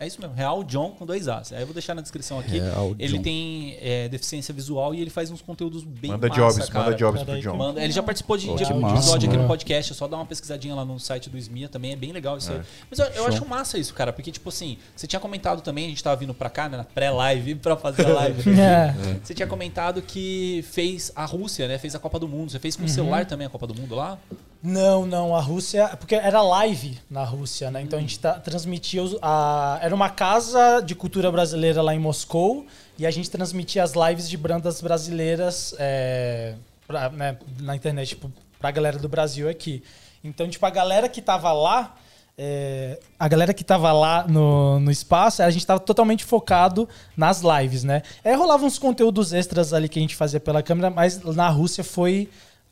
É 0.00 0.06
isso 0.06 0.20
mesmo, 0.20 0.32
Real 0.36 0.62
John 0.62 0.92
com 0.92 1.04
dois 1.04 1.26
As. 1.26 1.52
Aí 1.52 1.60
eu 1.60 1.66
vou 1.66 1.74
deixar 1.74 1.92
na 1.92 2.00
descrição 2.00 2.38
aqui. 2.38 2.60
Real 2.60 2.94
ele 3.00 3.16
John. 3.16 3.22
tem 3.22 3.76
é, 3.80 4.08
deficiência 4.08 4.54
visual 4.54 4.94
e 4.94 5.00
ele 5.00 5.10
faz 5.10 5.28
uns 5.28 5.42
conteúdos 5.42 5.82
bem 5.82 6.12
Manda 6.12 6.28
massa, 6.28 6.40
jobs, 6.40 6.68
cara. 6.68 6.84
manda 6.84 6.96
jobs 6.96 7.20
Manda 7.20 7.32
pro 7.32 7.40
John. 7.42 7.56
Manda- 7.56 7.82
Ele 7.82 7.92
já 7.92 8.02
participou 8.02 8.36
de, 8.36 8.46
Pô, 8.46 8.54
de 8.54 8.72
um 8.72 8.80
massa, 8.80 8.94
episódio 8.96 9.28
aqui 9.28 9.36
no 9.38 9.48
podcast. 9.48 9.92
É 9.92 9.94
só 9.96 10.06
dar 10.06 10.16
uma 10.18 10.26
pesquisadinha 10.26 10.72
lá 10.74 10.84
no 10.84 11.00
site 11.00 11.28
do 11.28 11.36
SMIA 11.36 11.68
também. 11.68 11.92
É 11.92 11.96
bem 11.96 12.12
legal 12.12 12.38
isso 12.38 12.52
aí. 12.52 12.60
Mas 12.88 13.00
eu, 13.00 13.06
eu 13.06 13.26
acho 13.26 13.44
massa 13.44 13.76
isso, 13.76 13.92
cara. 13.92 14.12
Porque, 14.12 14.30
tipo 14.30 14.48
assim, 14.48 14.78
você 14.94 15.08
tinha 15.08 15.18
comentado 15.18 15.62
também, 15.62 15.86
a 15.86 15.88
gente 15.88 16.04
tava 16.04 16.14
vindo 16.14 16.32
pra 16.32 16.48
cá, 16.48 16.68
né, 16.68 16.76
na 16.76 16.84
pré-live, 16.84 17.56
pra 17.58 17.76
fazer 17.76 18.06
a 18.06 18.10
live. 18.14 18.50
É. 18.60 18.94
Você 19.22 19.34
tinha 19.34 19.48
comentado 19.48 20.00
que 20.00 20.64
fez 20.70 21.10
a 21.16 21.24
Rússia, 21.24 21.66
né? 21.66 21.76
Fez 21.76 21.96
a 21.96 21.98
Copa 21.98 22.20
do 22.20 22.28
Mundo. 22.28 22.52
Você 22.52 22.60
fez 22.60 22.76
com 22.76 22.82
Uhum. 22.82 22.88
o 22.88 22.90
celular 22.92 23.26
também 23.26 23.48
a 23.48 23.50
Copa 23.50 23.66
do 23.66 23.74
Mundo 23.74 23.96
lá? 23.96 24.16
Não, 24.62 25.06
não, 25.06 25.36
a 25.36 25.40
Rússia. 25.40 25.88
Porque 25.96 26.14
era 26.14 26.42
live 26.42 26.98
na 27.08 27.24
Rússia, 27.24 27.70
né? 27.70 27.80
Então 27.80 27.98
a 27.98 28.02
gente 28.02 28.18
tá, 28.18 28.34
transmitia. 28.34 29.02
a, 29.22 29.78
era 29.80 29.94
uma 29.94 30.10
casa 30.10 30.80
de 30.80 30.94
cultura 30.94 31.30
brasileira 31.30 31.80
lá 31.80 31.94
em 31.94 31.98
Moscou 31.98 32.66
e 32.98 33.06
a 33.06 33.10
gente 33.10 33.30
transmitia 33.30 33.84
as 33.84 33.92
lives 33.92 34.28
de 34.28 34.36
bandas 34.36 34.80
brasileiras 34.80 35.74
é, 35.78 36.54
pra, 36.86 37.08
né, 37.10 37.38
na 37.60 37.76
internet, 37.76 38.08
tipo, 38.08 38.32
pra 38.58 38.72
galera 38.72 38.98
do 38.98 39.08
Brasil 39.08 39.48
aqui. 39.48 39.82
Então, 40.24 40.48
tipo, 40.48 40.66
a 40.66 40.70
galera 40.70 41.08
que 41.08 41.22
tava 41.22 41.52
lá. 41.52 41.94
é, 42.36 42.98
a 43.16 43.28
galera 43.28 43.54
que 43.54 43.62
tava 43.62 43.92
lá 43.92 44.26
no, 44.26 44.80
no 44.80 44.90
espaço, 44.90 45.40
a 45.42 45.50
gente 45.50 45.64
tava 45.64 45.78
totalmente 45.78 46.24
focado 46.24 46.88
nas 47.16 47.42
lives, 47.42 47.84
né? 47.84 48.02
Aí 48.24 48.34
rolava 48.34 48.64
uns 48.64 48.78
conteúdos 48.78 49.32
extras 49.32 49.72
ali 49.72 49.88
que 49.88 50.00
a 50.00 50.02
gente 50.02 50.16
fazia 50.16 50.40
pela 50.40 50.62
câmera, 50.64 50.90
mas 50.90 51.22
na 51.22 51.48
Rússia 51.48 51.84
foi, 51.84 52.28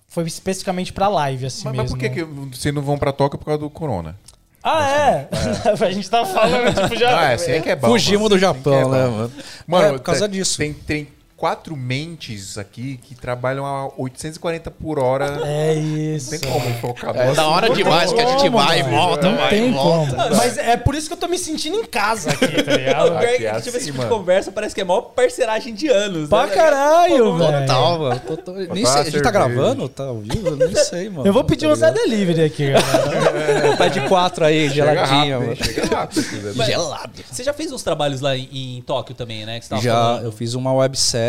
foi 0.09 0.25
especificamente 0.25 0.93
pra 0.93 1.09
live, 1.09 1.47
assim 1.47 1.65
Mas, 1.65 1.73
mesmo. 1.77 1.83
mas 1.83 1.91
por 1.93 1.99
que, 1.99 2.09
que 2.11 2.25
vocês 2.57 2.75
não 2.75 2.83
vão 2.83 2.97
pra 2.99 3.13
Tóquio 3.13 3.39
por 3.39 3.45
causa 3.47 3.61
do 3.61 3.71
Corona? 3.71 4.17
Ah, 4.63 4.91
é? 4.91 5.29
a 5.81 5.91
gente 5.93 6.11
tava 6.11 6.27
falando, 6.27 6.75
tipo, 6.75 6.97
já. 6.99 7.19
Ah, 7.21 7.31
é, 7.31 7.35
assim 7.35 7.53
é 7.53 7.61
que 7.61 7.69
é 7.71 7.77
bom. 7.77 7.87
Fugimos 7.89 8.29
mano. 8.31 8.41
do 8.41 8.47
Assim 8.47 8.61
que 8.63 8.69
é 8.69 8.73
Japão, 8.73 8.83
bom. 8.83 8.91
né, 8.91 9.07
mano? 9.07 9.33
Mano, 9.67 9.87
é, 9.87 9.93
por 9.93 10.01
causa 10.01 10.29
tem- 10.29 10.39
disso. 10.39 10.59
Tem, 10.59 10.73
tem 10.73 11.09
quatro 11.37 11.77
mentes 11.77 12.57
aqui 12.57 12.99
que 13.03 13.15
trabalham 13.15 13.67
a 13.67 13.89
840 13.99 14.71
por 14.71 14.99
hora. 14.99 15.39
É 15.45 15.75
Não 15.75 15.97
isso. 16.17 16.31
tem 16.31 16.51
como 16.51 16.75
focar 16.81 17.15
É 17.15 17.33
da 17.35 17.47
hora 17.47 17.69
demais 17.71 18.11
que 18.13 18.21
a 18.21 18.27
gente 18.27 18.45
Como, 18.51 18.59
vai 18.59 18.81
e 18.81 18.83
volta, 18.83 19.31
Não 19.31 19.37
vai 19.37 19.51
tem 19.51 19.69
e 19.69 19.73
volta. 19.73 20.15
como. 20.17 20.37
Mas 20.37 20.57
é 20.57 20.77
por 20.79 20.95
isso 20.95 21.09
que 21.09 21.13
eu 21.13 21.17
tô 21.19 21.29
me 21.29 21.39
sentindo 21.39 21.77
em 21.77 21.85
casa 21.85 22.31
aqui, 22.31 22.63
tá 22.63 22.77
ligado? 22.77 23.13
É 23.15 23.27
Aqui 23.27 23.37
que 23.39 23.47
é 23.47 23.51
a 23.51 23.55
gente 23.59 23.65
vê 23.65 23.69
esse 23.69 23.77
assim, 23.77 23.93
tipo 23.93 24.03
de 24.03 24.09
conversa, 24.09 24.51
parece 24.51 24.75
que 24.75 24.81
é 24.81 24.85
maior 24.85 25.03
parceragem 25.03 25.75
de 25.75 25.89
anos. 25.89 26.29
Pra 26.31 26.47
né? 26.47 26.55
caralho, 26.55 27.37
velho. 27.37 27.61
Total, 27.67 27.99
mano. 27.99 28.21
Total. 28.27 28.55
Nem 28.55 28.87
sei, 28.87 29.01
a 29.01 29.05
gente 29.05 29.23
tá 29.23 29.31
gravando? 29.31 29.89
Tá 29.91 30.05
ao 30.05 30.19
vivo? 30.21 30.49
Eu 30.49 30.57
Nem 30.57 30.75
sei, 30.75 31.11
mano. 31.11 31.27
Eu 31.27 31.33
vou 31.35 31.45
pedir 31.45 31.67
um 31.67 31.75
Zé? 31.75 31.91
Delivery 31.91 32.45
aqui, 32.45 32.73
galera. 32.73 33.77
Tá 33.77 33.89
de 33.89 34.01
quatro 34.09 34.43
aí, 34.45 34.71
Chega 34.71 34.75
geladinha, 34.95 35.39
rápido, 35.39 35.41
mano. 35.41 35.57
Chega 35.57 35.97
rápido. 35.97 36.65
Gelado. 36.65 37.13
Você 37.31 37.45
já 37.45 37.53
fez 37.53 37.71
uns 37.73 37.83
trabalhos 37.83 38.21
lá 38.23 38.35
em, 38.37 38.49
em 38.79 38.83
Tóquio 38.83 39.15
também, 39.15 39.45
né? 39.45 39.59
Que 39.59 39.65
você 39.67 39.71
tava 39.71 39.83
Já, 39.83 39.93
falando. 39.95 40.25
eu 40.25 40.33
fiz 40.33 40.55
uma 40.55 40.73
websérie. 40.73 41.26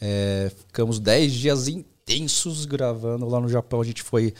É, 0.00 0.50
ficamos 0.66 0.98
10 0.98 1.32
dias 1.32 1.68
intensos 1.68 2.64
gravando 2.64 3.28
lá 3.28 3.40
no 3.40 3.48
Japão. 3.48 3.80
A 3.80 3.84
gente 3.84 4.02
foi. 4.02 4.34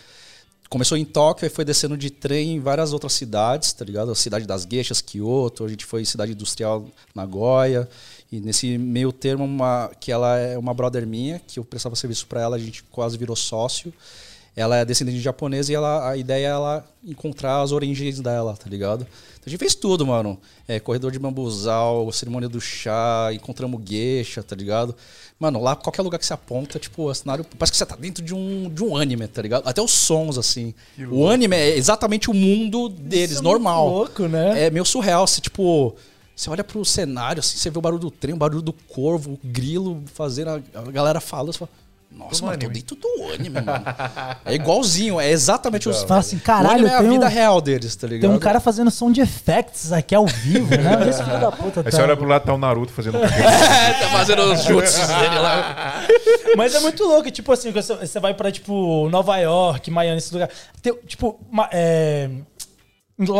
Começou 0.68 0.96
em 0.96 1.04
Tóquio 1.04 1.46
e 1.46 1.50
foi 1.50 1.66
descendo 1.66 1.98
de 1.98 2.08
trem 2.08 2.56
em 2.56 2.60
várias 2.60 2.94
outras 2.94 3.12
cidades, 3.12 3.74
tá 3.74 3.84
ligado? 3.84 4.10
A 4.10 4.14
cidade 4.14 4.46
das 4.46 4.66
Geishas, 4.68 5.02
Kyoto, 5.02 5.66
a 5.66 5.68
gente 5.68 5.84
foi 5.84 6.00
em 6.00 6.04
cidade 6.06 6.32
industrial 6.32 6.86
Nagoya. 7.14 7.86
E 8.30 8.40
nesse 8.40 8.78
meio 8.78 9.12
termo, 9.12 9.44
uma, 9.44 9.90
que 10.00 10.10
ela 10.10 10.38
é 10.38 10.56
uma 10.56 10.72
brother 10.72 11.06
minha, 11.06 11.38
que 11.46 11.58
eu 11.58 11.64
prestava 11.64 11.94
serviço 11.94 12.26
para 12.26 12.40
ela, 12.40 12.56
a 12.56 12.58
gente 12.58 12.82
quase 12.84 13.18
virou 13.18 13.36
sócio. 13.36 13.92
Ela 14.54 14.78
é 14.78 14.84
descendente 14.84 15.16
de 15.16 15.22
japonês 15.22 15.68
e 15.70 15.74
ela, 15.74 16.10
a 16.10 16.16
ideia 16.16 16.46
é 16.46 16.50
ela 16.50 16.84
encontrar 17.02 17.62
as 17.62 17.72
origens 17.72 18.20
dela, 18.20 18.54
tá 18.54 18.68
ligado? 18.68 19.02
Então 19.02 19.44
a 19.46 19.50
gente 19.50 19.58
fez 19.58 19.74
tudo, 19.74 20.06
mano. 20.06 20.38
É, 20.68 20.78
corredor 20.78 21.10
de 21.10 21.18
bambuzal, 21.18 22.12
cerimônia 22.12 22.48
do 22.48 22.60
chá, 22.60 23.30
encontramos 23.32 23.82
geisha, 23.82 24.42
tá 24.42 24.54
ligado? 24.54 24.94
Mano, 25.40 25.60
lá 25.60 25.74
qualquer 25.74 26.02
lugar 26.02 26.18
que 26.18 26.26
você 26.26 26.34
aponta, 26.34 26.78
tipo, 26.78 27.04
o 27.04 27.14
cenário. 27.14 27.44
Parece 27.58 27.72
que 27.72 27.78
você 27.78 27.86
tá 27.86 27.96
dentro 27.96 28.22
de 28.22 28.34
um, 28.34 28.68
de 28.68 28.84
um 28.84 28.96
anime, 28.96 29.26
tá 29.26 29.40
ligado? 29.42 29.66
Até 29.66 29.80
os 29.82 29.90
sons, 29.90 30.36
assim. 30.38 30.74
O 31.10 31.26
anime 31.26 31.56
é 31.56 31.76
exatamente 31.76 32.30
o 32.30 32.34
mundo 32.34 32.88
deles, 32.88 33.32
Isso 33.32 33.40
é 33.40 33.42
normal. 33.42 33.88
louco, 33.88 34.28
né? 34.28 34.66
É 34.66 34.70
meio 34.70 34.84
surreal. 34.84 35.26
Você, 35.26 35.40
tipo. 35.40 35.96
Você 36.34 36.48
olha 36.48 36.64
pro 36.64 36.82
cenário, 36.84 37.40
assim, 37.40 37.58
você 37.58 37.70
vê 37.70 37.78
o 37.78 37.82
barulho 37.82 38.00
do 38.00 38.10
trem, 38.10 38.34
o 38.34 38.38
barulho 38.38 38.62
do 38.62 38.72
corvo, 38.72 39.32
o 39.32 39.40
grilo 39.44 40.02
fazendo, 40.14 40.48
a, 40.48 40.80
a 40.80 40.90
galera 40.90 41.20
fala, 41.20 41.52
você 41.52 41.58
fala, 41.58 41.70
nossa, 42.14 42.44
mano, 42.44 42.58
tô 42.58 42.66
anime." 42.66 42.74
dentro 42.74 42.96
do 42.96 43.32
anime, 43.32 43.60
mano. 43.60 43.84
É 44.44 44.54
igualzinho, 44.54 45.20
é 45.20 45.30
exatamente 45.30 45.88
os. 45.88 46.02
Fala 46.02 46.20
assim, 46.20 46.36
o 46.36 46.40
caralho, 46.40 46.74
anime 46.86 46.88
é 46.90 46.94
a 46.94 46.98
tem 46.98 47.08
um- 47.08 47.12
vida 47.12 47.28
real 47.28 47.60
deles, 47.60 47.94
tá 47.96 48.06
ligado? 48.06 48.28
Tem 48.28 48.30
um 48.30 48.38
cara 48.38 48.60
fazendo 48.60 48.90
som 48.90 49.10
de 49.10 49.20
effects 49.20 49.92
aqui 49.92 50.14
ao 50.14 50.26
vivo, 50.26 50.70
né? 50.76 51.08
Esse 51.08 51.22
filho 51.24 51.40
da 51.40 51.50
puta 51.52 51.80
Aí 51.80 51.84
tá. 51.84 51.90
você 51.90 52.02
olha 52.02 52.16
pro 52.16 52.26
lado, 52.26 52.44
tá 52.44 52.54
o 52.54 52.58
Naruto 52.58 52.92
fazendo 52.92 53.18
É, 53.24 53.92
tá 53.94 54.08
fazendo 54.10 54.42
os 54.52 54.62
jutsus 54.64 55.06
dele 55.08 55.38
lá. 55.38 56.04
Mas 56.56 56.74
é 56.74 56.80
muito 56.80 57.02
louco, 57.04 57.30
tipo 57.30 57.50
assim, 57.52 57.72
você 57.72 58.20
vai 58.20 58.34
pra, 58.34 58.52
tipo, 58.52 59.08
Nova 59.08 59.36
York, 59.38 59.90
Miami, 59.90 60.18
esse 60.18 60.32
lugar. 60.32 60.50
Tem, 60.82 60.94
tipo, 61.06 61.40
é, 61.70 62.28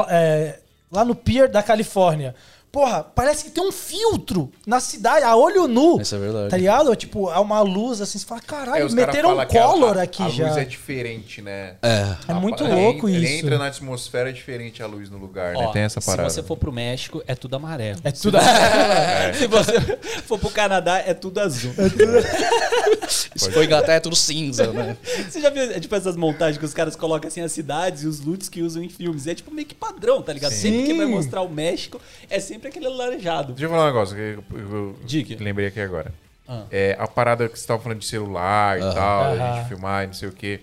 é, 0.08 0.58
lá 0.90 1.04
no 1.04 1.14
Pier 1.14 1.50
da 1.50 1.62
Califórnia. 1.62 2.34
Porra, 2.72 3.02
parece 3.04 3.44
que 3.44 3.50
tem 3.50 3.62
um 3.62 3.70
filtro 3.70 4.50
na 4.66 4.80
cidade, 4.80 5.26
a 5.26 5.36
olho 5.36 5.68
nu. 5.68 6.00
Isso 6.00 6.14
é 6.14 6.18
verdade. 6.18 6.48
Tá 6.48 6.56
ligado? 6.56 6.96
Tipo, 6.96 7.30
é 7.30 7.38
uma 7.38 7.60
luz 7.60 8.00
assim, 8.00 8.18
você 8.18 8.24
fala, 8.24 8.40
caralho, 8.40 8.86
É, 8.86 8.90
meteram 8.90 9.36
um 9.36 9.40
a- 9.40 9.44
color 9.44 9.98
a, 9.98 10.02
aqui 10.04 10.22
a 10.22 10.28
já. 10.30 10.46
luz 10.46 10.56
é 10.56 10.64
diferente, 10.64 11.42
né? 11.42 11.74
É. 11.82 12.16
É 12.28 12.32
muito 12.32 12.64
Ele 12.64 12.74
louco 12.74 13.10
Ele 13.10 13.26
isso. 13.26 13.44
entra 13.44 13.58
na 13.58 13.66
atmosfera 13.66 14.30
é 14.30 14.32
diferente 14.32 14.82
a 14.82 14.86
luz 14.86 15.10
no 15.10 15.18
lugar, 15.18 15.52
né? 15.52 15.66
Ó, 15.66 15.70
Tem 15.70 15.82
essa 15.82 16.00
parada. 16.00 16.30
Se 16.30 16.36
você 16.36 16.42
for 16.42 16.56
pro 16.56 16.72
México, 16.72 17.22
é 17.26 17.34
tudo 17.34 17.56
amarelo. 17.56 18.00
É 18.04 18.10
tudo. 18.10 18.38
Se 19.38 19.46
você 19.46 19.98
for 20.26 20.38
pro 20.38 20.48
Canadá, 20.48 20.98
é 20.98 21.12
tudo 21.12 21.40
azul. 21.40 21.74
Se 23.36 23.50
for 23.50 23.64
Inglaterra 23.64 23.96
é 23.96 24.00
tudo 24.00 24.16
cinza, 24.16 24.72
né? 24.72 24.96
Você 25.28 25.40
já 25.42 25.50
viu, 25.50 25.62
é, 25.62 25.78
tipo, 25.78 25.94
essas 25.94 26.16
montagens 26.16 26.56
que 26.58 26.64
os 26.64 26.72
caras 26.72 26.96
colocam 26.96 27.28
assim 27.28 27.40
as 27.42 27.52
cidades 27.52 28.02
e 28.02 28.06
os 28.06 28.20
loots 28.20 28.48
que 28.48 28.62
usam 28.62 28.82
em 28.82 28.88
filmes? 28.88 29.26
É 29.26 29.34
tipo 29.34 29.52
meio 29.52 29.66
que 29.66 29.74
padrão, 29.74 30.22
tá 30.22 30.32
ligado? 30.32 30.52
Sempre 30.52 30.84
que 30.84 30.94
vai 30.94 31.06
mostrar 31.06 31.42
o 31.42 31.48
México, 31.50 32.00
é 32.30 32.40
sempre 32.40 32.61
aquele 32.68 32.86
alaranjado. 32.86 33.52
Deixa 33.52 33.64
eu 33.66 33.70
falar 33.70 33.84
um 33.84 33.86
negócio 33.86 34.14
que 34.16 34.20
eu, 34.54 34.58
eu- 34.58 35.36
lembrei 35.40 35.66
aqui 35.68 35.80
agora. 35.80 36.12
Ah. 36.48 36.64
É, 36.70 36.96
a 36.98 37.06
parada 37.06 37.48
que 37.48 37.58
você 37.58 37.66
tava 37.66 37.80
falando 37.82 37.98
de 38.00 38.06
celular 38.06 38.78
e 38.78 38.80
tal, 38.80 39.22
a 39.24 39.28
Aham. 39.32 39.56
gente 39.56 39.68
filmar 39.68 40.04
e 40.04 40.06
não 40.08 40.14
sei 40.14 40.28
o 40.28 40.32
quê. 40.32 40.60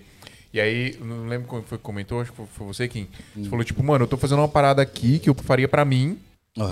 E 0.54 0.60
aí, 0.60 0.98
não 1.00 1.28
lembro 1.28 1.48
como 1.48 1.62
foi 1.64 1.78
que 1.78 1.84
comentou, 1.84 2.22
acho 2.22 2.32
que 2.32 2.38
foi- 2.54 2.68
você, 2.68 2.88
Kim. 2.88 3.08
Você 3.36 3.50
falou, 3.50 3.64
tipo, 3.64 3.84
mano, 3.84 4.04
eu 4.04 4.08
tô 4.08 4.18
fazendo 4.18 4.40
uma 4.40 4.48
parada 4.48 4.82
aqui 4.82 5.20
que 5.20 5.30
eu 5.30 5.36
faria 5.36 5.68
pra 5.68 5.86
mim 5.86 6.20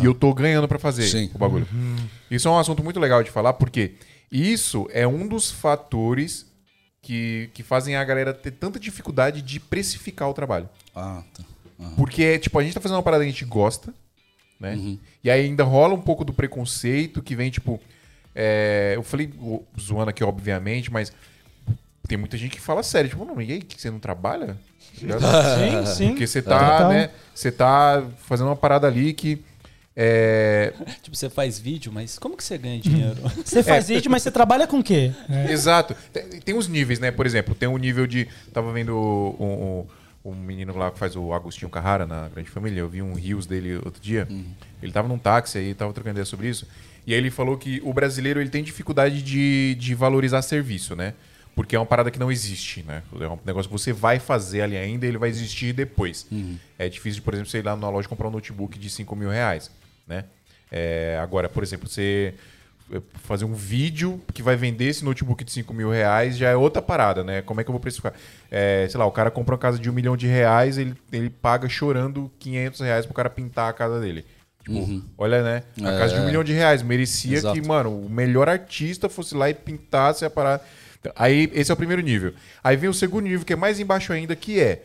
e 0.02 0.06
eu 0.06 0.14
tô 0.14 0.34
ganhando 0.34 0.68
pra 0.68 0.80
fazer 0.80 1.04
Sim. 1.04 1.30
o 1.34 1.38
bagulho. 1.38 1.68
Isso 2.30 2.48
é 2.48 2.52
um 2.52 2.58
assunto 2.58 2.84
muito 2.84 3.00
legal 3.00 3.24
de 3.24 3.30
falar, 3.32 3.54
porque 3.54 3.94
isso 4.32 4.88
é 4.92 5.08
um 5.08 5.28
dos 5.28 5.50
fatores 5.52 6.46
que, 7.02 7.50
que 7.54 7.64
fazem 7.64 7.96
a 7.96 8.04
galera 8.04 8.34
ter 8.34 8.52
tanta 8.52 8.80
dificuldade 8.80 9.42
de 9.42 9.60
precificar 9.60 10.30
o 10.30 10.34
trabalho. 10.34 10.68
Ah, 10.96 11.22
tá. 11.34 11.44
Porque, 11.96 12.40
tipo, 12.40 12.58
a 12.60 12.64
gente 12.64 12.74
tá 12.74 12.82
fazendo 12.82 12.98
uma 12.98 13.04
parada 13.04 13.24
que 13.24 13.30
a 13.30 13.32
gente 13.32 13.46
gosta, 13.46 13.94
né? 14.60 14.98
E 15.24 15.30
aí 15.30 15.46
ainda 15.46 15.64
rola 15.64 15.94
um 15.94 16.02
pouco 16.02 16.26
do 16.26 16.34
preconceito 16.34 17.22
que 17.22 17.36
vem, 17.36 17.50
tipo, 17.50 17.80
é, 18.36 18.94
eu 18.96 19.04
falei, 19.04 19.32
zoando 19.80 20.10
aqui, 20.10 20.24
obviamente, 20.24 20.92
mas 20.92 21.12
tem 22.08 22.18
muita 22.18 22.38
gente 22.38 22.52
que 22.52 22.62
fala 22.62 22.82
sério, 22.84 23.10
tipo, 23.10 23.26
não, 23.26 23.42
e 23.42 23.52
aí, 23.52 23.62
que 23.62 23.80
você 23.80 23.92
não 23.92 24.00
trabalha? 24.00 24.58
Sim, 24.98 25.86
sim. 25.86 26.08
Porque 26.10 26.26
você 26.26 26.42
tá, 26.42 26.90
né? 26.90 27.12
Você 27.34 27.52
tá 27.52 28.04
fazendo 28.26 28.48
uma 28.48 28.56
parada 28.56 28.88
ali 28.88 29.14
que. 29.14 29.44
É, 29.96 30.74
Tipo, 31.04 31.16
você 31.16 31.30
faz 31.30 31.60
vídeo, 31.60 31.92
mas 31.92 32.18
como 32.18 32.36
que 32.36 32.44
você 32.44 32.58
ganha 32.58 32.80
dinheiro? 32.80 33.18
Você 33.44 33.64
faz 33.64 33.88
vídeo, 33.88 34.12
mas 34.12 34.22
você 34.22 34.30
trabalha 34.32 34.68
com 34.68 34.80
o 34.80 34.84
quê? 34.84 35.12
Exato. 35.50 35.96
Tem, 36.14 36.24
tem 36.40 36.56
uns 36.56 36.68
níveis, 36.68 37.00
né? 37.00 37.10
Por 37.10 37.26
exemplo, 37.26 37.56
tem 37.56 37.68
um 37.68 37.78
nível 37.78 38.06
de. 38.06 38.28
Tava 38.54 38.72
vendo 38.72 38.96
um, 38.96 39.86
um, 40.30 40.36
menino 40.36 40.76
lá 40.78 40.92
que 40.92 41.00
faz 41.00 41.16
o 41.16 41.34
Agostinho 41.34 41.70
Carrara 41.70 42.06
na 42.06 42.28
Grande 42.30 42.50
Família. 42.50 42.80
Eu 42.80 42.90
vi 42.90 43.02
um 43.02 43.14
rios 43.14 43.46
dele 43.46 43.76
outro 43.76 44.02
dia. 44.02 44.28
Ele 44.82 44.92
tava 44.92 45.08
num 45.08 45.18
táxi 45.18 45.58
aí, 45.58 45.74
tava 45.74 45.94
trocando 45.94 46.16
ideia 46.16 46.26
sobre 46.26 46.50
isso. 46.50 46.68
E 47.06 47.14
aí 47.14 47.20
ele 47.20 47.32
falou 47.32 47.58
que 47.58 47.82
o 47.84 47.94
brasileiro 47.94 48.42
ele 48.42 48.50
tem 48.50 48.64
dificuldade 48.64 49.22
de, 49.22 49.76
de 49.76 49.96
valorizar 49.96 50.42
serviço, 50.42 50.96
né? 50.96 51.14
Porque 51.56 51.76
é 51.76 51.80
uma 51.80 51.86
parada 51.86 52.12
que 52.12 52.20
não 52.20 52.32
existe, 52.32 52.84
né? 52.84 53.02
É 53.20 53.28
um 53.28 53.40
negócio 53.46 53.70
que 53.70 53.74
você 53.78 53.92
vai 53.94 54.20
fazer 54.20 54.62
ali 54.62 54.78
ainda 54.78 55.06
e 55.06 55.10
ele 55.10 55.18
vai 55.18 55.30
existir 55.30 55.74
depois. 55.74 56.28
É 56.78 56.88
difícil, 56.90 57.24
por 57.24 57.34
exemplo, 57.34 57.50
você 57.50 57.60
ir 57.60 57.66
lá 57.66 57.76
na 57.76 57.90
loja 57.90 58.06
e 58.06 58.10
comprar 58.10 58.28
um 58.28 58.32
notebook 58.32 58.78
de 58.78 58.90
5 58.90 59.16
mil 59.16 59.30
reais, 59.30 59.72
né? 60.06 60.26
É, 60.72 61.18
agora, 61.22 61.48
por 61.48 61.64
exemplo, 61.64 61.88
você 61.88 62.34
fazer 63.24 63.46
um 63.46 63.54
vídeo 63.54 64.22
que 64.34 64.42
vai 64.42 64.56
vender 64.56 64.86
esse 64.86 65.04
notebook 65.04 65.44
de 65.44 65.52
5 65.52 65.74
mil 65.74 65.90
reais 65.90 66.38
já 66.38 66.50
é 66.50 66.56
outra 66.56 66.82
parada, 66.82 67.24
né? 67.24 67.42
Como 67.42 67.60
é 67.60 67.64
que 67.64 67.70
eu 67.70 67.74
vou 67.74 67.80
precificar? 67.80 68.14
É, 68.50 68.88
sei 68.90 68.98
lá, 68.98 69.06
o 69.06 69.12
cara 69.12 69.30
compra 69.30 69.56
uma 69.56 69.60
casa 69.60 69.78
de 69.78 69.90
um 69.90 69.94
milhão 69.94 70.16
de 70.16 70.28
reais, 70.28 70.78
ele, 70.78 70.96
ele 71.12 71.30
paga 71.30 71.68
chorando 71.68 72.32
500 72.40 72.80
reais 72.80 73.06
pro 73.06 73.14
cara 73.14 73.30
pintar 73.30 73.70
a 73.70 73.74
casa 73.74 74.00
dele. 74.00 74.26
Tipo, 74.64 75.04
olha, 75.18 75.44
né? 75.44 75.64
A 75.82 75.98
casa 75.98 76.16
de 76.16 76.22
um 76.22 76.26
milhão 76.26 76.44
de 76.44 76.54
reais. 76.54 76.82
Merecia 76.82 77.38
Exato. 77.38 77.60
que, 77.60 77.66
mano, 77.66 78.06
o 78.06 78.10
melhor 78.10 78.50
artista 78.50 79.08
fosse 79.08 79.36
lá 79.36 79.50
e 79.50 79.54
pintasse 79.54 80.26
a 80.26 80.30
parada. 80.30 80.64
Então, 81.00 81.12
Aí, 81.16 81.50
esse 81.54 81.72
é 81.72 81.74
o 81.74 81.78
primeiro 81.78 82.02
nível. 82.02 82.34
Aí 82.64 82.76
vem 82.76 82.90
o 82.90 82.94
segundo 82.94 83.26
nível, 83.26 83.46
que 83.46 83.54
é 83.54 83.56
mais 83.56 83.80
embaixo 83.80 84.12
ainda, 84.12 84.36
que 84.36 84.60
é... 84.60 84.84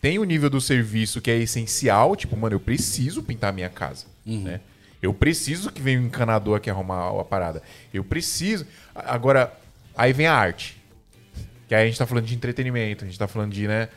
Tem 0.00 0.18
o 0.18 0.24
nível 0.24 0.50
do 0.50 0.60
serviço 0.60 1.20
que 1.20 1.30
é 1.30 1.38
essencial, 1.38 2.14
tipo, 2.14 2.36
mano, 2.36 2.54
eu 2.54 2.60
preciso 2.60 3.22
pintar 3.22 3.50
a 3.50 3.52
minha 3.52 3.70
casa, 3.70 4.04
né? 4.42 4.60
Eu 5.04 5.12
preciso 5.12 5.70
que 5.70 5.82
venha 5.82 6.00
um 6.00 6.04
encanador 6.04 6.56
aqui 6.56 6.70
arrumar 6.70 7.20
a 7.20 7.24
parada. 7.24 7.62
Eu 7.92 8.02
preciso. 8.02 8.66
Agora, 8.94 9.52
aí 9.94 10.14
vem 10.14 10.26
a 10.26 10.34
arte. 10.34 10.82
Que 11.68 11.74
aí 11.74 11.82
a 11.82 11.86
gente 11.86 11.98
tá 11.98 12.06
falando 12.06 12.24
de 12.24 12.34
entretenimento, 12.34 13.04
a 13.04 13.06
gente 13.06 13.18
tá 13.18 13.28
falando 13.28 13.52
de, 13.52 13.68
né? 13.68 13.88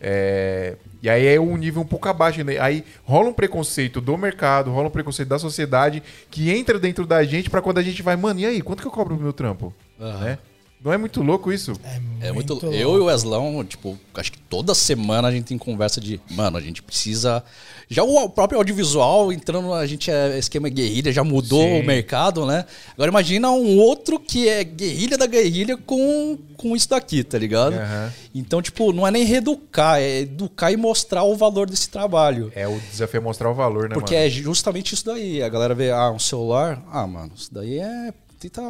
é, 0.00 0.76
E 1.02 1.10
aí 1.10 1.26
é 1.26 1.38
um 1.38 1.56
nível 1.56 1.82
um 1.82 1.86
pouco 1.86 2.08
abaixo. 2.08 2.42
Né? 2.42 2.58
Aí 2.58 2.82
rola 3.04 3.28
um 3.28 3.32
preconceito 3.32 4.00
do 4.00 4.16
mercado, 4.16 4.70
rola 4.70 4.88
um 4.88 4.90
preconceito 4.90 5.28
da 5.28 5.38
sociedade 5.38 6.02
que 6.30 6.50
entra 6.50 6.78
dentro 6.78 7.06
da 7.06 7.22
gente 7.24 7.50
pra 7.50 7.60
quando 7.60 7.78
a 7.78 7.82
gente 7.82 8.02
vai, 8.02 8.16
mano, 8.16 8.40
e 8.40 8.46
aí, 8.46 8.62
quanto 8.62 8.80
que 8.80 8.86
eu 8.86 8.92
cobro 8.92 9.16
pro 9.16 9.22
meu 9.24 9.32
trampo? 9.34 9.72
Né? 9.98 10.38
Não 10.84 10.92
é 10.92 10.98
muito 10.98 11.22
louco 11.22 11.50
isso? 11.50 11.72
É 12.20 12.30
muito. 12.30 12.54
Muito 12.56 12.66
Eu 12.66 12.96
e 12.96 13.00
o 13.00 13.04
Weslão, 13.06 13.64
tipo, 13.64 13.98
acho 14.12 14.30
que 14.30 14.38
toda 14.38 14.74
semana 14.74 15.28
a 15.28 15.32
gente 15.32 15.46
tem 15.46 15.56
conversa 15.56 15.98
de, 15.98 16.20
mano, 16.30 16.58
a 16.58 16.60
gente 16.60 16.82
precisa. 16.82 17.42
Já 17.88 18.02
o 18.04 18.28
próprio 18.28 18.58
audiovisual 18.58 19.32
entrando, 19.32 19.72
a 19.72 19.86
gente 19.86 20.10
é 20.10 20.38
esquema 20.38 20.68
guerrilha, 20.68 21.10
já 21.10 21.24
mudou 21.24 21.62
Sim. 21.62 21.80
o 21.80 21.86
mercado, 21.86 22.44
né? 22.44 22.66
Agora 22.92 23.10
imagina 23.10 23.50
um 23.50 23.78
outro 23.78 24.20
que 24.20 24.46
é 24.46 24.62
guerrilha 24.62 25.16
da 25.16 25.26
guerrilha 25.26 25.78
com, 25.78 26.38
com 26.58 26.76
isso 26.76 26.90
daqui, 26.90 27.24
tá 27.24 27.38
ligado? 27.38 27.74
Aham. 27.74 28.12
Então, 28.34 28.60
tipo, 28.60 28.92
não 28.92 29.06
é 29.06 29.10
nem 29.10 29.24
reeducar, 29.24 30.00
é 30.00 30.20
educar 30.20 30.70
e 30.70 30.76
mostrar 30.76 31.22
o 31.24 31.34
valor 31.34 31.70
desse 31.70 31.88
trabalho. 31.88 32.52
É 32.54 32.68
o 32.68 32.78
desafio 32.90 33.18
é 33.18 33.20
mostrar 33.22 33.50
o 33.50 33.54
valor, 33.54 33.88
né, 33.88 33.94
Porque 33.94 34.14
mano? 34.14 34.26
é 34.26 34.28
justamente 34.28 34.92
isso 34.92 35.06
daí. 35.06 35.42
A 35.42 35.48
galera 35.48 35.74
vê, 35.74 35.90
ah, 35.90 36.10
um 36.10 36.18
celular, 36.18 36.82
ah, 36.92 37.06
mano, 37.06 37.32
isso 37.34 37.52
daí 37.52 37.78
é. 37.78 38.12
Tenta, 38.44 38.60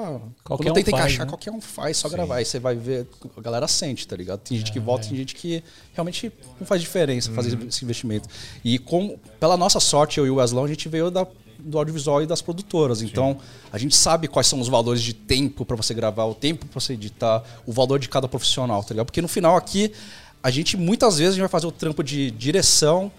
Qualquer 0.44 0.64
quando 0.64 0.70
um 0.70 0.74
tenta 0.74 0.90
faz, 0.92 1.02
encaixar, 1.02 1.26
né? 1.26 1.30
qualquer 1.32 1.50
um 1.50 1.60
faz, 1.60 1.96
só 1.96 2.08
gravar. 2.08 2.36
Aí 2.36 2.44
você 2.44 2.60
vai 2.60 2.76
ver, 2.76 3.08
a 3.36 3.40
galera 3.40 3.66
sente, 3.66 4.06
tá 4.06 4.14
ligado? 4.14 4.38
Tem 4.38 4.56
gente 4.56 4.70
que 4.70 4.78
volta, 4.78 5.08
tem 5.08 5.16
gente 5.16 5.34
que 5.34 5.64
realmente 5.92 6.32
não 6.60 6.66
faz 6.66 6.80
diferença 6.80 7.32
fazer 7.32 7.58
esse 7.66 7.84
investimento. 7.84 8.28
E 8.64 8.78
com, 8.78 9.18
pela 9.40 9.56
nossa 9.56 9.80
sorte, 9.80 10.18
eu 10.18 10.26
e 10.26 10.30
o 10.30 10.36
Weslão, 10.36 10.64
a 10.64 10.68
gente 10.68 10.88
veio 10.88 11.10
da, 11.10 11.26
do 11.58 11.76
audiovisual 11.76 12.22
e 12.22 12.26
das 12.26 12.40
produtoras. 12.40 13.02
Então, 13.02 13.36
a 13.72 13.78
gente 13.78 13.96
sabe 13.96 14.28
quais 14.28 14.46
são 14.46 14.60
os 14.60 14.68
valores 14.68 15.02
de 15.02 15.12
tempo 15.12 15.64
pra 15.64 15.74
você 15.74 15.92
gravar, 15.92 16.26
o 16.26 16.34
tempo 16.34 16.66
pra 16.66 16.80
você 16.80 16.92
editar, 16.92 17.42
o 17.66 17.72
valor 17.72 17.98
de 17.98 18.08
cada 18.08 18.28
profissional, 18.28 18.82
tá 18.84 18.90
ligado? 18.90 19.06
Porque 19.06 19.20
no 19.20 19.28
final 19.28 19.56
aqui, 19.56 19.92
a 20.40 20.50
gente 20.50 20.76
muitas 20.76 21.18
vezes 21.18 21.32
a 21.32 21.34
gente 21.34 21.40
vai 21.40 21.48
fazer 21.48 21.66
o 21.66 21.72
trampo 21.72 22.04
de 22.04 22.30
direção, 22.30 23.10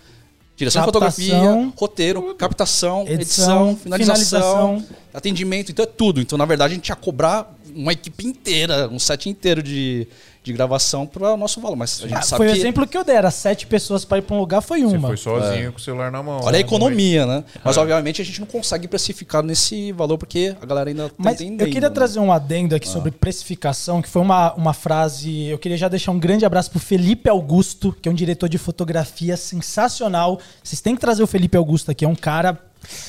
direção 0.56 0.82
de 0.82 0.86
fotografia, 0.86 1.38
roteiro, 1.76 2.34
captação, 2.36 3.02
edição, 3.08 3.70
Edição, 3.70 3.78
finalização, 3.78 4.80
finalização. 4.80 4.98
atendimento, 5.14 5.72
então 5.72 5.84
é 5.84 5.88
tudo. 5.88 6.22
Então, 6.22 6.38
na 6.38 6.46
verdade, 6.46 6.74
a 6.74 6.76
gente 6.76 6.90
ia 6.90 6.96
cobrar 6.96 7.54
uma 7.76 7.92
equipe 7.92 8.26
inteira, 8.26 8.88
um 8.88 8.98
set 9.00 9.30
inteiro 9.30 9.62
de, 9.62 10.08
de 10.46 10.54
gravação 10.54 11.06
para 11.08 11.34
o 11.34 11.38
nosso 11.38 11.60
valor. 11.60 11.76
Mas 11.76 12.00
a 12.04 12.08
gente 12.08 12.18
Ah, 12.18 12.22
sabe 12.22 12.38
foi 12.38 12.48
o 12.50 12.54
que. 12.54 12.60
exemplo 12.60 12.88
que 12.88 12.96
eu 12.98 13.04
dei. 13.04 13.16
Era 13.16 13.32
sete 13.32 13.66
pessoas 13.66 14.06
pra 14.06 14.20
ir 14.20 14.22
pra 14.22 14.36
um 14.36 14.40
lugar, 14.40 14.62
foi 14.62 14.82
Você 14.84 14.96
uma. 14.96 15.08
foi 15.08 15.18
sozinho 15.18 15.72
com 15.74 15.80
o 15.80 15.82
celular 15.82 16.12
na 16.12 16.22
mão. 16.22 16.40
Olha 16.44 16.58
a 16.58 16.60
economia, 16.60 17.26
né? 17.26 17.44
É. 17.56 17.60
Mas, 17.64 17.76
obviamente, 17.78 18.22
a 18.22 18.26
gente 18.26 18.40
não 18.40 18.48
consegue 18.48 18.88
precificar 18.88 19.42
nesse 19.42 19.92
valor 19.92 20.18
porque 20.20 20.56
a 20.62 20.66
galera 20.66 20.90
ainda 20.90 21.10
tá 21.10 21.16
Mas 21.18 21.42
entendendo. 21.42 21.62
eu 21.62 21.68
queria 21.74 21.90
né? 21.90 21.96
trazer 21.96 22.20
um 22.20 22.32
adendo 22.32 22.76
aqui 22.76 22.88
sobre 22.88 23.10
precificação, 23.12 24.02
que 24.02 24.08
foi 24.10 24.22
uma, 24.22 24.54
uma 24.54 24.74
frase. 24.74 25.46
Eu 25.48 25.58
queria 25.58 25.78
já 25.78 25.88
deixar 25.88 26.12
um 26.12 26.20
grande 26.20 26.46
abraço 26.46 26.70
pro 26.70 26.80
Felipe 26.80 27.28
Augusto, 27.30 27.96
que 28.00 28.08
é 28.08 28.12
um 28.12 28.16
diretor 28.16 28.48
de 28.48 28.58
fotografia 28.60 29.36
sensacional. 29.36 30.40
Vocês 30.64 30.80
têm 30.80 30.94
que 30.96 31.02
trazer 31.02 31.24
o 31.24 31.28
Felipe 31.28 31.58
Augusto 31.58 31.90
aqui, 31.92 32.06
é 32.06 32.08
um 32.08 32.16
cara 32.16 32.60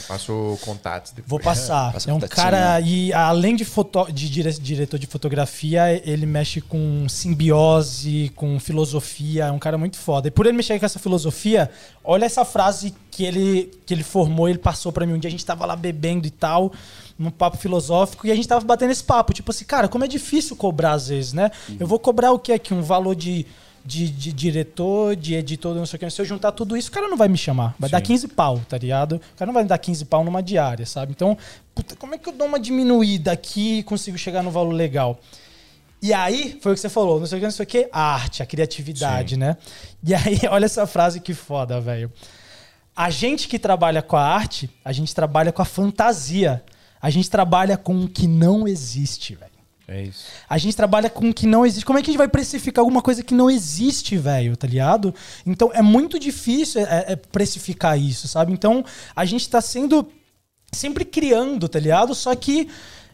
Passou 0.08 0.56
contatos 0.58 1.12
depois. 1.12 1.28
Vou 1.28 1.40
passar. 1.40 1.92
Passa 1.92 2.10
é 2.10 2.14
um 2.14 2.20
cara. 2.20 2.80
E 2.80 3.12
além 3.12 3.56
de, 3.56 3.64
foto, 3.64 4.10
de 4.12 4.28
dire- 4.30 4.52
diretor 4.60 4.98
de 4.98 5.06
fotografia, 5.06 6.00
ele 6.08 6.26
mexe 6.26 6.60
com 6.60 7.08
simbiose, 7.08 8.30
com 8.34 8.58
filosofia. 8.60 9.44
É 9.46 9.50
um 9.52 9.58
cara 9.58 9.76
muito 9.78 9.96
foda. 9.96 10.28
E 10.28 10.30
por 10.30 10.46
ele 10.46 10.56
mexer 10.56 10.78
com 10.78 10.86
essa 10.86 10.98
filosofia, 10.98 11.70
olha 12.04 12.24
essa 12.24 12.44
frase 12.44 12.94
que 13.10 13.24
ele, 13.24 13.70
que 13.86 13.94
ele 13.94 14.02
formou, 14.02 14.48
ele 14.48 14.58
passou 14.58 14.92
pra 14.92 15.06
mim. 15.06 15.14
Um 15.14 15.18
dia 15.18 15.28
a 15.28 15.30
gente 15.30 15.44
tava 15.44 15.64
lá 15.66 15.74
bebendo 15.76 16.26
e 16.26 16.30
tal, 16.30 16.72
num 17.18 17.30
papo 17.30 17.56
filosófico, 17.56 18.26
e 18.26 18.30
a 18.30 18.34
gente 18.34 18.46
tava 18.46 18.64
batendo 18.64 18.90
esse 18.92 19.02
papo. 19.04 19.32
Tipo 19.32 19.50
assim, 19.50 19.64
cara, 19.64 19.88
como 19.88 20.04
é 20.04 20.08
difícil 20.08 20.54
cobrar 20.56 20.92
às 20.92 21.08
vezes, 21.08 21.32
né? 21.32 21.50
Eu 21.80 21.86
vou 21.86 21.98
cobrar 21.98 22.32
o 22.32 22.38
que 22.38 22.52
aqui? 22.52 22.74
Um 22.74 22.82
valor 22.82 23.14
de. 23.14 23.46
De, 23.86 24.08
de 24.08 24.32
diretor, 24.32 25.14
de 25.14 25.34
editor, 25.34 25.74
não 25.74 25.86
sei 25.86 25.96
o 25.96 26.00
que. 26.00 26.10
Se 26.10 26.20
eu 26.20 26.24
juntar 26.24 26.50
tudo 26.50 26.76
isso, 26.76 26.88
o 26.88 26.92
cara 26.92 27.06
não 27.08 27.16
vai 27.16 27.28
me 27.28 27.38
chamar. 27.38 27.74
Vai 27.78 27.88
dar 27.88 28.00
15 28.00 28.28
pau, 28.28 28.60
tá 28.68 28.76
ligado? 28.76 29.16
O 29.16 29.38
cara 29.38 29.46
não 29.46 29.54
vai 29.54 29.62
me 29.62 29.68
dar 29.68 29.78
15 29.78 30.04
pau 30.06 30.24
numa 30.24 30.42
diária, 30.42 30.84
sabe? 30.84 31.12
Então, 31.12 31.38
puta, 31.74 31.94
como 31.94 32.14
é 32.14 32.18
que 32.18 32.28
eu 32.28 32.32
dou 32.32 32.48
uma 32.48 32.58
diminuída 32.58 33.30
aqui 33.30 33.78
e 33.78 33.82
consigo 33.84 34.18
chegar 34.18 34.42
no 34.42 34.50
valor 34.50 34.72
legal? 34.72 35.20
E 36.02 36.12
aí, 36.12 36.58
foi 36.60 36.72
o 36.72 36.74
que 36.74 36.80
você 36.80 36.88
falou, 36.88 37.20
não 37.20 37.26
sei 37.26 37.38
o 37.38 37.40
que, 37.40 37.46
não 37.46 37.52
sei 37.52 37.64
o 37.64 37.66
que, 37.66 37.88
a 37.92 38.14
arte, 38.14 38.42
a 38.42 38.46
criatividade, 38.46 39.36
né? 39.36 39.56
E 40.04 40.14
aí, 40.14 40.40
olha 40.50 40.64
essa 40.64 40.86
frase 40.86 41.20
que 41.20 41.32
foda, 41.32 41.80
velho. 41.80 42.12
A 42.94 43.08
gente 43.08 43.46
que 43.46 43.58
trabalha 43.58 44.02
com 44.02 44.16
a 44.16 44.22
arte, 44.22 44.68
a 44.84 44.92
gente 44.92 45.14
trabalha 45.14 45.52
com 45.52 45.62
a 45.62 45.64
fantasia. 45.64 46.64
A 47.00 47.10
gente 47.10 47.30
trabalha 47.30 47.76
com 47.76 48.04
o 48.04 48.08
que 48.08 48.26
não 48.26 48.66
existe, 48.66 49.34
velho. 49.34 49.55
É 49.88 50.02
isso. 50.02 50.26
A 50.48 50.58
gente 50.58 50.76
trabalha 50.76 51.08
com 51.08 51.30
o 51.30 51.34
que 51.34 51.46
não 51.46 51.64
existe. 51.64 51.84
Como 51.84 51.98
é 51.98 52.02
que 52.02 52.10
a 52.10 52.12
gente 52.12 52.18
vai 52.18 52.28
precificar 52.28 52.82
alguma 52.82 53.00
coisa 53.00 53.22
que 53.22 53.34
não 53.34 53.48
existe, 53.48 54.16
velho? 54.16 54.56
Tá 54.56 54.66
ligado? 54.66 55.14
Então 55.46 55.70
é 55.72 55.82
muito 55.82 56.18
difícil 56.18 56.80
é, 56.80 57.12
é 57.12 57.16
precificar 57.16 57.98
isso, 57.98 58.26
sabe? 58.26 58.52
Então 58.52 58.84
a 59.14 59.24
gente 59.24 59.48
tá 59.48 59.60
sendo 59.60 60.08
sempre 60.72 61.04
criando, 61.04 61.68
tá 61.68 61.78
ligado? 61.78 62.14
Só 62.14 62.34
que 62.34 62.68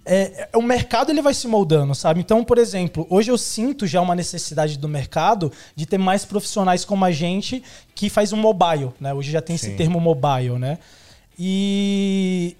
é, 0.04 0.48
é, 0.52 0.56
o 0.56 0.62
mercado 0.62 1.10
ele 1.10 1.22
vai 1.22 1.34
se 1.34 1.46
moldando, 1.46 1.94
sabe? 1.94 2.20
Então, 2.20 2.42
por 2.42 2.58
exemplo, 2.58 3.06
hoje 3.08 3.30
eu 3.30 3.38
sinto 3.38 3.86
já 3.86 4.00
uma 4.00 4.14
necessidade 4.14 4.78
do 4.78 4.88
mercado 4.88 5.52
de 5.76 5.86
ter 5.86 5.98
mais 5.98 6.24
profissionais 6.24 6.84
como 6.84 7.04
a 7.04 7.12
gente 7.12 7.62
que 7.94 8.08
faz 8.08 8.32
um 8.32 8.36
mobile, 8.36 8.90
né? 8.98 9.12
Hoje 9.14 9.30
já 9.30 9.42
tem 9.42 9.56
esse 9.56 9.70
Sim. 9.70 9.76
termo 9.76 10.00
mobile, 10.00 10.58
né? 10.58 10.78
E 11.38 12.56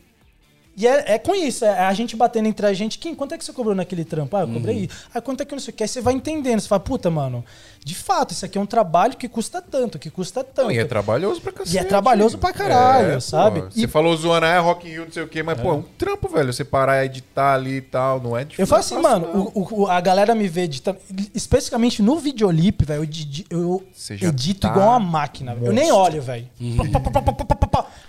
e 0.77 0.87
é, 0.87 1.15
é 1.15 1.19
com 1.19 1.35
isso, 1.35 1.65
é 1.65 1.81
a 1.81 1.93
gente 1.93 2.17
batendo 2.17 2.49
entre 2.49 2.67
a 2.67 2.73
gente. 2.73 2.99
Quem, 2.99 3.15
quanto 3.15 3.35
é 3.35 3.39
que 3.39 3.45
você 3.45 3.53
cobrou 3.53 3.75
naquele 3.75 4.05
trampo? 4.05 4.37
Ah, 4.37 4.41
eu 4.41 4.49
cobrei 4.49 4.77
isso. 4.85 5.07
Ah, 5.13 5.21
quanto 5.21 5.43
é 5.43 5.45
que 5.45 5.53
não 5.53 5.61
sei 5.61 5.73
o 5.73 5.77
que? 5.77 5.83
Aí 5.83 5.89
você 5.89 6.01
vai 6.01 6.15
entendendo. 6.15 6.61
Você 6.61 6.69
fala, 6.69 6.81
puta, 6.81 7.11
mano, 7.11 7.45
de 7.85 7.95
fato, 7.97 8.31
isso 8.33 8.45
aqui 8.45 8.57
é 8.57 8.61
um 8.61 8.67
trabalho 8.67 9.17
que 9.17 9.29
custa 9.29 9.61
tanto, 9.61 9.99
que 9.99 10.09
custa 10.09 10.45
tanto. 10.45 10.67
Não, 10.67 10.73
e 10.73 10.79
é 10.79 10.85
trabalhoso 10.85 11.41
pra 11.41 11.51
cacete. 11.53 11.77
E 11.77 11.79
é 11.81 11.85
trabalhoso 11.85 12.39
pra 12.39 12.53
caralho, 12.53 13.15
pô. 13.15 13.21
sabe? 13.21 13.61
Você 13.63 13.85
E- 13.85 13.89
falou 13.89 14.17
zoando, 14.17 14.47
ah, 14.47 14.51
é 14.51 14.59
Rock 14.59 14.87
in 14.87 14.91
Rio, 14.93 15.05
não 15.07 15.13
sei 15.13 15.23
o 15.25 15.29
quê, 15.29 15.43
mas, 15.43 15.61
pô, 15.61 15.71
é 15.71 15.75
um 15.75 15.83
trampo, 15.99 16.29
velho. 16.29 16.53
Você 16.53 16.65
parar 16.65 17.03
e 17.03 17.07
editar 17.07 17.55
ali 17.55 17.77
e 17.79 17.81
tal, 17.81 18.21
não 18.21 18.37
é 18.37 18.45
difícil. 18.45 18.63
Eu 18.63 18.67
falo 18.69 18.81
assim, 18.81 18.95
é 18.97 19.01
mano, 19.01 19.51
o, 19.55 19.83
o- 19.83 19.87
a 19.89 20.01
galera 20.01 20.35
me 20.35 20.47
vê 20.47 20.63
editando, 20.63 20.99
especificamente 21.35 22.01
no 22.03 22.19
videolip, 22.19 22.85
velho, 22.85 23.03
eu, 23.51 23.59
eu 23.61 23.85
Você 23.93 24.15
edito 24.15 24.61
tá 24.61 24.69
igual 24.71 24.89
uma 24.91 25.01
máquina. 25.01 25.57
Eu 25.61 25.73
nem 25.73 25.91
olho, 25.91 26.23
velho. 26.23 26.49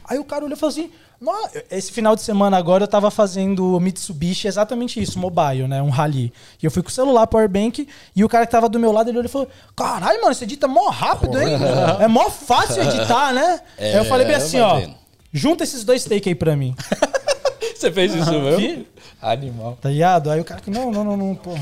Aí 0.06 0.20
o 0.20 0.24
cara 0.24 0.46
olhou 0.46 0.56
e 0.56 0.60
falou 0.60 0.72
assim: 0.72 0.90
"Nó- 1.20 1.48
esse 1.72 1.92
final 1.92 2.16
de 2.16 2.22
semana 2.22 2.58
agora 2.58 2.84
eu 2.84 2.88
tava 2.88 3.10
fazendo 3.10 3.80
Mitsubishi, 3.80 4.48
exatamente 4.48 5.02
isso, 5.02 5.18
mobile, 5.18 5.68
né? 5.68 5.82
Um 5.82 5.90
rally. 5.90 6.32
E 6.62 6.66
eu 6.66 6.72
fui 6.72 6.84
com 6.84 6.90
o 6.90 6.92
celular, 6.92 7.26
powerbank, 7.28 7.88
e 8.16 8.24
o 8.24 8.30
cara 8.30 8.46
que 8.46 8.52
tava 8.52 8.68
do 8.70 8.80
meu 8.80 8.92
lado, 8.92 9.10
ele 9.10 9.18
olhou 9.18 9.30
e 9.30 9.32
falou: 9.32 9.48
Caralho, 9.76 10.22
mano, 10.22 10.34
você 10.34 10.44
edita 10.44 10.68
mó 10.68 10.90
rápido, 10.90 11.42
hein? 11.42 11.58
É 12.00 12.08
mó 12.08 12.30
fácil 12.30 12.84
editar, 12.84 13.34
né? 13.34 13.62
É, 13.78 13.92
aí 13.92 13.98
eu 13.98 14.06
falei 14.06 14.26
bem 14.26 14.36
assim, 14.36 14.60
vai 14.60 14.86
ó. 14.86 14.90
Junta 15.32 15.64
esses 15.64 15.84
dois 15.84 16.04
take 16.04 16.30
aí 16.30 16.36
pra 16.36 16.56
mim. 16.56 16.76
Você 17.84 17.92
fez 17.92 18.16
isso 18.16 18.32
mesmo? 18.32 18.58
Vi. 18.58 18.88
Animal. 19.22 19.78
Tá 19.82 19.90
ligado? 19.90 20.30
Aí 20.30 20.40
o 20.40 20.44
cara 20.44 20.62
que, 20.62 20.70
não, 20.70 20.92
não, 20.92 21.04
não, 21.04 21.18
não, 21.18 21.36
porra. 21.36 21.60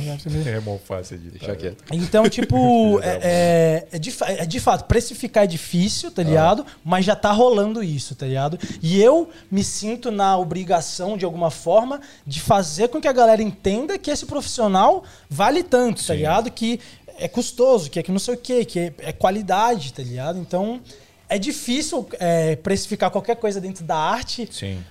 É 0.48 0.60
mó 0.60 0.78
fácil 0.78 1.18
de 1.18 1.30
Deixa 1.30 1.56
quieto. 1.56 1.84
Então, 1.92 2.28
tipo, 2.28 3.00
é, 3.06 3.20
é, 3.22 3.88
é 3.92 4.00
de, 4.00 4.16
é 4.22 4.46
de 4.46 4.60
fato, 4.60 4.86
precificar 4.86 5.44
é 5.44 5.48
difícil, 5.48 6.12
tá 6.12 6.22
ligado? 6.22 6.66
Mas 6.84 7.06
já 7.06 7.16
tá 7.16 7.32
rolando 7.32 7.84
isso, 7.84 8.16
tá 8.16 8.26
ligado? 8.26 8.58
E 8.82 9.02
eu 9.02 9.30
me 9.50 9.64
sinto 9.64 10.12
na 10.12 10.38
obrigação, 10.38 11.18
de 11.18 11.26
alguma 11.26 11.50
forma, 11.50 12.02
de 12.26 12.40
fazer 12.40 12.90
com 12.90 13.00
que 13.00 13.08
a 13.08 13.14
galera 13.14 13.42
entenda 13.42 13.98
que 13.98 14.10
esse 14.10 14.26
profissional 14.26 15.04
vale 15.30 15.64
tanto, 15.64 16.06
tá 16.06 16.14
ligado? 16.14 16.52
Que 16.52 16.80
é 17.22 17.28
custoso, 17.28 17.90
que 17.90 18.00
é 18.00 18.04
que 18.04 18.12
não 18.12 18.20
sei 18.20 18.34
o 18.34 18.38
quê, 18.38 18.66
que 18.66 18.80
é, 18.80 18.94
é 19.00 19.12
qualidade, 19.14 19.94
tá 19.94 20.02
ligado? 20.02 20.40
Então, 20.40 20.82
é 21.30 21.38
difícil 21.38 22.08
é, 22.20 22.56
precificar 22.56 23.12
qualquer 23.12 23.36
coisa 23.36 23.62
dentro 23.62 23.86
da 23.86 23.96
arte, 23.96 24.50
Sim. 24.52 24.84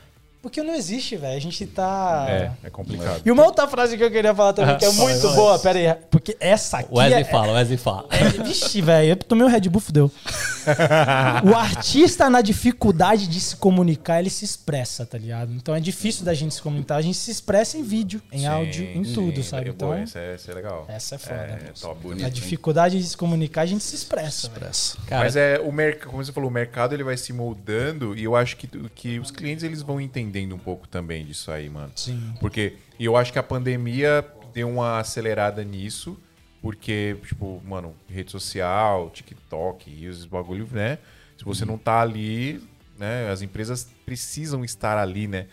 Porque 0.42 0.62
não 0.62 0.74
existe, 0.74 1.16
velho. 1.16 1.36
A 1.36 1.40
gente 1.40 1.66
tá. 1.66 2.26
É, 2.28 2.52
é 2.64 2.70
complicado. 2.70 3.22
E 3.24 3.30
uma 3.30 3.44
outra 3.44 3.68
frase 3.68 3.96
que 3.96 4.02
eu 4.02 4.10
queria 4.10 4.34
falar 4.34 4.52
também, 4.52 4.76
que 4.78 4.84
é 4.84 4.92
muito 4.92 5.28
boa, 5.32 5.58
pera 5.58 5.78
aí, 5.78 5.94
porque 6.10 6.36
essa 6.40 6.78
aqui. 6.78 6.94
Wesley 6.94 7.22
é, 7.22 7.24
fala, 7.24 7.52
Wesley 7.52 7.76
fala. 7.78 8.06
é, 8.10 8.42
vixe, 8.42 8.80
velho, 8.80 9.10
eu 9.10 9.16
tomei 9.16 9.46
um 9.46 9.50
Red 9.50 9.68
Bull, 9.68 9.80
fudeu. 9.80 10.10
o 11.44 11.54
artista, 11.54 12.28
na 12.30 12.40
dificuldade 12.40 13.26
de 13.26 13.40
se 13.40 13.56
comunicar, 13.56 14.20
ele 14.20 14.30
se 14.30 14.44
expressa, 14.44 15.04
tá 15.04 15.18
ligado? 15.18 15.52
Então 15.52 15.74
é 15.74 15.80
difícil 15.80 16.24
da 16.24 16.34
gente 16.34 16.54
se 16.54 16.62
comunicar. 16.62 16.96
A 16.96 17.02
gente 17.02 17.18
se 17.18 17.30
expressa 17.30 17.76
em 17.76 17.82
vídeo, 17.82 18.20
em 18.32 18.40
Sim, 18.40 18.46
áudio, 18.46 18.84
em 18.84 19.04
sim. 19.04 19.14
tudo, 19.14 19.42
sabe? 19.42 19.68
É, 19.68 19.72
Então, 19.72 19.88
pô, 19.88 19.94
essa, 19.94 20.18
é, 20.18 20.34
essa 20.34 20.50
é 20.50 20.54
legal. 20.54 20.84
essa 20.88 21.14
é 21.14 21.18
foda. 21.18 21.34
É, 21.34 21.72
top. 21.80 22.00
Bonito. 22.00 22.26
a 22.26 22.30
dificuldade 22.30 22.98
de 22.98 23.04
se 23.04 23.16
comunicar, 23.16 23.62
a 23.62 23.66
gente 23.66 23.84
se 23.84 23.94
expressa. 23.94 24.48
velho. 24.48 24.58
Expressa. 24.60 24.98
Cara, 25.06 25.24
Mas 25.24 25.36
é 25.36 25.58
o 25.58 25.72
mercado, 25.72 26.10
como 26.10 26.24
você 26.24 26.32
falou, 26.32 26.48
o 26.50 26.52
mercado 26.52 26.94
ele 26.94 27.04
vai 27.04 27.16
se 27.16 27.32
moldando 27.32 28.16
e 28.16 28.24
eu 28.24 28.34
acho 28.36 28.56
que, 28.56 28.66
que 28.94 29.18
os 29.18 29.30
clientes 29.30 29.64
eles 29.64 29.82
vão 29.82 30.00
entendendo 30.30 30.54
um 30.54 30.58
pouco 30.58 30.88
também 30.88 31.24
disso 31.24 31.50
aí, 31.50 31.68
mano. 31.68 31.92
Sim. 31.96 32.34
Porque 32.40 32.74
eu 32.98 33.16
acho 33.16 33.32
que 33.32 33.38
a 33.38 33.42
pandemia 33.42 34.24
deu 34.54 34.68
uma 34.68 34.98
acelerada 34.98 35.62
nisso, 35.64 36.18
porque, 36.62 37.16
tipo, 37.26 37.60
mano, 37.64 37.94
rede 38.08 38.30
social, 38.30 39.10
TikTok 39.10 39.90
e 39.90 40.08
os 40.08 40.24
bagulho, 40.24 40.68
né? 40.70 40.98
Se 41.36 41.44
você 41.44 41.64
não 41.64 41.78
tá 41.78 42.00
ali, 42.00 42.62
né? 42.98 43.30
As 43.30 43.42
empresas 43.42 43.88
precisam 44.04 44.64
estar 44.64 44.98
ali, 44.98 45.26
né? 45.26 45.46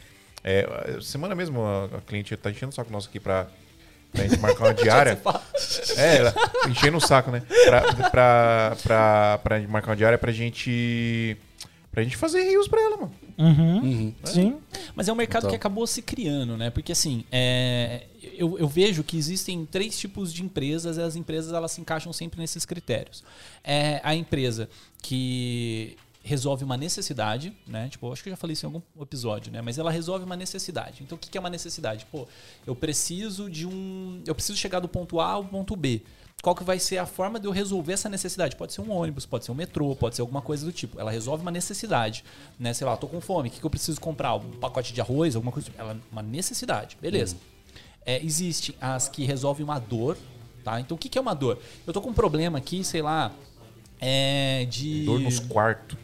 É, 0.43 0.97
semana 1.01 1.33
mesmo 1.33 1.61
a, 1.63 1.85
a 1.97 2.01
cliente 2.01 2.35
tá 2.37 2.51
enchendo 2.51 2.71
o 2.71 2.75
saco 2.75 2.91
nosso 2.91 3.09
aqui 3.09 3.19
pra, 3.19 3.47
pra 4.11 4.23
gente 4.23 4.39
marcar 4.39 4.65
uma 4.65 4.73
diária. 4.75 5.19
É, 5.95 6.17
ela 6.17 6.33
enchendo 6.69 6.97
o 6.97 7.01
saco, 7.01 7.31
né? 7.31 7.41
Pra, 7.65 8.09
pra, 8.09 8.77
pra, 8.83 9.39
pra 9.43 9.59
gente 9.59 9.69
marcar 9.69 9.91
uma 9.91 9.95
diária 9.97 10.17
pra 10.17 10.31
gente. 10.31 11.37
Pra 11.97 12.03
gente 12.03 12.15
fazer 12.15 12.43
rios 12.43 12.67
pra 12.67 12.79
ela, 12.79 12.95
mano. 12.95 13.11
Uhum. 13.39 14.13
Sim. 14.23 14.57
Mas 14.95 15.07
é 15.07 15.11
um 15.11 15.15
mercado 15.15 15.45
Então. 15.45 15.49
que 15.49 15.55
acabou 15.55 15.87
se 15.87 16.03
criando, 16.03 16.55
né? 16.55 16.69
Porque 16.69 16.91
assim, 16.91 17.23
é, 17.31 18.05
eu, 18.35 18.55
eu 18.59 18.67
vejo 18.67 19.03
que 19.03 19.17
existem 19.17 19.65
três 19.65 19.97
tipos 19.97 20.31
de 20.31 20.43
empresas 20.43 20.97
e 20.97 21.01
as 21.01 21.15
empresas 21.15 21.53
elas 21.53 21.71
se 21.71 21.81
encaixam 21.81 22.13
sempre 22.13 22.39
nesses 22.39 22.65
critérios. 22.65 23.23
É 23.63 23.99
a 24.03 24.13
empresa 24.13 24.69
que 25.01 25.97
resolve 26.21 26.63
uma 26.63 26.77
necessidade, 26.77 27.51
né? 27.65 27.89
Tipo, 27.89 28.05
eu 28.05 28.13
acho 28.13 28.21
que 28.21 28.29
eu 28.29 28.33
já 28.33 28.37
falei 28.37 28.53
isso 28.53 28.63
em 28.63 28.67
algum 28.67 28.81
episódio, 29.01 29.51
né? 29.51 29.63
Mas 29.63 29.79
ela 29.79 29.89
resolve 29.89 30.23
uma 30.23 30.35
necessidade. 30.35 31.01
Então, 31.01 31.15
o 31.15 31.19
que 31.19 31.31
que 31.31 31.37
é 31.39 31.41
uma 31.41 31.49
necessidade? 31.49 32.05
Pô, 32.11 32.27
eu 32.67 32.75
preciso 32.75 33.49
de 33.49 33.65
um... 33.65 34.21
Eu 34.23 34.35
preciso 34.35 34.55
chegar 34.55 34.81
do 34.81 34.87
ponto 34.87 35.19
A 35.19 35.31
ao 35.31 35.43
ponto 35.45 35.75
B. 35.75 36.03
Qual 36.43 36.55
que 36.55 36.63
vai 36.63 36.77
ser 36.77 36.99
a 36.99 37.05
forma 37.05 37.39
de 37.39 37.47
eu 37.47 37.51
resolver 37.51 37.93
essa 37.93 38.07
necessidade? 38.07 38.55
Pode 38.55 38.71
ser 38.71 38.81
um 38.81 38.91
ônibus, 38.91 39.25
pode 39.25 39.43
ser 39.43 39.51
um 39.51 39.55
metrô, 39.55 39.95
pode 39.95 40.15
ser 40.15 40.21
alguma 40.21 40.41
coisa 40.41 40.63
do 40.65 40.71
tipo. 40.71 40.99
Ela 40.99 41.09
resolve 41.09 41.41
uma 41.41 41.49
necessidade, 41.49 42.23
né? 42.59 42.73
Sei 42.73 42.85
lá, 42.85 42.93
eu 42.93 42.97
tô 42.97 43.07
com 43.07 43.19
fome, 43.19 43.49
o 43.49 43.51
que, 43.51 43.59
que 43.59 43.65
eu 43.65 43.69
preciso 43.69 43.99
comprar? 43.99 44.35
Um 44.35 44.51
pacote 44.51 44.93
de 44.93 45.01
arroz, 45.01 45.35
alguma 45.35 45.51
coisa 45.51 45.67
do 45.67 45.71
tipo. 45.71 45.81
Ela 45.81 45.93
é 45.93 45.97
uma 46.11 46.21
necessidade, 46.21 46.95
beleza. 47.01 47.37
É, 48.05 48.23
existem 48.23 48.75
as 48.79 49.09
que 49.09 49.25
resolvem 49.25 49.63
uma 49.63 49.79
dor, 49.79 50.15
tá? 50.63 50.79
Então, 50.79 50.95
o 50.95 50.97
que, 50.97 51.09
que 51.09 51.17
é 51.17 51.21
uma 51.21 51.33
dor? 51.33 51.59
Eu 51.85 51.91
tô 51.91 52.01
com 52.01 52.11
um 52.11 52.13
problema 52.13 52.59
aqui, 52.59 52.83
sei 52.83 53.01
lá, 53.01 53.31
é 53.99 54.65
de... 54.69 55.05
Dor 55.05 55.19
nos 55.19 55.39
quartos. 55.39 55.97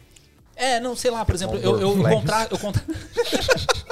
É, 0.56 0.78
não, 0.78 0.94
sei 0.94 1.10
lá, 1.10 1.24
por 1.24 1.34
exemplo, 1.34 1.58
eu, 1.58 1.80
eu, 1.80 1.96
flex. 1.96 2.14
contra, 2.14 2.48
eu, 2.50 2.58
contra- 2.58 2.84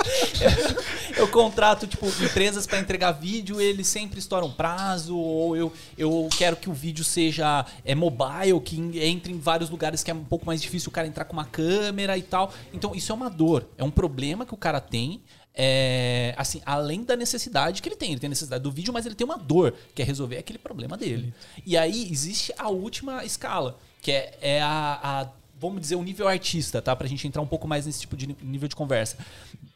eu 1.17 1.29
contrato, 1.29 1.87
tipo, 1.87 2.07
empresas 2.23 2.67
para 2.67 2.79
entregar 2.79 3.13
vídeo, 3.13 3.61
eles 3.61 3.87
sempre 3.87 4.19
estouram 4.19 4.51
prazo, 4.51 5.17
ou 5.17 5.57
eu, 5.57 5.73
eu 5.99 6.29
quero 6.37 6.57
que 6.57 6.71
o 6.71 6.73
vídeo 6.73 7.05
seja 7.05 7.67
é, 7.85 7.95
mobile, 7.95 8.61
que 8.61 8.77
entre 9.01 9.33
em 9.33 9.39
vários 9.39 9.71
lugares 9.71 10.03
que 10.03 10.11
é 10.11 10.15
um 10.15 10.25
pouco 10.25 10.47
mais 10.47 10.63
difícil 10.63 10.89
o 10.89 10.93
cara 10.93 11.07
entrar 11.07 11.25
com 11.25 11.33
uma 11.33 11.45
câmera 11.45 12.17
e 12.17 12.23
tal. 12.23 12.53
Então, 12.73 12.95
isso 12.95 13.13
é 13.13 13.15
uma 13.15 13.29
dor, 13.29 13.67
é 13.77 13.85
um 13.85 13.91
problema 13.91 14.47
que 14.47 14.55
o 14.55 14.59
cara 14.59 14.81
tem. 14.81 15.21
É, 15.55 16.35
assim, 16.39 16.63
além 16.65 17.05
da 17.05 17.15
necessidade 17.15 17.83
que 17.83 17.89
ele 17.89 17.97
tem, 17.97 18.13
ele 18.13 18.21
tem 18.21 18.31
necessidade 18.31 18.63
do 18.63 18.71
vídeo, 18.71 18.93
mas 18.93 19.05
ele 19.05 19.15
tem 19.15 19.27
uma 19.27 19.37
dor, 19.37 19.75
que 19.95 20.01
é 20.01 20.05
resolver 20.05 20.39
aquele 20.39 20.59
problema 20.59 20.97
dele. 20.97 21.35
E 21.67 21.77
aí 21.77 22.11
existe 22.11 22.55
a 22.57 22.71
última 22.71 23.23
escala, 23.23 23.79
que 24.01 24.11
é, 24.11 24.39
é 24.41 24.63
a, 24.63 24.99
a 25.03 25.27
vamos 25.69 25.81
dizer, 25.81 25.97
o 25.97 26.03
nível 26.03 26.27
artista, 26.29 26.83
tá? 26.83 26.95
Pra 26.95 27.07
gente 27.07 27.27
entrar 27.27 27.41
um 27.41 27.47
pouco 27.47 27.69
mais 27.69 27.87
nesse 27.87 28.01
tipo 28.01 28.17
de 28.17 28.37
nível 28.43 28.69
de 28.69 28.75
conversa. 28.77 29.17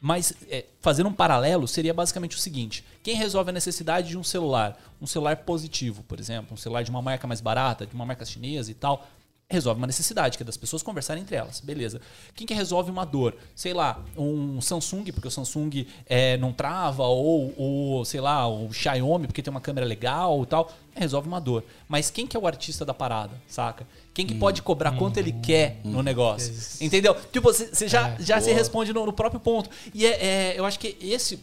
Mas, 0.01 0.33
é, 0.49 0.65
fazendo 0.81 1.09
um 1.09 1.13
paralelo, 1.13 1.67
seria 1.67 1.93
basicamente 1.93 2.35
o 2.35 2.39
seguinte: 2.39 2.83
quem 3.01 3.15
resolve 3.15 3.49
a 3.49 3.53
necessidade 3.53 4.09
de 4.09 4.17
um 4.17 4.23
celular, 4.23 4.77
um 5.01 5.07
celular 5.07 5.37
positivo, 5.37 6.03
por 6.03 6.19
exemplo, 6.19 6.53
um 6.53 6.57
celular 6.57 6.83
de 6.83 6.91
uma 6.91 7.01
marca 7.01 7.25
mais 7.27 7.41
barata, 7.41 7.85
de 7.85 7.95
uma 7.95 8.05
marca 8.05 8.25
chinesa 8.25 8.69
e 8.69 8.73
tal, 8.73 9.07
resolve 9.49 9.79
uma 9.79 9.87
necessidade, 9.87 10.37
que 10.37 10.43
é 10.43 10.45
das 10.45 10.57
pessoas 10.57 10.83
conversarem 10.83 11.23
entre 11.23 11.35
elas. 11.35 11.61
Beleza. 11.61 12.01
Quem 12.35 12.45
que 12.45 12.53
resolve 12.53 12.91
uma 12.91 13.05
dor? 13.05 13.33
Sei 13.55 13.73
lá, 13.73 14.03
um 14.17 14.59
Samsung, 14.59 15.05
porque 15.05 15.27
o 15.27 15.31
Samsung 15.31 15.87
é, 16.05 16.35
não 16.37 16.51
trava, 16.51 17.03
ou, 17.03 17.53
ou, 17.57 18.03
sei 18.03 18.19
lá, 18.19 18.45
o 18.47 18.71
Xiaomi, 18.73 19.25
porque 19.25 19.41
tem 19.41 19.49
uma 19.49 19.61
câmera 19.61 19.85
legal 19.85 20.43
e 20.43 20.45
tal, 20.45 20.73
resolve 20.93 21.29
uma 21.29 21.39
dor. 21.39 21.63
Mas 21.87 22.11
quem 22.11 22.27
que 22.27 22.35
é 22.35 22.39
o 22.39 22.45
artista 22.45 22.83
da 22.83 22.93
parada, 22.93 23.41
saca? 23.47 23.87
Quem 24.13 24.25
que 24.25 24.35
pode 24.35 24.61
cobrar 24.61 24.97
quanto 24.97 25.17
ele 25.17 25.31
quer 25.31 25.79
no 25.83 26.01
negócio? 26.03 26.53
Entendeu? 26.81 27.15
Tipo, 27.31 27.53
você 27.53 27.87
já, 27.87 28.15
já 28.19 28.41
se 28.41 28.51
responde 28.51 28.91
no, 28.91 29.05
no 29.05 29.13
próprio 29.13 29.39
ponto. 29.39 29.69
E 29.93 30.05
é, 30.05 30.25
é, 30.25 30.59
eu 30.59 30.65
acho 30.65 30.79
que 30.79 30.97
esse. 30.99 31.39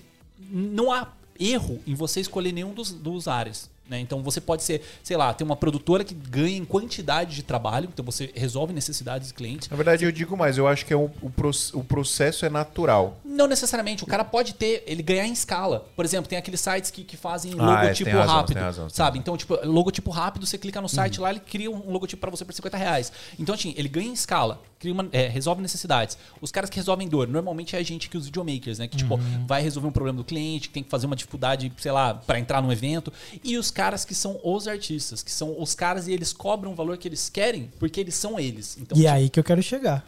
Não 0.51 0.93
há 0.93 1.09
erro 1.39 1.81
em 1.87 1.95
você 1.95 2.21
escolher 2.21 2.53
nenhum 2.53 2.75
dos, 2.75 2.93
dos 2.93 3.29
áreas. 3.29 3.71
Né? 3.89 4.01
Então 4.01 4.23
você 4.23 4.41
pode 4.41 4.63
ser, 4.63 4.83
sei 5.03 5.17
lá, 5.17 5.33
ter 5.35 5.45
uma 5.45 5.57
produtora 5.57 6.03
que 6.05 6.15
ganha 6.15 6.57
em 6.57 6.65
quantidade 6.65 7.35
de 7.37 7.43
trabalho, 7.43 7.89
então 7.93 8.03
você 8.05 8.31
resolve 8.35 8.73
necessidades 8.73 9.29
de 9.29 9.35
clientes. 9.35 9.69
Na 9.69 9.77
verdade, 9.77 10.05
eu 10.07 10.11
digo 10.13 10.35
mais, 10.37 10.57
eu 10.57 10.67
acho 10.67 10.87
que 10.87 10.93
é 10.95 10.97
um- 10.97 11.11
o, 11.21 11.31
o 11.75 11.85
processo 11.85 12.47
é 12.47 12.49
natural. 12.49 13.19
Não 13.25 13.47
necessariamente, 13.47 14.03
o 14.03 14.07
cara 14.07 14.25
pode 14.25 14.55
ter, 14.55 14.83
ele 14.87 15.03
ganhar 15.03 15.27
em 15.27 15.33
escala. 15.33 15.87
Por 15.95 16.05
exemplo, 16.05 16.29
tem 16.29 16.39
aqueles 16.39 16.61
sites 16.61 16.91
que, 16.91 17.05
que 17.05 17.17
fazem 17.17 17.53
Ah, 17.53 17.57
é, 17.57 17.83
logotipo 17.83 18.05
tem 18.11 18.15
razão, 18.19 18.35
rápido. 18.37 18.55
tem 18.55 18.63
razão, 18.63 18.87
tem 18.87 18.95
sabe? 18.97 19.19
Então, 19.19 19.37
tipo, 19.37 19.55
logotipo 19.67 20.11
rápido, 20.11 20.47
você 20.47 20.57
clica 20.57 20.81
no 20.81 20.89
site 20.89 21.21
lá, 21.21 21.31
ele 21.31 21.41
cria 21.41 21.71
um 21.71 21.91
logotipo 21.91 22.21
pra 22.21 22.31
você 22.31 22.45
por 22.45 22.55
50 22.55 22.77
reais. 22.79 23.13
Então, 23.39 23.55
assim, 23.55 23.75
ele 23.77 23.89
ganha 23.89 24.09
em 24.09 24.13
escala, 24.15 24.63
cria 24.79 24.93
uma, 24.95 25.07
é, 25.13 25.29
resolve 25.29 25.61
necessidades. 25.61 26.17
Os 26.41 26.51
caras 26.51 26.71
que 26.71 26.77
resolvem 26.77 27.07
dor, 27.07 27.29
normalmente 27.29 27.77
é 27.77 27.79
a 27.79 27.83
gente 27.83 28.09
que 28.09 28.17
os 28.17 28.25
videomakers, 28.27 28.79
né? 28.79 28.89
Que, 28.89 28.97
tipo, 28.97 29.19
vai 29.47 29.61
resolver 29.61 29.89
um 29.89 29.93
problema 29.93 30.17
do 30.17 30.25
cliente, 30.25 30.69
que 30.69 30.75
tem 30.75 30.83
que 30.83 30.89
fazer 30.91 31.05
uma 31.07 31.17
dificuldade, 31.17 31.71
sei 31.79 31.93
lá, 31.93 32.15
pra 32.15 32.39
entrar 32.39 32.63
num 32.63 32.73
evento. 32.73 33.13
E 33.43 33.59
os 33.59 33.71
caras 33.75 34.07
que 34.07 34.15
são 34.15 34.41
os 34.43 34.67
artistas, 34.67 35.23
que 35.23 35.31
são 35.31 35.61
os 35.61 35.75
caras 35.75 36.09
e 36.09 36.13
eles 36.15 36.33
cobram 36.33 36.73
o 36.73 36.75
valor 36.75 36.97
que 36.97 37.07
eles 37.07 37.29
querem, 37.29 37.71
porque 37.79 38.01
eles 38.01 38.15
são 38.15 38.41
eles. 38.41 38.79
Então, 38.81 38.97
E 38.97 39.01
tipo, 39.03 39.09
é 39.09 39.13
aí 39.13 39.29
que 39.29 39.39
eu 39.39 39.45
quero 39.45 39.63
chegar. 39.63 40.03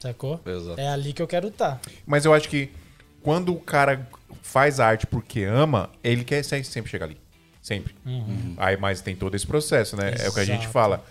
Sacou? 0.00 0.40
Exato. 0.44 0.80
É 0.80 0.88
ali 0.88 1.12
que 1.12 1.22
eu 1.22 1.26
quero 1.28 1.48
estar. 1.48 1.80
Mas 2.04 2.24
eu 2.24 2.34
acho 2.34 2.48
que 2.48 2.70
quando 3.22 3.52
o 3.54 3.60
cara 3.60 4.06
faz 4.42 4.80
arte 4.80 5.06
porque 5.06 5.44
ama, 5.44 5.90
ele 6.02 6.24
quer 6.24 6.42
se- 6.42 6.64
sempre 6.64 6.90
chegar 6.90 7.06
ali. 7.06 7.16
Sempre. 7.62 7.94
Aí, 8.58 8.76
mas 8.76 9.00
tem 9.00 9.14
todo 9.16 9.34
esse 9.34 9.46
processo, 9.46 9.96
né? 9.96 10.14
É 10.18 10.28
o 10.28 10.34
que 10.34 10.40
a 10.40 10.44
gente 10.44 10.60
Exato. 10.62 10.72
fala. 10.72 11.04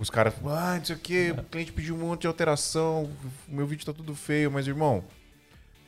Os 0.00 0.10
caras, 0.10 0.34
ah, 0.46 0.76
não 0.78 0.84
sei 0.84 0.96
o 0.96 0.98
quê, 0.98 1.34
o 1.36 1.42
cliente 1.44 1.72
pediu 1.72 1.94
um 1.94 1.98
monte 1.98 2.22
de 2.22 2.26
alteração, 2.28 3.04
o 3.48 3.54
meu 3.54 3.66
vídeo 3.66 3.84
tá 3.84 3.92
tudo 3.92 4.14
feio, 4.14 4.50
mas 4.50 4.66
irmão, 4.66 5.02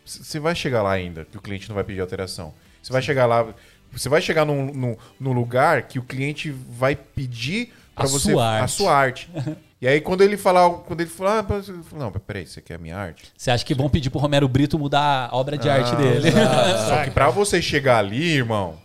você 0.05 0.41
vai 0.41 0.55
chegar 0.55 0.83
lá 0.83 0.91
ainda, 0.93 1.25
que 1.25 1.37
o 1.39 1.41
cliente 1.41 1.69
não 1.69 1.75
vai 1.77 1.85
pedir 1.85 2.01
alteração. 2.01 2.53
Você 2.83 2.93
vai 2.93 3.03
chegar 3.03 3.27
lá, 3.27 3.53
você 3.93 4.09
vai 4.09 4.21
chegar 4.21 4.45
num, 4.45 4.73
num, 4.73 4.97
num 5.19 5.33
lugar 5.33 5.83
que 5.83 5.99
o 5.99 6.03
cliente 6.03 6.51
vai 6.51 6.95
pedir 6.95 7.73
A 7.95 8.01
pra 8.01 8.11
você 8.11 8.33
sua 8.33 8.61
a 8.61 8.69
sua 8.69 8.95
arte. 8.95 9.31
e 9.81 9.89
aí 9.89 10.01
quando 10.01 10.23
ele 10.23 10.37
falar, 10.37 10.71
quando 10.71 11.01
ele 11.01 11.11
falar, 11.11 11.41
ah, 11.41 11.97
não, 11.97 12.11
peraí, 12.13 12.47
você 12.47 12.61
quer 12.61 12.75
a 12.75 12.79
minha 12.79 12.97
arte? 12.97 13.33
Você 13.37 13.51
acha 13.51 13.65
que 13.65 13.75
vão 13.75 13.89
pedir 13.89 14.11
pro 14.11 14.21
Romero 14.21 14.49
Brito 14.49 14.79
mudar 14.79 15.29
a 15.31 15.37
obra 15.37 15.59
de 15.59 15.69
arte 15.69 15.95
dele? 15.97 16.31
Só 16.89 17.05
que 17.05 17.11
pra 17.11 17.31
você 17.31 17.61
chegar 17.61 17.99
ali, 17.99 18.37
irmão, 18.37 18.79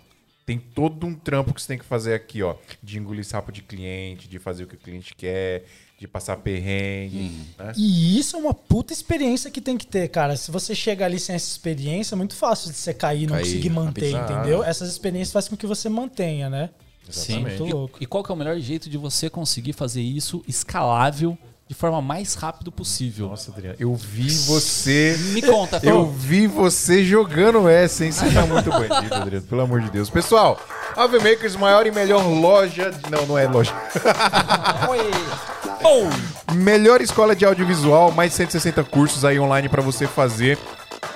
tem 0.46 0.60
todo 0.60 1.08
um 1.08 1.16
trampo 1.16 1.54
que 1.54 1.62
você 1.62 1.68
tem 1.68 1.78
que 1.78 1.86
fazer 1.86 2.14
aqui, 2.14 2.44
ó. 2.44 2.56
De 2.82 3.00
engolir 3.00 3.26
sapo 3.26 3.52
de 3.52 3.64
cliente, 3.64 4.28
de 4.28 4.38
fazer 4.38 4.64
o 4.64 4.68
que 4.68 4.76
o 4.76 4.80
cliente 4.80 5.16
quer, 5.16 5.64
de 5.98 6.08
passar 6.08 6.38
perrengue. 6.38 7.32
né? 7.58 7.72
E 7.78 8.20
isso 8.20 8.36
é 8.36 8.40
uma 8.40 8.54
puta 8.54 8.92
experiência 8.92 9.50
que 9.50 9.62
tem 9.62 9.78
que 9.78 9.88
ter, 9.88 10.10
cara. 10.10 10.36
Se 10.36 10.52
você 10.52 10.76
chega 10.76 11.06
ali 11.06 11.20
sem 11.20 11.36
essa 11.36 11.50
experiência, 11.50 12.16
é 12.16 12.18
muito 12.18 12.36
fácil 12.36 12.70
de 12.72 12.78
você 12.78 12.94
cair 12.94 13.24
e 13.24 13.28
não 13.28 13.38
conseguir 13.38 13.70
manter, 13.70 14.12
rapidinho. 14.14 14.40
entendeu? 14.40 14.64
Essas 14.64 14.90
experiências 14.90 15.32
fazem 15.32 15.50
com 15.52 15.56
que 15.58 15.66
você 15.68 15.88
mantenha, 15.88 16.50
né? 16.50 16.70
Sim. 17.10 17.40
Muito 17.42 17.66
E, 17.68 17.72
louco. 17.72 17.98
e 18.02 18.06
qual 18.06 18.24
que 18.24 18.32
é 18.32 18.34
o 18.34 18.38
melhor 18.38 18.60
jeito 18.60 18.90
de 18.90 18.98
você 18.98 19.30
conseguir 19.30 19.74
fazer 19.74 20.02
isso 20.02 20.44
escalável 20.48 21.38
de 21.68 21.74
forma 21.74 22.00
mais 22.02 22.36
rápida 22.36 22.70
possível. 22.70 23.30
Nossa, 23.30 23.52
Adriano, 23.52 23.76
eu 23.80 23.96
vi 23.96 24.30
você. 24.30 25.18
Me 25.34 25.42
conta, 25.42 25.80
Eu 25.84 26.06
Fê. 26.06 26.14
vi 26.20 26.48
você 26.48 27.04
jogando 27.04 27.68
essa, 27.68 28.06
hein? 28.06 28.12
Você 28.12 28.30
tá 28.32 28.46
muito 28.46 28.70
bandido, 28.70 29.14
Adriano, 29.16 29.46
pelo 29.48 29.62
amor 29.62 29.82
de 29.82 29.90
Deus. 29.90 30.10
Pessoal, 30.10 30.60
Ave 30.96 31.18
Makers, 31.18 31.56
maior 31.56 31.88
e 31.88 31.92
melhor 31.92 32.24
loja. 32.28 32.92
de- 32.92 33.10
Não, 33.10 33.26
não 33.26 33.38
é 33.38 33.48
loja. 33.48 33.74
Bom, 35.82 36.10
Melhor 36.56 37.02
escola 37.02 37.36
de 37.36 37.44
audiovisual, 37.46 38.12
mais 38.12 38.32
de 38.32 38.38
160 38.38 38.84
cursos 38.86 39.26
aí 39.26 39.40
online 39.40 39.68
pra 39.68 39.82
você 39.82 40.08
fazer. 40.08 40.58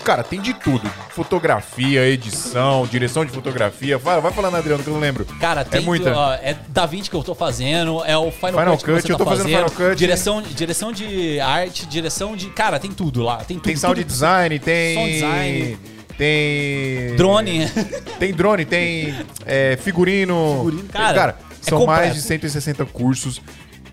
Cara, 0.03 0.23
tem 0.23 0.41
de 0.41 0.53
tudo. 0.53 0.89
Fotografia, 1.11 2.07
edição, 2.07 2.87
direção 2.87 3.23
de 3.25 3.31
fotografia. 3.31 3.97
Vai, 3.97 4.19
vai 4.19 4.31
falando, 4.31 4.55
Adriano, 4.55 4.81
que 4.81 4.89
eu 4.89 4.93
não 4.93 4.99
lembro. 5.01 5.25
Cara, 5.39 5.63
tem 5.63 5.81
é 5.81 5.83
muita. 5.83 6.15
ó, 6.15 6.33
é 6.33 6.55
Da 6.69 6.85
Vinci 6.85 7.09
que 7.09 7.15
eu 7.15 7.23
tô 7.23 7.35
fazendo, 7.35 8.03
é 8.05 8.17
o 8.17 8.31
Final, 8.31 8.51
Final 8.59 8.77
Cut, 8.77 8.85
que 8.85 8.91
Cut, 8.91 9.01
você 9.01 9.11
eu 9.11 9.17
tá 9.17 9.23
tô 9.23 9.29
fazendo 9.29 9.49
fazendo, 9.49 9.69
Final 9.69 9.89
Cut. 9.89 9.97
direção, 9.99 10.41
direção 10.41 10.91
de 10.91 11.39
arte, 11.39 11.85
direção 11.85 12.35
de, 12.35 12.49
cara, 12.49 12.79
tem 12.79 12.91
tudo 12.91 13.21
lá, 13.21 13.37
tem 13.37 13.57
tudo. 13.57 13.65
Tem 13.65 13.75
sound 13.75 14.01
tudo. 14.01 14.07
design, 14.09 14.57
tem. 14.59 14.95
Sound 14.95 15.11
design. 15.11 15.77
Tem. 16.17 17.15
drone. 17.15 17.69
Tem 18.19 18.33
drone, 18.33 18.65
tem 18.65 19.15
é, 19.45 19.77
figurino. 19.81 20.55
Figurino, 20.57 20.81
Tem- 20.83 20.91
cara, 20.91 21.35
é 21.39 21.69
são 21.69 21.79
completo. 21.79 22.01
mais 22.01 22.13
de 22.15 22.21
160 22.21 22.85
cursos 22.85 23.41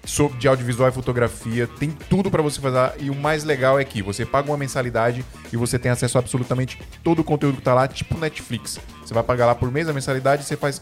sobre- 0.06 0.38
de 0.38 0.48
audiovisual 0.48 0.88
e 0.88 0.92
fotografia. 0.92 1.66
Tem 1.66 1.90
tudo 1.90 2.30
pra 2.30 2.40
você 2.40 2.60
fazer. 2.60 2.94
E 3.00 3.10
o 3.10 3.14
mais 3.14 3.44
legal 3.44 3.78
é 3.78 3.84
que 3.84 4.00
você 4.00 4.24
paga 4.24 4.50
uma 4.50 4.56
mensalidade 4.56 5.24
e 5.52 5.56
você 5.56 5.78
tem 5.78 5.90
acesso 5.90 6.16
a 6.16 6.20
absolutamente 6.20 6.78
todo 7.04 7.18
o 7.18 7.24
conteúdo 7.24 7.56
que 7.58 7.62
tá 7.62 7.74
lá, 7.74 7.86
tipo 7.86 8.16
Netflix. 8.16 8.78
Você 9.04 9.12
vai 9.12 9.22
pagar 9.22 9.44
lá 9.46 9.54
por 9.54 9.70
mês 9.70 9.88
a 9.88 9.92
mensalidade 9.92 10.44
você 10.44 10.56
faz 10.56 10.80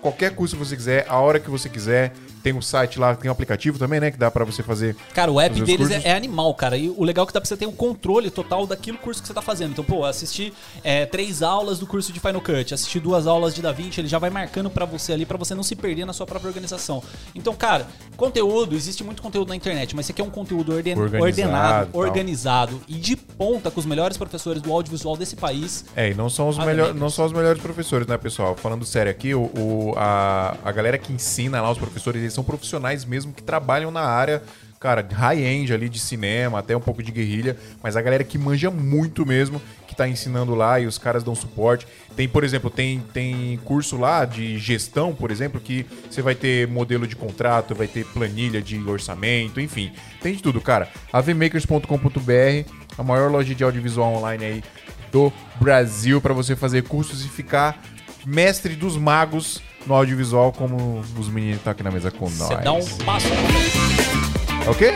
qualquer 0.00 0.34
curso 0.34 0.56
que 0.56 0.64
você 0.64 0.76
quiser, 0.76 1.06
a 1.08 1.18
hora 1.18 1.40
que 1.40 1.50
você 1.50 1.68
quiser. 1.68 2.12
Tem 2.46 2.52
um 2.54 2.62
site 2.62 2.96
lá, 3.00 3.12
tem 3.16 3.28
um 3.28 3.32
aplicativo 3.32 3.76
também, 3.76 3.98
né? 3.98 4.08
Que 4.08 4.16
dá 4.16 4.30
pra 4.30 4.44
você 4.44 4.62
fazer. 4.62 4.94
Cara, 5.12 5.32
o 5.32 5.40
app 5.40 5.60
deles 5.62 5.90
é, 5.90 6.02
é 6.10 6.14
animal, 6.14 6.54
cara. 6.54 6.76
E 6.76 6.88
o 6.88 7.02
legal 7.02 7.24
é 7.24 7.26
que 7.26 7.32
dá 7.32 7.40
pra 7.40 7.48
você 7.48 7.56
ter 7.56 7.66
um 7.66 7.72
controle 7.72 8.30
total 8.30 8.68
daquilo 8.68 8.98
curso 8.98 9.20
que 9.20 9.26
você 9.26 9.34
tá 9.34 9.42
fazendo. 9.42 9.72
Então, 9.72 9.82
pô, 9.84 10.04
assistir 10.04 10.52
é, 10.84 11.04
três 11.06 11.42
aulas 11.42 11.80
do 11.80 11.88
curso 11.88 12.12
de 12.12 12.20
Final 12.20 12.40
Cut, 12.40 12.72
assistir 12.72 13.00
duas 13.00 13.26
aulas 13.26 13.52
de 13.52 13.60
DaVinci, 13.60 14.00
ele 14.00 14.06
já 14.06 14.20
vai 14.20 14.30
marcando 14.30 14.70
pra 14.70 14.84
você 14.84 15.12
ali, 15.12 15.26
pra 15.26 15.36
você 15.36 15.56
não 15.56 15.64
se 15.64 15.74
perder 15.74 16.04
na 16.04 16.12
sua 16.12 16.24
própria 16.24 16.46
organização. 16.46 17.02
Então, 17.34 17.52
cara, 17.52 17.88
conteúdo, 18.16 18.76
existe 18.76 19.02
muito 19.02 19.20
conteúdo 19.22 19.48
na 19.48 19.56
internet, 19.56 19.96
mas 19.96 20.06
você 20.06 20.12
quer 20.12 20.22
um 20.22 20.30
conteúdo 20.30 20.72
orden- 20.72 20.96
Organizado, 20.96 21.24
ordenado, 21.26 21.90
tal. 21.92 22.00
organizado 22.00 22.80
e 22.86 22.94
de 22.94 23.16
ponta 23.16 23.72
com 23.72 23.80
os 23.80 23.86
melhores 23.86 24.16
professores 24.16 24.62
do 24.62 24.72
audiovisual 24.72 25.16
desse 25.16 25.34
país. 25.34 25.84
É, 25.96 26.10
e 26.10 26.14
não 26.14 26.30
são 26.30 26.48
os, 26.48 26.56
Ave 26.58 26.68
melhor, 26.68 26.82
Makers. 26.84 27.00
não 27.00 27.10
são 27.10 27.24
os 27.26 27.32
melhores 27.32 27.60
professores, 27.60 28.06
né, 28.06 28.16
pessoal? 28.16 28.54
Falando 28.54 28.84
sério 28.84 29.10
aqui, 29.10 29.34
o, 29.34 29.50
o- 29.58 29.94
a, 29.96 30.56
a 30.64 30.70
galera 30.70 30.96
que 30.96 31.12
ensina 31.12 31.60
lá, 31.60 31.72
os 31.72 31.78
professores, 31.78 32.20
eles 32.22 32.35
são 32.36 32.44
profissionais 32.44 33.04
mesmo 33.04 33.32
que 33.32 33.42
trabalham 33.42 33.90
na 33.90 34.02
área, 34.02 34.42
cara, 34.78 35.06
high-end 35.10 35.72
ali 35.72 35.88
de 35.88 35.98
cinema, 35.98 36.58
até 36.58 36.76
um 36.76 36.80
pouco 36.80 37.02
de 37.02 37.10
guerrilha, 37.10 37.56
mas 37.82 37.96
a 37.96 38.02
galera 38.02 38.22
que 38.22 38.38
manja 38.38 38.70
muito 38.70 39.24
mesmo, 39.26 39.60
que 39.88 39.96
tá 39.96 40.06
ensinando 40.06 40.54
lá 40.54 40.78
e 40.78 40.86
os 40.86 40.98
caras 40.98 41.24
dão 41.24 41.34
suporte. 41.34 41.86
Tem, 42.14 42.28
por 42.28 42.44
exemplo, 42.44 42.70
tem, 42.70 43.00
tem 43.12 43.58
curso 43.64 43.96
lá 43.96 44.24
de 44.24 44.58
gestão, 44.58 45.14
por 45.14 45.30
exemplo, 45.30 45.60
que 45.60 45.86
você 46.10 46.20
vai 46.20 46.34
ter 46.34 46.68
modelo 46.68 47.06
de 47.06 47.16
contrato, 47.16 47.74
vai 47.74 47.88
ter 47.88 48.04
planilha 48.04 48.60
de 48.60 48.78
orçamento, 48.78 49.60
enfim. 49.60 49.92
Tem 50.20 50.34
de 50.34 50.42
tudo, 50.42 50.60
cara. 50.60 50.88
avmakers.com.br, 51.12 52.70
a 52.98 53.02
maior 53.02 53.30
loja 53.30 53.54
de 53.54 53.64
audiovisual 53.64 54.14
online 54.14 54.44
aí 54.44 54.64
do 55.10 55.32
Brasil 55.58 56.20
para 56.20 56.34
você 56.34 56.54
fazer 56.54 56.82
cursos 56.82 57.24
e 57.24 57.28
ficar 57.28 57.82
mestre 58.26 58.74
dos 58.74 58.96
magos 58.96 59.62
no 59.86 59.94
audiovisual, 59.94 60.52
como 60.52 61.00
os 61.18 61.28
meninos 61.28 61.58
estão 61.58 61.70
aqui 61.70 61.82
na 61.82 61.90
mesa 61.90 62.10
com 62.10 62.24
nós. 62.24 62.48
Você 62.48 62.56
dá 62.56 62.72
um 62.72 62.84
passo 63.04 63.28
na 63.28 63.36
frente. 63.36 64.66
É 64.66 64.70
o 64.70 64.74
quê? 64.74 64.94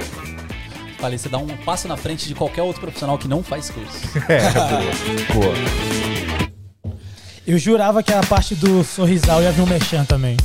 Falei, 0.99 1.17
você 1.17 1.29
dá 1.29 1.39
um 1.39 1.47
passo 1.65 1.89
na 1.89 1.97
frente 1.97 2.29
de 2.29 2.35
qualquer 2.35 2.63
outro 2.63 2.81
profissional 2.81 3.17
que 3.17 3.27
não 3.27 3.43
faz 3.43 3.71
curso. 3.71 3.99
É, 4.29 4.51
boa. 5.33 5.55
boa. 5.55 6.10
Eu 7.47 7.59
jurava 7.59 8.03
que 8.03 8.13
a 8.13 8.21
parte 8.23 8.55
do 8.55 8.85
sorrisal 8.85 9.43
ia 9.43 9.51
vir 9.51 9.63
um 9.63 9.67
mechan 9.67 10.05
também. 10.05 10.37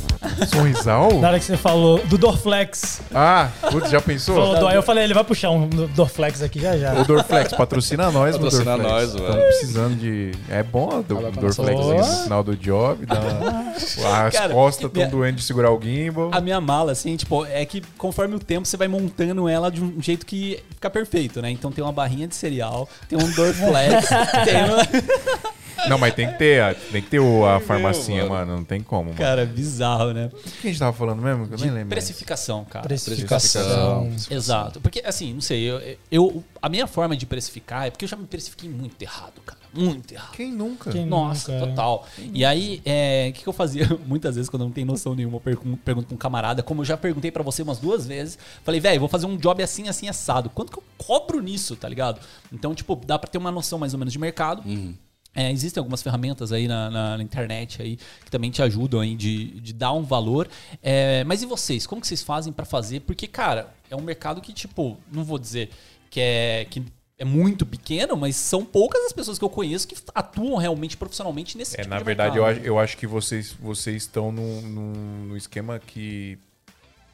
Sorrisal? 0.48 1.20
Na 1.20 1.28
hora 1.28 1.38
que 1.38 1.44
você 1.44 1.56
falou 1.56 1.98
do 2.06 2.18
Dorflex. 2.18 3.00
Ah, 3.14 3.48
putz, 3.70 3.90
já 3.90 4.00
pensou? 4.00 4.34
Falou 4.34 4.58
do- 4.58 4.66
aí 4.66 4.74
eu 4.76 4.82
falei, 4.82 5.04
ele 5.04 5.14
vai 5.14 5.22
puxar 5.22 5.50
um 5.50 5.68
Dorflex 5.68 6.42
aqui 6.42 6.58
já 6.58 6.76
já. 6.76 6.94
O 6.94 7.04
Dorflex, 7.04 7.52
patrocina 7.52 8.10
nós, 8.10 8.34
Patrocina 8.36 8.76
Dorflex. 8.76 8.90
nós, 8.92 9.04
Estamos 9.14 9.28
velho. 9.34 9.46
precisando 9.46 9.96
de... 10.00 10.32
É 10.48 10.62
bom 10.62 10.98
o 10.98 11.02
Do- 11.02 11.30
Dorflex 11.32 11.78
no 11.78 12.22
final 12.24 12.42
do 12.42 12.56
job. 12.56 13.06
Dá... 13.06 13.74
As 13.76 14.34
Cara, 14.34 14.52
costas 14.54 14.86
estão 14.86 14.90
minha- 14.94 15.08
doendo 15.08 15.36
de 15.36 15.42
segurar 15.44 15.70
o 15.70 15.80
gimbal. 15.80 16.30
A 16.32 16.40
minha 16.40 16.60
mala, 16.60 16.92
assim, 16.92 17.14
tipo, 17.14 17.44
é 17.46 17.64
que 17.66 17.82
conforme 17.98 18.34
o 18.34 18.40
tempo 18.40 18.66
você 18.66 18.76
vai 18.76 18.88
montando 18.88 19.48
ela 19.48 19.70
de 19.70 19.82
um 19.84 20.00
jeito 20.02 20.24
que 20.26 20.60
fica 20.70 20.90
perfeito, 20.90 21.40
né? 21.42 21.50
Então 21.50 21.70
tem 21.70 21.84
uma 21.84 21.92
barrinha 21.92 22.26
de 22.26 22.34
cereal, 22.34 22.88
tem 23.08 23.16
um 23.18 23.30
Dorflex, 23.30 24.08
tem 24.44 24.64
uma... 24.64 25.56
Não, 25.88 25.98
mas 25.98 26.14
tem 26.14 26.26
que 26.30 26.38
ter, 26.38 26.62
a- 26.62 26.74
tem 26.74 27.02
que 27.02 27.08
ter 27.10 27.18
o- 27.20 27.44
a 27.46 27.60
farmacinha, 27.60 28.22
mano. 28.24 28.34
mano. 28.34 28.56
Não 28.56 28.64
tem 28.64 28.80
como, 28.80 29.04
mano. 29.06 29.16
Cara, 29.16 29.44
bizarro, 29.44 30.12
né? 30.12 30.30
O 30.32 30.38
que 30.60 30.68
a 30.68 30.70
gente 30.70 30.78
tava 30.78 30.92
falando 30.96 31.22
mesmo? 31.22 31.46
Que 31.46 31.54
eu 31.54 31.58
nem 31.58 31.70
lembro. 31.70 31.88
Precificação, 31.90 32.64
cara. 32.64 32.86
Precificação. 32.86 34.10
Exato. 34.30 34.80
Porque, 34.80 35.02
assim, 35.04 35.34
não 35.34 35.40
sei, 35.40 35.62
eu, 35.70 35.96
eu- 36.10 36.44
a 36.60 36.68
minha 36.68 36.86
forma 36.86 37.16
de 37.16 37.26
precificar 37.26 37.86
é 37.86 37.90
porque 37.90 38.04
eu 38.04 38.08
já 38.08 38.16
me 38.16 38.26
precifiquei 38.26 38.68
muito 38.68 39.00
errado, 39.02 39.40
cara. 39.44 39.60
Muito 39.72 40.12
errado. 40.14 40.32
Quem 40.32 40.50
nunca? 40.50 40.90
Quem 40.90 41.04
Nossa, 41.04 41.52
nunca, 41.52 41.64
é. 41.64 41.68
total. 41.68 42.06
E 42.32 42.44
aí, 42.44 42.80
é, 42.84 43.28
o 43.30 43.32
que, 43.34 43.42
que 43.42 43.48
eu 43.48 43.52
fazia 43.52 43.86
muitas 44.06 44.34
vezes 44.34 44.48
quando 44.48 44.62
eu 44.62 44.66
não 44.68 44.72
tenho 44.72 44.86
noção 44.86 45.14
nenhuma? 45.14 45.36
Eu 45.36 45.40
pergun- 45.40 45.76
pergunto 45.76 46.06
pra 46.08 46.14
um 46.14 46.18
camarada, 46.18 46.62
como 46.62 46.80
eu 46.80 46.84
já 46.86 46.96
perguntei 46.96 47.30
pra 47.30 47.42
você 47.42 47.62
umas 47.62 47.78
duas 47.78 48.06
vezes. 48.06 48.38
Falei, 48.64 48.80
velho, 48.80 48.98
vou 49.00 49.08
fazer 49.08 49.26
um 49.26 49.36
job 49.36 49.62
assim, 49.62 49.86
assim, 49.88 50.08
assado. 50.08 50.48
Quanto 50.48 50.72
que 50.72 50.78
eu 50.78 50.82
cobro 50.96 51.40
nisso, 51.40 51.76
tá 51.76 51.88
ligado? 51.88 52.20
Então, 52.50 52.74
tipo, 52.74 52.96
dá 53.04 53.18
pra 53.18 53.28
ter 53.28 53.36
uma 53.36 53.50
noção 53.52 53.78
mais 53.78 53.92
ou 53.92 53.98
menos 53.98 54.12
de 54.12 54.18
mercado. 54.18 54.62
É, 55.36 55.52
existem 55.52 55.78
algumas 55.80 56.02
ferramentas 56.02 56.50
aí 56.50 56.66
na, 56.66 56.90
na- 56.90 57.16
na 57.18 57.22
internet 57.22 57.80
aí 57.82 57.96
que 58.24 58.30
também 58.30 58.50
te 58.50 58.62
ajudam 58.62 59.00
aí 59.00 59.14
de, 59.14 59.60
de 59.60 59.72
dar 59.72 59.92
um 59.92 60.02
valor. 60.02 60.48
É, 60.82 61.22
mas 61.24 61.42
e 61.42 61.46
vocês? 61.46 61.86
Como 61.86 62.00
que 62.00 62.06
vocês 62.08 62.22
fazem 62.22 62.52
pra 62.52 62.64
fazer? 62.64 63.00
Porque, 63.00 63.26
cara, 63.26 63.72
é 63.90 63.94
um 63.94 64.00
mercado 64.00 64.40
que, 64.40 64.52
tipo, 64.52 64.96
não 65.12 65.22
vou 65.22 65.38
dizer 65.38 65.68
que 66.10 66.20
é, 66.20 66.66
que 66.70 66.82
é 67.18 67.24
muito 67.24 67.64
pequeno, 67.66 68.16
mas 68.16 68.34
são 68.36 68.64
poucas 68.64 69.00
as 69.04 69.12
pessoas 69.12 69.38
que 69.38 69.44
eu 69.44 69.48
conheço 69.50 69.86
que 69.86 69.94
atuam 70.14 70.56
realmente 70.56 70.96
profissionalmente 70.96 71.56
nesse 71.56 71.74
É, 71.76 71.78
tipo 71.82 71.90
na 71.90 71.98
de 71.98 72.04
verdade, 72.04 72.36
eu 72.38 72.42
mercado. 72.44 72.60
acho, 72.62 72.66
eu 72.68 72.78
acho 72.78 72.96
que 72.96 73.06
vocês, 73.06 73.52
vocês 73.60 74.02
estão 74.02 74.32
num, 74.32 74.60
num, 74.62 74.92
num 75.28 75.36
esquema 75.36 75.78
que 75.78 76.38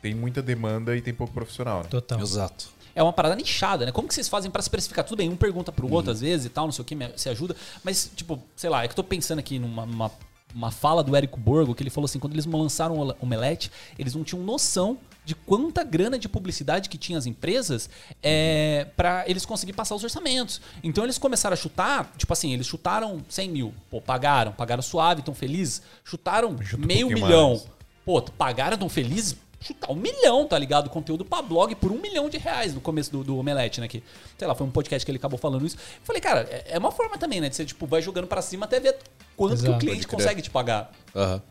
tem 0.01 0.15
muita 0.15 0.43
demanda 0.43 0.97
e 0.97 1.01
tem 1.01 1.15
pouco 1.15 1.32
profissional. 1.32 1.82
Né? 1.82 1.89
Total. 1.89 2.20
Exato. 2.20 2.69
É 2.94 3.02
uma 3.02 3.12
parada 3.12 3.35
nichada, 3.35 3.86
né? 3.86 3.93
Como 3.93 4.06
que 4.09 4.14
vocês 4.14 4.28
fazem 4.28 4.51
pra 4.51 4.60
se 4.62 4.69
precificar? 4.70 5.05
Tudo 5.05 5.19
bem, 5.19 5.28
um 5.31 5.36
pergunta 5.36 5.73
pro 5.73 5.86
Uhum. 5.86 5.93
outro 5.94 6.10
às 6.12 6.20
vezes 6.20 6.47
e 6.47 6.48
tal, 6.48 6.64
não 6.66 6.73
sei 6.73 6.82
o 6.82 6.85
que, 6.85 6.97
se 7.16 7.28
ajuda. 7.28 7.56
Mas, 7.82 8.10
tipo, 8.14 8.43
sei 8.56 8.69
lá, 8.70 8.85
é 8.85 8.89
que 8.89 8.93
eu 8.93 8.97
tô 8.97 9.05
pensando 9.05 9.39
aqui 9.39 9.59
numa, 9.59 9.86
numa- 9.86 10.10
uma 10.55 10.70
fala 10.70 11.02
do 11.02 11.16
Érico 11.16 11.40
Borgo, 11.40 11.74
que 11.74 11.82
ele 11.82 11.89
falou 11.89 12.05
assim, 12.05 12.19
quando 12.19 12.35
eles 12.35 12.44
lançaram 12.44 12.98
o 12.98 13.16
Omelete, 13.23 13.70
eles 13.98 14.14
não 14.14 14.23
tinham 14.23 14.43
noção 14.44 14.98
de 15.24 15.35
quanta 15.35 15.82
grana 15.82 16.19
de 16.19 16.28
publicidade 16.28 16.90
que 16.90 16.98
tinha 16.98 17.16
as 17.16 17.24
empresas 17.24 17.89
é, 18.23 18.86
para 18.97 19.24
eles 19.27 19.47
conseguirem 19.47 19.74
passar 19.77 19.94
os 19.94 20.05
orçamentos. 20.05 20.60
Então 20.85 21.05
eles 21.05 21.16
começaram 21.16 21.55
a 21.55 21.56
chutar, 21.56 22.12
tipo 22.19 22.31
assim, 22.32 22.52
eles 22.52 22.66
chutaram 22.66 23.23
100 23.31 23.48
mil, 23.48 23.74
pô, 23.90 24.01
pagaram, 24.01 24.52
pagaram 24.52 24.82
suave, 24.82 25.23
tão 25.23 25.35
felizes, 25.35 25.81
chutaram 26.05 26.55
Chuta 26.62 26.82
um 26.82 26.86
meio 26.86 27.06
pouquinho 27.06 27.27
milhão. 27.27 27.48
mais. 27.51 27.66
Pô, 28.05 28.20
pagaram 28.20 28.77
tão 28.77 28.89
felizes, 28.89 29.36
chutar 29.62 29.90
um 29.90 29.97
milhão, 29.97 30.47
tá 30.47 30.59
ligado? 30.59 30.90
Conteúdo 30.90 31.24
pra 31.24 31.40
blog 31.43 31.74
por 31.74 31.90
um 31.93 31.98
milhão 32.01 32.28
de 32.28 32.39
reais 32.39 32.74
no 32.74 32.80
começo 32.80 33.10
do, 33.10 33.24
do 33.24 33.39
Omelete, 33.39 33.80
né? 33.80 33.89
Que, 33.89 34.02
sei 34.39 34.47
lá, 34.47 34.55
foi 34.55 34.66
um 34.66 34.70
podcast 34.70 35.05
que 35.05 35.10
ele 35.10 35.18
acabou 35.18 35.39
falando 35.39 35.66
isso. 35.66 35.76
Eu 35.76 36.05
falei, 36.05 36.20
cara, 36.20 36.47
é, 36.51 36.72
é 36.72 36.78
uma 36.78 36.90
forma 36.93 37.16
também, 37.16 37.40
né? 37.40 37.48
De 37.48 37.56
você, 37.56 37.64
tipo, 37.64 37.86
vai 37.86 38.02
jogando 38.02 38.26
pra 38.26 38.43
cima 38.43 38.66
até 38.66 38.80
ver 38.80 38.98
quanto 39.36 39.55
que 39.55 39.62
Exato. 39.62 39.76
o 39.76 39.78
cliente 39.78 40.06
consegue 40.06 40.43
te 40.43 40.51
pagar. 40.51 40.93
Aham. 41.14 41.43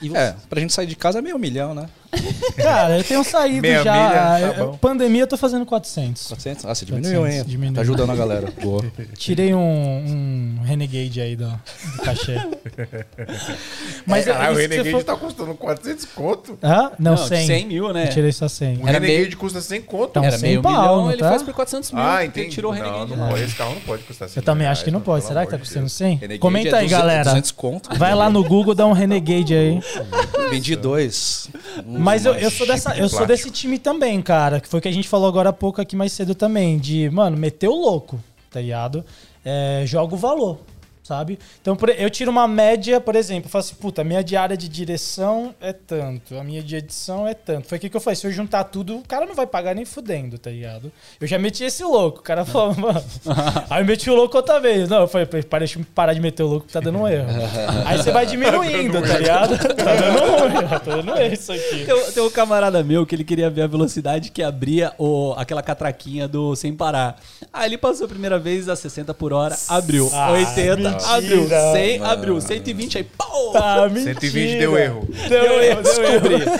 E 0.00 0.08
você? 0.08 0.16
É, 0.16 0.36
pra 0.48 0.60
gente 0.60 0.72
sair 0.72 0.86
de 0.86 0.94
casa 0.96 1.18
é 1.18 1.22
meio 1.22 1.38
milhão, 1.38 1.74
né? 1.74 1.88
Cara, 2.56 2.98
eu 2.98 3.04
tenho 3.04 3.22
saído 3.22 3.60
Meia 3.62 3.82
já. 3.82 3.92
milha, 3.92 4.52
tá 4.54 4.58
Eu- 4.60 4.66
bom. 4.72 4.78
pandemia 4.78 5.22
eu 5.22 5.26
tô 5.26 5.36
fazendo 5.36 5.66
400. 5.66 6.26
400? 6.28 6.64
Ah, 6.64 6.74
você 6.74 6.84
diminuiu, 6.86 7.20
400, 7.20 7.38
hein? 7.46 7.50
diminuiu. 7.50 7.74
Tá 7.74 7.80
ajudando 7.82 8.10
a 8.10 8.16
galera. 8.16 8.52
Boa. 8.62 8.84
Tirei 9.16 9.54
um, 9.54 9.58
um 10.58 10.62
Renegade 10.64 11.20
aí 11.20 11.36
do, 11.36 11.48
do 11.48 12.02
cachê. 12.02 12.36
Mas 14.06 14.26
É, 14.26 14.32
Caralho, 14.32 14.54
o 14.54 14.58
Renegade 14.58 14.90
for- 14.90 15.04
tá 15.04 15.16
custando 15.16 15.54
400 15.54 16.04
conto. 16.06 16.58
Hã? 16.62 16.92
Não, 16.98 17.12
Não, 17.12 17.16
100. 17.16 17.46
100 17.46 17.66
mil, 17.66 17.92
né? 17.92 18.04
Eu 18.06 18.10
tirei 18.10 18.32
só 18.32 18.48
100. 18.48 18.78
O 18.78 18.80
Era 18.88 18.98
Renegade 18.98 19.22
meio- 19.28 19.36
custa 19.36 19.60
100 19.60 19.82
conto. 19.82 20.10
Então, 20.10 20.24
Era 20.24 20.38
100 20.38 20.48
meio 20.48 20.62
pau, 20.62 20.72
milhão, 20.72 20.96
não 21.04 21.10
ele 21.12 21.20
tá? 21.20 21.28
faz 21.30 21.42
por 21.42 21.54
400 21.54 21.92
mil. 21.92 22.02
Ah, 22.02 22.24
entendi. 22.24 22.46
Ele 22.46 22.54
tirou 22.54 22.72
o 22.72 22.74
não, 22.74 22.82
Renegade. 22.84 23.10
não 23.10 23.16
né? 23.24 23.30
pode. 23.30 23.42
Esse 23.44 23.54
carro 23.54 23.74
não 23.74 23.80
pode 23.82 24.02
custar 24.04 24.28
100 24.28 24.40
Eu 24.40 24.44
também 24.44 24.62
reais, 24.62 24.78
acho 24.78 24.84
que 24.84 24.90
não 24.90 25.00
pode. 25.00 25.24
Será 25.24 25.44
que 25.44 25.50
tá 25.52 25.58
custando 25.58 25.80
Deus. 25.80 25.92
100? 25.92 26.14
Renegade 26.16 26.38
Comenta 26.40 26.68
é 26.68 26.78
aí, 26.80 26.84
200 26.86 26.90
galera. 26.98 27.24
200 27.24 27.50
conto. 27.52 27.98
Vai 27.98 28.14
lá 28.14 28.30
no 28.30 28.42
Google, 28.44 28.74
dá 28.74 28.86
um 28.86 28.92
Renegade 28.92 29.54
aí. 29.54 29.80
Vendi 30.50 30.74
dois. 30.76 31.48
Um 31.86 31.97
Mas 31.98 32.24
eu, 32.24 32.34
eu 32.34 32.50
sou 32.50 32.66
dessa, 32.66 32.90
eu 32.90 33.06
de 33.06 33.10
sou 33.10 33.18
plástico. 33.18 33.26
desse 33.26 33.50
time 33.50 33.78
também, 33.78 34.20
cara. 34.22 34.60
Que 34.60 34.68
foi 34.68 34.78
o 34.78 34.82
que 34.82 34.88
a 34.88 34.92
gente 34.92 35.08
falou 35.08 35.28
agora 35.28 35.50
há 35.50 35.52
pouco 35.52 35.80
aqui 35.80 35.96
mais 35.96 36.12
cedo 36.12 36.34
também. 36.34 36.78
De, 36.78 37.10
mano, 37.10 37.36
meter 37.36 37.68
o 37.68 37.74
louco, 37.74 38.22
tá 38.50 38.60
ligado? 38.60 39.04
É, 39.44 39.82
joga 39.86 40.14
o 40.14 40.18
valor. 40.18 40.58
Sabe? 41.08 41.38
Então 41.62 41.76
eu 41.96 42.10
tiro 42.10 42.30
uma 42.30 42.46
média, 42.46 43.00
por 43.00 43.16
exemplo, 43.16 43.46
eu 43.46 43.50
falo 43.50 43.64
assim, 43.64 43.74
puta, 43.76 44.02
a 44.02 44.04
minha 44.04 44.22
diária 44.22 44.56
de 44.56 44.68
direção 44.68 45.54
é 45.60 45.72
tanto, 45.72 46.36
a 46.38 46.44
minha 46.44 46.62
de 46.62 46.76
edição 46.76 47.26
é 47.26 47.32
tanto. 47.34 47.66
Foi 47.66 47.78
o 47.78 47.80
que 47.80 47.96
eu 47.96 48.00
falei, 48.00 48.14
se 48.16 48.26
eu 48.26 48.30
juntar 48.32 48.64
tudo, 48.64 48.98
o 48.98 49.02
cara 49.08 49.24
não 49.24 49.34
vai 49.34 49.46
pagar 49.46 49.74
nem 49.74 49.84
fudendo, 49.86 50.38
tá 50.38 50.50
ligado? 50.50 50.92
Eu 51.20 51.26
já 51.26 51.38
meti 51.38 51.64
esse 51.64 51.82
louco, 51.82 52.20
o 52.20 52.22
cara 52.22 52.44
falou, 52.44 52.74
mano. 52.76 53.02
Aí 53.70 53.82
eu 53.82 53.86
meti 53.86 54.10
o 54.10 54.14
louco 54.14 54.36
outra 54.36 54.60
vez. 54.60 54.88
Não, 54.88 55.00
eu 55.00 55.08
falei, 55.08 55.26
para, 55.26 55.60
deixa 55.60 55.78
eu 55.78 55.86
parar 55.94 56.12
de 56.12 56.20
meter 56.20 56.42
o 56.42 56.46
louco 56.46 56.66
que 56.66 56.72
tá 56.72 56.80
dando 56.80 56.98
um 56.98 57.08
erro. 57.08 57.28
Aí 57.86 57.96
você 57.96 58.10
vai 58.12 58.26
diminuindo, 58.26 59.00
tá 59.00 59.18
ligado? 59.18 59.56
Tá 59.58 59.94
dando 59.94 60.18
ruim, 60.20 60.68
tá 60.68 60.78
dando 60.78 61.16
erro 61.18 61.32
isso 61.34 61.52
aqui. 61.52 61.84
Tem, 61.86 61.94
um- 61.94 62.12
tem 62.12 62.22
um 62.22 62.30
camarada 62.30 62.82
meu 62.84 63.06
que 63.06 63.14
ele 63.14 63.24
queria 63.24 63.48
ver 63.48 63.62
a 63.62 63.66
velocidade 63.66 64.30
que 64.30 64.42
abria 64.42 64.92
o, 64.98 65.32
aquela 65.36 65.62
catraquinha 65.62 66.28
do 66.28 66.54
sem 66.54 66.74
parar. 66.74 67.18
Aí 67.52 67.68
ele 67.68 67.78
passou 67.78 68.04
a 68.06 68.08
primeira 68.08 68.38
vez 68.38 68.68
a 68.68 68.76
60 68.76 69.14
por 69.14 69.32
hora, 69.32 69.56
abriu. 69.68 70.10
Ah, 70.12 70.32
80, 70.32 70.97
mentira. 70.98 71.58
abriu. 71.70 71.72
100, 71.72 72.02
abriu. 72.04 72.40
120, 72.40 72.98
aí 72.98 73.04
pau! 73.04 73.52
Mentira. 73.90 74.14
120 74.14 74.58
deu 74.58 74.76
erro. 74.78 75.08
Deu 75.28 75.62
erro, 75.62 75.82
deu 75.82 76.32
erro. 76.32 76.50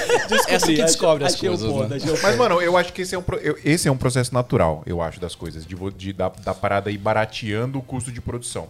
Essa 0.48 0.66
que 0.66 0.82
descobre 0.82 1.24
as 1.24 1.34
achei 1.34 1.48
coisas, 1.48 1.70
ponto, 1.70 1.88
né? 1.88 1.96
achei 1.96 2.10
o 2.12 2.22
Mas, 2.22 2.36
mano, 2.36 2.60
eu 2.60 2.76
acho 2.76 2.92
que 2.92 3.02
esse 3.02 3.14
é 3.14 3.18
um, 3.18 3.24
eu- 3.42 3.58
esse 3.64 3.88
é 3.88 3.92
um 3.92 3.96
processo 3.96 4.32
natural, 4.34 4.82
eu 4.86 5.00
acho, 5.02 5.20
das 5.20 5.34
coisas. 5.34 5.66
De, 5.66 5.74
de, 5.96 6.12
da, 6.12 6.28
da 6.28 6.54
parada 6.54 6.90
ir 6.90 6.98
barateando 6.98 7.78
o 7.78 7.82
custo 7.82 8.10
de 8.12 8.20
produção. 8.20 8.68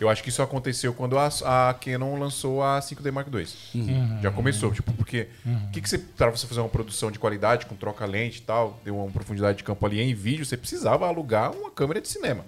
Eu 0.00 0.08
acho 0.08 0.24
que 0.24 0.28
isso 0.28 0.42
aconteceu 0.42 0.92
quando 0.92 1.16
a, 1.16 1.28
a 1.68 1.72
Canon 1.74 2.18
lançou 2.18 2.60
a 2.64 2.80
5D 2.80 3.12
Mark 3.12 3.28
II. 3.32 4.18
Já 4.20 4.30
começou, 4.32 4.72
tipo, 4.72 4.92
porque 4.92 5.28
o 5.46 5.70
que, 5.70 5.80
que 5.80 5.88
você, 5.88 5.98
pra 5.98 6.30
você 6.30 6.48
fazer 6.48 6.60
uma 6.60 6.68
produção 6.68 7.12
de 7.12 7.18
qualidade, 7.20 7.64
com 7.66 7.76
troca-lente 7.76 8.38
e 8.38 8.42
tal, 8.42 8.76
deu 8.84 8.96
uma 8.98 9.08
profundidade 9.12 9.58
de 9.58 9.62
campo 9.64 9.86
ali 9.86 10.00
em 10.00 10.12
vídeo, 10.12 10.44
você 10.44 10.56
precisava 10.56 11.06
alugar 11.06 11.52
uma 11.52 11.70
câmera 11.70 12.00
de 12.00 12.08
cinema. 12.08 12.44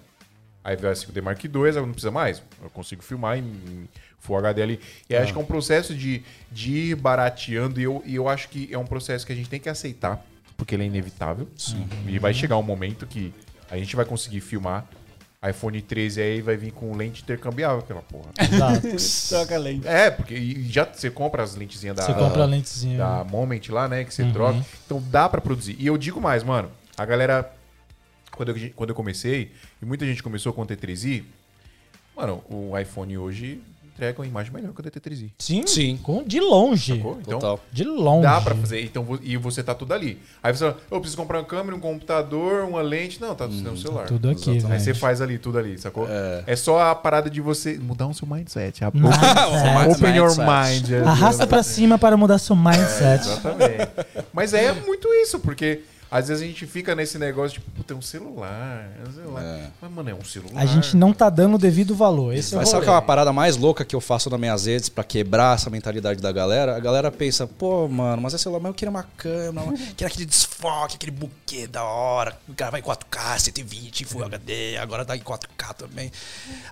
Aí 0.67 0.75
veio 0.75 0.91
a 0.91 0.95
5D 0.95 1.21
Mark 1.21 1.41
II, 1.41 1.49
agora 1.49 1.85
não 1.85 1.93
precisa 1.93 2.11
mais. 2.11 2.43
Eu 2.61 2.69
consigo 2.69 3.01
filmar 3.01 3.37
em, 3.37 3.87
Full 4.19 4.35
HD 4.35 4.61
ali. 4.61 4.79
E 5.09 5.15
acho 5.15 5.31
que 5.31 5.39
é 5.39 5.41
um 5.41 5.45
processo 5.45 5.95
de, 5.95 6.21
de 6.51 6.89
ir 6.89 6.95
barateando, 6.95 7.79
e 7.79 7.83
eu, 7.83 8.03
e 8.05 8.15
eu 8.15 8.27
acho 8.27 8.49
que 8.49 8.67
é 8.69 8.77
um 8.77 8.85
processo 8.85 9.25
que 9.25 9.31
a 9.31 9.35
gente 9.35 9.47
tem 9.47 9.61
que 9.61 9.69
aceitar, 9.69 10.21
porque 10.57 10.75
ele 10.75 10.83
é 10.83 10.87
inevitável. 10.87 11.47
E 12.05 12.19
vai 12.19 12.33
chegar 12.33 12.57
um 12.57 12.63
momento 12.63 13.07
que 13.07 13.33
a 13.71 13.77
gente 13.77 13.95
vai 13.95 14.03
conseguir 14.03 14.41
filmar. 14.41 14.85
iPhone 15.47 15.81
13 15.81 16.21
aí 16.21 16.41
vai 16.41 16.57
vir 16.57 16.71
com 16.71 16.93
lente 16.97 17.21
intercambiável, 17.23 17.79
aquela 17.79 18.01
porra. 18.01 18.31
Exato. 18.37 18.87
Troca 19.29 19.57
lente. 19.57 19.87
é, 19.87 20.11
porque 20.11 20.63
já 20.63 20.83
você 20.83 21.09
compra 21.09 21.43
as 21.43 21.55
lentezinhas 21.55 21.95
da, 21.95 22.03
Você 22.03 22.13
compra 22.13 22.43
a 22.43 22.45
lentezinha. 22.45 22.97
da 22.97 23.23
Moment 23.23 23.61
lá, 23.69 23.87
né? 23.87 24.03
Que 24.03 24.13
você 24.13 24.29
troca. 24.33 24.61
Então 24.85 25.01
dá 25.09 25.29
pra 25.29 25.39
produzir. 25.39 25.77
E 25.79 25.87
eu 25.87 25.97
digo 25.97 26.19
mais, 26.19 26.43
mano. 26.43 26.69
A 26.97 27.05
galera. 27.05 27.53
Quando 28.37 28.49
eu, 28.49 28.71
quando 28.75 28.89
eu 28.91 28.95
comecei, 28.95 29.51
e 29.81 29.85
muita 29.85 30.05
gente 30.05 30.23
começou 30.23 30.53
com 30.53 30.61
o 30.61 30.65
T3i, 30.65 31.23
mano, 32.15 32.43
o 32.49 32.77
iPhone 32.77 33.17
hoje 33.17 33.59
entrega 33.93 34.19
uma 34.21 34.27
imagem 34.27 34.53
melhor 34.53 34.73
que 34.73 34.79
o 34.79 34.83
T3i. 34.83 35.31
Sim, 35.39 35.65
Sim. 35.65 35.97
com- 36.03 36.23
de 36.23 36.39
longe. 36.39 36.95
Sacou? 36.97 37.17
Então, 37.19 37.39
Total. 37.39 37.59
De 37.71 37.83
longe. 37.83 38.21
dá 38.21 38.39
pra 38.39 38.53
fazer. 38.53 38.83
Então, 38.83 39.03
e 39.23 39.35
você 39.37 39.63
tá 39.63 39.73
tudo 39.73 39.91
ali. 39.91 40.19
Aí 40.43 40.53
você 40.53 40.65
fala, 40.65 40.77
eu 40.91 40.99
preciso 40.99 41.17
comprar 41.17 41.39
uma 41.39 41.45
câmera, 41.45 41.75
um 41.75 41.79
computador, 41.79 42.65
uma 42.65 42.79
lente. 42.83 43.19
Não, 43.19 43.33
tá 43.33 43.47
no 43.47 43.75
celular. 43.75 44.05
Tudo 44.05 44.29
aqui, 44.29 44.51
Aí 44.51 44.59
velho. 44.59 44.79
você 44.79 44.93
faz 44.93 45.19
ali, 45.19 45.39
tudo 45.39 45.57
ali, 45.57 45.79
sacou? 45.79 46.07
É. 46.45 46.55
só 46.55 46.79
a 46.91 46.93
parada 46.93 47.27
de 47.27 47.41
você 47.41 47.79
mudar 47.79 48.05
o 48.05 48.13
seu 48.13 48.27
mindset. 48.27 48.83
A- 48.83 48.91
Mindset. 48.93 49.89
Open 49.97 50.15
your 50.15 50.29
mind. 50.37 50.93
Arrasta 51.03 51.47
pra 51.47 51.63
cima 51.63 51.97
para 51.97 52.15
mudar 52.15 52.37
seu 52.37 52.55
mindset. 52.55 53.25
Exatamente. 53.27 53.87
Mas 54.31 54.53
é 54.53 54.73
muito 54.73 55.07
isso, 55.11 55.39
porque 55.39 55.81
às 56.09 56.29
vezes 56.29 56.43
a 56.43 56.45
gente 56.45 56.65
fica 56.65 56.95
nesse 56.95 57.17
negócio 57.17 57.59
de, 57.59 57.65
puta, 57.71 57.93
é 57.93 57.97
um 57.97 58.01
celular. 58.01 58.89
É 59.03 59.09
um 59.09 59.11
celular. 59.11 59.71
Mas, 59.81 59.91
mano, 59.91 60.09
é 60.09 60.13
um 60.13 60.23
celular. 60.23 60.61
A 60.61 60.65
gente 60.65 60.95
não 60.95 61.11
tá 61.11 61.29
dando 61.29 61.55
o 61.55 61.57
devido 61.57 61.93
valor. 61.93 62.33
Esse 62.33 62.53
é 62.53 62.57
o 62.57 62.59
Mas 62.61 62.69
sabe 62.69 62.79
rolê. 62.79 62.85
qual 62.87 62.95
é 62.95 62.99
uma 62.99 63.05
parada 63.05 63.33
mais 63.33 63.57
louca 63.57 63.83
que 63.83 63.95
eu 63.95 63.99
faço 63.99 64.29
nas 64.29 64.39
minhas 64.39 64.65
redes 64.65 64.87
pra 64.87 65.03
quebrar 65.03 65.55
essa 65.55 65.69
mentalidade 65.69 66.21
da 66.21 66.31
galera? 66.31 66.77
A 66.77 66.79
galera 66.79 67.11
pensa, 67.11 67.45
pô, 67.45 67.87
mano, 67.87 68.21
mas 68.21 68.33
é 68.33 68.37
celular, 68.37 68.61
mas 68.61 68.69
eu 68.69 68.73
queria 68.73 68.89
uma 68.89 69.03
câmera, 69.03 69.67
eu 69.67 69.73
queria 69.95 70.07
aquele 70.07 70.25
desfoque, 70.25 70.95
aquele 70.95 71.11
buquê 71.11 71.67
da 71.67 71.83
hora, 71.83 72.37
gravar 72.49 72.79
em 72.79 72.83
4K, 72.83 73.39
120, 73.39 74.05
Full 74.05 74.23
HD, 74.23 74.77
agora 74.77 75.03
tá 75.03 75.15
em 75.15 75.21
4K 75.21 75.73
também. 75.73 76.11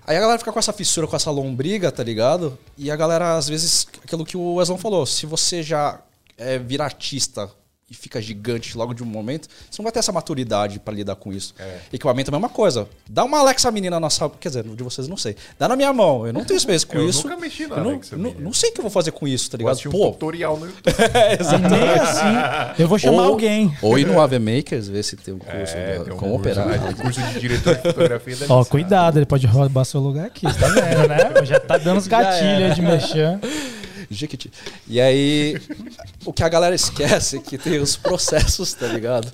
Aí 0.07 0.15
a 0.15 0.19
galera 0.19 0.39
fica 0.39 0.51
com 0.51 0.59
essa 0.59 0.71
fissura, 0.71 1.07
com 1.07 1.15
essa 1.15 1.29
lombriga, 1.29 1.91
tá 1.91 2.03
ligado? 2.03 2.57
E 2.77 2.89
a 2.89 2.95
galera, 2.95 3.35
às 3.35 3.49
vezes, 3.49 3.85
aquilo 4.01 4.25
que 4.25 4.37
o 4.37 4.55
Wesley 4.55 4.77
falou, 4.79 5.05
se 5.05 5.25
você 5.25 5.61
já 5.61 5.99
é, 6.37 6.57
vira 6.57 6.85
artista 6.85 7.49
e 7.89 7.93
fica 7.93 8.19
gigante 8.19 8.75
logo 8.75 8.95
de 8.95 9.03
um 9.03 9.05
momento, 9.05 9.47
você 9.69 9.79
não 9.79 9.83
vai 9.83 9.91
ter 9.91 9.99
essa 9.99 10.11
maturidade 10.11 10.79
pra 10.79 10.91
lidar 10.91 11.15
com 11.15 11.31
isso. 11.31 11.53
Equipamento 11.93 12.29
é 12.29 12.33
a 12.33 12.37
mesma 12.37 12.49
coisa. 12.49 12.87
Dá 13.07 13.23
uma 13.23 13.37
Alexa 13.39 13.69
Mini 13.69 13.91
na 13.91 13.99
nossa. 13.99 14.27
Quer 14.39 14.49
dizer, 14.49 14.63
de 14.63 14.83
vocês 14.83 15.05
eu 15.05 15.09
não 15.11 15.17
sei. 15.17 15.35
Dá 15.59 15.67
na 15.67 15.75
minha 15.75 15.93
mão. 15.93 16.25
Eu 16.25 16.33
não 16.33 16.43
tenho 16.43 16.57
experiência 16.57 16.87
com 16.87 16.97
Eu 16.97 17.07
isso. 17.09 17.27
nunca 17.27 17.39
mexi 17.39 17.67
na 17.67 17.75
Eu 17.77 17.83
não, 17.83 17.89
Alexa 17.91 18.17
não, 18.17 18.31
não 18.33 18.53
sei 18.53 18.71
o 18.71 18.73
que 18.73 18.79
eu 18.79 18.83
vou 18.83 18.89
fazer 18.91 19.11
com 19.11 19.27
isso, 19.27 19.51
tá 19.51 19.57
Vou 19.57 19.69
ligado? 19.69 19.87
um 19.87 19.91
Pô, 19.91 20.11
tutorial 20.13 20.57
no 20.57 20.65
YouTube. 20.67 20.95
E 20.95 21.69
nem 21.69 21.89
assim. 21.89 22.81
Eu 22.81 22.87
vou 22.87 22.97
chamar 22.97 23.21
ou, 23.23 23.29
alguém. 23.33 23.77
Ou 23.83 23.99
ir 23.99 24.07
no 24.07 24.19
Ave 24.19 24.39
Makers, 24.39 24.87
ver 24.87 25.03
se 25.03 25.15
tem 25.15 25.33
um 25.35 25.37
curso 25.39 25.75
É, 25.75 25.99
de 25.99 26.03
tem 26.05 26.13
um 26.13 26.17
como 26.17 26.39
curso, 26.39 26.59
operar. 26.59 26.67
né? 26.81 26.93
curso 26.99 27.21
de 27.21 27.39
diretor 27.39 27.75
de 27.75 27.81
fotografia 27.83 28.35
da 28.35 28.45
Ó, 28.49 28.57
Nissan. 28.59 28.71
cuidado, 28.71 29.19
ele 29.19 29.27
pode 29.27 29.45
roubar 29.45 29.85
seu 29.85 29.99
lugar 30.01 30.25
aqui. 30.25 30.47
Você 30.47 30.59
tá 30.59 30.67
vendo, 30.69 31.07
né? 31.07 31.45
Já 31.45 31.59
tá 31.59 31.77
dando 31.77 31.99
os 31.99 32.07
gatilhos 32.07 32.73
de 32.75 32.81
mexer. 32.81 33.39
Jequiti. 34.09 34.51
E 34.87 34.99
aí, 34.99 35.59
o 36.25 36.33
que 36.33 36.43
a 36.43 36.49
galera 36.49 36.75
esquece 36.75 37.37
é 37.37 37.39
que 37.39 37.57
tem 37.57 37.79
os 37.79 37.95
processos, 37.95 38.73
tá 38.73 38.87
ligado? 38.87 39.31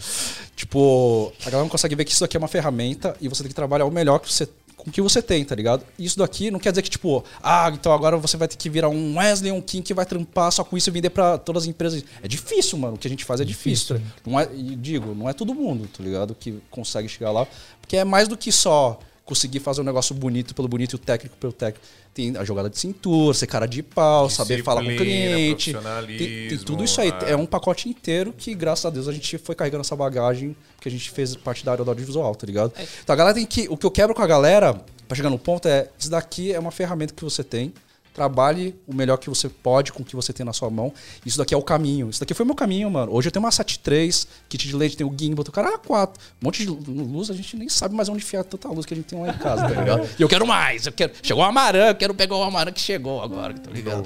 Tipo, 0.56 1.34
a 1.42 1.46
galera 1.46 1.64
não 1.64 1.70
consegue 1.70 1.96
ver 1.96 2.06
que 2.06 2.12
isso 2.12 2.24
aqui 2.24 2.38
é 2.38 2.40
uma 2.40 2.48
ferramenta 2.48 3.16
e 3.20 3.28
você 3.28 3.44
tem 3.44 3.50
que 3.50 3.56
trabalhar 3.56 3.86
o 3.86 3.92
melhor 3.92 4.20
que 4.20 4.32
você, 4.32 4.48
com 4.78 4.90
o 4.90 4.94
que 4.94 5.02
você 5.02 5.22
tem, 5.22 5.44
tá 5.46 5.56
ligado? 5.56 5.84
Isso 5.98 6.18
daqui 6.18 6.50
não 6.52 6.60
quer 6.60 6.72
dizer 6.72 6.82
que, 6.82 6.90
tipo, 6.90 7.24
ah, 7.42 7.72
então 7.74 7.92
agora 7.92 8.18
você 8.18 8.36
vai 8.38 8.48
ter 8.48 8.58
que 8.58 8.70
virar 8.70 8.90
um 8.90 9.18
Wesley, 9.18 9.52
um 9.52 9.62
Kim 9.62 9.82
que 9.82 9.94
vai 9.94 10.06
trampar 10.06 10.52
só 10.52 10.64
com 10.64 10.76
isso 10.76 10.90
e 10.90 10.92
vender 10.92 11.10
pra 11.10 11.38
todas 11.38 11.64
as 11.64 11.70
empresas. 11.70 12.04
É 12.22 12.28
difícil, 12.28 12.78
mano. 12.78 12.96
O 12.96 12.98
que 12.98 13.08
a 13.08 13.10
gente 13.10 13.24
faz 13.26 13.40
é 13.40 13.46
difícil. 13.46 13.98
tá? 13.98 14.02
Não 14.26 14.40
é, 14.40 14.48
digo, 14.78 15.14
não 15.14 15.30
é 15.30 15.34
todo 15.34 15.54
mundo, 15.54 15.88
tá 15.88 16.04
ligado? 16.04 16.36
Que 16.36 16.60
consegue 16.70 17.08
chegar 17.08 17.32
lá. 17.32 17.48
Porque 17.80 17.98
é 17.98 18.04
mais 18.04 18.28
do 18.28 18.38
que 18.38 18.52
só 18.52 19.00
conseguir 19.32 19.62
fazer 19.62 19.80
um 19.80 19.86
negócio 19.86 20.14
bonito 20.14 20.54
pelo 20.54 20.68
bonito 20.68 20.92
e 20.92 20.96
o 20.96 21.00
técnico 21.00 21.38
pelo 21.38 21.54
técnico. 21.54 21.88
Tem 22.14 22.36
a 22.36 22.44
jogada 22.44 22.70
de 22.70 22.78
cintura, 22.78 23.34
ser 23.34 23.48
cara 23.48 23.66
de 23.66 23.82
pau, 23.82 24.30
saber 24.30 24.62
falar 24.62 24.82
com 24.84 24.90
o 24.90 24.98
cliente. 24.98 25.72
Tem, 26.18 26.50
tem 26.50 26.58
tudo 26.58 26.84
isso 26.84 27.00
aí. 27.00 27.14
é. 27.26 27.32
É 27.32 27.36
um 27.38 27.46
pacote 27.46 27.88
inteiro 27.88 28.34
que, 28.38 28.54
graças 28.54 28.86
a 28.86 28.90
Deus, 28.90 29.08
a 29.08 29.14
gente 29.14 29.38
foi 29.38 29.56
carregando 29.56 29.82
essa 29.82 29.96
bagagem 29.96 30.54
porque 30.76 30.90
a 30.90 30.92
gente 30.92 31.10
fez 31.10 31.34
parte 31.38 31.64
da 31.64 31.72
área 31.72 31.86
do 31.86 31.90
audiovisual, 31.92 32.36
tá 32.36 32.46
ligado? 32.46 32.74
Então 33.02 33.14
a 33.14 33.16
galera 33.16 33.34
tem 33.34 33.46
que. 33.46 33.68
O 33.70 33.78
que 33.78 33.86
eu 33.86 33.92
quebro 33.92 34.14
com 34.14 34.22
a 34.22 34.28
galera, 34.28 34.74
pra 35.08 35.16
chegar 35.16 35.30
no 35.30 35.40
ponto, 35.40 35.66
é: 35.70 35.88
isso 35.98 36.10
daqui 36.10 36.52
é 36.52 36.60
uma 36.60 36.72
ferramenta 36.72 37.14
que 37.14 37.24
você 37.24 37.42
tem. 37.42 37.74
Trabalhe 38.14 38.76
o 38.86 38.94
melhor 38.94 39.18
que 39.18 39.30
você 39.30 39.48
pode 39.48 39.94
com 39.94 40.04
o 40.04 40.06
que 40.06 40.16
você 40.16 40.34
tem 40.34 40.46
na 40.46 40.52
sua 40.52 40.70
mão. 40.70 40.94
Isso 41.26 41.38
daqui 41.38 41.54
é 41.54 41.58
o 41.58 41.62
caminho. 41.62 42.10
Isso 42.10 42.20
daqui 42.20 42.34
foi 42.34 42.44
o 42.44 42.48
meu 42.48 42.56
caminho, 42.56 42.92
mano. 42.92 43.14
Hoje 43.14 43.30
eu 43.30 43.32
tenho 43.32 43.44
uma 43.44 43.52
73, 43.52 44.28
kit 44.50 44.68
de 44.68 44.76
leite, 44.76 44.98
tem 44.98 45.08
o 45.08 45.16
gimbal, 45.18 45.46
o 45.48 45.52
cara 45.52 45.78
A4. 45.78 46.10
Um 46.42 46.46
monte 46.46 46.66
de 46.66 46.70
luz, 46.70 47.30
a 47.30 47.34
gente 47.34 47.56
nem 47.56 47.70
sabe 47.70 47.96
mais 47.96 48.10
onde 48.10 48.20
enfiar 48.20 48.44
tanta 48.44 48.68
luz 48.68 48.86
que 48.86 48.94
a 48.94 48.98
gente 48.98 49.06
tem 49.06 49.22
lá 49.22 49.30
em 49.30 49.38
casa, 49.38 49.62
tá 49.62 49.80
ligado? 49.80 50.10
E 50.20 50.22
eu 50.22 50.28
quero 50.28 50.46
mais. 50.46 50.86
Eu 50.86 50.92
quero... 50.92 51.14
Chegou 51.24 51.42
o 51.42 51.46
Amarã, 51.46 51.88
eu 51.88 51.96
quero 51.96 52.14
pegar 52.14 52.36
o 52.36 52.44
Amarã 52.44 52.72
que 52.72 52.82
chegou 52.82 53.22
agora, 53.22 53.54
tá 53.54 53.72
ligado? 53.72 54.06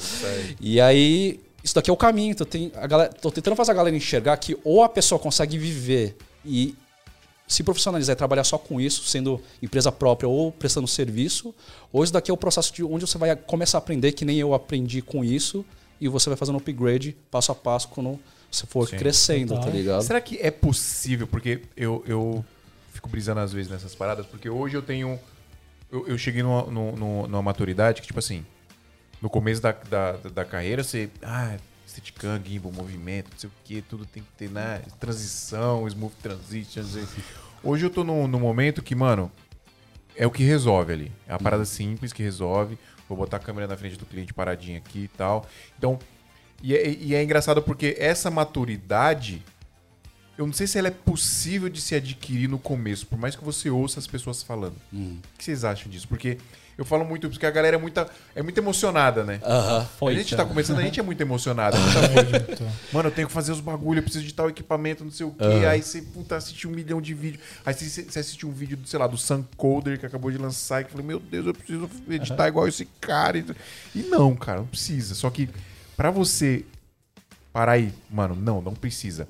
E 0.62 0.80
aí, 0.80 1.40
isso 1.64 1.74
daqui 1.74 1.90
é 1.90 1.94
o 1.94 1.98
caminho. 1.98 2.32
Então, 2.32 2.46
tem 2.46 2.72
a 2.76 2.86
galera, 2.86 3.12
tô 3.12 3.32
tentando 3.32 3.56
fazer 3.56 3.72
a 3.72 3.76
galera 3.76 3.96
enxergar 3.96 4.38
que 4.38 4.56
ou 4.64 4.84
a 4.84 4.90
pessoa 4.90 5.18
consegue 5.18 5.58
viver 5.58 6.16
e 6.46 6.76
se 7.48 7.64
profissionalizar 7.64 8.14
e 8.14 8.18
trabalhar 8.18 8.44
só 8.44 8.58
com 8.58 8.82
isso, 8.82 9.04
sendo 9.04 9.42
empresa 9.62 9.92
própria 9.92 10.28
ou 10.28 10.52
prestando 10.52 10.88
serviço, 10.88 11.54
ou 11.92 12.04
isso 12.04 12.12
daqui 12.12 12.32
é 12.32 12.34
o 12.34 12.38
processo 12.38 12.74
de 12.74 12.84
onde 12.84 13.06
você 13.06 13.18
vai 13.18 13.36
começar 13.36 13.78
a 13.78 13.80
aprender, 13.80 14.12
que 14.14 14.26
nem 14.26 14.38
eu 14.40 14.54
aprendi 14.54 15.02
com 15.02 15.24
isso, 15.24 15.64
e 16.02 16.08
você 16.08 16.30
vai 16.30 16.38
fazendo 16.38 16.58
upgrade 16.58 17.16
passo 17.30 17.52
a 17.52 17.56
passo 17.56 17.88
quando 17.90 18.20
você 18.52 18.66
for 18.66 18.88
Sim. 18.88 18.98
crescendo, 18.98 19.50
Total. 19.50 19.66
tá 19.66 19.70
ligado? 19.72 20.02
Será 20.02 20.20
que 20.20 20.38
é 20.42 20.50
possível? 20.50 21.28
Porque 21.28 21.62
eu, 21.76 22.04
eu 22.08 22.44
fico 22.94 23.10
brisando 23.10 23.40
às 23.42 23.54
vezes 23.54 23.72
nessas 23.72 23.94
paradas, 23.94 24.26
porque 24.26 24.50
hoje 24.50 24.76
eu 24.76 24.82
tenho. 24.82 25.20
Eu, 25.92 26.08
eu 26.08 26.18
cheguei 26.18 26.42
numa, 26.42 26.64
numa, 26.64 27.28
numa 27.28 27.42
maturidade 27.42 28.02
que, 28.02 28.08
tipo 28.08 28.20
assim, 28.20 28.46
no 29.22 29.30
começo 29.30 29.62
da, 29.62 29.72
da, 29.72 30.12
da 30.14 30.46
carreira, 30.46 30.84
você. 30.84 31.10
Ah, 31.22 31.58
Steadicam, 31.96 32.42
gimbal, 32.44 32.72
movimento, 32.72 33.30
não 33.32 33.40
sei 33.40 33.50
o 33.50 33.54
que, 33.64 33.82
tudo 33.82 34.06
tem 34.06 34.22
que 34.22 34.30
ter, 34.38 34.50
né? 34.50 34.82
Transição, 35.00 35.88
smooth 35.88 36.16
transition. 36.22 36.84
Hoje 37.64 37.86
eu 37.86 37.90
tô 37.90 38.04
num, 38.04 38.28
num 38.28 38.40
momento 38.40 38.82
que, 38.84 38.94
mano, 38.94 39.32
é 40.16 40.28
o 40.28 40.32
que 40.32 40.44
resolve 40.44 40.92
ali. 40.92 41.12
É 41.28 41.34
uma 41.34 41.40
parada 41.40 41.64
simples 41.64 42.12
que 42.12 42.22
resolve. 42.22 42.78
Vou 43.08 43.18
botar 43.18 43.38
a 43.38 43.40
câmera 43.40 43.68
na 43.68 43.78
frente 43.78 43.98
do 43.98 44.06
cliente 44.06 44.34
paradinha 44.34 44.78
aqui 44.78 45.04
e 45.04 45.08
tal. 45.08 45.48
Então, 45.78 45.98
e 46.62 46.76
é, 46.76 46.90
e 46.90 47.16
é 47.16 47.24
engraçado 47.24 47.62
porque 47.62 47.96
essa 47.98 48.30
maturidade 48.30 49.44
eu 50.38 50.46
não 50.46 50.52
sei 50.52 50.68
se 50.68 50.78
ela 50.78 50.90
é 50.90 50.92
possível 50.92 51.70
de 51.70 51.80
se 51.80 51.96
adquirir 51.96 52.50
no 52.50 52.60
começo, 52.60 53.08
por 53.08 53.18
mais 53.18 53.38
que 53.38 53.44
você 53.44 53.70
ouça 53.70 54.00
as 54.00 54.08
pessoas 54.08 54.44
falando. 54.44 54.76
O 54.92 55.38
que 55.38 55.46
vocês 55.46 55.64
acham 55.64 55.90
disso? 55.90 56.10
Porque 56.10 56.38
eu 56.78 56.84
falo 56.84 57.06
muito 57.06 57.30
porque 57.30 57.46
a 57.46 57.52
galera 57.52 57.78
é 57.78 57.80
muito, 57.80 58.06
é 58.36 58.44
muito 58.44 58.58
emocionada, 58.58 59.24
né? 59.24 59.40
Aham. 59.44 59.88
Foi, 59.98 60.14
a 60.14 60.18
gente 60.18 60.36
tá 60.36 60.46
começando, 60.46 60.80
a 60.80 60.82
gente 60.82 61.00
é 61.00 61.04
muito 61.04 61.22
emocionado. 61.22 61.78
Muita. 62.14 62.74
Mano, 62.92 63.10
eu 63.10 63.14
tenho 63.14 63.28
que 63.28 63.34
fazer 63.34 63.52
os 63.52 63.62
bagulho, 63.62 64.00
eu 64.00 64.04
preciso 64.04 64.26
de 64.26 64.34
tal 64.34 64.50
equipamento, 64.50 65.04
não 65.04 65.12
sei 65.12 65.26
o 65.26 65.32
quê. 65.32 65.66
Aí 65.66 65.82
você, 65.82 66.02
puta, 66.02 66.36
assiste 66.36 66.68
um 66.68 66.72
milhão 66.72 67.02
de 67.02 67.14
vídeos. 67.14 67.44
Aí 67.66 67.74
você, 67.74 68.04
você 68.04 68.20
assiste 68.20 68.46
um 68.46 68.52
vídeo, 68.52 68.78
sei 68.86 69.00
lá, 69.00 69.08
do 69.08 69.18
Sun 69.18 69.44
Coder 69.56 70.00
que 70.00 70.06
acabou 70.06 70.30
de 70.32 70.38
lançar 70.38 70.82
e 70.82 70.84
que 70.84 70.90
eu 70.90 70.92
falei, 70.92 71.08
meu 71.08 71.20
Deus, 71.20 71.48
eu 71.48 71.54
preciso 71.54 71.90
editar 72.10 72.48
igual 72.48 72.68
esse 72.68 72.86
cara. 73.00 73.38
E 73.94 74.04
não, 74.04 74.36
cara, 74.36 74.60
não 74.60 74.68
precisa. 74.68 75.16
Só 75.16 75.30
que 75.30 75.50
pra 75.96 76.12
você 76.12 76.66
parar 77.52 77.74
aí, 77.74 77.94
mano, 78.10 78.36
não, 78.36 78.62
não 78.62 78.74
precisa. 78.74 79.28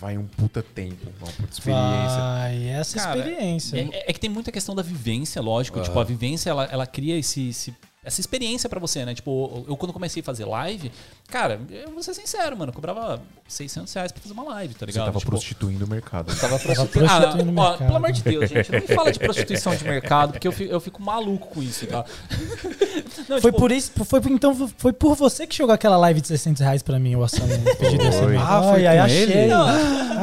Vai 0.00 0.16
um 0.16 0.26
puta 0.26 0.62
tempo, 0.62 1.06
uma 1.20 1.32
puta 1.32 1.52
experiência. 1.52 2.20
Vai, 2.20 2.68
essa 2.68 2.98
Cara, 2.98 3.18
experiência. 3.18 3.76
É, 3.92 4.10
é 4.10 4.12
que 4.12 4.20
tem 4.20 4.30
muita 4.30 4.52
questão 4.52 4.74
da 4.74 4.82
vivência, 4.82 5.42
lógico. 5.42 5.80
Tipo, 5.82 5.98
a 5.98 6.04
vivência, 6.04 6.50
ela, 6.50 6.64
ela 6.66 6.86
cria 6.86 7.16
esse, 7.18 7.48
esse- 7.48 7.74
essa 8.04 8.20
experiência 8.20 8.68
pra 8.68 8.78
você, 8.80 9.04
né? 9.04 9.14
Tipo, 9.14 9.64
eu 9.68 9.76
quando 9.76 9.92
comecei 9.92 10.22
a 10.22 10.24
fazer 10.24 10.44
live, 10.44 10.90
cara, 11.28 11.60
eu 11.70 11.90
vou 11.90 12.02
ser 12.02 12.14
sincero, 12.14 12.56
mano, 12.56 12.70
eu 12.70 12.74
cobrava 12.74 13.20
600 13.46 13.92
reais 13.92 14.12
pra 14.12 14.22
fazer 14.22 14.32
uma 14.32 14.44
live, 14.44 14.72
tá 14.74 14.80
Você 14.80 14.86
ligado? 14.86 15.04
tava 15.06 15.18
Tipo, 15.18 15.30
prostituindo 15.32 15.84
o 15.84 15.88
mercado. 15.88 16.34
Tava 16.36 16.58
prostitu... 16.58 16.88
prostituindo 16.98 17.50
o 17.52 17.60
ah, 17.60 17.64
ó, 17.64 17.70
mercado. 17.70 17.86
pelo 17.86 17.96
amor 17.96 18.12
de 18.12 18.22
Deus, 18.22 18.48
gente, 18.48 18.72
não 18.72 18.80
me 18.80 18.86
fala 18.86 19.12
de 19.12 19.18
prostituição 19.18 19.74
de 19.74 19.84
mercado, 19.84 20.32
porque 20.32 20.48
eu 20.48 20.52
fico, 20.52 20.72
eu 20.72 20.80
fico 20.80 21.02
maluco 21.02 21.48
com 21.48 21.62
isso, 21.62 21.86
tá? 21.86 22.04
Não, 23.28 23.40
Foi 23.40 23.50
tipo, 23.50 23.58
por 23.60 23.70
isso, 23.72 23.92
foi 24.04 24.20
por- 24.20 24.30
então 24.30 24.68
foi 24.76 24.92
por 24.92 25.14
você 25.14 25.46
que 25.46 25.54
jogou 25.56 25.74
aquela 25.74 25.96
live 25.98 26.20
de 26.20 26.28
600 26.28 26.60
reais 26.62 26.82
pra 26.82 26.98
mim, 26.98 27.14
o 27.14 27.22
Assam, 27.22 27.46
pedido 27.78 28.02
desse 28.04 28.18
Foi. 28.18 28.28
mês. 28.28 28.42
Ah, 28.42 28.62
foi 28.62 28.86
Ai, 28.86 28.96
com 28.96 29.02
achei. 29.04 29.22
ele? 29.22 29.32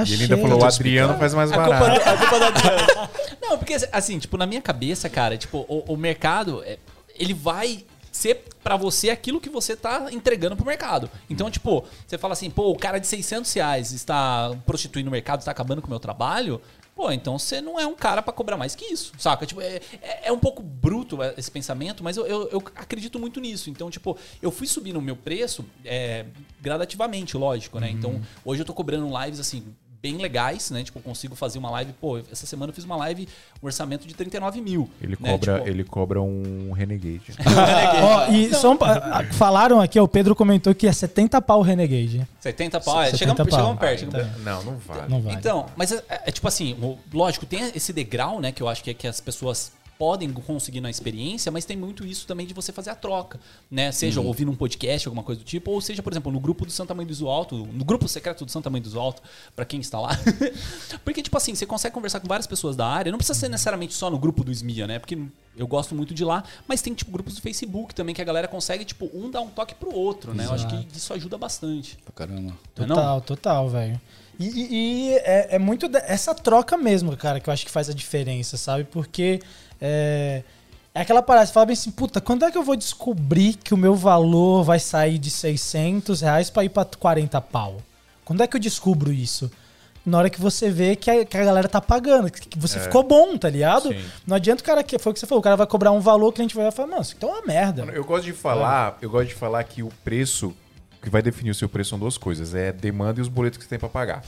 E 0.10 0.14
ele 0.14 0.24
ainda 0.24 0.38
falou, 0.38 0.60
o 0.62 0.66
Adriano 0.66 1.18
faz 1.20 1.34
mais 1.34 1.52
A 1.52 1.56
culpa, 1.56 1.70
barato. 1.70 2.04
do- 2.04 2.10
a 2.10 2.18
culpa 2.18 2.40
da 2.40 2.48
Adriana. 2.48 3.10
Não, 3.42 3.58
porque 3.58 3.76
assim, 3.92 4.18
tipo, 4.18 4.38
na 4.38 4.46
minha 4.48 4.62
cabeça, 4.62 5.08
cara, 5.10 5.38
tipo, 5.38 5.60
o, 5.70 5.94
o 5.94 5.98
mercado, 5.98 6.64
é, 6.66 6.78
ele 7.16 7.34
vai 7.34 7.86
ser 8.12 8.44
pra 8.64 8.78
você 8.78 9.10
aquilo 9.10 9.42
que 9.42 9.50
você 9.50 9.76
tá 9.76 10.08
entregando 10.12 10.56
pro 10.56 10.66
mercado. 10.66 11.10
Então, 11.30 11.52
tipo, 11.52 11.86
você 12.08 12.18
fala 12.18 12.34
assim, 12.34 12.50
pô, 12.50 12.72
o 12.72 12.78
cara 12.78 12.98
de 12.98 13.08
600 13.08 13.52
reais 13.54 13.92
está 13.92 14.56
prostituindo 14.66 15.10
o 15.10 15.12
mercado, 15.12 15.40
está 15.40 15.52
acabando 15.52 15.82
com 15.82 15.88
o 15.88 15.90
meu 15.90 16.00
trabalho. 16.00 16.62
Pô, 16.96 17.12
então 17.12 17.38
você 17.38 17.60
não 17.60 17.78
é 17.78 17.86
um 17.86 17.94
cara 17.94 18.22
pra 18.22 18.32
cobrar 18.32 18.56
mais 18.56 18.74
que 18.74 18.86
isso, 18.86 19.12
saca? 19.18 19.46
Tipo, 19.46 19.60
é, 19.60 19.82
é, 20.02 20.30
é 20.30 20.32
um 20.32 20.40
pouco 20.40 20.64
bruto 20.64 21.20
esse 21.38 21.52
pensamento, 21.52 22.02
mas 22.02 22.16
eu, 22.16 22.26
eu, 22.26 22.50
eu 22.50 22.64
acredito 22.74 23.20
muito 23.20 23.42
nisso. 23.42 23.70
Então, 23.70 23.90
tipo, 23.90 24.18
eu 24.42 24.50
fui 24.50 24.66
subindo 24.66 24.98
o 24.98 25.02
meu 25.02 25.18
preço 25.18 25.66
é, 25.84 26.26
gradativamente, 26.62 27.36
lógico, 27.36 27.82
né? 27.82 27.90
Então, 27.90 28.22
hoje 28.46 28.62
eu 28.62 28.66
tô 28.66 28.74
cobrando 28.74 29.12
lives, 29.22 29.42
assim, 29.42 29.76
bem 30.06 30.18
legais, 30.18 30.70
né? 30.70 30.84
Tipo, 30.84 31.00
eu 31.00 31.04
consigo 31.04 31.36
fazer 31.36 31.58
uma 31.58 31.72
live. 31.72 31.92
Pô, 31.94 32.20
essa 32.32 32.46
semana 32.46 32.70
eu 32.70 32.76
fiz 32.76 32.84
uma 32.84 32.96
live, 32.96 33.28
um 33.62 33.66
orçamento 33.66 34.08
de 34.08 34.14
39 34.14 34.62
mil. 34.62 34.88
Ele 35.02 35.18
né? 35.20 35.32
cobra, 35.32 35.56
Tipo, 35.56 35.68
ele 35.68 35.84
cobra 35.84 36.22
um 36.22 36.72
Renegade. 36.74 37.34
Ó, 38.04 38.32
e 38.32 38.54
só 38.54 38.74
um 38.74 38.78
falaram 39.32 39.82
aqui, 39.82 40.00
ó, 40.00 40.04
o 40.04 40.08
Pedro 40.08 40.36
comentou 40.36 40.76
que 40.76 40.86
é 40.86 40.94
70 40.94 41.42
pau 41.42 41.60
o 41.60 41.64
Renegade. 41.64 42.28
70 42.40 42.80
pau. 42.82 43.02
É, 43.02 43.06
70 43.06 43.18
chegamos, 43.18 43.38
pau. 43.38 43.60
chegamos 43.60 43.80
perto. 43.80 44.00
chegamos 44.00 44.28
perto. 44.28 44.44
não, 44.44 44.64
não 44.64 44.78
vale. 44.78 45.10
Não 45.10 45.22
vale. 45.22 45.38
Então, 45.38 45.66
mas 45.76 45.92
é, 45.92 46.04
é 46.08 46.32
tipo 46.32 46.48
assim, 46.48 46.78
lógico, 47.12 47.48
tem 47.48 47.72
esse 47.74 47.92
degrau, 47.92 48.40
né, 48.40 48.52
que 48.52 48.62
eu 48.62 48.68
acho 48.68 48.84
que 48.84 48.92
é 48.92 48.94
que 48.94 49.08
as 49.08 49.20
pessoas 49.20 49.72
podem 49.98 50.32
conseguir 50.34 50.82
na 50.82 50.90
experiência, 50.90 51.52
mas 51.52 51.64
tem 51.64 51.78
muito 51.78 52.06
isso 52.06 52.28
também 52.28 52.46
de 52.46 52.54
você 52.54 52.72
fazer 52.74 52.90
a 52.90 52.96
troca, 52.96 53.40
né? 53.72 53.92
Seja 53.92 54.20
Uhum. 54.20 54.28
ouvindo 54.28 54.52
um 54.52 54.56
podcast, 54.56 55.08
alguma 55.08 55.24
coisa 55.24 55.40
do 55.42 55.46
tipo, 55.46 55.72
ou 55.72 55.80
seja, 55.80 56.04
por 56.04 56.12
exemplo, 56.12 56.32
no 56.32 56.40
grupo 56.40 56.66
do 56.66 56.72
Santa 56.72 56.94
Mãe 56.94 57.06
do 57.06 57.12
Iso 57.14 57.28
Alto, 57.28 57.56
no 57.56 57.86
grupo 57.86 58.08
secreto 58.08 58.44
do 58.46 58.52
Santa 58.52 58.70
Mãe 58.70 58.82
do 58.82 58.88
Iso 58.88 59.00
Alto, 59.00 59.22
pra 59.56 59.64
quem 59.64 59.80
está 59.80 60.00
lá. 60.00 60.10
Porque, 61.04 61.22
tipo 61.22 61.38
assim, 61.38 61.56
você 61.56 61.66
consegue 61.66 61.94
conversar 61.94 62.20
com 62.20 62.28
várias 62.28 62.48
pessoas 62.48 62.76
da 62.76 62.86
área, 62.88 63.12
não 63.12 63.18
precisa 63.18 63.40
ser 63.40 63.50
necessariamente 63.50 63.94
só 63.94 64.10
no 64.10 64.18
grupo 64.20 64.44
do 64.44 64.52
SMIA, 64.52 64.86
né? 64.88 65.00
Porque 65.00 65.18
eu 65.58 65.68
gosto 65.68 65.96
muito 65.96 66.14
de 66.14 66.24
lá, 66.26 66.44
mas 66.68 66.82
tem, 66.82 66.94
tipo, 66.94 67.12
grupos 67.12 67.36
do 67.36 67.42
Facebook 67.42 67.96
também 67.96 68.14
que 68.14 68.22
a 68.22 68.26
galera 68.26 68.48
consegue, 68.48 68.84
tipo, 68.84 69.10
um 69.14 69.30
dar 69.30 69.42
um 69.42 69.48
toque 69.50 69.76
pro 69.76 69.94
outro, 69.96 70.34
né? 70.34 70.46
Eu 70.46 70.52
acho 70.54 70.68
que 70.68 70.88
isso 70.96 71.14
ajuda 71.14 71.38
bastante. 71.38 71.98
Pra 72.04 72.14
caramba. 72.14 72.54
Não 72.78 72.84
é 72.84 72.88
não? 72.88 72.96
Total, 72.96 73.22
total, 73.22 73.70
velho. 73.70 74.02
E, 74.38 74.46
e- 74.48 74.68
e 74.74 75.14
é, 75.20 75.56
é 75.56 75.60
muito 75.60 75.90
essa 75.96 76.36
troca 76.36 76.76
mesmo, 76.78 77.16
cara, 77.16 77.40
que 77.40 77.48
eu 77.50 77.54
acho 77.54 77.66
que 77.66 77.72
faz 77.72 77.90
a 77.90 77.94
diferença, 77.94 78.58
sabe? 78.58 78.84
Porque 78.84 79.40
é, 79.82 80.44
é 80.94 81.02
aquela 81.02 81.22
parada, 81.22 81.46
você 81.46 81.54
fala 81.54 81.66
bem 81.66 81.74
assim, 81.74 81.92
puta, 81.92 82.22
quando 82.22 82.46
é 82.46 82.52
que 82.52 82.58
eu 82.58 82.64
vou 82.64 82.76
descobrir 82.76 83.56
que 83.56 83.74
o 83.74 83.78
meu 83.78 83.96
valor 83.96 84.64
vai 84.64 84.80
sair 84.80 85.18
de 85.18 85.30
600 85.30 86.22
reais 86.22 86.50
pra 86.50 86.64
ir 86.64 86.70
pra 86.70 86.86
40 86.86 87.40
pau? 87.42 87.78
Quando 88.24 88.42
é 88.42 88.48
que 88.48 88.56
eu 88.56 88.60
descubro 88.60 89.12
isso? 89.12 89.52
Na 90.06 90.20
hora 90.20 90.30
que 90.30 90.40
você 90.40 90.70
vê 90.70 90.96
que 90.96 91.10
a, 91.10 91.26
que 91.26 91.36
a 91.36 91.44
galera 91.44 91.68
tá 91.68 91.82
pagando, 91.82 92.32
que 92.32 92.48
que 92.48 92.60
você 92.60 92.80
ficou 92.80 93.02
bom, 93.02 93.38
tá 93.38 93.50
ligado? 93.50 93.90
Sim. 93.90 94.00
Não 94.26 94.36
adianta 94.36 94.62
o 94.62 94.66
cara 94.66 94.84
que 94.84 95.00
foi 95.00 95.12
o 95.12 95.14
que 95.14 95.20
você 95.20 95.26
falou, 95.26 95.40
o 95.40 95.44
cara 95.44 95.56
vai 95.56 95.66
cobrar 95.66 95.92
um 95.92 96.00
valor, 96.00 96.28
o 96.28 96.32
cliente 96.32 96.56
vai 96.56 96.72
falar, 96.72 96.90
mano, 96.90 97.02
isso 97.02 97.16
aqui 97.16 97.26
é 97.26 97.28
uma 97.28 97.42
merda. 97.42 97.86
Mano, 97.86 97.98
eu 97.98 98.06
gosto 98.06 98.26
de 98.26 98.34
falar, 98.34 98.98
eu 99.02 99.10
gosto 99.10 99.30
de 99.30 99.34
falar 99.34 99.64
que 99.64 99.82
o 99.82 99.90
preço 100.04 100.54
que 101.02 101.10
vai 101.10 101.22
definir 101.22 101.52
o 101.52 101.56
seu 101.56 101.70
preço 101.70 101.92
são 101.92 102.00
duas 102.00 102.18
coisas, 102.18 102.56
é 102.56 102.72
demanda 102.72 103.20
e 103.20 103.22
os 103.22 103.28
boletos 103.28 103.58
que 103.58 103.64
você 103.64 103.70
tem 103.70 103.80
pra 103.80 103.90
pagar. 103.90 104.24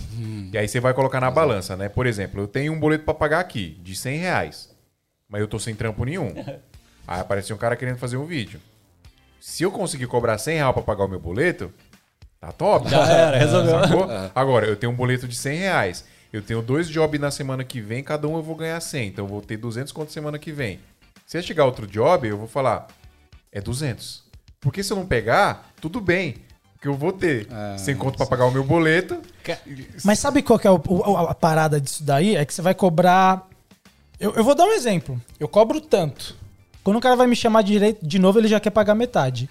E 0.52 0.58
aí 0.58 0.68
você 0.68 0.80
vai 0.80 0.94
colocar 0.94 1.20
na 1.20 1.32
balança, 1.32 1.76
né? 1.76 1.90
Por 1.90 2.06
exemplo, 2.06 2.42
eu 2.42 2.48
tenho 2.48 2.72
um 2.72 2.80
boleto 2.80 3.04
pra 3.04 3.14
pagar 3.14 3.40
aqui 3.40 3.80
de 3.82 3.96
100 3.96 4.18
reais, 4.20 4.70
mas 5.30 5.42
eu 5.42 5.48
tô 5.48 5.60
sem 5.60 5.76
trampo 5.76 6.04
nenhum. 6.06 6.34
Aí 7.08 7.20
apareceu 7.22 7.56
um 7.56 7.60
cara 7.60 7.76
querendo 7.76 7.98
fazer 7.98 8.18
um 8.18 8.26
vídeo. 8.26 8.60
Se 9.40 9.64
eu 9.64 9.72
conseguir 9.72 10.08
cobrar 10.08 10.38
100 10.38 10.58
reais 10.58 10.74
pra 10.74 10.84
pagar 10.84 11.06
o 11.06 11.08
meu 11.08 11.20
boleto, 11.20 11.72
tá 12.40 12.52
top. 12.52 12.90
Já 12.90 13.08
era, 13.08 13.38
resolveu. 13.40 13.80
Sacou? 13.80 14.08
Agora, 14.36 14.66
eu 14.66 14.76
tenho 14.76 14.92
um 14.92 14.96
boleto 14.96 15.28
de 15.28 15.36
100 15.36 15.58
reais. 15.58 16.06
Eu 16.34 16.42
tenho 16.42 16.62
dois 16.62 16.90
jobs 16.90 17.20
na 17.22 17.32
semana 17.32 17.64
que 17.64 17.80
vem, 17.80 18.04
cada 18.04 18.28
um 18.28 18.36
eu 18.36 18.44
vou 18.44 18.56
ganhar 18.56 18.80
100. 18.82 19.08
Então 19.08 19.26
eu 19.26 19.30
vou 19.30 19.42
ter 19.42 19.56
200 19.56 19.94
conto 19.94 20.12
semana 20.12 20.38
que 20.38 20.52
vem. 20.52 20.80
Se 21.26 21.42
chegar 21.42 21.66
outro 21.66 21.88
job, 21.88 22.28
eu 22.28 22.38
vou 22.38 22.48
falar, 22.48 22.88
é 23.52 23.62
200. 23.62 24.24
Porque 24.60 24.84
se 24.84 24.92
eu 24.92 24.98
não 24.98 25.06
pegar, 25.06 25.70
tudo 25.80 26.02
bem. 26.02 26.36
Porque 26.74 26.88
eu 26.90 26.94
vou 26.94 27.14
ter 27.14 27.48
100 27.78 27.96
conto 27.96 28.18
pra 28.18 28.26
pagar 28.26 28.46
o 28.46 28.52
meu 28.52 28.64
boleto. 28.66 29.22
Mas 30.04 30.20
sabe 30.20 30.42
qual 30.42 30.60
que 30.60 30.68
é 30.68 30.72
o- 30.72 30.82
o- 30.86 31.18
a 31.18 31.34
parada 31.34 31.80
disso 31.80 32.04
daí? 32.04 32.36
É 32.36 32.44
que 32.46 32.54
você 32.54 32.62
vai 32.62 32.74
cobrar. 32.76 33.47
Eu, 34.20 34.34
eu 34.34 34.44
vou 34.44 34.56
dar 34.56 34.66
um 34.66 34.72
exemplo. 34.72 35.22
Eu 35.40 35.48
cobro 35.48 35.80
tanto. 35.80 36.36
Quando 36.84 36.98
o 36.98 37.02
cara 37.02 37.16
vai 37.16 37.28
me 37.28 37.36
chamar 37.36 37.62
de, 37.62 37.74
direito, 37.74 38.06
de 38.06 38.18
novo, 38.18 38.40
ele 38.40 38.48
já 38.48 38.60
quer 38.60 38.72
pagar 38.72 38.96
metade. 38.96 39.50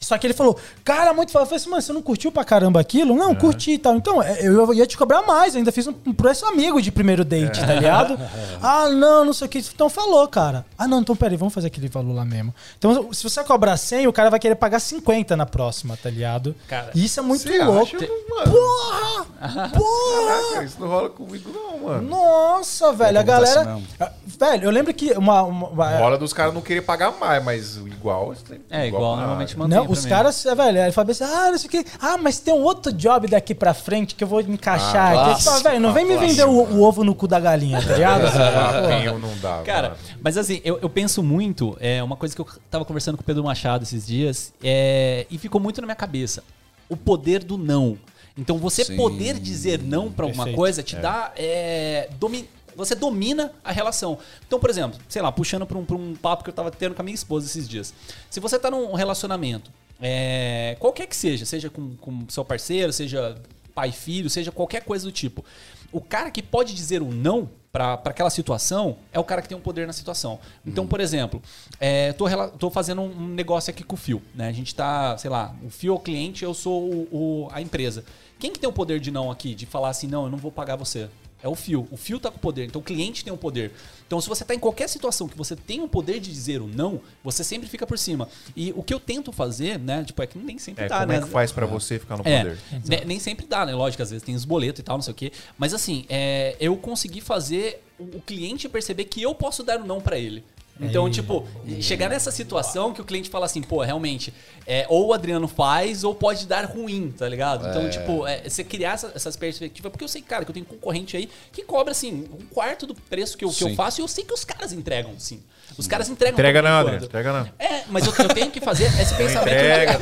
Só 0.00 0.16
que 0.18 0.26
ele 0.26 0.34
falou, 0.34 0.56
cara, 0.84 1.12
muito 1.12 1.32
foda. 1.32 1.42
Eu 1.44 1.46
falei 1.46 1.60
assim, 1.60 1.70
mano, 1.70 1.82
você 1.82 1.92
não 1.92 2.02
curtiu 2.02 2.30
pra 2.30 2.44
caramba 2.44 2.80
aquilo? 2.80 3.14
Não, 3.16 3.34
curti 3.34 3.72
e 3.72 3.78
tal. 3.78 3.96
Então, 3.96 4.22
é, 4.22 4.46
eu 4.46 4.72
ia 4.74 4.86
te 4.86 4.96
cobrar 4.96 5.22
mais, 5.22 5.54
eu 5.54 5.58
ainda 5.58 5.72
fiz 5.72 5.86
um, 5.86 5.94
um 6.06 6.12
preço 6.12 6.44
amigo 6.46 6.80
de 6.80 6.92
primeiro 6.92 7.24
date, 7.24 7.60
tá 7.60 7.74
ligado? 7.74 8.18
ah, 8.62 8.88
não, 8.88 9.24
não 9.24 9.32
sei 9.32 9.46
o 9.46 9.50
que. 9.50 9.58
Então 9.58 9.88
falou, 9.88 10.26
cara. 10.28 10.64
Ah, 10.78 10.86
não, 10.86 11.00
então 11.00 11.16
peraí, 11.16 11.36
vamos 11.36 11.54
fazer 11.54 11.68
aquele 11.68 11.88
valor 11.88 12.14
lá 12.14 12.24
mesmo. 12.24 12.54
Então, 12.78 13.12
se 13.12 13.22
você 13.22 13.42
cobrar 13.42 13.76
100, 13.76 14.06
o 14.06 14.12
cara 14.12 14.30
vai 14.30 14.38
querer 14.38 14.54
pagar 14.54 14.80
50 14.80 15.36
na 15.36 15.46
próxima, 15.46 15.96
tá 15.96 16.10
ligado? 16.10 16.54
Cara, 16.68 16.90
e 16.94 17.04
isso 17.04 17.18
é 17.18 17.22
muito 17.22 17.48
louco. 17.64 17.96
acha, 17.96 18.08
mano? 18.28 18.52
Porra! 18.52 19.26
Porra! 19.70 20.26
Caraca, 20.26 20.64
isso 20.64 20.80
não 20.80 20.88
rola 20.88 21.10
comigo 21.10 21.50
não, 21.52 21.88
mano. 21.88 22.08
Nossa, 22.08 22.92
velho, 22.92 23.18
a 23.18 23.22
galera. 23.22 23.78
Ah, 23.98 24.12
Velho, 24.38 24.64
eu 24.64 24.70
lembro 24.70 24.92
que 24.92 25.12
uma. 25.12 25.42
uma- 25.42 25.96
Rola 25.98 26.18
dos 26.18 26.32
caras 26.32 26.52
não 26.52 26.60
querer 26.60 26.82
pagar 26.82 27.12
mais, 27.12 27.42
mas 27.42 27.76
igual... 27.76 28.34
É, 28.70 28.86
igual 28.86 29.16
normalmente 29.16 29.54
paga. 29.56 29.68
mantém 29.68 29.78
não, 29.78 29.85
os 29.92 30.04
mim. 30.04 30.10
caras, 30.10 30.44
é, 30.46 30.54
velho, 30.54 30.78
ele 30.78 30.92
fala 30.92 31.10
assim, 31.10 31.24
ah, 31.24 31.50
não 31.50 31.58
sei 31.58 31.66
o 31.66 31.70
que. 31.70 31.84
Ah, 32.00 32.16
mas 32.18 32.38
tem 32.38 32.52
um 32.54 32.62
outro 32.62 32.92
job 32.92 33.26
daqui 33.28 33.54
pra 33.54 33.72
frente 33.74 34.14
que 34.14 34.22
eu 34.24 34.28
vou 34.28 34.40
encaixar. 34.40 35.16
Ah, 35.16 35.30
aqui. 35.32 35.42
Você 35.42 35.50
fala, 35.50 35.62
velho, 35.62 35.80
não 35.80 35.92
vem 35.92 36.04
me 36.04 36.16
vender 36.16 36.44
o, 36.44 36.50
o 36.50 36.82
ovo 36.82 37.02
no 37.04 37.14
cu 37.14 37.26
da 37.28 37.38
galinha, 37.40 37.80
tá 37.82 37.94
ligado? 37.94 38.22
Papinho 38.32 39.18
não 39.18 39.36
dá, 39.38 39.62
Cara, 39.64 39.88
mano. 39.90 40.00
mas 40.22 40.36
assim, 40.36 40.60
eu, 40.64 40.78
eu 40.80 40.88
penso 40.90 41.22
muito, 41.22 41.76
é 41.80 42.02
uma 42.02 42.16
coisa 42.16 42.34
que 42.34 42.40
eu 42.40 42.46
tava 42.70 42.84
conversando 42.84 43.16
com 43.16 43.22
o 43.22 43.26
Pedro 43.26 43.44
Machado 43.44 43.82
esses 43.84 44.06
dias, 44.06 44.52
é, 44.62 45.26
e 45.30 45.38
ficou 45.38 45.60
muito 45.60 45.80
na 45.80 45.86
minha 45.86 45.96
cabeça. 45.96 46.42
O 46.88 46.96
poder 46.96 47.42
do 47.42 47.58
não. 47.58 47.98
Então 48.38 48.58
você 48.58 48.84
Sim. 48.84 48.96
poder 48.96 49.38
dizer 49.40 49.82
não 49.82 50.12
pra 50.12 50.26
alguma 50.26 50.44
Perfeito. 50.44 50.56
coisa 50.56 50.82
te 50.82 50.94
dá. 50.96 51.32
é, 51.36 52.08
domi- 52.20 52.48
você 52.76 52.94
domina 52.94 53.52
a 53.64 53.72
relação. 53.72 54.18
Então, 54.46 54.60
por 54.60 54.70
exemplo, 54.70 54.98
sei 55.08 55.22
lá, 55.22 55.32
puxando 55.32 55.66
pra 55.66 55.76
um, 55.78 55.84
pra 55.84 55.96
um 55.96 56.14
papo 56.14 56.44
que 56.44 56.50
eu 56.50 56.54
tava 56.54 56.70
tendo 56.70 56.94
com 56.94 57.02
a 57.02 57.04
minha 57.04 57.14
esposa 57.14 57.46
esses 57.46 57.68
dias. 57.68 57.92
Se 58.30 58.38
você 58.38 58.58
tá 58.58 58.70
num 58.70 58.92
relacionamento, 58.94 59.70
é, 60.00 60.76
qualquer 60.78 61.06
que 61.06 61.16
seja, 61.16 61.44
seja 61.46 61.70
com, 61.70 61.96
com 61.96 62.28
seu 62.28 62.44
parceiro, 62.44 62.92
seja 62.92 63.36
pai 63.74 63.92
filho, 63.92 64.30
seja 64.30 64.52
qualquer 64.52 64.82
coisa 64.84 65.04
do 65.04 65.12
tipo. 65.12 65.44
O 65.92 66.00
cara 66.00 66.30
que 66.30 66.42
pode 66.42 66.74
dizer 66.74 67.02
um 67.02 67.10
não 67.10 67.48
para 67.72 67.94
aquela 68.04 68.30
situação 68.30 68.96
é 69.12 69.18
o 69.20 69.24
cara 69.24 69.42
que 69.42 69.48
tem 69.48 69.56
um 69.56 69.60
poder 69.60 69.86
na 69.86 69.92
situação. 69.92 70.38
Então, 70.64 70.86
por 70.86 70.98
exemplo, 70.98 71.42
é, 71.78 72.12
tô, 72.14 72.24
tô 72.58 72.70
fazendo 72.70 73.02
um 73.02 73.28
negócio 73.28 73.70
aqui 73.70 73.84
com 73.84 73.94
o 73.94 73.98
Fio. 73.98 74.22
Né? 74.34 74.48
A 74.48 74.52
gente 74.52 74.74
tá, 74.74 75.16
sei 75.18 75.28
lá, 75.30 75.54
o 75.62 75.68
Fio 75.68 75.92
é 75.92 75.96
o 75.96 76.00
cliente, 76.00 76.42
eu 76.42 76.54
sou 76.54 76.82
o, 76.90 77.08
o- 77.12 77.48
a 77.52 77.60
empresa. 77.60 78.02
Quem 78.38 78.50
que 78.50 78.58
tem 78.58 78.68
o 78.68 78.72
poder 78.72 78.98
de 78.98 79.10
não 79.10 79.30
aqui? 79.30 79.54
De 79.54 79.66
falar 79.66 79.90
assim, 79.90 80.06
não, 80.06 80.24
eu 80.24 80.30
não 80.30 80.38
vou 80.38 80.50
pagar 80.50 80.76
você. 80.76 81.08
É 81.46 81.48
o 81.48 81.54
fio. 81.54 81.86
O 81.92 81.96
fio 81.96 82.18
tá 82.18 82.28
com 82.28 82.38
poder. 82.38 82.64
Então 82.64 82.80
o 82.80 82.84
cliente 82.84 83.22
tem 83.24 83.32
o 83.32 83.36
poder. 83.36 83.70
Então 84.04 84.20
se 84.20 84.28
você 84.28 84.44
tá 84.44 84.52
em 84.52 84.58
qualquer 84.58 84.88
situação 84.88 85.28
que 85.28 85.36
você 85.38 85.54
tem 85.54 85.80
o 85.80 85.86
poder 85.88 86.18
de 86.18 86.28
dizer 86.32 86.60
o 86.60 86.66
não, 86.66 87.00
você 87.22 87.44
sempre 87.44 87.68
fica 87.68 87.86
por 87.86 87.96
cima. 87.96 88.28
E 88.56 88.72
o 88.76 88.82
que 88.82 88.92
eu 88.92 88.98
tento 88.98 89.30
fazer, 89.30 89.78
né? 89.78 90.02
Tipo, 90.02 90.22
é 90.22 90.26
que 90.26 90.36
nem 90.38 90.58
sempre 90.58 90.84
É, 90.84 90.88
dá, 90.88 91.00
como 91.00 91.12
né? 91.12 91.18
é 91.18 91.22
que 91.22 91.28
faz 91.28 91.52
pra 91.52 91.64
você 91.64 92.00
ficar 92.00 92.16
no 92.16 92.22
É, 92.26 92.38
poder? 92.42 92.58
ne- 92.84 93.04
nem 93.04 93.20
sempre 93.20 93.46
dá, 93.46 93.64
né? 93.64 93.74
Lógico, 93.74 94.02
às 94.02 94.10
vezes 94.10 94.24
tem 94.24 94.34
os 94.34 94.44
boletos 94.44 94.80
e 94.80 94.82
tal, 94.82 94.96
não 94.96 95.02
sei 95.02 95.12
o 95.12 95.14
quê. 95.14 95.30
Mas 95.56 95.72
assim, 95.72 96.04
é, 96.08 96.56
eu 96.58 96.76
consegui 96.76 97.20
fazer 97.20 97.80
o, 97.98 98.16
o 98.16 98.20
cliente 98.20 98.68
perceber 98.68 99.04
que 99.04 99.22
eu 99.22 99.32
posso 99.34 99.62
dar 99.62 99.80
o 99.80 99.86
não 99.86 100.00
pra 100.00 100.18
ele. 100.18 100.42
Então, 100.80 101.10
tipo, 101.10 101.46
chegar 101.80 102.08
nessa 102.10 102.30
situação 102.30 102.92
que 102.92 103.00
o 103.00 103.04
cliente 103.04 103.30
fala 103.30 103.46
assim, 103.46 103.62
pô, 103.62 103.82
realmente, 103.82 104.32
é, 104.66 104.84
ou 104.88 105.06
o 105.06 105.12
Adriano 105.14 105.48
faz, 105.48 106.04
ou 106.04 106.14
pode 106.14 106.46
dar 106.46 106.64
ruim, 106.66 107.12
tá 107.16 107.28
ligado? 107.28 107.66
Então, 107.68 107.88
tipo, 107.88 108.26
é, 108.26 108.48
você 108.48 108.62
criar 108.62 108.92
essa, 108.92 109.12
essas 109.14 109.36
perspectivas, 109.36 109.90
porque 109.90 110.04
eu 110.04 110.08
sei, 110.08 110.20
cara, 110.20 110.44
que 110.44 110.50
eu 110.50 110.54
tenho 110.54 110.66
concorrente 110.66 111.16
aí 111.16 111.28
que 111.50 111.62
cobra, 111.62 111.92
assim, 111.92 112.28
um 112.30 112.46
quarto 112.46 112.86
do 112.86 112.94
preço 112.94 113.38
que 113.38 113.44
eu, 113.44 113.50
que 113.50 113.64
eu 113.64 113.74
faço, 113.74 114.00
e 114.00 114.02
eu 114.02 114.08
sei 114.08 114.24
que 114.24 114.34
os 114.34 114.44
caras 114.44 114.72
entregam, 114.72 115.14
sim. 115.18 115.42
Os 115.78 115.86
caras 115.86 116.08
entregam. 116.08 116.34
Entrega 116.34 116.62
não. 116.62 116.80
André. 116.80 116.96
Entrega 116.96 117.32
não. 117.32 117.48
É, 117.58 117.82
mas 117.88 118.06
eu, 118.06 118.12
eu 118.18 118.28
tenho 118.28 118.50
que 118.50 118.60
fazer 118.60 118.84
esse 118.84 119.14
pensamento. 119.14 119.54
Entrega. 119.54 119.92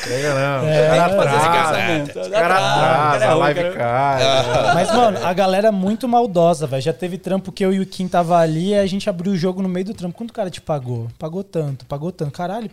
Entrega 0.00 0.34
não. 0.34 0.68
Eu 0.68 0.90
tenho 0.90 1.08
que 1.08 1.16
fazer 1.16 1.36
esse 1.36 1.46
atrasa. 1.46 1.72
pensamento. 1.72 2.20
Os 2.20 2.28
caras 2.28 2.58
atrasam, 2.58 3.30
a 3.30 3.34
live 3.34 3.60
cara. 3.60 3.74
cai. 3.74 4.74
Mas, 4.74 4.94
mano, 4.94 5.24
a 5.24 5.32
galera 5.32 5.68
é 5.68 5.70
muito 5.70 6.08
maldosa, 6.08 6.66
velho. 6.66 6.82
Já 6.82 6.92
teve 6.92 7.16
trampo 7.18 7.52
que 7.52 7.64
eu 7.64 7.72
e 7.72 7.80
o 7.80 7.86
Kim 7.86 8.08
tava 8.08 8.38
ali 8.38 8.70
e 8.70 8.74
a 8.74 8.86
gente 8.86 9.08
abriu 9.08 9.32
o 9.32 9.36
jogo 9.36 9.62
no 9.62 9.68
meio 9.68 9.86
do 9.86 9.94
trampo. 9.94 10.16
Quanto 10.16 10.30
o 10.30 10.34
cara 10.34 10.50
te 10.50 10.60
pagou? 10.60 11.08
Pagou 11.18 11.44
tanto, 11.44 11.86
pagou 11.86 12.10
tanto. 12.10 12.32
Caralho. 12.32 12.70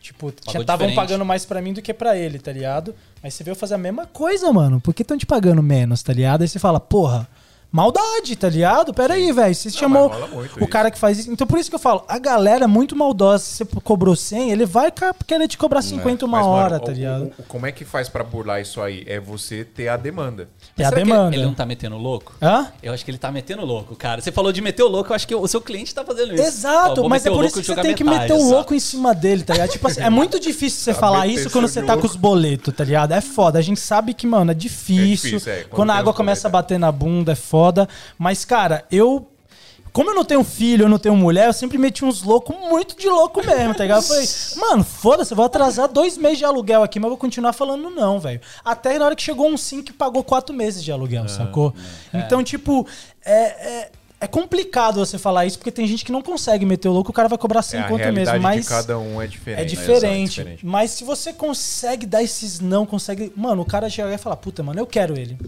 Tipo, 0.00 0.32
já 0.50 0.60
estavam 0.60 0.94
pagando 0.94 1.24
mais 1.24 1.44
pra 1.44 1.60
mim 1.60 1.74
do 1.74 1.82
que 1.82 1.92
pra 1.92 2.16
ele, 2.16 2.38
tá 2.38 2.50
ligado? 2.50 2.94
Mas 3.22 3.34
você 3.34 3.44
veio 3.44 3.54
fazer 3.54 3.74
a 3.74 3.78
mesma 3.78 4.06
coisa, 4.06 4.50
mano. 4.52 4.80
Por 4.80 4.94
que 4.94 5.02
estão 5.02 5.18
te 5.18 5.26
pagando 5.26 5.62
menos, 5.62 6.02
tá 6.02 6.12
ligado? 6.12 6.42
Aí 6.42 6.48
você 6.48 6.58
fala, 6.58 6.80
porra, 6.80 7.28
maldade, 7.70 8.34
tá 8.36 8.48
ligado? 8.48 8.92
Pera 8.94 9.14
aí, 9.14 9.30
velho. 9.32 9.54
Você 9.54 9.70
chamou 9.70 10.08
rola 10.08 10.26
muito 10.28 10.56
o 10.56 10.58
isso. 10.60 10.68
cara 10.68 10.90
que 10.90 10.98
faz 10.98 11.18
isso. 11.18 11.30
Então 11.30 11.46
por 11.46 11.58
isso 11.58 11.68
que 11.68 11.74
eu 11.76 11.78
falo, 11.80 12.04
a 12.08 12.18
galera 12.18 12.64
é 12.64 12.66
muito 12.66 12.96
maldosa. 12.96 13.44
Se 13.44 13.56
você 13.58 13.64
cobrou 13.82 14.16
100, 14.16 14.50
ele 14.50 14.64
vai 14.66 14.92
querer 15.26 15.46
te 15.48 15.58
cobrar 15.58 15.82
50 15.82 16.24
uma 16.24 16.38
Mas, 16.38 16.46
mano, 16.46 16.56
hora, 16.58 16.76
o- 16.76 16.80
tá 16.80 16.90
o- 16.90 16.94
ligado? 16.94 17.32
o- 17.38 17.42
como 17.44 17.66
é 17.66 17.72
que 17.72 17.84
faz 17.84 18.08
pra 18.08 18.24
burlar 18.24 18.60
isso 18.60 18.80
aí? 18.80 19.04
É 19.06 19.20
você 19.20 19.64
ter 19.64 19.88
a 19.88 19.96
demanda. 19.96 20.48
É 20.78 20.84
a 20.84 20.90
demanda. 20.90 21.34
Ele 21.36 21.44
não 21.44 21.54
tá 21.54 21.66
metendo 21.66 21.96
louco? 21.96 22.34
Hã? 22.40 22.68
Eu 22.82 22.92
acho 22.92 23.04
que 23.04 23.10
ele 23.10 23.18
tá 23.18 23.30
metendo 23.30 23.64
louco, 23.64 23.94
cara. 23.94 24.20
Você 24.20 24.32
falou 24.32 24.52
de 24.52 24.60
meter 24.60 24.82
o 24.82 24.88
louco, 24.88 25.10
eu 25.12 25.16
acho 25.16 25.26
que 25.26 25.34
o 25.34 25.46
seu 25.46 25.60
cliente 25.60 25.94
tá 25.94 26.04
fazendo 26.04 26.34
isso. 26.34 26.42
Ó, 26.42 26.46
Exato, 26.46 27.00
vou 27.02 27.08
mas 27.10 27.24
é 27.26 27.30
o 27.30 27.34
por 27.34 27.44
isso 27.44 27.60
que 27.60 27.66
você 27.66 27.76
tem 27.76 27.94
que 27.94 28.04
meter 28.04 28.32
o 28.32 28.50
louco 28.50 28.74
em 28.74 28.80
cima 28.80 29.14
dele, 29.14 29.42
tá 29.42 29.52
ligado? 29.54 29.70
Tipo 29.70 29.86
assim, 29.88 30.00
é 30.00 30.10
muito 30.10 30.40
difícil 30.40 30.80
você 30.80 30.94
Tá 30.98 31.00
falar 31.00 31.26
isso 31.26 31.50
quando 31.50 31.68
você 31.68 31.80
tá 31.80 31.88
com 31.94 32.00
louco. 32.00 32.06
os 32.08 32.16
boletos, 32.16 32.74
tá 32.74 32.82
ligado? 32.84 33.12
É 33.12 33.20
foda. 33.20 33.58
A 33.58 33.62
gente 33.62 33.78
sabe 33.80 34.14
que, 34.14 34.26
mano, 34.26 34.50
é 34.50 34.54
difícil. 34.54 35.30
difícil, 35.32 35.52
é. 35.52 35.56
Quando 35.64 35.88
Quando, 35.88 35.90
a 35.90 35.94
água 35.94 36.12
começa 36.14 36.48
a 36.48 36.50
bater 36.50 36.78
na 36.78 36.90
bunda, 36.90 37.32
é 37.32 37.34
foda. 37.34 37.57
Mas, 38.18 38.44
cara, 38.44 38.84
eu. 38.90 39.26
Como 39.90 40.10
eu 40.10 40.14
não 40.14 40.24
tenho 40.24 40.44
filho, 40.44 40.84
eu 40.84 40.88
não 40.88 40.98
tenho 40.98 41.16
mulher, 41.16 41.46
eu 41.46 41.52
sempre 41.52 41.78
meti 41.78 42.04
uns 42.04 42.22
loucos 42.22 42.54
muito 42.54 42.96
de 42.96 43.08
louco 43.08 43.44
mesmo, 43.44 43.74
tá 43.74 43.82
ligado? 43.82 44.02
Eu 44.02 44.06
falei, 44.06 44.28
mano, 44.56 44.84
foda-se, 44.84 45.32
eu 45.32 45.36
vou 45.36 45.46
atrasar 45.46 45.88
dois 45.88 46.16
meses 46.16 46.38
de 46.38 46.44
aluguel 46.44 46.84
aqui, 46.84 47.00
mas 47.00 47.04
eu 47.04 47.10
vou 47.10 47.18
continuar 47.18 47.52
falando 47.52 47.90
não, 47.90 48.20
velho. 48.20 48.40
Até 48.64 48.96
na 48.98 49.06
hora 49.06 49.16
que 49.16 49.22
chegou 49.22 49.48
um 49.48 49.56
sim 49.56 49.82
que 49.82 49.92
pagou 49.92 50.22
quatro 50.22 50.54
meses 50.54 50.84
de 50.84 50.92
aluguel, 50.92 51.24
Ah, 51.24 51.28
sacou? 51.28 51.74
Então, 52.12 52.44
tipo, 52.44 52.86
é, 53.24 53.42
é, 53.42 53.90
é 54.20 54.26
complicado 54.26 54.96
você 54.96 55.16
falar 55.16 55.46
isso, 55.46 55.58
porque 55.58 55.70
tem 55.70 55.86
gente 55.86 56.04
que 56.04 56.10
não 56.10 56.22
consegue 56.22 56.66
meter 56.66 56.88
o 56.88 56.92
louco, 56.92 57.10
o 57.10 57.14
cara 57.14 57.28
vai 57.28 57.38
cobrar 57.38 57.60
É, 57.60 57.62
100 57.62 57.80
a 57.80 57.88
conto 57.88 58.12
mesmo, 58.12 58.40
mas... 58.40 58.62
de 58.62 58.68
cada 58.68 58.98
um 58.98 59.22
é 59.22 59.26
diferente. 59.26 59.60
É 59.60 59.62
né? 59.62 59.68
diferente. 59.68 60.40
Exato, 60.40 60.58
Mas 60.64 60.90
se 60.90 61.04
você 61.04 61.32
consegue 61.32 62.04
dar 62.04 62.22
esses 62.22 62.58
não, 62.58 62.84
consegue. 62.84 63.32
Mano, 63.36 63.62
o 63.62 63.64
cara 63.64 63.88
chegar 63.88 64.12
e 64.12 64.18
falar, 64.18 64.36
puta, 64.36 64.62
mano, 64.62 64.80
eu 64.80 64.86
quero 64.86 65.16
ele. 65.16 65.38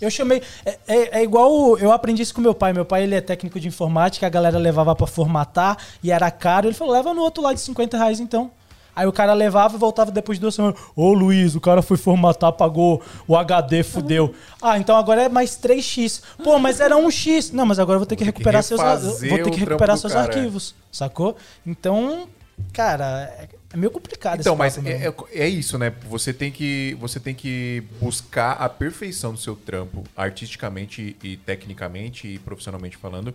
Eu 0.00 0.10
chamei. 0.10 0.42
É, 0.64 0.78
é- 0.86 1.18
é 1.18 1.22
igual. 1.22 1.76
Eu 1.78 1.92
aprendi 1.92 2.22
isso 2.22 2.34
com 2.34 2.40
meu 2.40 2.54
pai. 2.54 2.72
Meu 2.72 2.84
pai 2.84 3.02
ele 3.02 3.14
é 3.14 3.20
técnico 3.20 3.58
de 3.58 3.68
informática, 3.68 4.26
a 4.26 4.30
galera 4.30 4.58
levava 4.58 4.94
pra 4.94 5.06
formatar 5.06 5.76
e 6.02 6.10
era 6.10 6.30
caro. 6.30 6.66
Ele 6.68 6.74
falou, 6.74 6.94
leva 6.94 7.12
no 7.12 7.22
outro 7.22 7.42
lá 7.42 7.52
de 7.52 7.60
50 7.60 7.96
reais 7.96 8.20
então. 8.20 8.50
Aí 8.94 9.06
o 9.06 9.12
cara 9.12 9.32
levava 9.32 9.76
e 9.76 9.78
voltava 9.78 10.10
depois 10.10 10.38
de 10.38 10.42
duas 10.42 10.56
semanas. 10.56 10.76
Ô 10.96 11.12
Luiz, 11.12 11.54
o 11.54 11.60
cara 11.60 11.82
foi 11.82 11.96
formatar, 11.96 12.52
pagou 12.52 13.00
o 13.28 13.36
HD, 13.36 13.84
fudeu. 13.84 14.34
Ah, 14.60 14.76
então 14.76 14.96
agora 14.96 15.22
é 15.22 15.28
mais 15.28 15.56
3x. 15.56 16.20
Pô, 16.42 16.58
mas 16.58 16.80
era 16.80 16.96
1x. 16.96 17.52
Não, 17.52 17.64
mas 17.64 17.78
agora 17.78 17.94
eu 17.94 18.00
vou 18.00 18.06
ter 18.06 18.16
que 18.16 18.24
recuperar 18.24 18.60
seus. 18.60 18.80
Vou 18.80 19.38
ter 19.38 19.50
que 19.50 19.60
recuperar 19.60 19.96
seus 19.96 20.12
cara, 20.12 20.24
é. 20.24 20.28
arquivos. 20.28 20.74
Sacou? 20.90 21.36
Então, 21.64 22.26
cara, 22.72 23.32
é, 23.70 23.74
é 23.74 23.76
meio 23.76 23.90
complicado 23.90 24.40
Então, 24.40 24.54
esse 24.54 24.58
mas 24.58 24.74
papo, 24.76 24.88
né? 24.88 24.94
é, 25.04 25.08
é- 25.08 25.44
é 25.44 25.48
isso, 25.48 25.78
né? 25.78 25.92
Você 26.08 26.32
tem, 26.32 26.50
que, 26.50 26.96
você 27.00 27.18
tem 27.20 27.34
que 27.34 27.82
buscar 28.00 28.52
a 28.52 28.68
perfeição 28.68 29.32
do 29.32 29.38
seu 29.38 29.54
trampo, 29.56 30.04
artisticamente 30.16 31.16
e 31.22 31.36
tecnicamente 31.36 32.26
e 32.28 32.38
profissionalmente 32.38 32.96
falando. 32.96 33.34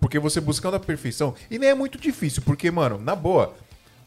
Porque 0.00 0.18
você 0.18 0.40
buscando 0.40 0.74
a 0.76 0.80
perfeição. 0.80 1.34
E 1.50 1.58
nem 1.58 1.70
é 1.70 1.74
muito 1.74 1.98
difícil, 1.98 2.42
porque, 2.42 2.70
mano, 2.70 2.98
na 2.98 3.14
boa, 3.14 3.54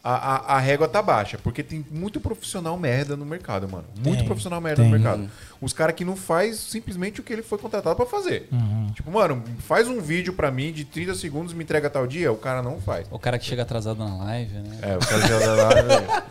a, 0.02 0.12
a, 0.12 0.56
a 0.56 0.58
régua 0.58 0.86
tá 0.88 1.02
baixa. 1.02 1.38
Porque 1.38 1.62
tem 1.62 1.84
muito 1.90 2.20
profissional 2.20 2.76
merda 2.78 3.16
no 3.16 3.24
mercado, 3.26 3.68
mano. 3.68 3.84
Muito 3.98 4.18
Tem, 4.18 4.26
profissional 4.26 4.60
merda 4.60 4.82
tem. 4.82 4.90
no 4.90 4.98
mercado. 4.98 5.30
Os 5.60 5.72
caras 5.72 5.94
que 5.94 6.04
não 6.04 6.14
faz 6.16 6.56
simplesmente 6.56 7.20
o 7.20 7.24
que 7.24 7.32
ele 7.32 7.42
foi 7.42 7.58
contratado 7.58 7.96
pra 7.96 8.06
fazer. 8.06 8.48
Uhum. 8.52 8.90
Tipo, 8.94 9.10
mano, 9.10 9.42
faz 9.66 9.88
um 9.88 10.00
vídeo 10.00 10.32
pra 10.32 10.50
mim 10.50 10.72
de 10.72 10.84
30 10.84 11.14
segundos, 11.14 11.52
me 11.52 11.64
entrega 11.64 11.90
tal 11.90 12.06
dia, 12.06 12.30
o 12.32 12.36
cara 12.36 12.62
não 12.62 12.80
faz. 12.80 13.06
O 13.10 13.18
cara 13.18 13.38
que 13.38 13.44
chega 13.44 13.62
atrasado 13.62 13.98
na 13.98 14.16
live, 14.24 14.54
né? 14.54 14.78
É, 14.82 14.96
o 14.96 15.00
cara 15.00 15.26
já 15.26 15.38
dá 15.38 15.54
lá. 15.54 16.24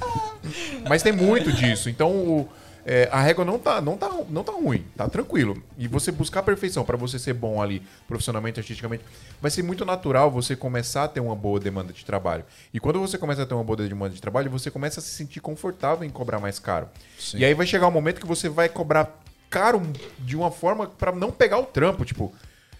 Mas 0.87 1.03
tem 1.03 1.11
muito 1.11 1.51
disso. 1.51 1.89
Então 1.89 2.09
o- 2.11 2.49
é, 2.89 3.09
a 3.11 3.19
régua 3.21 3.43
não 3.43 3.59
tá, 3.59 3.81
não, 3.81 3.97
tá, 3.97 4.09
não 4.29 4.43
tá 4.45 4.53
ruim, 4.53 4.85
tá 4.95 5.09
tranquilo. 5.09 5.61
E 5.77 5.89
você 5.89 6.09
buscar 6.09 6.39
a 6.39 6.43
perfeição 6.43 6.85
pra 6.85 6.95
você 6.95 7.19
ser 7.19 7.33
bom 7.33 7.61
ali, 7.61 7.81
profissionalmente, 8.07 8.61
artisticamente, 8.61 9.03
vai 9.41 9.51
ser 9.51 9.61
muito 9.61 9.83
natural 9.83 10.31
você 10.31 10.55
começar 10.55 11.03
a 11.03 11.07
ter 11.09 11.19
uma 11.19 11.35
boa 11.35 11.59
demanda 11.59 11.91
de 11.91 12.05
trabalho. 12.05 12.45
E 12.73 12.79
quando 12.79 12.97
você 13.01 13.17
começa 13.17 13.43
a 13.43 13.45
ter 13.45 13.53
uma 13.53 13.63
boa 13.63 13.75
demanda 13.75 14.15
de 14.15 14.21
trabalho, 14.21 14.49
você 14.49 14.71
começa 14.71 15.01
a 15.01 15.03
se 15.03 15.09
sentir 15.09 15.41
confortável 15.41 16.05
em 16.07 16.09
cobrar 16.09 16.39
mais 16.39 16.59
caro. 16.59 16.87
E 17.35 17.43
aí 17.43 17.53
vai 17.53 17.67
chegar 17.67 17.87
um 17.87 17.91
momento 17.91 18.21
que 18.21 18.25
você 18.27 18.47
vai 18.47 18.69
cobrar 18.69 19.19
caro 19.49 19.81
de 20.19 20.37
uma 20.37 20.49
forma 20.49 20.87
pra 20.87 21.11
não 21.11 21.29
pegar 21.29 21.59
o 21.59 21.63
trampo, 21.65 22.05
tipo. 22.05 22.33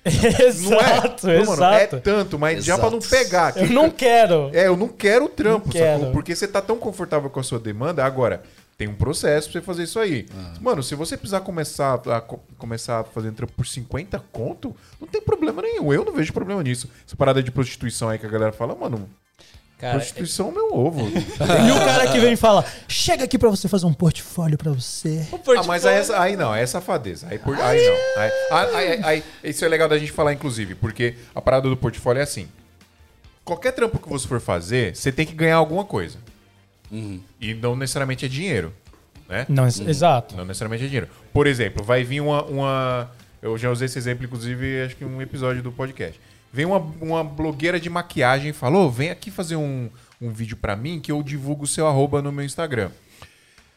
Não 0.08 0.14
é, 0.32 0.48
exato, 0.48 1.28
não, 1.28 1.46
mano, 1.46 1.64
é 1.66 1.84
exato. 1.84 2.00
tanto, 2.02 2.40
mas 2.40 2.64
já 2.64 2.78
pra 2.78 2.90
não 2.90 3.00
Exato. 3.00 3.10
pegar. 3.24 3.58
Eu 3.58 3.68
que- 3.68 3.74
não 3.74 3.90
quero. 3.90 4.50
é, 4.54 4.68
eu 4.68 4.78
não 4.78 4.88
quero 4.88 5.26
o 5.26 5.28
trampo, 5.30 5.66
Não 5.66 5.72
quero. 5.74 6.00
sacou? 6.00 6.14
Porque 6.14 6.34
você 6.34 6.48
tá 6.48 6.62
tão 6.62 6.78
confortável 6.78 7.30
com 7.30 7.42
a 7.42 7.44
sua 7.44 7.60
demanda. 7.60 8.06
Agora, 8.06 8.42
tem 8.78 8.88
um 8.88 8.94
processo 8.96 9.50
pra 9.50 9.60
você 9.60 9.66
fazer 9.66 9.84
isso 9.84 10.00
aí. 10.00 10.28
Ah. 10.38 10.54
Mano, 10.62 10.84
se 10.84 10.94
você 10.94 11.18
precisar 11.18 11.42
começar 11.42 11.96
a, 11.96 12.22
co- 12.22 12.40
começar 12.58 13.04
fazendo 13.06 13.36
trampo 13.36 13.54
por 13.54 13.66
50 13.66 14.20
conto, 14.32 14.76
não 15.02 15.08
tem 15.08 15.20
problema 15.22 15.62
nenhum. 15.62 15.92
Eu 15.92 16.06
não 16.06 16.14
vejo 16.14 16.32
problema 16.32 16.62
nisso. 16.62 16.88
Essa 17.06 17.16
parada 17.16 17.42
de 17.42 17.50
prostituição 17.52 18.08
aí 18.10 18.20
que 18.20 18.26
a 18.26 18.30
galera 18.30 18.52
fala, 18.52 18.76
mano, 18.76 19.10
Cara, 19.80 19.96
prostituição 19.96 20.50
é 20.50 20.52
meu 20.52 20.74
ovo. 20.76 21.02
E 21.08 21.72
o 21.72 21.76
cara 21.86 22.12
que 22.12 22.20
vem 22.20 22.34
e 22.34 22.36
fala: 22.38 22.64
chega 22.88 23.24
aqui 23.24 23.38
pra 23.38 23.50
você 23.50 23.68
fazer 23.68 23.86
um 23.88 23.94
portfólio 23.94 24.58
pra 24.58 24.72
você. 24.72 25.26
ah, 25.60 25.64
mas 25.68 25.84
aí, 25.86 25.96
aí 26.16 26.36
não, 26.36 26.54
é 26.54 26.66
safadeza. 26.66 27.28
Aí, 27.30 27.38
por, 27.40 27.60
aí 27.60 27.80
não. 27.88 28.22
Aí, 28.22 28.32
aí- 28.52 28.76
aí- 28.76 29.04
aí- 29.04 29.24
isso 29.44 29.64
é 29.66 29.68
legal 29.68 29.88
da 29.90 29.98
gente 29.98 30.12
falar, 30.12 30.34
inclusive, 30.34 30.74
porque 30.76 31.16
a 31.34 31.42
parada 31.42 31.68
do 31.70 31.78
portfólio 31.78 32.20
é 32.20 32.24
assim. 32.24 32.48
Qualquer 33.44 33.72
trampo 33.72 33.98
que 34.00 34.10
você 34.10 34.28
for 34.28 34.40
fazer, 34.42 34.96
você 34.96 35.12
tem 35.12 35.26
que 35.26 35.34
ganhar 35.34 35.56
alguma 35.58 35.86
coisa. 35.86 36.18
E 36.92 37.54
não 37.56 37.76
necessariamente 37.76 38.26
é 38.26 38.28
dinheiro. 38.28 38.74
Né? 39.28 39.46
Não, 39.50 39.66
ex- 39.66 39.80
exato. 39.80 40.36
Não 40.36 40.46
necessariamente 40.46 40.84
é 40.86 40.88
dinheiro. 40.88 41.10
Por 41.34 41.48
exemplo, 41.48 41.84
vai 41.84 42.04
vir 42.04 42.22
uma, 42.22 42.44
uma. 42.46 43.12
Eu 43.42 43.58
já 43.58 43.70
usei 43.70 43.86
esse 43.86 43.98
exemplo, 43.98 44.26
inclusive, 44.26 44.82
acho 44.84 44.96
que 44.96 45.04
em 45.04 45.08
um 45.08 45.22
episódio 45.22 45.62
do 45.62 45.72
podcast. 45.72 46.20
Vem 46.52 46.66
uma, 46.66 46.78
uma 47.02 47.24
blogueira 47.24 47.80
de 47.80 47.90
maquiagem 47.90 48.50
e 48.52 48.54
falou: 48.54 48.90
vem 48.90 49.10
aqui 49.10 49.30
fazer 49.30 49.58
um, 49.58 49.90
um 50.22 50.30
vídeo 50.32 50.56
pra 50.56 50.76
mim 50.76 51.00
que 51.00 51.12
eu 51.12 51.22
divulgo 51.22 51.66
o 51.66 51.68
seu 51.68 51.86
arroba 51.88 52.22
no 52.22 52.32
meu 52.32 52.46
Instagram. 52.46 52.90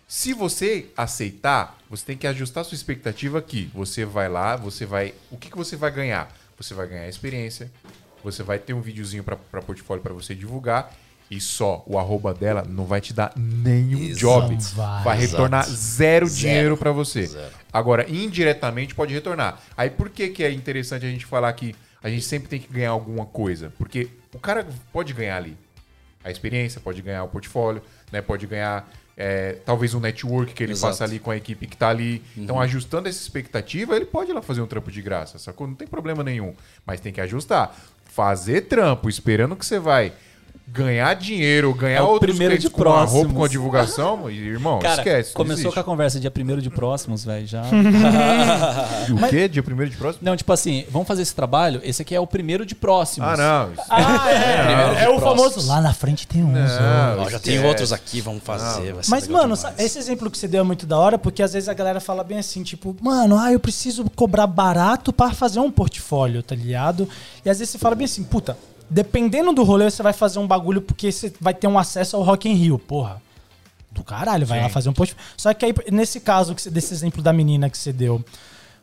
Se 0.07 0.33
você 0.33 0.87
aceitar, 0.97 1.79
você 1.89 2.05
tem 2.05 2.17
que 2.17 2.27
ajustar 2.27 2.65
sua 2.65 2.75
expectativa 2.75 3.39
aqui. 3.39 3.71
Você 3.75 4.05
vai 4.05 4.29
lá, 4.29 4.57
você 4.57 4.85
vai. 4.87 5.15
O 5.31 5.37
que, 5.37 5.51
que 5.51 5.57
você 5.57 5.77
vai 5.77 5.91
ganhar? 5.91 6.33
Você 6.57 6.75
vai 6.75 6.87
ganhar 6.87 7.09
experiência, 7.09 7.71
você 8.23 8.43
vai 8.43 8.59
ter 8.59 8.73
um 8.75 8.81
videozinho 8.81 9.25
pra 9.25 9.37
portfólio 9.63 10.03
pra 10.03 10.13
você 10.13 10.35
divulgar. 10.35 10.93
E 11.31 11.41
só 11.41 11.85
o 11.87 11.97
arroba 11.97 12.35
dela 12.35 12.67
não 12.69 12.85
vai 12.85 13.01
te 13.01 13.15
dar 13.15 13.33
nenhum 13.37 14.03
Exato. 14.03 14.19
job. 14.19 14.57
Vai. 14.75 15.05
Vai 15.05 15.19
retornar 15.19 15.65
zero, 15.65 16.27
Zero. 16.27 16.41
dinheiro 16.41 16.77
pra 16.77 16.91
você. 16.91 17.27
Zero. 17.27 17.53
Agora, 17.73 18.11
indiretamente 18.11 18.95
pode 18.97 19.15
retornar. 19.15 19.61
Aí 19.77 19.89
por 19.91 20.11
que, 20.11 20.29
que 20.31 20.43
é 20.43 20.51
interessante 20.51 21.07
a 21.07 21.09
gente 21.09 21.25
falar 21.25 21.53
que 21.53 21.75
a 22.03 22.11
gente 22.11 22.25
sempre 22.25 22.49
tem 22.49 22.59
que 22.59 22.73
ganhar 22.73 22.91
alguma 22.91 23.25
coisa? 23.27 23.73
Porque 23.79 24.09
o 24.35 24.41
cara 24.41 24.67
pode 24.93 25.13
ganhar 25.13 25.37
ali 25.37 25.57
a 26.25 26.31
experiência, 26.33 26.81
pode 26.81 27.01
ganhar 27.01 27.23
o 27.23 27.29
portfólio, 27.29 27.81
né? 28.11 28.21
Pode 28.21 28.47
ganhar 28.49 28.91
é, 29.17 29.53
talvez 29.65 29.95
um 29.95 30.01
network 30.01 30.53
que 30.53 30.63
ele 30.65 30.73
Exato. 30.73 30.93
faça 30.93 31.05
ali 31.05 31.19
com 31.19 31.31
a 31.31 31.37
equipe 31.37 31.67
que 31.67 31.77
tá 31.77 31.91
ali. 31.91 32.23
Então, 32.37 32.59
ajustando 32.61 33.09
essa 33.09 33.21
expectativa, 33.21 33.95
ele 33.95 34.07
pode 34.07 34.31
ir 34.31 34.35
lá 34.35 34.43
fazer 34.43 34.63
um 34.63 34.67
trampo 34.67 34.91
de 34.91 35.01
graça, 35.01 35.39
sacou? 35.39 35.67
Não 35.67 35.75
tem 35.75 35.87
problema 35.87 36.25
nenhum. 36.25 36.55
Mas 36.85 37.01
tem 37.01 37.13
que 37.13 37.21
ajustar. 37.21 37.77
Fazer 38.05 38.63
trampo 38.63 39.09
esperando 39.09 39.55
que 39.55 39.65
você 39.65 39.79
vai 39.79 40.13
ganhar 40.69 41.15
dinheiro, 41.15 41.75
ganhar 41.75 41.99
É 41.99 42.03
o 42.03 42.07
outros 42.07 42.31
primeiro 42.31 42.57
de 42.59 42.71
com 42.71 42.83
a 42.83 42.85
roupa, 42.85 43.07
próximos. 43.11 43.33
com 43.37 43.45
a 43.45 43.49
divulgação, 43.49 44.31
irmão, 44.31 44.79
Cara, 44.79 45.01
esquece. 45.03 45.33
começou 45.35 45.73
com 45.73 45.81
a 45.81 45.85
conversa 45.85 46.21
dia 46.21 46.31
1 46.35 46.59
de 46.61 46.71
próximos, 46.71 47.25
velho, 47.25 47.47
já. 47.47 47.63
E 49.09 49.13
o 49.13 49.29
quê? 49.29 49.49
Dia 49.49 49.63
primeiro 49.63 49.91
de 49.91 49.97
próximo? 49.97 50.25
Não, 50.25 50.37
tipo 50.37 50.53
assim, 50.53 50.85
vamos 50.91 51.09
fazer 51.09 51.23
esse 51.23 51.35
trabalho, 51.35 51.81
esse 51.83 52.03
aqui 52.03 52.15
é 52.15 52.21
o 52.21 52.27
primeiro 52.27 52.65
de 52.65 52.75
próximos. 52.75 53.29
Ah, 53.29 53.37
não. 53.37 53.73
isso- 53.73 53.83
Ah, 53.91 54.31
é. 54.31 54.67
Primeiro 54.67 54.95
de 54.95 55.01
É 55.03 55.09
o 55.09 55.19
próximos. 55.19 55.53
famoso. 55.55 55.69
Lá 55.69 55.81
na 55.81 55.93
frente 55.93 56.27
tem 56.27 56.45
uns. 56.45 56.57
ó. 56.71 57.17
Não, 57.17 57.23
Ó, 57.25 57.31
já 57.31 57.39
tem 57.41 57.65
outros 57.65 57.93
aqui, 57.93 58.21
vamos 58.21 58.43
fazer. 58.45 58.93
vai 58.93 59.03
ser 59.03 59.11
Mas, 59.11 59.27
mano, 59.29 59.57
demais. 59.57 59.75
esse 59.79 59.99
exemplo 59.99 60.31
que 60.31 60.39
você 60.39 60.47
deu 60.49 60.61
é 60.61 60.65
muito 60.65 60.87
da 60.87 60.99
hora, 60.99 61.19
porque 61.19 61.43
às 61.43 61.53
vezes 61.53 61.69
a 61.69 61.75
galera 61.75 62.01
fala 62.01 62.23
bem 62.23 62.39
assim, 62.39 62.63
tipo, 62.63 62.97
mano, 63.01 63.37
ah, 63.39 63.53
eu 63.53 63.59
preciso 63.61 64.09
cobrar 64.15 64.47
barato 64.47 65.13
para 65.13 65.33
fazer 65.33 65.61
um 65.61 65.71
portfólio, 65.71 66.43
tá 66.43 66.55
ligado? 66.55 67.09
E 67.45 67.51
às 67.51 67.59
vezes 67.59 67.73
você 67.73 67.79
fala 67.79 67.95
bem 67.95 68.05
assim, 68.05 68.23
puta, 68.23 68.57
dependendo 68.91 69.53
do 69.53 69.63
rolê, 69.63 69.91
você 69.91 70.03
vai 70.03 70.13
fazer 70.13 70.39
um 70.39 70.47
bagulho 70.47 70.83
porque 70.83 71.11
você 71.13 71.33
vai 71.41 71.55
ter 71.55 71.67
um 71.69 71.79
acesso 71.79 72.17
ao 72.17 72.23
Rock 72.23 72.49
in 72.49 72.55
Rio, 72.55 72.79
porra. 72.79 73.23
Do 73.93 74.05
caralho, 74.05 74.47
vai 74.47 74.61
lá 74.61 74.69
fazer 74.69 74.89
um 74.89 74.93
portfólio. 74.93 75.25
Só 75.37 75.53
que 75.55 75.65
aí, 75.65 75.75
nesse 75.91 76.21
caso, 76.21 76.55
que 76.55 76.63
você- 76.63 76.71
desse 76.71 76.93
exemplo 76.95 77.23
da 77.23 77.33
menina 77.33 77.69
que 77.69 77.77
você 77.79 77.93
deu, 77.93 78.25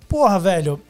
porra, 0.10 0.38
velho, 0.40 0.82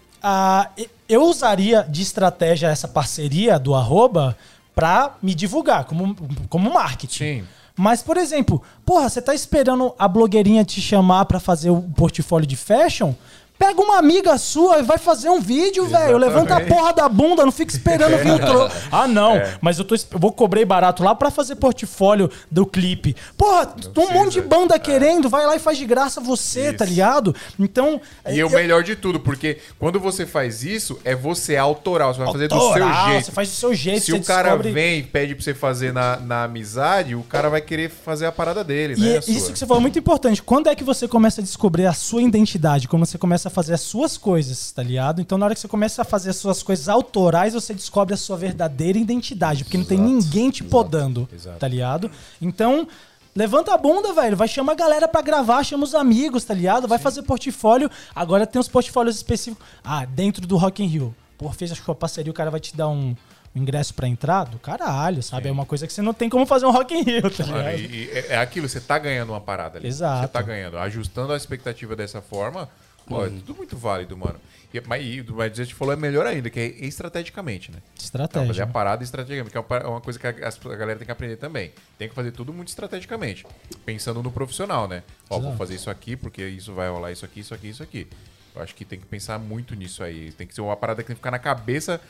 eu 1.07 1.23
usaria 1.23 1.84
de 1.88 2.02
estratégia 2.02 2.68
essa 2.68 2.88
parceria 2.88 3.60
do 3.60 3.76
arroba 3.76 4.38
pra 4.73 5.15
me 5.22 5.34
divulgar 5.35 5.85
como, 5.85 6.15
como 6.49 6.73
marketing. 6.73 7.18
Sim. 7.41 7.44
Mas, 7.76 8.02
por 8.02 8.18
exemplo, 8.18 8.61
porra, 8.84 9.07
você 9.07 9.22
tá 9.22 9.35
esperando 9.35 9.94
a 9.99 10.07
blogueirinha 10.07 10.65
te 10.65 10.81
chamar 10.81 11.26
pra 11.26 11.39
fazer 11.39 11.69
o 11.69 11.81
portfólio 11.84 12.48
de 12.48 12.56
fashion? 12.56 13.14
Pega 13.57 13.81
uma 13.81 13.97
amiga 13.97 14.38
sua 14.38 14.79
e 14.79 14.84
vai 14.84 14.97
fazer 14.97 15.29
um 15.29 15.39
vídeo, 15.41 15.88
velho. 15.88 16.17
Levanta 16.17 16.55
a 16.57 16.61
porra 16.61 16.93
da 16.93 17.09
bunda, 17.09 17.43
não 17.43 17.51
fica 17.51 17.71
esperando 17.71 18.15
vir 18.17 18.31
o 18.34 18.39
tro... 18.39 18.69
Ah, 18.91 19.07
não, 19.07 19.34
mas 19.61 19.79
eu, 19.79 19.85
tô, 19.85 19.95
eu 19.95 20.19
vou 20.19 20.31
cobrei 20.31 20.63
barato 20.63 21.03
lá 21.03 21.13
pra 21.15 21.31
fazer 21.31 21.55
portfólio 21.55 22.29
do 22.51 22.65
clipe. 22.65 23.15
Porra, 23.35 23.73
um 23.97 24.13
monte 24.13 24.34
de 24.34 24.41
banda 24.41 24.77
querendo, 24.77 25.27
vai 25.29 25.45
lá 25.45 25.55
e 25.55 25.59
faz 25.59 25.77
de 25.77 25.85
graça 25.85 26.21
você, 26.21 26.71
tá 26.71 26.85
Isso. 26.85 26.93
ligado? 26.93 27.35
Então. 27.59 27.99
E 28.29 28.38
eu- 28.39 28.47
o 28.47 28.51
melhor 28.51 28.84
de 28.84 28.95
tudo, 28.95 29.19
porque 29.19 29.57
quando 29.79 29.99
você 29.99 30.25
faz 30.25 30.63
isso, 30.63 30.99
é 31.03 31.15
você 31.15 31.55
autoral, 31.57 32.13
você 32.13 32.19
vai 32.23 32.31
fazer 32.31 32.47
do 32.47 32.53
seu 32.55 32.63
autoral, 32.67 33.09
jeito. 33.09 33.25
Você 33.25 33.31
faz 33.31 33.49
do 33.49 33.55
seu 33.55 33.73
jeito, 33.73 34.01
Se 34.05 34.11
você 34.11 34.17
o 34.17 34.23
cara 34.23 34.49
descobre- 34.49 34.71
vem 34.71 34.99
e 34.99 35.03
pede 35.03 35.35
pra 35.35 35.43
você 35.43 35.53
fazer 35.53 35.91
na, 35.91 36.17
na 36.17 36.43
amizade, 36.43 37.15
o 37.15 37.23
cara 37.23 37.49
vai 37.49 37.61
querer 37.61 37.89
fazer 37.89 38.25
a 38.25 38.31
parada 38.31 38.63
dele, 38.63 38.93
E 38.97 38.99
né? 38.99 39.15
é 39.15 39.17
a 39.17 39.21
sua. 39.21 39.34
isso 39.34 39.51
que 39.51 39.57
você 39.59 39.65
falou 39.65 39.79
é 39.79 39.81
muito 39.81 39.97
importante. 39.99 40.41
Quando 40.43 40.67
é 40.69 40.75
que 40.75 40.84
você 40.84 41.07
começa 41.07 41.41
a 41.41 41.43
descobrir 41.43 41.85
a 41.88 41.93
sua 41.93 42.21
identidade? 42.21 42.88
Quando 42.88 43.05
você 43.05 43.17
começa 43.17 43.47
a 43.48 43.49
fazer 43.49 43.74
as 43.74 43.82
suas 43.82 44.18
coisas, 44.18 44.72
tá 44.72 44.84
ligado? 44.84 45.19
Então, 45.22 45.38
na 45.38 45.45
hora 45.45 45.53
que 45.56 45.60
você 45.61 45.68
começa 45.68 46.02
a 46.02 46.06
fazer 46.06 46.30
as 46.30 46.36
suas 46.38 46.61
coisas 46.64 46.88
autorais, 46.88 47.53
você 47.53 47.74
descobre 47.74 48.14
a 48.14 48.18
sua 48.18 48.38
verdadeira 48.38 48.98
identidade. 48.98 49.64
Porque 49.64 49.78
não 49.78 49.86
tem 49.86 49.98
ninguém 49.98 50.49
te 50.49 50.64
podando, 50.64 51.28
exato. 51.34 51.57
tá 51.60 51.68
ligado? 51.68 52.10
Então, 52.41 52.88
levanta 53.36 53.74
a 53.74 53.78
bunda, 53.78 54.14
velho. 54.14 54.36
Vai 54.38 54.48
chamar 54.48 54.74
a 54.74 54.76
galera 54.76 55.07
pra 55.07 55.22
gravar, 55.22 55.64
chama 55.64 55.84
os 55.84 55.95
amigos, 55.95 56.44
tá 56.44 56.53
ligado? 56.53 56.88
Vai 56.88 56.99
fazer 56.99 57.22
portfólio. 57.24 57.90
Agora 58.15 58.45
tem 58.48 58.60
os 58.60 58.68
portfólios 58.68 59.15
específicos. 59.15 59.65
Ah, 59.84 60.06
dentro 60.06 60.45
do 60.45 60.57
Rock 60.57 60.84
in 60.84 60.88
Rio. 60.88 61.15
Pô, 61.38 61.52
fez 61.52 61.72
acho 61.72 61.82
que 61.84 61.90
uma 61.90 61.95
parceria, 61.95 62.32
o 62.32 62.36
cara 62.36 62.49
vai 62.49 62.60
te 62.60 62.76
dar 62.76 62.88
um... 62.90 63.15
um 63.56 63.60
ingresso 63.61 63.94
pra 63.94 64.07
entrar 64.07 64.45
do 64.45 64.57
caralho, 64.57 65.22
sabe? 65.22 65.48
É 65.48 65.52
uma 65.52 65.65
coisa 65.68 65.86
que 65.86 65.94
você 65.94 66.02
não 66.02 66.14
tem 66.14 66.30
como 66.30 66.48
fazer 66.48 66.65
um 66.65 66.72
Rock 66.72 66.95
in 66.95 67.03
Rio, 67.03 67.30
tá 67.30 67.44
ligado? 67.44 67.76
e- 67.78 67.86
e 68.06 68.10
é 68.11 68.26
é 68.34 68.38
aquilo, 68.38 68.68
você 68.68 68.80
tá 68.82 68.98
ganhando 68.98 69.30
uma 69.34 69.41
parada 69.41 69.78
ali. 69.78 69.88
Exato. 69.88 70.22
Você 70.22 70.28
tá 70.30 70.41
ganhando. 70.41 70.78
Ajustando 70.80 71.34
a 71.34 71.38
expectativa 71.38 71.95
dessa 71.95 72.22
forma, 72.24 72.68
pô, 73.07 73.25
é 73.25 73.29
tudo 73.29 73.55
muito 73.55 73.77
válido, 73.77 74.17
mano. 74.17 74.39
E, 74.73 74.81
mas, 74.81 75.03
e, 75.03 75.25
mas 75.31 75.59
a 75.59 75.63
gente 75.63 75.73
falou 75.73 75.93
é 75.93 75.97
melhor 75.97 76.25
ainda, 76.25 76.49
que 76.49 76.59
é 76.59 76.65
estrategicamente, 76.85 77.71
né? 77.71 77.77
Então, 77.77 78.19
fazer 78.19 78.23
Estratégia. 78.23 78.63
a 78.63 78.67
parada 78.67 79.03
estrategicamente, 79.03 79.51
que 79.51 79.57
é 79.57 79.88
uma 79.88 79.97
é 79.97 80.01
coisa 80.01 80.19
que 80.19 80.27
a, 80.27 80.31
a 80.31 80.75
galera 80.75 80.99
tem 80.99 81.05
que 81.05 81.11
aprender 81.11 81.38
também. 81.38 81.71
Tem 81.97 82.09
que 82.09 82.15
fazer 82.15 82.31
tudo 82.31 82.51
muito 82.51 82.67
estrategicamente. 82.67 83.45
Pensando 83.85 84.21
no 84.21 84.31
profissional, 84.31 84.88
né? 84.88 85.03
Ó, 85.29 85.35
vou 85.35 85.47
Exato. 85.47 85.57
fazer 85.57 85.75
isso 85.75 85.89
aqui, 85.89 86.15
porque 86.15 86.45
isso 86.45 86.73
vai 86.73 86.89
rolar 86.89 87.11
isso 87.11 87.25
aqui, 87.25 87.39
isso 87.39 87.53
aqui, 87.53 87.69
isso 87.69 87.84
aqui. 87.84 88.07
Eu 88.55 88.61
acho 88.61 88.75
que 88.75 88.84
tem 88.84 88.99
que 88.99 89.05
pensar 89.05 89.39
muito 89.39 89.75
nisso 89.75 90.03
aí. 90.03 90.31
Tem 90.34 90.45
que 90.45 90.53
ser 90.53 90.61
uma 90.61 90.75
parada 90.75 91.01
que 91.01 91.07
tem 91.07 91.15
que 91.15 91.19
ficar 91.19 91.31
na 91.31 91.39
cabeça 91.39 92.01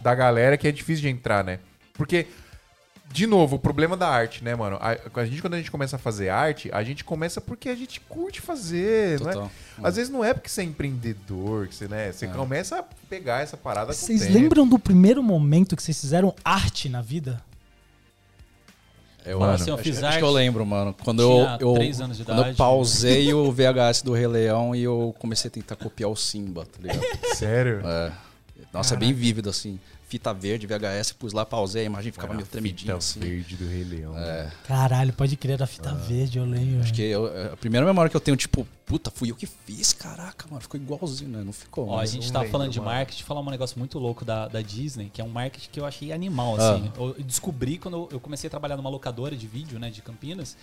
da 0.00 0.14
galera 0.14 0.56
que 0.56 0.66
é 0.66 0.72
difícil 0.72 1.02
de 1.02 1.08
entrar, 1.08 1.44
né? 1.44 1.58
Porque 1.94 2.26
de 3.12 3.26
novo, 3.26 3.56
o 3.56 3.58
problema 3.58 3.96
da 3.96 4.08
arte, 4.08 4.44
né, 4.44 4.54
mano? 4.54 4.76
A, 4.80 4.96
a 5.20 5.24
gente, 5.24 5.40
quando 5.40 5.54
a 5.54 5.56
gente 5.56 5.70
começa 5.70 5.96
a 5.96 5.98
fazer 5.98 6.28
arte, 6.28 6.68
a 6.72 6.82
gente 6.82 7.02
começa 7.02 7.40
porque 7.40 7.68
a 7.68 7.74
gente 7.74 8.00
curte 8.00 8.40
fazer, 8.40 9.20
não 9.20 9.30
é? 9.30 9.32
Total. 9.32 9.50
Às 9.82 9.96
vezes 9.96 10.10
não 10.12 10.24
é 10.24 10.34
porque 10.34 10.48
você 10.48 10.60
é 10.60 10.64
empreendedor, 10.64 11.66
que 11.68 11.74
você, 11.74 11.88
né? 11.88 12.08
É. 12.08 12.12
Você 12.12 12.26
começa 12.28 12.78
a 12.78 12.84
pegar 13.08 13.42
essa 13.42 13.56
parada 13.56 13.86
com 13.86 13.92
o 13.92 13.94
Vocês 13.94 14.22
tempo. 14.22 14.34
lembram 14.34 14.68
do 14.68 14.78
primeiro 14.78 15.22
momento 15.22 15.74
que 15.76 15.82
vocês 15.82 15.98
fizeram 15.98 16.34
arte 16.44 16.88
na 16.88 17.00
vida? 17.00 17.42
Eu, 19.24 19.40
Mano, 19.40 19.54
assim, 19.54 19.70
eu 19.70 19.74
acho, 19.74 19.82
fiz 19.82 19.96
acho 19.96 20.06
arte, 20.06 20.18
que 20.18 20.24
eu 20.24 20.30
lembro, 20.30 20.64
mano. 20.64 20.94
Quando 21.02 21.20
eu, 21.20 21.46
eu, 21.58 21.74
três 21.74 22.00
anos 22.00 22.16
de 22.16 22.24
quando 22.24 22.38
eu 22.38 22.42
idade. 22.44 22.56
pausei 22.56 23.32
o 23.34 23.50
VHS 23.50 24.02
do 24.02 24.12
Rei 24.12 24.26
Leão 24.26 24.74
e 24.74 24.84
eu 24.84 25.14
comecei 25.18 25.48
a 25.48 25.50
tentar 25.50 25.74
copiar 25.74 26.10
o 26.10 26.14
Simba, 26.16 26.64
tá 26.64 26.78
ligado? 26.80 27.00
Sério? 27.34 27.80
É. 27.84 28.12
Nossa, 28.72 28.94
é 28.94 28.96
bem 28.96 29.12
vívido, 29.12 29.48
assim. 29.50 29.80
Fita 30.08 30.32
verde, 30.32 30.68
VHS, 30.68 31.12
pus 31.14 31.32
lá, 31.32 31.44
pausei, 31.44 31.82
a 31.82 31.86
imagem 31.86 32.12
ficava 32.12 32.32
meio 32.32 32.46
tremidinha, 32.46 32.92
Fita 32.94 32.98
assim. 32.98 33.18
verde 33.18 33.56
do 33.56 33.66
Rei 33.68 33.82
Leão. 33.82 34.16
É. 34.16 34.52
Caralho, 34.64 35.12
pode 35.12 35.36
crer, 35.36 35.60
a 35.60 35.66
fita 35.66 35.92
verde, 35.94 36.38
eu 36.38 36.44
lembro. 36.44 36.80
Acho 36.82 36.94
que 36.94 37.02
eu- 37.02 37.26
é, 37.26 37.46
a 37.52 37.56
primeira 37.56 37.84
memória 37.84 38.08
que 38.08 38.16
eu 38.16 38.20
tenho, 38.20 38.36
tipo, 38.36 38.64
puta, 38.86 39.10
fui 39.10 39.32
eu 39.32 39.34
que 39.34 39.46
fiz, 39.46 39.92
caraca, 39.92 40.46
mano. 40.48 40.60
Ficou 40.60 40.78
igualzinho, 40.80 41.30
né? 41.30 41.42
Não 41.44 41.52
ficou. 41.52 41.88
Ó, 41.88 41.98
a 41.98 42.06
gente 42.06 42.32
lembro, 42.32 42.48
falando 42.50 42.70
de 42.70 42.78
mano. 42.78 42.92
marketing, 42.92 43.24
falar 43.24 43.40
um 43.40 43.50
negócio 43.50 43.76
muito 43.80 43.98
louco 43.98 44.24
da, 44.24 44.46
da 44.46 44.62
Disney, 44.62 45.10
que 45.12 45.20
é 45.20 45.24
um 45.24 45.28
marketing 45.28 45.68
que 45.72 45.80
eu 45.80 45.84
achei 45.84 46.12
animal, 46.12 46.56
Ah. 46.56 46.74
assim. 46.76 46.92
Eu 46.96 47.14
descobri 47.24 47.76
quando 47.76 48.08
eu 48.12 48.20
comecei 48.20 48.46
a 48.46 48.50
trabalhar 48.50 48.76
numa 48.76 48.90
locadora 48.90 49.34
de 49.34 49.46
vídeo, 49.48 49.76
né, 49.80 49.90
de 49.90 50.02
Campinas. 50.02 50.56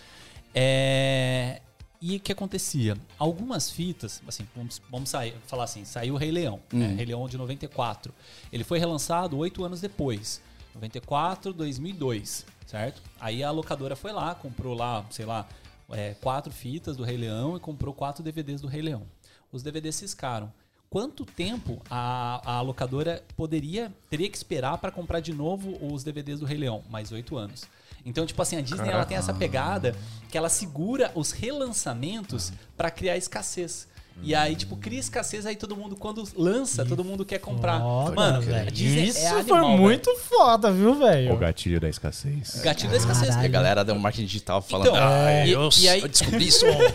É... 0.55 1.59
E 2.05 2.17
o 2.17 2.19
que 2.19 2.33
acontecia? 2.33 2.97
Algumas 3.17 3.71
fitas, 3.71 4.21
assim, 4.27 4.45
vamos, 4.53 4.81
vamos 4.91 5.09
sair, 5.09 5.35
falar 5.47 5.63
assim, 5.63 5.85
saiu 5.85 6.15
o 6.15 6.17
Rei 6.17 6.31
Leão, 6.31 6.59
né, 6.73 6.87
Rei 6.87 7.05
Leão 7.05 7.29
de 7.29 7.37
94. 7.37 8.13
Ele 8.51 8.65
foi 8.65 8.77
relançado 8.77 9.37
oito 9.37 9.63
anos 9.63 9.79
depois, 9.79 10.41
94, 10.75 11.53
2002, 11.53 12.45
certo? 12.67 13.01
Aí 13.21 13.41
a 13.41 13.51
locadora 13.51 13.95
foi 13.95 14.11
lá, 14.11 14.35
comprou 14.35 14.73
lá, 14.73 15.05
sei 15.09 15.25
lá, 15.25 15.47
é, 15.91 16.13
quatro 16.15 16.51
fitas 16.51 16.97
do 16.97 17.05
Rei 17.05 17.15
Leão 17.15 17.55
e 17.55 17.59
comprou 17.61 17.93
quatro 17.93 18.21
DVDs 18.21 18.59
do 18.59 18.67
Rei 18.67 18.81
Leão. 18.81 19.03
Os 19.49 19.63
DVDs 19.63 19.95
ciscaram. 19.95 20.51
Quanto 20.89 21.25
tempo 21.25 21.81
a, 21.89 22.57
a 22.57 22.61
locadora 22.61 23.23
poderia 23.37 23.93
teria 24.09 24.29
que 24.29 24.35
esperar 24.35 24.77
para 24.77 24.91
comprar 24.91 25.21
de 25.21 25.33
novo 25.33 25.77
os 25.81 26.03
DVDs 26.03 26.41
do 26.41 26.45
Rei 26.45 26.57
Leão? 26.57 26.83
Mais 26.89 27.13
oito 27.13 27.37
anos. 27.37 27.63
Então, 28.05 28.25
tipo 28.25 28.41
assim, 28.41 28.57
a 28.57 28.61
Disney 28.61 28.89
ela 28.89 29.05
tem 29.05 29.17
essa 29.17 29.33
pegada 29.33 29.95
que 30.29 30.37
ela 30.37 30.49
segura 30.49 31.11
os 31.15 31.31
relançamentos 31.31 32.51
para 32.75 32.91
criar 32.91 33.17
escassez. 33.17 33.87
E 34.21 34.33
aí, 34.33 34.55
tipo, 34.55 34.77
cria 34.77 34.99
escassez, 34.99 35.45
aí 35.45 35.55
todo 35.55 35.75
mundo, 35.75 35.95
quando 35.95 36.23
lança, 36.37 36.85
todo 36.85 37.03
mundo 37.03 37.25
quer 37.25 37.39
comprar. 37.39 37.79
Foda, 37.81 38.15
Mano, 38.15 38.41
velho. 38.41 38.71
Disney 38.71 39.07
Isso 39.07 39.17
é 39.19 39.29
foi 39.31 39.39
animal, 39.39 39.67
velho. 39.71 39.81
muito 39.81 40.15
foda, 40.17 40.71
viu, 40.71 40.93
velho? 40.95 41.33
O 41.33 41.37
gatilho 41.37 41.79
da 41.79 41.89
escassez. 41.89 42.61
Gatilho 42.63 42.91
da 42.91 42.97
escassez. 42.97 43.35
E 43.35 43.39
a 43.39 43.47
galera 43.47 43.83
do 43.83 43.93
marketing 43.95 44.25
digital 44.27 44.61
falando, 44.61 44.87
Então, 44.89 44.97
ah, 45.03 45.45
e- 45.45 45.51
eu, 45.51 45.69
e 45.77 45.89
aí- 45.89 46.01
eu 46.01 46.07
descobri 46.07 46.47
isso 46.47 46.65
ontem. 46.69 46.93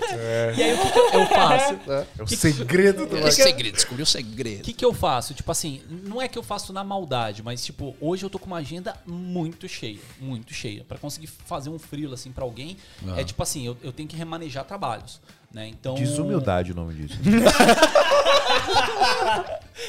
E 0.56 0.62
aí, 0.62 0.72
o 0.74 0.78
que, 0.80 0.90
que 1.10 1.16
eu- 1.16 1.26
faço? 1.26 1.74
É 2.18 2.22
o 2.22 2.26
segredo 2.26 3.06
do 3.06 3.16
É 3.16 3.20
marketing. 3.20 3.42
segredo, 3.42 3.74
descobri 3.74 4.02
o 4.02 4.04
O 4.04 4.06
segredo. 4.06 4.62
que, 4.62 4.72
que 4.72 4.84
eu 4.84 4.94
faço? 4.94 5.34
Tipo 5.34 5.50
assim, 5.52 5.82
não 6.04 6.22
é 6.22 6.28
que 6.28 6.38
eu 6.38 6.42
faço 6.42 6.72
na 6.72 6.82
maldade, 6.82 7.42
mas 7.42 7.62
tipo, 7.64 7.94
hoje 8.00 8.24
eu 8.24 8.30
tô 8.30 8.38
com 8.38 8.46
uma 8.46 8.58
agenda 8.58 8.94
muito 9.06 9.68
cheia, 9.68 9.98
muito 10.20 10.54
cheia. 10.54 10.82
Pra 10.84 10.96
conseguir 10.96 11.26
fazer 11.26 11.68
um 11.68 11.78
frilo 11.78 12.14
assim 12.14 12.32
pra 12.32 12.44
alguém, 12.44 12.76
é 13.16 13.24
tipo 13.24 13.42
assim, 13.42 13.66
eu, 13.66 13.76
eu 13.82 13.92
tenho 13.92 14.08
que 14.08 14.16
remanejar 14.16 14.64
trabalhos, 14.64 15.20
né? 15.52 15.68
Então 15.68 15.94
Desumildade 15.94 16.72
o 16.72 16.74
nome 16.74 16.94
disso. 16.94 17.18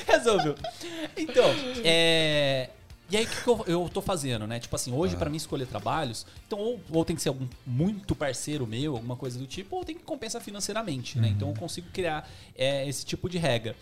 Resolveu. 0.07 0.55
Então, 1.17 1.45
é. 1.83 2.69
E 3.11 3.17
aí, 3.17 3.25
o 3.25 3.27
que, 3.27 3.41
que 3.41 3.47
eu, 3.49 3.63
eu 3.65 3.89
tô 3.91 4.01
fazendo, 4.01 4.45
né? 4.45 4.59
Tipo 4.59 4.75
assim, 4.75 4.93
hoje, 4.93 5.17
pra 5.17 5.31
mim 5.31 5.37
escolher 5.37 5.65
trabalhos, 5.65 6.27
então, 6.45 6.59
ou, 6.59 6.79
ou 6.91 7.03
tem 7.03 7.15
que 7.15 7.21
ser 7.23 7.29
algum 7.29 7.47
muito 7.65 8.15
parceiro 8.15 8.67
meu, 8.67 8.93
alguma 8.93 9.15
coisa 9.15 9.39
do 9.39 9.47
tipo, 9.47 9.75
ou 9.77 9.83
tem 9.83 9.97
que 9.97 10.03
compensar 10.03 10.39
financeiramente, 10.41 11.17
né? 11.17 11.27
Então, 11.29 11.49
eu 11.49 11.55
consigo 11.55 11.87
criar 11.91 12.29
é, 12.55 12.87
esse 12.87 13.03
tipo 13.03 13.27
de 13.27 13.39
regra. 13.39 13.75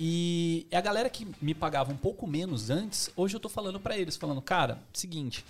E 0.00 0.66
a 0.72 0.80
galera 0.80 1.08
que 1.08 1.28
me 1.40 1.54
pagava 1.54 1.92
um 1.92 1.96
pouco 1.96 2.26
menos 2.26 2.70
antes, 2.70 3.08
hoje 3.16 3.36
eu 3.36 3.40
tô 3.40 3.48
falando 3.48 3.78
pra 3.78 3.96
eles, 3.96 4.16
falando, 4.16 4.42
cara, 4.42 4.78
seguinte. 4.92 5.44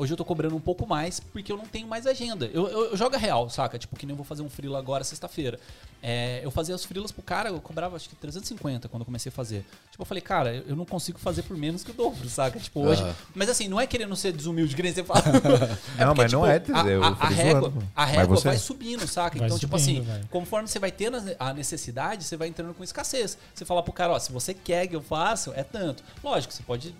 Hoje 0.00 0.14
eu 0.14 0.16
tô 0.16 0.24
cobrando 0.24 0.56
um 0.56 0.60
pouco 0.60 0.86
mais 0.86 1.20
porque 1.20 1.52
eu 1.52 1.58
não 1.58 1.66
tenho 1.66 1.86
mais 1.86 2.06
agenda. 2.06 2.46
Eu, 2.54 2.66
eu, 2.68 2.84
eu 2.92 2.96
jogo 2.96 3.16
a 3.16 3.18
real, 3.18 3.50
saca? 3.50 3.78
Tipo, 3.78 3.94
que 3.96 4.06
nem 4.06 4.14
eu 4.14 4.16
vou 4.16 4.24
fazer 4.24 4.40
um 4.40 4.48
freela 4.48 4.78
agora 4.78 5.04
sexta-feira. 5.04 5.60
É, 6.02 6.40
eu 6.42 6.50
fazia 6.50 6.74
os 6.74 6.82
freelas 6.86 7.12
pro 7.12 7.22
cara, 7.22 7.50
eu 7.50 7.60
cobrava 7.60 7.96
acho 7.96 8.08
que 8.08 8.16
350 8.16 8.88
quando 8.88 9.02
eu 9.02 9.04
comecei 9.04 9.28
a 9.28 9.32
fazer. 9.32 9.58
Tipo, 9.90 10.00
eu 10.02 10.06
falei, 10.06 10.22
cara, 10.22 10.54
eu 10.66 10.74
não 10.74 10.86
consigo 10.86 11.18
fazer 11.18 11.42
por 11.42 11.54
menos 11.54 11.84
que 11.84 11.90
o 11.90 11.94
dobro, 11.94 12.26
saca? 12.30 12.58
Tipo, 12.58 12.80
hoje. 12.80 13.02
Aham. 13.02 13.14
Mas 13.34 13.50
assim, 13.50 13.68
não 13.68 13.78
é 13.78 13.86
querendo 13.86 14.16
ser 14.16 14.32
desumilde, 14.32 14.74
que 14.74 14.82
nem 14.82 14.90
você 14.90 15.04
fala. 15.04 15.20
Não, 15.98 16.14
mas 16.14 16.32
não 16.32 16.46
é, 16.46 16.62
eu 16.88 17.04
A, 17.04 17.08
a, 17.08 17.10
a 17.10 17.28
régua, 17.28 17.72
a 17.94 18.06
Mas 18.06 18.10
régua 18.10 18.36
você- 18.36 18.48
vai 18.48 18.56
subindo, 18.56 19.06
saca? 19.06 19.38
Vai 19.38 19.48
então, 19.48 19.58
tipo 19.58 19.78
subindo, 19.78 20.00
assim, 20.00 20.10
velho. 20.10 20.28
conforme 20.30 20.66
você 20.66 20.78
vai 20.78 20.90
tendo 20.90 21.18
a 21.38 21.52
necessidade, 21.52 22.24
você 22.24 22.38
vai 22.38 22.48
entrando 22.48 22.72
com 22.72 22.82
escassez. 22.82 23.36
Você 23.54 23.66
fala 23.66 23.82
pro 23.82 23.92
cara, 23.92 24.14
ó, 24.14 24.18
se 24.18 24.32
você 24.32 24.54
quer 24.54 24.86
que 24.86 24.96
eu 24.96 25.02
faça, 25.02 25.52
é 25.54 25.62
tanto. 25.62 26.02
Lógico, 26.24 26.54
você 26.54 26.62
pode. 26.62 26.94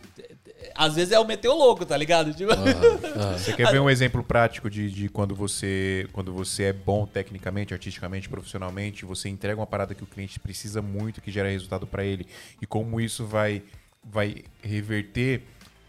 Às 0.75 0.95
vezes 0.95 1.13
é 1.13 1.19
o 1.19 1.27
meter 1.27 1.49
o 1.49 1.55
louco, 1.55 1.85
tá 1.85 1.97
ligado? 1.97 2.33
Tipo, 2.35 2.53
Você 3.39 3.53
quer 3.53 3.71
ver 3.71 3.81
um 3.81 3.89
exemplo 3.91 4.23
prático 4.23 4.69
de, 4.71 4.91
de 4.91 5.09
quando, 5.09 5.35
você, 5.35 6.09
quando 6.13 6.33
você 6.33 6.65
é 6.65 6.73
bom 6.73 7.07
tecnicamente, 7.07 7.73
artisticamente, 7.75 8.29
profissionalmente, 8.29 9.05
você 9.05 9.29
entrega 9.29 9.59
uma 9.61 9.67
parada 9.67 9.95
que 9.95 10.03
o 10.03 10.07
cliente 10.07 10.39
precisa 10.41 10.81
muito, 10.83 11.21
que 11.21 11.31
gera 11.31 11.49
resultado 11.49 11.87
para 11.87 12.05
ele, 12.05 12.27
e 12.61 12.67
como 12.67 13.01
isso 13.01 13.27
vai, 13.27 13.63
vai 14.05 14.43
reverter 14.63 15.43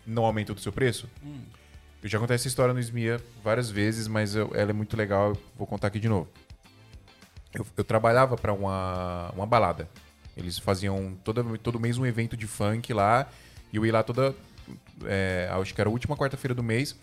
no 0.05 0.23
aumento 0.25 0.53
do 0.53 0.59
seu 0.61 0.71
preço? 0.71 1.07
Eu 2.03 2.09
já 2.09 2.17
contei 2.17 2.35
essa 2.35 2.47
história 2.47 2.73
no 2.73 2.79
SMIA 2.79 3.21
várias 3.43 3.69
vezes, 3.69 4.07
mas 4.07 4.35
eu- 4.35 4.51
ela 4.55 4.71
é 4.71 4.73
muito 4.73 4.97
legal, 4.97 5.29
eu 5.29 5.37
vou 5.57 5.67
contar 5.67 5.87
aqui 5.87 5.99
de 5.99 6.09
novo. 6.09 6.27
Eu, 7.53 7.65
eu 7.77 7.83
trabalhava 7.83 8.35
para 8.37 8.53
uma, 8.53 9.29
uma 9.35 9.45
balada. 9.45 9.87
Eles 10.35 10.57
faziam 10.57 11.15
toda, 11.23 11.43
todo 11.59 11.79
mês 11.79 11.97
um 11.97 12.05
evento 12.05 12.35
de 12.37 12.47
funk 12.47 12.93
lá. 12.93 13.27
E 13.71 13.75
eu 13.77 13.85
ia 13.85 13.93
lá 13.93 14.03
toda. 14.03 14.33
É, 15.05 15.49
acho 15.51 15.73
que 15.73 15.81
era 15.81 15.89
a 15.89 15.93
última 15.93 16.15
quarta-feira 16.15 16.53
do 16.53 16.63
mês. 16.63 16.95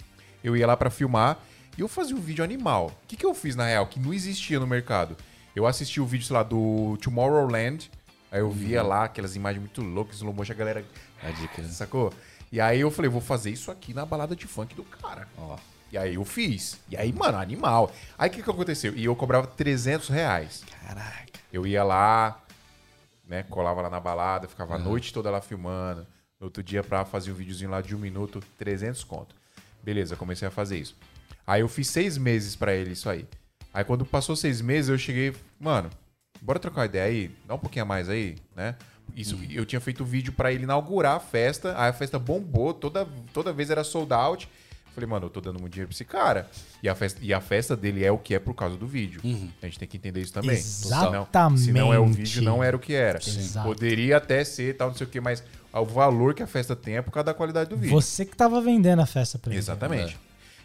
Eu 0.43 0.57
ia 0.57 0.66
lá 0.66 0.77
para 0.77 0.90
filmar. 0.90 1.39
E 1.77 1.81
eu 1.81 1.89
fazia 1.89 2.16
um 2.16 2.20
vídeo 2.20 2.43
animal. 2.43 2.89
O 3.05 3.07
que, 3.07 3.16
que 3.16 3.24
eu 3.24 3.35
fiz 3.35 3.55
na 3.55 3.66
real? 3.66 3.86
Que 3.86 4.01
não 4.01 4.12
existia 4.12 4.59
no 4.59 4.66
mercado. 4.66 5.16
Eu 5.55 5.66
assisti 5.66 6.01
o 6.01 6.07
vídeo, 6.07 6.27
sei 6.27 6.35
lá, 6.35 6.43
do 6.43 6.99
Tomorrowland. 7.01 7.90
Aí 8.31 8.40
eu 8.40 8.51
via 8.51 8.82
lá 8.82 9.05
aquelas 9.05 9.36
imagens 9.36 9.61
muito 9.61 9.81
loucas, 9.81 10.16
slow 10.16 10.32
motion, 10.32 10.53
a 10.53 10.57
galera. 10.57 10.85
A 11.23 11.31
dica. 11.31 11.62
Sacou? 11.65 12.12
E 12.51 12.61
aí 12.61 12.81
eu 12.81 12.90
falei, 12.90 13.11
vou 13.11 13.20
fazer 13.20 13.51
isso 13.51 13.70
aqui 13.70 13.95
na 13.95 14.05
balada 14.05 14.35
de 14.35 14.47
funk 14.47 14.74
do 14.74 14.82
cara. 14.82 15.28
Ó. 15.36 15.57
E 15.90 15.97
aí 15.97 16.16
eu 16.16 16.24
fiz. 16.24 16.78
E 16.90 16.97
aí, 16.97 17.12
mano, 17.12 17.39
animal. 17.39 17.93
Aí 18.19 18.28
o 18.28 18.32
que, 18.32 18.43
que 18.43 18.51
aconteceu? 18.51 18.95
E 18.95 19.05
eu 19.05 19.16
cobrava 19.16 19.47
300 19.47 20.09
reais. 20.09 20.65
Caraca. 20.82 21.39
Eu 21.53 21.66
ia 21.66 21.82
lá, 21.82 22.40
né? 23.27 23.45
Colava 23.45 23.82
lá 23.82 23.90
na 23.90 24.01
balada, 24.01 24.49
ficava 24.49 24.74
a 24.74 24.78
noite 24.78 25.12
toda 25.12 25.31
lá 25.31 25.40
filmando. 25.40 26.07
No 26.40 26.47
outro 26.47 26.62
dia, 26.62 26.85
pra 26.85 27.05
fazer 27.05 27.32
um 27.32 27.35
videozinho 27.35 27.70
lá 27.70 27.81
de 27.81 27.94
um 27.97 27.98
minuto, 27.98 28.43
300 28.56 29.02
conto. 29.05 29.35
Beleza, 29.82 30.16
comecei 30.16 30.47
a 30.47 30.51
fazer 30.51 30.78
isso. 30.78 30.97
Aí 31.47 31.62
eu 31.62 31.69
fiz 31.69 31.89
seis 31.89 32.16
meses 32.16 32.55
pra 32.55 32.74
ele 32.74 32.93
isso 32.93 33.09
aí. 33.09 33.27
Aí 33.73 33.82
quando 33.85 34.05
passou 34.05 34.36
seis 34.36 34.60
meses, 34.60 34.89
eu 34.89 34.98
cheguei, 34.98 35.35
mano, 35.59 35.90
bora 36.40 36.59
trocar 36.59 36.81
uma 36.81 36.86
ideia 36.86 37.05
aí? 37.05 37.31
Dá 37.47 37.55
um 37.55 37.59
pouquinho 37.59 37.85
a 37.85 37.86
mais 37.86 38.09
aí, 38.09 38.36
né? 38.55 38.77
Isso, 39.16 39.39
eu 39.51 39.65
tinha 39.65 39.81
feito 39.81 40.05
vídeo 40.05 40.32
pra 40.32 40.52
ele 40.52 40.65
inaugurar 40.65 41.16
a 41.16 41.20
festa, 41.20 41.74
aí 41.77 41.89
a 41.89 41.93
festa 41.93 42.19
bombou, 42.19 42.74
toda, 42.74 43.09
toda 43.32 43.52
vez 43.52 43.70
era 43.70 43.82
sold 43.82 44.12
out. 44.12 44.48
Falei, 44.94 45.09
mano, 45.09 45.27
eu 45.27 45.31
tô 45.31 45.40
dando 45.40 45.60
muito 45.60 45.73
dinheiro 45.73 45.89
pra 45.89 45.94
esse 45.94 46.05
cara. 46.05 46.51
E 46.82 46.89
a 46.89 46.94
festa, 46.94 47.20
e 47.23 47.32
a 47.32 47.40
festa 47.40 47.77
dele 47.77 48.05
é 48.05 48.10
o 48.10 48.19
que 48.19 48.35
é 48.35 48.39
por 48.39 48.52
causa 48.52 48.77
do 48.77 48.86
vídeo. 48.86 49.20
A 49.62 49.66
gente 49.66 49.78
tem 49.78 49.89
que 49.89 49.97
entender 49.97 50.20
isso 50.20 50.32
também. 50.32 50.56
Exatamente. 50.56 51.60
Se 51.60 51.73
não 51.73 51.94
é 51.94 51.98
o 51.98 52.06
vídeo, 52.06 52.43
não 52.43 52.62
era 52.62 52.77
o 52.77 52.81
que 52.81 52.94
era. 52.94 53.19
Poderia 53.62 54.16
até 54.16 54.44
ser, 54.44 54.77
tal, 54.77 54.89
não 54.89 54.97
sei 54.97 55.06
o 55.06 55.10
que, 55.10 55.20
mas 55.20 55.43
o 55.73 55.85
valor 55.85 56.35
que 56.35 56.43
a 56.43 56.47
festa 56.47 56.74
tem 56.74 56.97
é 56.97 57.03
por 57.03 57.11
causa 57.11 57.27
da 57.27 57.35
qualidade 57.35 57.70
do 57.70 57.77
vídeo. 57.77 57.93
Você 57.93 58.24
que 58.24 58.36
tava 58.36 58.61
vendendo 58.61 59.01
a 59.01 59.07
festa 59.07 59.39
pra 59.39 59.51
ele. 59.51 59.59
Exatamente. 59.59 60.19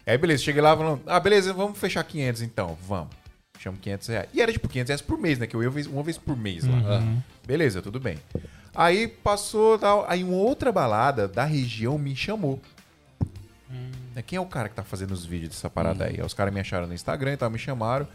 Aí, 0.06 0.18
beleza, 0.18 0.42
cheguei 0.42 0.60
lá 0.60 0.76
falando, 0.76 1.00
ah, 1.06 1.18
beleza, 1.20 1.52
vamos 1.52 1.78
fechar 1.78 2.02
500 2.04 2.42
então, 2.42 2.76
vamos. 2.86 3.08
Chamo 3.58 3.78
500 3.78 4.08
reais. 4.08 4.28
E 4.34 4.42
era 4.42 4.52
tipo 4.52 4.68
500 4.68 4.88
reais 4.88 5.00
por 5.02 5.18
mês, 5.18 5.38
né? 5.38 5.46
Que 5.46 5.56
eu 5.56 5.62
ia 5.62 5.70
uma 5.88 6.02
vez 6.02 6.18
por 6.18 6.36
mês 6.36 6.64
lá. 6.66 7.02
Beleza, 7.46 7.80
tudo 7.80 7.98
bem. 7.98 8.18
Aí 8.74 9.08
passou 9.08 9.78
tal. 9.78 10.04
Aí 10.08 10.22
uma 10.24 10.36
outra 10.36 10.70
balada 10.72 11.26
da 11.26 11.44
região 11.44 11.96
me 11.96 12.14
chamou. 12.14 12.60
Né, 14.14 14.22
Quem 14.22 14.36
é 14.36 14.40
o 14.40 14.46
cara 14.46 14.68
que 14.68 14.74
tá 14.74 14.82
fazendo 14.82 15.12
os 15.12 15.24
vídeos 15.24 15.50
dessa 15.50 15.70
parada 15.70 16.04
aí? 16.04 16.16
Aí 16.18 16.22
Os 16.26 16.34
caras 16.34 16.52
me 16.52 16.60
acharam 16.60 16.86
no 16.86 16.94
Instagram 16.94 17.32
e 17.32 17.36
tal, 17.36 17.50
me 17.50 17.58
chamaram. 17.58 18.06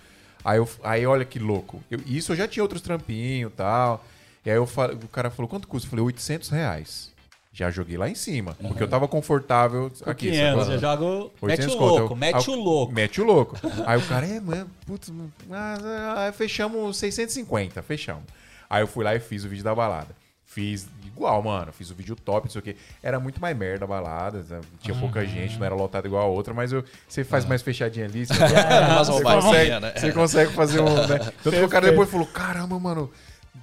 Aí, 0.44 0.58
eu, 0.58 0.70
aí 0.84 1.06
olha 1.06 1.26
que 1.26 1.40
louco. 1.40 1.82
Eu- 1.92 2.00
isso 2.06 2.32
eu 2.32 2.36
já 2.36 2.48
tinha 2.48 2.64
outros 2.64 2.82
trampinhos 2.82 3.52
e 3.52 3.56
tal. 3.56 4.06
E 4.50 4.52
aí 4.52 4.58
eu 4.58 4.66
fa- 4.66 4.88
o 4.92 5.08
cara 5.10 5.30
falou, 5.30 5.48
quanto 5.48 5.68
custa? 5.68 5.86
Eu 5.86 5.92
falei, 5.92 6.06
800 6.06 6.50
reais. 6.50 7.12
Já 7.54 7.70
joguei 7.70 7.98
lá 7.98 8.10
em 8.10 8.16
cima. 8.16 8.56
Porque 8.60 8.82
eu 8.82 8.88
tava 8.88 9.08
confortável 9.08 9.92
aqui. 10.08 10.32
500, 10.32 10.60
sacou? 10.60 10.74
eu 10.74 10.80
jogo. 10.80 11.32
Mete 11.44 11.62
800 11.62 11.76
o 11.76 11.78
louco, 11.80 12.14
Eu- 12.14 12.18
mete 12.18 12.36
aí 12.36 12.44
o 12.48 12.52
eu- 12.58 12.60
louco. 12.64 12.94
Mete 12.94 13.22
o 13.22 13.24
louco. 13.26 13.58
Aí 13.86 13.98
o 14.00 14.02
cara, 14.08 14.26
é, 14.26 14.40
mano, 14.40 14.68
putz, 14.88 15.14
ah, 15.52 16.32
fechamos 16.36 16.98
650, 16.98 17.84
fechamos. 17.84 18.24
Aí 18.68 18.82
eu 18.82 18.88
fui 18.88 19.04
lá 19.04 19.14
e 19.14 19.20
fiz 19.20 19.44
o 19.46 19.50
vídeo 19.50 19.64
da 19.64 19.76
balada. 19.76 20.16
Fiz 20.46 20.88
igual, 21.06 21.44
mano. 21.44 21.72
Fiz 21.72 21.92
o 21.92 21.94
vídeo 21.96 22.16
top, 22.16 22.48
não 22.48 22.52
sei 22.52 22.60
o 22.60 22.64
quê. 22.64 22.76
Era 23.04 23.20
muito 23.20 23.40
mais 23.40 23.56
merda 23.56 23.86
a 23.86 23.88
balada. 23.88 24.44
Tinha 24.82 24.98
pouca 24.98 25.24
gente, 25.28 25.60
não 25.60 25.66
era 25.68 25.76
lotado 25.76 26.08
igual 26.08 26.24
a 26.24 26.28
outra, 26.28 26.56
mas 26.56 26.72
eu, 26.72 26.84
você 27.08 27.24
faz 27.24 27.46
mais 27.46 27.62
fechadinha 27.62 28.06
ali. 28.06 28.26
Você, 28.26 28.34
Umas 28.34 29.08
você 29.10 29.24
consegue, 29.24 29.80
né? 29.80 29.94
você 29.96 30.12
consegue 30.12 30.54
fazer 30.54 30.80
um. 30.82 30.86
Né? 31.08 31.20
Tanto 31.44 31.52
que 31.52 31.62
o 31.64 31.70
cara 31.70 31.90
depois 31.92 32.10
falou: 32.10 32.26
caramba, 32.26 32.80
mano. 32.80 33.12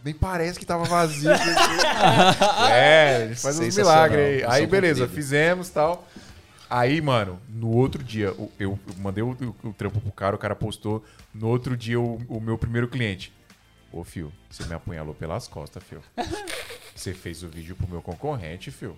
Nem 0.07 0.15
parece 0.15 0.59
que 0.59 0.65
tava 0.65 0.85
vazio. 0.85 1.33
isso 1.33 1.43
aqui." 1.43 2.73
é, 2.73 3.17
a 3.25 3.29
gente 3.29 3.41
faz 3.41 3.59
uns 3.59 3.77
milagres 3.77 4.25
aí. 4.25 4.35
Missão 4.37 4.51
Aí, 4.53 4.67
beleza, 4.67 5.01
cumprida. 5.01 5.15
fizemos 5.23 5.69
tal. 5.69 6.07
Aí, 6.71 7.01
mano, 7.01 7.41
no 7.49 7.69
outro 7.71 8.03
dia, 8.03 8.27
eu, 8.27 8.51
eu 8.59 8.79
mandei 8.99 9.23
o, 9.23 9.31
o- 9.63 9.69
o 9.69 9.73
trampo 9.73 10.01
pro 10.01 10.13
cara, 10.13 10.35
o 10.35 10.39
cara 10.39 10.55
postou. 10.57 11.05
No 11.35 11.49
outro 11.49 11.77
dia, 11.77 12.01
o, 12.01 12.17
o 12.29 12.41
meu 12.41 12.57
primeiro 12.57 12.89
cliente. 12.89 13.33
Ô, 13.93 14.03
Fio, 14.05 14.33
você 14.51 14.65
me 14.65 14.75
apunhalou 14.75 15.15
pelas 15.15 15.47
costas, 15.49 15.83
Fio. 15.83 16.01
Você 16.95 17.13
fez 17.13 17.43
o 17.43 17.49
vídeo 17.49 17.77
pro 17.77 17.87
meu 17.87 18.01
concorrente, 18.01 18.71
Fio. 18.71 18.97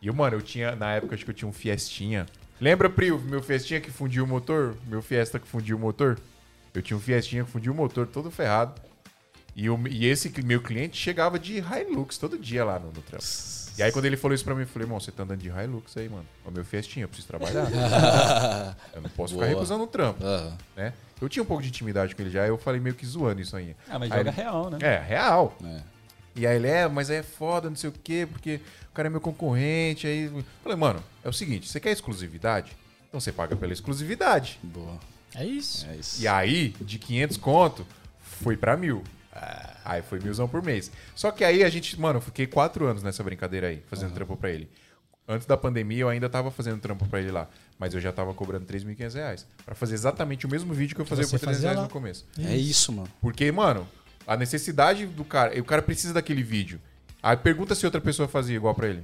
E, 0.00 0.08
mano, 0.12 0.36
eu 0.36 0.40
tinha, 0.42 0.76
na 0.76 0.92
época, 0.92 1.14
acho 1.16 1.24
que 1.24 1.30
eu 1.30 1.34
tinha 1.34 1.48
um 1.48 1.52
Fiestinha. 1.52 2.24
Lembra, 2.60 2.88
Prio, 2.88 3.18
meu 3.20 3.42
Fiestinha 3.42 3.80
que 3.80 3.90
fundiu 3.90 4.22
o 4.24 4.26
motor? 4.28 4.76
Meu 4.86 5.02
Fiesta 5.02 5.40
que 5.40 5.46
fundiu 5.48 5.76
o 5.76 5.80
motor? 5.80 6.18
Eu 6.72 6.80
tinha 6.82 6.96
um 6.96 7.00
Fiestinha 7.00 7.42
que 7.44 7.50
fundiu 7.50 7.72
o 7.72 7.74
motor 7.74 8.06
todo 8.06 8.30
ferrado. 8.30 8.80
E, 9.56 9.70
o- 9.70 9.86
e 9.88 10.06
esse 10.06 10.32
meu 10.42 10.60
cliente 10.60 10.96
chegava 10.96 11.38
de 11.38 11.58
Hilux 11.58 12.18
todo 12.18 12.38
dia 12.38 12.64
lá 12.64 12.78
no, 12.78 12.86
no 12.86 13.02
trampo. 13.02 13.24
E 13.76 13.82
aí, 13.82 13.90
quando 13.90 14.04
ele 14.04 14.16
falou 14.16 14.34
isso 14.34 14.44
pra 14.44 14.54
mim, 14.54 14.62
eu 14.62 14.66
falei, 14.68 14.86
irmão, 14.86 15.00
você 15.00 15.10
tá 15.10 15.24
andando 15.24 15.40
de 15.40 15.48
Hilux 15.48 15.96
aí, 15.96 16.08
mano. 16.08 16.26
É 16.44 16.48
o 16.48 16.52
meu 16.52 16.64
Fiestinha, 16.64 17.04
eu 17.04 17.08
preciso 17.08 17.26
trabalhar. 17.28 17.66
eu 18.94 19.02
não 19.02 19.10
posso 19.10 19.34
ficar 19.34 19.46
Boa. 19.46 19.54
recusando 19.54 19.84
o 19.84 19.86
trampo, 19.86 20.24
Aham. 20.24 20.56
né? 20.76 20.92
Eu 21.20 21.28
tinha 21.28 21.42
um 21.42 21.46
pouco 21.46 21.62
de 21.62 21.68
intimidade 21.68 22.14
com 22.14 22.22
ele 22.22 22.30
já, 22.30 22.46
eu 22.46 22.58
falei 22.58 22.80
meio 22.80 22.94
que 22.94 23.06
zoando 23.06 23.40
isso 23.40 23.56
aí. 23.56 23.74
Ah, 23.88 23.98
mas 23.98 24.10
Aí 24.12 24.18
joga 24.18 24.30
ele- 24.30 24.36
real, 24.36 24.70
né? 24.70 24.78
É, 24.80 24.98
real. 24.98 25.56
É. 25.64 25.80
E 26.36 26.46
aí 26.46 26.56
ele 26.56 26.66
é, 26.68 26.88
mas 26.88 27.10
é 27.10 27.22
foda, 27.22 27.68
não 27.70 27.76
sei 27.76 27.90
o 27.90 27.92
quê, 27.92 28.28
porque 28.30 28.60
o 28.90 28.94
cara 28.94 29.08
é 29.08 29.10
meu 29.10 29.20
concorrente. 29.20 30.06
Aí 30.06 30.24
eu 30.24 30.44
falei, 30.62 30.76
mano, 30.76 31.02
é 31.22 31.28
o 31.28 31.32
seguinte, 31.32 31.68
você 31.68 31.78
quer 31.80 31.92
exclusividade? 31.92 32.72
Então 33.08 33.20
você 33.20 33.30
paga 33.32 33.54
pela 33.56 33.72
exclusividade. 33.72 34.58
Boa. 34.62 34.98
É 35.34 35.44
isso. 35.44 35.86
É 35.88 35.96
isso. 35.96 36.20
E 36.22 36.28
aí, 36.28 36.74
de 36.80 36.98
500 36.98 37.36
conto, 37.38 37.86
foi 38.20 38.56
pra 38.56 38.76
mil. 38.76 39.02
Aí 39.84 40.02
foi 40.02 40.18
milzão 40.20 40.48
por 40.48 40.62
mês. 40.62 40.90
Só 41.14 41.30
que 41.30 41.44
aí 41.44 41.62
a 41.64 41.68
gente, 41.68 41.98
mano, 42.00 42.18
eu 42.18 42.22
fiquei 42.22 42.46
quatro 42.46 42.86
anos 42.86 43.02
nessa 43.02 43.22
brincadeira 43.22 43.68
aí, 43.68 43.82
fazendo 43.88 44.12
trampo 44.14 44.36
pra 44.36 44.50
ele. 44.50 44.68
Antes 45.26 45.46
da 45.46 45.56
pandemia 45.56 46.02
eu 46.02 46.08
ainda 46.08 46.28
tava 46.28 46.50
fazendo 46.50 46.78
trampo 46.80 47.06
pra 47.08 47.18
ele 47.20 47.30
lá. 47.30 47.48
Mas 47.78 47.94
eu 47.94 48.00
já 48.00 48.12
tava 48.12 48.32
cobrando 48.34 48.66
3.500 48.66 49.14
reais. 49.14 49.46
Pra 49.64 49.74
fazer 49.74 49.94
exatamente 49.94 50.46
o 50.46 50.50
mesmo 50.50 50.72
vídeo 50.74 50.94
que 50.94 51.00
eu 51.02 51.06
fazia 51.06 51.24
você 51.24 51.32
por 51.38 51.40
300 51.46 51.56
fazia 51.56 51.68
reais 51.70 51.78
lá. 51.78 51.84
no 51.84 51.90
começo. 51.90 52.26
É 52.38 52.56
isso, 52.56 52.92
mano. 52.92 53.08
Porque, 53.20 53.50
mano, 53.50 53.88
a 54.26 54.36
necessidade 54.36 55.06
do 55.06 55.24
cara. 55.24 55.58
O 55.60 55.64
cara 55.64 55.82
precisa 55.82 56.12
daquele 56.14 56.42
vídeo. 56.42 56.80
Aí 57.22 57.36
pergunta 57.36 57.74
se 57.74 57.84
outra 57.86 58.00
pessoa 58.02 58.28
fazia 58.28 58.54
igual 58.54 58.74
pra 58.74 58.86
ele. 58.88 59.02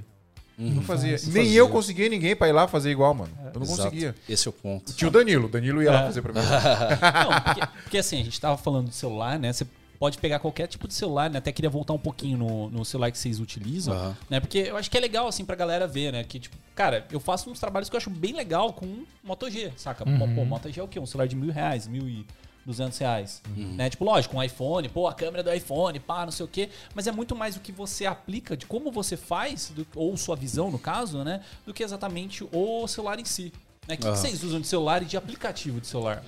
não 0.57 0.83
fazia. 0.83 1.17
Não 1.17 1.33
Nem 1.33 1.43
fazia. 1.45 1.57
eu 1.59 1.67
conseguia 1.69 2.07
ninguém 2.07 2.35
pra 2.35 2.47
ir 2.47 2.51
lá 2.53 2.67
fazer 2.67 2.91
igual, 2.91 3.13
mano. 3.15 3.31
Eu 3.45 3.53
não 3.59 3.63
Exato. 3.63 3.83
conseguia. 3.83 4.15
Esse 4.29 4.47
é 4.47 4.49
o 4.49 4.53
ponto. 4.53 4.93
Tinha 4.93 5.07
o 5.07 5.11
Danilo. 5.11 5.47
O 5.47 5.49
Danilo 5.49 5.81
ia 5.81 5.91
lá 5.91 6.03
fazer 6.05 6.21
pra 6.21 6.33
mim. 6.33 6.39
Não, 6.47 7.41
porque, 7.41 7.67
porque 7.83 7.97
assim, 7.97 8.21
a 8.21 8.23
gente 8.23 8.39
tava 8.39 8.57
falando 8.57 8.89
do 8.89 8.93
celular, 8.93 9.39
né? 9.39 9.51
Você 9.51 9.65
pode 10.01 10.17
pegar 10.17 10.39
qualquer 10.39 10.65
tipo 10.65 10.87
de 10.87 10.95
celular, 10.95 11.29
né? 11.29 11.37
Até 11.37 11.51
queria 11.51 11.69
voltar 11.69 11.93
um 11.93 11.99
pouquinho 11.99 12.35
no, 12.39 12.69
no 12.71 12.83
celular 12.83 13.11
que 13.11 13.19
vocês 13.19 13.39
utilizam, 13.39 13.93
Aham. 13.93 14.17
né? 14.27 14.39
Porque 14.39 14.57
eu 14.57 14.75
acho 14.75 14.89
que 14.89 14.97
é 14.97 14.99
legal, 14.99 15.27
assim, 15.27 15.45
pra 15.45 15.55
galera 15.55 15.85
ver, 15.85 16.11
né? 16.11 16.23
Que, 16.23 16.39
tipo, 16.39 16.57
cara, 16.75 17.05
eu 17.11 17.19
faço 17.19 17.51
uns 17.51 17.59
trabalhos 17.59 17.87
que 17.87 17.95
eu 17.95 17.99
acho 17.99 18.09
bem 18.09 18.33
legal 18.33 18.73
com 18.73 18.87
um 18.87 19.05
Moto 19.23 19.47
G, 19.47 19.71
saca? 19.77 20.03
Pô, 20.03 20.27
Pô, 20.33 20.43
Moto 20.43 20.71
G 20.71 20.79
é 20.79 20.83
o 20.83 20.87
quê? 20.87 20.99
Um 20.99 21.05
celular 21.05 21.27
de 21.27 21.35
mil 21.35 21.51
reais, 21.51 21.87
mil 21.87 22.09
e... 22.09 22.25
200 22.63 22.95
reais, 22.99 23.41
né? 23.55 23.89
Tipo, 23.89 24.05
lógico, 24.05 24.37
um 24.37 24.43
iPhone, 24.43 24.87
pô, 24.87 25.07
a 25.07 25.13
câmera 25.15 25.41
do 25.41 25.51
iPhone, 25.51 25.99
pá, 25.99 26.23
não 26.25 26.31
sei 26.31 26.45
o 26.45 26.47
quê. 26.47 26.69
Mas 26.93 27.07
é 27.07 27.11
muito 27.11 27.35
mais 27.35 27.55
o 27.55 27.59
que 27.59 27.71
você 27.71 28.05
aplica, 28.05 28.55
de 28.55 28.67
como 28.67 28.91
você 28.91 29.17
faz, 29.17 29.71
do- 29.75 29.87
ou 29.95 30.15
sua 30.15 30.35
visão, 30.35 30.69
no 30.69 30.77
caso, 30.77 31.23
né? 31.23 31.41
Do 31.65 31.73
que 31.73 31.83
exatamente 31.83 32.43
o 32.51 32.87
celular 32.87 33.19
em 33.19 33.25
si. 33.25 33.51
Né? 33.87 33.95
O 33.95 33.97
que, 33.97 34.03
que 34.03 34.07
Aham. 34.07 34.15
vocês 34.15 34.43
usam 34.43 34.61
de 34.61 34.67
celular 34.67 35.01
e 35.01 35.05
de 35.05 35.17
aplicativo 35.17 35.81
de 35.81 35.87
celular? 35.87 36.23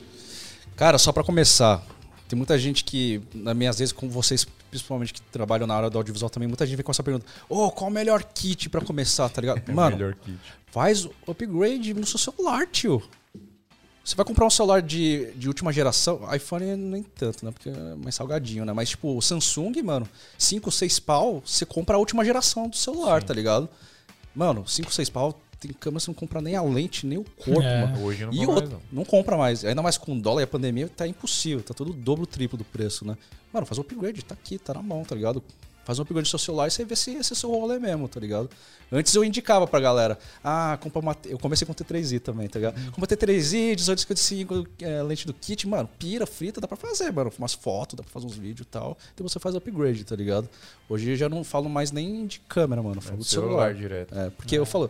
Cara, 0.76 0.98
só 0.98 1.12
pra 1.12 1.24
começar, 1.24 1.84
tem 2.28 2.38
muita 2.38 2.58
gente 2.58 2.84
que, 2.84 3.22
nas 3.34 3.56
minhas 3.56 3.78
vezes, 3.80 3.92
com 3.92 4.10
vocês, 4.10 4.46
principalmente 4.70 5.14
que 5.14 5.22
trabalham 5.24 5.68
na 5.68 5.76
área 5.76 5.90
do 5.90 5.98
audiovisual 5.98 6.30
também, 6.30 6.48
muita 6.48 6.66
gente 6.66 6.76
vem 6.78 6.84
com 6.84 6.92
essa 6.92 7.04
pergunta: 7.04 7.26
Ô, 7.50 7.70
qual 7.72 7.90
o 7.90 7.94
melhor 7.94 8.24
kit 8.24 8.70
pra 8.70 8.82
começar, 8.82 9.30
tá 9.30 9.42
ligado? 9.42 9.62
Mano, 9.74 9.98
Melhor 9.98 10.16
kit. 10.16 10.40
faz 10.68 11.08
upgrade 11.28 11.94
no 11.94 12.06
seu 12.06 12.18
celular, 12.18 12.66
tio. 12.68 13.02
Você 14.04 14.16
vai 14.16 14.26
comprar 14.26 14.46
um 14.46 14.50
celular 14.50 14.82
de, 14.82 15.32
de 15.36 15.48
última 15.48 15.72
geração, 15.72 16.20
iPhone 16.36 16.76
nem 16.76 17.04
tanto, 17.04 17.46
né? 17.46 17.52
Porque 17.52 17.70
é 17.70 17.96
mais 17.96 18.14
salgadinho, 18.16 18.66
né? 18.66 18.74
Mas 18.74 18.90
tipo, 18.90 19.16
o 19.16 19.22
Samsung, 19.22 19.82
mano, 19.82 20.06
5, 20.38 20.70
6 20.70 21.00
pau, 21.00 21.42
você 21.46 21.66
compra 21.66 21.96
a 21.96 22.00
última 22.00 22.26
geração 22.26 22.68
do 22.68 22.76
celular, 22.76 23.24
tá 23.24 23.34
ligado? 23.34 23.70
Mano, 24.36 24.68
5, 24.68 24.94
6 24.94 25.10
pau, 25.10 25.40
tem 25.68 25.74
câmera, 25.74 26.00
você 26.00 26.10
não 26.10 26.16
compra 26.16 26.42
nem 26.42 26.56
a 26.56 26.62
lente, 26.62 27.06
nem 27.06 27.18
o 27.18 27.24
corpo, 27.24 27.62
É. 27.62 27.86
mano. 27.86 28.04
Hoje 28.06 28.26
não 28.26 28.34
E 28.34 28.38
compra 28.38 28.54
mais, 28.54 28.64
outro, 28.64 28.72
não. 28.92 28.98
não 29.00 29.06
compra 29.06 29.38
mais. 29.38 29.66
Ainda 29.66 29.82
mais 29.82 29.98
com 29.98 30.16
o 30.16 30.22
dólar 30.22 30.42
e 30.42 30.44
a 30.44 30.48
pandemia, 30.48 30.88
tá 30.90 31.08
impossível. 31.08 31.64
Tá 31.64 31.74
tudo 31.74 31.92
o 31.92 31.94
dobro, 31.94 32.26
triplo 32.26 32.58
do 32.58 32.64
preço, 32.64 33.06
né? 33.06 33.18
Mano, 33.52 33.66
faz 33.66 33.78
o 33.78 33.82
upgrade, 33.82 34.24
tá 34.24 34.34
aqui, 34.36 34.58
tá 34.58 34.74
na 34.74 34.82
mão, 34.82 35.04
tá 35.04 35.16
ligado? 35.16 35.44
Faz 35.86 36.00
um 36.00 36.04
upgrade 36.04 36.26
no 36.26 36.30
seu 36.30 36.40
celular 36.40 36.68
e 36.68 36.72
você 36.72 36.86
vê 36.86 36.96
se 36.96 37.12
esse 37.12 37.34
é 37.34 37.36
o 37.36 37.36
seu 37.36 37.52
rolê 37.52 37.78
mesmo, 37.78 38.08
tá 38.08 38.18
ligado? 38.18 38.50
Antes 38.90 39.14
eu 39.16 39.24
indicava 39.24 39.68
pra 39.68 39.82
galera, 39.82 40.18
ah, 40.42 40.78
compra 40.82 41.00
uma. 41.02 41.18
Eu 41.26 41.38
comecei 41.38 41.68
com 41.68 41.74
T3i 41.74 42.22
também, 42.22 42.48
tá 42.48 42.58
ligado? 42.58 42.92
Compra 42.92 43.06
T3i, 43.06 43.76
1855, 43.76 44.66
é, 44.82 45.04
lente 45.04 45.28
do 45.28 45.34
kit, 45.34 45.68
mano, 45.68 45.90
pira, 46.00 46.26
frita, 46.26 46.62
dá 46.62 46.68
pra 46.70 46.78
fazer, 46.78 47.12
mano. 47.12 47.32
Umas 47.38 47.54
fotos, 47.54 47.98
dá 47.98 48.04
pra 48.04 48.12
fazer 48.12 48.26
uns 48.26 48.36
vídeos 48.36 48.66
e 48.66 48.70
tal. 48.70 48.98
Então 49.14 49.28
você 49.28 49.40
faz 49.40 49.56
o 49.56 49.58
upgrade, 49.58 50.04
tá 50.06 50.16
ligado? 50.16 50.50
Hoje 50.88 51.10
eu 51.12 51.16
já 51.18 51.28
não 51.28 51.44
falo 51.44 51.68
mais 51.70 51.92
nem 51.92 52.26
de 52.28 52.40
câmera, 52.42 52.82
mano. 52.82 52.96
Eu 52.98 53.02
falo 53.02 53.18
do 53.18 53.24
celular 53.26 53.50
celular. 53.50 53.74
direto. 53.74 54.18
É, 54.18 54.30
porque 54.30 54.58
eu 54.58 54.66
falo, 54.66 54.90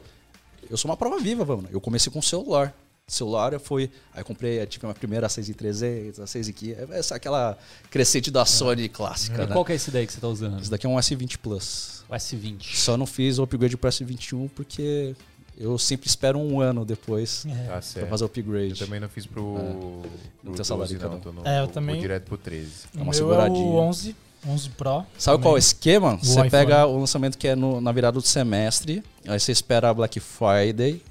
eu 0.73 0.77
sou 0.77 0.89
uma 0.89 0.97
prova 0.97 1.17
viva, 1.19 1.45
mano. 1.45 1.67
Eu 1.71 1.79
comecei 1.79 2.11
com 2.11 2.21
celular. 2.21 2.73
Celular 3.05 3.59
foi. 3.59 3.91
Aí 4.13 4.21
eu 4.21 4.25
comprei, 4.25 4.61
eu 4.61 4.65
tive 4.67 4.85
a 4.85 4.87
minha 4.87 4.95
primeira 4.95 5.25
a 5.27 5.29
6,300, 5.29 6.19
a 6.21 6.25
6,500. 6.27 6.89
Essa 6.95 7.15
aquela 7.15 7.57
crescente 7.91 8.31
da 8.31 8.45
Sony 8.45 8.87
clássica, 8.89 9.43
E 9.43 9.45
né? 9.47 9.53
qual 9.53 9.63
que 9.65 9.73
é 9.73 9.75
esse 9.75 9.91
daí 9.91 10.07
que 10.07 10.13
você 10.13 10.21
tá 10.21 10.27
usando? 10.29 10.59
Esse 10.61 10.71
daqui 10.71 10.85
é 10.85 10.89
um 10.89 10.95
S20 10.95 11.37
Plus. 11.37 12.03
O 12.09 12.13
S20. 12.13 12.75
Só 12.75 12.95
não 12.97 13.05
fiz 13.05 13.39
o 13.39 13.43
upgrade 13.43 13.75
pro 13.75 13.89
S21 13.89 14.49
porque 14.55 15.15
eu 15.57 15.77
sempre 15.77 16.07
espero 16.07 16.39
um 16.39 16.61
ano 16.61 16.83
depois 16.85 17.43
Tá 17.67 17.81
pra 17.99 18.07
fazer 18.07 18.23
o 18.23 18.25
Eu 18.25 18.27
upgrade. 18.27 18.79
também 18.79 18.99
não 19.01 19.09
fiz 19.09 19.25
pro. 19.25 19.53
Não 19.53 20.01
pro 20.43 20.53
tem 20.55 20.63
salário 20.63 20.87
12, 20.97 20.97
cada 20.97 21.13
não. 21.15 21.19
Tô 21.19 21.31
no, 21.33 21.45
É, 21.45 21.59
eu 21.59 21.65
vou- 21.65 21.73
também- 21.73 21.95
Vou 21.95 22.01
direto 22.01 22.23
pro 22.23 22.37
13. 22.37 22.71
É 22.93 22.97
O 22.97 22.99
uma 22.99 23.03
meu 23.05 23.13
seguradinha. 23.13 23.63
É 23.65 23.69
o 23.69 23.75
11, 23.75 24.15
11 24.47 24.69
Pro. 24.71 25.05
Sabe 25.17 25.41
qual 25.41 25.53
é 25.53 25.55
o 25.55 25.57
esquema? 25.59 26.15
O 26.15 26.17
Você 26.25 26.31
iPhone. 26.33 26.49
pega 26.49 26.85
o 26.85 26.99
lançamento 26.99 27.37
que 27.37 27.47
é 27.47 27.55
no- 27.55 27.79
na 27.81 27.91
virada 27.91 28.19
do 28.19 28.25
semestre, 28.27 29.03
aí 29.27 29.39
você 29.39 29.51
espera 29.51 29.89
a 29.89 29.93
Black 29.93 30.19
Friday, 30.19 31.01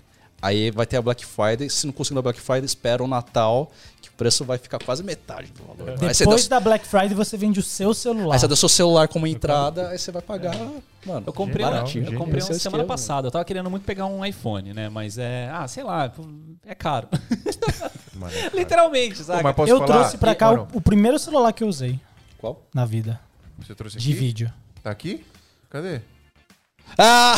aí 0.40 0.70
vai 0.70 0.86
ter 0.86 0.96
a 0.98 1.02
Black 1.02 1.24
Friday. 1.24 1.68
Se 1.70 1.86
não 1.86 1.92
conseguir 1.92 2.18
a 2.18 2.22
Black 2.22 2.40
Friday, 2.40 2.64
espera 2.64 3.02
o 3.02 3.06
Natal, 3.08 3.70
que 4.02 4.08
o 4.08 4.12
preço 4.12 4.44
vai 4.44 4.58
ficar 4.58 4.78
quase 4.84 5.02
metade 5.02 5.50
do 5.52 5.62
valor. 5.64 5.96
Dá, 5.98 6.08
Depois 6.08 6.46
da 6.48 6.60
Black 6.60 6.86
Friday 6.86 7.14
você 7.14 7.36
vende 7.36 7.58
o 7.58 7.62
seu 7.62 7.94
celular. 7.94 8.34
aí 8.34 8.40
você 8.40 8.48
dá 8.48 8.56
seu 8.56 8.68
celular 8.68 9.08
como 9.08 9.26
entrada, 9.26 9.88
aí 9.88 9.98
você 9.98 10.10
vai 10.12 10.20
pagar. 10.22 10.54
Mano, 11.06 11.24
Eu 11.26 11.32
comprei, 11.32 11.64
Genial, 11.66 11.84
um, 11.84 12.12
eu 12.12 12.18
comprei 12.18 12.42
um 12.42 12.46
é 12.46 12.50
o 12.50 12.54
semana 12.60 12.84
passada. 12.84 13.26
Eu 13.26 13.30
tava 13.32 13.44
querendo 13.44 13.68
muito 13.70 13.84
pegar 13.84 14.06
um 14.06 14.24
iPhone, 14.24 14.72
né? 14.72 14.88
Mas 14.88 15.18
é. 15.18 15.48
Ah, 15.52 15.66
sei 15.66 15.82
lá, 15.82 16.12
é 16.66 16.74
caro. 16.76 17.08
Mano, 18.14 18.32
Literalmente, 18.54 19.16
Pô, 19.18 19.24
sabe? 19.24 19.42
mas 19.42 19.56
posso 19.56 19.72
eu 19.72 19.78
falar? 19.78 19.98
trouxe 19.98 20.18
pra 20.18 20.32
E- 20.32 20.34
cá 20.36 20.50
mano, 20.52 20.68
o, 20.72 20.78
o 20.78 20.80
primeiro 20.80 21.18
celular 21.18 21.52
que 21.52 21.64
eu 21.64 21.68
usei 21.68 21.98
Qual? 22.42 22.60
na 22.74 22.84
vida, 22.84 23.20
Você 23.60 23.72
trouxe 23.72 23.96
de 23.98 24.10
aqui? 24.10 24.18
vídeo. 24.18 24.52
Tá 24.82 24.90
aqui? 24.90 25.24
Cadê? 25.70 26.00
Ah! 26.98 27.36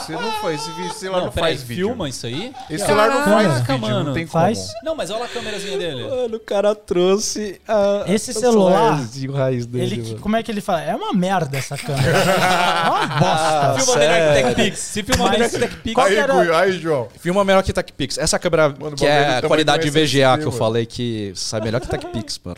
Você 0.00 0.12
não 0.14 0.32
faz 0.40 0.62
esse 0.62 0.70
vídeo, 0.72 0.94
celular 0.94 1.18
não, 1.18 1.26
Não, 1.26 1.32
faz 1.32 1.62
vídeo. 1.62 1.88
filma 1.88 2.08
isso 2.08 2.26
aí? 2.26 2.52
Esse 2.70 2.86
celular 2.86 3.10
não 3.10 3.22
faz 3.24 3.46
Caraca, 3.48 3.72
vídeo, 3.74 3.86
mano, 3.88 4.04
não 4.04 4.14
tem 4.14 4.26
faz. 4.26 4.58
como. 4.72 4.84
Não, 4.84 4.96
mas 4.96 5.10
olha 5.10 5.26
a 5.26 5.28
câmerazinha 5.28 5.76
dele. 5.78 6.04
Mano, 6.08 6.36
o 6.36 6.40
cara 6.40 6.74
trouxe 6.74 7.60
a, 7.68 8.04
Esse 8.08 8.32
celular, 8.32 8.72
celularzinho 8.94 9.32
raiz 9.32 9.66
dele. 9.66 9.84
Ele, 9.96 10.02
mano. 10.08 10.20
como 10.20 10.36
é 10.36 10.42
que 10.42 10.50
ele 10.50 10.62
fala? 10.62 10.80
É 10.80 10.96
uma 10.96 11.12
merda 11.12 11.58
essa 11.58 11.76
câmera. 11.76 12.18
é 12.18 12.88
uma 12.88 13.06
bosta. 13.20 13.74
Filma 13.84 13.92
sério? 14.00 14.08
melhor 14.34 14.48
que 14.48 14.54
TechPix. 14.54 14.78
Se 14.78 15.02
filma 15.02 15.30
melhor 15.30 15.50
que 15.50 15.58
TechPix. 15.58 15.98
Aí, 16.02 16.16
era- 16.16 16.58
aí, 16.60 16.72
João. 16.80 17.08
Filma 17.20 17.44
melhor 17.44 17.62
que 17.62 17.72
TechPix. 17.74 18.16
Essa 18.16 18.38
câmera 18.38 18.70
Mano, 18.70 18.96
que 18.96 19.06
é 19.06 19.18
a 19.20 19.24
tamanho 19.26 19.48
qualidade 19.48 19.90
VGA 19.90 20.38
que 20.38 20.46
eu 20.46 20.52
falei 20.52 20.86
que 20.86 21.32
sai 21.36 21.60
melhor 21.60 21.80
que 21.82 21.86
TechPix, 21.88 22.40
mano. 22.42 22.56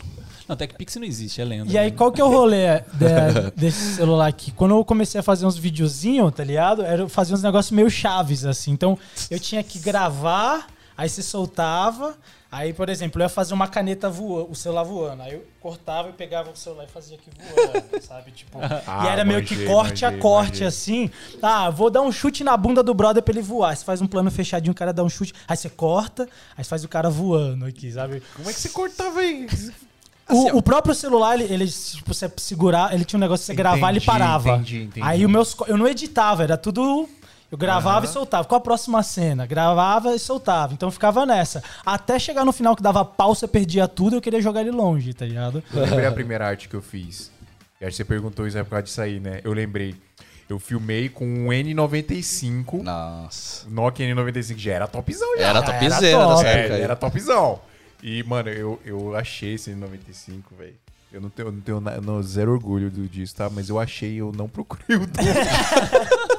Não, 0.49 0.55
TechPix 0.55 0.95
não 0.95 1.03
existe, 1.05 1.39
é 1.39 1.45
lenda. 1.45 1.71
E 1.71 1.77
aí, 1.77 1.91
qual 1.91 2.11
que 2.11 2.19
é 2.19 2.23
o 2.23 2.27
rolê 2.29 2.79
de- 2.97 3.51
desse 3.55 3.95
celular 3.95 4.25
aqui? 4.27 4.51
Quando 4.51 4.71
eu 4.75 4.83
comecei 4.83 5.19
a 5.19 5.23
fazer 5.23 5.45
uns 5.45 5.55
videozinhos, 5.55 6.33
tá 6.33 6.43
ligado? 6.43 6.81
Era 6.83 7.03
eu 7.03 7.07
fazia 7.09 7.35
uns 7.35 7.43
negócios 7.43 7.71
meio 7.71 7.89
chaves, 7.89 8.43
assim. 8.45 8.71
Então, 8.71 8.97
eu 9.29 9.39
tinha 9.39 9.63
que 9.63 9.77
gravar, 9.77 10.65
aí 10.97 11.07
você 11.07 11.21
soltava. 11.21 12.17
Aí, 12.51 12.73
por 12.73 12.89
exemplo, 12.89 13.21
eu 13.21 13.25
ia 13.25 13.29
fazer 13.29 13.53
uma 13.53 13.67
caneta 13.67 14.09
voando, 14.09 14.49
o 14.49 14.55
celular 14.55 14.81
voando. 14.81 15.21
Aí 15.21 15.33
eu 15.35 15.45
cortava 15.61 16.09
e 16.09 16.13
pegava 16.13 16.49
o 16.49 16.55
celular 16.55 16.85
e 16.85 16.87
fazia 16.87 17.15
aqui 17.15 17.29
voando, 17.29 18.01
sabe? 18.03 18.31
Tipo, 18.31 18.57
Ah, 18.87 19.03
e 19.05 19.07
era 19.09 19.23
meio 19.23 19.43
que 19.43 19.53
manjei, 19.53 19.67
corte 19.67 20.03
a 20.03 20.17
corte, 20.17 20.49
manjei. 20.53 20.67
assim. 20.67 21.11
Ah, 21.43 21.69
vou 21.69 21.91
dar 21.91 22.01
um 22.01 22.11
chute 22.11 22.43
na 22.43 22.57
bunda 22.57 22.81
do 22.81 22.91
brother 22.95 23.21
pra 23.21 23.31
ele 23.31 23.43
voar. 23.43 23.77
Você 23.77 23.85
faz 23.85 24.01
um 24.01 24.07
plano 24.07 24.31
fechadinho, 24.31 24.71
o 24.71 24.75
cara 24.75 24.91
dá 24.91 25.03
um 25.03 25.09
chute. 25.09 25.31
Aí 25.47 25.55
você 25.55 25.69
corta, 25.69 26.23
aí 26.57 26.63
você 26.63 26.69
faz 26.71 26.83
o 26.83 26.87
cara 26.87 27.07
voando 27.07 27.65
aqui, 27.65 27.91
sabe? 27.91 28.23
Como 28.35 28.49
é 28.49 28.53
que 28.53 28.59
você 28.59 28.69
cortava 28.69 29.19
aí? 29.19 29.47
O, 30.29 30.57
o 30.57 30.61
próprio 30.61 30.93
celular, 30.95 31.39
ele, 31.39 31.51
ele, 31.53 31.67
tipo, 31.67 32.13
você 32.13 32.31
segurar, 32.37 32.93
ele 32.93 33.03
tinha 33.05 33.17
um 33.17 33.21
negócio 33.21 33.41
de 33.43 33.47
você 33.47 33.53
gravar, 33.55 33.89
ele 33.89 33.97
Entendi, 33.97 34.05
parava. 34.05 34.49
entendi, 34.51 34.83
entendi. 34.83 35.05
Aí 35.05 35.25
o 35.25 35.29
meus, 35.29 35.53
co- 35.53 35.65
eu 35.67 35.77
não 35.77 35.87
editava, 35.87 36.43
era 36.43 36.57
tudo. 36.57 37.07
Eu 37.51 37.57
gravava 37.57 38.05
e 38.05 38.07
soltava. 38.07 38.47
Qual 38.47 38.59
a 38.59 38.61
próxima 38.61 39.01
cena? 39.01 39.47
Gravava 39.47 40.13
e 40.13 40.19
soltava. 40.19 40.71
Então 40.73 40.87
eu 40.87 40.91
ficava 40.91 41.25
nessa. 41.25 41.63
Até 41.83 42.19
chegar 42.19 42.45
no 42.45 42.51
final 42.51 42.75
que 42.75 42.83
dava 42.83 43.03
pau, 43.03 43.33
você 43.33 43.47
perdia 43.47 43.87
tudo, 43.87 44.17
eu 44.17 44.21
queria 44.21 44.39
jogar 44.39 44.61
ele 44.61 44.69
longe, 44.69 45.15
tá 45.15 45.25
ligado? 45.25 45.63
Eu 45.73 45.81
lembrei 45.81 46.05
a 46.05 46.11
primeira 46.11 46.45
arte 46.47 46.69
que 46.69 46.75
eu 46.75 46.81
fiz. 46.81 47.31
E 47.81 47.85
acho 47.85 47.91
que 47.91 47.97
você 47.97 48.05
perguntou 48.05 48.45
isso 48.45 48.55
é 48.55 48.63
por 48.63 48.69
causa 48.69 48.83
disso 48.83 49.01
aí, 49.01 49.19
né? 49.19 49.41
Eu 49.43 49.51
lembrei. 49.53 49.95
Eu 50.47 50.59
filmei 50.59 51.09
com 51.09 51.25
um 51.25 51.47
N95. 51.47 52.83
Nossa. 52.83 53.67
Nokia 53.69 54.05
N95 54.13 54.57
já 54.57 54.73
era 54.73 54.87
topzão 54.87 55.35
já. 55.37 55.47
Era 55.47 55.59
era 55.59 55.61
topzera 55.63 56.17
top. 56.17 56.35
dessa 56.35 56.47
É, 56.47 56.59
época 56.59 56.75
aí. 56.75 56.81
era 56.81 56.95
topzão. 56.95 57.59
E, 58.01 58.23
mano, 58.23 58.49
eu, 58.49 58.79
eu 58.85 59.15
achei 59.15 59.55
esse 59.55 59.71
N95, 59.71 60.43
velho. 60.57 60.75
Eu 61.11 61.19
não 61.19 61.29
tenho, 61.29 61.47
eu 61.47 61.51
não 61.51 61.61
tenho 61.61 62.01
não, 62.01 62.21
zero 62.21 62.51
orgulho 62.51 62.91
do, 62.91 63.07
disso, 63.07 63.35
tá? 63.35 63.49
Mas 63.49 63.67
eu 63.67 63.79
achei, 63.79 64.15
eu 64.15 64.31
não 64.31 64.47
procurei 64.47 64.95
o 64.95 65.07
dono. 65.07 65.09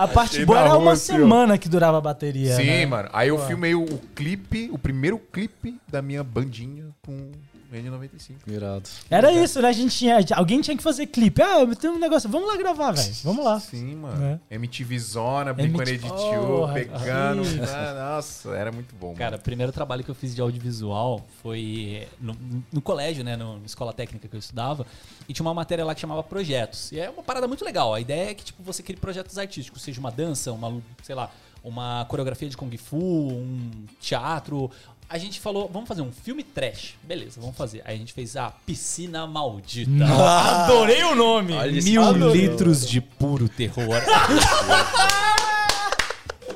A 0.00 0.08
parte 0.08 0.36
Achei 0.36 0.46
boa 0.46 0.58
era 0.60 0.78
uma 0.78 0.92
assim, 0.92 1.12
ó. 1.12 1.16
semana 1.16 1.58
que 1.58 1.68
durava 1.68 1.98
a 1.98 2.00
bateria. 2.00 2.56
Sim, 2.56 2.64
né? 2.64 2.86
mano. 2.86 3.10
Aí 3.12 3.28
eu 3.28 3.38
filmei 3.46 3.74
o, 3.74 3.84
clipe, 4.14 4.70
o 4.72 4.78
primeiro 4.78 5.18
clipe 5.18 5.78
da 5.86 6.00
minha 6.00 6.24
bandinha 6.24 6.86
com 7.04 7.32
N95. 7.72 8.36
Irado. 8.46 8.88
Era 9.08 9.32
isso, 9.32 9.60
né? 9.60 9.68
A 9.68 9.72
gente 9.72 9.96
tinha. 9.96 10.18
Alguém 10.34 10.60
tinha 10.60 10.76
que 10.76 10.82
fazer 10.82 11.06
clipe. 11.06 11.40
Ah, 11.42 11.60
eu 11.60 11.76
tenho 11.76 11.94
um 11.94 11.98
negócio. 11.98 12.28
Vamos 12.28 12.48
lá 12.48 12.56
gravar, 12.56 12.92
velho. 12.92 13.14
Vamos 13.24 13.44
lá. 13.44 13.60
Sim, 13.60 13.96
mano. 13.96 14.40
MTV 14.50 14.98
Zona, 14.98 15.54
Blink-182, 15.54 16.46
Porra, 16.46 16.74
pegando. 16.74 17.42
Ah, 17.62 18.14
Nossa, 18.14 18.50
era 18.50 18.72
muito 18.72 18.94
bom, 18.94 19.14
Cara, 19.14 19.36
o 19.36 19.40
primeiro 19.40 19.72
trabalho 19.72 20.02
que 20.02 20.10
eu 20.10 20.14
fiz 20.14 20.34
de 20.34 20.40
audiovisual 20.40 21.24
foi 21.42 22.06
no, 22.20 22.36
no 22.72 22.80
colégio, 22.80 23.24
né? 23.24 23.36
Na 23.36 23.56
escola 23.64 23.92
técnica 23.92 24.28
que 24.28 24.34
eu 24.34 24.40
estudava. 24.40 24.86
E 25.28 25.32
tinha 25.32 25.44
uma 25.46 25.54
matéria 25.54 25.84
lá 25.84 25.94
que 25.94 26.00
chamava 26.00 26.22
projetos. 26.22 26.90
E 26.92 26.98
é 27.00 27.08
uma 27.08 27.22
parada 27.22 27.46
muito 27.46 27.64
legal. 27.64 27.94
A 27.94 28.00
ideia 28.00 28.30
é 28.30 28.34
que, 28.34 28.44
tipo, 28.44 28.62
você 28.62 28.82
crie 28.82 28.96
projetos 28.96 29.38
artísticos, 29.38 29.82
seja 29.82 30.00
uma 30.00 30.10
dança, 30.10 30.52
uma, 30.52 30.80
sei 31.02 31.14
lá, 31.14 31.30
uma 31.62 32.04
coreografia 32.08 32.48
de 32.48 32.56
Kung 32.56 32.74
Fu, 32.76 32.96
um 32.96 33.70
teatro. 34.00 34.70
A 35.12 35.18
gente 35.18 35.40
falou, 35.40 35.68
vamos 35.72 35.88
fazer 35.88 36.02
um 36.02 36.12
filme 36.12 36.44
trash. 36.44 36.94
Beleza, 37.02 37.40
vamos 37.40 37.56
fazer. 37.56 37.82
Aí 37.84 37.96
a 37.96 37.98
gente 37.98 38.12
fez 38.12 38.36
a 38.36 38.52
Piscina 38.64 39.26
Maldita. 39.26 40.04
Adorei 40.04 41.02
o 41.02 41.16
nome. 41.16 41.52
Mil 41.82 42.30
litros 42.32 42.88
de 42.88 43.00
puro 43.00 43.48
terror. 43.48 43.96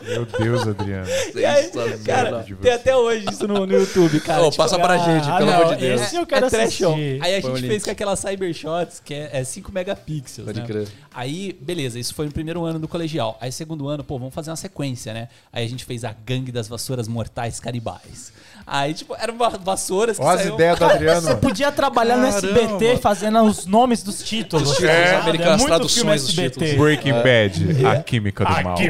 Meu 0.06 0.26
Deus, 0.26 0.66
Adriano. 0.66 1.06
E 1.34 1.44
aí, 1.44 1.64
Sensacional. 1.64 2.04
cara, 2.04 2.46
tem 2.60 2.72
até 2.72 2.96
hoje 2.96 3.26
isso 3.30 3.46
no, 3.46 3.66
no 3.66 3.72
YouTube, 3.72 4.20
cara. 4.20 4.42
Ô, 4.42 4.50
Tipo, 4.50 4.62
passa 4.62 4.78
pra 4.78 4.98
gente, 4.98 5.28
ah, 5.28 5.36
pelo 5.36 5.50
não, 5.50 5.62
amor 5.62 5.74
de 5.74 5.80
Deus. 5.80 6.00
esse 6.02 6.16
eu 6.16 6.26
quero 6.26 6.44
é 6.44 6.62
assistir. 6.62 7.18
Aí 7.20 7.34
a 7.34 7.40
gente 7.40 7.60
fez 7.60 7.84
com 7.84 7.90
aquela 7.90 8.16
Cybershots, 8.16 9.00
que 9.04 9.14
é, 9.14 9.30
é 9.32 9.44
5 9.44 9.72
megapixels. 9.72 10.46
Pode 10.46 10.60
né? 10.60 10.66
crer. 10.66 10.88
Aí, 11.12 11.56
beleza, 11.60 11.98
isso 11.98 12.14
foi 12.14 12.26
no 12.26 12.32
primeiro 12.32 12.64
ano 12.64 12.78
do 12.78 12.88
colegial. 12.88 13.36
Aí, 13.40 13.50
segundo 13.50 13.88
ano, 13.88 14.04
pô, 14.04 14.18
vamos 14.18 14.34
fazer 14.34 14.50
uma 14.50 14.56
sequência, 14.56 15.12
né? 15.12 15.28
Aí 15.52 15.64
a 15.64 15.68
gente 15.68 15.84
fez 15.84 16.04
a 16.04 16.14
Gangue 16.24 16.52
das 16.52 16.68
Vassouras 16.68 17.08
Mortais 17.08 17.58
Canibais. 17.60 18.32
Aí, 18.66 18.94
tipo, 18.94 19.14
eram 19.18 19.36
va- 19.36 19.50
vassouras 19.50 20.16
que 20.18 20.24
Olha 20.24 20.40
as 20.40 20.46
ideias 20.46 20.78
do 20.78 20.84
Adriano. 20.86 21.20
Você 21.20 21.36
podia 21.36 21.70
trabalhar 21.70 22.16
no. 22.16 22.26
SBT 22.26 22.96
fazendo 22.96 23.42
os 23.42 23.66
nomes 23.66 24.02
dos 24.02 24.22
títulos. 24.22 24.70
Os 24.70 24.76
títulos 24.76 24.94
É, 24.94 25.16
americanos, 25.16 25.56
muito 25.58 25.66
traduções 25.68 26.22
dos 26.22 26.32
títulos. 26.32 26.72
Breaking 26.74 27.12
Bad, 27.12 27.86
a 27.86 28.02
química 28.02 28.44
do 28.44 28.62
mal. 28.62 28.76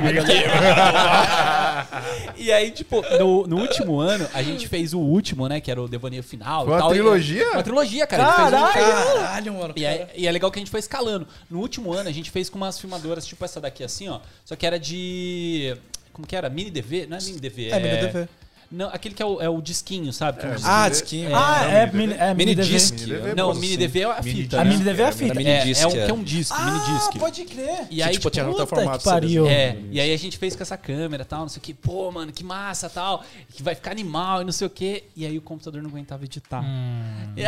E 2.37 2.53
aí, 2.53 2.71
tipo, 2.71 3.03
no, 3.19 3.47
no 3.47 3.57
último 3.59 3.99
ano, 4.01 4.29
a 4.35 4.43
gente 4.43 4.69
fez 4.69 4.93
o 4.93 4.99
último, 4.99 5.49
né? 5.49 5.61
Que 5.61 5.71
era 5.71 5.81
o 5.81 5.89
Devaneio 5.89 6.23
Final. 6.23 6.65
Foi 6.65 6.73
e 6.73 6.75
uma 6.75 6.79
tal, 6.81 6.91
e- 6.91 6.95
trilogia? 6.95 7.51
Uma 7.53 7.63
trilogia, 7.63 8.07
cara. 8.07 8.25
A 8.25 8.27
gente 8.27 8.37
fez 8.37 8.47
um- 8.49 8.51
Caralho! 8.73 9.21
Caralho, 9.21 9.55
mano. 9.55 9.75
E 9.77 9.85
é, 9.85 10.09
e 10.17 10.27
é 10.27 10.33
legal 10.33 10.51
que 10.51 10.59
a 10.59 10.61
gente 10.61 10.71
foi 10.71 10.81
escalando. 10.81 11.27
No 11.51 11.61
último 11.61 11.93
ano, 11.93 12.09
a 12.09 12.13
gente 12.13 12.31
fez 12.31 12.49
com 12.51 12.57
umas 12.59 12.79
filmadoras, 12.79 13.25
tipo 13.27 13.45
essa 13.45 13.61
daqui, 13.61 13.83
assim, 13.85 14.09
ó. 14.09 14.21
Só 14.45 14.57
que 14.57 14.67
era 14.67 14.79
de. 14.79 15.77
Como 16.13 16.27
que 16.27 16.37
era? 16.37 16.49
Mini 16.49 16.71
DV? 16.71 17.07
Não 17.09 17.17
é 17.17 17.21
mini 17.21 17.41
DV. 17.41 17.71
É, 17.71 17.79
mini 17.81 17.97
DV. 18.07 18.29
Não, 18.75 18.89
aquele 18.93 19.15
que 19.15 19.23
é 19.23 19.27
o, 19.27 19.41
é 19.41 19.49
o 19.49 19.61
disquinho, 19.61 20.13
sabe? 20.13 20.41
Que 20.41 20.47
é 20.47 20.49
um 20.51 20.53
disquinho. 20.55 20.75
Ah, 20.75 20.89
disquinho. 20.89 21.37
Ah, 21.37 21.65
é, 21.67 21.93
mini, 21.93 22.13
é 22.15 22.35
Mini 22.35 22.55
disc. 22.55 22.95
Mini 22.95 23.07
DV, 23.07 23.35
não, 23.35 23.55
mini. 23.55 23.77
DV 23.77 24.01
é 24.01 24.05
a 24.05 24.23
fita. 24.23 24.61
A 24.61 24.65
mini 24.65 24.83
DV 24.85 25.03
é 25.03 25.07
a 25.07 25.13
fita. 25.13 25.35
mini 25.35 25.51
É, 25.51 25.65
disc, 25.65 25.83
é, 25.83 25.87
um, 25.87 25.91
é. 25.91 26.05
que 26.05 26.11
é 26.11 26.15
um 26.15 26.23
disco, 26.23 26.61
mini 26.61 26.79
Ah, 26.81 26.93
disc. 26.99 27.19
pode 27.19 27.45
crer. 27.45 27.87
E 27.91 28.03
aí, 28.03 28.09
tipo, 28.13 28.23
tipo, 28.25 28.31
tinha 28.31 28.47
outro 28.47 28.67
Puta 28.67 28.77
formato. 28.77 28.99
que 28.99 29.05
pariu. 29.05 29.47
É, 29.47 29.77
e 29.91 30.01
aí 30.01 30.13
a 30.13 30.17
gente 30.17 30.37
fez 30.39 30.57
com 30.57 30.63
essa 30.63 30.77
câmera 30.77 31.23
e 31.23 31.27
tal, 31.27 31.41
não 31.43 31.49
sei 31.49 31.59
o 31.59 31.63
que, 31.63 31.73
pô, 31.73 32.11
mano, 32.11 32.33
que 32.33 32.43
massa 32.43 32.91
tal, 32.91 33.23
que 33.55 33.63
vai 33.63 33.75
ficar 33.75 33.93
animal 33.93 34.43
e 34.43 34.45
não 34.45 34.53
sei 34.53 34.67
o 34.67 34.71
que. 34.71 35.05
E 35.17 35.25
aí 35.25 35.39
o 35.39 35.43
computador 35.43 35.81
não 35.83 35.91
aguentava 35.91 36.25
editar. 36.25 36.65
E 37.37 37.45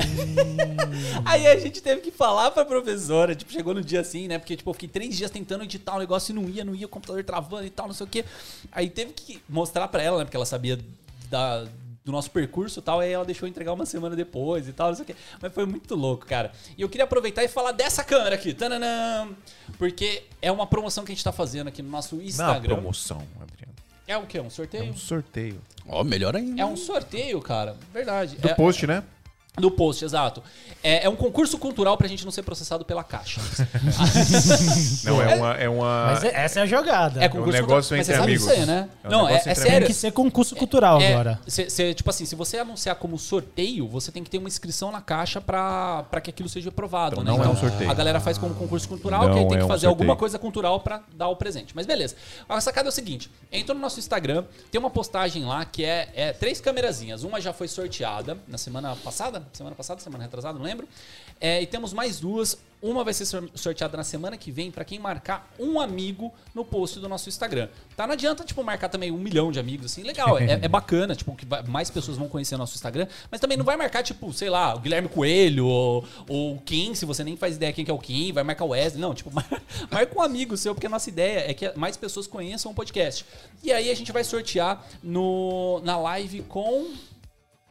aí- 1.26 1.46
a 1.46 1.58
gente 1.58 1.80
teve 1.80 2.00
que 2.00 2.10
falar 2.10 2.50
pra 2.50 2.64
professora, 2.64 3.34
tipo, 3.34 3.52
chegou 3.52 3.72
no 3.74 3.82
dia 3.82 4.00
assim, 4.00 4.28
né? 4.28 4.38
Porque, 4.38 4.56
tipo, 4.56 4.68
eu 4.68 4.74
fiquei 4.74 4.88
três 4.88 5.16
dias 5.16 5.30
tentando 5.30 5.64
editar 5.64 5.94
o 5.96 5.98
negócio 5.98 6.32
e 6.32 6.34
não 6.34 6.48
ia, 6.48 6.64
não 6.64 6.74
ia, 6.74 6.86
o 6.86 6.88
computador 6.88 7.22
travando 7.24 7.64
e 7.66 7.70
tal, 7.70 7.86
não 7.86 7.94
sei 7.94 8.04
o 8.04 8.08
que. 8.08 8.24
Aí 8.72 8.88
teve 8.90 9.12
que 9.12 9.40
mostrar 9.48 9.88
pra 9.88 10.02
ela, 10.02 10.18
né? 10.18 10.24
Porque 10.24 10.36
ela 10.36 10.44
sabia 10.46 10.78
da 11.28 11.66
do 12.04 12.12
nosso 12.12 12.30
percurso 12.30 12.78
e 12.78 12.82
tal, 12.82 13.00
aí 13.00 13.10
ela 13.10 13.24
deixou 13.24 13.48
entregar 13.48 13.72
uma 13.72 13.84
semana 13.84 14.14
depois 14.14 14.68
e 14.68 14.72
tal, 14.72 14.90
não 14.90 14.94
sei 14.94 15.02
o 15.02 15.06
quê. 15.06 15.16
Mas 15.42 15.52
foi 15.52 15.66
muito 15.66 15.92
louco, 15.96 16.24
cara. 16.24 16.52
E 16.78 16.82
eu 16.82 16.88
queria 16.88 17.02
aproveitar 17.02 17.42
e 17.42 17.48
falar 17.48 17.72
dessa 17.72 18.04
câmera 18.04 18.36
aqui, 18.36 18.54
tananã, 18.54 19.28
porque 19.76 20.22
é 20.40 20.52
uma 20.52 20.68
promoção 20.68 21.04
que 21.04 21.10
a 21.10 21.14
gente 21.16 21.24
tá 21.24 21.32
fazendo 21.32 21.66
aqui 21.66 21.82
no 21.82 21.90
nosso 21.90 22.14
Não 22.14 22.22
é 22.22 22.24
uma 22.24 22.28
Instagram. 22.30 22.74
promoção, 22.76 23.22
Adriano. 23.40 23.74
É 24.06 24.16
o 24.16 24.24
quê? 24.24 24.38
Um 24.38 24.46
É 24.46 24.50
sorteio? 24.50 24.84
um 24.92 24.96
sorteio. 24.96 25.60
Ó, 25.88 26.04
melhor 26.04 26.36
ainda. 26.36 26.62
É 26.62 26.64
um 26.64 26.76
sorteio, 26.76 27.40
cara. 27.42 27.76
Verdade. 27.92 28.36
Do 28.36 28.48
é, 28.50 28.54
post, 28.54 28.86
né? 28.86 29.02
Do 29.58 29.70
post, 29.70 30.04
exato. 30.04 30.42
É, 30.82 31.06
é 31.06 31.08
um 31.08 31.16
concurso 31.16 31.56
cultural 31.58 31.96
pra 31.96 32.06
gente 32.06 32.24
não 32.24 32.30
ser 32.30 32.42
processado 32.42 32.84
pela 32.84 33.02
Caixa. 33.02 33.40
Não, 35.04 35.22
é 35.22 35.34
uma. 35.34 35.52
É, 35.54 35.68
uma... 35.68 36.06
Mas 36.12 36.24
é- 36.24 36.44
essa 36.44 36.60
é 36.60 36.62
a 36.62 36.66
jogada. 36.66 37.22
É 37.24 37.28
concurso 37.28 37.52
negócio 37.52 37.96
cultural. 37.96 37.98
Mas 37.98 38.08
entre 38.08 38.50
amigos. 38.54 38.66
né? 38.66 38.88
É 39.02 39.08
um 39.08 39.10
não, 39.10 39.28
é, 39.28 39.32
é 39.32 39.36
entre 39.36 39.54
Tem 39.54 39.64
sério. 39.64 39.86
que 39.86 39.92
ser 39.94 40.12
concurso 40.12 40.54
cultural 40.54 41.00
É, 41.00 41.12
agora. 41.12 41.40
cê- 41.46 41.70
cê, 41.70 41.94
tipo 41.94 42.08
assim, 42.10 42.24
se 42.26 42.34
você 42.34 42.58
anunciar 42.58 42.96
como 42.96 43.18
sorteio, 43.18 43.88
você 43.88 44.12
tem 44.12 44.22
que 44.22 44.30
ter 44.30 44.38
uma 44.38 44.48
inscrição 44.48 44.90
na 44.92 45.00
caixa 45.00 45.40
pra, 45.40 46.04
pra 46.10 46.20
que 46.20 46.30
aquilo 46.30 46.48
seja 46.48 46.68
aprovado. 46.68 47.20
Então 47.20 47.24
né? 47.24 47.38
não 47.44 47.50
é 47.50 47.54
um 47.54 47.56
sorteio. 47.56 47.90
A 47.90 47.94
galera 47.94 48.20
faz 48.20 48.38
como 48.38 48.54
concurso 48.54 48.88
cultural, 48.88 49.22
Não 49.26 49.32
que 49.32 49.38
aí 49.40 49.46
tem 49.48 49.56
é 49.56 49.58
que 49.58 49.64
um 49.64 49.68
fazer 49.68 49.86
sorteio. 49.86 49.90
alguma 49.90 50.16
coisa 50.16 50.38
cultural 50.38 50.80
pra 50.80 51.00
dar 51.14 51.28
o 51.28 51.36
presente. 51.36 51.74
Mas 51.74 51.86
beleza. 51.86 52.14
A 52.48 52.60
sacada 52.60 52.88
é 52.88 52.90
o 52.90 52.92
seguinte: 52.92 53.30
entra 53.50 53.74
no 53.74 53.80
nosso 53.80 53.98
Instagram, 53.98 54.44
tem 54.70 54.78
uma 54.78 54.90
postagem 54.90 55.44
lá 55.44 55.64
que 55.64 55.84
é, 55.84 56.08
é 56.14 56.32
três 56.32 56.60
câmerazinhas. 56.60 57.22
Uma 57.22 57.40
já 57.40 57.52
foi 57.52 57.68
sorteada 57.68 58.36
na 58.46 58.58
semana 58.58 58.94
passada, 58.96 59.42
semana 59.52 59.74
passada, 59.76 60.00
semana 60.00 60.24
retrasada, 60.24 60.58
não 60.58 60.64
lembro. 60.64 60.88
É, 61.40 61.60
e 61.62 61.66
temos 61.66 61.92
mais 61.92 62.18
duas. 62.20 62.56
Uma 62.82 63.02
vai 63.02 63.14
ser 63.14 63.24
sor- 63.24 63.48
sorteada 63.54 63.96
na 63.96 64.04
semana 64.04 64.36
que 64.36 64.52
vem 64.52 64.70
pra 64.70 64.84
quem 64.84 64.98
marcar 64.98 65.50
um 65.58 65.80
amigo 65.80 66.32
no 66.54 66.62
post 66.62 67.00
do 67.00 67.08
nosso 67.08 67.26
Instagram. 67.28 67.68
Tá? 67.96 68.06
Não 68.06 68.12
adianta, 68.12 68.44
tipo, 68.44 68.62
marcar 68.62 68.90
também 68.90 69.10
um 69.10 69.16
milhão 69.16 69.50
de 69.50 69.58
amigos, 69.58 69.86
assim. 69.86 70.02
Legal, 70.02 70.38
é, 70.38 70.44
é 70.62 70.68
bacana, 70.68 71.16
tipo, 71.16 71.34
que 71.34 71.46
mais 71.66 71.88
pessoas 71.90 72.18
vão 72.18 72.28
conhecer 72.28 72.54
o 72.54 72.58
nosso 72.58 72.74
Instagram. 72.74 73.06
Mas 73.30 73.40
também 73.40 73.56
não 73.56 73.64
vai 73.64 73.76
marcar, 73.78 74.02
tipo, 74.02 74.30
sei 74.34 74.50
lá, 74.50 74.74
o 74.74 74.78
Guilherme 74.78 75.08
Coelho 75.08 75.66
ou, 75.66 76.04
ou 76.28 76.54
o 76.56 76.60
Kim, 76.60 76.94
se 76.94 77.06
você 77.06 77.24
nem 77.24 77.34
faz 77.34 77.56
ideia 77.56 77.72
quem 77.72 77.82
que 77.84 77.90
é 77.90 77.94
o 77.94 77.98
Kim, 77.98 78.30
vai 78.32 78.44
marcar 78.44 78.64
o 78.66 78.68
Wesley. 78.68 79.00
Não, 79.00 79.14
tipo, 79.14 79.30
mar- 79.34 79.62
marca 79.90 80.18
um 80.18 80.22
amigo 80.22 80.54
seu, 80.56 80.74
porque 80.74 80.86
a 80.86 80.90
nossa 80.90 81.08
ideia 81.08 81.50
é 81.50 81.54
que 81.54 81.72
mais 81.78 81.96
pessoas 81.96 82.26
conheçam 82.26 82.70
o 82.70 82.74
podcast. 82.74 83.24
E 83.64 83.72
aí 83.72 83.90
a 83.90 83.94
gente 83.96 84.12
vai 84.12 84.22
sortear 84.22 84.84
no, 85.02 85.80
na 85.82 85.96
live 85.96 86.42
com... 86.42 86.92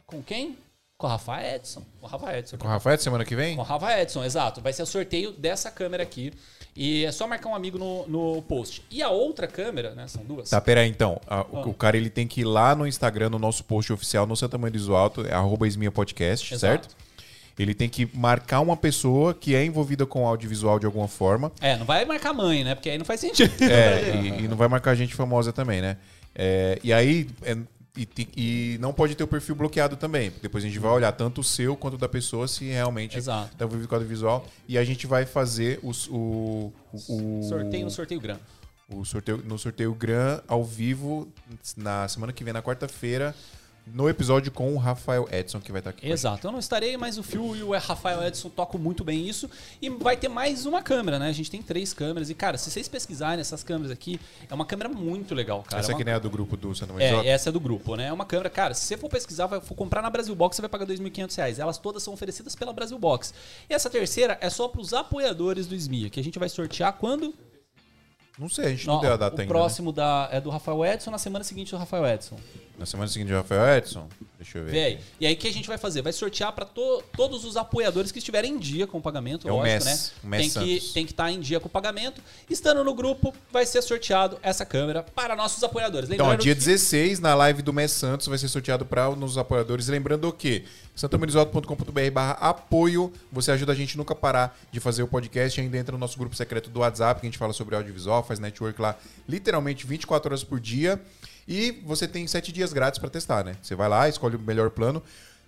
Com 0.04 0.22
quem? 0.22 0.56
Com 0.98 1.06
o 1.06 1.10
Rafa 1.10 1.42
Edson. 1.54 1.82
Com 2.00 2.06
o 2.06 2.08
Rafa 2.08 2.38
Edson. 2.38 2.56
Com 2.56 2.66
o 2.66 2.70
Rafael 2.70 2.98
semana 2.98 3.22
que 3.24 3.36
vem? 3.36 3.54
Com 3.54 3.60
o 3.60 3.64
Rafa 3.64 4.00
Edson, 4.00 4.24
exato. 4.24 4.62
Vai 4.62 4.72
ser 4.72 4.82
o 4.82 4.86
sorteio 4.86 5.30
dessa 5.32 5.70
câmera 5.70 6.02
aqui. 6.02 6.32
E 6.74 7.04
é 7.04 7.12
só 7.12 7.26
marcar 7.26 7.50
um 7.50 7.54
amigo 7.54 7.76
no, 7.78 8.06
no 8.06 8.42
post. 8.42 8.82
E 8.90 9.02
a 9.02 9.10
outra 9.10 9.46
câmera, 9.46 9.94
né? 9.94 10.06
São 10.08 10.24
duas. 10.24 10.48
Tá, 10.48 10.58
pera 10.58 10.80
aí 10.80 10.88
então. 10.88 11.20
A- 11.26 11.42
o, 11.50 11.58
Ah. 11.58 11.68
o 11.68 11.74
cara 11.74 11.98
ele 11.98 12.08
tem 12.08 12.26
que 12.26 12.40
ir 12.40 12.44
lá 12.44 12.74
no 12.74 12.86
Instagram, 12.86 13.28
no 13.28 13.38
nosso 13.38 13.62
post 13.64 13.92
oficial, 13.92 14.26
no 14.26 14.34
Santa 14.34 14.56
Mãe 14.56 14.70
do 14.70 14.76
Iso 14.78 14.94
Alto, 14.94 15.26
é 15.26 15.34
arroba 15.34 15.66
Podcast, 15.92 16.54
Exato. 16.54 16.60
certo? 16.84 16.96
Ele 17.58 17.74
tem 17.74 17.88
que 17.90 18.08
marcar 18.14 18.60
uma 18.60 18.76
pessoa 18.76 19.32
que 19.34 19.54
é 19.54 19.64
envolvida 19.64 20.04
com 20.06 20.26
audiovisual 20.26 20.78
de 20.78 20.84
alguma 20.86 21.08
forma. 21.08 21.52
É, 21.60 21.76
não 21.76 21.84
vai 21.86 22.04
marcar 22.06 22.32
mãe, 22.34 22.62
né? 22.64 22.74
Porque 22.74 22.88
aí 22.90 22.96
não 22.98 23.04
faz 23.04 23.20
sentido. 23.20 23.52
É, 23.62 24.14
e, 24.16 24.44
e 24.44 24.48
não 24.48 24.56
vai 24.56 24.68
marcar 24.68 24.94
gente 24.94 25.14
famosa 25.14 25.52
também, 25.52 25.80
né? 25.82 25.96
É, 26.34 26.78
e 26.82 26.92
aí. 26.92 27.28
é, 27.42 27.56
e, 27.96 28.08
e 28.36 28.78
não 28.78 28.92
pode 28.92 29.14
ter 29.14 29.24
o 29.24 29.26
perfil 29.28 29.54
bloqueado 29.54 29.96
também. 29.96 30.32
Depois 30.42 30.62
a 30.64 30.66
gente 30.66 30.78
vai 30.78 30.90
olhar 30.90 31.12
tanto 31.12 31.40
o 31.40 31.44
seu 31.44 31.76
quanto 31.76 31.96
da 31.96 32.08
pessoa 32.08 32.46
se 32.46 32.64
realmente 32.66 33.16
está 33.54 33.64
envolvido 33.64 33.88
com 33.88 33.94
o 33.94 33.98
audiovisual. 33.98 34.46
E 34.68 34.76
a 34.76 34.84
gente 34.84 35.06
vai 35.06 35.24
fazer 35.24 35.80
os- 35.82 36.08
o, 36.08 36.72
o, 36.92 37.40
o, 37.40 37.42
Sorteio 37.48 37.84
no 37.84 37.90
sorteio 37.90 38.20
grande. 38.20 38.40
o 38.88 39.04
sorteio, 39.04 39.38
no 39.44 39.58
sorteio 39.58 39.94
Gran 39.94 40.40
ao 40.46 40.64
vivo 40.64 41.28
na 41.76 42.06
semana 42.08 42.32
que 42.32 42.44
vem, 42.44 42.52
na 42.52 42.62
quarta-feira, 42.62 43.34
no 43.86 44.08
episódio 44.08 44.50
com 44.50 44.74
o 44.74 44.78
Rafael 44.78 45.28
Edson, 45.30 45.60
que 45.60 45.70
vai 45.70 45.80
estar 45.80 45.90
aqui. 45.90 46.08
Exato. 46.10 46.46
Eu 46.46 46.50
não 46.52 46.58
estarei, 46.58 46.96
mas 46.96 47.18
o 47.18 47.22
Phil 47.22 47.54
e 47.54 47.62
o 47.62 47.70
Rafael 47.70 48.22
Edson 48.26 48.48
tocam 48.48 48.80
muito 48.80 49.04
bem 49.04 49.28
isso. 49.28 49.48
E 49.80 49.88
vai 49.88 50.16
ter 50.16 50.28
mais 50.28 50.66
uma 50.66 50.82
câmera, 50.82 51.18
né? 51.20 51.28
A 51.28 51.32
gente 51.32 51.50
tem 51.50 51.62
três 51.62 51.92
câmeras. 51.92 52.28
E, 52.28 52.34
cara, 52.34 52.58
se 52.58 52.68
vocês 52.70 52.88
pesquisarem 52.88 53.40
essas 53.40 53.62
câmeras 53.62 53.92
aqui, 53.92 54.20
é 54.50 54.52
uma 54.54 54.66
câmera 54.66 54.88
muito 54.88 55.34
legal, 55.36 55.62
cara. 55.62 55.78
Essa 55.80 55.92
É 55.92 55.94
uma- 55.94 55.96
aqui 55.98 56.04
não 56.04 56.12
é 56.12 56.16
a 56.16 56.18
do 56.18 56.28
grupo 56.28 56.56
do 56.56 56.68
Maria 56.92 57.22
É, 57.22 57.28
essa 57.28 57.48
é 57.50 57.52
do 57.52 57.60
grupo, 57.60 57.94
né? 57.94 58.06
É 58.08 58.12
uma 58.12 58.24
câmera. 58.26 58.50
Cara, 58.50 58.74
se 58.74 58.84
você 58.84 58.96
for 58.96 59.08
pesquisar, 59.08 59.46
vai, 59.46 59.60
for 59.60 59.74
comprar 59.76 60.02
na 60.02 60.10
Brasil 60.10 60.34
Box, 60.34 60.56
você 60.56 60.62
vai 60.62 60.68
pagar 60.68 60.84
2.500 60.84 61.36
reais. 61.36 61.58
Elas 61.60 61.78
todas 61.78 62.02
são 62.02 62.12
oferecidas 62.12 62.56
pela 62.56 62.72
Brasil 62.72 62.98
Box. 62.98 63.32
E 63.70 63.74
essa 63.74 63.88
terceira 63.88 64.36
é 64.40 64.50
só 64.50 64.66
para 64.66 64.80
os 64.80 64.92
apoiadores 64.92 65.66
do 65.68 65.76
SMIA, 65.76 66.10
que 66.10 66.18
a 66.18 66.24
gente 66.24 66.38
vai 66.40 66.48
sortear 66.48 66.92
quando? 66.94 67.32
Não 68.38 68.50
sei, 68.50 68.66
a 68.66 68.68
gente 68.68 68.86
não, 68.86 68.96
Não, 68.96 69.00
deu 69.00 69.12
a 69.14 69.16
data 69.16 69.36
o 69.36 69.40
ainda. 69.40 69.50
próximo 69.50 69.90
da, 69.90 70.28
é 70.30 70.38
do 70.42 70.50
Rafael 70.50 70.84
Edson, 70.84 71.10
na 71.10 71.16
semana 71.16 71.42
seguinte 71.42 71.70
do 71.70 71.78
Rafael 71.78 72.06
Edson. 72.06 72.36
Na 72.78 72.84
semana 72.84 73.08
seguinte 73.08 73.32
Rafael 73.32 73.78
Edson. 73.78 74.06
Deixa 74.38 74.58
eu 74.58 74.64
ver. 74.64 74.84
Aí. 74.84 74.98
E 75.18 75.26
aí 75.26 75.32
o 75.32 75.36
que 75.36 75.48
a 75.48 75.52
gente 75.52 75.66
vai 75.66 75.78
fazer? 75.78 76.02
Vai 76.02 76.12
sortear 76.12 76.52
para 76.52 76.66
todos 76.66 77.44
os 77.46 77.56
apoiadores 77.56 78.12
que 78.12 78.18
estiverem 78.18 78.52
em 78.52 78.58
dia 78.58 78.86
com 78.86 78.98
o 78.98 79.00
pagamento, 79.00 79.48
É 79.48 79.50
o 79.52 79.56
lógico, 79.56 79.84
MES, 79.84 79.84
né? 79.84 80.10
o 80.22 80.26
MES 80.26 80.52
tem, 80.54 80.64
que, 80.64 80.80
tem 80.92 81.06
que 81.06 81.12
estar 81.12 81.30
em 81.32 81.40
dia 81.40 81.58
com 81.58 81.68
o 81.68 81.70
pagamento. 81.70 82.20
Estando 82.50 82.84
no 82.84 82.92
grupo, 82.94 83.34
vai 83.50 83.64
ser 83.64 83.80
sorteado 83.82 84.38
essa 84.42 84.66
câmera 84.66 85.02
para 85.02 85.34
nossos 85.34 85.64
apoiadores. 85.64 86.10
Então, 86.10 86.26
Lembrando 86.26 86.42
dia 86.42 86.54
que- 86.54 86.60
16, 86.60 87.18
na 87.18 87.34
live 87.34 87.62
do 87.62 87.72
Mês 87.72 87.92
Santos, 87.92 88.26
vai 88.26 88.36
ser 88.36 88.48
sorteado 88.48 88.84
para 88.84 89.08
os 89.08 89.38
apoiadores. 89.38 89.88
Lembrando 89.88 90.30
que 90.30 90.64
santamarisoto.com.br 90.94 92.10
barra 92.12 92.32
apoio. 92.32 93.10
Você 93.32 93.50
ajuda 93.52 93.72
a 93.72 93.74
gente 93.74 93.96
nunca 93.96 94.14
parar 94.14 94.56
de 94.70 94.80
fazer 94.80 95.02
o 95.02 95.08
podcast. 95.08 95.58
Ainda 95.60 95.78
entra 95.78 95.92
no 95.92 95.98
nosso 95.98 96.18
grupo 96.18 96.36
secreto 96.36 96.68
do 96.68 96.80
WhatsApp, 96.80 97.20
que 97.20 97.26
a 97.26 97.28
gente 97.30 97.38
fala 97.38 97.54
sobre 97.54 97.74
audiovisual, 97.74 98.22
faz 98.22 98.38
network 98.38 98.80
lá 98.80 98.96
literalmente 99.26 99.86
24 99.86 100.28
horas 100.28 100.44
por 100.44 100.60
dia. 100.60 101.00
E 101.48 101.70
você 101.84 102.08
tem 102.08 102.26
7 102.26 102.52
dias 102.52 102.72
grátis 102.72 102.98
para 102.98 103.08
testar, 103.08 103.44
né? 103.44 103.56
Você 103.62 103.74
vai 103.74 103.88
lá, 103.88 104.08
escolhe 104.08 104.36
o 104.36 104.40
melhor 104.40 104.70
plano. 104.70 105.02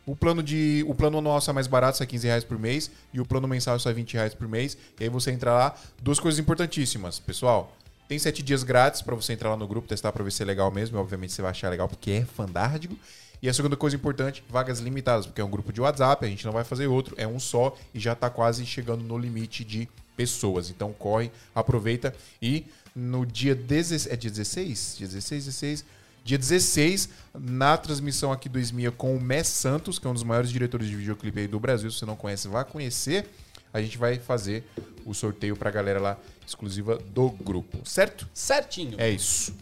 O 0.06 0.16
plano 0.16 0.42
de. 0.42 0.84
O 0.88 0.94
plano 0.94 1.18
anual 1.18 1.40
sai 1.40 1.52
mais 1.54 1.66
barato, 1.66 1.98
sai 1.98 2.06
15 2.06 2.26
reais 2.26 2.44
por 2.44 2.58
mês. 2.58 2.90
E 3.12 3.20
o 3.20 3.26
plano 3.26 3.46
mensal 3.46 3.78
sai 3.78 3.92
20 3.92 4.14
reais 4.14 4.34
por 4.34 4.48
mês. 4.48 4.76
E 4.98 5.04
aí 5.04 5.10
você 5.10 5.30
entra 5.30 5.52
lá. 5.52 5.74
Duas 6.00 6.18
coisas 6.18 6.38
importantíssimas, 6.38 7.18
pessoal. 7.18 7.76
Tem 8.08 8.18
sete 8.18 8.42
dias 8.42 8.62
grátis 8.62 9.02
pra 9.02 9.14
você 9.14 9.34
entrar 9.34 9.50
lá 9.50 9.56
no 9.56 9.68
grupo, 9.68 9.86
testar 9.86 10.10
pra 10.12 10.24
ver 10.24 10.32
se 10.32 10.42
é 10.42 10.46
legal 10.46 10.70
mesmo. 10.70 10.96
E, 10.96 11.00
obviamente 11.00 11.32
você 11.34 11.42
vai 11.42 11.50
achar 11.50 11.68
legal 11.68 11.88
porque 11.88 12.10
é 12.10 12.24
fandárdigo. 12.24 12.96
E 13.42 13.48
a 13.48 13.54
segunda 13.54 13.76
coisa 13.76 13.94
importante, 13.94 14.42
vagas 14.48 14.80
limitadas, 14.80 15.26
porque 15.26 15.40
é 15.40 15.44
um 15.44 15.50
grupo 15.50 15.72
de 15.72 15.80
WhatsApp, 15.80 16.24
a 16.24 16.28
gente 16.28 16.44
não 16.44 16.52
vai 16.52 16.64
fazer 16.64 16.88
outro, 16.88 17.14
é 17.16 17.26
um 17.26 17.38
só 17.38 17.76
e 17.94 18.00
já 18.00 18.12
tá 18.14 18.28
quase 18.28 18.66
chegando 18.66 19.04
no 19.04 19.16
limite 19.16 19.62
de 19.62 19.88
pessoas. 20.16 20.70
Então 20.70 20.92
corre, 20.92 21.30
aproveita 21.54 22.12
e 22.42 22.66
no 22.98 23.24
dia 23.24 23.54
16, 23.54 24.12
é 24.12 24.16
dia 24.16 24.30
16? 24.30 24.96
Dia 24.98 25.06
16, 25.06 25.44
16, 25.44 25.84
Dia 26.24 26.36
16, 26.36 27.08
na 27.32 27.76
transmissão 27.78 28.30
aqui 28.30 28.50
do 28.50 28.58
Esmia 28.58 28.90
com 28.90 29.16
o 29.16 29.20
Mess 29.20 29.48
Santos, 29.48 29.98
que 29.98 30.06
é 30.06 30.10
um 30.10 30.12
dos 30.12 30.24
maiores 30.24 30.50
diretores 30.50 30.86
de 30.86 30.94
videoclipe 30.94 31.40
aí 31.40 31.46
do 31.46 31.58
Brasil. 31.58 31.90
Se 31.90 32.00
você 32.00 32.04
não 32.04 32.16
conhece, 32.16 32.48
vá 32.48 32.64
conhecer. 32.64 33.24
A 33.72 33.80
gente 33.80 33.96
vai 33.96 34.18
fazer 34.18 34.62
o 35.06 35.14
sorteio 35.14 35.56
pra 35.56 35.70
galera 35.70 35.98
lá, 35.98 36.18
exclusiva 36.46 36.98
do 36.98 37.30
grupo, 37.30 37.78
certo? 37.88 38.28
Certinho. 38.34 39.00
É 39.00 39.08
isso. 39.08 39.54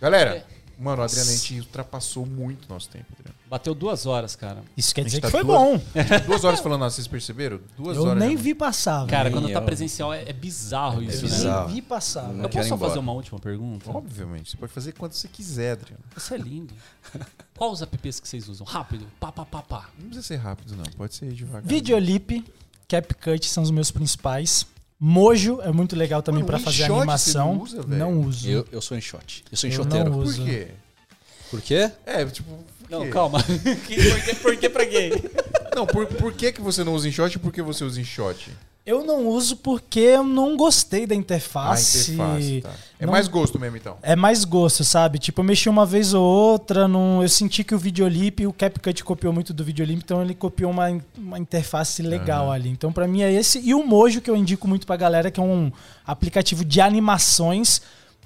Galera, 0.00 0.36
É. 0.36 0.61
mano, 0.78 1.02
o 1.02 1.04
Adriano, 1.04 1.30
a 1.30 1.32
gente 1.34 1.60
ultrapassou 1.60 2.24
muito 2.26 2.68
nosso 2.68 2.88
tempo, 2.88 3.06
Adriano. 3.18 3.38
Bateu 3.48 3.74
duas 3.74 4.06
horas, 4.06 4.34
cara. 4.34 4.62
Isso 4.76 4.94
quer 4.94 5.02
A 5.02 5.04
gente 5.04 5.10
dizer 5.10 5.20
tá 5.20 5.26
que 5.28 5.32
foi 5.32 5.44
duas- 5.44 5.58
bom. 5.60 5.80
Duas 6.26 6.42
horas 6.42 6.60
falando, 6.60 6.84
ah, 6.84 6.90
vocês 6.90 7.06
perceberam? 7.06 7.60
Duas 7.76 7.96
Eu 7.98 8.04
horas. 8.04 8.18
nem 8.18 8.34
já. 8.36 8.42
vi 8.42 8.54
passar. 8.54 9.06
Cara, 9.06 9.24
velho. 9.28 9.42
quando 9.42 9.52
tá 9.52 9.58
eu- 9.58 9.64
presencial 9.64 10.12
é, 10.12 10.22
é 10.26 10.32
bizarro 10.32 11.02
isso, 11.02 11.22
né? 11.26 11.30
bizarro. 11.30 11.66
Nem 11.66 11.74
vi 11.74 11.82
passar. 11.82 12.28
velho. 12.28 12.42
Eu 12.44 12.48
posso 12.48 12.68
só 12.70 12.78
fazer 12.78 12.98
uma 12.98 13.12
última 13.12 13.38
pergunta? 13.38 13.90
Obviamente, 13.90 14.50
você 14.50 14.56
pode 14.56 14.72
fazer 14.72 14.92
quando 14.92 15.12
você 15.12 15.28
quiser, 15.28 15.72
Adriano. 15.72 16.02
Isso 16.16 16.32
é 16.32 16.38
lindo. 16.38 16.72
Qual 17.56 17.70
os 17.70 17.82
apps 17.82 18.20
que 18.20 18.26
vocês 18.28 18.48
usam? 18.48 18.66
Rápido. 18.66 19.06
Pá, 19.20 19.30
pá, 19.30 19.44
pá, 19.44 19.60
pá. 19.62 19.88
Não 19.98 20.06
precisa 20.06 20.26
ser 20.26 20.36
rápido, 20.36 20.74
não. 20.74 20.84
Pode 20.96 21.14
ser 21.14 21.30
devagar. 21.32 21.62
Videolip, 21.62 22.42
CapCut 22.88 23.46
são 23.48 23.62
os 23.62 23.70
meus 23.70 23.90
principais. 23.90 24.66
Mojo 25.04 25.60
é 25.62 25.72
muito 25.72 25.96
legal 25.96 26.22
também 26.22 26.44
o 26.44 26.46
fazer 26.60 26.84
animação. 26.84 27.58
você 27.58 27.76
não 27.76 27.80
usa, 27.80 27.82
velho? 27.82 27.98
não 27.98 28.20
uso. 28.20 28.48
Eu, 28.48 28.68
eu 28.70 28.80
sou 28.80 28.96
enxote. 28.96 29.42
Eu 29.50 29.56
sou 29.56 29.68
Eu 29.68 29.72
enxoteiro. 29.74 30.04
não 30.10 30.12
Por 30.18 30.26
uso. 30.26 30.44
quê? 30.44 30.68
Por 31.50 31.60
quê? 31.60 31.90
É, 32.06 32.24
tipo. 32.26 32.48
por 32.48 32.88
Não, 32.88 33.02
quê? 33.02 33.08
calma. 33.10 33.42
Por, 33.42 33.76
que, 34.22 34.34
por 34.36 34.56
que 34.56 34.68
pra 34.68 34.84
gay? 34.84 35.10
Não, 35.74 35.86
por, 35.88 36.06
por 36.06 36.32
que, 36.32 36.52
que 36.52 36.60
você 36.60 36.84
não 36.84 36.94
usa 36.94 37.08
enxote 37.08 37.36
e 37.36 37.40
por 37.40 37.52
que 37.52 37.60
você 37.62 37.82
usa 37.82 38.00
enxote? 38.00 38.50
Eu 38.84 39.04
não 39.04 39.28
uso 39.28 39.56
porque 39.58 40.00
eu 40.00 40.24
não 40.24 40.56
gostei 40.56 41.06
da 41.06 41.14
Ah, 41.14 41.18
interface. 41.18 42.12
interface, 42.14 42.60
tá. 42.62 42.70
É 42.98 43.06
Não- 43.06 43.12
mais 43.12 43.28
gosto 43.28 43.56
mesmo, 43.56 43.76
então. 43.76 43.96
É 44.02 44.16
mais 44.16 44.44
gosto, 44.44 44.82
sabe? 44.82 45.20
Tipo, 45.20 45.40
eu 45.40 45.44
mexi 45.44 45.68
uma 45.68 45.86
vez 45.86 46.12
ou 46.14 46.24
outra, 46.24 46.88
não, 46.88 47.22
eu 47.22 47.28
senti 47.28 47.62
que 47.62 47.76
o 47.76 47.78
Videolip, 47.78 48.44
o 48.44 48.52
CapCut 48.52 49.04
copiou 49.04 49.32
muito 49.32 49.54
do 49.54 49.62
Videolip, 49.64 50.02
então 50.04 50.20
ele 50.20 50.34
copiou 50.34 50.72
uma, 50.72 50.88
uma 51.16 51.38
interface 51.38 52.02
legal 52.02 52.50
ali. 52.50 52.70
Então, 52.70 52.92
pra 52.92 53.06
mim 53.06 53.22
é 53.22 53.32
esse. 53.32 53.60
E 53.60 53.72
o 53.72 53.86
Mojo, 53.86 54.20
que 54.20 54.28
eu 54.28 54.34
indico 54.36 54.66
muito 54.66 54.84
pra 54.84 54.96
galera, 54.96 55.30
que 55.30 55.38
é 55.38 55.42
um 55.42 55.70
aplicativo 56.04 56.64
de 56.64 56.80
animações. 56.80 57.80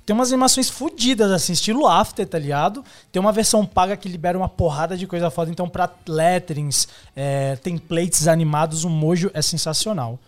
Tem 0.06 0.14
umas 0.16 0.28
animações 0.32 0.70
fodidas, 0.70 1.32
assim, 1.32 1.52
estilo 1.52 1.86
After, 1.86 2.26
tá 2.26 2.38
ligado? 2.38 2.82
Tem 3.12 3.20
uma 3.20 3.32
versão 3.32 3.66
paga 3.66 3.94
que 3.94 4.08
libera 4.08 4.38
uma 4.38 4.48
porrada 4.48 4.96
de 4.96 5.06
coisa 5.06 5.28
foda. 5.30 5.50
Então, 5.50 5.68
pra 5.68 5.90
letterings, 6.08 6.88
é, 7.14 7.56
templates 7.56 8.26
animados, 8.26 8.84
o 8.84 8.88
Mojo 8.88 9.30
é 9.34 9.42
sensacional. 9.42 10.18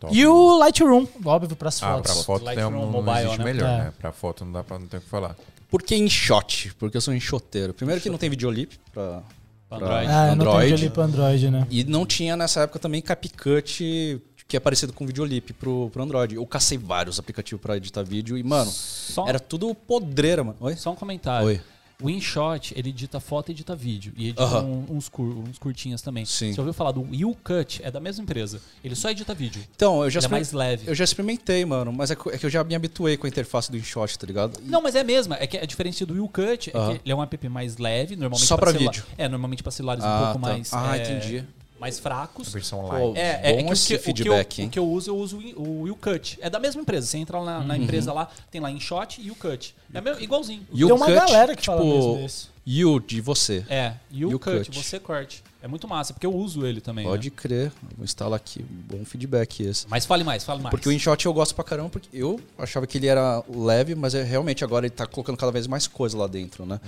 Top. 0.00 0.16
E 0.16 0.26
o 0.26 0.56
Lightroom, 0.58 1.06
óbvio, 1.24 1.54
pras 1.54 1.82
Ah, 1.82 1.94
fotos. 1.96 2.12
pra 2.14 2.22
foto 2.24 2.38
tem 2.46 2.54
Lightroom 2.56 2.78
um, 2.78 2.80
não 2.86 2.90
mobile, 2.90 3.18
existe 3.18 3.38
né? 3.38 3.44
melhor, 3.44 3.68
É. 3.68 3.78
né? 3.84 3.92
Pra 4.00 4.10
foto 4.12 4.44
não 4.46 4.52
dá 4.52 4.64
pra 4.64 4.78
não 4.78 4.86
ter 4.86 4.96
o 4.96 5.00
que 5.00 5.08
falar. 5.08 5.36
Por 5.70 5.82
que 5.82 5.94
InShot? 5.94 6.74
Porque 6.78 6.96
eu 6.96 7.00
sou 7.02 7.14
enxoteiro. 7.14 7.74
Primeiro 7.74 8.00
que 8.00 8.08
não 8.10 8.16
tem 8.18 8.30
videolip 8.30 8.76
pra 8.92 9.22
Android. 9.70 10.06
Ah, 10.10 10.34
não 10.34 10.38
tenho 10.38 10.50
Android. 10.50 10.72
ali 10.74 10.90
pro 10.90 11.02
Android, 11.02 11.50
né? 11.50 11.66
E 11.70 11.84
não 11.84 12.04
tinha 12.06 12.34
nessa 12.36 12.62
época 12.62 12.78
também 12.78 13.00
CapCut, 13.02 14.20
que 14.48 14.56
é 14.56 14.60
parecido 14.60 14.92
com 14.92 15.06
videolip 15.06 15.52
pro, 15.52 15.90
pro 15.92 16.02
Android. 16.02 16.34
Eu 16.34 16.46
cacei 16.46 16.76
vários 16.78 17.18
aplicativos 17.18 17.60
pra 17.62 17.76
editar 17.76 18.02
vídeo 18.02 18.36
e, 18.38 18.42
mano, 18.42 18.70
Só, 18.70 19.28
era 19.28 19.38
tudo 19.38 19.72
podreira, 19.74 20.42
mano. 20.42 20.56
Oi? 20.60 20.74
só 20.76 20.90
um 20.92 20.96
comentário. 20.96 21.46
Oi. 21.46 21.60
O 22.00 22.08
InShot, 22.08 22.72
ele 22.76 22.88
edita 22.90 23.20
foto 23.20 23.48
e 23.48 23.52
edita 23.52 23.74
vídeo. 23.76 24.12
E 24.16 24.28
edita 24.28 24.60
um- 24.60 24.86
uns, 24.90 25.08
cur- 25.08 25.36
uns 25.48 25.58
curtinhas 25.58 26.00
também. 26.02 26.24
Sim. 26.24 26.52
Você 26.52 26.60
ouviu 26.60 26.72
falar 26.72 26.92
do 26.92 27.06
YouCut? 27.14 27.80
É 27.84 27.90
da 27.90 28.00
mesma 28.00 28.22
empresa. 28.22 28.60
Ele 28.82 28.94
só 28.94 29.10
edita 29.10 29.34
vídeo. 29.34 29.62
Então, 29.76 30.02
eu 30.02 30.10
já, 30.10 30.20
Ele 30.20 30.26
é 30.26 30.28
mais 30.30 30.52
leve. 30.52 30.88
eu 30.88 30.94
já 30.94 31.04
experimentei, 31.04 31.64
mano, 31.64 31.92
mas 31.92 32.10
é 32.10 32.16
que, 32.16 32.28
é 32.30 32.38
que 32.38 32.46
eu 32.46 32.50
já 32.50 32.64
me 32.64 32.74
habituei 32.74 33.16
com 33.16 33.26
a 33.26 33.28
interface 33.28 33.70
do 33.70 33.76
InShot, 33.76 34.18
tá 34.18 34.26
ligado? 34.26 34.58
E- 34.60 34.68
Não, 34.68 34.80
mas 34.82 34.94
é 34.94 35.00
a 35.00 35.04
mesma. 35.04 35.36
É 35.38 35.46
que 35.46 35.56
a 35.58 35.64
diferença 35.66 36.04
do 36.06 36.16
YouCut 36.16 36.70
é 36.72 36.76
Aham. 36.76 36.94
que 36.96 37.00
ele 37.04 37.12
é 37.12 37.14
um 37.16 37.22
app 37.22 37.48
mais 37.48 37.76
leve, 37.76 38.16
normalmente 38.16 38.46
Só 38.46 38.56
pra 38.56 38.72
celular- 38.72 38.92
vídeo. 38.92 39.04
É, 39.18 39.28
normalmente 39.28 39.62
para 39.62 39.72
celulares 39.72 40.02
um 40.04 40.06
Ah, 40.06 40.30
pouco 40.32 40.46
tá. 40.46 40.52
mais 40.52 40.72
Ah, 40.72 40.96
é, 40.96 41.02
entendi. 41.02 41.44
Mais 41.80 41.98
fracos. 41.98 42.52
Versão 42.52 42.80
Pô, 42.82 42.88
live. 42.88 43.18
É, 43.18 43.40
é, 43.42 43.52
é 43.52 43.56
Bom 43.56 43.64
que 43.64 43.70
o 43.70 43.72
esse 43.72 43.86
que, 43.88 43.94
o 43.94 43.98
que 43.98 44.04
feedback, 44.04 44.58
eu, 44.58 44.62
hein? 44.62 44.68
o 44.68 44.70
que 44.70 44.78
eu 44.78 44.88
uso, 44.88 45.10
eu 45.10 45.16
uso 45.16 45.38
o 45.56 45.88
YouCut. 45.88 46.38
É 46.42 46.50
da 46.50 46.60
mesma 46.60 46.82
empresa. 46.82 47.06
Você 47.06 47.18
entra 47.18 47.38
lá 47.38 47.58
na, 47.58 47.64
na 47.64 47.78
empresa 47.78 48.12
lá, 48.12 48.28
tem 48.50 48.60
lá 48.60 48.70
InShot 48.70 49.20
e 49.20 49.28
YouCut. 49.28 49.74
É 49.92 50.00
mesmo, 50.00 50.22
igualzinho. 50.22 50.66
O 50.70 50.76
Tem 50.76 50.92
uma 50.92 51.06
cut, 51.06 51.14
galera 51.14 51.56
que 51.56 51.62
tipo, 51.62 51.76
fala 51.76 51.84
mesmo 51.84 52.16
desse. 52.16 52.48
You 52.66 53.00
de 53.00 53.20
você. 53.20 53.64
É, 53.68 53.94
YouCut, 54.12 54.70
você 54.70 55.00
corte. 55.00 55.42
É 55.62 55.68
muito 55.68 55.88
massa, 55.88 56.14
porque 56.14 56.26
eu 56.26 56.34
uso 56.34 56.64
ele 56.64 56.80
também. 56.80 57.04
Pode 57.04 57.28
né? 57.28 57.36
crer. 57.36 57.72
Vou 57.96 58.04
instalar 58.04 58.36
aqui. 58.36 58.62
Bom 58.62 59.04
feedback 59.04 59.62
esse. 59.62 59.86
Mas 59.88 60.06
fale 60.06 60.22
mais, 60.22 60.44
fale 60.44 60.62
mais. 60.62 60.70
Porque 60.70 60.88
o 60.88 60.92
InShot 60.92 61.24
eu 61.24 61.32
gosto 61.32 61.54
pra 61.54 61.64
caramba, 61.64 61.90
porque 61.90 62.08
eu 62.12 62.40
achava 62.58 62.86
que 62.86 62.96
ele 62.98 63.06
era 63.06 63.42
leve, 63.48 63.94
mas 63.94 64.14
é, 64.14 64.22
realmente 64.22 64.62
agora 64.64 64.86
ele 64.86 64.94
tá 64.94 65.06
colocando 65.06 65.36
cada 65.36 65.52
vez 65.52 65.66
mais 65.66 65.86
coisa 65.86 66.16
lá 66.16 66.26
dentro, 66.26 66.64
né? 66.64 66.80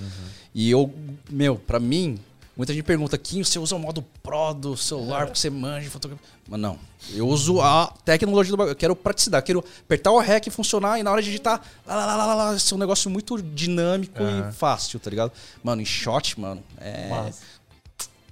E 0.54 0.70
eu, 0.70 0.92
meu, 1.28 1.56
pra 1.56 1.78
mim, 1.78 2.18
muita 2.56 2.72
gente 2.72 2.84
pergunta, 2.84 3.16
Kim, 3.18 3.42
você 3.42 3.58
usa 3.58 3.74
o 3.74 3.78
modo 3.78 4.02
Pro 4.22 4.52
do 4.54 4.76
celular 4.76 5.26
porque 5.26 5.38
você 5.38 5.50
manja 5.50 5.88
fotografia. 5.90 6.24
Mas 6.48 6.60
não, 6.60 6.78
eu 7.14 7.26
uso 7.28 7.60
a 7.60 7.92
tecnologia 8.04 8.50
do 8.50 8.56
bagulho. 8.56 8.72
Eu 8.72 8.76
quero 8.76 8.96
praticidade, 8.96 9.46
quero 9.46 9.64
apertar 9.84 10.10
o 10.10 10.18
REC 10.18 10.46
e 10.46 10.50
funcionar 10.50 10.98
e 10.98 11.02
na 11.02 11.10
hora 11.10 11.22
de 11.22 11.26
digitar, 11.26 11.62
lá, 11.86 11.94
lá, 11.94 12.16
lá, 12.16 12.26
lá, 12.26 12.34
lá, 12.34 12.58
ser 12.58 12.74
um 12.74 12.78
negócio 12.78 13.10
muito 13.10 13.40
dinâmico 13.40 14.22
e 14.22 14.52
fácil, 14.52 14.98
tá 15.00 15.08
ligado? 15.08 15.32
Mano, 15.62 15.80
InShot, 15.82 16.38
mano, 16.40 16.62
é 16.78 17.08
Massa. 17.08 17.42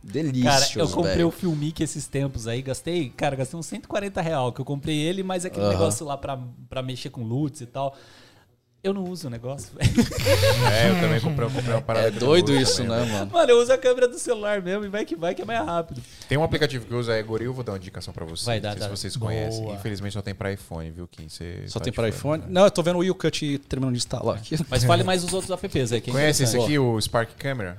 delícia. 0.02 0.51
Cara, 0.51 0.66
eu 0.76 0.88
comprei 0.90 1.24
o 1.24 1.30
Filmic 1.30 1.82
esses 1.82 2.06
tempos 2.06 2.47
aí, 2.47 2.60
gastei, 2.62 3.10
cara, 3.10 3.36
gastei 3.36 3.59
uns 3.59 3.66
140 3.66 4.20
real, 4.20 4.52
que 4.52 4.60
eu 4.60 4.64
comprei 4.64 4.97
ele, 4.98 5.22
mas 5.22 5.44
aquele 5.44 5.62
Aham. 5.66 5.72
negócio 5.72 6.05
lá 6.05 6.16
pra, 6.16 6.38
pra 6.68 6.82
mexer 6.82 7.10
com 7.10 7.22
LUTs 7.22 7.60
e 7.60 7.66
tal. 7.66 7.97
Eu 8.82 8.94
não 8.94 9.05
uso 9.05 9.27
o 9.27 9.31
negócio, 9.31 9.69
velho. 9.74 9.90
É, 10.73 10.89
eu 10.89 10.94
também 11.01 11.20
comprei, 11.23 11.47
eu 11.47 11.51
comprei 11.51 11.74
uma 11.74 11.82
parada. 11.82 12.07
É 12.09 12.11
doido 12.11 12.55
isso, 12.57 12.82
também, 12.82 13.07
né, 13.07 13.12
mano? 13.12 13.31
Mano, 13.31 13.51
eu 13.51 13.61
uso 13.61 13.70
a 13.70 13.77
câmera 13.77 14.09
do 14.09 14.19
celular 14.19 14.62
mesmo 14.62 14.86
e 14.86 14.89
vai 14.89 15.05
que 15.05 15.15
vai 15.15 15.35
que 15.35 15.43
é 15.43 15.44
mais 15.44 15.62
rápido. 15.65 16.02
Tem 16.27 16.39
um 16.39 16.43
aplicativo 16.43 16.86
que 16.86 16.93
eu 16.93 16.98
uso, 16.98 17.12
é 17.12 17.23
Goril, 17.23 17.51
eu 17.51 17.52
vou 17.52 17.62
dar 17.62 17.73
uma 17.73 17.78
indicação 17.78 18.15
pra 18.15 18.24
vocês. 18.24 18.47
Vai, 18.47 18.59
dá, 18.59 18.70
não 18.70 18.77
sei 18.78 18.81
dá. 18.81 18.97
se 18.97 19.01
vocês 19.01 19.16
Boa. 19.16 19.31
conhecem. 19.32 19.70
Infelizmente 19.74 20.12
só 20.15 20.23
tem 20.23 20.35
pra 20.35 20.51
iPhone, 20.51 20.90
viu, 20.90 21.07
Kim? 21.07 21.28
Você 21.28 21.65
Só 21.66 21.78
tá 21.78 21.85
tem 21.85 21.93
fora, 21.93 22.09
iPhone? 22.09 22.43
né? 22.43 22.48
Não, 22.48 22.65
eu 22.65 22.70
tô 22.70 22.82
vendo 22.82 22.98
o 22.98 23.05
YouCut 23.05 23.59
terminando 23.69 23.93
de 23.93 23.98
instalar 23.98 24.36
aqui. 24.36 24.57
Mas 24.70 24.82
fale 24.85 25.02
mais 25.05 25.23
dos 25.23 25.35
outros 25.35 25.51
apps 25.51 25.93
aí. 25.93 26.01
que 26.01 26.09
é 26.09 26.12
Conhece 26.15 26.44
esse 26.44 26.59
aqui, 26.59 26.78
o 26.78 26.98
Spark 26.98 27.32
Camera? 27.36 27.77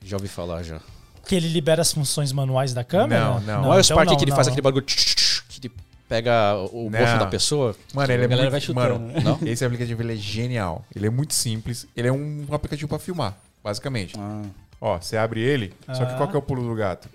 Já 0.00 0.16
ouvi 0.16 0.28
falar 0.28 0.62
já. 0.62 0.78
Que 1.26 1.34
ele 1.34 1.48
libera 1.48 1.80
as 1.82 1.90
funções 1.92 2.30
manuais 2.32 2.72
da 2.74 2.84
câmera? 2.84 3.24
Não, 3.24 3.40
não. 3.40 3.62
Não, 3.62 3.72
é 3.72 3.76
o 3.78 3.80
então 3.80 3.82
Spark 3.82 4.10
não, 4.10 4.16
que 4.16 4.24
ele 4.24 4.30
não, 4.30 4.36
faz 4.36 4.46
aquele 4.46 4.62
bagulho 4.62 4.84
tch, 4.84 5.14
pega 6.08 6.54
o 6.72 6.90
Não. 6.90 6.98
rosto 6.98 7.18
da 7.18 7.26
pessoa. 7.26 7.76
Mano, 7.94 8.12
ele 8.12 8.22
é 8.22 8.24
A 8.26 8.28
galera 8.28 8.50
muito, 8.50 8.52
vai 8.52 8.60
chutando, 8.60 9.00
mano, 9.00 9.06
né? 9.12 9.20
Não? 9.22 9.38
esse 9.48 9.64
aplicativo 9.64 10.02
ele 10.02 10.12
é 10.14 10.16
genial. 10.16 10.84
Ele 10.94 11.06
é 11.06 11.10
muito 11.10 11.34
simples. 11.34 11.86
Ele 11.96 12.08
é 12.08 12.12
um 12.12 12.46
aplicativo 12.52 12.88
pra 12.88 12.98
filmar, 12.98 13.36
basicamente. 13.62 14.14
Ah, 14.18 14.42
Ó, 14.80 14.98
você 15.00 15.16
abre 15.16 15.40
ele, 15.40 15.72
só 15.86 16.04
que 16.04 16.12
Ah. 16.12 16.16
qual 16.16 16.28
que 16.28 16.36
é 16.36 16.38
o 16.38 16.42
pulo 16.42 16.62
do 16.62 16.74
gato? 16.74 17.08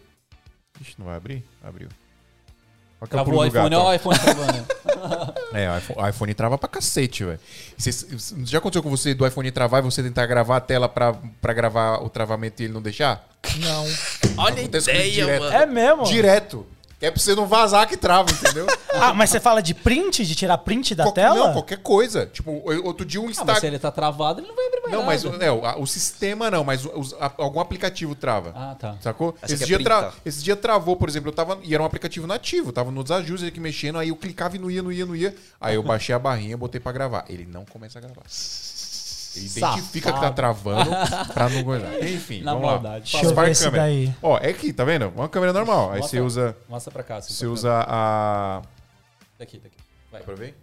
Ixi, 0.82 0.96
não 0.98 1.06
vai 1.06 1.16
abrir? 1.18 1.44
Abriu. 1.64 1.88
Qual 2.98 3.08
que 3.08 3.16
é 3.16 3.20
o 3.20 3.22
o 3.22 3.26
do 3.26 3.32
gato? 3.32 3.48
iPhone, 3.48 3.76
ó 3.76 3.80
ó? 3.84 3.90
o 3.90 3.94
iPhone 3.94 4.20
travando. 4.20 4.66
É, 5.54 5.72
o 5.72 5.78
iPhone, 5.78 6.00
o 6.02 6.08
iPhone 6.10 6.34
trava 6.34 6.58
pra 6.58 6.68
cacete, 6.70 7.24
velho. 7.24 7.40
Já 8.46 8.58
aconteceu 8.60 8.84
com 8.84 8.90
você 8.90 9.14
do 9.16 9.26
iPhone 9.26 9.50
travar 9.52 9.82
e 9.82 9.84
você 9.84 10.04
tentar 10.04 10.26
gravar 10.28 10.58
a 10.58 10.62
tela 10.62 10.88
pra, 10.90 11.14
pra 11.42 11.54
gravar 11.54 12.04
o 12.04 12.10
travamento 12.10 12.62
e 12.62 12.66
ele 12.66 12.74
não 12.74 12.82
deixar? 12.82 13.28
Não. 13.58 13.86
Olha 14.38 14.60
Acontece 14.62 14.92
comigo 14.92 15.10
direto. 15.12 15.46
É 15.46 15.66
mesmo? 15.66 16.04
Direto. 16.04 16.68
Que 17.00 17.06
é 17.06 17.12
pra 17.12 17.20
você 17.22 17.34
não 17.34 17.48
vazar 17.48 17.88
que 17.88 17.96
trava, 17.96 18.30
entendeu? 18.32 18.68
Ah, 19.02 19.14
mas 19.14 19.30
você 19.30 19.40
fala 19.40 19.62
de 19.62 19.74
print? 19.74 20.26
De 20.26 20.36
tirar 20.36 20.58
print 20.58 20.94
da 20.96 21.04
Qualquer- 21.06 21.22
tela? 21.22 21.46
Não, 21.48 21.54
qualquer 21.54 21.78
coisa. 21.78 22.26
Tipo, 22.26 22.62
outro 22.84 23.06
dia 23.06 23.22
um 23.22 23.24
Ah, 23.24 23.28
mas 23.28 23.38
Instagram. 23.38 23.60
se 23.62 23.66
ele 23.68 23.80
tá 23.80 23.92
travado, 23.92 24.42
ele 24.42 24.48
não 24.48 24.56
vai 24.56 24.66
abrir 24.66 24.82
mais 24.82 24.92
Não, 24.94 25.04
mas 25.04 25.24
o, 25.24 25.32
nada. 25.32 25.46
é, 25.46 25.52
o, 25.52 25.66
a- 25.66 25.78
o 25.78 25.86
sistema 25.88 26.50
não, 26.52 26.64
mas 26.66 26.84
os- 26.86 27.14
a- 27.14 27.32
algum 27.38 27.60
aplicativo 27.62 28.14
trava. 28.16 28.52
Ah, 28.56 28.76
tá. 28.78 28.98
Sacou? 29.00 29.36
Essa 29.42 29.54
Esse 29.54 29.64
é 29.64 29.68
dia, 29.68 29.80
tra- 29.84 30.02
printa. 30.02 30.18
esse 30.26 30.44
dia 30.44 30.56
travou, 30.56 30.98
por 30.98 31.08
exemplo, 31.08 31.30
eu 31.30 31.34
tava. 31.34 31.60
E 31.64 31.74
era 31.74 31.82
um 31.82 31.86
aplicativo 31.86 32.28
nativo, 32.28 32.74
tava 32.74 32.92
nos 32.92 33.10
ajustes 33.12 33.48
aqui 33.48 33.60
mexendo, 33.60 34.00
aí 34.00 34.10
eu 34.10 34.16
clicava 34.18 34.56
e 34.58 34.60
não 34.60 34.70
ia, 34.70 34.82
não 34.84 34.92
ia, 34.92 35.06
não 35.06 35.16
ia. 35.16 35.34
Aí 35.62 35.76
eu 35.76 35.84
baixei 35.84 36.14
a 36.14 36.20
barrinha 36.20 36.54
e 36.54 36.58
botei 36.58 36.82
pra 36.82 36.92
gravar. 36.92 37.24
Ele 37.30 37.46
não 37.46 37.64
começa 37.64 38.00
a 38.00 38.02
gravar. 38.02 38.24
Ele 39.36 39.46
identifica 39.46 40.08
que 40.12 40.16
tá 40.20 40.22
Safado. 40.30 40.36
travando 40.36 40.90
pra 41.34 41.50
não 41.50 41.64
gozar. 41.64 42.04
Enfim, 42.04 42.42
Na 42.42 42.54
vamos 42.54 42.68
maldade. 42.68 43.14
lá. 43.14 43.22
Deixa 43.22 43.26
eu 43.26 43.36
ver 43.36 43.52
esse 43.52 43.70
daí. 43.72 44.14
Ó, 44.22 44.38
é 44.38 44.50
aqui, 44.50 44.74
tá 44.74 44.84
vendo? 44.84 45.10
Uma 45.10 45.30
câmera 45.30 45.54
normal. 45.54 45.92
Aí 45.92 46.00
Mostra- 46.00 46.20
você 46.20 46.26
usa. 46.26 46.58
Mostra 46.68 46.92
pra 46.92 47.04
cá. 47.04 47.18
assim, 47.18 47.34
Você 47.34 47.46
pra 47.46 47.54
usa 47.54 47.86
a. 47.88 48.62
Daqui, 49.38 49.60
daqui. 49.60 49.76
Vai. 50.12 50.22
Aprovei? 50.22 50.54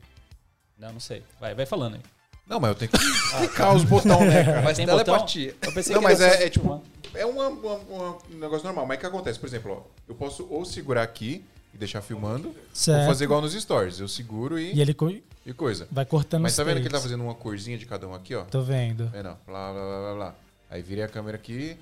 Não, 0.79 0.93
não 0.93 1.01
sei. 1.01 1.23
Vai, 1.41 1.55
vai 1.55 1.65
falando 1.67 1.95
aí. 1.95 2.01
Não, 2.47 2.61
mas 2.61 2.69
eu 2.71 2.75
tenho 2.77 2.91
que 2.91 2.99
clicar 3.39 3.75
os 3.75 3.83
botões, 3.85 4.21
né, 4.33 4.45
cara? 4.45 4.63
Mas 4.63 4.77
Tem 4.77 4.87
telepatia. 4.87 5.57
Eu 5.63 5.73
pensei 5.73 5.95
Não, 5.95 6.01
que 6.03 6.09
mas 6.09 6.21
era 6.21 6.35
é, 6.35 6.39
só 6.39 6.45
é 6.45 6.49
tipo. 6.51 6.83
É 7.15 7.25
uma- 7.27 7.49
uma- 7.49 7.75
uma- 7.75 8.19
um 8.31 8.39
negócio 8.39 8.65
normal. 8.65 8.87
Mas 8.87 8.99
o 8.99 9.01
que 9.01 9.07
acontece? 9.07 9.39
Por 9.39 9.47
exemplo, 9.47 9.73
ó, 9.85 9.91
eu 10.09 10.15
posso 10.15 10.47
ou 10.51 10.65
segurar 10.65 11.03
aqui 11.03 11.45
e 11.75 11.79
deixar 11.79 12.03
filmando, 12.03 12.55
Certo. 12.73 13.01
ou 13.01 13.07
fazer 13.07 13.25
igual 13.25 13.41
nos 13.41 13.53
stories. 13.55 13.99
Eu 14.01 14.07
seguro 14.09 14.59
e, 14.59 14.75
E 14.75 14.81
ele 14.81 14.93
co- 14.95 15.13
e 15.47 15.55
coisa. 15.55 15.87
vai 15.93 16.05
cortando 16.05 16.43
Mas 16.43 16.57
tá 16.57 16.65
vendo 16.65 16.79
que 16.79 16.89
ele 16.89 16.91
tá 16.91 17.01
fazendo 17.01 17.23
uma 17.23 17.35
corzinha 17.35 17.79
de 17.79 17.87
cada 17.87 18.09
um 18.09 18.15
aqui, 18.15 18.35
ó? 18.35 18.43
Tô 18.45 18.63
vendo. 18.63 19.09
É 19.15 19.23
não. 19.23 19.39
Blá, 19.47 19.73
blá, 19.73 19.83
blá, 19.83 20.01
blá, 20.01 20.15
blá. 20.15 20.35
Aí 20.69 20.83
virei 20.83 21.05
a 21.05 21.09
câmera 21.09 21.37
aqui, 21.37 21.77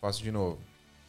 faço 0.00 0.20
de 0.22 0.32
novo. 0.32 0.58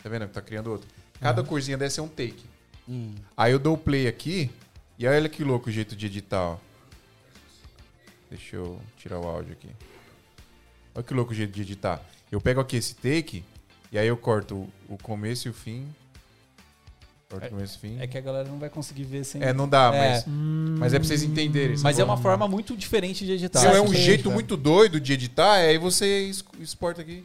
Tá 0.03 0.07
vendo 0.07 0.27
que 0.27 0.33
tá 0.33 0.41
criando 0.43 0.71
outro? 0.71 0.87
Cada 1.19 1.43
corzinha 1.43 1.75
dessa 1.75 1.99
é 1.99 2.03
um 2.03 2.07
take. 2.07 2.45
Hum. 2.87 3.15
Aí 3.35 3.51
eu 3.51 3.57
dou 3.57 3.73
o 3.73 3.77
play 3.77 4.07
aqui, 4.07 4.51
e 4.97 5.07
olha 5.07 5.27
que 5.27 5.43
louco 5.43 5.69
o 5.69 5.71
jeito 5.71 5.95
de 5.95 6.05
editar, 6.05 6.41
ó. 6.41 6.57
Deixa 8.29 8.55
eu 8.55 8.79
tirar 8.95 9.19
o 9.19 9.27
áudio 9.27 9.53
aqui. 9.53 9.69
Olha 10.93 11.03
que 11.03 11.13
louco 11.13 11.31
o 11.31 11.35
jeito 11.35 11.51
de 11.51 11.61
editar. 11.63 11.99
Eu 12.31 12.39
pego 12.39 12.61
aqui 12.61 12.77
esse 12.77 12.93
take, 12.93 13.43
e 13.91 13.97
aí 13.97 14.07
eu 14.07 14.15
corto 14.15 14.69
o 14.87 14.97
começo 15.01 15.47
e 15.47 15.51
o 15.51 15.53
fim. 15.53 15.87
Começo 17.49 17.77
fim. 17.77 17.97
É 17.99 18.07
que 18.07 18.17
a 18.17 18.21
galera 18.21 18.49
não 18.49 18.57
vai 18.57 18.69
conseguir 18.69 19.03
ver 19.03 19.23
sem. 19.23 19.43
É, 19.43 19.53
não 19.53 19.69
dá, 19.69 19.91
É. 19.93 20.09
mas, 20.09 20.25
mas 20.79 20.93
é 20.95 20.97
pra 20.99 21.07
vocês 21.07 21.21
entenderem. 21.21 21.77
Mas 21.77 21.99
é 21.99 22.03
uma 22.03 22.17
forma 22.17 22.47
muito 22.47 22.75
diferente 22.75 23.23
de 23.23 23.33
editar. 23.33 23.63
Não, 23.63 23.71
é 23.71 23.81
um 23.81 23.93
jeito 23.93 24.31
muito 24.31 24.57
doido 24.57 24.99
de 24.99 25.13
editar, 25.13 25.53
aí 25.53 25.77
você 25.77 26.31
exporta 26.59 27.01
aqui. 27.01 27.23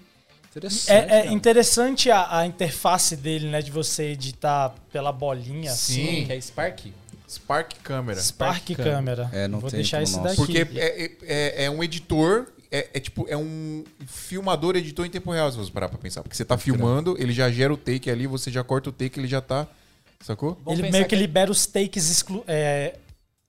Interessante. 0.50 0.92
É, 0.92 1.20
é 1.20 1.32
interessante 1.32 2.10
a, 2.10 2.38
a 2.40 2.46
interface 2.46 3.16
dele, 3.16 3.48
né? 3.48 3.62
De 3.62 3.70
você 3.70 4.10
editar 4.10 4.74
pela 4.92 5.10
bolinha 5.10 5.72
Sim. 5.72 6.02
assim. 6.04 6.26
Que 6.26 6.32
é 6.34 6.40
Spark? 6.40 6.80
Spark 7.28 7.72
Câmera. 7.82 8.20
Spark 8.20 8.58
Spark 8.72 8.76
Câmera. 8.76 9.30
É, 9.32 9.48
não 9.48 9.58
Vou 9.58 9.70
tem 9.70 9.78
deixar 9.78 10.02
esse 10.02 10.16
nosso. 10.18 10.24
daqui. 10.28 10.36
Porque 10.36 10.78
é, 10.78 11.10
é, 11.22 11.64
é 11.64 11.70
um 11.70 11.82
editor, 11.82 12.46
é, 12.70 12.88
é 12.92 13.00
tipo, 13.00 13.26
é 13.28 13.36
um 13.36 13.84
filmador 14.06 14.76
editor 14.76 15.06
em 15.06 15.10
tempo 15.10 15.32
real, 15.32 15.50
se 15.50 15.56
você 15.56 15.72
parar 15.72 15.88
pra 15.88 15.98
pensar. 15.98 16.22
Porque 16.22 16.36
você 16.36 16.44
tá 16.44 16.58
filmando, 16.58 17.16
ele 17.18 17.32
já 17.32 17.50
gera 17.50 17.72
o 17.72 17.76
take 17.76 18.10
ali, 18.10 18.26
você 18.26 18.50
já 18.50 18.62
corta 18.62 18.90
o 18.90 18.92
take, 18.92 19.18
ele 19.18 19.26
já 19.26 19.40
tá. 19.40 19.66
Sacou? 20.24 20.58
Ele 20.66 20.90
meio 20.90 21.06
que 21.06 21.14
libera 21.14 21.50
os 21.50 21.66
takes 21.66 22.10
exclu- 22.10 22.42
é, 22.48 22.96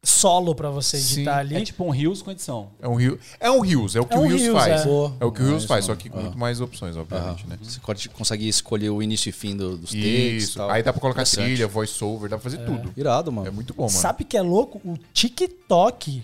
solo 0.03 0.53
pra 0.53 0.69
você 0.69 0.97
editar 0.97 1.15
Sim, 1.35 1.39
ali. 1.39 1.55
É 1.55 1.61
tipo 1.61 1.83
um 1.85 1.89
Reels 1.89 2.21
com 2.21 2.31
edição. 2.31 2.69
É 2.81 2.87
um 2.87 2.95
Reels. 2.95 3.19
É 3.39 3.49
um 3.49 3.59
Reels, 3.61 3.95
é 3.95 4.01
o 4.01 4.05
que 4.05 4.13
É 4.13 4.17
o 4.17 4.21
um 4.21 4.27
Reels 4.27 4.41
Reels, 4.41 4.57
faz. 4.59 4.85
é. 4.85 4.89
É 5.19 5.25
o 5.25 5.31
que 5.31 5.41
o 5.41 5.45
Reels 5.45 5.53
nice, 5.63 5.67
faz, 5.67 5.85
só 5.85 5.91
mano. 5.93 6.01
que 6.01 6.09
com 6.09 6.17
Aham. 6.17 6.25
muito 6.25 6.37
mais 6.37 6.59
opções, 6.61 6.97
obviamente, 6.97 7.47
né? 7.47 7.57
Você 7.61 7.79
pode- 7.79 8.09
consegue 8.09 8.47
escolher 8.47 8.89
o 8.89 9.01
início 9.01 9.29
e 9.29 9.31
fim 9.31 9.55
do- 9.55 9.77
dos 9.77 9.91
takes. 9.91 10.43
Isso. 10.43 10.57
tal. 10.57 10.69
Aí 10.69 10.83
dá 10.83 10.91
pra 10.91 11.01
colocar 11.01 11.23
trilha, 11.25 11.65
voice 11.67 12.03
over, 12.03 12.29
dá 12.29 12.37
pra 12.37 12.43
fazer 12.51 12.63
tudo. 12.65 12.93
Irado, 12.97 13.31
mano. 13.31 13.47
É 13.47 13.51
muito 13.51 13.73
bom, 13.73 13.83
mano. 13.87 13.97
Sabe 13.97 14.23
que 14.25 14.35
é 14.37 14.41
louco? 14.41 14.79
O 14.83 14.97
TikTok, 15.13 16.23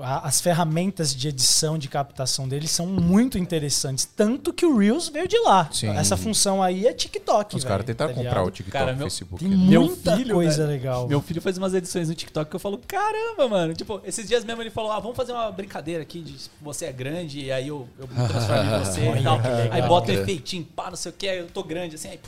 as 0.00 0.40
ferramentas 0.40 1.14
de 1.14 1.28
edição, 1.28 1.76
de 1.78 1.88
captação 1.88 2.48
deles 2.48 2.70
são 2.70 2.86
muito 2.86 3.36
interessantes. 3.38 4.04
Tanto 4.04 4.52
que 4.52 4.64
o 4.64 4.76
Reels 4.78 5.08
veio 5.08 5.26
de 5.26 5.38
lá. 5.40 5.68
Sim. 5.72 5.88
Essa 5.88 6.16
função 6.16 6.62
aí 6.62 6.86
é 6.86 6.92
TikTok. 6.92 7.56
Os 7.56 7.64
caras 7.64 7.84
tentaram 7.84 8.14
tá 8.14 8.20
comprar 8.22 8.42
o 8.44 8.50
TikTok 8.50 8.70
Cara, 8.72 8.92
no 8.92 8.98
meu- 8.98 9.06
Facebook. 9.06 9.44
Tem 9.44 9.56
né? 9.56 9.66
Meu 9.66 9.82
muita 9.86 10.16
filho, 10.16 10.34
coisa 10.34 10.56
velho. 10.66 10.68
legal. 10.68 11.08
Meu 11.08 11.20
filho 11.20 11.40
faz 11.42 11.58
umas 11.58 11.74
edições 11.74 12.08
no 12.08 12.14
TikTok 12.14 12.48
que 12.50 12.56
eu 12.56 12.60
falo, 12.60 12.78
caramba, 12.86 13.48
mano. 13.48 13.74
Tipo, 13.74 14.00
esses 14.04 14.26
dias 14.28 14.44
mesmo 14.44 14.62
ele 14.62 14.70
falou, 14.70 14.92
ah, 14.92 15.00
vamos 15.00 15.16
fazer 15.16 15.32
uma 15.32 15.50
brincadeira 15.50 16.02
aqui 16.02 16.20
de 16.20 16.36
você 16.60 16.86
é 16.86 16.92
grande, 16.92 17.40
e 17.40 17.52
aí 17.52 17.68
eu, 17.68 17.88
eu 17.98 18.06
transformo 18.06 18.62
em 18.62 18.78
você 18.78 19.00
e 19.18 19.22
tal. 19.22 19.40
Aí 19.70 19.82
bota 19.82 20.12
um 20.12 20.14
É. 20.14 20.18
efeitinho, 20.20 20.64
pá, 20.64 20.90
não 20.90 20.96
sei 20.96 21.10
o 21.10 21.14
que, 21.14 21.28
aí 21.28 21.38
eu 21.38 21.46
tô 21.48 21.62
grande, 21.62 21.96
assim, 21.96 22.08
aí 22.08 22.20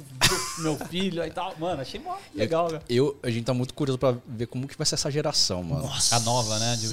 meu 0.59 0.77
filho, 0.77 1.23
aí 1.23 1.31
tal. 1.31 1.55
Mano, 1.59 1.81
achei 1.83 2.01
mó 2.01 2.15
legal, 2.35 2.69
velho. 2.69 2.83
Eu, 2.89 3.17
a 3.23 3.31
gente 3.31 3.45
tá 3.45 3.55
muito 3.55 3.75
curioso 3.75 3.99
pra 3.99 4.15
ver 4.27 4.47
como 4.47 4.67
que 4.67 4.77
vai 4.77 4.87
ser 4.87 4.95
essa 4.95 5.11
geração, 5.11 5.63
mano. 5.63 5.83
Nossa. 5.85 6.17
A 6.17 6.21
nova, 6.21 6.59
né? 6.59 6.77
De, 6.77 6.89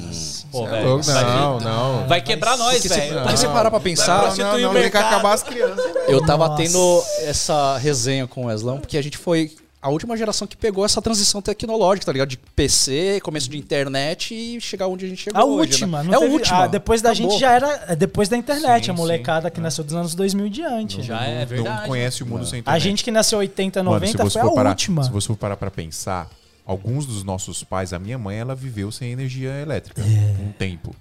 pô, 0.51 0.66
velho. 0.67 1.01
não, 1.23 1.59
não. 1.59 2.07
Vai 2.07 2.21
quebrar 2.21 2.57
nós, 2.57 2.83
velho. 2.85 3.37
se 3.37 3.47
parar 3.47 3.69
pra 3.71 3.79
pensar, 3.79 4.35
Não, 4.37 4.57
não, 4.59 4.73
não, 4.73 4.89
que 4.89 4.97
acabar 4.97 5.33
as 5.33 5.43
crianças. 5.43 5.85
eu 6.07 6.25
tava 6.25 6.47
Nossa. 6.49 6.61
tendo 6.63 7.03
essa 7.21 7.77
resenha 7.77 8.27
com 8.27 8.43
o 8.43 8.45
Weslão, 8.47 8.79
porque 8.79 8.97
a 8.97 9.01
gente 9.01 9.17
foi 9.17 9.51
a 9.79 9.89
última 9.89 10.17
geração 10.17 10.47
que 10.47 10.57
pegou 10.57 10.83
essa 10.83 11.01
transição 11.01 11.41
tecnológica, 11.41 12.07
tá 12.07 12.11
ligado? 12.11 12.27
De 12.29 12.35
PC, 12.37 13.21
começo 13.23 13.47
de 13.49 13.57
internet 13.57 14.33
e 14.33 14.59
chegar 14.59 14.87
onde 14.87 15.05
a 15.05 15.07
gente 15.07 15.21
chegou 15.21 15.39
A 15.39 15.45
hoje, 15.45 15.71
última, 15.71 15.99
né? 16.03 16.05
não 16.05 16.13
É 16.13 16.17
a 16.17 16.19
teve- 16.19 16.33
última. 16.33 16.63
ah, 16.63 16.67
depois 16.67 17.01
da 17.01 17.11
Acabou. 17.11 17.31
gente 17.31 17.39
já 17.39 17.51
era. 17.53 17.85
é 17.87 17.95
Depois 17.95 18.27
da 18.27 18.35
internet, 18.35 18.85
Sim, 18.85 18.91
a 18.91 18.93
molecada 18.93 19.49
que 19.51 19.61
nasceu 19.61 19.83
dos 19.83 19.93
anos 19.93 20.15
2000 20.15 20.47
em 20.47 20.49
diante. 20.49 21.01
Já 21.03 21.21
é 21.23 21.41
Não 21.41 21.45
verdade. 21.47 21.87
conhece 21.87 22.23
o 22.23 22.25
mundo 22.25 22.45
sem 22.45 22.59
internet. 22.59 22.75
A 22.75 22.79
gente 22.79 23.03
que 23.03 23.11
nasceu 23.11 23.37
80, 23.39 23.81
90 23.83 24.17
Mano, 24.17 24.29
você 24.31 24.39
foi 24.39 24.49
a 24.49 24.53
parar, 24.53 24.69
última. 24.71 25.03
Se 25.03 25.11
você 25.11 25.27
for 25.27 25.37
parar 25.37 25.55
pra 25.55 25.69
pensar, 25.71 26.27
alguns 26.67 27.05
dos 27.05 27.23
nossos 27.23 27.63
pais, 27.63 27.93
a 27.93 27.97
minha 27.99 28.17
mãe, 28.17 28.37
ela 28.37 28.53
viveu 28.53 28.91
sem 28.91 29.11
energia 29.11 29.49
elétrica 29.61 30.01
É. 30.01 30.41
um 30.43 30.51
tempo. 30.51 30.93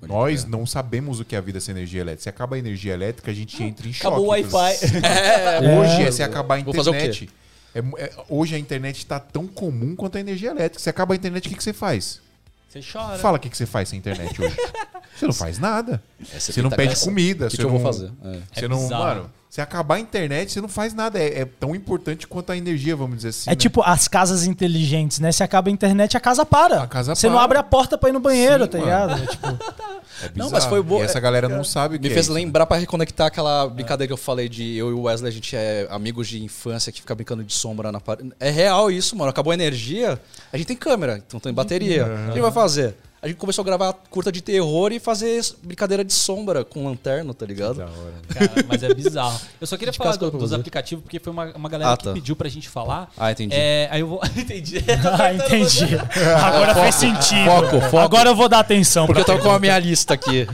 Nós 0.00 0.44
não 0.44 0.66
sabemos 0.66 1.18
o 1.18 1.24
que 1.24 1.34
é 1.34 1.38
a 1.38 1.40
vida 1.40 1.58
sem 1.60 1.74
energia 1.74 2.00
elétrica. 2.02 2.22
Se 2.24 2.28
acaba 2.28 2.56
a 2.56 2.58
energia 2.58 2.92
elétrica, 2.92 3.30
a 3.30 3.34
gente 3.34 3.60
entra 3.62 3.88
em 3.88 3.92
choque. 3.92 4.06
Acabou 4.06 4.26
o 4.26 4.28
Wi-Fi. 4.28 4.76
Hoje 5.80 6.02
é 6.02 6.10
se 6.10 6.22
acabar 6.22 6.58
a 6.58 6.62
Vou 6.62 6.74
fazer 6.74 6.90
o 6.90 6.92
quê? 6.92 6.98
internet. 6.98 7.30
É 7.74 7.78
é- 8.04 8.12
hoje 8.28 8.54
a 8.54 8.58
internet 8.58 8.98
está 8.98 9.18
tão 9.18 9.48
comum 9.48 9.96
quanto 9.96 10.16
a 10.16 10.20
energia 10.20 10.50
elétrica. 10.50 10.78
Se 10.78 10.88
acaba 10.88 11.12
a 11.12 11.16
internet, 11.16 11.46
o 11.46 11.50
que, 11.50 11.56
que 11.56 11.64
você 11.64 11.72
faz? 11.72 12.20
Você 12.68 12.80
chora. 12.80 13.18
Fala 13.18 13.36
o 13.36 13.40
que, 13.40 13.48
que 13.50 13.56
você 13.56 13.66
faz 13.66 13.88
sem 13.88 13.98
internet 13.98 14.40
hoje. 14.40 14.56
você 15.16 15.26
não 15.26 15.32
faz 15.32 15.58
nada. 15.58 16.00
Essa 16.32 16.52
Você 16.52 16.62
não 16.62 16.70
fita 16.70 16.82
pede 16.82 17.00
comida. 17.00 17.46
O 17.46 17.48
que, 17.50 17.56
você 17.56 17.62
que 17.62 17.66
eu 17.66 17.72
não, 17.72 17.78
vou 17.78 17.92
fazer? 17.92 18.12
É. 18.24 18.38
Você 18.52 18.64
É 18.64 18.68
não, 18.68 18.88
mano, 18.88 19.30
se 19.54 19.60
acabar 19.60 19.94
a 19.94 20.00
internet, 20.00 20.50
você 20.50 20.60
não 20.60 20.68
faz 20.68 20.92
nada. 20.92 21.16
É, 21.16 21.42
é 21.42 21.44
tão 21.44 21.76
importante 21.76 22.26
quanto 22.26 22.50
a 22.50 22.56
energia, 22.56 22.96
vamos 22.96 23.18
dizer 23.18 23.28
assim. 23.28 23.48
É 23.48 23.52
né? 23.52 23.54
tipo 23.56 23.82
as 23.84 24.08
casas 24.08 24.46
inteligentes, 24.46 25.20
né? 25.20 25.30
Se 25.30 25.44
acaba 25.44 25.68
a 25.68 25.72
internet, 25.72 26.16
a 26.16 26.20
casa 26.20 26.44
para. 26.44 26.82
A 26.82 26.88
casa 26.88 27.14
Você 27.14 27.28
não 27.28 27.36
para. 27.36 27.44
abre 27.44 27.58
a 27.58 27.62
porta 27.62 27.96
pra 27.96 28.08
ir 28.08 28.12
no 28.12 28.18
banheiro, 28.18 28.64
Sim, 28.64 28.70
tá 28.70 28.78
mano. 28.78 29.14
ligado? 29.14 29.22
É 29.24 29.26
tipo, 29.28 29.46
É 29.46 30.30
Não, 30.34 30.50
mas 30.50 30.64
foi 30.64 30.82
boa- 30.82 31.02
E 31.02 31.04
essa 31.04 31.20
galera 31.20 31.48
não 31.48 31.62
sabe 31.62 31.94
o 31.94 31.98
que 32.00 32.02
Me 32.06 32.10
é 32.10 32.14
fez 32.14 32.26
isso. 32.26 32.32
lembrar 32.34 32.66
pra 32.66 32.76
reconectar 32.78 33.28
aquela 33.28 33.68
brincadeira 33.68 34.08
que 34.08 34.12
eu 34.12 34.16
falei 34.16 34.48
de 34.48 34.76
eu 34.76 34.90
e 34.90 34.92
o 34.92 35.02
Wesley, 35.02 35.28
a 35.28 35.32
gente 35.32 35.54
é 35.54 35.86
amigos 35.88 36.26
de 36.26 36.42
infância 36.42 36.90
que 36.90 37.00
fica 37.00 37.14
brincando 37.14 37.44
de 37.44 37.52
sombra 37.52 37.92
na 37.92 38.00
parede. 38.00 38.32
É 38.40 38.50
real 38.50 38.90
isso, 38.90 39.14
mano. 39.16 39.30
Acabou 39.30 39.52
a 39.52 39.54
energia, 39.54 40.20
a 40.52 40.56
gente 40.56 40.66
tem 40.66 40.76
câmera, 40.76 41.22
então 41.24 41.38
tem 41.38 41.52
bateria. 41.54 42.04
O 42.04 42.08
que 42.08 42.12
a 42.12 42.26
gente 42.32 42.40
vai 42.40 42.52
fazer? 42.52 42.96
A 43.24 43.28
gente 43.28 43.38
começou 43.38 43.62
a 43.62 43.64
gravar 43.64 43.94
curta 44.10 44.30
de 44.30 44.42
terror 44.42 44.92
e 44.92 45.00
fazer 45.00 45.40
brincadeira 45.62 46.04
de 46.04 46.12
sombra 46.12 46.62
com 46.62 46.84
lanterna, 46.86 47.32
tá 47.32 47.46
ligado? 47.46 47.76
Da 47.78 47.86
hora. 47.86 48.12
Cara, 48.28 48.64
mas 48.68 48.82
é 48.82 48.92
bizarro. 48.92 49.40
Eu 49.58 49.66
só 49.66 49.78
queria 49.78 49.92
De 49.92 49.96
falar 49.96 50.16
do- 50.16 50.30
dos 50.30 50.52
aplicativos, 50.52 51.02
porque 51.02 51.18
foi 51.18 51.32
uma, 51.32 51.46
uma 51.56 51.68
galera 51.70 51.92
Ah, 51.92 51.96
que 51.96 52.04
tá. 52.04 52.12
pediu 52.12 52.36
pra 52.36 52.50
gente 52.50 52.68
falar. 52.68 53.10
Ah, 53.16 53.32
entendi. 53.32 53.56
É, 53.56 53.88
aí 53.90 54.00
eu 54.02 54.08
vou. 54.08 54.20
entendi. 54.36 54.76
ah, 55.18 55.32
entendi. 55.32 55.86
Agora 56.44 56.74
faz 56.74 56.96
sentido. 56.96 57.46
Foco, 57.46 57.80
foco. 57.80 57.98
Agora 57.98 58.28
eu 58.28 58.36
vou 58.36 58.46
dar 58.46 58.58
atenção. 58.58 59.06
Porque 59.06 59.22
eu 59.22 59.24
tô 59.24 59.38
com 59.38 59.50
a 59.50 59.58
minha 59.58 59.78
lista 59.78 60.12
aqui. 60.12 60.46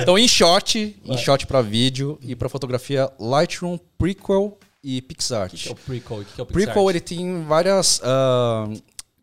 Então, 0.00 0.18
InShot, 0.18 0.96
InShot 1.04 1.46
pra 1.46 1.60
vídeo 1.60 2.18
e 2.22 2.34
pra 2.34 2.48
fotografia, 2.48 3.10
Lightroom, 3.20 3.78
Prequel 3.98 4.56
e 4.82 5.00
O 5.00 5.02
PixArt. 5.02 5.50
que, 5.50 5.56
que 5.64 5.68
é 5.68 5.72
o 5.72 5.74
prequel? 5.74 6.16
O 6.16 6.24
que, 6.24 6.32
que 6.34 6.40
é 6.40 6.44
o 6.44 6.46
Pixar? 6.46 6.64
Prequel, 6.64 6.88
ele 6.90 7.00
tem 7.00 7.42
várias. 7.44 8.00
ah, 8.02 8.66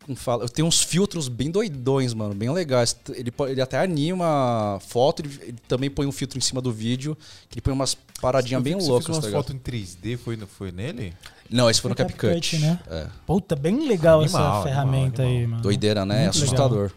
como 0.04 0.16
fala? 0.16 0.48
Tem 0.48 0.64
uns 0.64 0.80
filtros 0.82 1.28
bem 1.28 1.50
doidões, 1.50 2.12
mano, 2.14 2.34
bem 2.34 2.50
legais. 2.50 2.96
Ele, 3.14 3.32
ele 3.48 3.60
até 3.60 3.78
anima 3.78 4.78
foto, 4.86 5.22
ele, 5.22 5.38
ele 5.42 5.56
também 5.66 5.88
põe 5.90 6.06
um 6.06 6.12
filtro 6.12 6.38
em 6.38 6.40
cima 6.40 6.60
do 6.60 6.70
vídeo, 6.72 7.16
que 7.48 7.54
ele 7.54 7.60
põe 7.62 7.72
umas 7.72 7.96
paradinhas 8.20 8.62
bem 8.62 8.74
Você 8.74 8.88
loucas, 8.88 9.06
fez 9.06 9.16
tá 9.18 9.18
umas 9.18 9.24
ligado? 9.26 9.42
fotos 9.44 9.54
em 9.54 9.58
3D, 9.58 10.16
foi, 10.18 10.36
no- 10.36 10.46
foi 10.46 10.70
nele? 10.72 11.14
Não, 11.50 11.68
esse 11.68 11.80
foi 11.80 11.90
no 11.90 11.96
Foi 11.96 12.04
CapCut. 12.06 12.32
CapCut, 12.34 12.58
né? 12.58 12.80
É. 12.88 13.06
Puta, 13.26 13.54
bem 13.56 13.86
legal 13.86 14.20
Animal, 14.22 14.54
essa 14.60 14.62
ferramenta 14.68 15.22
animal, 15.22 15.40
aí, 15.40 15.46
mano. 15.46 15.62
Doideira, 15.62 16.04
né? 16.04 16.22
Muito 16.24 16.30
Assustador. 16.36 16.90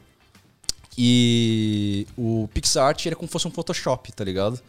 E 0.98 2.08
o 2.18 2.50
PixArt 2.54 3.06
ele 3.06 3.14
é 3.14 3.16
como 3.16 3.28
se 3.28 3.32
fosse 3.34 3.48
um 3.48 3.52
Photoshop, 3.52 4.12
tá 4.14 4.24
ligado? 4.24 4.60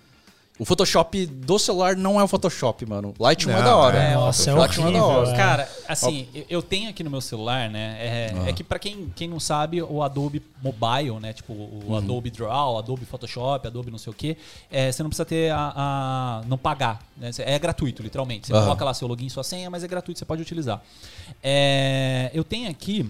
O 0.59 0.65
Photoshop 0.65 1.25
do 1.27 1.57
celular 1.57 1.95
não 1.95 2.19
é 2.21 2.25
o 2.25 2.27
Photoshop, 2.27 2.85
mano. 2.85 3.15
Lightroom 3.21 3.53
é 3.53 3.59
Não, 3.59 3.65
da 3.65 3.77
hora. 3.77 3.99
é, 3.99 4.15
nossa, 4.15 4.51
é 4.51 4.55
Lightroom 4.55 4.89
é 4.89 4.93
da 4.93 5.05
hora. 5.05 5.31
é. 5.31 5.37
Cara, 5.37 5.69
assim, 5.87 6.27
eu- 6.51 6.61
tenho 6.63 6.91
aqui 6.91 7.05
no 7.05 7.11
meu 7.11 7.21
celular, 7.21 7.71
né? 7.71 7.97
É, 8.01 8.35
Ah. 8.37 8.49
é 8.49 8.53
que 8.53 8.65
pra 8.65 8.77
quem, 8.79 9.13
quem 9.15 9.29
não 9.29 9.39
sabe, 9.39 9.81
o 9.81 10.03
Adobe 10.03 10.43
Mobile, 10.61 11.21
né? 11.21 11.33
Tipo, 11.33 11.53
o 11.53 11.85
Uhum. 11.87 11.97
Adobe 11.97 12.31
Draw, 12.31 12.77
Adobe 12.77 13.05
Photoshop, 13.05 13.69
Adobe 13.69 13.91
não 13.93 13.99
sei 13.99 14.11
o 14.11 14.15
quê, 14.15 14.37
é, 14.69 14.91
você 14.91 15.01
não 15.03 15.11
precisa 15.11 15.25
ter 15.25 15.53
a. 15.53 15.73
a- 15.77 16.43
não 16.49 16.59
pagar. 16.59 17.01
Né? 17.17 17.31
É 17.39 17.57
gratuito, 17.59 18.03
literalmente. 18.03 18.49
Você 18.49 18.53
Aham. 18.53 18.63
coloca 18.65 18.85
lá 18.85 18.93
seu 18.95 19.07
login, 19.07 19.29
sua 19.29 19.45
senha, 19.45 19.71
mas 19.71 19.85
é 19.85 19.89
gratuito, 19.89 20.19
você 20.19 20.25
pode 20.25 20.43
utilizar. 20.43 20.83
É, 21.43 22.31
eu 22.35 22.43
tenho 22.43 22.69
aqui 22.71 23.09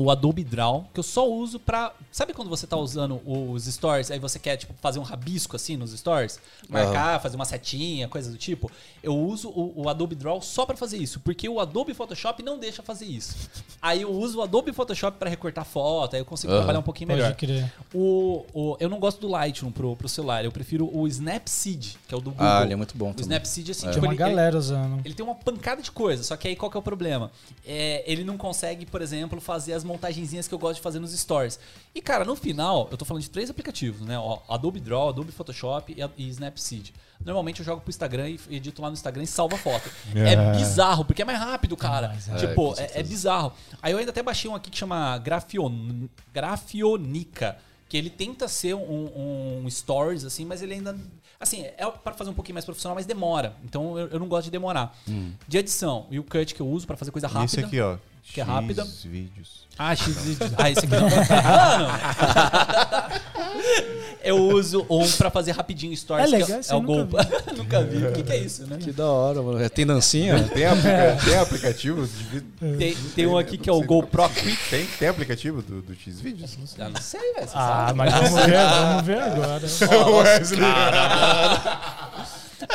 o 0.00 0.10
Adobe 0.12 0.44
Draw, 0.44 0.86
que 0.94 1.00
eu 1.00 1.04
só 1.04 1.28
uso 1.28 1.58
pra. 1.58 1.92
Sabe 2.12 2.32
quando 2.32 2.48
você 2.48 2.66
tá 2.66 2.76
usando 2.76 3.20
os 3.26 3.64
stories, 3.64 4.10
aí 4.10 4.18
você 4.18 4.38
quer 4.38 4.56
tipo, 4.56 4.72
fazer 4.80 4.98
um 4.98 5.02
rabisco 5.02 5.56
assim 5.56 5.76
nos 5.76 5.90
stories? 5.92 6.38
Marcar, 6.68 7.20
fazer 7.20 7.34
uma 7.36 7.44
setinha, 7.44 8.06
coisa 8.06 8.30
do 8.30 8.36
tipo? 8.36 8.70
Eu 9.02 9.16
uso 9.16 9.48
o, 9.48 9.82
o 9.82 9.88
Adobe 9.88 10.14
Draw 10.14 10.40
só 10.40 10.64
pra 10.64 10.76
fazer 10.76 10.98
isso, 10.98 11.18
porque 11.20 11.48
o 11.48 11.58
Adobe 11.58 11.94
Photoshop 11.94 12.42
não 12.42 12.58
deixa 12.58 12.82
fazer 12.82 13.06
isso. 13.06 13.34
Aí 13.82 14.02
eu 14.02 14.10
uso 14.12 14.38
o 14.38 14.42
Adobe 14.42 14.72
Photoshop 14.72 15.18
pra 15.18 15.28
recortar 15.28 15.64
foto, 15.64 16.14
aí 16.14 16.20
eu 16.20 16.24
consigo 16.26 16.52
Aham. 16.52 16.60
trabalhar 16.60 16.78
um 16.78 16.82
pouquinho 16.82 17.08
Pode 17.08 17.20
melhor. 17.20 17.34
crer. 17.36 17.72
O, 17.92 18.44
o- 18.52 18.76
eu 18.78 18.88
não 18.88 18.98
gosto 19.00 19.20
do 19.20 19.28
Lightroom 19.28 19.72
pro, 19.72 19.96
pro 19.96 20.08
celular, 20.08 20.44
eu 20.44 20.52
prefiro 20.52 20.88
o 20.96 21.08
Snapseed, 21.08 21.96
que 22.06 22.14
é 22.14 22.16
o 22.16 22.20
do 22.20 22.30
Google. 22.30 22.46
Ah, 22.46 22.62
ele 22.62 22.72
é 22.72 22.76
muito 22.76 22.96
bom 22.96 23.06
O 23.06 23.14
também. 23.14 23.22
Snapseed, 23.22 23.70
assim, 23.70 23.86
É. 23.86 23.90
tipo, 23.90 24.00
Tem 24.00 24.08
uma 24.08 24.14
ele- 24.14 24.22
ele- 24.22 24.30
galera 24.36 24.56
usando. 24.58 25.00
ele 25.04 25.14
tem 25.14 25.24
uma 25.24 25.34
pancada 25.34 25.82
de 25.82 25.90
coisa, 25.90 26.22
só 26.22 26.36
que 26.36 26.46
aí 26.48 26.54
qual 26.56 26.70
que 26.70 26.76
é 26.76 26.80
o 26.80 26.82
problema? 26.82 27.30
É, 27.66 28.04
ele 28.06 28.22
não 28.24 28.36
consegue, 28.38 28.86
por 28.86 29.02
exemplo, 29.02 29.40
fazer 29.40 29.72
as 29.72 29.84
montagenzinhas 29.88 30.46
que 30.46 30.54
eu 30.54 30.58
gosto 30.58 30.76
de 30.76 30.82
fazer 30.82 31.00
nos 31.00 31.18
stories. 31.18 31.58
E, 31.94 32.00
cara, 32.00 32.24
no 32.24 32.36
final, 32.36 32.86
eu 32.90 32.96
tô 32.96 33.04
falando 33.04 33.22
de 33.22 33.30
três 33.30 33.50
aplicativos, 33.50 34.02
né? 34.02 34.18
Ó, 34.18 34.38
Adobe 34.48 34.78
Draw, 34.78 35.08
Adobe 35.08 35.32
Photoshop 35.32 35.92
e, 35.96 36.22
e 36.22 36.28
Snapseed. 36.28 36.92
Normalmente 37.24 37.60
eu 37.60 37.66
jogo 37.66 37.80
pro 37.80 37.90
Instagram 37.90 38.28
e 38.28 38.38
edito 38.50 38.80
lá 38.80 38.88
no 38.88 38.94
Instagram 38.94 39.24
e 39.24 39.26
salvo 39.26 39.56
a 39.56 39.58
foto. 39.58 39.90
É, 40.14 40.56
bizarro, 40.56 41.04
porque 41.04 41.22
é 41.22 41.24
mais 41.24 41.38
rápido, 41.38 41.76
cara. 41.76 42.14
É, 42.28 42.36
tipo, 42.36 42.74
é, 42.78 43.00
é 43.00 43.02
bizarro. 43.02 43.52
Aí 43.82 43.92
eu 43.92 43.98
ainda 43.98 44.10
até 44.10 44.22
baixei 44.22 44.48
um 44.48 44.54
aqui 44.54 44.70
que 44.70 44.78
chama 44.78 45.18
Grafion... 45.18 46.06
Grafionica. 46.32 47.56
Que 47.88 47.96
ele 47.96 48.10
tenta 48.10 48.46
ser 48.48 48.74
um, 48.74 49.62
um 49.64 49.70
stories, 49.70 50.22
assim, 50.22 50.44
mas 50.44 50.60
ele 50.60 50.74
ainda. 50.74 50.94
Assim, 51.40 51.62
é 51.62 51.90
para 51.90 52.12
fazer 52.12 52.28
um 52.28 52.34
pouquinho 52.34 52.54
mais 52.54 52.64
profissional, 52.66 52.94
mas 52.94 53.06
demora. 53.06 53.54
Então 53.64 53.98
eu, 53.98 54.08
eu 54.08 54.20
não 54.20 54.28
gosto 54.28 54.44
de 54.44 54.50
demorar. 54.50 54.94
De 55.48 55.56
edição, 55.56 56.06
e 56.10 56.18
o 56.18 56.22
cut 56.22 56.54
que 56.54 56.60
eu 56.60 56.68
uso 56.68 56.86
pra 56.86 56.98
fazer 56.98 57.10
coisa 57.10 57.26
rápida. 57.26 57.46
esse 57.46 57.60
aqui, 57.60 57.80
ó. 57.80 57.96
Que 58.32 58.40
é 58.40 58.44
rápida. 58.44 58.82
X 58.84 59.02
vídeos. 59.04 59.66
Ah, 59.78 59.94
X 59.94 60.08
Ah, 60.56 60.70
esse 60.70 60.80
aqui 60.80 60.88
não. 60.88 61.08
Mano! 61.08 61.88
eu 64.24 64.36
uso 64.36 64.84
um 64.90 65.08
pra 65.12 65.30
fazer 65.30 65.52
rapidinho 65.52 65.96
stories. 65.96 66.26
É 66.26 66.30
que 66.36 66.42
legal, 66.42 66.60
esse 66.60 66.70
é, 66.70 66.74
eu 66.74 66.78
o 66.78 66.82
nunca 66.82 67.22
Gol. 67.22 67.30
nunca 67.56 67.82
vi. 67.84 68.06
O 68.06 68.12
que, 68.12 68.22
que 68.24 68.32
é 68.32 68.36
isso, 68.38 68.66
né? 68.66 68.76
Que 68.80 68.90
da 68.92 69.06
hora, 69.06 69.40
mano. 69.40 69.70
Tem 69.70 69.86
dancinha? 69.86 70.42
Tem, 70.48 70.66
aplica 70.66 71.16
tem 71.24 71.38
aplicativo? 71.38 72.06
de 72.06 72.24
vi- 72.24 72.40
Tem, 72.76 72.94
tem 73.14 73.26
um 73.26 73.38
aqui 73.38 73.56
que 73.56 73.70
é 73.70 73.72
o 73.72 73.80
GoPro 73.82 74.28
Quick. 74.30 74.68
Tem, 74.68 74.84
tem 74.98 75.08
aplicativo 75.08 75.62
do, 75.62 75.80
do 75.80 75.94
X 75.94 76.20
vídeos? 76.20 76.56
Não 76.58 76.66
sei. 76.66 76.84
Ah, 76.84 76.88
não 76.88 77.00
sei, 77.00 77.34
velho. 77.34 77.48
Ah, 77.54 77.92
mas 77.94 78.12
vamos 78.12 78.46
ver, 78.46 78.58
vamos 78.58 79.06
ver 79.06 79.18
agora. 79.20 79.68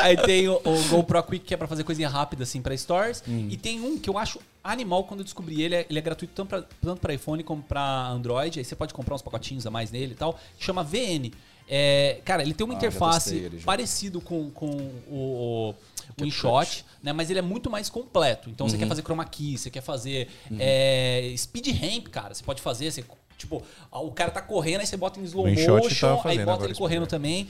Aí 0.00 0.16
tem 0.16 0.48
o, 0.48 0.54
o 0.64 0.88
GoPro 0.88 1.22
Quick, 1.24 1.44
que 1.44 1.54
é 1.54 1.56
pra 1.56 1.66
fazer 1.68 1.84
coisinha 1.84 2.08
rápida, 2.08 2.42
assim, 2.42 2.60
pra 2.60 2.76
stories. 2.76 3.22
E 3.26 3.56
tem 3.56 3.80
um 3.80 3.98
que 3.98 4.08
eu 4.10 4.18
acho 4.18 4.38
animal 4.62 5.04
quando 5.04 5.20
eu 5.20 5.24
descobri 5.24 5.62
ele. 5.62 5.74
é- 5.74 5.86
Ele 5.88 5.98
é 5.98 6.02
gratuito 6.02 6.32
tanto 6.34 6.48
pra, 6.48 6.62
tanto 6.82 7.00
pra 7.00 7.14
iPhone 7.14 7.42
como 7.42 7.62
pra 7.62 8.08
Android. 8.08 8.58
Aí 8.58 8.64
você 8.64 8.74
pode 8.74 8.92
comprar 8.94 9.14
uns 9.14 9.22
pacotinhos 9.22 9.66
a 9.66 9.70
mais 9.70 9.90
nele 9.90 10.12
e 10.12 10.16
tal. 10.16 10.38
Chama 10.58 10.82
VN. 10.82 11.32
É, 11.68 12.20
cara, 12.24 12.42
ele 12.42 12.52
tem 12.52 12.64
uma 12.64 12.74
Ah, 12.74 12.76
interface 12.76 13.34
ele 13.36 13.58
parecido 13.60 14.20
com, 14.20 14.50
com 14.50 14.66
o, 15.08 15.74
o 16.20 16.24
InShot, 16.26 16.84
né? 17.02 17.10
Mas 17.12 17.30
ele 17.30 17.38
é 17.38 17.42
muito 17.42 17.70
mais 17.70 17.88
completo. 17.88 18.50
Então 18.50 18.66
Uhum. 18.66 18.70
você 18.70 18.76
quer 18.78 18.86
fazer 18.86 19.02
chroma 19.02 19.24
key, 19.24 19.56
você 19.56 19.70
quer 19.70 19.80
fazer 19.80 20.28
é, 20.58 21.32
speed 21.36 21.68
ramp, 21.80 22.08
cara. 22.08 22.34
Você 22.34 22.42
pode 22.44 22.60
fazer, 22.60 22.90
você, 22.90 23.02
tipo, 23.38 23.62
o 23.90 24.10
cara 24.10 24.30
tá 24.30 24.42
correndo, 24.42 24.80
aí 24.80 24.86
você 24.86 24.96
bota 24.96 25.18
em 25.18 25.24
slow 25.24 25.46
O 25.46 25.48
InShot 25.48 25.70
motion, 25.84 26.16
tá 26.22 26.28
aí 26.28 26.44
bota 26.44 26.64
ele 26.66 26.74
correndo 26.74 27.06
também. 27.06 27.48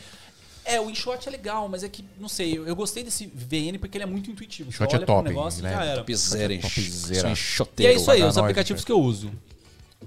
É, 0.64 0.80
o 0.80 0.88
InShot 0.88 1.28
é 1.28 1.30
legal, 1.30 1.68
mas 1.68 1.84
é 1.84 1.88
que, 1.88 2.04
não 2.18 2.28
sei, 2.28 2.56
eu, 2.56 2.66
eu 2.66 2.74
gostei 2.74 3.04
desse 3.04 3.26
VN 3.26 3.78
porque 3.78 3.96
ele 3.98 4.04
é 4.04 4.06
muito 4.06 4.30
intuitivo. 4.30 4.70
InShot 4.70 4.94
é 4.96 4.98
top, 5.00 5.28
negócio 5.28 5.60
e 5.60 5.62
né? 5.62 5.70
já 5.72 5.84
era. 5.84 5.96
Topzera? 5.98 6.58
Topzera. 6.58 7.32
E 7.78 7.86
é 7.86 7.92
isso 7.92 8.10
aí, 8.10 8.22
os 8.22 8.38
aplicativos 8.38 8.84
que 8.84 8.92
eu 8.92 9.00
uso. 9.00 9.30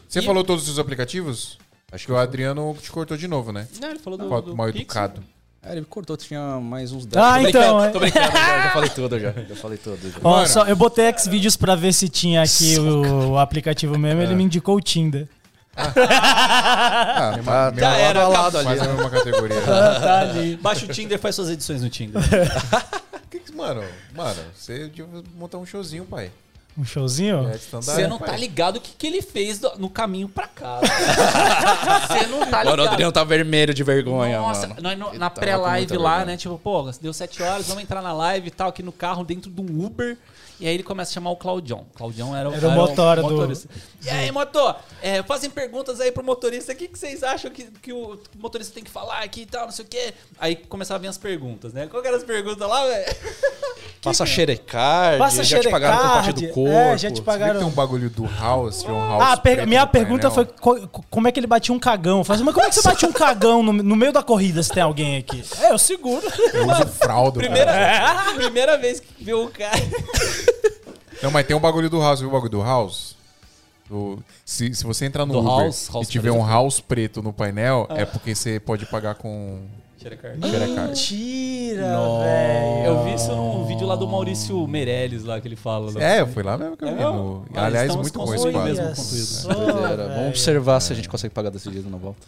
Você 0.08 0.20
E- 0.20 0.24
falou 0.24 0.44
todos 0.44 0.68
os 0.68 0.80
aplicativos? 0.80 1.58
Acho 1.92 2.06
que 2.06 2.12
o 2.12 2.18
Adriano 2.18 2.76
te 2.82 2.92
cortou 2.92 3.16
de 3.16 3.28
novo, 3.28 3.52
né? 3.52 3.68
Não, 3.80 3.90
ele 3.90 4.00
falou 4.00 4.18
do, 4.20 4.30
Mal, 4.30 4.42
do 4.42 4.56
mal 4.56 4.68
educado. 4.70 5.24
É, 5.64 5.72
ele 5.72 5.86
cortou, 5.86 6.16
tinha 6.18 6.60
mais 6.60 6.92
uns 6.92 7.06
10. 7.06 7.26
Ah, 7.26 7.40
tô 7.42 7.48
então, 7.48 7.62
brincando, 7.62 7.84
é. 7.84 7.92
tô 7.92 8.00
brincando, 8.00 8.32
já, 8.32 8.64
já 8.64 8.70
falei 8.72 8.90
tudo 8.90 9.20
já. 9.20 9.32
Já 9.48 9.56
falei 9.56 9.78
tudo. 9.78 10.12
já. 10.12 10.20
Ó, 10.24 10.46
só, 10.46 10.66
eu 10.66 10.76
botei 10.76 11.12
Xvideos 11.18 11.56
pra 11.58 11.76
ver 11.76 11.94
se 11.94 12.08
tinha 12.10 12.42
aqui 12.42 12.78
o, 12.80 13.32
o 13.32 13.38
aplicativo 13.38 13.98
mesmo, 13.98 14.22
ele 14.22 14.36
me 14.36 14.44
indicou 14.44 14.76
o 14.76 14.82
Tinder. 14.82 15.28
Ah, 15.78 17.72
tá, 17.72 17.72
Já 17.76 17.91
tá 17.91 17.98
era, 17.98 18.28
lado 18.28 18.36
a 18.36 18.41
lado 18.41 18.58
ali. 18.58 18.66
Quase 18.68 18.82
a 18.82 18.94
mesma 18.94 19.10
categoria. 19.10 19.62
tá 19.66 20.20
ali. 20.22 20.56
Baixa 20.58 20.86
o 20.86 20.90
Tinder 20.90 21.18
e 21.18 21.22
faz 21.22 21.36
suas 21.36 21.49
edições 21.49 21.82
no 21.82 21.90
Tinder. 21.90 22.22
Que 23.30 23.40
que- 23.41 23.52
mano, 23.54 23.84
mano, 24.16 24.40
você 24.56 24.88
devia 24.88 25.06
montar 25.36 25.58
um 25.58 25.66
showzinho, 25.66 26.06
pai. 26.06 26.32
Um 26.78 26.86
showzinho? 26.86 27.49
É, 27.49 27.58
Você 27.58 28.08
não 28.08 28.18
pai. 28.20 28.30
tá 28.30 28.38
ligado 28.38 28.78
o 28.78 28.80
que, 28.80 28.91
que 28.98 29.06
ele 29.06 29.22
fez 29.22 29.60
do- 29.60 29.74
no 29.78 29.90
caminho 29.90 30.30
pra 30.30 30.48
cá. 30.48 30.80
Você 32.08 32.26
não 32.28 32.45
tá 32.45 32.64
Mano, 32.64 32.70
o 32.72 32.76
ligado. 32.78 32.88
Adriano 32.94 33.12
tá 33.12 33.24
vermelho 33.26 33.74
de 33.74 33.84
vergonha, 33.84 34.38
Nossa, 34.40 34.68
mano. 34.68 34.82
nós 34.82 34.98
no- 34.98 35.10
Ele 35.10 35.18
na 35.18 35.30
pré-live 35.30 35.98
lá, 35.98 36.10
vergonha. 36.20 36.26
né? 36.26 36.38
Tipo, 36.38 36.58
pô, 36.58 36.90
deu 37.02 37.12
7 37.12 37.44
horas, 37.44 37.68
vamos 37.68 37.84
entrar 37.84 38.02
na 38.02 38.14
live 38.14 38.48
e 38.48 38.52
tal, 38.52 38.70
aqui 38.70 38.82
no 38.82 38.94
carro, 38.94 39.26
dentro 39.26 39.52
de 39.52 39.60
um 39.60 39.86
Uber. 39.86 40.18
E 40.60 40.68
aí 40.68 40.74
ele 40.74 40.84
começa 40.84 41.12
a 41.12 41.14
chamar 41.14 41.30
o 41.30 41.36
Claudião. 41.36 41.86
Claudião 41.96 42.36
era 42.36 42.50
o, 42.50 42.54
Era 42.54 42.68
o 42.68 42.72
motora 42.72 43.22
do- 43.22 43.30
motorista. 43.30 43.70
E 44.04 44.10
aí, 44.10 44.32
motor, 44.32 44.76
é, 45.04 45.22
fazem 45.22 45.50
perguntas 45.52 46.02
aí 46.02 46.12
pro 46.12 46.24
motorista. 46.24 46.72
O 46.72 46.76
que, 46.76 46.88
que 46.88 46.98
vocês 46.98 47.22
acham 47.24 47.52
que, 47.52 47.66
que 47.82 47.94
o 47.94 48.20
motorista 48.40 48.74
tem 48.74 48.84
que 48.84 48.90
falar 48.90 49.20
aqui 49.24 49.42
e 49.42 49.46
tal, 49.46 49.66
não 49.66 49.72
sei 49.72 49.86
o 49.86 49.88
quê. 49.88 50.14
Aí 50.40 50.56
começavam 50.56 50.98
a 50.98 51.02
vir 51.02 51.08
as 51.10 51.18
perguntas, 51.18 51.74
né? 51.74 51.86
Qual 51.88 52.02
que 52.02 52.08
eram 52.08 52.18
as 52.18 52.24
perguntas 52.24 52.68
lá, 52.68 52.86
velho? 52.86 53.16
Passa 54.02 54.26
xerecard, 54.26 55.18
Passa 55.18 55.44
já 55.44 55.60
te 55.60 55.70
pagaram 55.70 55.98
por 55.98 56.04
parte 56.04 56.26
xerecard, 56.26 56.48
do 56.48 56.54
corpo. 56.54 56.70
é, 56.72 56.98
já 56.98 57.10
te 57.10 57.16
Você 57.16 57.20
que 57.20 57.26
pagaram. 57.26 57.60
tem 57.60 57.68
um 57.68 57.72
bagulho 57.72 58.10
do 58.10 58.26
House, 58.26 58.84
um 58.86 58.90
House 59.00 59.24
Ah, 59.24 59.38
per- 59.38 59.68
minha 59.68 59.86
pergunta 59.88 60.30
foi 60.32 60.46
co- 60.46 60.88
como 61.10 61.28
é 61.28 61.32
que 61.32 61.40
ele 61.40 61.48
batia 61.48 61.74
um 61.74 61.80
cagão. 61.80 62.20
Eu 62.20 62.24
falei, 62.24 62.44
mas 62.44 62.54
como 62.54 62.66
é 62.66 62.70
que 62.70 62.76
você 62.76 62.82
bate 62.84 63.06
um 63.06 63.12
cagão 63.12 63.62
no, 63.64 63.74
no 63.74 63.96
meio 63.96 64.14
da 64.14 64.22
corrida 64.24 64.62
se 64.64 64.70
tem 64.72 64.84
alguém 64.84 65.18
aqui? 65.18 65.44
É, 65.62 65.72
eu 65.72 65.78
seguro. 65.78 66.26
Eu 66.54 66.68
uso 66.72 66.86
fralda. 66.88 67.40
Primeira, 67.40 67.72
cara. 67.74 68.34
primeira 68.36 68.78
vez 68.78 69.00
que 69.00 69.08
viu 69.24 69.44
o 69.46 69.50
cara. 69.50 69.76
Não, 71.22 71.31
mas 71.31 71.45
tem 71.45 71.56
um 71.56 71.60
bagulho 71.60 71.89
do 71.89 71.99
House. 71.99 72.19
Viu 72.19 72.30
o 72.30 72.31
bagulho 72.31 72.52
do 72.52 72.61
House? 72.61 73.15
Do- 73.89 74.19
se, 74.45 74.73
se 74.73 74.84
você 74.84 75.06
entrar 75.06 75.26
no 75.26 75.34
Do 75.34 75.39
Uber 75.39 75.52
House, 75.65 75.89
House 75.94 76.07
e 76.07 76.11
tiver 76.11 76.30
preto. 76.31 76.44
um 76.44 76.45
House 76.48 76.80
preto 76.81 77.23
no 77.23 77.31
painel, 77.31 77.88
é 77.89 78.06
porque 78.06 78.35
você 78.35 78.60
pode 78.60 78.85
pagar 78.85 79.15
com 79.15 79.61
xerecard. 80.02 80.38
Mentira, 80.39 81.81
velho. 81.84 82.85
Eu 82.85 83.03
vi 83.06 83.14
isso 83.14 83.34
num 83.34 83.65
vídeo 83.65 83.88
lá 83.88 83.95
do 83.95 84.06
Maurício 84.07 84.68
Meirelles, 84.68 85.23
lá 85.23 85.39
que 85.39 85.48
ele 85.48 85.56
fala. 85.56 85.91
É, 86.03 86.19
eu 86.22 86.27
fui 86.27 86.44
lá 86.44 86.57
mesmo 86.57 86.76
que 86.76 86.84
eu 86.84 86.95
vi. 86.95 87.02
É, 87.02 87.06
no- 87.06 87.45
Aliás, 87.56 87.95
muito 87.95 88.19
bom 88.19 88.34
esse 88.34 88.52
quadro. 88.52 88.64
mesmo. 88.69 88.84
Né? 88.85 88.95
só. 88.95 89.49
Vamos 89.53 90.27
observar 90.30 90.80
se 90.81 90.91
a 90.91 90.95
gente 90.95 91.07
consegue 91.10 91.34
pagar 91.34 91.49
desse 91.49 91.72
jeito 91.72 91.89
na 91.89 91.98
volta. 91.98 92.19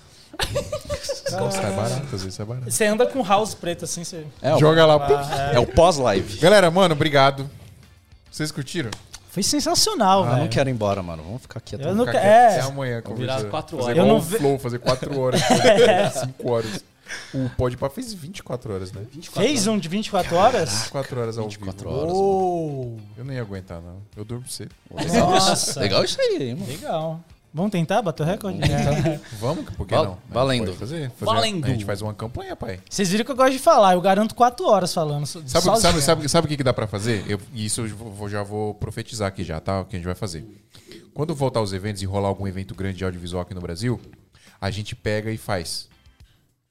Nossa, 1.32 1.60
é 1.62 1.72
barato, 1.72 2.16
às 2.16 2.24
vezes 2.24 2.40
é 2.40 2.46
barato. 2.46 2.72
Você 2.72 2.86
anda 2.86 3.06
com 3.06 3.22
house 3.22 3.54
preto 3.54 3.84
assim, 3.86 4.04
você. 4.04 4.24
É, 4.42 4.58
Joga 4.58 4.86
lá. 4.86 4.96
Ah, 5.06 5.52
é 5.54 5.60
o 5.60 5.68
pós-live. 5.68 6.38
Galera, 6.40 6.72
mano, 6.72 6.94
obrigado. 6.96 7.50
Vocês 8.32 8.52
curtiram? 8.52 8.92
Foi 9.30 9.44
sensacional, 9.44 10.24
Ah, 10.24 10.30
velho. 10.32 10.42
não 10.42 10.48
quero 10.48 10.70
ir 10.70 10.74
embora, 10.74 11.04
mano. 11.04 11.22
Vamos 11.24 11.42
ficar 11.44 11.60
aqui 11.60 11.76
até 11.76 11.86
Eu 11.86 11.96
não 11.96 12.06
Ficar 12.06 12.20
é. 12.20 12.48
Até 12.58 12.62
amanhã. 12.62 13.02
Vou 13.06 13.16
virar 13.16 13.34
conversando. 13.34 13.52
quatro 13.52 13.78
Fazer 13.78 13.84
horas. 13.92 13.98
igual 13.98 14.08
Eu 14.08 14.14
não 14.14 14.22
ve- 14.22 14.38
Flow, 14.38 14.60
fazer 14.60 14.80
4 14.80 15.20
horas. 15.20 15.42
5 16.22 16.52
horas. 16.52 16.84
O 17.34 17.50
Podpah 17.58 17.90
fez 17.90 18.14
24 18.14 18.74
horas, 18.74 18.92
né? 18.92 19.02
24 19.12 19.42
Fez 19.50 19.66
um 19.68 19.78
de 19.80 19.88
24 19.90 20.36
horas? 20.36 20.70
24 20.70 21.20
horas 21.22 21.38
ao 21.38 21.44
24 21.46 21.90
vivo. 21.90 22.02
horas. 22.02 22.14
Uou. 22.14 23.00
Eu 23.18 23.26
não 23.26 23.34
ia 23.34 23.42
aguentar, 23.42 23.82
não. 23.82 23.98
Eu 24.16 24.24
durmo 24.26 24.48
cedo. 24.48 24.72
Nossa. 24.92 25.80
Legal 25.80 26.04
isso 26.04 26.20
aí, 26.22 26.50
hein, 26.50 26.56
mano. 26.56 26.68
Legal. 26.68 27.20
Vamos 27.54 27.72
tentar 27.72 28.02
bater 28.04 28.22
o 28.24 28.26
recorde? 28.26 28.60
É. 28.62 29.20
Vamos? 29.40 29.66
Por 29.76 29.88
que 29.88 29.96
Val- 29.96 30.06
não? 30.06 30.18
Valendo. 30.30 30.74
fazer. 30.76 31.10
fazer 31.12 31.26
Valendo. 31.26 31.66
A 31.66 31.70
gente 31.70 31.84
faz 31.86 32.02
uma 32.02 32.14
campanha, 32.14 32.56
pai. 32.56 32.80
Vocês 32.88 33.10
viram 33.10 33.26
que 33.26 33.32
eu 33.32 33.36
gosto 33.36 33.54
de 33.54 33.60
falar. 33.60 33.94
Eu 33.94 34.02
garanto 34.02 34.36
4 34.36 34.66
horas 34.68 34.94
falando. 34.94 35.26
Sabe, 35.26 35.50
sozinho. 35.50 35.78
sabe, 35.78 36.02
sabe, 36.02 36.30
sabe 36.30 36.46
o 36.46 36.48
que, 36.48 36.58
que 36.58 36.64
dá 36.64 36.74
pra 36.74 36.86
fazer? 36.86 37.24
Eu, 37.28 37.40
e 37.54 37.66
isso 37.66 37.82
eu 37.82 37.88
vou- 37.96 38.30
já 38.30 38.44
vou 38.44 38.76
profetizar 38.76 39.28
aqui 39.28 39.44
já, 39.44 39.60
tá? 39.60 39.82
O 39.82 39.86
que 39.86 39.96
a 39.96 40.00
gente 40.00 40.06
vai 40.06 40.16
fazer. 40.16 40.46
Quando 41.14 41.34
voltar 41.34 41.60
os 41.62 41.74
eventos 41.74 42.02
e 42.02 42.06
rolar 42.06 42.28
algum 42.28 42.48
evento 42.48 42.76
grande 42.76 42.98
de 43.00 43.04
audiovisual 43.04 43.42
aqui 43.42 43.54
no 43.56 43.62
Brasil, 43.62 44.00
a 44.62 44.70
gente 44.70 44.96
pega 44.96 45.32
e 45.32 45.38
faz. 45.38 45.90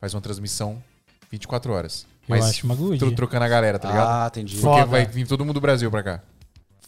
Faz 0.00 0.14
uma 0.14 0.20
transmissão 0.20 0.80
24 1.30 1.72
horas. 1.72 2.06
Eu 2.28 2.36
acho 2.44 2.64
uma 2.66 2.74
good. 2.74 2.98
tro- 2.98 3.10
trocando 3.14 3.44
a 3.44 3.48
galera, 3.48 3.78
tá 3.78 3.88
ligado? 3.88 4.08
Ah, 4.08 4.26
entendi. 4.28 4.54
Porque 4.56 4.66
Foda. 4.80 4.86
vai 4.86 5.06
vir 5.06 5.26
todo 5.26 5.44
mundo 5.44 5.54
do 5.54 5.60
Brasil 5.60 5.90
pra 5.90 6.02
cá. 6.02 6.22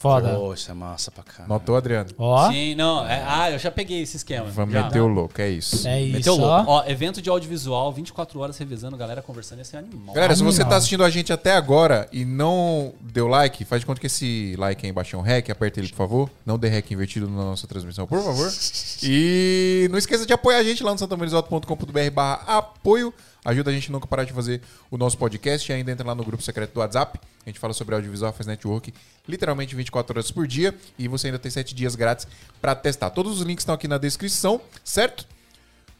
Foda. 0.01 0.31
É 0.31 0.73
massa 0.73 1.11
pra 1.11 1.23
caralho. 1.23 1.49
Notou, 1.53 1.77
Adriano? 1.77 2.09
Ó, 2.17 2.51
Sim, 2.51 2.75
não. 2.75 3.07
é- 3.07 3.23
ah, 3.29 3.51
eu 3.51 3.59
já 3.59 3.71
peguei 3.71 4.01
esse 4.01 4.17
esquema. 4.17 4.47
Vamos 4.47 4.73
já. 4.73 4.85
meter 4.85 5.01
o 5.01 5.07
louco, 5.07 5.39
é 5.39 5.51
isso. 5.51 5.87
é 5.87 6.01
isso. 6.01 6.13
Meteu 6.17 6.37
louco. 6.37 6.71
Ó, 6.71 6.85
evento 6.87 7.21
de 7.21 7.29
audiovisual, 7.29 7.93
24 7.93 8.41
horas 8.41 8.57
revezando, 8.57 8.97
galera 8.97 9.21
conversando, 9.21 9.59
ia 9.59 9.65
ser 9.67 9.77
animal. 9.77 10.15
Galera, 10.15 10.35
se 10.35 10.43
você 10.43 10.63
Animal. 10.63 10.71
tá 10.71 10.77
assistindo 10.79 11.05
a 11.05 11.11
gente 11.11 11.31
até 11.35 11.53
agora 11.55 12.09
e 12.11 12.25
não 12.25 12.95
deu 12.99 13.29
like, 13.29 13.63
faz 13.67 13.81
de 13.83 13.87
conta 13.87 14.01
que 14.01 14.07
esse 14.07 14.55
like 14.59 14.87
aí 14.87 14.91
embaixo 14.91 15.15
é 15.17 15.19
um 15.19 15.23
REC, 15.23 15.51
aperta 15.51 15.79
ele, 15.81 15.89
por 15.91 15.97
favor. 15.97 16.31
Não 16.47 16.59
dê 16.59 16.69
REC 16.69 16.91
invertido 16.93 17.29
na 17.29 17.45
nossa 17.45 17.67
transmissão, 17.67 18.07
por 18.07 18.23
favor. 18.23 18.51
E 19.03 19.87
não 19.91 19.99
esqueça 19.99 20.25
de 20.27 20.33
apoiar 20.33 20.59
a 20.59 20.63
gente 20.65 20.83
lá 20.83 20.93
no 20.93 20.99
santamarisoto.com.br 20.99 22.11
barra 22.13 22.59
apoio. 22.59 23.13
Ajuda 23.45 23.71
a 23.71 23.73
gente 23.73 23.89
a 23.89 23.93
nunca 23.93 24.07
parar 24.07 24.25
de 24.25 24.33
fazer 24.33 24.61
o 24.91 24.99
nosso 24.99 25.17
podcast 25.17 25.71
e 25.71 25.75
ainda 25.75 25.91
entra 25.93 26.07
lá 26.07 26.15
no 26.15 26.25
grupo 26.25 26.43
secreto 26.43 26.75
do 26.75 26.81
WhatsApp. 26.81 27.19
A 27.45 27.49
gente 27.49 27.59
fala 27.59 27.73
sobre 27.73 27.95
audiovisual, 27.95 28.33
faz 28.33 28.47
network 28.47 28.93
literalmente 29.27 29.75
24 29.75 30.12
horas 30.12 30.31
por 30.31 30.47
dia 30.47 30.75
e 30.99 31.09
você 31.09 31.29
ainda 31.29 31.39
tem 31.39 31.51
7 31.51 31.75
dias 31.75 31.95
grátis 31.95 32.27
pra 32.61 32.75
testar. 32.75 33.11
Todos 33.11 33.41
os 33.41 33.47
links 33.47 33.62
estão 33.62 33.75
aqui 33.75 33.89
na 33.89 33.99
descrição, 33.99 34.61
certo? 34.85 35.27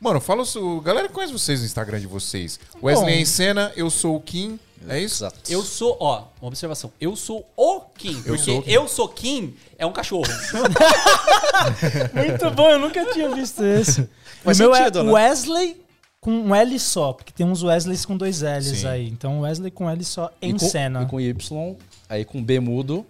Mano, 0.01 0.21
fala 0.21 0.43
o. 0.57 0.81
Galera, 0.81 1.09
conhece 1.09 1.33
vocês 1.33 1.61
no 1.61 1.67
Instagram 1.67 2.01
de 2.01 2.07
vocês. 2.07 2.59
Wesley 2.83 3.17
Bom. 3.17 3.21
em 3.21 3.25
cena, 3.27 3.71
eu 3.77 3.91
sou 3.91 4.17
o 4.17 4.21
Kim, 4.21 4.59
é 4.89 4.99
isso? 4.99 5.25
Exato. 5.25 5.39
Eu 5.47 5.63
sou, 5.63 5.97
ó, 6.01 6.25
uma 6.41 6.49
observação. 6.49 6.91
Eu 6.99 7.15
sou 7.15 7.47
o 7.55 7.81
Kim. 7.81 8.17
Eu 8.17 8.35
porque 8.35 8.39
sou 8.39 8.59
o 8.59 8.63
Kim. 8.63 8.71
eu 8.71 8.89
sou 8.89 9.09
Kim 9.09 9.57
é 9.77 9.85
um 9.85 9.93
cachorro. 9.93 10.25
Muito 12.15 12.51
bom, 12.53 12.71
eu 12.71 12.79
nunca 12.79 13.05
tinha 13.13 13.29
visto 13.35 13.63
esse. 13.63 14.09
Faz 14.43 14.59
o 14.59 14.63
meu 14.63 14.75
sentido, 14.75 15.01
é 15.01 15.03
né? 15.03 15.13
Wesley 15.13 15.83
com 16.21 16.31
um 16.31 16.55
L 16.55 16.79
só, 16.79 17.13
porque 17.13 17.33
tem 17.33 17.47
uns 17.47 17.63
Wesleys 17.63 18.05
com 18.05 18.17
dois 18.17 18.43
L's 18.43 18.81
Sim. 18.81 18.87
aí. 18.87 19.09
Então 19.09 19.41
Wesley 19.41 19.71
com 19.71 19.89
L 19.89 20.05
só 20.05 20.31
E 20.41 20.49
em 20.49 20.53
com, 20.53 20.59
cena. 20.59 21.03
E 21.03 21.07
com 21.07 21.21
Y, 21.21 21.77
aí 22.09 22.25
com 22.25 22.43
B 22.43 22.61
mudo. 22.61 23.07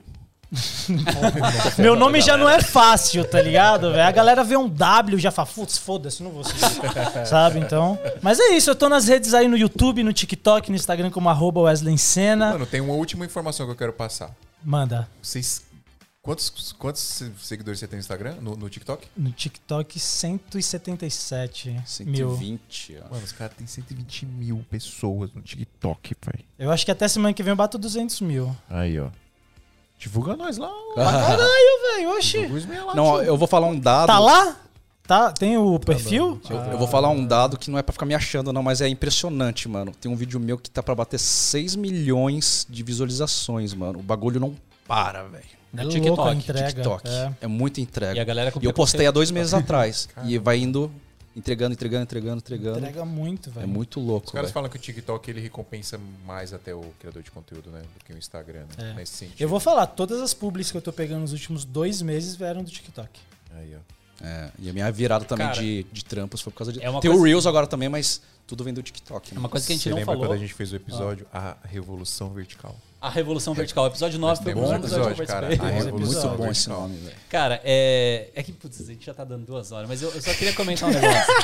Meu 1.78 1.94
nome 1.94 2.20
já 2.20 2.36
não 2.36 2.48
é 2.48 2.60
fácil, 2.60 3.24
tá 3.24 3.40
ligado, 3.40 3.92
velho? 3.92 4.02
A 4.02 4.10
galera 4.10 4.42
vê 4.42 4.56
um 4.56 4.68
W 4.68 5.16
e 5.16 5.20
já 5.20 5.30
fala, 5.30 5.46
putz, 5.46 5.78
foda-se, 5.78 6.22
não 6.22 6.32
vou 6.32 6.42
seguir. 6.42 6.60
Sabe, 7.26 7.60
então? 7.60 7.96
Mas 8.20 8.40
é 8.40 8.56
isso, 8.56 8.70
eu 8.70 8.74
tô 8.74 8.88
nas 8.88 9.06
redes 9.06 9.32
aí 9.32 9.46
no 9.46 9.56
YouTube, 9.56 10.02
no 10.02 10.12
TikTok, 10.12 10.70
no 10.70 10.76
Instagram 10.76 11.10
como 11.10 11.28
arroba 11.28 11.60
Wesley 11.60 11.94
em 11.94 11.96
Cena. 11.96 12.52
Mano, 12.52 12.66
tem 12.66 12.80
uma 12.80 12.94
última 12.94 13.24
informação 13.24 13.64
que 13.66 13.72
eu 13.72 13.76
quero 13.76 13.92
passar. 13.92 14.34
Manda. 14.64 15.08
Vocês. 15.22 15.69
Quantos, 16.30 16.72
quantos 16.78 17.00
se- 17.00 17.32
seguidores 17.40 17.80
você 17.80 17.88
tem 17.88 17.96
no 17.96 18.00
Instagram? 18.00 18.34
No, 18.42 18.54
no 18.54 18.68
TikTok? 18.68 19.08
No 19.16 19.32
TikTok, 19.32 19.98
177 19.98 21.70
mil. 22.04 22.28
120, 22.36 22.98
ó. 23.02 23.08
Mano, 23.10 23.24
os 23.24 23.32
caras 23.32 23.54
têm 23.56 23.66
120 23.66 24.26
mil 24.26 24.62
pessoas 24.70 25.32
no 25.32 25.40
TikTok, 25.40 26.14
pai. 26.16 26.44
Eu 26.58 26.70
acho 26.70 26.84
que 26.84 26.90
até 26.90 27.08
semana 27.08 27.32
que 27.32 27.42
vem 27.42 27.52
eu 27.52 27.56
bato 27.56 27.78
200 27.78 28.20
mil. 28.20 28.54
Aí, 28.68 29.00
ó. 29.00 29.08
Divulga 29.98 30.36
nós 30.36 30.58
lá. 30.58 30.70
Caralho, 30.94 31.96
velho, 31.96 32.10
oxi. 32.16 32.46
Lá, 32.84 32.94
Não, 32.94 33.14
tio. 33.14 33.22
eu 33.22 33.36
vou 33.38 33.48
falar 33.48 33.68
um 33.68 33.78
dado. 33.78 34.06
Tá 34.08 34.18
lá? 34.18 34.56
Tá, 35.04 35.32
tem 35.32 35.56
o 35.56 35.78
perfil? 35.80 36.38
Eu, 36.50 36.56
eu 36.72 36.78
vou 36.78 36.86
falar 36.86 37.08
um 37.08 37.24
dado 37.26 37.58
que 37.58 37.70
não 37.70 37.78
é 37.78 37.82
pra 37.82 37.92
ficar 37.94 38.04
me 38.06 38.14
achando, 38.14 38.52
não, 38.52 38.62
mas 38.62 38.82
é 38.82 38.88
impressionante, 38.88 39.68
mano. 39.70 39.90
Tem 39.98 40.10
um 40.12 40.14
vídeo 40.14 40.38
meu 40.38 40.58
que 40.58 40.70
tá 40.70 40.82
pra 40.82 40.94
bater 40.94 41.18
6 41.18 41.74
milhões 41.76 42.66
de 42.68 42.82
visualizações, 42.82 43.72
mano. 43.72 43.98
O 43.98 44.02
bagulho 44.02 44.38
não 44.38 44.54
para, 44.86 45.22
velho. 45.24 45.59
É 45.76 45.82
TikTok, 45.84 46.08
louco 46.08 46.22
a 46.22 46.34
entrega. 46.34 46.68
TikTok. 46.68 47.08
É. 47.08 47.32
É. 47.42 47.46
muita 47.46 47.80
entrega. 47.80 48.16
E 48.16 48.20
a 48.20 48.24
galera 48.24 48.52
E 48.60 48.64
eu 48.64 48.72
postei 48.72 49.06
há 49.06 49.10
dois 49.10 49.30
meses 49.30 49.54
atrás. 49.54 50.08
e 50.24 50.36
vai 50.38 50.58
indo, 50.58 50.90
entregando, 51.36 51.72
entregando, 51.72 52.02
entregando, 52.02 52.38
entregando. 52.38 52.78
Entrega 52.78 53.04
muito, 53.04 53.50
É 53.50 53.52
velho. 53.52 53.68
muito 53.68 54.00
louco, 54.00 54.26
Os 54.26 54.32
caras 54.32 54.48
velho. 54.48 54.54
falam 54.54 54.68
que 54.70 54.76
o 54.76 54.80
TikTok 54.80 55.30
ele 55.30 55.40
recompensa 55.40 55.98
mais 56.26 56.52
até 56.52 56.74
o 56.74 56.82
criador 56.98 57.22
de 57.22 57.30
conteúdo, 57.30 57.70
né? 57.70 57.80
Do 57.80 58.04
que 58.04 58.12
o 58.12 58.18
Instagram, 58.18 58.64
né? 58.78 58.90
É. 58.90 58.94
Nesse 58.94 59.12
sentido. 59.14 59.40
Eu 59.40 59.48
vou 59.48 59.60
falar, 59.60 59.86
todas 59.86 60.20
as 60.20 60.34
publis 60.34 60.70
que 60.70 60.76
eu 60.76 60.82
tô 60.82 60.92
pegando 60.92 61.20
nos 61.20 61.32
últimos 61.32 61.64
dois 61.64 62.02
meses 62.02 62.34
vieram 62.34 62.64
do 62.64 62.70
TikTok. 62.70 63.08
Aí, 63.54 63.74
ó. 63.76 64.00
É, 64.22 64.50
e 64.58 64.68
a 64.68 64.72
minha 64.72 64.90
virada 64.92 65.24
também 65.24 65.46
Cara, 65.46 65.58
de, 65.62 65.86
de 65.90 66.04
trampos 66.04 66.42
foi 66.42 66.52
por 66.52 66.58
causa 66.58 66.72
de. 66.72 66.84
é 66.84 67.00
Tem 67.00 67.10
o 67.10 67.22
Reels 67.22 67.46
agora 67.46 67.66
também, 67.66 67.88
mas 67.88 68.20
tudo 68.46 68.62
vem 68.62 68.74
do 68.74 68.82
TikTok. 68.82 69.30
É 69.30 69.34
né? 69.34 69.38
uma 69.40 69.48
coisa 69.48 69.66
que 69.66 69.72
a 69.72 69.76
gente 69.76 69.84
Você 69.84 69.88
não 69.90 69.96
lembra 69.96 70.12
falou. 70.12 70.26
quando 70.28 70.36
a 70.36 70.40
gente 70.40 70.52
fez 70.52 70.72
o 70.72 70.76
episódio 70.76 71.26
A 71.32 71.56
Revolução 71.64 72.28
Vertical? 72.30 72.76
A 73.00 73.08
Revolução 73.08 73.54
Vertical. 73.54 73.86
Episódio 73.86 74.18
9 74.18 74.42
foi 74.42 74.52
o 74.52 74.54
temos 74.54 74.68
bom 74.68 74.74
um 74.74 74.78
episódio, 74.78 75.10
episódio, 75.10 75.16
que 75.16 75.22
eu 75.22 75.26
cara. 75.26 75.46
participei. 75.46 75.70
A 75.70 75.72
É 75.72 75.84
Revolução 75.84 76.28
muito 76.28 76.42
bom 76.42 76.50
esse 76.50 76.68
nome, 76.68 76.96
velho. 76.98 77.16
Cara, 77.30 77.60
é. 77.64 78.30
É 78.34 78.42
que, 78.42 78.52
putz, 78.52 78.80
a 78.80 78.84
gente 78.84 79.06
já 79.06 79.14
tá 79.14 79.24
dando 79.24 79.46
duas 79.46 79.72
horas, 79.72 79.88
mas 79.88 80.02
eu, 80.02 80.10
eu 80.10 80.20
só 80.20 80.34
queria 80.34 80.52
comentar 80.52 80.88
um 80.88 80.92
negócio. 80.92 81.34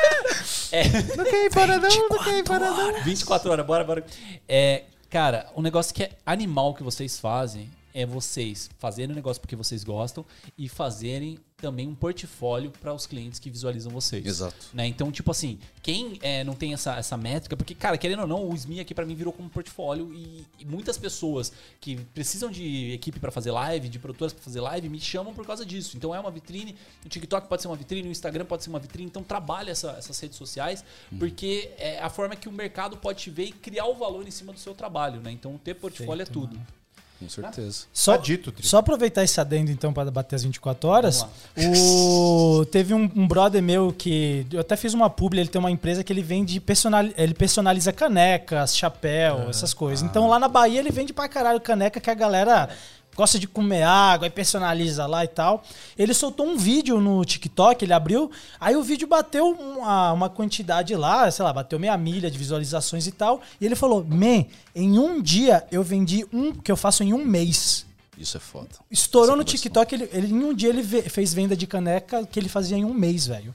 é. 0.72 0.84
Não 1.16 1.24
quer 1.24 1.44
ir 1.44 1.50
para 1.50 1.78
não, 1.78 2.08
não 2.08 2.24
quer 2.24 2.38
ir 2.38 2.44
para 2.44 2.70
não. 2.70 3.04
24 3.04 3.50
horas, 3.50 3.66
bora, 3.66 3.84
bora. 3.84 4.06
É, 4.48 4.84
cara, 5.10 5.50
um 5.54 5.60
negócio 5.60 5.94
que 5.94 6.04
é 6.04 6.12
animal 6.24 6.72
que 6.72 6.82
vocês 6.82 7.18
fazem 7.18 7.68
é 7.94 8.06
vocês 8.06 8.70
fazerem 8.78 9.12
o 9.12 9.14
negócio 9.14 9.40
porque 9.40 9.54
vocês 9.54 9.84
gostam 9.84 10.24
e 10.56 10.66
fazerem 10.66 11.38
também 11.62 11.86
um 11.88 11.94
portfólio 11.94 12.70
para 12.72 12.92
os 12.92 13.06
clientes 13.06 13.38
que 13.38 13.48
visualizam 13.48 13.90
vocês. 13.92 14.26
Exato. 14.26 14.66
Né? 14.74 14.86
Então, 14.86 15.10
tipo 15.12 15.30
assim, 15.30 15.58
quem 15.80 16.18
é, 16.20 16.42
não 16.44 16.54
tem 16.54 16.74
essa, 16.74 16.96
essa 16.96 17.16
métrica, 17.16 17.56
porque, 17.56 17.74
cara, 17.74 17.96
querendo 17.96 18.20
ou 18.22 18.26
não, 18.26 18.48
o 18.50 18.54
SMI 18.56 18.80
aqui 18.80 18.92
pra 18.94 19.06
mim 19.06 19.14
virou 19.14 19.32
como 19.32 19.48
portfólio 19.48 20.12
e, 20.12 20.44
e 20.58 20.64
muitas 20.64 20.98
pessoas 20.98 21.52
que 21.80 21.96
precisam 22.12 22.50
de 22.50 22.90
equipe 22.92 23.20
pra 23.20 23.30
fazer 23.30 23.52
live, 23.52 23.88
de 23.88 23.98
produtoras 23.98 24.32
pra 24.32 24.42
fazer 24.42 24.60
live, 24.60 24.88
me 24.88 25.00
chamam 25.00 25.32
por 25.32 25.46
causa 25.46 25.64
disso. 25.64 25.96
Então 25.96 26.12
é 26.14 26.18
uma 26.20 26.30
vitrine, 26.30 26.74
o 27.06 27.08
TikTok 27.08 27.48
pode 27.48 27.62
ser 27.62 27.68
uma 27.68 27.76
vitrine, 27.76 28.08
o 28.08 28.10
Instagram 28.12 28.44
pode 28.44 28.64
ser 28.64 28.70
uma 28.70 28.80
vitrine, 28.80 29.08
então 29.08 29.22
trabalha 29.22 29.70
essa- 29.70 29.92
essas 29.92 30.18
redes 30.18 30.36
sociais, 30.36 30.84
porque 31.18 31.70
é 31.78 32.00
a 32.00 32.10
forma 32.10 32.34
que 32.34 32.48
o 32.48 32.52
mercado 32.52 32.96
pode 32.96 33.20
te 33.22 33.30
ver 33.30 33.44
e 33.44 33.52
criar 33.52 33.86
o 33.86 33.94
valor 33.94 34.26
em 34.26 34.30
cima 34.30 34.52
do 34.52 34.58
seu 34.58 34.74
trabalho, 34.74 35.20
né? 35.20 35.30
Então 35.30 35.56
ter 35.58 35.74
portfólio 35.74 36.22
é 36.22 36.26
Perfeito, 36.26 36.48
tudo. 36.48 36.81
Com 37.22 37.28
certeza. 37.28 37.84
Só, 37.92 38.16
Tá 38.16 38.22
dito, 38.22 38.52
Tri. 38.52 38.66
só 38.66 38.78
aproveitar 38.78 39.22
esse 39.22 39.40
adendo, 39.40 39.70
então, 39.70 39.92
para 39.92 40.10
bater 40.10 40.36
as 40.36 40.42
24 40.42 40.88
horas. 40.88 41.26
O... 41.56 42.64
Teve 42.70 42.94
um, 42.94 43.10
um 43.14 43.26
brother 43.26 43.62
meu 43.62 43.92
que. 43.92 44.46
Eu 44.52 44.60
até 44.60 44.76
fiz 44.76 44.94
uma 44.94 45.08
publi, 45.08 45.40
ele 45.40 45.48
tem 45.48 45.58
uma 45.58 45.70
empresa 45.70 46.02
que 46.02 46.12
ele 46.12 46.22
vende 46.22 46.60
personal... 46.60 47.04
ele 47.16 47.34
personaliza 47.34 47.92
canecas, 47.92 48.76
chapéu, 48.76 49.48
essas 49.48 49.72
coisas. 49.74 50.02
Então 50.08 50.28
lá 50.28 50.38
na 50.38 50.48
Bahia 50.48 50.80
ele 50.80 50.90
vende 50.90 51.12
pra 51.12 51.28
caralho 51.28 51.60
caneca 51.60 52.00
que 52.00 52.10
a 52.10 52.14
galera 52.14 52.68
gosta 53.14 53.38
de 53.38 53.46
comer 53.46 53.82
água 53.82 54.26
e 54.26 54.30
personaliza 54.30 55.06
lá 55.06 55.24
e 55.24 55.28
tal. 55.28 55.62
Ele 55.98 56.14
soltou 56.14 56.46
um 56.46 56.56
vídeo 56.56 57.00
no 57.00 57.24
TikTok, 57.24 57.84
ele 57.84 57.92
abriu, 57.92 58.30
aí 58.60 58.74
o 58.76 58.82
vídeo 58.82 59.06
bateu 59.06 59.50
uma, 59.50 60.12
uma 60.12 60.28
quantidade 60.30 60.94
lá, 60.94 61.30
sei 61.30 61.44
lá, 61.44 61.52
bateu 61.52 61.78
meia 61.78 61.96
milha 61.96 62.30
de 62.30 62.38
visualizações 62.38 63.06
e 63.06 63.12
tal. 63.12 63.40
E 63.60 63.66
ele 63.66 63.74
falou: 63.76 64.04
Man, 64.04 64.44
em 64.74 64.98
um 64.98 65.20
dia 65.20 65.64
eu 65.70 65.82
vendi 65.82 66.24
um 66.32 66.52
que 66.52 66.72
eu 66.72 66.76
faço 66.76 67.02
em 67.02 67.12
um 67.12 67.24
mês. 67.24 67.84
Isso 68.16 68.36
é 68.36 68.40
foda. 68.40 68.68
Estourou 68.90 69.34
no 69.36 69.42
Essa 69.42 69.50
TikTok, 69.52 69.94
ele, 69.94 70.08
ele- 70.12 70.28
em 70.28 70.44
um 70.44 70.54
dia 70.54 70.68
ele 70.68 70.82
fez 70.82 71.32
venda 71.34 71.56
de 71.56 71.66
caneca 71.66 72.24
que 72.26 72.38
ele 72.38 72.48
fazia 72.48 72.76
em 72.76 72.84
um 72.84 72.92
mês, 72.94 73.26
velho. 73.26 73.54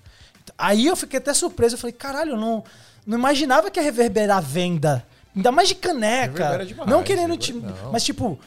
Aí 0.57 0.85
eu 0.87 0.95
fiquei 0.95 1.19
até 1.19 1.33
surpreso, 1.33 1.75
eu 1.75 1.79
falei, 1.79 1.93
caralho, 1.93 2.31
eu 2.31 2.37
não, 2.37 2.63
não 3.05 3.17
imaginava 3.17 3.69
que 3.69 3.79
ia 3.79 3.83
reverberar 3.83 4.37
a 4.37 4.41
venda. 4.41 5.05
Ainda 5.35 5.51
mais 5.51 5.67
de 5.69 5.75
caneca. 5.75 6.31
Reverbera 6.43 6.65
demais, 6.65 6.89
não 6.89 7.03
querendo 7.03 7.37
te. 7.37 7.53
não. 7.53 7.91
Mas 7.91 8.03
tipo, 8.03 8.39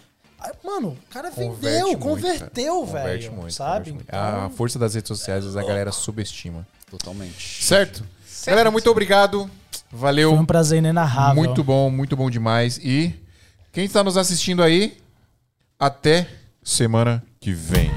mano, 0.65 0.89
o 0.89 1.13
cara 1.13 1.31
Converte 1.31 1.61
vendeu, 1.61 1.87
muito, 1.89 1.99
converteu, 1.99 2.75
cara. 2.87 2.87
Converte 2.87 3.25
velho. 3.29 3.41
muito, 3.41 3.55
sabe? 3.55 3.91
converte 3.91 3.93
muito. 3.93 4.09
Então, 4.09 4.45
A 4.47 4.51
força 4.51 4.79
das 4.79 4.95
redes 4.95 5.09
sociais, 5.09 5.45
vezes, 5.45 5.57
a 5.57 5.63
galera 5.63 5.93
subestima. 5.93 6.67
Totalmente. 6.91 7.65
Certo? 7.65 8.05
Galera, 8.47 8.71
muito 8.71 8.91
obrigado. 8.91 9.51
Valeu. 9.93 10.31
foi 10.31 10.39
um 10.39 10.47
prazer 10.47 10.79
inenarrável. 10.79 11.43
Muito 11.43 11.63
bom, 11.63 11.91
muito 11.91 12.17
bom 12.17 12.31
demais. 12.31 12.79
E 12.79 13.15
quem 13.73 13.85
está 13.85 14.03
nos 14.03 14.17
assistindo 14.17 14.63
aí, 14.63 14.99
até 15.79 16.29
semana 16.63 17.23
que 17.41 17.53
vem. 17.53 17.91